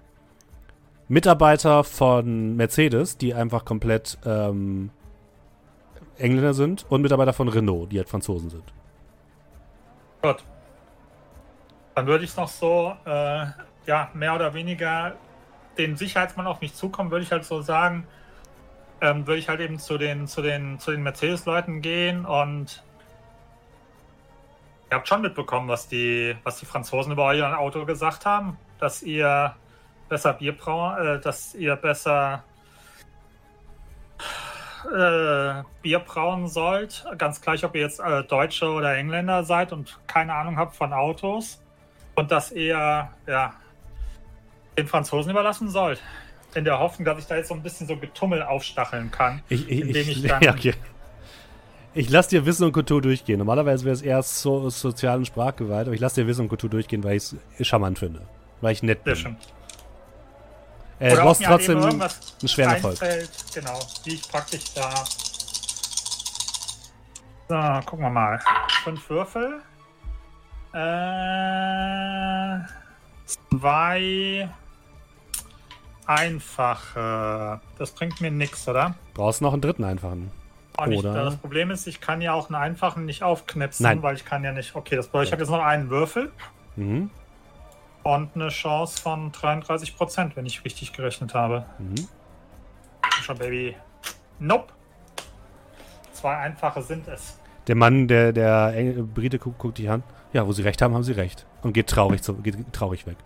Mitarbeiter 1.08 1.84
von 1.84 2.56
Mercedes, 2.56 3.18
die 3.18 3.34
einfach 3.34 3.64
komplett 3.64 4.18
ähm, 4.24 4.90
Engländer 6.16 6.54
sind, 6.54 6.86
und 6.88 7.02
Mitarbeiter 7.02 7.32
von 7.32 7.48
Renault, 7.48 7.92
die 7.92 7.98
halt 7.98 8.08
Franzosen 8.08 8.50
sind. 8.50 8.64
Gut. 10.22 10.44
Dann 11.94 12.06
würde 12.06 12.24
ich 12.24 12.36
noch 12.36 12.48
so, 12.48 12.94
äh, 13.04 13.46
ja, 13.86 14.10
mehr 14.14 14.34
oder 14.34 14.54
weniger 14.54 15.16
den 15.80 15.96
Sicherheitsmann 15.96 16.46
auf 16.46 16.60
mich 16.60 16.74
zukommen, 16.74 17.10
würde 17.10 17.24
ich 17.24 17.32
halt 17.32 17.44
so 17.44 17.62
sagen, 17.62 18.06
ähm, 19.00 19.26
würde 19.26 19.38
ich 19.38 19.48
halt 19.48 19.60
eben 19.60 19.78
zu 19.78 19.98
den, 19.98 20.26
zu 20.26 20.42
den, 20.42 20.78
zu 20.78 20.90
den 20.90 21.02
Mercedes-Leuten 21.02 21.80
gehen 21.80 22.24
und 22.24 22.82
ihr 24.90 24.96
habt 24.96 25.08
schon 25.08 25.22
mitbekommen, 25.22 25.68
was 25.68 25.88
die, 25.88 26.36
was 26.44 26.58
die 26.58 26.66
Franzosen 26.66 27.12
über 27.12 27.26
euer 27.26 27.58
Auto 27.58 27.84
gesagt 27.86 28.26
haben, 28.26 28.58
dass 28.78 29.02
ihr 29.02 29.54
besser 30.08 30.34
Bier 30.34 30.56
brauen, 30.56 31.06
äh, 31.06 31.20
dass 31.20 31.54
ihr 31.54 31.76
besser 31.76 32.44
äh, 34.84 35.62
Bier 35.82 36.00
brauen 36.00 36.48
sollt. 36.48 37.06
Ganz 37.16 37.40
gleich, 37.40 37.64
ob 37.64 37.74
ihr 37.74 37.82
jetzt 37.82 38.00
äh, 38.00 38.24
Deutsche 38.24 38.68
oder 38.70 38.96
Engländer 38.96 39.44
seid 39.44 39.72
und 39.72 39.98
keine 40.06 40.34
Ahnung 40.34 40.58
habt 40.58 40.76
von 40.76 40.92
Autos. 40.92 41.62
Und 42.16 42.30
dass 42.30 42.52
ihr 42.52 43.08
ja, 43.26 43.54
den 44.78 44.86
Franzosen 44.86 45.30
überlassen 45.30 45.68
sollt. 45.70 46.00
In 46.54 46.64
der 46.64 46.78
Hoffnung, 46.78 47.04
dass 47.04 47.18
ich 47.18 47.26
da 47.26 47.36
jetzt 47.36 47.48
so 47.48 47.54
ein 47.54 47.62
bisschen 47.62 47.86
so 47.86 47.96
Getummel 47.96 48.42
aufstacheln 48.42 49.10
kann. 49.10 49.42
Ich, 49.48 49.68
ich, 49.68 49.80
Indem 49.82 49.96
ich, 50.08 50.08
ich 50.24 50.28
dann- 50.28 50.42
ja, 50.42 50.52
okay. 50.52 50.74
ich 51.94 52.10
lass 52.10 52.28
dir 52.28 52.44
Wissen 52.44 52.64
und 52.64 52.72
Kultur 52.72 53.00
durchgehen. 53.00 53.38
Normalerweise 53.38 53.84
wäre 53.84 53.94
es 53.94 54.02
eher 54.02 54.22
so, 54.22 54.68
Sozial- 54.70 55.18
und 55.18 55.26
Sprachgewalt, 55.26 55.86
aber 55.86 55.94
ich 55.94 56.00
lass 56.00 56.14
dir 56.14 56.26
Wissen 56.26 56.42
und 56.42 56.48
Kultur 56.48 56.68
durchgehen, 56.70 57.04
weil 57.04 57.16
ich 57.16 57.32
es 57.58 57.66
charmant 57.66 57.98
finde. 58.00 58.22
Weil 58.60 58.72
ich 58.72 58.82
nett 58.82 59.00
Sehr 59.04 59.14
bin. 59.14 59.22
schön. 59.22 59.36
Äh, 60.98 61.14
du 61.14 61.22
brauchst 61.22 61.46
halt 61.46 61.64
trotzdem 61.66 61.78
einen 61.82 62.48
schweren 62.48 62.72
Erfolg. 62.72 62.98
Genau, 63.54 63.78
wie 64.04 64.14
ich 64.14 64.28
praktisch 64.28 64.64
da. 64.74 64.92
So, 67.48 67.56
gucken 67.86 68.04
wir 68.04 68.10
mal. 68.10 68.40
Fünf 68.84 69.08
Würfel. 69.08 69.60
Äh, 70.74 72.58
zwei 73.50 74.48
einfache. 76.06 77.60
Das 77.78 77.92
bringt 77.92 78.20
mir 78.20 78.30
nichts, 78.30 78.66
oder? 78.68 78.94
Brauchst 79.14 79.42
noch 79.42 79.52
einen 79.52 79.62
dritten 79.62 79.84
einfachen. 79.84 80.30
Und 80.78 80.92
ich, 80.92 80.98
Oder- 81.00 81.24
das 81.24 81.36
Problem 81.36 81.70
ist, 81.70 81.86
ich 81.86 82.00
kann 82.00 82.22
ja 82.22 82.32
auch 82.32 82.46
einen 82.48 82.54
einfachen 82.56 83.04
nicht 83.04 83.22
aufknipsen, 83.22 83.84
Nein. 83.84 84.02
weil 84.02 84.16
ich 84.16 84.24
kann 84.24 84.42
ja 84.44 84.52
nicht. 84.52 84.74
Okay, 84.74 84.96
das 84.96 85.08
bedeutet, 85.08 85.28
ich 85.28 85.32
habe 85.32 85.42
jetzt 85.42 85.50
noch 85.50 85.62
einen 85.62 85.90
Würfel 85.90 86.32
Mhm. 86.76 87.10
und 88.02 88.30
eine 88.34 88.48
Chance 88.48 89.00
von 89.02 89.30
33 89.32 89.96
Prozent, 89.96 90.36
wenn 90.36 90.46
ich 90.46 90.64
richtig 90.64 90.92
gerechnet 90.92 91.34
habe. 91.34 91.66
Mhm. 91.78 92.08
Schon, 93.22 93.36
Baby. 93.38 93.76
Nope. 94.38 94.72
Zwei 96.12 96.36
einfache 96.36 96.80
sind 96.82 97.06
es. 97.08 97.38
Der 97.66 97.74
Mann, 97.74 98.08
der, 98.08 98.32
der 98.32 98.72
Engl 98.74 99.02
Brite 99.02 99.38
guckt, 99.38 99.58
guckt 99.58 99.78
dich 99.78 99.90
an. 99.90 100.02
Ja, 100.32 100.46
wo 100.46 100.52
sie 100.52 100.62
recht 100.62 100.80
haben, 100.82 100.94
haben 100.94 101.02
sie 101.02 101.12
recht. 101.12 101.46
Und 101.62 101.72
geht 101.72 101.88
traurig, 101.88 102.22
zu, 102.22 102.34
geht 102.34 102.56
traurig 102.72 103.06
weg. 103.06 103.16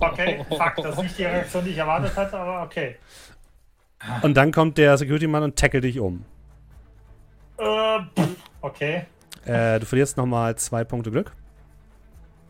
Okay, 0.00 0.44
fuck, 0.48 0.76
das 0.76 0.96
ist 0.96 1.02
nicht 1.02 1.18
die 1.18 1.24
Reaktion, 1.24 1.64
die 1.64 1.70
ich 1.70 1.78
erwartet 1.78 2.16
hatte, 2.16 2.38
aber 2.38 2.62
okay. 2.62 2.96
Und 4.22 4.34
dann 4.36 4.52
kommt 4.52 4.76
der 4.78 4.96
Security-Mann 4.98 5.42
und 5.42 5.56
tackelt 5.56 5.84
dich 5.84 6.00
um. 6.00 6.24
Äh, 7.58 7.98
okay. 8.60 9.06
Äh, 9.44 9.78
du 9.80 9.86
verlierst 9.86 10.16
nochmal 10.16 10.56
zwei 10.56 10.84
Punkte 10.84 11.10
Glück. 11.10 11.32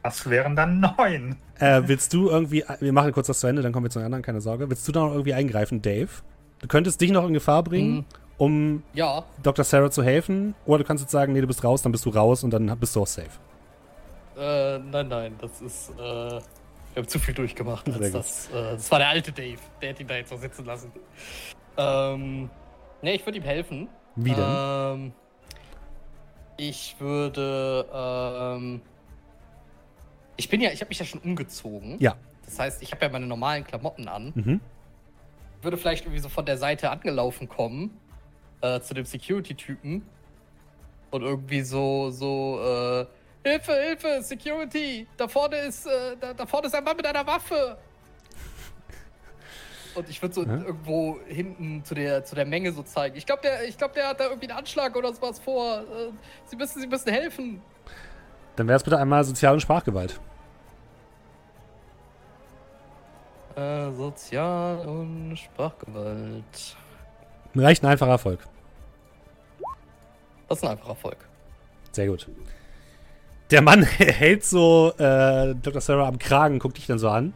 Das 0.03 0.29
wären 0.29 0.57
dann 0.57 0.81
neun. 0.81 1.37
Äh, 1.59 1.83
willst 1.87 2.13
du 2.13 2.29
irgendwie, 2.31 2.65
wir 2.81 2.93
machen 2.93 3.13
kurz 3.13 3.27
das 3.27 3.41
zu 3.41 3.47
Ende, 3.47 3.63
dann 3.63 3.73
kommen 3.73 3.87
wir 3.87 3.91
zu 3.91 3.99
den 3.99 4.07
anderen, 4.07 4.23
keine 4.23 4.41
Sorge. 4.41 4.69
Willst 4.69 4.87
du 4.89 4.93
da 4.93 5.01
noch 5.01 5.13
irgendwie 5.13 5.35
eingreifen, 5.35 5.83
Dave? 5.83 6.09
Du 6.61 6.69
könntest 6.69 7.01
dich 7.01 7.11
noch 7.11 7.27
in 7.27 7.35
Gefahr 7.35 7.63
bringen, 7.63 7.95
Mhm. 7.97 8.05
Um 8.39 8.83
Ja, 8.93 9.25
Dr. 9.43 9.65
Sarah 9.65 9.91
zu 9.91 10.03
helfen. 10.03 10.55
Oder 10.67 10.79
du 10.79 10.85
kannst 10.85 11.03
jetzt 11.03 11.13
sagen, 11.13 11.33
nee, 11.33 11.41
du 11.41 11.47
bist 11.47 11.63
raus, 11.65 11.83
dann 11.83 11.93
bist 11.93 12.05
du 12.05 12.11
raus 12.11 12.45
und 12.45 12.51
dann 12.51 12.67
bist 12.79 12.97
du 12.97 13.03
auch 13.03 13.07
safe. 13.07 13.29
äh, 14.37 14.79
nein, 14.79 15.09
nein, 15.09 15.35
das 15.41 15.61
ist, 15.61 15.91
äh, 15.91 15.95
wir 15.99 16.41
haben 16.97 17.09
zu 17.09 17.19
viel 17.19 17.35
durchgemacht. 17.35 17.89
Als 17.89 18.13
das, 18.13 18.49
äh, 18.51 18.73
das 18.73 18.91
war 18.91 18.99
der 18.99 19.09
alte 19.09 19.33
Dave, 19.33 19.59
der 19.81 19.91
hat 19.91 20.01
ihn 20.01 20.07
da 20.07 20.17
jetzt 20.17 20.33
noch 20.33 20.39
sitzen 20.39 20.65
lassen. 20.65 20.93
Ähm, 21.77 22.51
ne, 23.03 23.15
ich 23.15 23.25
würde 23.27 23.39
ihm 23.39 23.45
helfen. 23.45 23.89
Wie 24.17 24.33
denn? 24.33 24.45
Ähm, 24.47 25.13
ich 26.57 26.97
würde, 27.01 27.87
ähm, 27.93 28.81
ich 30.37 30.49
bin 30.49 30.61
ja, 30.61 30.71
ich 30.71 30.81
habe 30.81 30.89
mich 30.89 30.99
ja 30.99 31.05
schon 31.05 31.21
umgezogen. 31.21 31.97
Ja. 31.99 32.17
Das 32.45 32.59
heißt, 32.59 32.83
ich 32.83 32.93
habe 32.93 33.05
ja 33.05 33.11
meine 33.11 33.27
normalen 33.27 33.65
Klamotten 33.65 34.07
an. 34.07 34.33
Mhm. 34.35 34.61
Würde 35.63 35.77
vielleicht 35.77 36.05
irgendwie 36.05 36.21
so 36.21 36.29
von 36.29 36.45
der 36.45 36.59
Seite 36.59 36.91
angelaufen 36.91 37.49
kommen 37.49 37.99
äh, 38.65 38.81
zu 38.81 38.95
dem 38.95 39.05
Security-Typen 39.05 40.03
und 41.11 41.23
irgendwie 41.23 41.61
so, 41.61 42.11
so, 42.11 42.61
äh, 42.63 43.07
Hilfe, 43.47 43.73
Hilfe, 43.75 44.23
Security! 44.23 45.07
Da 45.19 45.29
vorne 45.29 45.57
ist, 45.57 45.87
äh, 45.87 46.17
da, 46.19 46.33
da 46.33 46.47
vorne 46.47 46.69
ist 46.69 46.75
ein 46.75 46.83
Mann 46.83 46.97
mit 46.97 47.07
einer 47.07 47.27
Waffe! 47.27 47.77
Und 49.95 50.09
ich 50.09 50.21
würde 50.23 50.35
so 50.35 50.43
Ja. 50.43 50.57
irgendwo 50.57 51.21
hinten 51.27 51.85
zu 51.85 51.95
der, 51.95 52.25
zu 52.25 52.35
der 52.35 52.47
Menge 52.47 52.73
so 52.73 52.83
zeigen. 52.83 53.17
Ich 53.17 53.27
glaube, 53.27 53.43
der, 53.43 53.69
ich 53.69 53.77
glaub, 53.77 53.93
der 53.93 54.09
hat 54.09 54.19
da 54.19 54.25
irgendwie 54.25 54.49
einen 54.49 54.59
Anschlag 54.59 54.97
oder 54.97 55.13
sowas 55.13 55.39
vor. 55.39 55.81
Äh, 55.81 56.11
Sie 56.47 56.57
müssen, 56.57 56.81
Sie 56.81 56.87
müssen 56.87 57.13
helfen. 57.13 57.63
Dann 58.57 58.67
wäre 58.67 58.77
es 58.77 58.83
bitte 58.83 58.99
einmal 58.99 59.23
Sozial- 59.25 59.55
und 59.55 59.61
Sprachgewalt. 59.61 60.19
Äh, 63.57 63.93
Sozial- 63.93 64.87
und 64.87 65.37
Sprachgewalt. 65.37 66.77
Reicht 67.55 67.85
ein 67.85 67.91
einfacher 67.91 68.11
Erfolg. 68.13 68.41
Das 70.49 70.59
ist 70.59 70.65
ein 70.65 70.71
einfacher 70.71 70.91
Erfolg. 70.91 71.17
Sehr 71.93 72.07
gut. 72.07 72.29
Der 73.51 73.63
Mann 73.63 73.83
hält 73.99 74.45
so 74.45 74.93
äh, 74.99 75.55
Dr. 75.55 75.81
Sarah 75.81 76.09
am 76.09 76.19
Kragen, 76.19 76.59
guckt 76.59 76.77
dich 76.77 76.87
dann 76.87 76.99
so 76.99 77.09
an. 77.09 77.35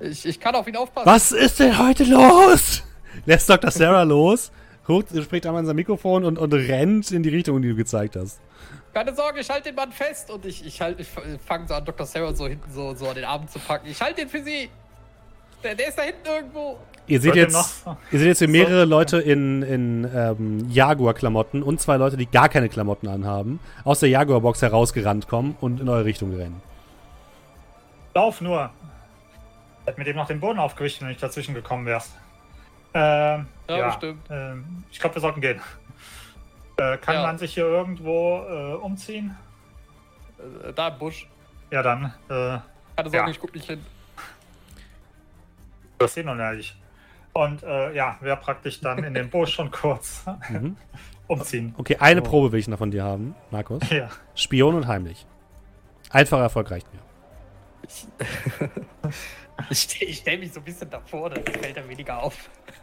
Ich, 0.00 0.26
ich 0.26 0.40
kann 0.40 0.54
auf 0.54 0.66
ihn 0.66 0.76
aufpassen. 0.76 1.06
Was 1.06 1.32
ist 1.32 1.60
denn 1.60 1.78
heute 1.78 2.04
los? 2.04 2.82
Lässt 3.26 3.48
Dr. 3.48 3.70
Sarah 3.70 4.02
los, 4.02 4.50
holt, 4.88 5.08
spricht 5.22 5.46
einmal 5.46 5.60
in 5.60 5.66
sein 5.66 5.76
Mikrofon 5.76 6.24
und, 6.24 6.38
und 6.38 6.52
rennt 6.52 7.10
in 7.12 7.22
die 7.22 7.28
Richtung, 7.28 7.62
die 7.62 7.68
du 7.68 7.76
gezeigt 7.76 8.16
hast. 8.16 8.40
Keine 8.92 9.14
Sorge, 9.14 9.40
ich 9.40 9.48
halte 9.48 9.70
den 9.70 9.76
Mann 9.76 9.92
fest 9.92 10.30
und 10.30 10.44
ich, 10.44 10.66
ich, 10.66 10.80
halt, 10.80 11.00
ich 11.00 11.08
fange 11.46 11.68
so 11.68 11.74
an, 11.74 11.84
Dr. 11.84 12.04
Sarah 12.04 12.34
so 12.34 12.46
hinten 12.46 12.70
so, 12.72 12.94
so 12.94 13.08
an 13.08 13.14
den 13.14 13.24
Arm 13.24 13.48
zu 13.48 13.58
packen. 13.58 13.88
Ich 13.88 14.00
halte 14.00 14.22
den 14.22 14.28
für 14.28 14.42
Sie. 14.42 14.68
Der, 15.62 15.74
der 15.74 15.88
ist 15.88 15.96
da 15.96 16.02
hinten 16.02 16.26
irgendwo. 16.26 16.78
Ihr 17.08 17.20
seht 17.20 17.34
jetzt, 17.34 17.84
ihr 18.12 18.18
seht 18.18 18.28
jetzt 18.28 18.38
hier 18.38 18.48
mehrere 18.48 18.84
Leute 18.84 19.18
in, 19.18 19.62
in 19.62 20.08
ähm, 20.14 20.70
Jaguar-Klamotten 20.70 21.62
und 21.62 21.80
zwei 21.80 21.96
Leute, 21.96 22.16
die 22.16 22.26
gar 22.26 22.48
keine 22.48 22.68
Klamotten 22.68 23.08
anhaben, 23.08 23.58
aus 23.84 24.00
der 24.00 24.08
Jaguar-Box 24.08 24.62
herausgerannt 24.62 25.26
kommen 25.28 25.56
und 25.60 25.80
in 25.80 25.88
eure 25.88 26.04
Richtung 26.04 26.34
rennen. 26.34 26.62
Lauf 28.14 28.40
nur. 28.40 28.70
Ich 29.80 29.86
hätte 29.88 29.98
mit 29.98 30.06
dem 30.06 30.16
noch 30.16 30.28
den 30.28 30.38
Boden 30.38 30.58
aufgewischt, 30.60 31.00
wenn 31.00 31.08
nicht 31.08 31.22
dazwischen 31.22 31.54
gekommen 31.54 31.86
wärst. 31.86 32.12
Ähm, 32.94 33.46
Ja, 33.68 33.76
ja, 33.78 33.86
bestimmt. 33.88 34.20
Ähm, 34.30 34.84
ich 34.90 35.00
glaube, 35.00 35.16
wir 35.16 35.22
sollten 35.22 35.40
gehen. 35.40 35.60
Äh, 36.76 36.98
kann 36.98 37.16
Ja. 37.16 37.22
man 37.22 37.36
sich 37.38 37.54
hier 37.54 37.64
irgendwo 37.64 38.38
äh, 38.48 38.74
umziehen? 38.74 39.36
Äh, 40.38 40.72
da 40.72 40.88
im 40.88 40.98
Busch. 40.98 41.26
Ja, 41.70 41.82
dann. 41.82 42.06
Äh, 42.28 42.28
Keine 42.28 42.62
Sorge, 43.10 43.16
Ja. 43.16 43.28
ich 43.28 43.40
guck 43.40 43.54
nicht 43.54 43.66
hin. 43.66 43.84
du 45.98 46.04
hast 46.04 46.16
eh 46.16 46.22
noch 46.22 46.34
nicht. 46.34 46.76
Und 47.34 47.62
äh, 47.62 47.94
ja, 47.94 48.16
wäre 48.20 48.36
praktisch 48.36 48.80
dann 48.80 49.02
in 49.04 49.14
den 49.14 49.30
Busch 49.30 49.54
schon 49.54 49.70
kurz 49.70 50.24
Mhm. 50.50 50.76
umziehen. 51.26 51.74
Okay, 51.78 51.96
eine 51.98 52.20
Oh. 52.20 52.24
Probe 52.24 52.52
will 52.52 52.60
ich 52.60 52.68
noch 52.68 52.78
von 52.78 52.90
dir 52.90 53.04
haben, 53.04 53.34
Markus. 53.50 53.82
Ja. 53.90 54.08
Spion 54.34 54.74
und 54.74 54.86
heimlich. 54.86 55.26
Einfacher 56.10 56.42
Erfolg 56.42 56.70
reicht 56.70 56.86
mir. 56.92 57.00
Ich, 59.70 59.70
ich 59.70 59.80
stelle 59.92 60.12
stell 60.14 60.38
mich 60.38 60.52
so 60.52 60.60
ein 60.60 60.64
bisschen 60.64 60.88
davor, 60.90 61.28
dann 61.30 61.44
fällt 61.44 61.76
er 61.76 61.88
weniger 61.88 62.20
auf. 62.22 62.34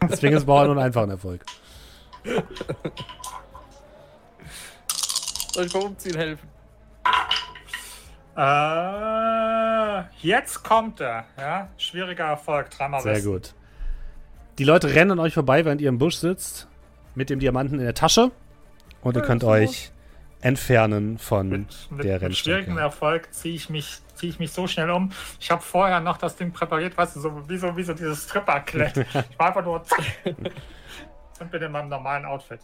Deswegen 0.08 0.36
ist 0.36 0.46
Bauer 0.46 0.66
nur 0.66 0.76
ein 0.76 0.82
einfacher 0.84 1.10
Erfolg. 1.10 1.44
Soll 5.52 5.66
ich 5.66 5.74
mal 5.74 5.82
umziehen 5.82 6.16
helfen? 6.16 6.48
Äh, 8.36 10.04
jetzt 10.26 10.62
kommt 10.62 11.00
er. 11.00 11.24
Ja, 11.36 11.68
schwieriger 11.76 12.26
Erfolg. 12.26 12.70
Dreimal 12.70 13.02
Sehr 13.02 13.14
Westen. 13.16 13.32
gut. 13.32 13.54
Die 14.60 14.64
Leute 14.66 14.94
rennen 14.94 15.12
an 15.12 15.20
euch 15.20 15.32
vorbei, 15.32 15.64
während 15.64 15.80
ihr 15.80 15.88
im 15.88 15.96
Busch 15.96 16.16
sitzt, 16.16 16.68
mit 17.14 17.30
dem 17.30 17.40
Diamanten 17.40 17.78
in 17.78 17.84
der 17.86 17.94
Tasche. 17.94 18.30
Und 19.00 19.16
ihr 19.16 19.22
könnt 19.22 19.42
euch 19.42 19.90
entfernen 20.42 21.16
von 21.16 21.48
Mit, 21.48 21.88
mit, 21.90 22.04
der 22.04 22.20
mit 22.20 22.36
schwierigem 22.36 22.76
Rennstrecke. 22.76 22.80
Erfolg 22.82 23.32
ziehe 23.32 23.54
ich, 23.54 23.70
mich, 23.70 24.00
zieh 24.16 24.28
ich 24.28 24.38
mich 24.38 24.52
so 24.52 24.66
schnell 24.66 24.90
um. 24.90 25.12
Ich 25.40 25.50
habe 25.50 25.62
vorher 25.62 26.00
noch 26.00 26.18
das 26.18 26.36
Ding 26.36 26.52
präpariert, 26.52 26.94
weißt 26.98 27.16
du, 27.16 27.20
so 27.20 27.48
wie 27.48 27.56
so, 27.56 27.74
wie 27.74 27.82
so 27.82 27.94
dieses 27.94 28.24
Stripper-Klett. 28.24 28.98
Ich 29.30 29.38
war 29.38 29.46
einfach 29.46 29.64
nur 29.64 29.80
und 31.40 31.50
bin 31.50 31.62
in 31.62 31.72
meinem 31.72 31.88
normalen 31.88 32.26
Outfit. 32.26 32.60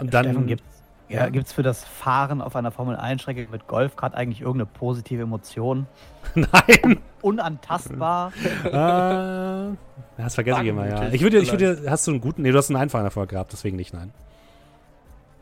Und 0.00 0.14
dann- 0.14 0.24
Steffen, 0.24 0.46
gibt's, 0.46 0.75
ja, 1.08 1.24
Ja? 1.24 1.28
gibt's 1.30 1.52
für 1.52 1.62
das 1.62 1.84
Fahren 1.84 2.40
auf 2.42 2.56
einer 2.56 2.70
Formel-1-Strecke 2.70 3.48
mit 3.50 3.66
Golfkart 3.66 4.14
eigentlich 4.14 4.40
irgendeine 4.40 4.66
positive 4.66 5.22
Emotion? 5.22 5.86
Nein! 6.34 7.00
Unantastbar? 7.22 8.32
äh, 8.64 9.76
das 10.16 10.34
vergesse 10.34 10.62
ich 10.62 10.68
immer, 10.68 10.88
ja. 10.88 11.08
Ich 11.08 11.22
würde, 11.22 11.38
ich 11.38 11.50
würde, 11.50 11.84
hast 11.88 12.06
du 12.06 12.12
einen 12.12 12.20
guten, 12.20 12.42
nee, 12.42 12.50
du 12.50 12.58
hast 12.58 12.70
einen 12.70 12.80
einfachen 12.80 13.04
Erfolg 13.04 13.30
gehabt, 13.30 13.52
deswegen 13.52 13.76
nicht, 13.76 13.92
nein. 13.92 14.12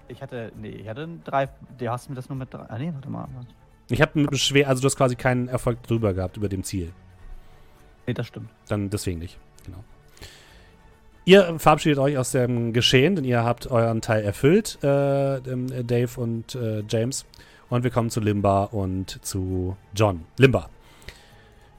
Ich 0.09 0.21
hatte, 0.21 0.53
nee, 0.57 0.69
ich 0.69 0.89
hatte 0.89 1.03
einen 1.03 1.25
drei, 1.25 1.49
du 1.79 1.89
hast 1.89 2.09
mir 2.09 2.17
das 2.17 2.29
nur 2.29 2.37
mit 2.37 2.53
drei, 2.53 2.65
ah 2.69 2.79
nee, 2.79 2.93
warte 2.93 3.09
mal. 3.09 3.29
Ich 3.89 4.01
habe 4.01 4.13
mit 4.15 4.29
einem 4.29 4.39
schwer, 4.39 4.69
also 4.69 4.81
du 4.83 4.87
hast 4.87 4.97
quasi 4.97 5.17
keinen 5.17 5.49
Erfolg 5.49 5.83
drüber 5.83 6.15
gehabt 6.15 6.37
über 6.37 6.49
dem 6.49 6.63
Ziel. 6.63 6.93
Nee, 8.07 8.15
das 8.15 8.27
stimmt. 8.27 8.51
Dann 8.69 8.91
deswegen 8.91 9.19
nicht. 9.19 9.39
Ihr 11.27 11.59
verabschiedet 11.59 11.99
euch 11.99 12.19
aus 12.19 12.33
dem 12.33 12.75
Geschehen, 12.75 13.17
denn 13.17 13.25
ihr 13.25 13.45
habt 13.45 13.71
euren 13.71 14.03
Teil 14.03 14.23
erfüllt, 14.25 14.79
äh, 14.83 15.37
äh, 15.37 15.85
Dave 15.85 16.21
und 16.21 16.55
äh, 16.55 16.83
James. 16.87 17.25
Und 17.71 17.83
wir 17.83 17.91
kommen 17.91 18.11
zu 18.11 18.21
Limba 18.21 18.65
und 18.65 19.25
zu 19.25 19.75
John. 19.97 20.21
Limba. 20.37 20.69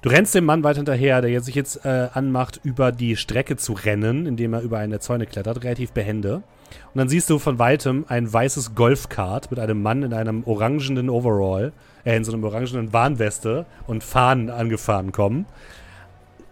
Du 0.01 0.09
rennst 0.09 0.33
dem 0.33 0.45
Mann 0.45 0.63
weiter 0.63 0.77
hinterher, 0.77 1.21
der 1.21 1.41
sich 1.41 1.53
jetzt 1.53 1.85
äh, 1.85 2.07
anmacht, 2.13 2.59
über 2.63 2.91
die 2.91 3.15
Strecke 3.15 3.55
zu 3.55 3.73
rennen, 3.73 4.25
indem 4.25 4.53
er 4.53 4.61
über 4.61 4.79
eine 4.79 4.99
Zäune 4.99 5.27
klettert, 5.27 5.63
relativ 5.63 5.91
behende. 5.91 6.37
Und 6.93 6.95
dann 6.95 7.09
siehst 7.09 7.29
du 7.29 7.37
von 7.37 7.59
weitem 7.59 8.05
ein 8.07 8.31
weißes 8.31 8.73
Golfkart 8.73 9.51
mit 9.51 9.59
einem 9.59 9.81
Mann 9.81 10.01
in 10.01 10.13
einem 10.13 10.43
orangenen 10.45 11.07
Overall, 11.07 11.71
äh, 12.03 12.17
in 12.17 12.23
so 12.23 12.33
einem 12.33 12.43
orangenen 12.43 12.93
Warnweste 12.93 13.67
und 13.85 14.03
Fahnen 14.03 14.49
angefahren 14.49 15.11
kommen 15.11 15.45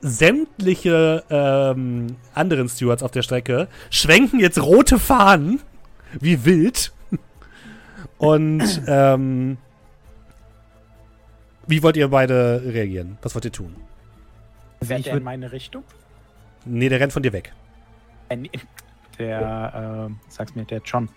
sämtliche 0.04 1.24
ähm, 1.30 2.18
anderen 2.34 2.68
Stewards 2.68 3.02
auf 3.04 3.12
der 3.12 3.22
Strecke 3.22 3.68
schwenken 3.90 4.40
jetzt 4.40 4.62
rote 4.62 5.00
Fahnen 5.00 5.62
wie 6.20 6.46
wild. 6.46 6.92
Und 8.18 8.84
ähm, 8.88 9.58
wie 11.68 11.82
wollt 11.82 11.98
ihr 11.98 12.08
beide 12.10 12.62
reagieren? 12.66 13.18
Was 13.22 13.34
wollt 13.36 13.46
ihr 13.46 13.52
tun? 13.52 13.76
Fährt 14.82 15.00
ich 15.02 15.08
er 15.08 15.18
in 15.18 15.24
meine 15.24 15.52
Richtung? 15.52 15.84
Nee, 16.66 16.90
der 16.90 17.00
rennt 17.00 17.14
von 17.14 17.24
dir 17.24 17.34
weg. 17.34 17.54
Äh, 18.30 18.38
Der, 19.20 20.10
äh, 20.10 20.14
sag's 20.30 20.56
mir, 20.56 20.66
der 20.66 20.82
John. 20.84 21.10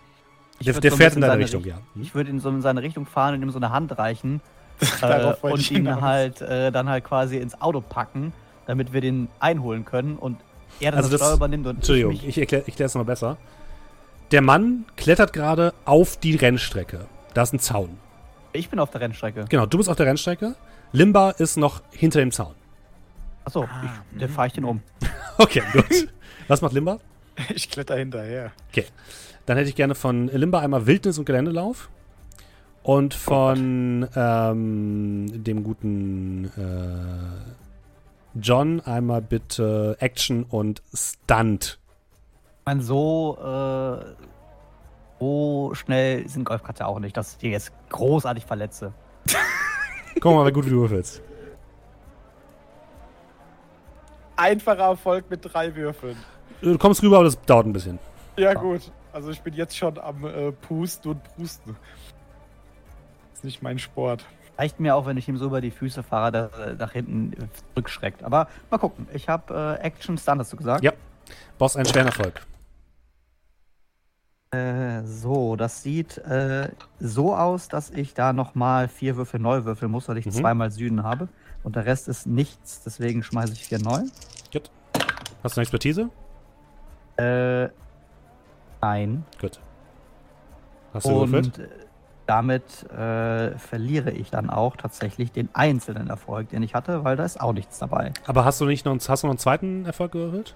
Ich 0.59 0.67
Der, 0.67 0.81
der 0.81 0.91
so 0.91 0.97
fährt 0.97 1.15
in 1.15 1.21
deine 1.21 1.33
seine 1.33 1.45
Richtung, 1.45 1.65
ja. 1.65 1.77
Hm? 1.95 2.03
Ich 2.03 2.15
würde 2.15 2.31
in 2.31 2.41
so 2.41 2.49
in 2.49 2.63
seine 2.63 2.83
Richtung 2.83 3.07
fahren 3.07 3.35
und 3.35 3.43
ihm 3.43 3.51
so 3.51 3.59
eine 3.59 3.71
Hand 3.71 3.99
reichen 3.99 4.41
äh, 5.03 5.35
und 5.43 5.61
ich 5.61 5.73
ihn 5.73 6.01
halt 6.01 6.41
äh, 6.41 6.71
dann 6.71 6.89
halt 6.89 7.05
quasi 7.05 7.39
ins 7.39 7.61
Auto 7.61 7.81
packen, 7.81 8.33
damit 8.67 8.93
wir 8.93 9.01
den 9.01 9.29
einholen 9.41 9.85
können 9.85 10.17
und 10.17 10.39
er 10.81 10.91
dann 10.93 10.99
Also 10.99 11.11
das 11.11 11.21
das- 11.21 11.29
Steuer 11.29 11.37
übernimmt 11.37 11.67
und 11.67 11.77
Entschuldigung, 11.77 12.13
ich 12.13 12.27
ich 12.27 12.39
erkläre 12.39 12.65
es 12.67 12.95
nochmal 12.95 13.07
besser. 13.07 13.37
Der 14.33 14.43
Mann 14.43 14.85
klettert 14.97 15.33
gerade 15.33 15.73
auf 15.85 16.17
die 16.17 16.35
Rennstrecke. 16.35 17.07
Da 17.35 17.43
ist 17.43 17.53
ein 17.55 17.61
Zaun. 17.61 17.97
Ich 18.53 18.69
bin 18.71 18.79
auf 18.81 18.91
der 18.91 19.01
Rennstrecke. 19.01 19.45
Genau, 19.49 19.67
du 19.67 19.79
bist 19.79 19.89
auf 19.89 19.97
der 19.97 20.07
Rennstrecke. 20.07 20.57
Limba 20.93 21.31
ist 21.31 21.57
noch 21.57 21.83
hinter 21.91 22.21
dem 22.21 22.33
Zaun. 22.33 22.55
Achso, 23.45 23.65
Ah, 23.65 24.03
dann 24.19 24.29
fahre 24.29 24.49
ich 24.49 24.53
den 24.55 24.65
um. 24.65 24.83
Okay, 25.39 25.63
gut. 25.73 26.09
Was 26.49 26.63
macht 26.63 26.73
Limba? 26.73 26.99
Ich 27.55 27.71
kletter 27.71 27.97
hinterher. 27.97 28.51
Dann 29.45 29.59
hätte 29.59 29.69
ich 29.69 29.77
gerne 29.77 29.95
von 29.95 30.29
Limba 30.29 30.61
einmal 30.61 30.87
Wildnis 30.87 31.19
und 31.19 31.27
Geländelauf. 31.27 31.89
Und 32.83 33.13
von 33.15 34.09
ähm, 34.17 35.27
dem 35.45 35.63
guten 35.65 36.47
äh, 36.57 37.66
John 38.41 38.81
einmal 38.81 39.23
bitte 39.23 39.97
Action 40.01 40.45
und 40.45 40.83
Stunt. 40.93 41.79
Ich 42.61 42.67
meine, 42.67 42.83
so, 42.83 43.39
äh, 43.41 44.05
so 45.19 45.71
schnell 45.75 46.29
sind 46.29 46.45
Golfkarts 46.45 46.81
ja 46.81 46.87
auch 46.87 46.99
nicht, 46.99 47.17
dass 47.17 47.33
ich 47.33 47.39
die 47.39 47.49
jetzt 47.49 47.73
großartig 47.89 48.45
verletze. 48.45 48.93
Guck 50.21 50.35
mal, 50.35 50.47
wie 50.47 50.53
gut 50.53 50.67
du 50.67 50.71
würfelst. 50.71 51.23
Einfacher 54.37 54.83
Erfolg 54.83 55.31
mit 55.31 55.41
drei 55.43 55.75
Würfeln. 55.75 56.17
Du 56.61 56.77
kommst 56.77 57.03
rüber, 57.03 57.17
aber 57.17 57.25
das 57.25 57.41
dauert 57.43 57.67
ein 57.67 57.73
bisschen. 57.73 57.99
Ja, 58.37 58.53
gut. 58.53 58.93
Also 59.13 59.31
ich 59.31 59.41
bin 59.41 59.55
jetzt 59.55 59.77
schon 59.77 59.99
am 59.99 60.27
äh, 60.27 60.53
Pusten 60.53 61.13
und 61.13 61.25
Prusten. 61.25 61.77
ist 63.33 63.45
nicht 63.45 63.63
mein 63.63 63.79
Sport. 63.79 64.27
Reicht 64.59 64.81
mir 64.81 64.95
auch, 64.97 65.07
wenn 65.07 65.17
ich 65.17 65.29
ihm 65.29 65.37
so 65.37 65.47
über 65.47 65.61
die 65.61 65.71
Füße 65.71 66.03
fahre, 66.03 66.33
dass 66.33 66.53
er 66.59 66.75
nach 66.75 66.93
hinten 66.93 67.33
zurückschreckt. 67.75 68.23
Aber 68.23 68.49
mal 68.71 68.79
gucken. 68.79 69.07
Ich 69.13 69.29
habe 69.29 69.79
äh, 69.81 69.85
Action 69.85 70.17
Stunt, 70.17 70.41
hast 70.41 70.53
du 70.53 70.57
gesagt? 70.57 70.83
Ja. 70.83 70.93
Brauchst 71.59 71.77
einen 71.77 71.87
schweren 71.87 72.07
Erfolg. 72.07 72.41
Äh, 74.53 75.03
so, 75.05 75.57
das 75.57 75.83
sieht 75.83 76.19
äh, 76.19 76.71
so 77.01 77.35
aus, 77.37 77.69
dass 77.69 77.91
ich 77.91 78.15
da 78.15 78.33
nochmal 78.33 78.89
vier 78.89 79.17
Würfel 79.17 79.41
neu 79.41 79.65
würfeln 79.65 79.91
muss, 79.91 80.09
weil 80.09 80.19
ich 80.19 80.27
Mhm. 80.27 80.31
zweimal 80.33 80.71
Süden 80.71 81.03
habe. 81.03 81.29
Und 81.63 81.77
der 81.77 81.85
Rest 81.85 82.07
ist 82.09 82.27
nichts, 82.27 82.83
deswegen 82.85 83.23
schmeiße 83.23 83.53
ich 83.53 83.65
vier 83.65 83.81
neu. 83.81 84.03
Gut. 84.53 84.71
Hast 85.43 85.57
du 85.57 85.61
eine 85.61 85.63
Expertise? 85.63 86.09
Äh, 87.17 87.69
nein. 88.81 89.25
Gut. 89.41 89.59
Hast 90.95 91.07
du 91.07 91.11
gewürfelt? 91.25 91.47
Und 91.47 91.59
äh, 91.59 91.69
damit 92.27 92.91
äh, 92.91 93.57
verliere 93.59 94.11
ich 94.11 94.31
dann 94.31 94.51
auch 94.51 94.77
tatsächlich 94.77 95.33
den 95.33 95.49
einzelnen 95.53 96.09
Erfolg, 96.09 96.49
den 96.51 96.63
ich 96.63 96.75
hatte, 96.75 97.05
weil 97.05 97.17
da 97.17 97.25
ist 97.25 97.41
auch 97.41 97.53
nichts 97.53 97.79
dabei. 97.79 98.13
Aber 98.27 98.45
hast 98.45 98.61
du 98.61 98.67
nicht 98.67 98.85
noch, 98.85 98.95
hast 98.95 99.23
du 99.23 99.27
noch 99.27 99.33
einen 99.33 99.39
zweiten 99.39 99.87
Erfolg 99.87 100.13
gewürfelt? 100.13 100.55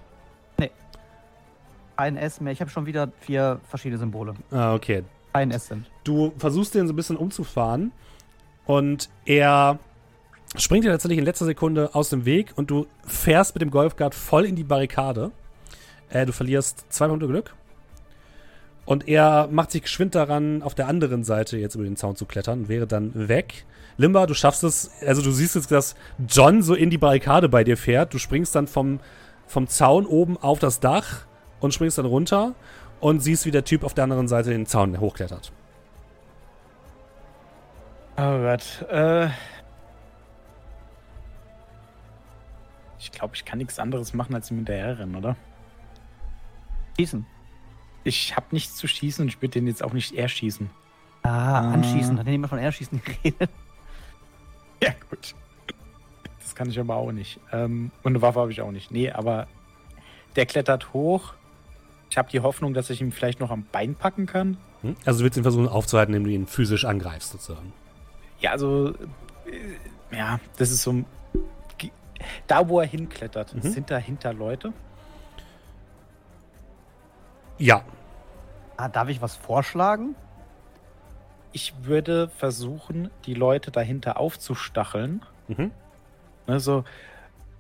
Kein 2.01 2.17
S 2.17 2.41
mehr. 2.41 2.51
Ich 2.51 2.63
habe 2.63 2.71
schon 2.71 2.87
wieder 2.87 3.13
vier 3.21 3.61
verschiedene 3.69 3.99
Symbole. 3.99 4.33
Ah, 4.51 4.73
okay. 4.73 5.05
Kein 5.35 5.51
S 5.51 5.67
sind. 5.67 5.85
Du 6.03 6.33
versuchst 6.39 6.75
den 6.75 6.87
so 6.87 6.95
ein 6.95 6.97
bisschen 6.97 7.19
umzufahren 7.19 7.93
und 8.65 9.11
er 9.27 9.79
springt 10.57 10.87
dir 10.87 10.91
tatsächlich 10.91 11.19
in 11.19 11.27
letzter 11.27 11.45
Sekunde 11.45 11.95
aus 11.95 12.09
dem 12.09 12.25
Weg 12.25 12.55
und 12.57 12.71
du 12.71 12.87
fährst 13.07 13.55
mit 13.55 13.61
dem 13.61 13.71
Golfkart 13.71 14.15
voll 14.15 14.47
in 14.47 14.57
die 14.57 14.65
Barrikade. 14.65 15.31
Äh, 16.09 16.25
du 16.25 16.33
verlierst 16.33 16.91
zwei 16.91 17.07
Punkte 17.07 17.27
Glück. 17.27 17.55
Und 18.91 19.07
er 19.07 19.47
macht 19.53 19.71
sich 19.71 19.83
geschwind 19.83 20.17
daran, 20.17 20.65
auf 20.65 20.75
der 20.75 20.89
anderen 20.89 21.23
Seite 21.23 21.57
jetzt 21.57 21.77
über 21.77 21.85
den 21.85 21.95
Zaun 21.95 22.17
zu 22.17 22.27
klettern 22.27 22.63
und 22.63 22.69
wäre 22.69 22.89
dann 22.89 23.29
weg. 23.29 23.65
Limba, 23.99 24.27
du 24.27 24.35
schaffst 24.35 24.65
es, 24.65 24.91
also 25.07 25.23
du 25.23 25.31
siehst 25.31 25.55
jetzt, 25.55 25.71
dass 25.71 25.95
John 26.29 26.61
so 26.61 26.75
in 26.75 26.91
die 26.91 26.99
Barrikade 26.99 27.49
bei 27.49 27.63
dir 27.63 27.77
fährt. 27.77 28.13
Du 28.13 28.19
springst 28.19 28.53
dann 28.57 28.67
vom, 28.67 28.99
vom 29.47 29.69
Zaun 29.69 30.07
oben 30.07 30.37
auf 30.39 30.59
das 30.59 30.81
Dach 30.81 31.21
und 31.61 31.73
springst 31.73 31.99
dann 31.99 32.05
runter 32.05 32.57
und 32.99 33.21
siehst, 33.21 33.47
wie 33.47 33.53
der 33.53 33.65
Typ 33.65 33.85
auf 33.85 33.95
der 33.95 34.03
anderen 34.03 34.27
Seite 34.27 34.51
den 34.51 34.67
Zaun 34.67 34.99
hochklettert. 34.99 35.53
Oh 38.17 38.39
Gott. 38.41 38.85
Äh, 38.91 39.29
ich 42.99 43.13
glaube, 43.13 43.37
ich 43.37 43.45
kann 43.45 43.59
nichts 43.59 43.79
anderes 43.79 44.15
machen, 44.15 44.35
als 44.35 44.51
ihm 44.51 44.57
hinterherrennen, 44.57 45.15
oder? 45.15 45.37
Schießen. 46.99 47.25
Ich 48.05 48.35
habe 48.37 48.47
nichts 48.53 48.77
zu 48.77 48.87
schießen 48.89 49.23
und 49.23 49.29
ich 49.29 49.41
würde 49.43 49.53
den 49.53 49.67
jetzt 49.67 49.83
auch 49.83 49.93
nicht 49.93 50.15
erschießen. 50.17 50.71
Ah, 51.23 51.73
anschießen. 51.73 52.19
Hat 52.19 52.27
jemand 52.27 52.51
von 52.51 52.59
Erschießen 52.59 53.03
geredet? 53.23 53.51
Ja, 54.83 54.91
gut. 55.11 55.35
Das 56.41 56.55
kann 56.55 56.71
ich 56.71 56.79
aber 56.81 56.97
auch 56.97 57.13
nicht. 57.13 57.39
Ähm, 57.53 57.91
und 58.03 58.13
eine 58.13 58.23
Waffe 58.23 58.41
habe 58.41 58.51
ich 58.53 58.61
auch 58.63 58.71
nicht. 58.71 58.91
Nee, 58.91 59.11
aber 59.11 59.47
der 60.37 60.47
klettert 60.47 60.93
hoch. 60.95 61.35
Ich 62.09 62.17
habe 62.19 62.31
die 62.31 62.41
Hoffnung, 62.41 62.75
dass 62.75 62.91
ich 62.91 63.01
ihn 63.01 63.13
vielleicht 63.13 63.39
noch 63.41 63.51
am 63.51 63.65
Bein 63.71 63.95
packen 63.95 64.27
kann. 64.27 64.57
Hm? 64.83 64.97
Also 65.05 65.19
du 65.21 65.25
willst 65.25 65.37
ihn 65.37 65.43
versuchen 65.43 65.69
aufzuhalten, 65.69 66.15
indem 66.15 66.25
du 66.25 66.31
ihn 66.35 66.47
physisch 66.47 66.85
angreifst, 66.87 67.33
sozusagen. 67.33 67.73
Ja, 68.41 68.53
also, 68.53 68.95
äh, 69.45 70.17
ja, 70.17 70.41
das 70.57 70.71
ist 70.71 70.83
so. 70.83 70.93
ein- 70.93 71.07
Da, 72.47 72.69
wo 72.69 72.81
er 72.81 72.87
hinklettert, 72.87 73.55
Mhm. 73.55 73.63
sind 73.63 73.91
dahinter 73.91 74.33
Leute. 74.33 74.73
Ja. 77.61 77.85
Ah, 78.77 78.89
darf 78.89 79.09
ich 79.09 79.21
was 79.21 79.37
vorschlagen? 79.37 80.17
Ich 81.53 81.75
würde 81.83 82.29
versuchen, 82.29 83.11
die 83.27 83.35
Leute 83.35 83.71
dahinter 83.71 84.19
aufzustacheln. 84.19 85.23
Mhm. 85.49 85.71
Ne, 86.47 86.59
so, 86.61 86.85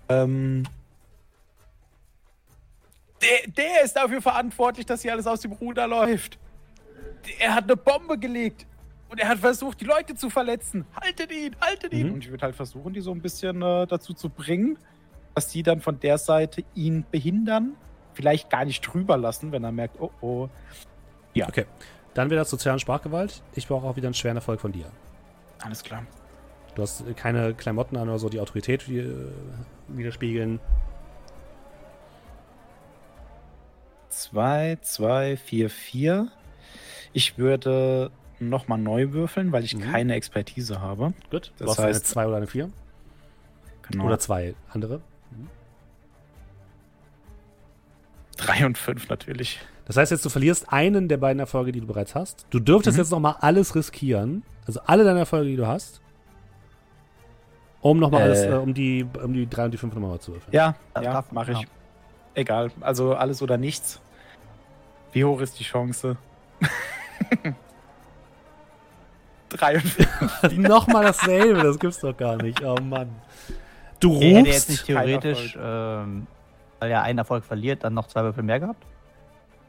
ähm, 0.08 0.64
der, 3.20 3.52
der 3.52 3.84
ist 3.84 3.94
dafür 3.94 4.22
verantwortlich, 4.22 4.86
dass 4.86 5.02
hier 5.02 5.12
alles 5.12 5.26
aus 5.26 5.40
dem 5.40 5.52
Ruder 5.52 5.86
läuft. 5.86 6.38
Er 7.38 7.54
hat 7.54 7.64
eine 7.64 7.76
Bombe 7.76 8.18
gelegt. 8.18 8.66
Und 9.10 9.18
er 9.18 9.28
hat 9.28 9.38
versucht, 9.38 9.80
die 9.80 9.84
Leute 9.84 10.14
zu 10.14 10.30
verletzen. 10.30 10.86
Haltet 10.98 11.32
ihn, 11.32 11.56
haltet 11.60 11.92
ihn. 11.92 12.08
Mhm. 12.08 12.14
Und 12.14 12.24
ich 12.24 12.30
würde 12.30 12.44
halt 12.44 12.54
versuchen, 12.54 12.94
die 12.94 13.00
so 13.00 13.12
ein 13.12 13.20
bisschen 13.20 13.60
äh, 13.60 13.86
dazu 13.86 14.14
zu 14.14 14.30
bringen, 14.30 14.78
dass 15.34 15.48
die 15.48 15.64
dann 15.64 15.80
von 15.80 15.98
der 15.98 16.16
Seite 16.16 16.64
ihn 16.74 17.04
behindern. 17.10 17.74
Vielleicht 18.14 18.50
gar 18.50 18.64
nicht 18.64 18.80
drüber 18.82 19.16
lassen, 19.16 19.52
wenn 19.52 19.64
er 19.64 19.72
merkt, 19.72 20.00
oh 20.00 20.10
oh. 20.20 20.48
Okay. 21.40 21.64
Dann 22.14 22.28
wieder 22.30 22.44
soziale 22.44 22.78
Sprachgewalt. 22.80 23.42
Ich 23.54 23.68
brauche 23.68 23.86
auch 23.86 23.96
wieder 23.96 24.08
einen 24.08 24.14
schweren 24.14 24.36
Erfolg 24.36 24.60
von 24.60 24.72
dir. 24.72 24.86
Alles 25.62 25.82
klar. 25.84 26.02
Du 26.74 26.82
hast 26.82 27.04
keine 27.16 27.54
Klamotten 27.54 27.96
an 27.96 28.08
oder 28.08 28.18
so, 28.18 28.28
die 28.28 28.40
Autorität 28.40 28.88
äh, 28.88 29.12
widerspiegeln. 29.88 30.58
2, 34.08 34.78
2, 34.82 35.36
4, 35.36 35.70
4. 35.70 36.28
Ich 37.12 37.38
würde 37.38 38.10
nochmal 38.38 38.78
neu 38.78 39.12
würfeln, 39.12 39.52
weil 39.52 39.64
ich 39.64 39.76
Mhm. 39.76 39.80
keine 39.92 40.14
Expertise 40.14 40.80
habe. 40.80 41.12
Gut. 41.30 41.52
Du 41.58 41.64
Das 41.66 41.78
eine 41.78 41.92
heißt- 41.92 42.04
2 42.04 42.26
oder 42.26 42.36
eine 42.38 42.46
4. 42.46 42.70
Genau. 43.82 44.06
Oder 44.06 44.18
zwei 44.18 44.54
andere. 44.70 45.00
3 48.40 48.66
und 48.66 48.78
5 48.78 49.08
natürlich. 49.08 49.60
Das 49.86 49.96
heißt 49.96 50.12
jetzt, 50.12 50.24
du 50.24 50.28
verlierst 50.28 50.72
einen 50.72 51.08
der 51.08 51.16
beiden 51.16 51.40
Erfolge, 51.40 51.72
die 51.72 51.80
du 51.80 51.86
bereits 51.86 52.14
hast. 52.14 52.46
Du 52.50 52.60
dürftest 52.60 52.96
Mhm. 52.96 53.02
jetzt 53.02 53.10
nochmal 53.10 53.36
alles 53.40 53.74
riskieren. 53.74 54.42
Also 54.66 54.80
alle 54.86 55.04
deine 55.04 55.18
Erfolge, 55.20 55.48
die 55.50 55.56
du 55.56 55.66
hast. 55.66 56.00
Um 57.80 57.98
nochmal 57.98 58.20
Äh. 58.20 58.24
alles, 58.24 58.42
äh, 58.44 58.50
um 58.56 58.74
die, 58.74 59.06
um 59.22 59.32
die 59.32 59.48
3 59.48 59.64
und 59.66 59.70
die 59.72 59.78
5 59.78 59.94
nochmal 59.94 60.18
zu 60.20 60.32
würfeln. 60.32 60.52
Ja, 60.54 60.74
Das 60.94 61.04
ja, 61.04 61.12
darf- 61.14 61.32
mache 61.32 61.52
ich. 61.52 61.58
ja. 61.60 61.66
Egal. 62.34 62.70
Also 62.80 63.14
alles 63.14 63.42
oder 63.42 63.56
nichts. 63.56 64.00
Wie 65.12 65.24
hoch 65.24 65.40
ist 65.40 65.58
die 65.58 65.64
Chance? 65.64 66.16
3 69.48 69.74
und 69.74 69.80
5. 69.82 70.52
nochmal 70.58 71.04
dasselbe, 71.06 71.62
das 71.62 71.78
gibt's 71.78 72.00
doch 72.00 72.16
gar 72.16 72.36
nicht. 72.36 72.62
Oh 72.62 72.76
Mann. 72.80 73.10
Du 73.98 74.14
Er 74.20 74.38
hätte 74.38 74.48
jetzt 74.50 74.56
rufst. 74.56 74.68
nicht 74.70 74.86
theoretisch, 74.86 75.58
ähm, 75.60 76.26
weil 76.80 76.90
er 76.90 77.02
einen 77.02 77.18
Erfolg 77.18 77.44
verliert, 77.44 77.84
dann 77.84 77.94
noch 77.94 78.08
zwei 78.08 78.22
Würfel 78.24 78.42
mehr 78.42 78.58
gehabt? 78.58 78.84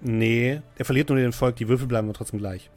Nee, 0.01 0.61
er 0.75 0.85
verliert 0.85 1.09
nur 1.09 1.17
den 1.17 1.27
Erfolg, 1.27 1.55
die 1.57 1.67
Würfel 1.67 1.85
bleiben 1.85 2.07
aber 2.07 2.17
trotzdem 2.17 2.39
gleich. 2.39 2.71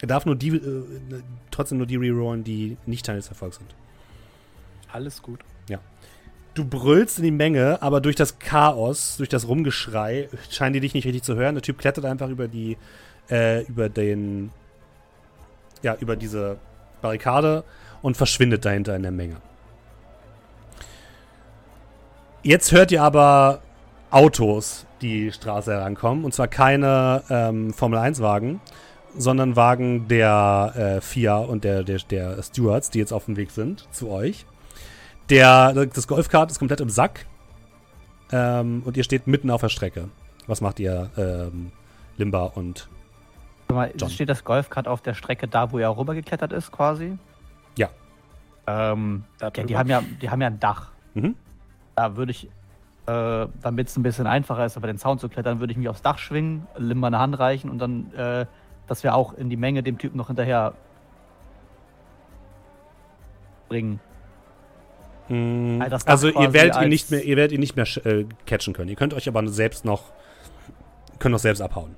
Er 0.00 0.08
darf 0.08 0.24
nur 0.24 0.36
die, 0.36 0.56
äh, 0.56 1.22
trotzdem 1.50 1.76
nur 1.76 1.86
die 1.86 1.96
rerollen, 1.96 2.42
die 2.42 2.78
nicht 2.86 3.04
Teil 3.04 3.16
des 3.16 3.28
Erfolgs 3.28 3.58
sind. 3.58 3.74
Alles 4.90 5.20
gut. 5.20 5.40
Du 6.54 6.64
brüllst 6.64 7.18
in 7.18 7.24
die 7.24 7.30
Menge, 7.30 7.80
aber 7.80 8.00
durch 8.00 8.16
das 8.16 8.38
Chaos, 8.40 9.16
durch 9.18 9.28
das 9.28 9.46
Rumgeschrei, 9.46 10.28
scheinen 10.50 10.72
die 10.72 10.80
dich 10.80 10.94
nicht 10.94 11.04
richtig 11.06 11.22
zu 11.22 11.36
hören. 11.36 11.54
Der 11.54 11.62
Typ 11.62 11.78
klettert 11.78 12.04
einfach 12.04 12.28
über 12.28 12.48
die, 12.48 12.76
äh, 13.30 13.62
über 13.66 13.88
den, 13.88 14.50
ja, 15.82 15.96
über 16.00 16.16
diese 16.16 16.58
Barrikade 17.02 17.62
und 18.02 18.16
verschwindet 18.16 18.64
dahinter 18.64 18.96
in 18.96 19.02
der 19.02 19.12
Menge. 19.12 19.36
Jetzt 22.42 22.72
hört 22.72 22.90
ihr 22.90 23.02
aber 23.02 23.60
Autos 24.10 24.86
die 25.02 25.30
Straße 25.30 25.72
herankommen. 25.72 26.24
Und 26.24 26.32
zwar 26.32 26.48
keine 26.48 27.22
ähm, 27.28 27.72
Formel-1-Wagen, 27.72 28.60
sondern 29.16 29.56
Wagen 29.56 30.08
der 30.08 30.72
äh, 30.76 31.00
FIA 31.00 31.38
und 31.38 31.64
der, 31.64 31.82
der, 31.82 31.98
der 31.98 32.42
Stewards, 32.42 32.90
die 32.90 32.98
jetzt 32.98 33.12
auf 33.12 33.26
dem 33.26 33.36
Weg 33.36 33.50
sind 33.50 33.86
zu 33.92 34.10
euch. 34.10 34.46
Der, 35.28 35.86
das 35.86 36.08
Golfkart 36.08 36.50
ist 36.50 36.58
komplett 36.58 36.80
im 36.80 36.90
Sack. 36.90 37.26
Ähm, 38.32 38.82
und 38.84 38.96
ihr 38.96 39.04
steht 39.04 39.26
mitten 39.26 39.50
auf 39.50 39.60
der 39.60 39.68
Strecke. 39.68 40.08
Was 40.46 40.60
macht 40.60 40.80
ihr, 40.80 41.10
ähm, 41.16 41.72
Limba 42.16 42.44
und. 42.44 42.88
Guck 43.68 43.76
mal, 43.76 43.92
John. 43.96 44.10
steht 44.10 44.28
das 44.28 44.44
Golfkart 44.44 44.88
auf 44.88 45.00
der 45.00 45.14
Strecke 45.14 45.46
da, 45.46 45.72
wo 45.72 45.78
er 45.78 45.96
rübergeklettert 45.96 46.52
ist, 46.52 46.72
quasi? 46.72 47.18
Ja. 47.76 47.88
Ähm, 48.66 49.24
ja, 49.40 49.50
die 49.50 49.76
haben 49.76 49.88
ja, 49.88 50.02
die 50.20 50.30
haben 50.30 50.40
ja 50.40 50.48
ein 50.48 50.58
Dach. 50.58 50.90
Mhm. 51.14 51.36
Da 52.00 52.16
würde 52.16 52.30
ich, 52.32 52.46
äh, 53.06 53.46
damit 53.60 53.88
es 53.88 53.96
ein 53.98 54.02
bisschen 54.02 54.26
einfacher 54.26 54.64
ist, 54.64 54.76
über 54.76 54.86
den 54.86 54.96
Zaun 54.96 55.18
zu 55.18 55.28
klettern, 55.28 55.60
würde 55.60 55.72
ich 55.72 55.76
mich 55.76 55.86
aufs 55.90 56.00
Dach 56.00 56.16
schwingen, 56.16 56.66
Limba 56.78 57.08
eine 57.08 57.18
Hand 57.18 57.38
reichen 57.38 57.68
und 57.68 57.78
dann, 57.78 58.10
äh, 58.14 58.46
dass 58.86 59.04
wir 59.04 59.14
auch 59.14 59.34
in 59.34 59.50
die 59.50 59.58
Menge 59.58 59.82
dem 59.82 59.98
Typen 59.98 60.16
noch 60.16 60.28
hinterher 60.28 60.72
bringen. 63.68 64.00
Mm, 65.28 65.82
Also 65.82 66.06
Also 66.06 66.28
ihr 66.28 66.54
werdet 66.54 66.80
ihn 66.80 66.88
nicht 66.88 67.10
mehr, 67.10 67.22
ihr 67.22 67.36
werdet 67.36 67.52
ihn 67.52 67.60
nicht 67.60 67.76
mehr 67.76 67.86
äh, 68.06 68.24
catchen 68.46 68.72
können. 68.72 68.88
Ihr 68.88 68.96
könnt 68.96 69.12
euch 69.12 69.28
aber 69.28 69.46
selbst 69.48 69.84
noch, 69.84 70.04
könnt 71.18 71.32
noch 71.32 71.38
selbst 71.38 71.60
abhauen. 71.60 71.96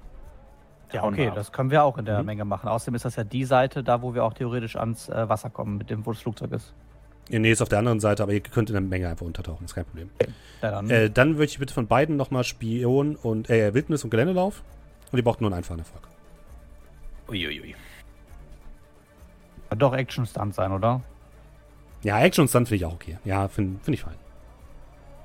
Ja, 0.93 1.05
okay, 1.05 1.31
das 1.33 1.53
können 1.53 1.71
wir 1.71 1.85
auch 1.85 1.97
in 1.97 2.07
der 2.07 2.19
Mhm. 2.19 2.27
Menge 2.27 2.45
machen. 2.45 2.69
Außerdem 2.69 2.97
ist 2.97 3.05
das 3.05 3.15
ja 3.15 3.23
die 3.23 3.45
Seite, 3.45 3.85
da 3.85 4.03
wo 4.03 4.15
wir 4.15 4.25
auch 4.25 4.35
theoretisch 4.35 4.75
ans 4.75 5.09
äh, 5.09 5.29
Wasser 5.29 5.49
kommen, 5.49 5.79
mit 5.79 5.91
dem, 5.91 6.05
wo 6.05 6.11
das 6.11 6.21
Flugzeug 6.21 6.51
ist. 6.51 6.75
Ihr 7.29 7.41
nee, 7.41 7.53
ist 7.53 7.63
auf 7.63 7.69
der 7.69 7.79
anderen 7.79 8.01
Seite, 8.01 8.23
aber 8.23 8.33
ihr 8.33 8.41
könnt 8.41 8.69
in 8.69 8.75
der 8.75 8.83
Menge 8.83 9.09
einfach 9.09 9.25
untertauchen, 9.25 9.65
ist 9.65 9.75
kein 9.75 9.85
Problem. 9.85 10.11
Ja, 10.61 10.71
dann, 10.71 10.91
Äh, 10.91 11.11
dann 11.11 11.35
würde 11.35 11.47
ich 11.47 11.59
bitte 11.59 11.73
von 11.73 11.87
beiden 11.87 12.17
nochmal 12.17 12.45
Spion 12.45 13.17
und 13.17 13.49
äh, 13.49 13.73
Wildnis 13.75 14.05
und 14.05 14.11
Geländelauf. 14.11 14.63
Und 15.11 15.19
ihr 15.19 15.25
braucht 15.25 15.41
nur 15.41 15.49
einen 15.49 15.59
einfachen 15.59 15.79
Erfolg. 15.79 16.09
Uiuiui. 17.29 17.75
Kann 19.69 19.79
doch 19.79 19.95
Action-Stunt 19.95 20.55
sein, 20.55 20.73
oder? 20.73 21.01
Ja, 22.03 22.21
Action 22.21 22.43
und 22.43 22.49
Stunt 22.49 22.69
finde 22.69 22.77
ich 22.77 22.85
auch 22.85 22.95
okay. 22.95 23.19
Ja, 23.25 23.49
finde 23.49 23.79
find 23.83 23.95
ich 23.95 24.03
fein. 24.03 24.17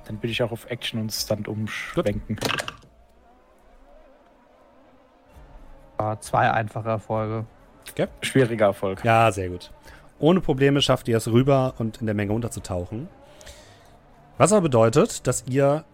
Dann 0.06 0.16
würde 0.16 0.28
ich 0.28 0.42
auch 0.42 0.52
auf 0.52 0.70
Action 0.70 1.00
und 1.00 1.12
Stunt 1.12 1.48
umschwenken. 1.48 2.38
Ja, 5.98 6.18
zwei 6.20 6.50
einfache 6.50 6.88
Erfolge. 6.88 7.44
Schwieriger 8.22 8.66
Erfolg. 8.66 9.04
Ja, 9.04 9.30
sehr 9.32 9.48
gut. 9.48 9.70
Ohne 10.20 10.40
Probleme 10.40 10.82
schafft 10.82 11.06
ihr 11.08 11.16
es 11.16 11.28
rüber 11.28 11.74
und 11.78 11.98
in 11.98 12.06
der 12.06 12.14
Menge 12.14 12.32
unterzutauchen. 12.32 13.08
Was 14.36 14.52
aber 14.52 14.62
bedeutet, 14.62 15.26
dass 15.26 15.44
ihr 15.46 15.84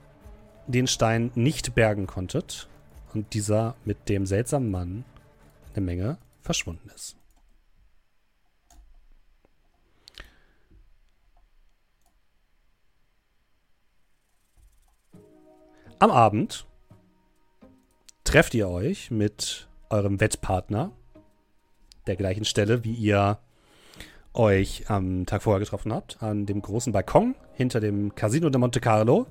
den 0.67 0.87
Stein 0.87 1.31
nicht 1.35 1.75
bergen 1.75 2.07
konntet 2.07 2.69
und 3.13 3.35
dieser 3.35 3.75
mit 3.85 4.09
dem 4.09 4.27
seltsamen 4.27 4.71
Mann 4.71 5.05
in 5.69 5.75
der 5.75 5.83
Menge 5.83 6.19
verschwunden 6.41 6.91
ist. 6.95 7.17
Am 15.99 16.11
Abend 16.11 16.67
trefft 18.25 18.55
ihr 18.55 18.69
euch 18.69 19.11
mit 19.11 19.69
eurem 19.91 20.21
Wettpartner 20.21 20.93
der 22.07 22.17
gleichen 22.17 22.45
Stelle, 22.45 22.85
wie 22.85 22.93
ihr 22.93 23.39
euch 24.35 24.85
am 24.89 25.27
Tag 25.27 25.43
vorher 25.43 25.61
getroffen 25.61 25.93
habt, 25.93 26.23
an 26.23 26.47
dem 26.47 26.61
großen 26.61 26.93
Balkon 26.93 27.35
hinter 27.55 27.81
dem 27.81 28.15
Casino 28.15 28.51
de 28.51 28.61
Monte 28.61 28.81
Carlo, 28.81 29.27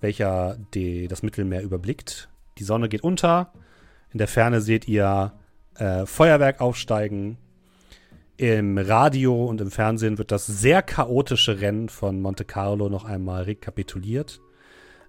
welcher 0.00 0.56
die, 0.74 1.08
das 1.08 1.22
Mittelmeer 1.22 1.62
überblickt. 1.62 2.28
Die 2.58 2.64
Sonne 2.64 2.88
geht 2.88 3.02
unter. 3.02 3.52
In 4.12 4.18
der 4.18 4.28
Ferne 4.28 4.60
seht 4.60 4.88
ihr 4.88 5.32
äh, 5.76 6.06
Feuerwerk 6.06 6.60
aufsteigen. 6.60 7.36
Im 8.36 8.78
Radio 8.78 9.44
und 9.46 9.60
im 9.60 9.70
Fernsehen 9.70 10.16
wird 10.16 10.30
das 10.30 10.46
sehr 10.46 10.82
chaotische 10.82 11.60
Rennen 11.60 11.88
von 11.88 12.20
Monte 12.20 12.44
Carlo 12.44 12.88
noch 12.88 13.04
einmal 13.04 13.42
rekapituliert. 13.42 14.40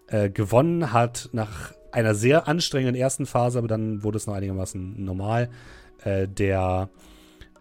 Äh, 0.07 0.31
gewonnen 0.31 0.91
hat 0.91 1.29
nach 1.31 1.73
einer 1.91 2.15
sehr 2.15 2.47
anstrengenden 2.47 2.95
ersten 2.95 3.27
Phase, 3.27 3.59
aber 3.59 3.67
dann 3.67 4.03
wurde 4.03 4.17
es 4.17 4.25
noch 4.25 4.33
einigermaßen 4.33 5.03
normal, 5.03 5.49
äh, 6.03 6.27
der 6.27 6.89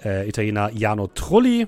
äh, 0.04 0.28
Italiener 0.28 0.70
Jano 0.72 1.06
Trulli. 1.08 1.66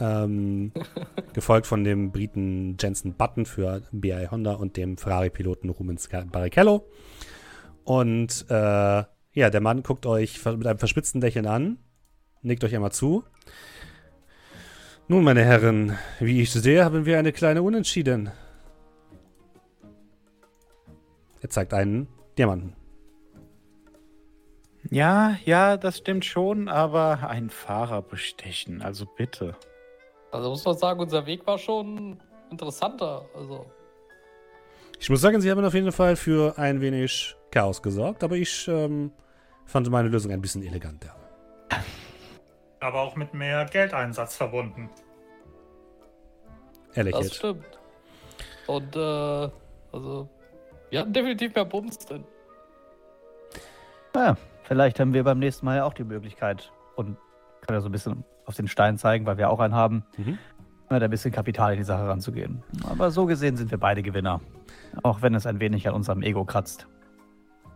Ähm, 0.00 0.72
gefolgt 1.34 1.66
von 1.66 1.84
dem 1.84 2.12
Briten 2.12 2.76
Jensen 2.80 3.14
Button 3.14 3.46
für 3.46 3.82
BI 3.92 4.26
Honda 4.30 4.54
und 4.54 4.76
dem 4.76 4.96
Ferrari-Piloten 4.96 5.70
Rubens 5.70 6.08
Barrichello. 6.08 6.86
Und 7.84 8.46
äh, 8.48 8.54
ja, 9.34 9.50
der 9.50 9.60
Mann 9.60 9.82
guckt 9.82 10.06
euch 10.06 10.44
mit 10.44 10.66
einem 10.66 10.78
verspitzten 10.78 11.20
Lächeln 11.20 11.46
an, 11.46 11.78
nickt 12.42 12.64
euch 12.64 12.74
einmal 12.74 12.92
zu. 12.92 13.24
Nun, 15.08 15.24
meine 15.24 15.44
Herren, 15.44 15.98
wie 16.20 16.42
ich 16.42 16.52
sehe, 16.52 16.84
haben 16.84 17.06
wir 17.06 17.18
eine 17.18 17.32
kleine 17.32 17.62
Unentschieden. 17.62 18.30
Er 21.40 21.50
zeigt 21.50 21.74
einen 21.74 22.08
Diamanten. 22.38 22.81
Ja, 24.92 25.38
ja, 25.46 25.78
das 25.78 25.96
stimmt 25.96 26.26
schon, 26.26 26.68
aber 26.68 27.26
ein 27.26 27.48
Fahrer 27.48 28.02
bestechen, 28.02 28.82
also 28.82 29.06
bitte. 29.06 29.56
Also 30.30 30.50
muss 30.50 30.66
man 30.66 30.76
sagen, 30.76 31.00
unser 31.00 31.24
Weg 31.24 31.46
war 31.46 31.56
schon 31.56 32.22
interessanter. 32.50 33.24
Also, 33.34 33.64
Ich 35.00 35.08
muss 35.08 35.22
sagen, 35.22 35.40
sie 35.40 35.50
haben 35.50 35.64
auf 35.64 35.72
jeden 35.72 35.92
Fall 35.92 36.14
für 36.14 36.58
ein 36.58 36.82
wenig 36.82 37.34
Chaos 37.50 37.80
gesorgt, 37.80 38.22
aber 38.22 38.36
ich 38.36 38.68
ähm, 38.68 39.12
fand 39.64 39.88
meine 39.88 40.08
Lösung 40.08 40.30
ein 40.30 40.42
bisschen 40.42 40.62
eleganter. 40.62 41.16
Aber 42.80 43.00
auch 43.00 43.16
mit 43.16 43.32
mehr 43.32 43.64
Geldeinsatz 43.64 44.36
verbunden. 44.36 44.90
Er 46.92 47.04
Das 47.04 47.34
stimmt. 47.34 47.64
Und, 48.66 48.94
äh, 48.94 48.98
also, 48.98 50.28
wir 50.90 51.00
hatten 51.00 51.14
definitiv 51.14 51.54
mehr 51.54 51.64
Bums 51.64 51.96
drin. 51.96 52.24
Ja, 54.14 54.36
vielleicht 54.72 54.98
haben 55.00 55.12
wir 55.12 55.22
beim 55.22 55.38
nächsten 55.38 55.66
Mal 55.66 55.76
ja 55.76 55.84
auch 55.84 55.92
die 55.92 56.02
Möglichkeit 56.04 56.72
und 56.96 57.18
können 57.60 57.76
ja 57.76 57.80
so 57.82 57.90
ein 57.90 57.92
bisschen 57.92 58.24
auf 58.46 58.54
den 58.56 58.68
Stein 58.68 58.96
zeigen, 58.96 59.26
weil 59.26 59.36
wir 59.36 59.50
auch 59.50 59.60
einen 59.60 59.74
haben, 59.74 60.02
Mhm. 60.16 60.38
mit 60.88 61.02
ein 61.02 61.10
bisschen 61.10 61.30
Kapital 61.30 61.72
in 61.74 61.78
die 61.78 61.84
Sache 61.84 62.08
ranzugehen. 62.08 62.62
Aber 62.88 63.10
so 63.10 63.26
gesehen 63.26 63.56
sind 63.58 63.70
wir 63.70 63.76
beide 63.76 64.02
Gewinner. 64.02 64.40
Auch 65.02 65.20
wenn 65.20 65.34
es 65.34 65.46
ein 65.46 65.60
wenig 65.60 65.86
an 65.88 65.94
unserem 65.94 66.22
Ego 66.22 66.46
kratzt. 66.46 66.86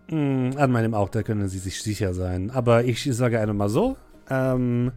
Mm, 0.08 0.52
an 0.56 0.70
meinem 0.72 0.94
auch, 0.94 1.10
da 1.10 1.22
können 1.22 1.48
Sie 1.48 1.58
sich 1.58 1.82
sicher 1.82 2.14
sein. 2.14 2.50
Aber 2.50 2.84
ich 2.84 3.04
sage 3.14 3.38
einmal 3.40 3.56
mal 3.56 3.68
so, 3.68 3.96
ähm, 4.30 4.92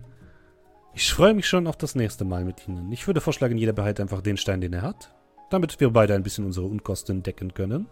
ich 0.93 1.13
freue 1.13 1.33
mich 1.33 1.47
schon 1.49 1.67
auf 1.67 1.75
das 1.75 1.95
nächste 1.95 2.23
Mal 2.23 2.45
mit 2.45 2.65
Ihnen. 2.65 2.91
Ich 2.93 3.07
würde 3.07 3.19
vorschlagen, 3.19 3.57
jeder 3.57 3.73
behält 3.73 3.99
einfach 3.99 4.21
den 4.21 4.37
Stein, 4.37 4.61
den 4.61 4.71
er 4.71 4.83
hat, 4.83 5.13
damit 5.49 5.79
wir 5.81 5.89
beide 5.91 6.13
ein 6.15 6.23
bisschen 6.23 6.45
unsere 6.45 6.65
Unkosten 6.65 7.23
decken 7.23 7.53
können. 7.53 7.87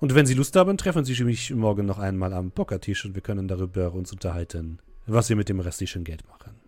Und 0.00 0.14
wenn 0.14 0.26
Sie 0.26 0.34
Lust 0.34 0.54
haben, 0.56 0.76
treffen 0.76 1.04
Sie 1.04 1.24
mich 1.24 1.50
morgen 1.52 1.86
noch 1.86 1.98
einmal 1.98 2.32
am 2.32 2.50
Pokertisch 2.50 3.04
und 3.04 3.14
wir 3.14 3.22
können 3.22 3.48
darüber 3.48 3.92
uns 3.92 4.12
unterhalten, 4.12 4.78
was 5.06 5.28
wir 5.28 5.36
mit 5.36 5.48
dem 5.48 5.60
restlichen 5.60 6.04
Geld 6.04 6.26
machen. 6.28 6.60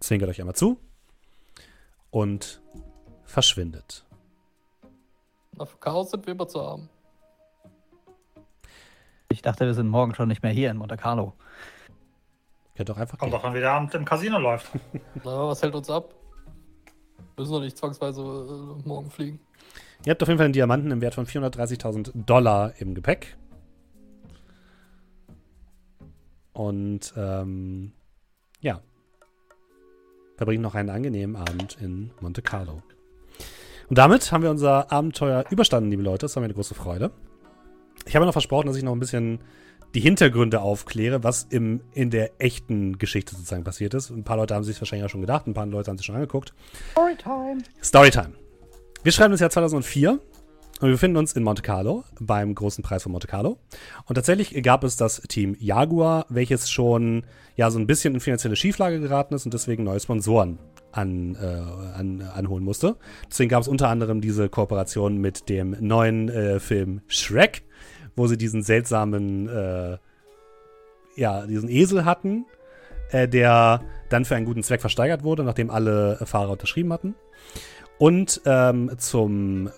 Zwinkert 0.00 0.28
euch 0.30 0.40
einmal 0.40 0.56
zu 0.56 0.78
und 2.10 2.62
verschwindet. 3.24 4.04
Für 5.58 5.78
Chaos 5.78 6.10
sind 6.10 6.26
wir 6.26 6.32
immer 6.32 6.48
zu 6.48 6.60
haben. 6.60 6.88
Ich 9.28 9.42
dachte, 9.42 9.64
wir 9.66 9.74
sind 9.74 9.88
morgen 9.88 10.14
schon 10.14 10.28
nicht 10.28 10.42
mehr 10.42 10.52
hier 10.52 10.70
in 10.70 10.76
Monte 10.76 10.96
Carlo. 10.96 11.34
Könnt 12.74 12.90
auch 12.90 12.96
einfach 12.96 13.18
Kommt 13.18 13.32
gehen. 13.32 13.38
doch 13.38 13.44
an, 13.44 13.54
wie 13.54 13.60
der 13.60 13.72
Abend 13.72 13.94
im 13.94 14.04
Casino 14.04 14.38
läuft. 14.38 14.70
Na, 15.24 15.48
was 15.48 15.62
hält 15.62 15.74
uns 15.74 15.88
ab? 15.90 16.14
Müssen 17.36 17.52
doch 17.52 17.60
nicht 17.60 17.76
zwangsweise 17.76 18.20
äh, 18.22 18.88
morgen 18.88 19.10
fliegen. 19.10 19.40
Ihr 20.04 20.10
habt 20.10 20.22
auf 20.22 20.28
jeden 20.28 20.38
Fall 20.38 20.46
einen 20.46 20.52
Diamanten 20.52 20.90
im 20.90 21.00
Wert 21.00 21.14
von 21.14 21.26
430.000 21.26 22.10
Dollar 22.26 22.74
im 22.78 22.94
Gepäck. 22.94 23.36
Und 26.52 27.14
ähm, 27.16 27.92
ja, 28.60 28.80
verbringt 30.36 30.62
noch 30.62 30.74
einen 30.74 30.90
angenehmen 30.90 31.36
Abend 31.36 31.78
in 31.80 32.10
Monte 32.20 32.42
Carlo. 32.42 32.82
Und 33.88 33.98
damit 33.98 34.32
haben 34.32 34.42
wir 34.42 34.50
unser 34.50 34.90
Abenteuer 34.90 35.44
überstanden, 35.50 35.90
liebe 35.90 36.02
Leute. 36.02 36.20
Das 36.20 36.34
war 36.34 36.40
mir 36.40 36.46
eine 36.46 36.54
große 36.54 36.74
Freude. 36.74 37.12
Ich 38.04 38.16
habe 38.16 38.26
noch 38.26 38.32
versprochen, 38.32 38.66
dass 38.66 38.76
ich 38.76 38.82
noch 38.82 38.92
ein 38.92 39.00
bisschen 39.00 39.38
die 39.94 40.00
Hintergründe 40.00 40.62
aufkläre, 40.62 41.22
was 41.22 41.44
im, 41.44 41.80
in 41.92 42.10
der 42.10 42.40
echten 42.40 42.98
Geschichte 42.98 43.36
sozusagen 43.36 43.64
passiert 43.64 43.94
ist. 43.94 44.10
Ein 44.10 44.24
paar 44.24 44.36
Leute 44.36 44.54
haben 44.54 44.64
sich 44.64 44.80
wahrscheinlich 44.80 45.06
auch 45.06 45.10
schon 45.10 45.20
gedacht, 45.20 45.46
ein 45.46 45.54
paar 45.54 45.66
Leute 45.66 45.90
haben 45.90 45.98
sich 45.98 46.06
schon 46.06 46.16
angeguckt. 46.16 46.54
Storytime. 46.92 47.62
Storytime. 47.82 48.41
Wir 49.04 49.10
schreiben 49.10 49.32
das 49.32 49.40
Jahr 49.40 49.50
2004 49.50 50.12
und 50.12 50.20
wir 50.80 50.90
befinden 50.90 51.16
uns 51.16 51.32
in 51.32 51.42
Monte 51.42 51.60
Carlo 51.60 52.04
beim 52.20 52.54
großen 52.54 52.84
Preis 52.84 53.02
von 53.02 53.10
Monte 53.10 53.26
Carlo. 53.26 53.58
Und 54.06 54.14
tatsächlich 54.14 54.62
gab 54.62 54.84
es 54.84 54.94
das 54.94 55.20
Team 55.22 55.56
Jaguar, 55.58 56.24
welches 56.28 56.70
schon 56.70 57.24
ja 57.56 57.72
so 57.72 57.80
ein 57.80 57.88
bisschen 57.88 58.14
in 58.14 58.20
finanzielle 58.20 58.54
Schieflage 58.54 59.00
geraten 59.00 59.34
ist 59.34 59.44
und 59.44 59.54
deswegen 59.54 59.82
neue 59.82 59.98
Sponsoren 59.98 60.60
an, 60.92 61.34
äh, 61.34 61.98
an, 61.98 62.22
anholen 62.32 62.62
musste. 62.62 62.94
Deswegen 63.28 63.48
gab 63.48 63.62
es 63.62 63.66
unter 63.66 63.88
anderem 63.88 64.20
diese 64.20 64.48
Kooperation 64.48 65.16
mit 65.16 65.48
dem 65.48 65.76
neuen 65.80 66.28
äh, 66.28 66.60
Film 66.60 67.00
Shrek, 67.08 67.64
wo 68.14 68.28
sie 68.28 68.38
diesen 68.38 68.62
seltsamen, 68.62 69.48
äh, 69.48 69.98
ja, 71.16 71.44
diesen 71.44 71.68
Esel 71.68 72.04
hatten, 72.04 72.46
äh, 73.10 73.26
der 73.26 73.82
dann 74.10 74.24
für 74.24 74.36
einen 74.36 74.46
guten 74.46 74.62
Zweck 74.62 74.80
versteigert 74.80 75.24
wurde, 75.24 75.42
nachdem 75.42 75.70
alle 75.70 76.20
Fahrer 76.24 76.52
unterschrieben 76.52 76.92
hatten. 76.92 77.16
Und 77.98 78.40
ähm, 78.46 78.90
zum 78.98 79.70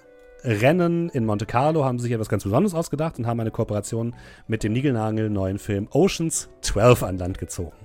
Rennen 0.43 1.09
in 1.09 1.25
Monte 1.25 1.47
Carlo 1.47 1.84
haben 1.84 1.99
sie 1.99 2.05
sich 2.05 2.12
etwas 2.12 2.28
ganz 2.28 2.44
Besonderes 2.44 2.75
ausgedacht 2.75 3.18
und 3.18 3.26
haben 3.26 3.41
eine 3.41 3.51
Kooperation 3.51 4.15
mit 4.47 4.62
dem 4.62 4.73
Nigelnagel 4.73 5.31
neuen 5.31 5.59
Film 5.59 5.89
Oceans 5.91 6.51
12 6.60 7.02
an 7.02 7.18
Land 7.18 7.39
gezogen. 7.39 7.76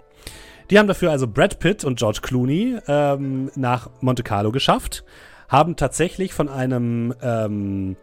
Die 0.69 0.77
haben 0.77 0.87
dafür 0.87 1.11
also 1.11 1.27
Brad 1.27 1.59
Pitt 1.59 1.83
und 1.83 1.97
George 1.97 2.19
Clooney 2.21 2.77
ähm, 2.87 3.49
nach 3.55 3.89
Monte 4.01 4.23
Carlo 4.23 4.51
geschafft, 4.51 5.03
haben 5.47 5.75
tatsächlich 5.77 6.33
von 6.33 6.47
einem 6.47 7.13
ähm, 7.21 7.95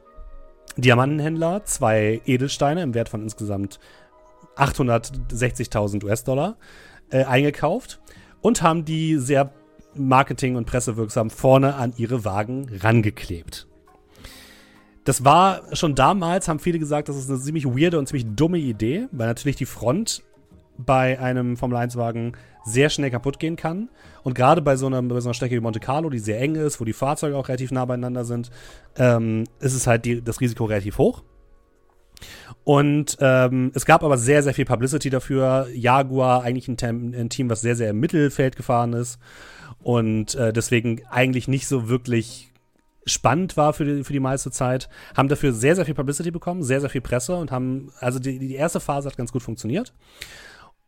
Diamantenhändler 0.77 1.65
zwei 1.65 2.21
Edelsteine 2.27 2.83
im 2.83 2.95
Wert 2.95 3.09
von 3.09 3.23
insgesamt 3.23 3.79
860.000 4.57 6.05
US-Dollar 6.05 6.57
äh, 7.11 7.25
eingekauft 7.25 8.01
und 8.41 8.63
haben 8.63 8.85
die 8.85 9.17
sehr 9.17 9.53
marketing- 9.99 10.57
und 10.57 10.67
pressewirksam 10.67 11.31
vorne 11.31 11.75
an 11.75 11.93
ihre 11.97 12.25
Wagen 12.25 12.69
rangeklebt. 12.81 13.67
Das 15.07 15.25
war 15.25 15.63
schon 15.73 15.95
damals, 15.95 16.49
haben 16.49 16.59
viele 16.59 16.81
gesagt, 16.81 17.09
das 17.09 17.17
ist 17.17 17.31
eine 17.31 17.39
ziemlich 17.39 17.65
weirde 17.65 17.99
und 17.99 18.09
ziemlich 18.09 18.27
dumme 18.35 18.59
Idee, 18.59 19.07
weil 19.13 19.29
natürlich 19.29 19.55
die 19.55 19.65
Front 19.65 20.25
bei 20.77 21.19
einem 21.21 21.57
Formel-1-Wagen 21.57 22.33
sehr 22.65 22.91
schnell 22.91 23.13
kaputt 23.13 23.39
gehen 23.39 23.55
kann. 23.55 23.89
Und 24.25 24.35
gerade 24.35 24.63
bei 24.63 24.75
so, 24.75 24.87
einer, 24.87 25.01
bei 25.03 25.21
so 25.21 25.29
einer 25.29 25.35
Strecke 25.35 25.55
wie 25.55 25.61
Monte 25.61 25.79
Carlo, 25.79 26.11
die 26.11 26.19
sehr 26.19 26.41
eng 26.41 26.57
ist, 26.57 26.81
wo 26.81 26.85
die 26.85 26.93
Fahrzeuge 26.93 27.37
auch 27.37 27.49
relativ 27.49 27.71
nah 27.71 27.85
beieinander 27.85 28.25
sind, 28.25 28.51
ähm, 28.97 29.45
ist 29.61 29.75
es 29.75 29.87
halt 29.87 30.05
die, 30.05 30.23
das 30.23 30.41
Risiko 30.41 30.65
relativ 30.65 30.99
hoch. 30.99 31.23
Und 32.65 33.17
ähm, 33.21 33.71
es 33.75 33.87
gab 33.87 34.03
aber 34.03 34.19
sehr, 34.19 34.43
sehr 34.43 34.55
viel 34.55 34.65
Publicity 34.65 35.09
dafür. 35.09 35.69
Jaguar, 35.73 36.43
eigentlich 36.43 36.67
ein, 36.67 37.15
ein 37.15 37.29
Team, 37.29 37.49
was 37.49 37.61
sehr, 37.61 37.77
sehr 37.77 37.91
im 37.91 38.01
Mittelfeld 38.01 38.57
gefahren 38.57 38.93
ist 38.93 39.21
und 39.83 40.35
äh, 40.35 40.53
deswegen 40.53 41.03
eigentlich 41.11 41.49
nicht 41.49 41.67
so 41.69 41.89
wirklich 41.89 42.53
spannend 43.07 43.57
war 43.57 43.73
für 43.73 43.85
die, 43.85 44.05
für 44.05 44.13
die 44.13 44.21
meiste 44.21 44.51
Zeit, 44.51 44.89
haben 45.17 45.29
dafür 45.29 45.53
sehr, 45.53 45.77
sehr 45.77 45.85
viel 45.85 45.95
Publicity 45.95 46.31
bekommen, 46.31 46.63
sehr, 46.63 46.81
sehr 46.81 46.91
viel 46.91 47.01
Presse 47.01 47.37
und 47.37 47.53
haben, 47.53 47.93
also 48.01 48.19
die, 48.19 48.39
die 48.39 48.55
erste 48.55 48.81
Phase 48.81 49.09
hat 49.09 49.17
ganz 49.17 49.33
gut 49.33 49.43
funktioniert. 49.43 49.95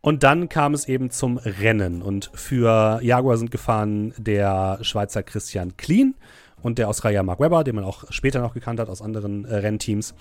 Und 0.00 0.22
dann 0.22 0.48
kam 0.48 0.74
es 0.74 0.86
eben 0.86 1.10
zum 1.10 1.38
Rennen 1.38 2.02
und 2.02 2.30
für 2.34 3.00
Jaguar 3.02 3.36
sind 3.36 3.50
gefahren 3.50 4.14
der 4.16 4.78
Schweizer 4.82 5.22
Christian 5.22 5.76
Clean 5.76 6.14
und 6.62 6.78
der 6.78 6.88
Australier 6.88 7.22
Mark 7.22 7.40
Webber, 7.40 7.64
den 7.64 7.74
man 7.74 7.84
auch 7.84 8.04
später 8.10 8.40
noch 8.40 8.54
gekannt 8.54 8.80
hat 8.80 8.88
aus 8.88 9.02
anderen 9.02 9.44
äh, 9.44 9.56
Rennteams. 9.56 10.14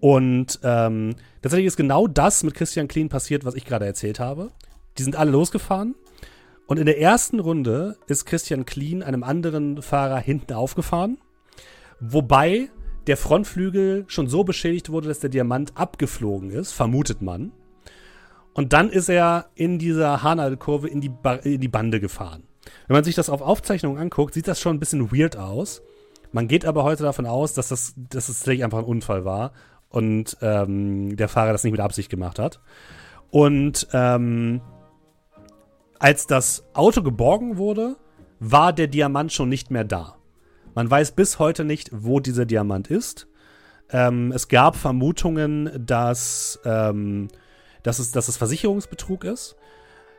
Und 0.00 0.60
ähm, 0.62 1.14
tatsächlich 1.42 1.66
ist 1.66 1.76
genau 1.76 2.06
das 2.06 2.42
mit 2.42 2.54
Christian 2.54 2.88
Clean 2.88 3.08
passiert, 3.08 3.44
was 3.44 3.54
ich 3.54 3.64
gerade 3.64 3.86
erzählt 3.86 4.20
habe. 4.20 4.50
Die 4.98 5.02
sind 5.02 5.16
alle 5.16 5.30
losgefahren 5.30 5.94
und 6.66 6.78
in 6.78 6.86
der 6.86 7.00
ersten 7.00 7.40
Runde 7.40 7.96
ist 8.06 8.24
Christian 8.24 8.64
Clean 8.64 9.02
einem 9.02 9.22
anderen 9.22 9.82
Fahrer 9.82 10.18
hinten 10.18 10.54
aufgefahren, 10.54 11.18
wobei 12.00 12.70
der 13.06 13.16
Frontflügel 13.16 14.04
schon 14.08 14.28
so 14.28 14.44
beschädigt 14.44 14.90
wurde, 14.90 15.08
dass 15.08 15.20
der 15.20 15.30
Diamant 15.30 15.76
abgeflogen 15.76 16.50
ist, 16.50 16.72
vermutet 16.72 17.20
man. 17.20 17.52
Und 18.54 18.72
dann 18.72 18.88
ist 18.88 19.08
er 19.08 19.46
in 19.54 19.78
dieser 19.78 20.22
Hanal-Kurve 20.22 20.88
in, 20.88 21.00
die 21.00 21.10
in 21.42 21.60
die 21.60 21.68
Bande 21.68 22.00
gefahren. 22.00 22.44
Wenn 22.86 22.94
man 22.94 23.04
sich 23.04 23.14
das 23.14 23.28
auf 23.28 23.42
Aufzeichnungen 23.42 23.98
anguckt, 23.98 24.32
sieht 24.32 24.48
das 24.48 24.60
schon 24.60 24.76
ein 24.76 24.80
bisschen 24.80 25.12
weird 25.12 25.36
aus. 25.36 25.82
Man 26.32 26.48
geht 26.48 26.64
aber 26.64 26.82
heute 26.82 27.02
davon 27.02 27.26
aus, 27.26 27.52
dass 27.52 27.68
das, 27.68 27.94
dass 27.96 28.28
es 28.28 28.38
tatsächlich 28.38 28.64
einfach 28.64 28.78
ein 28.78 28.84
Unfall 28.84 29.24
war 29.24 29.52
und 29.90 30.36
ähm, 30.40 31.16
der 31.16 31.28
Fahrer 31.28 31.52
das 31.52 31.62
nicht 31.62 31.72
mit 31.72 31.80
Absicht 31.80 32.10
gemacht 32.10 32.38
hat. 32.38 32.60
Und 33.30 33.88
ähm, 33.92 34.60
als 35.98 36.26
das 36.26 36.64
Auto 36.74 37.02
geborgen 37.02 37.56
wurde, 37.56 37.96
war 38.40 38.72
der 38.72 38.88
Diamant 38.88 39.32
schon 39.32 39.48
nicht 39.48 39.70
mehr 39.70 39.84
da. 39.84 40.16
Man 40.74 40.90
weiß 40.90 41.12
bis 41.12 41.38
heute 41.38 41.64
nicht, 41.64 41.90
wo 41.92 42.20
dieser 42.20 42.46
Diamant 42.46 42.88
ist. 42.88 43.28
Ähm, 43.90 44.32
es 44.32 44.48
gab 44.48 44.76
Vermutungen, 44.76 45.70
dass, 45.86 46.58
ähm, 46.64 47.28
dass, 47.82 47.98
es, 47.98 48.10
dass 48.10 48.28
es 48.28 48.36
Versicherungsbetrug 48.36 49.24
ist. 49.24 49.56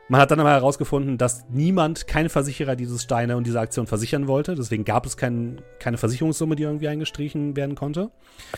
Man 0.08 0.20
hat 0.20 0.30
dann 0.30 0.38
aber 0.38 0.52
herausgefunden, 0.52 1.18
dass 1.18 1.46
niemand, 1.48 2.06
kein 2.06 2.28
Versicherer 2.28 2.76
dieses 2.76 3.02
Steine 3.02 3.36
und 3.36 3.44
diese 3.44 3.58
Aktion 3.58 3.88
versichern 3.88 4.28
wollte. 4.28 4.54
Deswegen 4.54 4.84
gab 4.84 5.04
es 5.04 5.16
kein, 5.16 5.60
keine 5.80 5.98
Versicherungssumme, 5.98 6.54
die 6.54 6.62
irgendwie 6.62 6.86
eingestrichen 6.86 7.56
werden 7.56 7.74
konnte. 7.74 8.10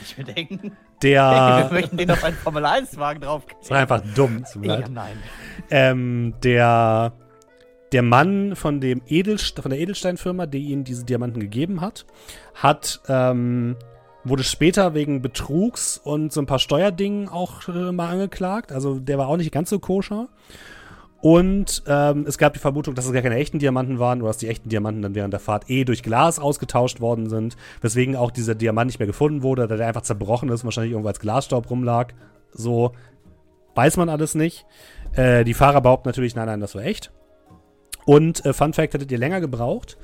Ich 0.02 0.18
mir 0.18 0.24
denken, 0.24 0.72
Der. 1.02 1.70
wir 1.70 1.72
möchten 1.72 1.96
den 1.96 2.10
auf 2.10 2.22
einen 2.22 2.36
Formel-1-Wagen 2.36 3.22
drauf. 3.22 3.44
Das 3.60 3.70
war 3.70 3.78
einfach 3.78 4.02
dumm. 4.14 4.44
mir 4.56 4.80
Ja, 4.80 4.88
nein. 4.88 5.16
Ähm, 5.70 6.34
der, 6.42 7.12
der 7.92 8.02
Mann 8.02 8.54
von, 8.54 8.82
dem 8.82 9.00
Edelst 9.06 9.58
von 9.58 9.70
der 9.70 9.80
Edelsteinfirma, 9.80 10.44
die 10.44 10.64
ihnen 10.64 10.84
diese 10.84 11.06
Diamanten 11.06 11.40
gegeben 11.40 11.80
hat, 11.80 12.04
hat 12.54 13.00
ähm, 13.08 13.76
wurde 14.24 14.44
später 14.44 14.92
wegen 14.92 15.22
Betrugs 15.22 15.96
und 15.96 16.30
so 16.30 16.42
ein 16.42 16.46
paar 16.46 16.58
Steuerdingen 16.58 17.30
auch 17.30 17.66
äh, 17.68 17.92
mal 17.92 18.10
angeklagt. 18.10 18.70
Also 18.70 18.98
der 18.98 19.16
war 19.16 19.28
auch 19.28 19.38
nicht 19.38 19.52
ganz 19.52 19.70
so 19.70 19.78
koscher. 19.78 20.28
Und 21.20 21.82
ähm, 21.88 22.26
es 22.28 22.38
gab 22.38 22.52
die 22.52 22.60
Vermutung, 22.60 22.94
dass 22.94 23.06
es 23.06 23.12
gar 23.12 23.22
keine 23.22 23.36
echten 23.36 23.58
Diamanten 23.58 23.98
waren 23.98 24.20
oder 24.22 24.28
dass 24.28 24.38
die 24.38 24.46
echten 24.46 24.68
Diamanten 24.68 25.02
dann 25.02 25.14
während 25.16 25.32
der 25.32 25.40
Fahrt 25.40 25.68
eh 25.68 25.84
durch 25.84 26.02
Glas 26.04 26.38
ausgetauscht 26.38 27.00
worden 27.00 27.28
sind, 27.28 27.56
weswegen 27.80 28.14
auch 28.14 28.30
dieser 28.30 28.54
Diamant 28.54 28.86
nicht 28.86 29.00
mehr 29.00 29.08
gefunden 29.08 29.42
wurde, 29.42 29.66
da 29.66 29.76
der 29.76 29.88
einfach 29.88 30.02
zerbrochen 30.02 30.48
ist, 30.48 30.64
wahrscheinlich 30.64 30.92
irgendwo 30.92 31.08
als 31.08 31.18
Glasstaub 31.18 31.70
rumlag. 31.70 32.12
So 32.52 32.92
weiß 33.74 33.96
man 33.96 34.08
alles 34.08 34.36
nicht. 34.36 34.64
Äh, 35.12 35.44
die 35.44 35.54
Fahrer 35.54 35.80
behaupten 35.80 36.08
natürlich, 36.08 36.36
nein, 36.36 36.46
nein, 36.46 36.60
das 36.60 36.76
war 36.76 36.84
echt. 36.84 37.10
Und 38.04 38.44
äh, 38.46 38.52
Fun 38.52 38.72
Fact, 38.72 38.94
hättet 38.94 39.10
ihr 39.10 39.18
länger 39.18 39.40
gebraucht, 39.40 39.98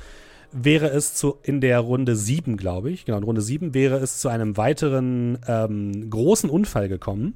wäre 0.51 0.89
es 0.89 1.15
zu, 1.15 1.39
in 1.43 1.60
der 1.60 1.78
Runde 1.81 2.17
7, 2.17 2.57
glaube 2.57 2.91
ich, 2.91 3.05
genau, 3.05 3.18
in 3.18 3.25
Runde 3.25 3.41
7 3.41 3.73
wäre 3.73 3.97
es 3.97 4.18
zu 4.18 4.28
einem 4.28 4.57
weiteren 4.57 5.39
ähm, 5.47 6.10
großen 6.10 6.51
Unfall 6.51 6.89
gekommen, 6.89 7.34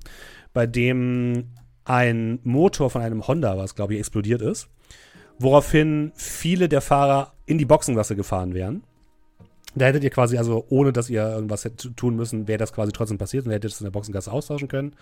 bei 0.52 0.66
dem 0.66 1.44
ein 1.89 2.39
Motor 2.44 2.91
von 2.91 3.02
einem 3.02 3.26
Honda, 3.26 3.57
was 3.57 3.75
glaube 3.75 3.94
ich 3.94 4.00
explodiert 4.00 4.42
ist, 4.42 4.68
woraufhin 5.39 6.12
viele 6.15 6.68
der 6.68 6.81
Fahrer 6.81 7.33
in 7.47 7.58
die 7.58 7.65
Boxengasse 7.65 8.15
gefahren 8.15 8.55
wären. 8.55 8.83
Da 9.75 9.86
hättet 9.86 10.02
ihr 10.02 10.10
quasi, 10.10 10.39
also 10.39 10.65
ohne 10.70 10.92
dass 10.92 11.10
ihr 11.10 11.23
irgendwas 11.23 11.65
hättet 11.65 11.97
tun 11.97 12.17
müssen, 12.17 12.49
wäre 12.49 12.58
das 12.58 12.73
quasi 12.73 12.91
trotzdem 12.92 13.18
passiert 13.18 13.47
und 13.47 13.52
hättet 13.52 13.70
es 13.70 13.81
in 13.81 13.84
der 13.84 13.91
Boxengasse 13.91 14.33
austauschen 14.33 14.68
können. 14.68 14.94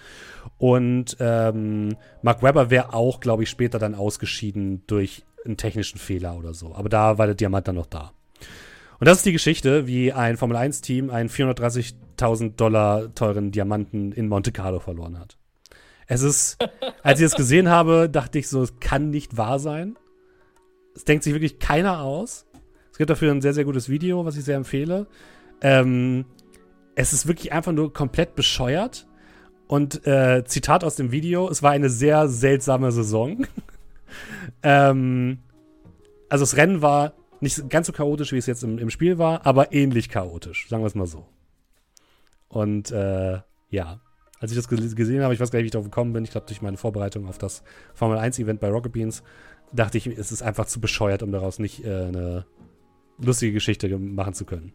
Und 0.58 1.16
ähm, 1.20 1.96
Mark 2.22 2.42
Webber 2.42 2.70
wäre 2.70 2.92
auch, 2.92 3.20
glaube 3.20 3.44
ich, 3.44 3.50
später 3.50 3.78
dann 3.78 3.94
ausgeschieden 3.94 4.82
durch 4.86 5.24
einen 5.44 5.56
technischen 5.56 5.98
Fehler 5.98 6.36
oder 6.36 6.52
so. 6.52 6.74
Aber 6.74 6.88
da 6.88 7.16
war 7.16 7.26
der 7.26 7.36
Diamant 7.36 7.68
dann 7.68 7.76
noch 7.76 7.86
da. 7.86 8.12
Und 8.98 9.06
das 9.06 9.18
ist 9.18 9.26
die 9.26 9.32
Geschichte, 9.32 9.86
wie 9.86 10.12
ein 10.12 10.36
Formel 10.36 10.56
1-Team 10.56 11.10
einen 11.10 11.28
430.000 11.28 12.56
Dollar 12.56 13.14
teuren 13.14 13.52
Diamanten 13.52 14.12
in 14.12 14.28
Monte 14.28 14.52
Carlo 14.52 14.80
verloren 14.80 15.18
hat. 15.18 15.36
Es 16.06 16.22
ist, 16.22 16.58
als 17.02 17.20
ich 17.20 17.26
es 17.26 17.34
gesehen 17.34 17.68
habe, 17.68 18.08
dachte 18.08 18.38
ich 18.38 18.48
so, 18.48 18.62
es 18.62 18.78
kann 18.78 19.10
nicht 19.10 19.36
wahr 19.36 19.58
sein. 19.58 19.98
Es 20.94 21.04
denkt 21.04 21.24
sich 21.24 21.32
wirklich 21.32 21.58
keiner 21.58 22.00
aus. 22.00 22.46
Es 22.92 22.98
gibt 22.98 23.10
dafür 23.10 23.32
ein 23.32 23.42
sehr, 23.42 23.52
sehr 23.52 23.64
gutes 23.64 23.88
Video, 23.88 24.24
was 24.24 24.36
ich 24.36 24.44
sehr 24.44 24.56
empfehle. 24.56 25.06
Ähm, 25.60 26.24
es 26.94 27.12
ist 27.12 27.26
wirklich 27.26 27.52
einfach 27.52 27.72
nur 27.72 27.92
komplett 27.92 28.34
bescheuert. 28.34 29.06
Und 29.66 30.06
äh, 30.06 30.44
Zitat 30.46 30.84
aus 30.84 30.96
dem 30.96 31.10
Video: 31.10 31.48
Es 31.48 31.62
war 31.62 31.72
eine 31.72 31.90
sehr 31.90 32.28
seltsame 32.28 32.92
Saison. 32.92 33.46
ähm, 34.62 35.38
also, 36.28 36.44
das 36.44 36.56
Rennen 36.56 36.82
war 36.82 37.14
nicht 37.40 37.68
ganz 37.68 37.88
so 37.88 37.92
chaotisch, 37.92 38.32
wie 38.32 38.38
es 38.38 38.46
jetzt 38.46 38.62
im, 38.62 38.78
im 38.78 38.90
Spiel 38.90 39.18
war, 39.18 39.44
aber 39.44 39.72
ähnlich 39.72 40.08
chaotisch, 40.08 40.68
sagen 40.68 40.82
wir 40.82 40.86
es 40.86 40.94
mal 40.94 41.06
so. 41.06 41.26
Und 42.48 42.92
äh, 42.92 43.40
ja, 43.70 44.00
als 44.38 44.50
ich 44.52 44.56
das 44.56 44.68
gesehen 44.68 45.22
habe, 45.22 45.34
ich 45.34 45.40
weiß 45.40 45.50
gar 45.50 45.58
nicht, 45.58 45.64
wie 45.64 45.68
ich 45.68 45.72
darauf 45.72 45.86
gekommen 45.86 46.12
bin, 46.12 46.24
ich 46.24 46.30
glaube 46.30 46.46
durch 46.46 46.62
meine 46.62 46.76
Vorbereitung 46.76 47.28
auf 47.28 47.38
das 47.38 47.62
Formel 47.94 48.18
1 48.18 48.38
Event 48.38 48.60
bei 48.60 48.68
Rocket 48.68 48.92
Beans, 48.92 49.22
dachte 49.72 49.98
ich, 49.98 50.06
es 50.06 50.32
ist 50.32 50.42
einfach 50.42 50.66
zu 50.66 50.80
bescheuert, 50.80 51.22
um 51.22 51.32
daraus 51.32 51.58
nicht 51.58 51.84
äh, 51.84 52.04
eine 52.04 52.46
lustige 53.18 53.52
Geschichte 53.52 53.88
machen 53.98 54.34
zu 54.34 54.44
können. 54.44 54.72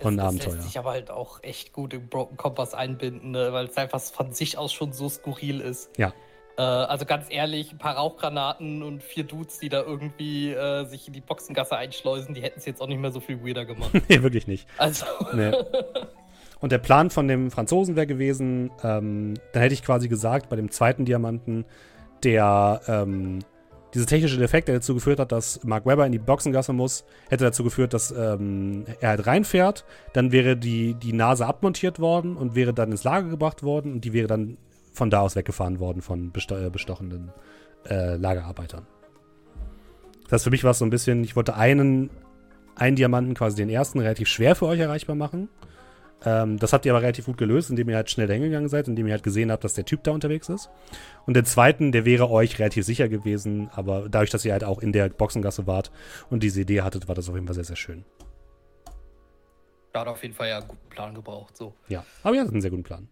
Und 0.00 0.14
ein 0.14 0.16
das 0.18 0.26
Abenteuer. 0.26 0.54
lässt 0.54 0.66
sich 0.66 0.78
aber 0.78 0.90
halt 0.90 1.10
auch 1.10 1.42
echt 1.42 1.72
gut 1.72 1.94
im 1.94 2.08
Broken 2.08 2.36
Compass 2.36 2.74
einbinden, 2.74 3.30
ne? 3.30 3.52
weil 3.52 3.66
es 3.66 3.76
einfach 3.76 4.00
von 4.00 4.32
sich 4.32 4.58
aus 4.58 4.72
schon 4.72 4.92
so 4.92 5.08
skurril 5.08 5.60
ist. 5.60 5.90
Ja. 5.96 6.12
Äh, 6.58 6.62
also 6.62 7.06
ganz 7.06 7.26
ehrlich, 7.30 7.72
ein 7.72 7.78
paar 7.78 7.96
Rauchgranaten 7.96 8.82
und 8.82 9.02
vier 9.02 9.24
Dudes, 9.24 9.58
die 9.58 9.68
da 9.68 9.82
irgendwie 9.82 10.50
äh, 10.52 10.84
sich 10.84 11.06
in 11.06 11.14
die 11.14 11.20
Boxengasse 11.20 11.76
einschleusen, 11.76 12.34
die 12.34 12.42
hätten 12.42 12.58
es 12.58 12.66
jetzt 12.66 12.82
auch 12.82 12.86
nicht 12.86 13.00
mehr 13.00 13.12
so 13.12 13.20
viel 13.20 13.42
weirder 13.44 13.64
gemacht. 13.64 13.92
nee, 14.08 14.22
wirklich 14.22 14.46
nicht. 14.46 14.68
Also. 14.78 15.06
Nee. 15.32 15.52
Und 16.64 16.72
der 16.72 16.78
Plan 16.78 17.10
von 17.10 17.28
dem 17.28 17.50
Franzosen 17.50 17.94
wäre 17.94 18.06
gewesen, 18.06 18.70
ähm, 18.82 19.34
dann 19.52 19.62
hätte 19.62 19.74
ich 19.74 19.84
quasi 19.84 20.08
gesagt, 20.08 20.48
bei 20.48 20.56
dem 20.56 20.70
zweiten 20.70 21.04
Diamanten, 21.04 21.66
der 22.22 22.80
ähm, 22.86 23.40
diese 23.92 24.06
technische 24.06 24.38
Defekt, 24.38 24.68
der 24.68 24.76
dazu 24.76 24.94
geführt 24.94 25.20
hat, 25.20 25.30
dass 25.30 25.62
Mark 25.62 25.84
Webber 25.84 26.06
in 26.06 26.12
die 26.12 26.18
Boxengasse 26.18 26.72
muss, 26.72 27.04
hätte 27.28 27.44
dazu 27.44 27.64
geführt, 27.64 27.92
dass 27.92 28.12
ähm, 28.12 28.86
er 28.98 29.10
halt 29.10 29.26
reinfährt. 29.26 29.84
Dann 30.14 30.32
wäre 30.32 30.56
die, 30.56 30.94
die 30.94 31.12
Nase 31.12 31.44
abmontiert 31.44 32.00
worden 32.00 32.34
und 32.34 32.54
wäre 32.54 32.72
dann 32.72 32.92
ins 32.92 33.04
Lager 33.04 33.28
gebracht 33.28 33.62
worden 33.62 33.92
und 33.92 34.06
die 34.06 34.14
wäre 34.14 34.26
dann 34.26 34.56
von 34.90 35.10
da 35.10 35.20
aus 35.20 35.36
weggefahren 35.36 35.80
worden 35.80 36.00
von 36.00 36.32
äh, 36.34 36.70
bestochenen 36.70 37.30
äh, 37.90 38.16
Lagerarbeitern. 38.16 38.86
Das 40.22 40.32
heißt, 40.32 40.44
für 40.44 40.50
mich 40.50 40.64
war 40.64 40.70
es 40.70 40.78
so 40.78 40.86
ein 40.86 40.90
bisschen, 40.90 41.24
ich 41.24 41.36
wollte 41.36 41.56
einen, 41.56 42.08
einen 42.74 42.96
Diamanten, 42.96 43.34
quasi 43.34 43.54
den 43.54 43.68
ersten, 43.68 43.98
relativ 43.98 44.28
schwer 44.28 44.56
für 44.56 44.64
euch 44.64 44.80
erreichbar 44.80 45.14
machen. 45.14 45.50
Ähm, 46.24 46.58
das 46.58 46.72
habt 46.72 46.86
ihr 46.86 46.92
aber 46.92 47.02
relativ 47.02 47.26
gut 47.26 47.36
gelöst, 47.36 47.70
indem 47.70 47.88
ihr 47.88 47.96
halt 47.96 48.10
schnell 48.10 48.30
hingegangen 48.30 48.68
seid, 48.68 48.88
indem 48.88 49.06
ihr 49.06 49.12
halt 49.12 49.22
gesehen 49.22 49.50
habt, 49.52 49.64
dass 49.64 49.74
der 49.74 49.84
Typ 49.84 50.02
da 50.04 50.12
unterwegs 50.12 50.48
ist. 50.48 50.70
Und 51.26 51.34
den 51.34 51.44
zweiten, 51.44 51.92
der 51.92 52.04
wäre 52.04 52.30
euch 52.30 52.58
relativ 52.58 52.84
sicher 52.84 53.08
gewesen, 53.08 53.70
aber 53.74 54.08
dadurch, 54.08 54.30
dass 54.30 54.44
ihr 54.44 54.52
halt 54.52 54.64
auch 54.64 54.80
in 54.80 54.92
der 54.92 55.08
Boxengasse 55.08 55.66
wart 55.66 55.90
und 56.30 56.42
diese 56.42 56.62
Idee 56.62 56.82
hattet, 56.82 57.08
war 57.08 57.14
das 57.14 57.28
auf 57.28 57.34
jeden 57.34 57.46
Fall 57.46 57.54
sehr, 57.54 57.64
sehr 57.64 57.76
schön. 57.76 58.04
Da 59.92 60.00
hat 60.00 60.08
auf 60.08 60.22
jeden 60.22 60.34
Fall 60.34 60.48
ja 60.48 60.58
einen 60.58 60.68
guten 60.68 60.88
Plan 60.88 61.14
gebraucht. 61.14 61.56
So. 61.56 61.74
Ja, 61.88 62.04
aber 62.22 62.34
ihr 62.34 62.40
hattet 62.40 62.52
einen 62.52 62.62
sehr 62.62 62.70
guten 62.70 62.82
Plan. 62.82 63.08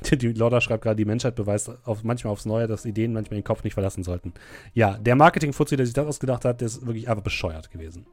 Die 0.10 0.32
Lorda 0.32 0.60
schreibt 0.60 0.84
gerade, 0.84 0.96
die 0.96 1.04
Menschheit 1.04 1.34
beweist 1.34 1.70
auf, 1.84 2.04
manchmal 2.04 2.32
aufs 2.32 2.46
Neue, 2.46 2.66
dass 2.66 2.84
Ideen 2.84 3.12
manchmal 3.12 3.38
den 3.38 3.44
Kopf 3.44 3.64
nicht 3.64 3.74
verlassen 3.74 4.02
sollten. 4.02 4.32
Ja, 4.72 4.96
der 4.96 5.16
Marketing-Fuzzi, 5.16 5.76
der 5.76 5.86
sich 5.86 5.94
das 5.94 6.06
ausgedacht 6.06 6.44
hat, 6.44 6.60
der 6.60 6.66
ist 6.66 6.86
wirklich 6.86 7.08
einfach 7.08 7.22
bescheuert 7.22 7.70
gewesen. 7.70 8.06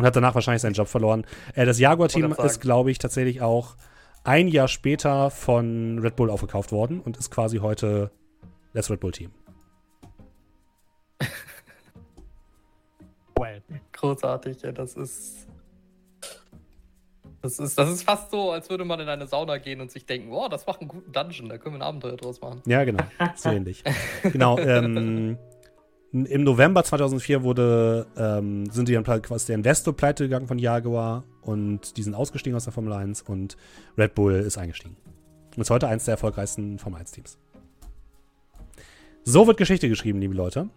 Und 0.00 0.06
hat 0.06 0.16
danach 0.16 0.34
wahrscheinlich 0.34 0.62
seinen 0.62 0.72
Job 0.72 0.88
verloren. 0.88 1.26
Äh, 1.54 1.66
das 1.66 1.78
Jaguar-Team 1.78 2.34
ist, 2.42 2.60
glaube 2.60 2.90
ich, 2.90 2.96
tatsächlich 2.96 3.42
auch 3.42 3.76
ein 4.24 4.48
Jahr 4.48 4.66
später 4.66 5.30
von 5.30 5.98
Red 5.98 6.16
Bull 6.16 6.30
aufgekauft 6.30 6.72
worden 6.72 7.00
und 7.00 7.18
ist 7.18 7.30
quasi 7.30 7.58
heute 7.58 8.10
das 8.72 8.90
Red 8.90 9.00
Bull-Team. 9.00 9.30
well. 13.38 13.60
Großartig, 13.92 14.62
ja, 14.62 14.72
das 14.72 14.94
ist. 14.94 15.46
Das 17.42 17.58
ist, 17.58 17.78
das 17.78 17.90
ist 17.90 18.04
fast 18.04 18.30
so, 18.30 18.52
als 18.52 18.70
würde 18.70 18.86
man 18.86 19.00
in 19.00 19.08
eine 19.10 19.26
Sauna 19.26 19.58
gehen 19.58 19.82
und 19.82 19.90
sich 19.90 20.06
denken, 20.06 20.30
boah, 20.30 20.48
das 20.48 20.66
macht 20.66 20.80
einen 20.80 20.88
guten 20.88 21.12
Dungeon, 21.12 21.50
da 21.50 21.58
können 21.58 21.74
wir 21.74 21.80
ein 21.80 21.88
Abenteuer 21.88 22.16
draus 22.16 22.40
machen. 22.40 22.62
Ja, 22.64 22.84
genau. 22.84 23.04
So 23.36 23.50
ähnlich. 23.50 23.84
genau. 24.22 24.58
Ähm, 24.58 25.36
Im 26.12 26.42
November 26.42 26.82
2004 26.82 27.44
wurde, 27.44 28.06
ähm, 28.16 28.68
sind 28.70 28.88
die 28.88 28.94
dann 28.94 29.04
quasi 29.04 29.46
der 29.46 29.54
Investor 29.54 29.94
pleite 29.94 30.24
gegangen 30.24 30.48
von 30.48 30.58
Jaguar 30.58 31.22
und 31.42 31.96
die 31.96 32.02
sind 32.02 32.14
ausgestiegen 32.14 32.56
aus 32.56 32.64
der 32.64 32.72
Formel 32.72 32.92
1 32.92 33.22
und 33.22 33.56
Red 33.96 34.16
Bull 34.16 34.34
ist 34.34 34.58
eingestiegen. 34.58 34.96
Und 35.54 35.60
ist 35.62 35.70
heute 35.70 35.86
eines 35.86 36.06
der 36.06 36.12
erfolgreichsten 36.12 36.80
Formel 36.80 36.98
1 36.98 37.12
Teams. 37.12 37.38
So 39.22 39.46
wird 39.46 39.56
Geschichte 39.56 39.88
geschrieben, 39.88 40.20
liebe 40.20 40.34
Leute. 40.34 40.68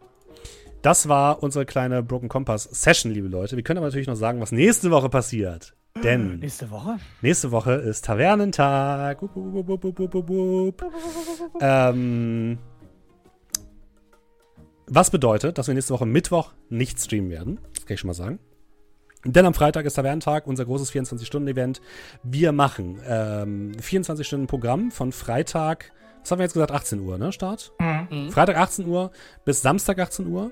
Das 0.84 1.10
war 1.10 1.42
unsere 1.42 1.66
kleine 1.66 2.04
Broken 2.04 2.30
Compass 2.30 2.66
Session, 2.66 3.12
liebe 3.12 3.28
Leute. 3.28 3.56
Wir 3.56 3.64
können 3.64 3.78
aber 3.78 3.88
natürlich 3.88 4.08
noch 4.08 4.16
sagen, 4.16 4.40
was 4.40 4.52
nächste 4.52 4.92
Woche 4.92 5.10
passiert. 5.10 5.74
Denn 6.04 6.40
nächste 6.42 6.70
Woche? 6.70 7.00
Nächste 7.22 7.52
Woche 7.52 7.74
ist 7.74 8.06
Tavernentag. 8.06 9.22
Wup, 9.22 9.32
wup, 9.36 9.84
wup, 9.84 10.84
ähm, 11.60 12.60
was 14.88 15.12
bedeutet, 15.12 15.58
dass 15.58 15.68
wir 15.68 15.74
nächste 15.74 15.94
Woche 15.94 16.06
Mittwoch 16.06 16.54
nicht 16.70 17.00
streamen 17.00 17.30
werden. 17.30 17.60
Das 17.76 17.86
kann 17.86 17.96
ich 17.96 18.00
schon 18.00 18.08
mal 18.10 18.14
sagen. 18.14 18.40
Denn 19.26 19.46
am 19.46 19.54
Freitag 19.54 19.86
ist 19.86 19.94
Tavernentag, 19.94 20.48
unser 20.48 20.66
großes 20.66 20.92
24-Stunden-Event. 20.92 21.82
Wir 22.24 22.52
machen 22.52 23.00
ähm, 23.08 23.74
24 23.80 24.28
Stunden 24.28 24.48
Programm 24.48 24.92
von 24.92 25.14
Freitag, 25.14 25.92
was 26.22 26.32
haben 26.32 26.40
wir 26.40 26.44
jetzt 26.44 26.54
gesagt, 26.54 26.72
18 26.72 27.00
Uhr, 27.00 27.18
ne, 27.18 27.32
Start? 27.32 27.72
Mhm. 27.80 28.32
Freitag 28.32 28.58
18 28.58 28.88
Uhr 28.88 29.12
bis 29.46 29.62
Samstag 29.62 30.00
18 30.00 30.28
Uhr. 30.28 30.52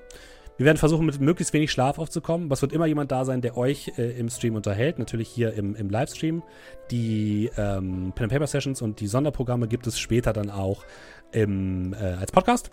Wir 0.58 0.66
werden 0.66 0.76
versuchen, 0.76 1.06
mit 1.06 1.18
möglichst 1.20 1.54
wenig 1.54 1.72
Schlaf 1.72 1.98
aufzukommen. 1.98 2.46
Aber 2.46 2.54
es 2.54 2.62
wird 2.62 2.72
immer 2.72 2.86
jemand 2.86 3.10
da 3.10 3.24
sein, 3.24 3.40
der 3.40 3.56
euch 3.56 3.92
äh, 3.96 4.18
im 4.18 4.28
Stream 4.28 4.54
unterhält. 4.54 4.98
Natürlich 4.98 5.28
hier 5.28 5.54
im, 5.54 5.74
im 5.74 5.88
Livestream. 5.88 6.42
Die 6.90 7.50
ähm, 7.56 8.12
Pen 8.14 8.28
Paper 8.28 8.46
Sessions 8.46 8.82
und 8.82 9.00
die 9.00 9.06
Sonderprogramme 9.06 9.66
gibt 9.66 9.86
es 9.86 9.98
später 9.98 10.32
dann 10.32 10.50
auch 10.50 10.84
im, 11.32 11.94
äh, 11.94 11.96
als 11.96 12.32
Podcast. 12.32 12.70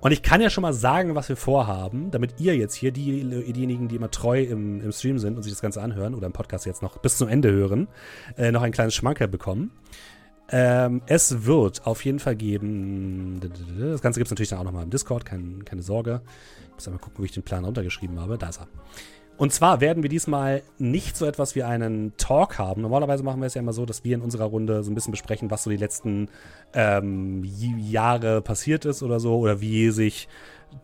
Und 0.00 0.12
ich 0.12 0.22
kann 0.22 0.40
ja 0.40 0.50
schon 0.50 0.62
mal 0.62 0.72
sagen, 0.72 1.14
was 1.14 1.28
wir 1.28 1.36
vorhaben, 1.36 2.10
damit 2.10 2.40
ihr 2.40 2.56
jetzt 2.56 2.74
hier, 2.74 2.90
die, 2.90 3.22
diejenigen, 3.52 3.88
die 3.88 3.96
immer 3.96 4.10
treu 4.10 4.42
im, 4.42 4.80
im 4.80 4.92
Stream 4.92 5.18
sind 5.18 5.36
und 5.36 5.42
sich 5.42 5.52
das 5.52 5.60
Ganze 5.60 5.82
anhören 5.82 6.14
oder 6.14 6.26
im 6.26 6.32
Podcast 6.32 6.66
jetzt 6.66 6.82
noch 6.82 6.98
bis 6.98 7.18
zum 7.18 7.28
Ende 7.28 7.50
hören, 7.50 7.88
äh, 8.36 8.50
noch 8.50 8.62
ein 8.62 8.72
kleines 8.72 8.94
Schmankerl 8.94 9.28
bekommen. 9.28 9.70
Ähm, 10.52 11.02
es 11.06 11.44
wird 11.44 11.86
auf 11.86 12.04
jeden 12.04 12.18
Fall 12.18 12.34
geben. 12.34 13.40
Das 13.78 14.00
Ganze 14.00 14.18
gibt 14.18 14.26
es 14.26 14.30
natürlich 14.30 14.48
dann 14.48 14.58
auch 14.58 14.64
nochmal 14.64 14.84
im 14.84 14.90
Discord, 14.90 15.24
kein, 15.24 15.64
keine 15.64 15.82
Sorge. 15.82 16.22
Ich 16.68 16.74
muss 16.74 16.86
einmal 16.88 17.00
gucken, 17.00 17.18
wo 17.18 17.24
ich 17.24 17.32
den 17.32 17.44
Plan 17.44 17.64
runtergeschrieben 17.64 18.18
habe. 18.18 18.36
Da 18.36 18.48
ist 18.48 18.60
er. 18.60 18.66
Und 19.40 19.54
zwar 19.54 19.80
werden 19.80 20.02
wir 20.02 20.10
diesmal 20.10 20.62
nicht 20.76 21.16
so 21.16 21.24
etwas 21.24 21.54
wie 21.54 21.62
einen 21.62 22.14
Talk 22.18 22.58
haben. 22.58 22.82
Normalerweise 22.82 23.22
machen 23.22 23.40
wir 23.40 23.46
es 23.46 23.54
ja 23.54 23.62
immer 23.62 23.72
so, 23.72 23.86
dass 23.86 24.04
wir 24.04 24.14
in 24.14 24.20
unserer 24.20 24.44
Runde 24.44 24.82
so 24.82 24.90
ein 24.90 24.94
bisschen 24.94 25.12
besprechen, 25.12 25.50
was 25.50 25.62
so 25.62 25.70
die 25.70 25.78
letzten 25.78 26.28
ähm, 26.74 27.42
Jahre 27.42 28.42
passiert 28.42 28.84
ist 28.84 29.02
oder 29.02 29.18
so, 29.18 29.38
oder 29.38 29.62
wie 29.62 29.88
sich 29.92 30.28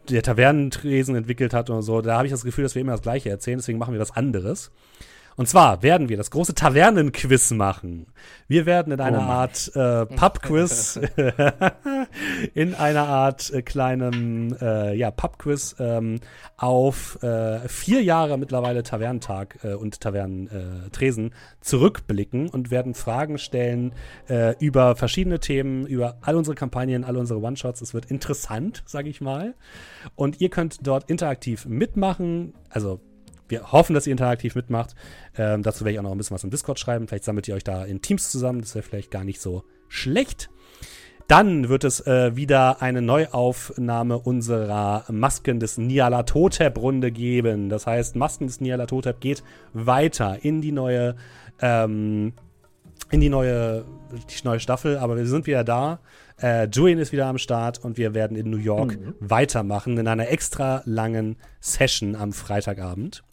der 0.08 0.22
Tavernentresen 0.22 1.16
entwickelt 1.16 1.52
hat 1.52 1.68
oder 1.68 1.82
so. 1.82 2.00
Da 2.00 2.16
habe 2.16 2.28
ich 2.28 2.32
das 2.32 2.44
Gefühl, 2.44 2.64
dass 2.64 2.74
wir 2.74 2.80
immer 2.80 2.92
das 2.92 3.02
Gleiche 3.02 3.28
erzählen, 3.28 3.58
deswegen 3.58 3.78
machen 3.78 3.92
wir 3.92 4.00
was 4.00 4.16
anderes. 4.16 4.70
Und 5.36 5.48
zwar 5.48 5.82
werden 5.82 6.08
wir 6.08 6.16
das 6.16 6.30
große 6.30 6.54
Tavernenquiz 6.54 7.50
machen. 7.50 8.06
Wir 8.48 8.64
werden 8.64 8.92
in 8.92 9.00
einer 9.00 9.18
Oh. 9.18 9.30
Art 9.30 9.70
äh, 9.76 10.06
Pubquiz, 10.06 10.98
in 12.54 12.74
einer 12.74 13.06
Art 13.06 13.52
äh, 13.52 13.60
kleinen 13.62 14.56
äh, 14.60 14.94
ja, 14.94 15.10
Pubquiz 15.10 15.76
ähm, 15.78 16.20
auf 16.56 17.22
äh, 17.22 17.68
vier 17.68 18.02
Jahre 18.02 18.38
mittlerweile 18.38 18.82
Tavernentag 18.82 19.58
äh, 19.62 19.74
und 19.74 20.00
Tavernentresen 20.00 21.26
äh, 21.28 21.30
zurückblicken 21.60 22.48
und 22.48 22.70
werden 22.70 22.94
Fragen 22.94 23.36
stellen 23.38 23.92
äh, 24.28 24.54
über 24.58 24.96
verschiedene 24.96 25.38
Themen, 25.38 25.86
über 25.86 26.16
all 26.22 26.36
unsere 26.36 26.54
Kampagnen, 26.54 27.04
all 27.04 27.16
unsere 27.16 27.40
One-Shots. 27.40 27.82
Es 27.82 27.92
wird 27.92 28.06
interessant, 28.06 28.82
sage 28.86 29.10
ich 29.10 29.20
mal. 29.20 29.54
Und 30.14 30.40
ihr 30.40 30.48
könnt 30.48 30.86
dort 30.86 31.10
interaktiv 31.10 31.66
mitmachen. 31.66 32.54
Also 32.70 33.00
wir 33.48 33.72
hoffen, 33.72 33.94
dass 33.94 34.06
ihr 34.06 34.12
interaktiv 34.12 34.54
mitmacht. 34.54 34.94
Ähm, 35.36 35.62
dazu 35.62 35.84
werde 35.84 35.92
ich 35.92 35.98
auch 35.98 36.04
noch 36.04 36.12
ein 36.12 36.18
bisschen 36.18 36.34
was 36.34 36.44
im 36.44 36.50
Discord 36.50 36.78
schreiben. 36.78 37.06
Vielleicht 37.08 37.24
sammelt 37.24 37.48
ihr 37.48 37.54
euch 37.54 37.64
da 37.64 37.84
in 37.84 38.02
Teams 38.02 38.30
zusammen. 38.30 38.60
Das 38.60 38.74
wäre 38.74 38.82
vielleicht 38.82 39.10
gar 39.10 39.24
nicht 39.24 39.40
so 39.40 39.64
schlecht. 39.88 40.50
Dann 41.28 41.68
wird 41.68 41.82
es 41.82 42.06
äh, 42.06 42.36
wieder 42.36 42.82
eine 42.82 43.02
Neuaufnahme 43.02 44.18
unserer 44.18 45.04
Masken 45.10 45.58
des 45.58 45.76
Nyarlathotep-Runde 45.76 47.10
geben. 47.10 47.68
Das 47.68 47.86
heißt, 47.86 48.14
Masken 48.14 48.46
des 48.46 48.60
Nyarlathotep 48.60 49.20
geht 49.20 49.42
weiter 49.72 50.38
in 50.42 50.60
die 50.60 50.70
neue, 50.70 51.16
ähm, 51.60 52.32
in 53.10 53.20
die 53.20 53.28
neue, 53.28 53.84
die 54.12 54.44
neue 54.44 54.60
Staffel. 54.60 54.98
Aber 54.98 55.16
wir 55.16 55.26
sind 55.26 55.48
wieder 55.48 55.64
da. 55.64 55.98
Äh, 56.40 56.68
Julian 56.68 57.00
ist 57.00 57.10
wieder 57.10 57.26
am 57.26 57.38
Start 57.38 57.82
und 57.84 57.96
wir 57.96 58.14
werden 58.14 58.36
in 58.36 58.48
New 58.48 58.58
York 58.58 58.96
weitermachen 59.18 59.98
in 59.98 60.06
einer 60.06 60.28
extra 60.28 60.82
langen 60.84 61.36
Session 61.60 62.14
am 62.14 62.32
Freitagabend. 62.32 63.24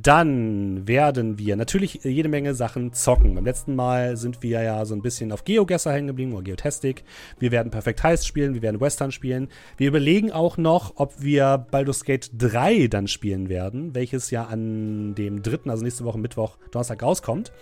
Dann 0.00 0.88
werden 0.88 1.38
wir 1.38 1.54
natürlich 1.54 2.00
jede 2.02 2.30
Menge 2.30 2.54
Sachen 2.54 2.94
zocken. 2.94 3.34
Beim 3.34 3.44
letzten 3.44 3.74
Mal 3.74 4.16
sind 4.16 4.42
wir 4.42 4.62
ja 4.62 4.86
so 4.86 4.94
ein 4.94 5.02
bisschen 5.02 5.32
auf 5.32 5.44
Geogesser 5.44 5.92
hängen 5.92 6.06
geblieben 6.06 6.32
oder 6.32 6.44
Geotastic. 6.44 7.04
Wir 7.38 7.52
werden 7.52 7.70
Perfect 7.70 8.02
Heist 8.02 8.26
spielen, 8.26 8.54
wir 8.54 8.62
werden 8.62 8.80
Western 8.80 9.12
spielen. 9.12 9.48
Wir 9.76 9.88
überlegen 9.88 10.32
auch 10.32 10.56
noch, 10.56 10.94
ob 10.96 11.20
wir 11.20 11.66
Baldur's 11.70 12.04
Gate 12.04 12.30
3 12.38 12.86
dann 12.86 13.06
spielen 13.06 13.50
werden, 13.50 13.94
welches 13.94 14.30
ja 14.30 14.44
an 14.44 15.14
dem 15.14 15.42
3., 15.42 15.68
also 15.68 15.84
nächste 15.84 16.06
Woche 16.06 16.18
Mittwoch, 16.18 16.56
Donnerstag 16.70 17.02
rauskommt. 17.02 17.52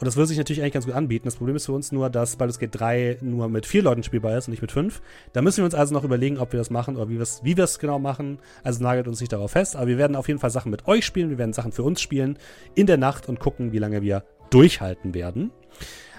Und 0.00 0.06
das 0.06 0.16
würde 0.16 0.28
sich 0.28 0.38
natürlich 0.38 0.62
eigentlich 0.62 0.72
ganz 0.72 0.86
gut 0.86 0.94
anbieten. 0.94 1.26
Das 1.26 1.36
Problem 1.36 1.56
ist 1.56 1.66
für 1.66 1.72
uns 1.72 1.92
nur, 1.92 2.08
dass 2.08 2.36
Baldur's 2.36 2.58
Gate 2.58 2.70
3 2.72 3.18
nur 3.20 3.50
mit 3.50 3.66
vier 3.66 3.82
Leuten 3.82 4.02
spielbar 4.02 4.36
ist 4.38 4.48
und 4.48 4.52
nicht 4.52 4.62
mit 4.62 4.72
fünf. 4.72 5.02
Da 5.34 5.42
müssen 5.42 5.58
wir 5.58 5.66
uns 5.66 5.74
also 5.74 5.92
noch 5.92 6.04
überlegen, 6.04 6.38
ob 6.38 6.52
wir 6.52 6.58
das 6.58 6.70
machen 6.70 6.96
oder 6.96 7.10
wie 7.10 7.16
wir 7.16 7.22
es 7.22 7.44
wie 7.44 7.54
genau 7.78 7.98
machen. 7.98 8.38
Also 8.64 8.82
nagelt 8.82 9.08
uns 9.08 9.20
nicht 9.20 9.32
darauf 9.32 9.50
fest. 9.50 9.76
Aber 9.76 9.88
wir 9.88 9.98
werden 9.98 10.16
auf 10.16 10.26
jeden 10.26 10.40
Fall 10.40 10.48
Sachen 10.48 10.70
mit 10.70 10.88
euch 10.88 11.04
spielen. 11.04 11.28
Wir 11.28 11.36
werden 11.36 11.52
Sachen 11.52 11.72
für 11.72 11.82
uns 11.82 12.00
spielen 12.00 12.38
in 12.74 12.86
der 12.86 12.96
Nacht 12.96 13.28
und 13.28 13.40
gucken, 13.40 13.72
wie 13.72 13.78
lange 13.78 14.00
wir 14.00 14.24
durchhalten 14.48 15.12
werden. 15.12 15.50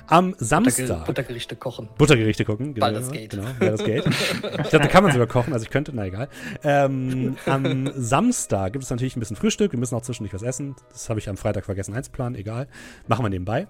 Am 0.08 0.36
Samstag. 0.38 1.06
Buttergerichte 1.06 1.56
kochen. 1.56 1.90
Buttergerichte 1.98 2.46
gucken. 2.46 2.74
Genau, 2.74 2.86
Baldur's 2.86 3.12
Gate. 3.12 3.30
Genau, 3.30 3.48
Baldur's 3.60 3.84
Gate. 3.84 4.06
ich 4.08 4.70
glaube, 4.70 4.80
da 4.80 4.88
kann 4.88 5.04
man 5.04 5.12
sogar 5.12 5.28
kochen, 5.28 5.54
also 5.54 5.64
ich 5.64 5.70
könnte, 5.70 5.92
na 5.94 6.06
egal. 6.06 6.28
Ähm, 6.64 7.38
am 7.46 7.92
Samstag 7.96 8.74
gibt 8.74 8.84
es 8.84 8.90
natürlich 8.90 9.16
ein 9.16 9.20
bisschen 9.20 9.38
Frühstück. 9.38 9.72
Wir 9.72 9.80
müssen 9.80 9.96
auch 9.96 10.02
zwischendurch 10.02 10.34
was 10.34 10.44
essen. 10.44 10.76
Das 10.92 11.10
habe 11.10 11.20
ich 11.20 11.30
am 11.30 11.38
Freitag 11.38 11.66
vergessen 11.66 11.94
einzuplanen, 11.94 12.40
egal. 12.40 12.68
Machen 13.08 13.26
wir 13.26 13.30
nebenbei. 13.30 13.68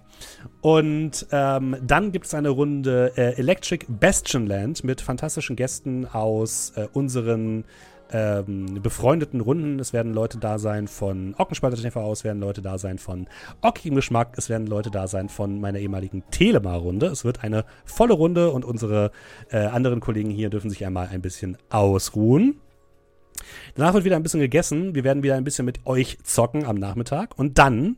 Und 0.61 1.27
ähm, 1.31 1.77
dann 1.81 2.11
gibt 2.11 2.25
es 2.25 2.33
eine 2.33 2.49
Runde 2.49 3.13
äh, 3.15 3.37
Electric 3.37 3.85
Bastionland 3.87 4.83
mit 4.83 5.01
fantastischen 5.01 5.55
Gästen 5.55 6.05
aus 6.05 6.73
äh, 6.75 6.87
unseren 6.93 7.65
ähm, 8.11 8.81
befreundeten 8.81 9.41
Runden. 9.41 9.79
Es 9.79 9.93
werden 9.93 10.13
Leute 10.13 10.37
da 10.37 10.59
sein 10.59 10.87
von 10.87 11.35
Ockenspalter 11.37 11.77
TV, 11.77 12.11
es 12.11 12.23
werden 12.23 12.39
Leute 12.39 12.61
da 12.61 12.77
sein 12.77 12.97
von 12.97 13.27
Ockigem 13.61 13.95
Geschmack, 13.95 14.33
es 14.37 14.49
werden 14.49 14.67
Leute 14.67 14.91
da 14.91 15.07
sein 15.07 15.29
von 15.29 15.59
meiner 15.59 15.79
ehemaligen 15.79 16.23
Telemar-Runde. 16.31 17.07
Es 17.07 17.25
wird 17.25 17.43
eine 17.43 17.65
volle 17.85 18.13
Runde 18.13 18.51
und 18.51 18.65
unsere 18.65 19.11
äh, 19.49 19.57
anderen 19.57 19.99
Kollegen 19.99 20.29
hier 20.29 20.49
dürfen 20.49 20.69
sich 20.69 20.85
einmal 20.85 21.07
ein 21.07 21.21
bisschen 21.21 21.57
ausruhen. 21.69 22.59
Danach 23.75 23.93
wird 23.93 24.05
wieder 24.05 24.15
ein 24.15 24.23
bisschen 24.23 24.39
gegessen. 24.39 24.95
Wir 24.95 25.03
werden 25.03 25.23
wieder 25.23 25.35
ein 25.35 25.43
bisschen 25.43 25.65
mit 25.65 25.85
euch 25.85 26.17
zocken 26.23 26.65
am 26.65 26.75
Nachmittag. 26.75 27.37
Und 27.37 27.57
dann 27.57 27.97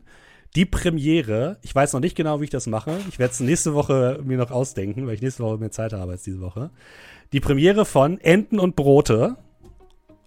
die 0.54 0.66
Premiere. 0.66 1.58
Ich 1.62 1.74
weiß 1.74 1.92
noch 1.92 2.00
nicht 2.00 2.16
genau, 2.16 2.40
wie 2.40 2.44
ich 2.44 2.50
das 2.50 2.66
mache. 2.66 2.96
Ich 3.08 3.18
werde 3.18 3.32
es 3.32 3.40
nächste 3.40 3.74
Woche 3.74 4.20
mir 4.24 4.38
noch 4.38 4.50
ausdenken, 4.50 5.06
weil 5.06 5.14
ich 5.14 5.22
nächste 5.22 5.42
Woche 5.42 5.58
mehr 5.58 5.70
Zeit 5.70 5.92
habe 5.92 6.12
als 6.12 6.22
diese 6.22 6.40
Woche. 6.40 6.70
Die 7.32 7.40
Premiere 7.40 7.84
von 7.84 8.20
Enten 8.20 8.60
und 8.60 8.76
Brote 8.76 9.36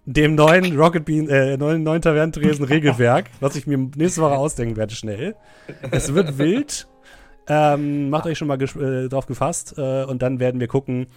dem 0.10 0.36
neuen 0.36 0.80
Rocket 0.80 1.04
Bean, 1.06 1.28
äh, 1.28 1.58
neuen, 1.58 1.84
neuen 1.84 2.02
Tavernentresen 2.02 2.64
Regelwerk, 2.66 3.30
was 3.42 3.56
ich 3.58 3.68
mir 3.68 3.78
nächste 3.78 4.22
Woche 4.22 4.36
ausdenken 4.38 4.78
werde, 4.78 4.96
schnell. 4.96 5.36
Es 5.92 6.14
wird 6.14 6.38
wild. 6.38 6.88
Ähm, 7.50 8.10
macht 8.10 8.26
euch 8.26 8.38
schon 8.38 8.48
mal 8.48 8.62
äh, 8.62 9.10
drauf 9.10 9.26
gefasst. 9.26 9.76
Äh, 9.78 10.06
und 10.06 10.22
dann 10.22 10.40
werden 10.40 10.60
wir 10.62 10.68
gucken, 10.68 11.08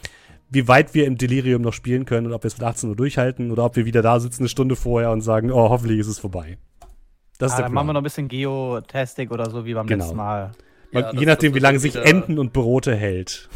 wie 0.51 0.67
weit 0.67 0.93
wir 0.94 1.07
im 1.07 1.17
Delirium 1.17 1.62
noch 1.62 1.73
spielen 1.73 2.05
können 2.05 2.27
und 2.27 2.33
ob 2.33 2.43
wir 2.43 2.49
es 2.49 2.55
bis 2.55 2.65
18 2.65 2.91
Uhr 2.91 2.97
durchhalten 2.97 3.52
oder 3.52 3.65
ob 3.65 3.77
wir 3.77 3.85
wieder 3.85 4.02
da 4.02 4.19
sitzen 4.19 4.43
eine 4.43 4.49
Stunde 4.49 4.75
vorher 4.75 5.12
und 5.12 5.20
sagen, 5.20 5.52
oh, 5.52 5.69
hoffentlich 5.70 6.01
ist 6.01 6.09
es 6.09 6.19
vorbei. 6.19 6.59
Das 7.39 7.52
ist 7.52 7.55
Ah, 7.55 7.57
der 7.59 7.65
dann 7.67 7.73
machen 7.75 7.86
wir 7.86 7.93
Plan. 7.93 7.94
noch 7.94 8.01
ein 8.01 8.05
bisschen 8.05 8.28
Geotastic 8.28 9.31
oder 9.31 9.49
so 9.51 9.65
wie 9.65 9.75
beim 9.75 9.86
Genau. 9.86 10.05
letzten 10.05 10.17
Mal. 10.17 10.51
Ja, 10.93 10.99
Je 11.12 11.17
das- 11.19 11.27
nachdem, 11.27 11.52
das 11.52 11.57
wie 11.57 11.62
lange 11.62 11.78
sich 11.78 11.94
wieder- 11.94 12.05
Enten 12.07 12.39
und 12.41 12.52
Brote 12.52 12.94
hält. 12.94 13.49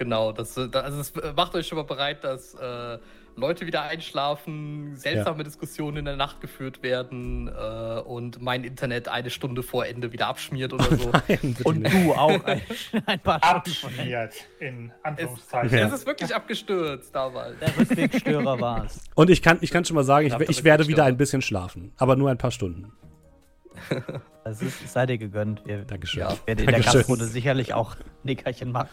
Genau, 0.00 0.32
das, 0.32 0.56
äh, 0.56 0.68
da- 0.68 0.80
also 0.80 1.00
es, 1.00 1.10
äh, 1.12 1.32
macht 1.36 1.54
euch 1.54 1.66
schon 1.68 1.78
mal 1.78 1.84
bereit, 1.84 2.22
dass 2.24 2.54
äh, 2.54 2.98
Leute 3.38 3.66
wieder 3.66 3.82
einschlafen, 3.82 4.96
seltsame 4.96 5.44
Diskussionen 5.44 5.98
in 5.98 6.04
der 6.04 6.16
Nacht 6.16 6.40
geführt 6.40 6.82
werden 6.82 7.48
äh, 7.48 8.00
und 8.00 8.42
mein 8.42 8.64
Internet 8.64 9.08
eine 9.08 9.30
Stunde 9.30 9.62
vor 9.62 9.86
Ende 9.86 10.12
wieder 10.12 10.26
abschmiert 10.26 10.72
oder 10.72 10.84
so. 10.84 11.10
Nein, 11.28 11.56
Und 11.64 11.80
nicht. 11.80 11.94
du 11.94 12.12
auch 12.12 12.44
ein, 12.44 12.60
ein 13.06 13.20
paar 13.20 13.42
Abschmiert, 13.42 14.34
in 14.58 14.90
es, 14.90 15.04
Anführungszeichen. 15.04 15.78
Ja. 15.78 15.86
es 15.86 15.92
ist 15.92 16.06
wirklich 16.06 16.34
abgestürzt 16.34 17.14
damals. 17.14 17.58
Der 17.60 17.76
Rückwegstörer 17.76 18.60
war 18.60 18.84
es. 18.84 19.00
Und 19.14 19.30
ich 19.30 19.42
kann, 19.42 19.58
ich 19.60 19.70
kann 19.70 19.84
schon 19.84 19.94
mal 19.94 20.04
sagen, 20.04 20.26
ich, 20.26 20.48
ich 20.48 20.64
werde 20.64 20.88
wieder 20.88 21.04
ein 21.04 21.16
bisschen 21.16 21.42
schlafen. 21.42 21.92
Aber 21.96 22.16
nur 22.16 22.30
ein 22.30 22.38
paar 22.38 22.50
Stunden. 22.50 22.92
Das 24.44 24.62
ist, 24.62 24.82
es 24.82 24.92
sei 24.94 25.04
dir 25.04 25.18
gegönnt. 25.18 25.62
Wir 25.66 25.84
Dankeschön. 25.84 26.20
Ja. 26.20 26.30
werden 26.46 26.60
in 26.60 26.66
der 26.66 26.66
Dankeschön. 26.76 27.00
Gastrunde 27.00 27.26
sicherlich 27.26 27.74
auch 27.74 27.96
Nickerchen 28.22 28.72
machen. 28.72 28.88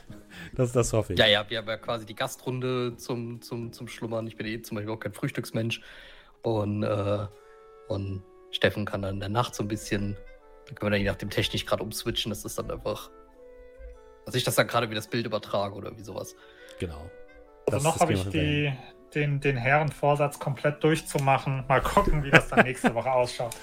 Das, 0.53 0.73
das 0.73 0.91
hoffe 0.91 1.13
ich. 1.13 1.19
Ja, 1.19 1.27
ja, 1.27 1.49
wir 1.49 1.59
haben 1.59 1.67
ja 1.67 1.77
quasi 1.77 2.05
die 2.05 2.15
Gastrunde 2.15 2.97
zum, 2.97 3.41
zum, 3.41 3.71
zum 3.71 3.87
Schlummern. 3.87 4.27
Ich 4.27 4.35
bin 4.35 4.45
eh 4.47 4.61
zum 4.61 4.75
Beispiel 4.75 4.93
auch 4.93 4.99
kein 4.99 5.13
Frühstücksmensch. 5.13 5.79
Und, 6.41 6.83
äh, 6.83 7.25
und 7.87 8.21
Steffen 8.51 8.85
kann 8.85 9.01
dann 9.01 9.15
in 9.15 9.19
der 9.21 9.29
Nacht 9.29 9.55
so 9.55 9.63
ein 9.63 9.69
bisschen, 9.69 10.17
da 10.67 10.73
können 10.75 10.91
wir 10.91 10.97
dann 10.97 11.01
je 11.01 11.07
nachdem 11.09 11.29
technisch 11.29 11.65
gerade 11.65 11.83
umswitchen, 11.83 12.31
das 12.31 12.43
ist 12.43 12.59
dann 12.59 12.69
einfach, 12.69 13.09
dass 14.25 14.35
ich 14.35 14.43
das 14.43 14.55
dann 14.55 14.67
gerade 14.67 14.89
wie 14.89 14.95
das 14.95 15.07
Bild 15.07 15.25
übertrage 15.25 15.73
oder 15.75 15.95
wie 15.97 16.03
sowas. 16.03 16.35
Genau. 16.79 17.09
Also 17.67 17.77
Das- 17.77 17.83
noch 17.83 17.93
das 17.93 18.01
habe 18.01 18.13
kriegen 18.13 18.25
ich 18.27 18.31
die, 18.31 18.73
den, 19.15 19.39
den 19.39 19.57
Herrenvorsatz 19.57 20.37
komplett 20.39 20.83
durchzumachen. 20.83 21.63
Mal 21.67 21.81
gucken, 21.81 22.23
wie 22.23 22.31
das 22.31 22.49
dann 22.49 22.65
nächste 22.65 22.93
Woche 22.93 23.11
ausschaut. 23.11 23.55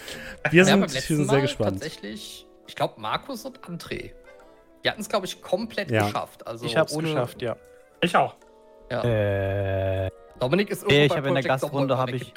Wir 0.51 0.61
Ja, 0.61 0.65
sind, 0.65 0.81
beim 0.81 0.93
wir 0.93 1.01
sind 1.01 1.17
sehr 1.19 1.27
Mal 1.27 1.41
gespannt. 1.43 1.81
Tatsächlich, 1.81 2.47
ich 2.67 2.75
glaube, 2.77 3.01
Markus 3.01 3.45
und 3.45 3.61
André. 3.61 4.13
Die 4.85 4.91
hatten 4.91 5.01
es, 5.01 5.09
glaube 5.09 5.27
ich, 5.27 5.41
komplett 5.43 5.91
Ja. 5.91 6.07
geschafft. 6.07 6.47
Also 6.47 6.65
ich 6.67 6.77
hab's 6.77 6.93
ohne- 6.95 7.09
geschafft, 7.09 7.41
ja. 7.43 7.57
Ich 8.01 8.17
auch. 8.17 8.35
Ja. 8.91 9.03
Äh, 9.05 10.11
Dominik 10.43 10.71
ist 10.71 10.87
Nee, 10.87 11.05
irgendwo 11.05 11.05
ich 11.05 11.09
bei 11.11 11.17
hab 11.19 11.27
in 11.27 11.35
der 11.35 11.43
Gastrunde 11.45 11.95
Zomboid 11.95 11.99
hab 11.99 12.09
ich- 12.15 12.35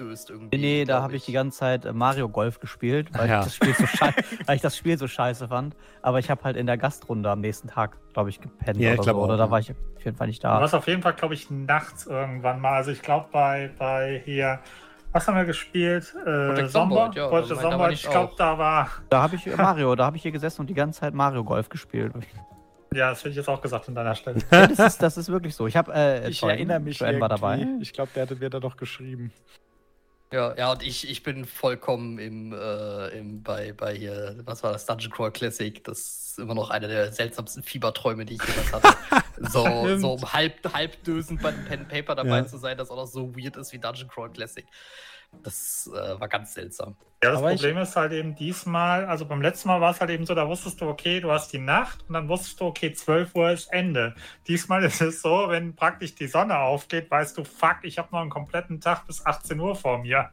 nee, 0.52 0.58
nee, 0.58 0.86
da 0.86 1.02
habe 1.02 1.16
ich 1.16 1.26
die 1.26 1.32
ganze 1.32 1.58
Zeit 1.60 1.86
äh, 1.86 1.94
Mario 1.94 2.30
Golf 2.30 2.60
gespielt, 2.60 3.10
weil, 3.18 3.28
Ja. 3.30 3.40
ich 3.40 3.46
das 3.46 3.56
Spiel 3.56 3.74
so 3.74 3.84
weil 4.46 4.56
ich 4.56 4.62
das 4.62 4.78
Spiel 4.78 4.98
so 4.98 5.08
scheiße 5.08 5.48
fand. 5.48 5.76
Aber 6.02 6.20
ich 6.20 6.30
habe 6.30 6.44
halt 6.44 6.56
in 6.58 6.68
der 6.68 6.78
Gastrunde 6.78 7.30
am 7.32 7.42
nächsten 7.42 7.68
Tag, 7.68 7.98
glaube 8.14 8.30
ich, 8.30 8.40
gepennt 8.40 8.80
Ja, 8.80 8.94
ich 8.94 9.00
oder 9.00 9.04
glaub 9.04 9.16
so. 9.16 9.22
auch, 9.22 9.26
Oder 9.26 9.38
da 9.38 9.50
war 9.52 9.60
ich 9.60 9.72
auf 9.72 10.06
jeden 10.06 10.18
Fall 10.18 10.28
nicht 10.28 10.44
Du 10.44 10.48
da. 10.48 10.62
warst 10.62 10.76
auf 10.76 10.88
jeden 10.88 11.02
Fall, 11.02 11.14
glaube 11.14 11.34
ich, 11.34 11.50
nachts 11.50 12.06
irgendwann 12.06 12.62
mal. 12.62 12.74
Also 12.74 12.92
ich 12.92 13.02
glaube 13.02 13.26
bei, 13.32 13.72
bei 13.80 14.22
hier, 14.24 14.60
was 15.12 15.28
haben 15.28 15.36
wir 15.38 15.46
gespielt? 15.46 16.14
Äh, 16.26 16.68
Sommer? 16.68 17.10
Ja, 17.16 17.30
also 17.30 17.56
ich 17.90 18.04
Ich 18.04 18.10
glaube, 18.10 18.34
da 18.38 18.58
war, 18.58 18.90
Da 19.10 19.22
habe 19.24 19.36
ich 19.36 19.46
Mario, 19.58 19.96
da 19.96 20.06
habe 20.06 20.18
ich 20.18 20.22
hier 20.24 20.32
gesessen 20.32 20.62
und 20.62 20.68
die 20.70 20.74
ganze 20.74 21.00
Zeit 21.00 21.14
Mario 21.14 21.44
Golf 21.44 21.70
gespielt. 21.70 22.14
Ja, 22.94 23.10
das 23.10 23.20
hätte 23.20 23.30
ich 23.30 23.36
jetzt 23.36 23.50
auch 23.50 23.62
gesagt 23.62 23.88
an 23.88 23.96
deiner 23.96 24.16
Stelle. 24.16 24.40
Ja, 24.52 24.68
das, 24.68 24.80
ist, 24.94 25.02
das 25.02 25.18
ist 25.18 25.30
wirklich 25.30 25.56
so. 25.56 25.68
Ich 25.68 25.76
habe 25.76 25.94
äh, 25.94 26.30
Ich 26.30 26.42
Joanne- 26.42 26.54
erinnere 26.58 26.80
mich 26.80 27.00
Joanne 27.00 27.20
war 27.20 27.30
irgendwie. 27.32 27.66
dabei. 27.66 27.82
Ich 27.82 27.94
glaube, 27.94 28.12
der 28.16 28.24
hatte 28.24 28.36
mir 28.36 28.50
da 28.50 28.60
noch 28.60 28.78
geschrieben. 28.78 29.32
Ja, 30.34 30.56
ja, 30.58 30.72
und 30.72 30.82
ich, 30.84 31.10
ich 31.10 31.22
bin 31.24 31.46
vollkommen 31.46 32.18
im, 32.20 32.52
äh, 32.52 33.08
im 33.10 33.44
bei, 33.44 33.74
bei 33.74 33.94
hier, 33.96 34.36
was 34.44 34.64
war 34.64 34.74
das, 34.74 34.86
Dungeon 34.86 35.12
Crawl 35.12 35.32
Classic. 35.32 35.82
Das 35.84 36.00
ist 36.00 36.40
immer 36.40 36.56
noch 36.56 36.72
einer 36.72 36.88
der 36.88 37.12
seltsamsten 37.14 37.64
Fieberträume, 37.64 38.26
die 38.26 38.34
ich 38.36 38.42
jemals 38.44 38.74
hatte. 38.74 38.98
so, 39.52 39.98
so 39.98 40.14
um 40.14 40.34
halb, 40.34 40.74
halb 40.74 41.02
dösend 41.04 41.42
bei 41.42 41.52
dem 41.52 41.64
Pen 41.66 41.80
and 41.82 41.90
Paper 41.90 42.16
dabei 42.16 42.38
Ja. 42.40 42.46
zu 42.48 42.58
sein, 42.58 42.78
das 42.78 42.90
auch 42.90 42.96
noch 42.98 43.06
so 43.08 43.36
weird 43.36 43.56
ist 43.56 43.72
wie 43.72 43.80
Dungeon 43.80 44.10
Crawl 44.10 44.30
Classic. 44.32 44.66
Das 45.44 45.90
äh, 45.94 46.20
war 46.20 46.28
ganz 46.28 46.54
seltsam. 46.54 46.96
Ja, 47.24 47.32
das 47.32 47.40
Aber 47.40 47.52
ich- 47.52 47.60
Problem 47.62 47.78
ist 47.82 47.96
halt 47.96 48.12
eben 48.14 48.36
diesmal, 48.36 49.06
also 49.06 49.26
beim 49.26 49.42
letzten 49.42 49.68
Mal 49.68 49.82
war 49.82 49.92
es 49.92 50.00
halt 50.00 50.10
eben 50.12 50.26
so, 50.26 50.36
da 50.36 50.48
wusstest 50.48 50.80
du, 50.82 50.88
okay, 50.88 51.20
du 51.20 51.32
hast 51.32 51.52
die 51.54 51.60
Nacht 51.60 52.04
und 52.08 52.14
dann 52.14 52.28
wusstest 52.30 52.60
du, 52.60 52.66
okay, 52.66 52.94
12 52.94 53.36
Uhr 53.36 53.52
ist 53.52 53.72
Ende. 53.72 54.16
Diesmal 54.48 54.84
ist 54.86 55.02
es 55.02 55.22
so, 55.22 55.46
wenn 55.50 55.76
praktisch 55.76 56.16
die 56.16 56.28
Sonne 56.28 56.58
aufgeht, 56.58 57.10
weißt 57.10 57.38
du, 57.38 57.44
fuck, 57.44 57.78
ich 57.84 57.98
habe 57.98 58.10
noch 58.12 58.22
einen 58.22 58.30
kompletten 58.30 58.80
Tag 58.82 59.08
bis 59.08 59.26
18 59.26 59.60
Uhr 59.60 59.76
vor 59.76 60.00
mir. 60.00 60.30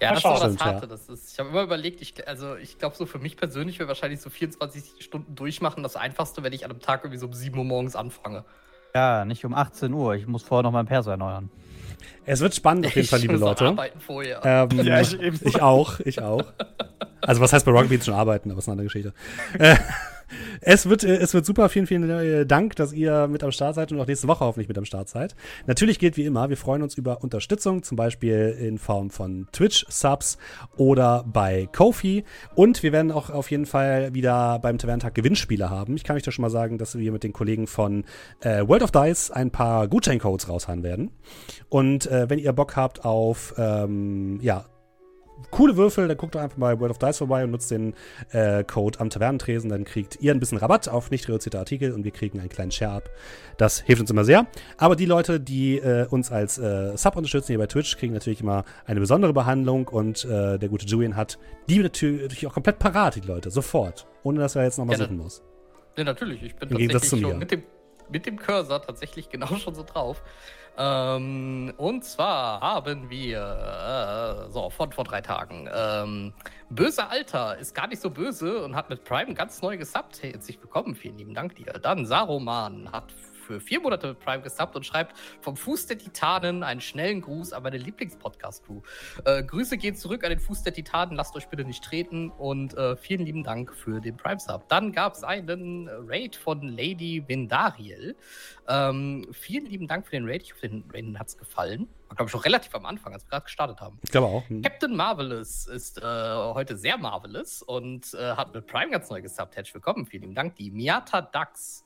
Ja, 0.00 0.14
das 0.14 0.24
war 0.24 0.40
das 0.40 0.58
Harte. 0.58 0.88
Das 0.88 1.08
ist, 1.08 1.32
ich 1.32 1.38
habe 1.38 1.50
immer 1.50 1.62
überlegt, 1.62 2.00
ich, 2.00 2.26
also 2.26 2.56
ich 2.56 2.78
glaube, 2.78 2.96
so 2.96 3.06
für 3.06 3.18
mich 3.18 3.36
persönlich 3.36 3.78
wäre 3.78 3.88
wahrscheinlich 3.88 4.20
so 4.20 4.30
24 4.30 5.04
Stunden 5.04 5.34
durchmachen 5.36 5.82
das 5.82 5.94
Einfachste, 5.96 6.42
wenn 6.42 6.52
ich 6.52 6.64
an 6.64 6.70
einem 6.72 6.80
Tag 6.80 7.04
irgendwie 7.04 7.18
so 7.18 7.26
um 7.26 7.32
7 7.32 7.56
Uhr 7.56 7.64
morgens 7.64 7.94
anfange. 7.94 8.44
Ja, 8.94 9.24
nicht 9.24 9.44
um 9.44 9.54
18 9.54 9.92
Uhr. 9.92 10.14
Ich 10.14 10.26
muss 10.26 10.42
vorher 10.42 10.62
noch 10.64 10.72
meinen 10.72 10.86
Perso 10.86 11.10
erneuern. 11.10 11.50
Es 12.26 12.40
wird 12.40 12.54
spannend 12.54 12.86
auf 12.86 12.94
jeden 12.94 13.08
Fall, 13.08 13.20
liebe 13.20 13.36
Leute. 13.36 13.66
arbeiten 13.66 14.00
vorher. 14.00 14.40
Ähm, 14.44 14.80
Ja, 14.84 15.00
ich 15.00 15.18
ich 15.42 15.62
auch, 15.62 16.00
ich 16.00 16.20
auch. 16.20 16.44
Also 17.20 17.40
was 17.40 17.52
heißt 17.52 17.64
bei 17.66 17.72
Beans 17.88 18.04
schon 18.06 18.14
arbeiten, 18.14 18.50
aber 18.50 18.58
ist 18.58 18.68
eine 18.68 18.72
andere 18.80 18.86
Geschichte. 18.86 19.12
Es 20.60 20.88
wird, 20.88 21.04
äh, 21.04 21.16
es 21.16 21.34
wird 21.34 21.46
super. 21.46 21.68
Vielen, 21.68 21.86
vielen 21.86 22.08
äh, 22.08 22.46
Dank, 22.46 22.76
dass 22.76 22.92
ihr 22.92 23.28
mit 23.28 23.42
am 23.42 23.52
Start 23.52 23.74
seid 23.74 23.92
und 23.92 24.00
auch 24.00 24.06
nächste 24.06 24.28
Woche 24.28 24.44
hoffentlich 24.44 24.68
mit 24.68 24.78
am 24.78 24.84
Start 24.84 25.08
seid. 25.08 25.34
Natürlich 25.66 25.98
gilt 25.98 26.16
wie 26.16 26.24
immer, 26.24 26.48
wir 26.48 26.56
freuen 26.56 26.82
uns 26.82 26.96
über 26.96 27.22
Unterstützung, 27.22 27.82
zum 27.82 27.96
Beispiel 27.96 28.56
in 28.60 28.78
Form 28.78 29.10
von 29.10 29.46
Twitch-Subs 29.52 30.38
oder 30.76 31.24
bei 31.26 31.68
Kofi. 31.72 32.24
Und 32.54 32.82
wir 32.82 32.92
werden 32.92 33.12
auch 33.12 33.30
auf 33.30 33.50
jeden 33.50 33.66
Fall 33.66 34.14
wieder 34.14 34.58
beim 34.60 34.78
Tavernentag 34.78 35.14
Gewinnspiele 35.14 35.70
haben. 35.70 35.96
Ich 35.96 36.04
kann 36.04 36.16
euch 36.16 36.22
da 36.22 36.30
schon 36.30 36.42
mal 36.42 36.50
sagen, 36.50 36.78
dass 36.78 36.96
wir 36.96 37.12
mit 37.12 37.24
den 37.24 37.32
Kollegen 37.32 37.66
von 37.66 38.04
äh, 38.40 38.66
World 38.66 38.82
of 38.82 38.90
Dice 38.90 39.30
ein 39.30 39.50
paar 39.50 39.88
Gutscheincodes 39.88 40.48
raushauen 40.48 40.82
werden. 40.82 41.10
Und 41.68 42.06
äh, 42.06 42.28
wenn 42.28 42.38
ihr 42.38 42.52
Bock 42.52 42.76
habt 42.76 43.04
auf, 43.04 43.54
ähm, 43.58 44.38
ja, 44.40 44.64
coole 45.50 45.76
Würfel, 45.76 46.08
dann 46.08 46.16
guckt 46.16 46.34
doch 46.34 46.40
einfach 46.40 46.58
bei 46.58 46.78
World 46.78 46.90
of 46.90 46.98
Dice 46.98 47.18
vorbei 47.18 47.44
und 47.44 47.50
nutzt 47.50 47.70
den 47.70 47.94
äh, 48.32 48.64
Code 48.64 49.00
am 49.00 49.10
Tavernentresen. 49.10 49.70
Dann 49.70 49.84
kriegt 49.84 50.18
ihr 50.20 50.32
ein 50.32 50.40
bisschen 50.40 50.58
Rabatt 50.58 50.88
auf 50.88 51.10
nicht 51.10 51.28
reduzierte 51.28 51.58
Artikel 51.58 51.92
und 51.92 52.04
wir 52.04 52.10
kriegen 52.10 52.40
einen 52.40 52.48
kleinen 52.48 52.70
Share 52.70 52.92
ab. 52.92 53.10
Das 53.56 53.80
hilft 53.80 54.00
uns 54.00 54.10
immer 54.10 54.24
sehr. 54.24 54.46
Aber 54.76 54.96
die 54.96 55.06
Leute, 55.06 55.40
die 55.40 55.78
äh, 55.78 56.06
uns 56.08 56.30
als 56.30 56.58
äh, 56.58 56.96
Sub 56.96 57.16
unterstützen 57.16 57.48
hier 57.48 57.58
bei 57.58 57.66
Twitch, 57.66 57.96
kriegen 57.96 58.12
natürlich 58.14 58.40
immer 58.40 58.64
eine 58.86 59.00
besondere 59.00 59.32
Behandlung 59.32 59.88
und 59.88 60.24
äh, 60.24 60.58
der 60.58 60.68
gute 60.68 60.86
Julian 60.86 61.16
hat 61.16 61.38
die 61.68 61.78
natürlich 61.80 62.46
auch 62.46 62.54
komplett 62.54 62.78
parat, 62.78 63.16
die 63.16 63.20
Leute, 63.20 63.50
sofort. 63.50 64.06
Ohne 64.22 64.40
dass 64.40 64.56
er 64.56 64.64
jetzt 64.64 64.78
nochmal 64.78 64.98
Ja, 64.98 65.04
suchen 65.04 65.18
muss. 65.18 65.42
Ja, 65.96 66.04
natürlich. 66.04 66.42
Ich 66.42 66.56
bin 66.56 66.68
Im 66.70 66.88
tatsächlich 66.88 67.10
zu 67.10 67.16
mir. 67.16 67.28
schon 67.30 67.38
mit 67.38 67.50
dem, 67.50 67.62
mit 68.10 68.26
dem 68.26 68.38
Cursor 68.38 68.80
tatsächlich 68.82 69.28
genau 69.30 69.46
schon 69.56 69.74
so 69.74 69.82
drauf. 69.82 70.22
Ähm, 70.80 71.72
und 71.76 72.04
zwar 72.04 72.60
haben 72.60 73.10
wir, 73.10 74.46
äh, 74.46 74.50
so, 74.52 74.70
von 74.70 74.92
vor 74.92 75.02
drei 75.02 75.20
Tagen, 75.20 75.68
ähm, 75.74 76.32
Böse 76.70 77.08
Alter 77.08 77.58
ist 77.58 77.74
gar 77.74 77.88
nicht 77.88 78.00
so 78.00 78.10
böse 78.10 78.62
und 78.64 78.76
hat 78.76 78.88
mit 78.88 79.02
Prime 79.02 79.34
ganz 79.34 79.60
neu 79.60 79.76
gesubbt. 79.76 80.22
Herzlich 80.22 80.60
willkommen, 80.62 80.94
vielen 80.94 81.18
lieben 81.18 81.34
Dank 81.34 81.56
dir. 81.56 81.72
Dann 81.82 82.06
Saruman 82.06 82.92
hat 82.92 83.12
für 83.48 83.60
vier 83.60 83.80
Monate 83.80 84.08
mit 84.08 84.20
Prime 84.20 84.42
gesubbt 84.42 84.76
und 84.76 84.84
schreibt 84.84 85.16
vom 85.40 85.56
Fuß 85.56 85.86
der 85.86 85.96
Titanen 85.96 86.62
einen 86.62 86.82
schnellen 86.82 87.22
Gruß 87.22 87.54
an 87.54 87.62
meine 87.62 87.78
Lieblingspodcast-Crew. 87.78 88.82
Äh, 89.24 89.42
Grüße 89.42 89.78
gehen 89.78 89.96
zurück 89.96 90.22
an 90.22 90.30
den 90.30 90.38
Fuß 90.38 90.62
der 90.62 90.74
Titanen, 90.74 91.16
lasst 91.16 91.34
euch 91.34 91.48
bitte 91.48 91.64
nicht 91.64 91.82
treten 91.82 92.30
und 92.30 92.76
äh, 92.76 92.96
vielen 92.96 93.24
lieben 93.24 93.42
Dank 93.42 93.74
für 93.74 94.00
den 94.00 94.18
Prime-Sub. 94.18 94.68
Dann 94.68 94.92
gab 94.92 95.14
es 95.14 95.24
einen 95.24 95.88
Raid 95.88 96.36
von 96.36 96.60
Lady 96.60 97.24
Vindariel. 97.26 98.16
Ähm, 98.68 99.26
vielen 99.32 99.64
lieben 99.64 99.88
Dank 99.88 100.06
für 100.06 100.12
den 100.12 100.28
Raid. 100.28 100.42
Ich 100.42 100.52
hoffe, 100.52 100.68
den 100.68 100.84
Raiden 100.92 101.18
hat 101.18 101.28
es 101.28 101.38
gefallen. 101.38 101.88
War, 102.08 102.16
glaube 102.16 102.28
ich, 102.28 102.32
schon 102.32 102.40
relativ 102.40 102.74
am 102.74 102.84
Anfang, 102.84 103.14
als 103.14 103.24
wir 103.24 103.30
gerade 103.30 103.44
gestartet 103.44 103.80
haben. 103.80 103.98
Ich 104.02 104.10
glaube 104.10 104.26
auch. 104.26 104.46
Hm. 104.48 104.60
Captain 104.60 104.94
Marvelous 104.94 105.66
ist 105.66 105.98
äh, 105.98 106.02
heute 106.02 106.76
sehr 106.76 106.98
marvelous 106.98 107.62
und 107.62 108.12
äh, 108.12 108.32
hat 108.32 108.54
mit 108.54 108.66
Prime 108.66 108.90
ganz 108.90 109.08
neu 109.08 109.22
gesubbt. 109.22 109.56
Herzlich 109.56 109.74
willkommen, 109.74 110.04
vielen 110.04 110.22
lieben 110.22 110.34
Dank. 110.34 110.56
Die 110.56 110.70
Miata 110.70 111.22
Dax 111.22 111.84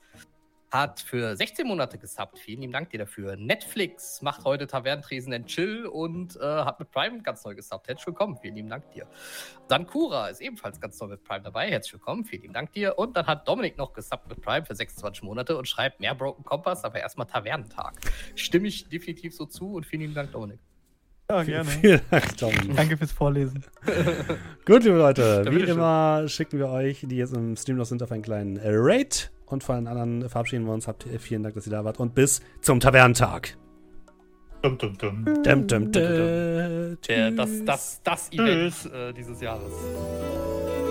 hat 0.73 1.01
für 1.01 1.35
16 1.35 1.67
Monate 1.67 1.99
gesubbt. 1.99 2.39
Vielen 2.39 2.61
lieben 2.61 2.73
Dank 2.73 2.89
dir 2.89 2.97
dafür. 2.97 3.35
Netflix 3.37 4.23
macht 4.23 4.43
heute 4.43 4.65
Tavernentresen 4.65 5.31
and 5.31 5.45
Chill 5.45 5.85
und 5.85 6.35
äh, 6.37 6.41
hat 6.41 6.79
mit 6.79 6.89
Prime 6.89 7.21
ganz 7.21 7.45
neu 7.45 7.53
gesubbt. 7.53 7.87
Herzlich 7.87 8.07
willkommen, 8.07 8.37
vielen 8.41 8.55
lieben 8.55 8.69
Dank 8.69 8.89
dir. 8.91 9.05
Sankura 9.69 10.29
ist 10.29 10.41
ebenfalls 10.41 10.81
ganz 10.81 10.99
neu 10.99 11.07
mit 11.09 11.23
Prime 11.23 11.43
dabei. 11.43 11.69
Herzlich 11.69 11.93
willkommen, 11.93 12.25
vielen 12.25 12.41
lieben 12.41 12.53
Dank 12.55 12.73
dir. 12.73 12.97
Und 12.97 13.15
dann 13.15 13.27
hat 13.27 13.47
Dominik 13.47 13.77
noch 13.77 13.93
gesubbt 13.93 14.27
mit 14.27 14.41
Prime 14.41 14.65
für 14.65 14.73
26 14.73 15.21
Monate 15.21 15.55
und 15.55 15.67
schreibt 15.67 15.99
mehr 15.99 16.15
Broken 16.15 16.43
Compass, 16.43 16.83
aber 16.83 16.99
erstmal 16.99 17.27
Tavernentag. 17.27 17.93
Stimme 18.33 18.67
ich 18.67 18.89
definitiv 18.89 19.35
so 19.35 19.45
zu 19.45 19.73
und 19.73 19.85
vielen 19.85 20.01
lieben 20.01 20.15
Dank, 20.15 20.31
Dominik. 20.31 20.59
Ja, 21.29 21.63
Vielen 21.63 22.01
Dank, 22.11 22.37
Tom. 22.37 22.51
Danke 22.75 22.97
fürs 22.97 23.11
Vorlesen. 23.11 23.63
Gut, 24.65 24.83
liebe 24.83 24.97
Leute, 24.97 25.45
wie 25.49 25.61
immer 25.61 26.27
schicken 26.27 26.57
wir 26.57 26.69
euch, 26.69 27.05
die 27.07 27.17
jetzt 27.17 27.33
im 27.33 27.55
Stream 27.55 27.77
noch 27.77 27.85
sind, 27.85 28.01
auf 28.01 28.11
einen 28.11 28.23
kleinen 28.23 28.59
Raid. 28.61 29.31
Und 29.53 29.63
von 29.63 29.75
den 29.75 29.87
anderen 29.87 30.27
verabschieden 30.29 30.65
wir 30.65 30.73
uns. 30.73 30.87
Habt 30.87 31.05
ihr 31.05 31.19
vielen 31.19 31.43
Dank, 31.43 31.55
dass 31.55 31.67
ihr 31.67 31.71
da 31.71 31.85
wart. 31.85 31.99
Und 31.99 32.15
bis 32.15 32.41
zum 32.61 32.79
Tavernentag. 32.79 33.55
Dum, 34.63 34.77
dum, 34.77 34.97
dum. 34.97 35.25
Dum, 35.25 35.67
dum, 35.67 35.91
dum. 35.91 35.91
Der, 35.93 37.31
das, 37.31 37.49
das, 37.65 38.01
das 38.03 38.31
Event 38.31 38.91
äh, 38.93 39.13
dieses 39.13 39.41
Jahres. 39.41 39.71
Tschüss. 39.71 40.82